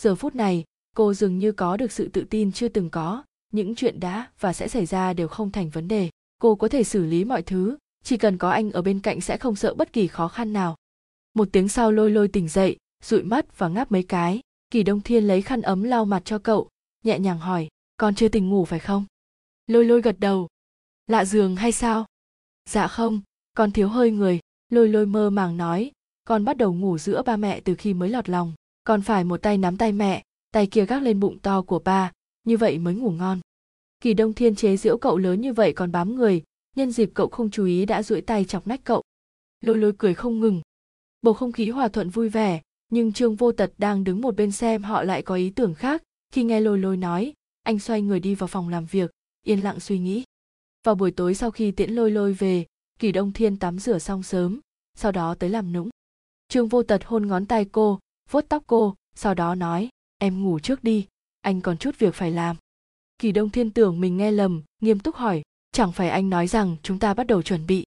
Giờ 0.00 0.14
phút 0.14 0.34
này, 0.34 0.64
cô 0.96 1.14
dường 1.14 1.38
như 1.38 1.52
có 1.52 1.76
được 1.76 1.92
sự 1.92 2.08
tự 2.08 2.24
tin 2.30 2.52
chưa 2.52 2.68
từng 2.68 2.90
có. 2.90 3.24
Những 3.52 3.74
chuyện 3.74 4.00
đã 4.00 4.30
và 4.40 4.52
sẽ 4.52 4.68
xảy 4.68 4.86
ra 4.86 5.12
đều 5.12 5.28
không 5.28 5.50
thành 5.50 5.70
vấn 5.70 5.88
đề. 5.88 6.10
Cô 6.38 6.54
có 6.54 6.68
thể 6.68 6.84
xử 6.84 7.04
lý 7.04 7.24
mọi 7.24 7.42
thứ, 7.42 7.76
chỉ 8.04 8.16
cần 8.16 8.38
có 8.38 8.50
anh 8.50 8.70
ở 8.70 8.82
bên 8.82 9.00
cạnh 9.00 9.20
sẽ 9.20 9.36
không 9.36 9.56
sợ 9.56 9.74
bất 9.74 9.92
kỳ 9.92 10.06
khó 10.06 10.28
khăn 10.28 10.52
nào. 10.52 10.76
Một 11.34 11.48
tiếng 11.52 11.68
sau 11.68 11.92
lôi 11.92 12.10
lôi 12.10 12.28
tỉnh 12.28 12.48
dậy, 12.48 12.76
dụi 13.02 13.22
mắt 13.22 13.58
và 13.58 13.68
ngáp 13.68 13.92
mấy 13.92 14.02
cái. 14.02 14.40
Kỳ 14.70 14.82
đông 14.82 15.00
thiên 15.00 15.24
lấy 15.24 15.42
khăn 15.42 15.62
ấm 15.62 15.82
lau 15.82 16.04
mặt 16.04 16.22
cho 16.24 16.38
cậu, 16.38 16.68
nhẹ 17.04 17.18
nhàng 17.18 17.38
hỏi, 17.38 17.68
con 17.96 18.14
chưa 18.14 18.28
tỉnh 18.28 18.50
ngủ 18.50 18.64
phải 18.64 18.78
không? 18.78 19.04
Lôi 19.66 19.84
lôi 19.84 20.02
gật 20.02 20.16
đầu, 20.18 20.48
lạ 21.06 21.24
giường 21.24 21.56
hay 21.56 21.72
sao? 21.72 22.06
Dạ 22.68 22.88
không 22.88 23.20
con 23.54 23.70
thiếu 23.70 23.88
hơi 23.88 24.10
người, 24.10 24.40
lôi 24.70 24.88
lôi 24.88 25.06
mơ 25.06 25.30
màng 25.30 25.56
nói, 25.56 25.90
con 26.24 26.44
bắt 26.44 26.56
đầu 26.56 26.74
ngủ 26.74 26.98
giữa 26.98 27.22
ba 27.22 27.36
mẹ 27.36 27.60
từ 27.60 27.74
khi 27.74 27.94
mới 27.94 28.08
lọt 28.08 28.28
lòng. 28.28 28.52
Con 28.84 29.02
phải 29.02 29.24
một 29.24 29.42
tay 29.42 29.58
nắm 29.58 29.76
tay 29.76 29.92
mẹ, 29.92 30.22
tay 30.50 30.66
kia 30.66 30.86
gác 30.86 31.02
lên 31.02 31.20
bụng 31.20 31.38
to 31.38 31.62
của 31.62 31.78
ba, 31.78 32.12
như 32.44 32.56
vậy 32.56 32.78
mới 32.78 32.94
ngủ 32.94 33.10
ngon. 33.10 33.40
Kỳ 34.00 34.14
đông 34.14 34.32
thiên 34.32 34.54
chế 34.54 34.76
giễu 34.76 34.98
cậu 34.98 35.18
lớn 35.18 35.40
như 35.40 35.52
vậy 35.52 35.72
còn 35.72 35.92
bám 35.92 36.16
người, 36.16 36.42
nhân 36.76 36.90
dịp 36.92 37.10
cậu 37.14 37.28
không 37.28 37.50
chú 37.50 37.64
ý 37.64 37.86
đã 37.86 38.02
duỗi 38.02 38.20
tay 38.20 38.44
chọc 38.44 38.66
nách 38.66 38.84
cậu. 38.84 39.02
Lôi 39.60 39.78
lôi 39.78 39.92
cười 39.98 40.14
không 40.14 40.40
ngừng. 40.40 40.62
Bầu 41.22 41.34
không 41.34 41.52
khí 41.52 41.70
hòa 41.70 41.88
thuận 41.88 42.10
vui 42.10 42.28
vẻ, 42.28 42.62
nhưng 42.90 43.12
trương 43.12 43.36
vô 43.36 43.52
tật 43.52 43.72
đang 43.78 44.04
đứng 44.04 44.20
một 44.20 44.36
bên 44.36 44.52
xem 44.52 44.82
họ 44.82 45.02
lại 45.02 45.22
có 45.22 45.34
ý 45.34 45.50
tưởng 45.50 45.74
khác, 45.74 46.02
khi 46.30 46.44
nghe 46.44 46.60
lôi 46.60 46.78
lôi 46.78 46.96
nói, 46.96 47.32
anh 47.62 47.78
xoay 47.78 48.02
người 48.02 48.20
đi 48.20 48.34
vào 48.34 48.46
phòng 48.46 48.68
làm 48.68 48.86
việc, 48.86 49.10
yên 49.44 49.60
lặng 49.60 49.80
suy 49.80 49.98
nghĩ. 49.98 50.24
Vào 50.84 50.94
buổi 50.94 51.10
tối 51.10 51.34
sau 51.34 51.50
khi 51.50 51.70
tiễn 51.70 51.90
lôi 51.90 52.10
lôi 52.10 52.32
về 52.32 52.64
kỳ 52.98 53.12
đông 53.12 53.32
thiên 53.32 53.56
tắm 53.56 53.78
rửa 53.78 53.98
xong 53.98 54.22
sớm, 54.22 54.60
sau 54.94 55.12
đó 55.12 55.34
tới 55.34 55.50
làm 55.50 55.72
nũng. 55.72 55.88
Trương 56.48 56.68
vô 56.68 56.82
tật 56.82 57.04
hôn 57.04 57.26
ngón 57.26 57.46
tay 57.46 57.64
cô, 57.64 57.98
vuốt 58.30 58.44
tóc 58.48 58.62
cô, 58.66 58.94
sau 59.14 59.34
đó 59.34 59.54
nói, 59.54 59.88
em 60.18 60.42
ngủ 60.42 60.58
trước 60.58 60.84
đi, 60.84 61.06
anh 61.40 61.60
còn 61.60 61.78
chút 61.78 61.98
việc 61.98 62.14
phải 62.14 62.30
làm. 62.30 62.56
Kỳ 63.18 63.32
đông 63.32 63.50
thiên 63.50 63.70
tưởng 63.70 64.00
mình 64.00 64.16
nghe 64.16 64.30
lầm, 64.30 64.62
nghiêm 64.80 64.98
túc 64.98 65.16
hỏi, 65.16 65.42
chẳng 65.72 65.92
phải 65.92 66.10
anh 66.10 66.30
nói 66.30 66.46
rằng 66.46 66.76
chúng 66.82 66.98
ta 66.98 67.14
bắt 67.14 67.26
đầu 67.26 67.42
chuẩn 67.42 67.66
bị? 67.66 67.84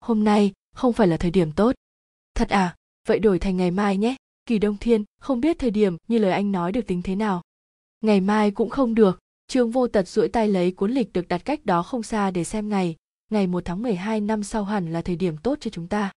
Hôm 0.00 0.24
nay 0.24 0.52
không 0.74 0.92
phải 0.92 1.06
là 1.08 1.16
thời 1.16 1.30
điểm 1.30 1.52
tốt. 1.52 1.74
Thật 2.34 2.48
à 2.48 2.76
vậy 3.08 3.18
đổi 3.18 3.38
thành 3.38 3.56
ngày 3.56 3.70
mai 3.70 3.96
nhé. 3.96 4.16
Kỳ 4.46 4.58
đông 4.58 4.76
thiên 4.80 5.04
không 5.20 5.40
biết 5.40 5.58
thời 5.58 5.70
điểm 5.70 5.96
như 6.08 6.18
lời 6.18 6.32
anh 6.32 6.52
nói 6.52 6.72
được 6.72 6.86
tính 6.86 7.02
thế 7.02 7.16
nào. 7.16 7.42
Ngày 8.00 8.20
mai 8.20 8.50
cũng 8.50 8.70
không 8.70 8.94
được. 8.94 9.18
Trương 9.46 9.70
vô 9.70 9.88
tật 9.88 10.08
duỗi 10.08 10.28
tay 10.28 10.48
lấy 10.48 10.72
cuốn 10.72 10.92
lịch 10.92 11.12
được 11.12 11.28
đặt 11.28 11.38
cách 11.44 11.66
đó 11.66 11.82
không 11.82 12.02
xa 12.02 12.30
để 12.30 12.44
xem 12.44 12.68
ngày 12.68 12.96
ngày 13.32 13.46
1 13.46 13.64
tháng 13.64 13.82
12 13.82 14.20
năm 14.20 14.42
sau 14.42 14.64
hẳn 14.64 14.92
là 14.92 15.02
thời 15.02 15.16
điểm 15.16 15.36
tốt 15.36 15.58
cho 15.60 15.70
chúng 15.70 15.88
ta. 15.88 16.12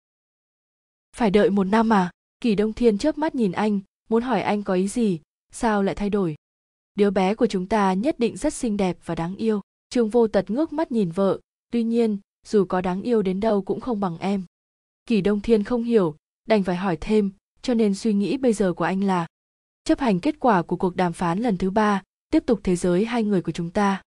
Phải 1.17 1.31
đợi 1.31 1.51
một 1.51 1.65
năm 1.65 1.93
à? 1.93 2.11
Kỳ 2.41 2.55
đông 2.55 2.73
thiên 2.73 2.99
chớp 2.99 3.19
mắt 3.19 3.35
nhìn 3.35 3.53
anh, 3.53 3.81
muốn 4.09 4.23
hỏi 4.23 4.43
anh 4.43 4.63
có 4.63 4.75
ý 4.75 4.89
gì, 4.89 5.21
sao 5.53 5.83
lại 5.83 5.95
thay 5.95 6.11
đổi? 6.11 6.35
Đứa 6.95 7.11
bé 7.11 7.35
của 7.35 7.47
chúng 7.47 7.67
ta 7.67 7.93
nhất 7.93 8.19
định 8.19 8.37
rất 8.37 8.55
xinh 8.55 8.77
đẹp 8.77 8.97
và 9.05 9.15
đáng 9.15 9.37
yêu. 9.37 9.61
Trương 9.91 10.11
vô 10.11 10.29
tật 10.29 10.51
ngước 10.51 10.73
mắt 10.73 10.93
nhìn 10.93 11.11
vợ, 11.11 11.41
tuy 11.73 11.83
nhiên, 11.83 12.19
dù 12.47 12.65
có 12.65 12.81
đáng 12.81 13.03
yêu 13.03 13.23
đến 13.23 13.41
đâu 13.41 13.63
cũng 13.63 13.81
không 13.81 14.01
bằng 14.01 14.19
em. 14.19 14.45
Kỳ 15.07 15.21
đông 15.21 15.41
thiên 15.41 15.65
không 15.65 15.83
hiểu, 15.83 16.17
đành 16.49 16.63
phải 16.63 16.77
hỏi 16.77 16.99
thêm, 17.01 17.31
cho 17.63 17.75
nên 17.75 17.95
suy 17.95 18.13
nghĩ 18.15 18.37
bây 18.37 18.53
giờ 18.53 18.73
của 18.73 18.85
anh 18.85 19.05
là 19.05 19.27
chấp 19.85 20.01
hành 20.01 20.21
kết 20.21 20.35
quả 20.41 20.63
của 20.63 20.77
cuộc 20.77 20.97
đàm 20.97 21.13
phán 21.13 21.39
lần 21.39 21.59
thứ 21.59 21.71
ba, 21.71 22.03
tiếp 22.31 22.43
tục 22.47 22.61
thế 22.63 22.77
giới 22.77 23.05
hai 23.05 23.23
người 23.23 23.43
của 23.43 23.53
chúng 23.53 23.71
ta. 23.71 24.03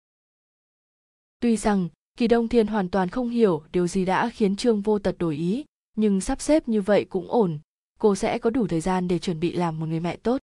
Tuy 1.39 1.57
rằng 1.57 1.89
kỳ 2.17 2.27
đông 2.27 2.47
thiên 2.47 2.67
hoàn 2.67 2.89
toàn 2.89 3.09
không 3.09 3.29
hiểu 3.29 3.63
điều 3.71 3.87
gì 3.87 4.05
đã 4.05 4.29
khiến 4.29 4.55
trương 4.55 4.81
vô 4.81 4.99
tật 4.99 5.15
đổi 5.17 5.35
ý, 5.35 5.65
nhưng 5.95 6.21
sắp 6.21 6.41
xếp 6.41 6.67
như 6.67 6.81
vậy 6.81 7.05
cũng 7.09 7.31
ổn. 7.31 7.59
Cô 7.99 8.15
sẽ 8.15 8.37
có 8.37 8.49
đủ 8.49 8.67
thời 8.67 8.81
gian 8.81 9.07
để 9.07 9.19
chuẩn 9.19 9.39
bị 9.39 9.53
làm 9.53 9.79
một 9.79 9.85
người 9.85 9.99
mẹ 9.99 10.15
tốt. 10.15 10.41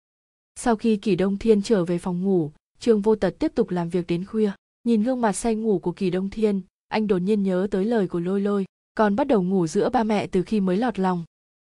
Sau 0.56 0.76
khi 0.76 0.96
kỳ 0.96 1.16
đông 1.16 1.38
thiên 1.38 1.62
trở 1.62 1.84
về 1.84 1.98
phòng 1.98 2.22
ngủ, 2.22 2.50
trương 2.78 3.00
vô 3.00 3.16
tật 3.16 3.34
tiếp 3.38 3.52
tục 3.54 3.70
làm 3.70 3.88
việc 3.88 4.06
đến 4.06 4.24
khuya. 4.24 4.50
Nhìn 4.84 5.02
gương 5.02 5.20
mặt 5.20 5.32
say 5.32 5.54
ngủ 5.54 5.78
của 5.78 5.92
kỳ 5.92 6.10
đông 6.10 6.30
thiên, 6.30 6.60
anh 6.88 7.06
đột 7.06 7.18
nhiên 7.18 7.42
nhớ 7.42 7.66
tới 7.70 7.84
lời 7.84 8.08
của 8.08 8.20
lôi 8.20 8.40
lôi, 8.40 8.64
còn 8.94 9.16
bắt 9.16 9.26
đầu 9.26 9.42
ngủ 9.42 9.66
giữa 9.66 9.90
ba 9.90 10.02
mẹ 10.02 10.26
từ 10.26 10.42
khi 10.42 10.60
mới 10.60 10.76
lọt 10.76 10.98
lòng. 10.98 11.24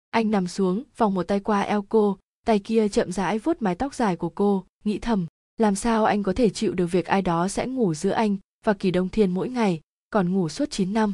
Anh 0.10 0.32
nằm 0.32 0.48
xuống, 0.48 0.84
vòng 0.98 1.14
một 1.14 1.24
tay 1.24 1.40
qua 1.40 1.62
eo 1.62 1.86
cô, 1.90 2.18
tay 2.46 2.60
kia 2.60 2.90
chậm 2.90 3.12
rãi 3.12 3.40
vuốt 3.40 3.62
mái 3.62 3.76
tóc 3.76 3.94
dài 3.94 4.16
của 4.16 4.30
cô, 4.30 4.66
nghĩ 4.86 5.00
thầm, 5.00 5.26
làm 5.58 5.76
sao 5.76 6.06
anh 6.06 6.24
có 6.24 6.34
thể 6.34 6.50
chịu 6.50 6.74
được 6.74 6.88
việc 6.88 7.06
ai 7.06 7.22
đó 7.22 7.48
sẽ 7.48 7.68
ngủ 7.68 7.94
giữa 7.94 8.12
anh 8.12 8.38
và 8.66 8.74
kỳ 8.74 8.92
đông 8.92 9.10
thiên 9.10 9.32
mỗi 9.32 9.50
ngày? 9.50 9.82
Còn 10.10 10.34
ngủ 10.34 10.50
suốt 10.50 10.72
9 10.72 10.94
năm. 10.94 11.14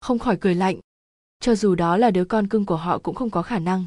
Không 0.00 0.18
khỏi 0.18 0.36
cười 0.40 0.54
lạnh. 0.54 0.78
Cho 1.40 1.54
dù 1.54 1.74
đó 1.74 1.96
là 1.96 2.10
đứa 2.10 2.24
con 2.24 2.48
cưng 2.48 2.66
của 2.66 2.76
họ 2.76 2.98
cũng 2.98 3.14
không 3.14 3.30
có 3.30 3.42
khả 3.42 3.58
năng. 3.58 3.84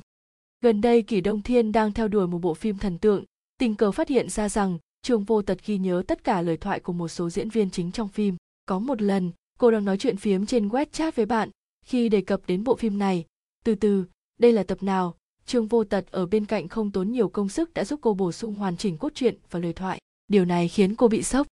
Gần 0.62 0.82
đây 0.82 1.02
kỳ 1.02 1.22
đông 1.22 1.42
thiên 1.42 1.72
đang 1.72 1.94
theo 1.94 2.08
đuổi 2.08 2.28
một 2.28 2.38
bộ 2.38 2.54
phim 2.54 2.78
thần 2.78 2.98
tượng, 2.98 3.24
tình 3.58 3.76
cờ 3.76 3.92
phát 3.92 4.10
hiện 4.10 4.30
ra 4.30 4.50
rằng 4.50 4.78
trương 5.02 5.24
vô 5.24 5.42
tật 5.42 5.66
ghi 5.66 5.78
nhớ 5.78 6.04
tất 6.08 6.24
cả 6.24 6.42
lời 6.42 6.58
thoại 6.58 6.80
của 6.80 6.94
một 6.94 7.08
số 7.08 7.30
diễn 7.30 7.50
viên 7.50 7.70
chính 7.70 7.92
trong 7.92 8.08
phim. 8.08 8.36
Có 8.66 8.80
một 8.80 9.02
lần, 9.02 9.32
cô 9.60 9.72
đang 9.72 9.86
nói 9.86 9.98
chuyện 9.98 10.18
phiếm 10.18 10.46
trên 10.46 10.70
WeChat 10.70 11.12
với 11.16 11.26
bạn, 11.26 11.50
khi 11.86 12.10
đề 12.10 12.22
cập 12.22 12.42
đến 12.48 12.64
bộ 12.64 12.76
phim 12.76 12.98
này. 12.98 13.26
Từ 13.66 13.76
từ, 13.76 14.06
đây 14.40 14.52
là 14.52 14.64
tập 14.64 14.84
nào? 14.84 15.16
Trương 15.46 15.68
vô 15.68 15.84
tật 15.84 16.12
ở 16.12 16.26
bên 16.26 16.46
cạnh 16.46 16.68
không 16.68 16.92
tốn 16.92 17.12
nhiều 17.12 17.30
công 17.30 17.50
sức 17.50 17.74
đã 17.74 17.86
giúp 17.86 18.00
cô 18.04 18.14
bổ 18.14 18.32
sung 18.32 18.56
hoàn 18.56 18.78
chỉnh 18.78 18.98
cốt 18.98 19.12
truyện 19.16 19.36
và 19.52 19.60
lời 19.60 19.74
thoại. 19.74 20.00
Điều 20.28 20.46
này 20.46 20.68
khiến 20.68 20.96
cô 20.96 21.08
bị 21.08 21.24
sốc 21.24 21.47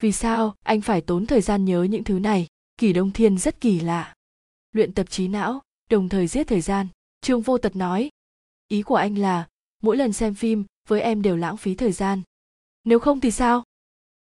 vì 0.00 0.12
sao 0.12 0.54
anh 0.62 0.80
phải 0.80 1.00
tốn 1.00 1.26
thời 1.26 1.40
gian 1.40 1.64
nhớ 1.64 1.82
những 1.82 2.04
thứ 2.04 2.18
này? 2.18 2.46
Kỳ 2.76 2.92
đông 2.92 3.10
thiên 3.10 3.38
rất 3.38 3.60
kỳ 3.60 3.80
lạ. 3.80 4.14
Luyện 4.72 4.94
tập 4.94 5.10
trí 5.10 5.28
não, 5.28 5.62
đồng 5.90 6.08
thời 6.08 6.26
giết 6.26 6.44
thời 6.44 6.60
gian. 6.60 6.86
Trương 7.20 7.40
vô 7.40 7.58
tật 7.58 7.76
nói, 7.76 8.10
ý 8.68 8.82
của 8.82 8.94
anh 8.94 9.18
là, 9.18 9.48
mỗi 9.82 9.96
lần 9.96 10.12
xem 10.12 10.34
phim, 10.34 10.64
với 10.88 11.00
em 11.00 11.22
đều 11.22 11.36
lãng 11.36 11.56
phí 11.56 11.74
thời 11.74 11.92
gian. 11.92 12.22
Nếu 12.84 12.98
không 12.98 13.20
thì 13.20 13.30
sao? 13.30 13.64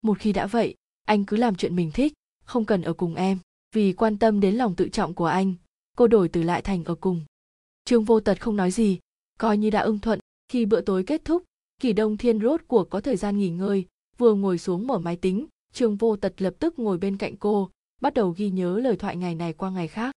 Một 0.01 0.19
khi 0.19 0.33
đã 0.33 0.47
vậy, 0.47 0.75
anh 1.05 1.25
cứ 1.25 1.37
làm 1.37 1.55
chuyện 1.55 1.75
mình 1.75 1.91
thích, 1.91 2.13
không 2.43 2.65
cần 2.65 2.81
ở 2.81 2.93
cùng 2.93 3.15
em, 3.15 3.37
vì 3.75 3.93
quan 3.93 4.17
tâm 4.17 4.39
đến 4.39 4.55
lòng 4.55 4.75
tự 4.75 4.89
trọng 4.89 5.13
của 5.13 5.25
anh, 5.25 5.53
cô 5.97 6.07
đổi 6.07 6.29
từ 6.29 6.43
lại 6.43 6.61
thành 6.61 6.83
ở 6.83 6.95
cùng. 6.95 7.25
Trương 7.85 8.03
vô 8.03 8.19
tật 8.19 8.41
không 8.41 8.55
nói 8.55 8.71
gì, 8.71 8.99
coi 9.37 9.57
như 9.57 9.69
đã 9.69 9.79
ưng 9.79 9.99
thuận, 9.99 10.19
khi 10.47 10.65
bữa 10.65 10.81
tối 10.81 11.03
kết 11.07 11.25
thúc, 11.25 11.43
kỳ 11.81 11.93
đông 11.93 12.17
thiên 12.17 12.41
rốt 12.41 12.61
cuộc 12.67 12.89
có 12.89 13.01
thời 13.01 13.15
gian 13.17 13.37
nghỉ 13.37 13.49
ngơi, 13.49 13.85
vừa 14.17 14.33
ngồi 14.33 14.57
xuống 14.57 14.87
mở 14.87 14.99
máy 14.99 15.15
tính 15.15 15.47
trương 15.73 15.95
vô 15.95 16.15
tật 16.15 16.33
lập 16.41 16.53
tức 16.59 16.79
ngồi 16.79 16.97
bên 16.97 17.17
cạnh 17.17 17.35
cô, 17.37 17.69
bắt 18.01 18.13
đầu 18.13 18.33
ghi 18.37 18.49
nhớ 18.49 18.79
lời 18.79 18.95
thoại 18.95 19.15
ngày 19.15 19.35
này 19.35 19.53
qua 19.53 19.69
ngày 19.69 19.87
khác. 19.87 20.15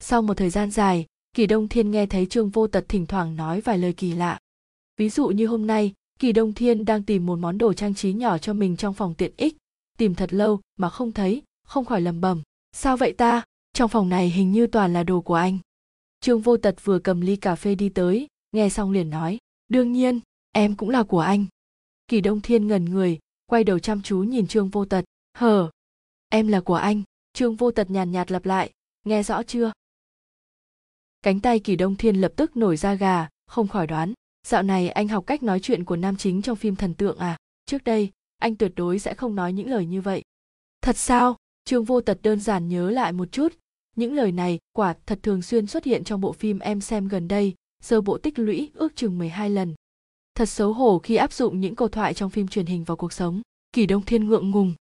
Sau 0.00 0.22
một 0.22 0.34
thời 0.34 0.50
gian 0.50 0.70
dài, 0.70 1.06
kỳ 1.32 1.46
đông 1.46 1.68
thiên 1.68 1.90
nghe 1.90 2.06
thấy 2.06 2.26
trương 2.26 2.50
vô 2.50 2.66
tật 2.66 2.84
thỉnh 2.88 3.06
thoảng 3.06 3.36
nói 3.36 3.60
vài 3.60 3.78
lời 3.78 3.92
kỳ 3.92 4.12
lạ. 4.12 4.38
Ví 4.96 5.08
dụ 5.08 5.28
như 5.28 5.46
hôm 5.46 5.66
nay, 5.66 5.92
kỳ 6.18 6.32
đông 6.32 6.52
thiên 6.52 6.84
đang 6.84 7.02
tìm 7.02 7.26
một 7.26 7.38
món 7.38 7.58
đồ 7.58 7.72
trang 7.72 7.94
trí 7.94 8.12
nhỏ 8.12 8.38
cho 8.38 8.54
mình 8.54 8.76
trong 8.76 8.94
phòng 8.94 9.14
tiện 9.14 9.32
ích. 9.36 9.56
Tìm 9.98 10.14
thật 10.14 10.32
lâu 10.32 10.60
mà 10.76 10.90
không 10.90 11.12
thấy, 11.12 11.42
không 11.64 11.84
khỏi 11.84 12.00
lầm 12.00 12.20
bầm 12.20 12.42
sao 12.72 12.96
vậy 12.96 13.12
ta? 13.12 13.42
Trong 13.72 13.88
phòng 13.88 14.08
này 14.08 14.30
hình 14.30 14.52
như 14.52 14.66
toàn 14.66 14.92
là 14.92 15.02
đồ 15.02 15.20
của 15.20 15.34
anh. 15.34 15.58
Trương 16.20 16.40
vô 16.40 16.56
tật 16.56 16.84
vừa 16.84 16.98
cầm 16.98 17.20
ly 17.20 17.36
cà 17.36 17.54
phê 17.54 17.74
đi 17.74 17.88
tới, 17.88 18.26
nghe 18.52 18.68
xong 18.68 18.90
liền 18.90 19.10
nói, 19.10 19.38
đương 19.68 19.92
nhiên, 19.92 20.20
em 20.52 20.76
cũng 20.76 20.90
là 20.90 21.02
của 21.02 21.20
anh. 21.20 21.46
Kỳ 22.08 22.20
đông 22.20 22.40
thiên 22.40 22.66
ngần 22.66 22.84
người 22.84 23.18
quay 23.48 23.64
đầu 23.64 23.78
chăm 23.78 24.02
chú 24.02 24.18
nhìn 24.18 24.46
trương 24.46 24.68
vô 24.68 24.84
tật. 24.84 25.04
Hờ, 25.34 25.70
em 26.28 26.48
là 26.48 26.60
của 26.60 26.74
anh. 26.74 27.02
Trương 27.32 27.56
vô 27.56 27.70
tật 27.70 27.90
nhàn 27.90 28.12
nhạt 28.12 28.30
lặp 28.30 28.46
lại, 28.46 28.70
nghe 29.04 29.22
rõ 29.22 29.42
chưa? 29.42 29.72
Cánh 31.22 31.40
tay 31.40 31.58
kỳ 31.58 31.76
đông 31.76 31.96
thiên 31.96 32.16
lập 32.16 32.32
tức 32.36 32.56
nổi 32.56 32.76
da 32.76 32.94
gà, 32.94 33.28
không 33.46 33.68
khỏi 33.68 33.86
đoán, 33.86 34.12
dạo 34.46 34.62
này 34.62 34.88
anh 34.88 35.08
học 35.08 35.24
cách 35.26 35.42
nói 35.42 35.60
chuyện 35.60 35.84
của 35.84 35.96
nam 35.96 36.16
chính 36.16 36.42
trong 36.42 36.56
phim 36.56 36.76
thần 36.76 36.94
tượng 36.94 37.18
à? 37.18 37.36
Trước 37.66 37.84
đây, 37.84 38.10
anh 38.38 38.56
tuyệt 38.56 38.72
đối 38.76 38.98
sẽ 38.98 39.14
không 39.14 39.34
nói 39.34 39.52
những 39.52 39.70
lời 39.70 39.86
như 39.86 40.00
vậy. 40.00 40.22
Thật 40.80 40.96
sao? 40.96 41.36
Trương 41.64 41.84
vô 41.84 42.00
tật 42.00 42.18
đơn 42.22 42.40
giản 42.40 42.68
nhớ 42.68 42.90
lại 42.90 43.12
một 43.12 43.32
chút. 43.32 43.52
Những 43.96 44.12
lời 44.12 44.32
này 44.32 44.58
quả 44.72 44.94
thật 45.06 45.18
thường 45.22 45.42
xuyên 45.42 45.66
xuất 45.66 45.84
hiện 45.84 46.04
trong 46.04 46.20
bộ 46.20 46.32
phim 46.32 46.58
em 46.58 46.80
xem 46.80 47.08
gần 47.08 47.28
đây 47.28 47.54
sơ 47.82 48.00
bộ 48.00 48.18
tích 48.18 48.38
lũy 48.38 48.70
ước 48.74 48.96
chừng 48.96 49.18
12 49.18 49.50
lần 49.50 49.74
thật 50.38 50.48
xấu 50.48 50.72
hổ 50.72 50.98
khi 50.98 51.16
áp 51.16 51.32
dụng 51.32 51.60
những 51.60 51.74
câu 51.74 51.88
thoại 51.88 52.14
trong 52.14 52.30
phim 52.30 52.48
truyền 52.48 52.66
hình 52.66 52.84
vào 52.84 52.96
cuộc 52.96 53.12
sống. 53.12 53.40
Kỳ 53.72 53.86
đông 53.86 54.02
thiên 54.02 54.28
ngượng 54.28 54.50
ngùng. 54.50 54.74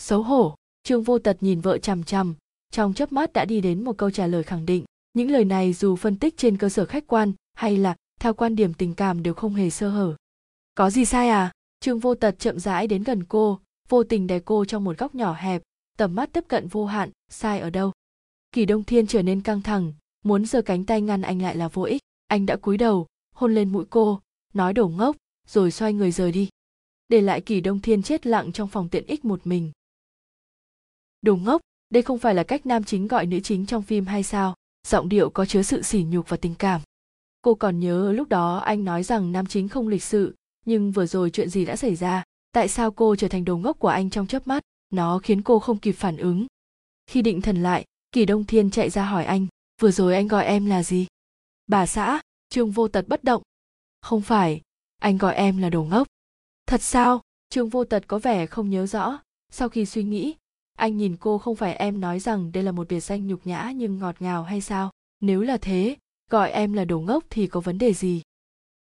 Xấu 0.00 0.22
hổ, 0.22 0.54
trương 0.82 1.02
vô 1.02 1.18
tật 1.18 1.36
nhìn 1.40 1.60
vợ 1.60 1.78
chằm 1.78 2.04
chằm, 2.04 2.34
trong 2.72 2.94
chớp 2.94 3.12
mắt 3.12 3.32
đã 3.32 3.44
đi 3.44 3.60
đến 3.60 3.84
một 3.84 3.98
câu 3.98 4.10
trả 4.10 4.26
lời 4.26 4.42
khẳng 4.42 4.66
định. 4.66 4.84
Những 5.12 5.30
lời 5.30 5.44
này 5.44 5.72
dù 5.72 5.96
phân 5.96 6.16
tích 6.16 6.36
trên 6.36 6.56
cơ 6.56 6.68
sở 6.68 6.84
khách 6.84 7.06
quan 7.06 7.32
hay 7.54 7.76
là 7.76 7.96
theo 8.20 8.34
quan 8.34 8.56
điểm 8.56 8.74
tình 8.74 8.94
cảm 8.94 9.22
đều 9.22 9.34
không 9.34 9.54
hề 9.54 9.70
sơ 9.70 9.88
hở. 9.88 10.16
Có 10.74 10.90
gì 10.90 11.04
sai 11.04 11.28
à? 11.28 11.52
Trương 11.80 11.98
vô 11.98 12.14
tật 12.14 12.38
chậm 12.38 12.58
rãi 12.58 12.86
đến 12.86 13.02
gần 13.02 13.24
cô, 13.24 13.60
vô 13.88 14.04
tình 14.04 14.26
đè 14.26 14.40
cô 14.44 14.64
trong 14.64 14.84
một 14.84 14.98
góc 14.98 15.14
nhỏ 15.14 15.32
hẹp, 15.32 15.62
tầm 15.98 16.14
mắt 16.14 16.32
tiếp 16.32 16.44
cận 16.48 16.68
vô 16.68 16.86
hạn, 16.86 17.10
sai 17.30 17.60
ở 17.60 17.70
đâu? 17.70 17.92
Kỳ 18.52 18.64
đông 18.64 18.84
thiên 18.84 19.06
trở 19.06 19.22
nên 19.22 19.40
căng 19.40 19.62
thẳng, 19.62 19.92
muốn 20.24 20.46
giơ 20.46 20.62
cánh 20.62 20.84
tay 20.84 21.00
ngăn 21.00 21.22
anh 21.22 21.42
lại 21.42 21.56
là 21.56 21.68
vô 21.68 21.82
ích. 21.82 22.02
Anh 22.26 22.46
đã 22.46 22.56
cúi 22.56 22.76
đầu, 22.76 23.06
hôn 23.34 23.54
lên 23.54 23.72
mũi 23.72 23.84
cô 23.90 24.20
nói 24.54 24.72
đổ 24.72 24.88
ngốc, 24.88 25.16
rồi 25.48 25.70
xoay 25.70 25.92
người 25.92 26.12
rời 26.12 26.32
đi. 26.32 26.48
Để 27.08 27.20
lại 27.20 27.40
kỳ 27.40 27.60
đông 27.60 27.80
thiên 27.80 28.02
chết 28.02 28.26
lặng 28.26 28.52
trong 28.52 28.68
phòng 28.68 28.88
tiện 28.88 29.06
ích 29.06 29.24
một 29.24 29.46
mình. 29.46 29.72
Đồ 31.22 31.36
ngốc, 31.36 31.60
đây 31.90 32.02
không 32.02 32.18
phải 32.18 32.34
là 32.34 32.42
cách 32.42 32.66
nam 32.66 32.84
chính 32.84 33.08
gọi 33.08 33.26
nữ 33.26 33.40
chính 33.40 33.66
trong 33.66 33.82
phim 33.82 34.06
hay 34.06 34.22
sao? 34.22 34.54
Giọng 34.86 35.08
điệu 35.08 35.30
có 35.30 35.46
chứa 35.46 35.62
sự 35.62 35.82
sỉ 35.82 36.02
nhục 36.02 36.28
và 36.28 36.36
tình 36.36 36.54
cảm. 36.54 36.80
Cô 37.42 37.54
còn 37.54 37.80
nhớ 37.80 38.12
lúc 38.12 38.28
đó 38.28 38.56
anh 38.56 38.84
nói 38.84 39.02
rằng 39.02 39.32
nam 39.32 39.46
chính 39.46 39.68
không 39.68 39.88
lịch 39.88 40.02
sự, 40.02 40.34
nhưng 40.66 40.92
vừa 40.92 41.06
rồi 41.06 41.30
chuyện 41.30 41.48
gì 41.48 41.64
đã 41.64 41.76
xảy 41.76 41.94
ra? 41.96 42.24
Tại 42.52 42.68
sao 42.68 42.90
cô 42.90 43.16
trở 43.16 43.28
thành 43.28 43.44
đồ 43.44 43.56
ngốc 43.56 43.78
của 43.78 43.88
anh 43.88 44.10
trong 44.10 44.26
chớp 44.26 44.46
mắt? 44.46 44.62
Nó 44.90 45.18
khiến 45.18 45.42
cô 45.42 45.58
không 45.58 45.78
kịp 45.78 45.92
phản 45.92 46.16
ứng. 46.16 46.46
Khi 47.06 47.22
định 47.22 47.40
thần 47.40 47.62
lại, 47.62 47.84
kỳ 48.12 48.24
đông 48.26 48.44
thiên 48.44 48.70
chạy 48.70 48.90
ra 48.90 49.04
hỏi 49.04 49.24
anh, 49.24 49.46
vừa 49.80 49.90
rồi 49.90 50.14
anh 50.14 50.28
gọi 50.28 50.44
em 50.44 50.66
là 50.66 50.82
gì? 50.82 51.06
Bà 51.66 51.86
xã, 51.86 52.20
trương 52.48 52.70
vô 52.70 52.88
tật 52.88 53.08
bất 53.08 53.24
động 53.24 53.42
không 54.00 54.20
phải, 54.20 54.60
anh 54.98 55.18
gọi 55.18 55.34
em 55.34 55.58
là 55.58 55.70
đồ 55.70 55.84
ngốc. 55.84 56.08
Thật 56.66 56.82
sao? 56.82 57.20
Trương 57.48 57.68
vô 57.68 57.84
tật 57.84 58.04
có 58.06 58.18
vẻ 58.18 58.46
không 58.46 58.70
nhớ 58.70 58.86
rõ. 58.86 59.18
Sau 59.52 59.68
khi 59.68 59.86
suy 59.86 60.02
nghĩ, 60.02 60.34
anh 60.78 60.96
nhìn 60.96 61.16
cô 61.20 61.38
không 61.38 61.56
phải 61.56 61.74
em 61.74 62.00
nói 62.00 62.20
rằng 62.20 62.52
đây 62.52 62.62
là 62.64 62.72
một 62.72 62.88
biệt 62.88 63.00
danh 63.00 63.26
nhục 63.26 63.46
nhã 63.46 63.72
nhưng 63.76 63.98
ngọt 63.98 64.16
ngào 64.22 64.42
hay 64.42 64.60
sao? 64.60 64.90
Nếu 65.20 65.40
là 65.40 65.56
thế, 65.56 65.96
gọi 66.30 66.50
em 66.50 66.72
là 66.72 66.84
đồ 66.84 67.00
ngốc 67.00 67.24
thì 67.30 67.46
có 67.46 67.60
vấn 67.60 67.78
đề 67.78 67.92
gì? 67.92 68.22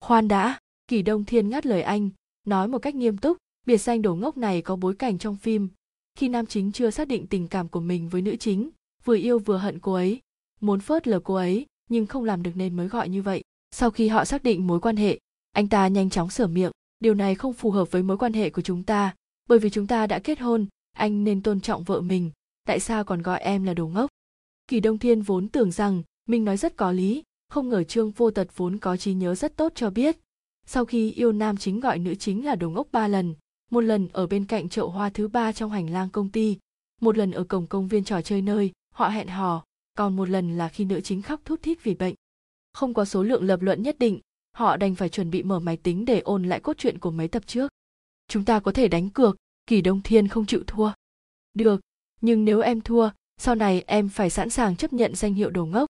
Khoan 0.01 0.27
đã, 0.27 0.59
kỳ 0.87 1.01
đông 1.01 1.25
thiên 1.25 1.49
ngắt 1.49 1.65
lời 1.65 1.81
anh, 1.81 2.09
nói 2.47 2.67
một 2.67 2.79
cách 2.79 2.95
nghiêm 2.95 3.17
túc, 3.17 3.37
biệt 3.65 3.77
danh 3.77 4.01
đồ 4.01 4.15
ngốc 4.15 4.37
này 4.37 4.61
có 4.61 4.75
bối 4.75 4.95
cảnh 4.95 5.17
trong 5.17 5.35
phim. 5.35 5.69
Khi 6.15 6.29
nam 6.29 6.45
chính 6.45 6.71
chưa 6.71 6.89
xác 6.89 7.07
định 7.07 7.27
tình 7.27 7.47
cảm 7.47 7.67
của 7.67 7.79
mình 7.79 8.09
với 8.09 8.21
nữ 8.21 8.35
chính, 8.35 8.69
vừa 9.03 9.15
yêu 9.15 9.39
vừa 9.39 9.57
hận 9.57 9.79
cô 9.79 9.93
ấy. 9.93 10.19
Muốn 10.61 10.79
phớt 10.79 11.07
lờ 11.07 11.19
cô 11.19 11.33
ấy, 11.33 11.65
nhưng 11.89 12.05
không 12.05 12.23
làm 12.23 12.43
được 12.43 12.51
nên 12.55 12.77
mới 12.77 12.87
gọi 12.87 13.09
như 13.09 13.21
vậy 13.21 13.43
sau 13.71 13.91
khi 13.91 14.07
họ 14.07 14.25
xác 14.25 14.43
định 14.43 14.67
mối 14.67 14.79
quan 14.79 14.97
hệ, 14.97 15.19
anh 15.51 15.67
ta 15.67 15.87
nhanh 15.87 16.09
chóng 16.09 16.29
sửa 16.29 16.47
miệng. 16.47 16.71
Điều 16.99 17.13
này 17.13 17.35
không 17.35 17.53
phù 17.53 17.71
hợp 17.71 17.91
với 17.91 18.03
mối 18.03 18.17
quan 18.17 18.33
hệ 18.33 18.49
của 18.49 18.61
chúng 18.61 18.83
ta, 18.83 19.15
bởi 19.49 19.59
vì 19.59 19.69
chúng 19.69 19.87
ta 19.87 20.07
đã 20.07 20.19
kết 20.19 20.39
hôn, 20.39 20.65
anh 20.91 21.23
nên 21.23 21.41
tôn 21.41 21.61
trọng 21.61 21.83
vợ 21.83 22.01
mình. 22.01 22.31
Tại 22.65 22.79
sao 22.79 23.03
còn 23.03 23.21
gọi 23.21 23.39
em 23.39 23.63
là 23.63 23.73
đồ 23.73 23.87
ngốc? 23.87 24.09
Kỳ 24.67 24.79
đông 24.79 24.97
thiên 24.97 25.21
vốn 25.21 25.47
tưởng 25.47 25.71
rằng 25.71 26.03
mình 26.25 26.45
nói 26.45 26.57
rất 26.57 26.77
có 26.77 26.91
lý, 26.91 27.23
không 27.49 27.69
ngờ 27.69 27.83
trương 27.83 28.11
vô 28.11 28.31
tật 28.31 28.47
vốn 28.55 28.77
có 28.77 28.97
trí 28.97 29.13
nhớ 29.13 29.35
rất 29.35 29.57
tốt 29.57 29.71
cho 29.75 29.89
biết. 29.89 30.17
Sau 30.65 30.85
khi 30.85 31.11
yêu 31.11 31.31
nam 31.31 31.57
chính 31.57 31.79
gọi 31.79 31.99
nữ 31.99 32.15
chính 32.15 32.45
là 32.45 32.55
đồ 32.55 32.69
ngốc 32.69 32.87
ba 32.91 33.07
lần, 33.07 33.35
một 33.71 33.81
lần 33.81 34.07
ở 34.13 34.27
bên 34.27 34.45
cạnh 34.45 34.69
chậu 34.69 34.89
hoa 34.89 35.09
thứ 35.09 35.27
ba 35.27 35.51
trong 35.51 35.71
hành 35.71 35.89
lang 35.89 36.09
công 36.09 36.29
ty, 36.29 36.57
một 37.01 37.17
lần 37.17 37.31
ở 37.31 37.43
cổng 37.43 37.67
công 37.67 37.87
viên 37.87 38.03
trò 38.03 38.21
chơi 38.21 38.41
nơi 38.41 38.71
họ 38.93 39.09
hẹn 39.09 39.27
hò, 39.27 39.63
còn 39.97 40.15
một 40.15 40.29
lần 40.29 40.57
là 40.57 40.69
khi 40.69 40.85
nữ 40.85 41.01
chính 41.01 41.21
khóc 41.21 41.41
thút 41.45 41.61
thít 41.61 41.83
vì 41.83 41.93
bệnh 41.93 42.15
không 42.73 42.93
có 42.93 43.05
số 43.05 43.23
lượng 43.23 43.43
lập 43.43 43.61
luận 43.61 43.83
nhất 43.83 43.99
định, 43.99 44.19
họ 44.51 44.77
đành 44.77 44.95
phải 44.95 45.09
chuẩn 45.09 45.31
bị 45.31 45.43
mở 45.43 45.59
máy 45.59 45.77
tính 45.77 46.05
để 46.05 46.19
ôn 46.19 46.43
lại 46.43 46.59
cốt 46.59 46.77
truyện 46.77 46.99
của 46.99 47.11
mấy 47.11 47.27
tập 47.27 47.43
trước. 47.47 47.71
Chúng 48.27 48.45
ta 48.45 48.59
có 48.59 48.71
thể 48.71 48.87
đánh 48.87 49.09
cược, 49.09 49.37
kỳ 49.67 49.81
đông 49.81 50.01
thiên 50.01 50.27
không 50.27 50.45
chịu 50.45 50.63
thua. 50.67 50.91
Được, 51.53 51.81
nhưng 52.21 52.45
nếu 52.45 52.59
em 52.61 52.81
thua, 52.81 53.09
sau 53.37 53.55
này 53.55 53.83
em 53.87 54.09
phải 54.09 54.29
sẵn 54.29 54.49
sàng 54.49 54.75
chấp 54.75 54.93
nhận 54.93 55.15
danh 55.15 55.33
hiệu 55.33 55.49
đồ 55.49 55.65
ngốc. 55.65 55.87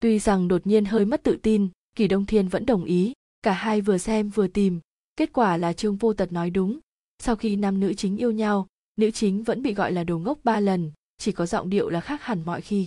Tuy 0.00 0.18
rằng 0.18 0.48
đột 0.48 0.66
nhiên 0.66 0.84
hơi 0.84 1.04
mất 1.04 1.22
tự 1.22 1.38
tin, 1.42 1.68
kỳ 1.96 2.08
đông 2.08 2.26
thiên 2.26 2.48
vẫn 2.48 2.66
đồng 2.66 2.84
ý, 2.84 3.12
cả 3.42 3.52
hai 3.52 3.80
vừa 3.80 3.98
xem 3.98 4.28
vừa 4.28 4.46
tìm, 4.46 4.80
kết 5.16 5.32
quả 5.32 5.56
là 5.56 5.72
trương 5.72 5.96
vô 5.96 6.12
tật 6.14 6.32
nói 6.32 6.50
đúng. 6.50 6.78
Sau 7.18 7.36
khi 7.36 7.56
nam 7.56 7.80
nữ 7.80 7.94
chính 7.94 8.16
yêu 8.16 8.30
nhau, 8.30 8.66
nữ 8.96 9.10
chính 9.10 9.42
vẫn 9.42 9.62
bị 9.62 9.74
gọi 9.74 9.92
là 9.92 10.04
đồ 10.04 10.18
ngốc 10.18 10.38
ba 10.44 10.60
lần, 10.60 10.92
chỉ 11.18 11.32
có 11.32 11.46
giọng 11.46 11.70
điệu 11.70 11.90
là 11.90 12.00
khác 12.00 12.22
hẳn 12.22 12.42
mọi 12.44 12.60
khi. 12.60 12.86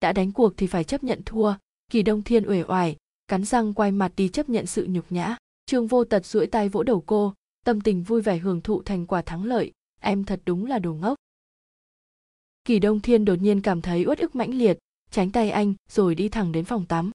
Đã 0.00 0.12
đánh 0.12 0.32
cuộc 0.32 0.52
thì 0.56 0.66
phải 0.66 0.84
chấp 0.84 1.04
nhận 1.04 1.22
thua 1.26 1.54
kỳ 1.88 2.02
đông 2.02 2.22
thiên 2.22 2.48
uể 2.48 2.62
oải, 2.62 2.96
cắn 3.28 3.44
răng 3.44 3.74
quay 3.74 3.92
mặt 3.92 4.12
đi 4.16 4.28
chấp 4.28 4.48
nhận 4.48 4.66
sự 4.66 4.86
nhục 4.90 5.12
nhã. 5.12 5.36
Trương 5.66 5.86
vô 5.86 6.04
tật 6.04 6.26
duỗi 6.26 6.46
tay 6.46 6.68
vỗ 6.68 6.82
đầu 6.82 7.02
cô, 7.06 7.34
tâm 7.64 7.80
tình 7.80 8.02
vui 8.02 8.22
vẻ 8.22 8.38
hưởng 8.38 8.60
thụ 8.60 8.82
thành 8.82 9.06
quả 9.06 9.22
thắng 9.22 9.44
lợi. 9.44 9.72
Em 10.00 10.24
thật 10.24 10.40
đúng 10.46 10.66
là 10.66 10.78
đồ 10.78 10.94
ngốc. 10.94 11.16
Kỳ 12.64 12.78
đông 12.78 13.00
thiên 13.00 13.24
đột 13.24 13.34
nhiên 13.34 13.60
cảm 13.62 13.82
thấy 13.82 14.04
uất 14.06 14.18
ức 14.18 14.36
mãnh 14.36 14.58
liệt, 14.58 14.78
tránh 15.10 15.30
tay 15.30 15.50
anh, 15.50 15.74
rồi 15.90 16.14
đi 16.14 16.28
thẳng 16.28 16.52
đến 16.52 16.64
phòng 16.64 16.86
tắm. 16.86 17.10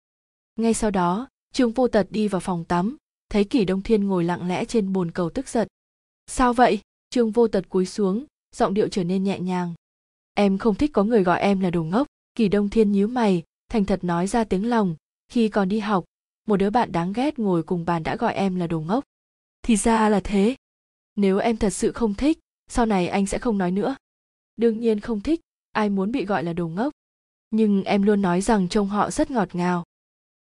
Ngay 0.56 0.74
sau 0.74 0.92
đó, 0.92 1.28
trương 1.54 1.72
vô 1.72 1.88
tật 1.88 2.08
đi 2.10 2.28
vào 2.28 2.42
phòng 2.42 2.66
tắm, 2.66 2.98
thấy 3.30 3.44
Kỳ 3.44 3.66
đông 3.66 3.82
thiên 3.82 4.08
ngồi 4.08 4.24
lặng 4.24 4.48
lẽ 4.48 4.66
trên 4.66 4.94
bồn 4.94 5.12
cầu 5.12 5.30
tức 5.30 5.48
giận. 5.48 5.68
Sao 6.28 6.54
vậy? 6.54 6.80
Trương 7.10 7.32
vô 7.32 7.48
tật 7.48 7.70
cúi 7.70 7.86
xuống, 7.86 8.26
giọng 8.56 8.74
điệu 8.74 8.88
trở 8.88 9.04
nên 9.04 9.24
nhẹ 9.24 9.40
nhàng. 9.40 9.74
Em 10.34 10.58
không 10.58 10.76
thích 10.76 10.92
có 10.94 11.04
người 11.04 11.24
gọi 11.24 11.40
em 11.40 11.60
là 11.60 11.70
đồ 11.70 11.84
ngốc. 11.84 12.08
Kỳ 12.36 12.48
đông 12.48 12.70
thiên 12.70 12.92
nhíu 12.92 13.08
mày 13.08 13.44
thành 13.74 13.86
thật 13.86 14.04
nói 14.04 14.28
ra 14.28 14.44
tiếng 14.44 14.70
lòng, 14.70 14.96
khi 15.28 15.50
còn 15.50 15.70
đi 15.70 15.80
học, 15.80 16.04
một 16.48 16.58
đứa 16.58 16.70
bạn 16.70 16.92
đáng 16.92 17.14
ghét 17.14 17.40
ngồi 17.40 17.64
cùng 17.64 17.86
bàn 17.86 18.04
đã 18.04 18.16
gọi 18.16 18.34
em 18.34 18.56
là 18.56 18.68
đồ 18.68 18.80
ngốc. 18.80 19.04
Thì 19.62 19.76
ra 19.76 20.10
là 20.10 20.20
thế. 20.24 20.56
Nếu 21.16 21.38
em 21.38 21.58
thật 21.58 21.70
sự 21.70 21.92
không 21.92 22.14
thích, 22.14 22.40
sau 22.68 22.86
này 22.86 23.08
anh 23.08 23.26
sẽ 23.26 23.38
không 23.38 23.58
nói 23.58 23.72
nữa. 23.72 23.96
Đương 24.56 24.80
nhiên 24.80 25.00
không 25.00 25.22
thích, 25.22 25.42
ai 25.72 25.90
muốn 25.90 26.12
bị 26.12 26.26
gọi 26.26 26.44
là 26.44 26.54
đồ 26.54 26.68
ngốc. 26.68 26.94
Nhưng 27.52 27.84
em 27.84 28.02
luôn 28.02 28.22
nói 28.22 28.42
rằng 28.42 28.70
trông 28.70 28.88
họ 28.88 29.12
rất 29.12 29.32
ngọt 29.32 29.56
ngào. 29.56 29.84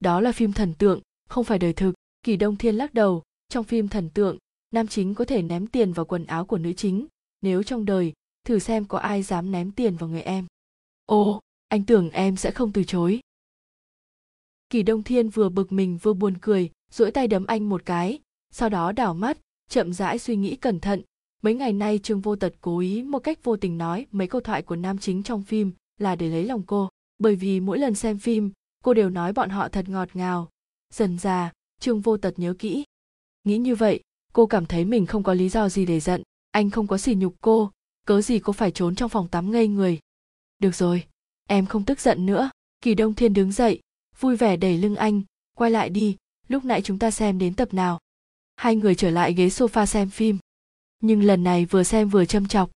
Đó 0.01 0.21
là 0.21 0.33
phim 0.33 0.53
thần 0.53 0.75
tượng, 0.75 1.01
không 1.29 1.45
phải 1.45 1.59
đời 1.59 1.73
thực. 1.73 1.95
Kỳ 2.23 2.37
đông 2.37 2.57
thiên 2.57 2.77
lắc 2.77 2.95
đầu, 2.95 3.23
trong 3.49 3.65
phim 3.65 3.89
thần 3.89 4.11
tượng, 4.11 4.39
nam 4.71 4.87
chính 4.87 5.15
có 5.15 5.25
thể 5.25 5.43
ném 5.43 5.67
tiền 5.67 5.93
vào 5.93 6.07
quần 6.07 6.27
áo 6.27 6.45
của 6.45 6.59
nữ 6.59 6.73
chính. 6.73 7.07
Nếu 7.43 7.63
trong 7.63 7.85
đời, 7.85 8.13
thử 8.45 8.59
xem 8.59 8.85
có 8.85 8.99
ai 8.99 9.23
dám 9.23 9.53
ném 9.53 9.73
tiền 9.73 9.97
vào 9.97 10.09
người 10.09 10.23
em. 10.23 10.47
Ồ! 11.07 11.41
Anh 11.71 11.85
tưởng 11.85 12.11
em 12.11 12.37
sẽ 12.37 12.51
không 12.51 12.73
từ 12.73 12.85
chối. 12.85 13.21
Kỳ 14.71 14.83
đông 14.83 15.03
thiên 15.03 15.29
vừa 15.29 15.49
bực 15.49 15.73
mình 15.73 15.99
vừa 16.03 16.13
buồn 16.13 16.35
cười, 16.41 16.71
duỗi 16.93 17.11
tay 17.11 17.29
đấm 17.29 17.47
anh 17.47 17.69
một 17.69 17.83
cái, 17.85 18.19
sau 18.51 18.69
đó 18.69 18.93
đảo 18.93 19.15
mắt, 19.15 19.39
chậm 19.69 19.93
rãi 19.93 20.19
suy 20.19 20.37
nghĩ 20.37 20.57
cẩn 20.57 20.81
thận. 20.81 21.03
Mấy 21.43 21.55
ngày 21.55 21.73
nay 21.73 22.01
trương 22.03 22.21
vô 22.21 22.37
tật 22.37 22.55
cố 22.61 22.79
ý 22.79 23.03
một 23.03 23.19
cách 23.19 23.45
vô 23.45 23.57
tình 23.57 23.79
nói 23.79 24.07
mấy 24.11 24.27
câu 24.27 24.41
thoại 24.41 24.63
của 24.63 24.77
nam 24.77 24.99
chính 24.99 25.23
trong 25.23 25.43
phim 25.43 25.73
là 25.99 26.17
để 26.17 26.29
lấy 26.29 26.45
lòng 26.45 26.63
cô, 26.67 26.89
bởi 27.19 27.37
vì 27.37 27.61
mỗi 27.61 27.79
lần 27.79 27.95
xem 27.95 28.19
phim, 28.19 28.53
cô 28.85 28.95
đều 28.95 29.11
nói 29.11 29.33
bọn 29.33 29.51
họ 29.51 29.69
thật 29.69 29.89
ngọt 29.89 30.09
ngào. 30.15 30.49
Dần 30.95 31.19
già 31.19 31.53
trương 31.81 32.01
vô 32.01 32.17
tật 32.17 32.39
nhớ 32.39 32.55
kỹ. 32.59 32.85
Nghĩ 33.45 33.59
như 33.59 33.75
vậy, 33.75 34.01
cô 34.33 34.47
cảm 34.47 34.67
thấy 34.67 34.85
mình 34.85 35.07
không 35.07 35.23
có 35.23 35.35
lý 35.35 35.49
do 35.49 35.69
gì 35.69 35.87
để 35.87 36.01
giận, 36.01 36.23
anh 36.51 36.71
không 36.71 36.87
có 36.87 36.99
sỉ 36.99 37.15
nhục 37.15 37.35
cô, 37.41 37.71
cớ 38.07 38.21
gì 38.21 38.39
cô 38.39 38.53
phải 38.53 38.71
trốn 38.71 38.95
trong 38.95 39.09
phòng 39.09 39.29
tắm 39.29 39.51
ngây 39.51 39.69
người. 39.69 39.99
Được 40.59 40.75
rồi 40.75 41.05
em 41.51 41.67
không 41.67 41.85
tức 41.85 42.01
giận 42.01 42.27
nữa. 42.27 42.51
Kỳ 42.81 42.95
đông 42.95 43.15
thiên 43.15 43.35
đứng 43.35 43.53
dậy, 43.53 43.81
vui 44.21 44.37
vẻ 44.37 44.57
đẩy 44.57 44.79
lưng 44.79 44.97
anh, 44.97 45.23
quay 45.57 45.71
lại 45.71 45.91
đi, 45.91 46.17
lúc 46.49 46.65
nãy 46.65 46.83
chúng 46.83 46.99
ta 46.99 47.11
xem 47.11 47.39
đến 47.39 47.55
tập 47.55 47.75
nào? 47.75 47.99
Hai 48.57 48.77
người 48.77 48.95
trở 48.95 49.11
lại 49.11 49.35
ghế 49.35 49.47
sofa 49.47 49.87
xem 49.87 50.11
phim. 50.11 50.39
Nhưng 51.03 51.23
lần 51.23 51.45
này 51.45 51.65
vừa 51.65 51.83
xem 51.83 52.09
vừa 52.09 52.25
châm 52.25 52.49
chọc. 52.49 52.71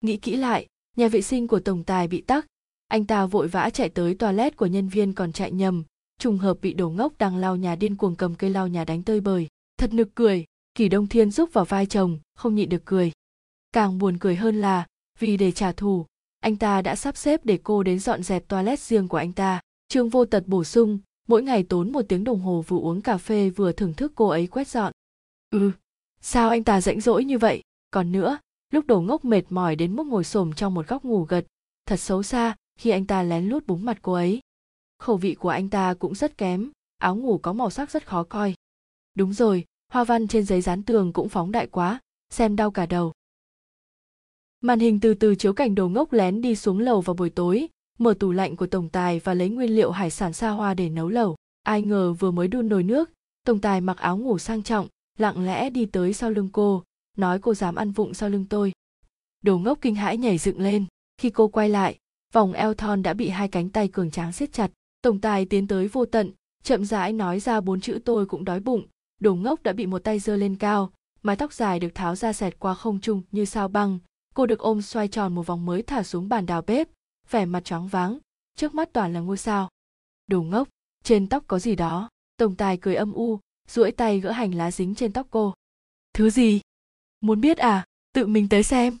Nghĩ 0.00 0.16
kỹ 0.16 0.36
lại, 0.36 0.66
nhà 0.96 1.08
vệ 1.08 1.22
sinh 1.22 1.48
của 1.48 1.60
tổng 1.60 1.84
tài 1.84 2.08
bị 2.08 2.20
tắc. 2.20 2.46
Anh 2.88 3.04
ta 3.04 3.26
vội 3.26 3.48
vã 3.48 3.70
chạy 3.70 3.88
tới 3.88 4.14
toilet 4.14 4.56
của 4.56 4.66
nhân 4.66 4.88
viên 4.88 5.12
còn 5.12 5.32
chạy 5.32 5.52
nhầm. 5.52 5.84
Trùng 6.18 6.38
hợp 6.38 6.58
bị 6.62 6.74
đổ 6.74 6.90
ngốc 6.90 7.12
đang 7.18 7.36
lau 7.36 7.56
nhà 7.56 7.76
điên 7.76 7.96
cuồng 7.96 8.16
cầm 8.16 8.34
cây 8.34 8.50
lau 8.50 8.68
nhà 8.68 8.84
đánh 8.84 9.02
tơi 9.02 9.20
bời. 9.20 9.48
Thật 9.76 9.92
nực 9.92 10.08
cười, 10.14 10.44
kỳ 10.74 10.88
đông 10.88 11.06
thiên 11.06 11.30
giúp 11.30 11.52
vào 11.52 11.64
vai 11.64 11.86
chồng, 11.86 12.18
không 12.34 12.54
nhịn 12.54 12.68
được 12.68 12.82
cười. 12.84 13.12
Càng 13.72 13.98
buồn 13.98 14.18
cười 14.18 14.36
hơn 14.36 14.60
là, 14.60 14.86
vì 15.18 15.36
để 15.36 15.52
trả 15.52 15.72
thù 15.72 16.06
anh 16.40 16.56
ta 16.56 16.82
đã 16.82 16.96
sắp 16.96 17.16
xếp 17.16 17.40
để 17.44 17.58
cô 17.62 17.82
đến 17.82 17.98
dọn 17.98 18.22
dẹp 18.22 18.48
toilet 18.48 18.80
riêng 18.80 19.08
của 19.08 19.16
anh 19.16 19.32
ta. 19.32 19.60
Trương 19.88 20.08
vô 20.08 20.24
tật 20.24 20.46
bổ 20.46 20.64
sung, 20.64 20.98
mỗi 21.28 21.42
ngày 21.42 21.62
tốn 21.62 21.92
một 21.92 22.02
tiếng 22.08 22.24
đồng 22.24 22.40
hồ 22.40 22.64
vừa 22.68 22.78
uống 22.78 23.00
cà 23.00 23.18
phê 23.18 23.50
vừa 23.50 23.72
thưởng 23.72 23.94
thức 23.94 24.12
cô 24.14 24.28
ấy 24.28 24.46
quét 24.46 24.68
dọn. 24.68 24.92
Ừ 25.50 25.70
sao 26.20 26.50
anh 26.50 26.64
ta 26.64 26.80
rãnh 26.80 27.00
rỗi 27.00 27.24
như 27.24 27.38
vậy? 27.38 27.62
Còn 27.90 28.12
nữa, 28.12 28.38
lúc 28.72 28.86
đầu 28.86 29.02
ngốc 29.02 29.24
mệt 29.24 29.42
mỏi 29.48 29.76
đến 29.76 29.96
mức 29.96 30.06
ngồi 30.06 30.24
xổm 30.24 30.52
trong 30.52 30.74
một 30.74 30.88
góc 30.88 31.04
ngủ 31.04 31.24
gật, 31.24 31.46
thật 31.86 31.96
xấu 31.96 32.22
xa 32.22 32.56
khi 32.78 32.90
anh 32.90 33.06
ta 33.06 33.22
lén 33.22 33.48
lút 33.48 33.66
búng 33.66 33.84
mặt 33.84 33.98
cô 34.02 34.12
ấy. 34.12 34.40
Khẩu 34.98 35.16
vị 35.16 35.34
của 35.34 35.48
anh 35.48 35.70
ta 35.70 35.94
cũng 35.94 36.14
rất 36.14 36.38
kém, 36.38 36.70
áo 36.98 37.16
ngủ 37.16 37.38
có 37.38 37.52
màu 37.52 37.70
sắc 37.70 37.90
rất 37.90 38.06
khó 38.06 38.22
coi. 38.22 38.54
Đúng 39.14 39.32
rồi, 39.32 39.64
hoa 39.92 40.04
văn 40.04 40.28
trên 40.28 40.44
giấy 40.44 40.60
dán 40.60 40.82
tường 40.82 41.12
cũng 41.12 41.28
phóng 41.28 41.52
đại 41.52 41.66
quá, 41.66 42.00
xem 42.30 42.56
đau 42.56 42.70
cả 42.70 42.86
đầu 42.86 43.12
màn 44.60 44.80
hình 44.80 45.00
từ 45.00 45.14
từ 45.14 45.34
chiếu 45.34 45.52
cảnh 45.52 45.74
đồ 45.74 45.88
ngốc 45.88 46.12
lén 46.12 46.40
đi 46.40 46.56
xuống 46.56 46.78
lầu 46.78 47.00
vào 47.00 47.14
buổi 47.14 47.30
tối, 47.30 47.68
mở 47.98 48.14
tủ 48.14 48.32
lạnh 48.32 48.56
của 48.56 48.66
tổng 48.66 48.88
tài 48.88 49.20
và 49.20 49.34
lấy 49.34 49.48
nguyên 49.48 49.76
liệu 49.76 49.90
hải 49.90 50.10
sản 50.10 50.32
xa 50.32 50.50
hoa 50.50 50.74
để 50.74 50.88
nấu 50.88 51.08
lẩu. 51.08 51.36
Ai 51.62 51.82
ngờ 51.82 52.12
vừa 52.12 52.30
mới 52.30 52.48
đun 52.48 52.68
nồi 52.68 52.82
nước, 52.82 53.10
tổng 53.46 53.60
tài 53.60 53.80
mặc 53.80 53.98
áo 53.98 54.18
ngủ 54.18 54.38
sang 54.38 54.62
trọng, 54.62 54.88
lặng 55.18 55.44
lẽ 55.44 55.70
đi 55.70 55.86
tới 55.86 56.12
sau 56.12 56.30
lưng 56.30 56.48
cô, 56.52 56.84
nói 57.16 57.38
cô 57.38 57.54
dám 57.54 57.74
ăn 57.74 57.92
vụng 57.92 58.14
sau 58.14 58.28
lưng 58.28 58.46
tôi. 58.50 58.72
Đồ 59.42 59.58
ngốc 59.58 59.78
kinh 59.80 59.94
hãi 59.94 60.16
nhảy 60.16 60.38
dựng 60.38 60.60
lên. 60.60 60.84
Khi 61.18 61.30
cô 61.30 61.48
quay 61.48 61.68
lại, 61.68 61.98
vòng 62.32 62.52
eo 62.52 62.74
thon 62.74 63.02
đã 63.02 63.14
bị 63.14 63.28
hai 63.28 63.48
cánh 63.48 63.68
tay 63.68 63.88
cường 63.88 64.10
tráng 64.10 64.32
siết 64.32 64.52
chặt. 64.52 64.70
Tổng 65.02 65.20
tài 65.20 65.44
tiến 65.44 65.66
tới 65.66 65.88
vô 65.88 66.04
tận, 66.04 66.30
chậm 66.62 66.84
rãi 66.84 67.12
nói 67.12 67.40
ra 67.40 67.60
bốn 67.60 67.80
chữ 67.80 67.98
tôi 68.04 68.26
cũng 68.26 68.44
đói 68.44 68.60
bụng. 68.60 68.86
Đồ 69.20 69.34
ngốc 69.34 69.62
đã 69.62 69.72
bị 69.72 69.86
một 69.86 70.04
tay 70.04 70.18
giơ 70.18 70.36
lên 70.36 70.56
cao, 70.56 70.92
mái 71.22 71.36
tóc 71.36 71.52
dài 71.52 71.80
được 71.80 71.94
tháo 71.94 72.16
ra 72.16 72.32
xẹt 72.32 72.58
qua 72.58 72.74
không 72.74 73.00
trung 73.00 73.22
như 73.32 73.44
sao 73.44 73.68
băng 73.68 73.98
cô 74.34 74.46
được 74.46 74.58
ôm 74.58 74.82
xoay 74.82 75.08
tròn 75.08 75.34
một 75.34 75.46
vòng 75.46 75.66
mới 75.66 75.82
thả 75.82 76.02
xuống 76.02 76.28
bàn 76.28 76.46
đào 76.46 76.62
bếp, 76.62 76.88
vẻ 77.30 77.44
mặt 77.44 77.64
choáng 77.64 77.88
váng, 77.88 78.18
trước 78.56 78.74
mắt 78.74 78.92
toàn 78.92 79.12
là 79.12 79.20
ngôi 79.20 79.36
sao. 79.36 79.68
Đồ 80.26 80.42
ngốc, 80.42 80.68
trên 81.04 81.28
tóc 81.28 81.44
có 81.46 81.58
gì 81.58 81.76
đó, 81.76 82.08
tổng 82.36 82.56
tài 82.56 82.76
cười 82.76 82.94
âm 82.94 83.12
u, 83.12 83.40
duỗi 83.68 83.92
tay 83.92 84.20
gỡ 84.20 84.30
hành 84.30 84.54
lá 84.54 84.70
dính 84.70 84.94
trên 84.94 85.12
tóc 85.12 85.26
cô. 85.30 85.54
Thứ 86.12 86.30
gì? 86.30 86.60
Muốn 87.20 87.40
biết 87.40 87.58
à? 87.58 87.84
Tự 88.12 88.26
mình 88.26 88.48
tới 88.48 88.62
xem. 88.62 88.98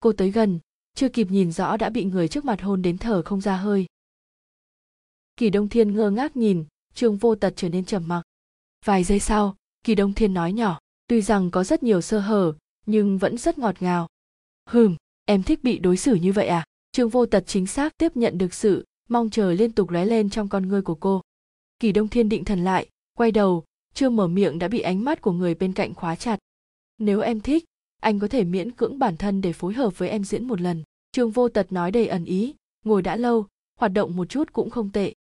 Cô 0.00 0.12
tới 0.12 0.30
gần, 0.30 0.58
chưa 0.94 1.08
kịp 1.08 1.30
nhìn 1.30 1.52
rõ 1.52 1.76
đã 1.76 1.90
bị 1.90 2.04
người 2.04 2.28
trước 2.28 2.44
mặt 2.44 2.62
hôn 2.62 2.82
đến 2.82 2.98
thở 2.98 3.22
không 3.22 3.40
ra 3.40 3.56
hơi. 3.56 3.86
Kỳ 5.36 5.50
đông 5.50 5.68
thiên 5.68 5.94
ngơ 5.94 6.10
ngác 6.10 6.36
nhìn, 6.36 6.64
trương 6.94 7.16
vô 7.16 7.34
tật 7.34 7.52
trở 7.56 7.68
nên 7.68 7.84
trầm 7.84 8.08
mặc. 8.08 8.22
Vài 8.84 9.04
giây 9.04 9.20
sau, 9.20 9.56
kỳ 9.84 9.94
đông 9.94 10.14
thiên 10.14 10.34
nói 10.34 10.52
nhỏ, 10.52 10.78
tuy 11.06 11.22
rằng 11.22 11.50
có 11.50 11.64
rất 11.64 11.82
nhiều 11.82 12.00
sơ 12.00 12.20
hở, 12.20 12.54
nhưng 12.86 13.18
vẫn 13.18 13.38
rất 13.38 13.58
ngọt 13.58 13.82
ngào 13.82 14.08
hừm, 14.72 14.96
em 15.24 15.42
thích 15.42 15.64
bị 15.64 15.78
đối 15.78 15.96
xử 15.96 16.14
như 16.14 16.32
vậy 16.32 16.46
à? 16.46 16.64
Trương 16.92 17.08
vô 17.08 17.26
tật 17.26 17.44
chính 17.46 17.66
xác 17.66 17.98
tiếp 17.98 18.16
nhận 18.16 18.38
được 18.38 18.54
sự 18.54 18.84
mong 19.08 19.30
chờ 19.30 19.52
liên 19.52 19.72
tục 19.72 19.90
lóe 19.90 20.04
lên 20.04 20.30
trong 20.30 20.48
con 20.48 20.68
ngươi 20.68 20.82
của 20.82 20.94
cô. 20.94 21.20
Kỳ 21.80 21.92
đông 21.92 22.08
thiên 22.08 22.28
định 22.28 22.44
thần 22.44 22.64
lại, 22.64 22.88
quay 23.14 23.30
đầu, 23.30 23.64
chưa 23.94 24.10
mở 24.10 24.28
miệng 24.28 24.58
đã 24.58 24.68
bị 24.68 24.80
ánh 24.80 25.04
mắt 25.04 25.20
của 25.20 25.32
người 25.32 25.54
bên 25.54 25.72
cạnh 25.72 25.94
khóa 25.94 26.16
chặt. 26.16 26.38
Nếu 26.98 27.20
em 27.20 27.40
thích, 27.40 27.64
anh 28.00 28.18
có 28.18 28.28
thể 28.28 28.44
miễn 28.44 28.70
cưỡng 28.70 28.98
bản 28.98 29.16
thân 29.16 29.40
để 29.40 29.52
phối 29.52 29.74
hợp 29.74 29.98
với 29.98 30.08
em 30.08 30.24
diễn 30.24 30.44
một 30.44 30.60
lần. 30.60 30.82
Trương 31.12 31.30
vô 31.30 31.48
tật 31.48 31.72
nói 31.72 31.90
đầy 31.90 32.06
ẩn 32.06 32.24
ý, 32.24 32.54
ngồi 32.84 33.02
đã 33.02 33.16
lâu, 33.16 33.46
hoạt 33.78 33.92
động 33.92 34.16
một 34.16 34.28
chút 34.28 34.52
cũng 34.52 34.70
không 34.70 34.90
tệ. 34.90 35.14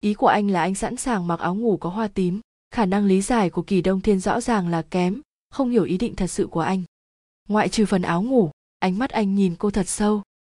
Ý 0.00 0.14
của 0.14 0.26
anh 0.26 0.50
là 0.50 0.60
anh 0.60 0.74
sẵn 0.74 0.96
sàng 0.96 1.26
mặc 1.26 1.40
áo 1.40 1.54
ngủ 1.54 1.76
có 1.76 1.90
hoa 1.90 2.08
tím, 2.08 2.40
khả 2.70 2.86
năng 2.86 3.06
lý 3.06 3.20
giải 3.20 3.50
của 3.50 3.62
kỳ 3.62 3.82
đông 3.82 4.00
thiên 4.00 4.20
rõ 4.20 4.40
ràng 4.40 4.68
là 4.68 4.82
kém, 4.82 5.20
không 5.50 5.70
hiểu 5.70 5.84
ý 5.84 5.98
định 5.98 6.14
thật 6.14 6.26
sự 6.26 6.46
của 6.46 6.60
anh 6.60 6.82
ngoại 7.50 7.68
trừ 7.68 7.86
phần 7.86 8.02
áo 8.02 8.22
ngủ 8.22 8.50
ánh 8.78 8.98
mắt 8.98 9.10
anh 9.10 9.34
nhìn 9.34 9.54
cô 9.58 9.70
thật 9.70 9.88
sâu. 9.88 10.22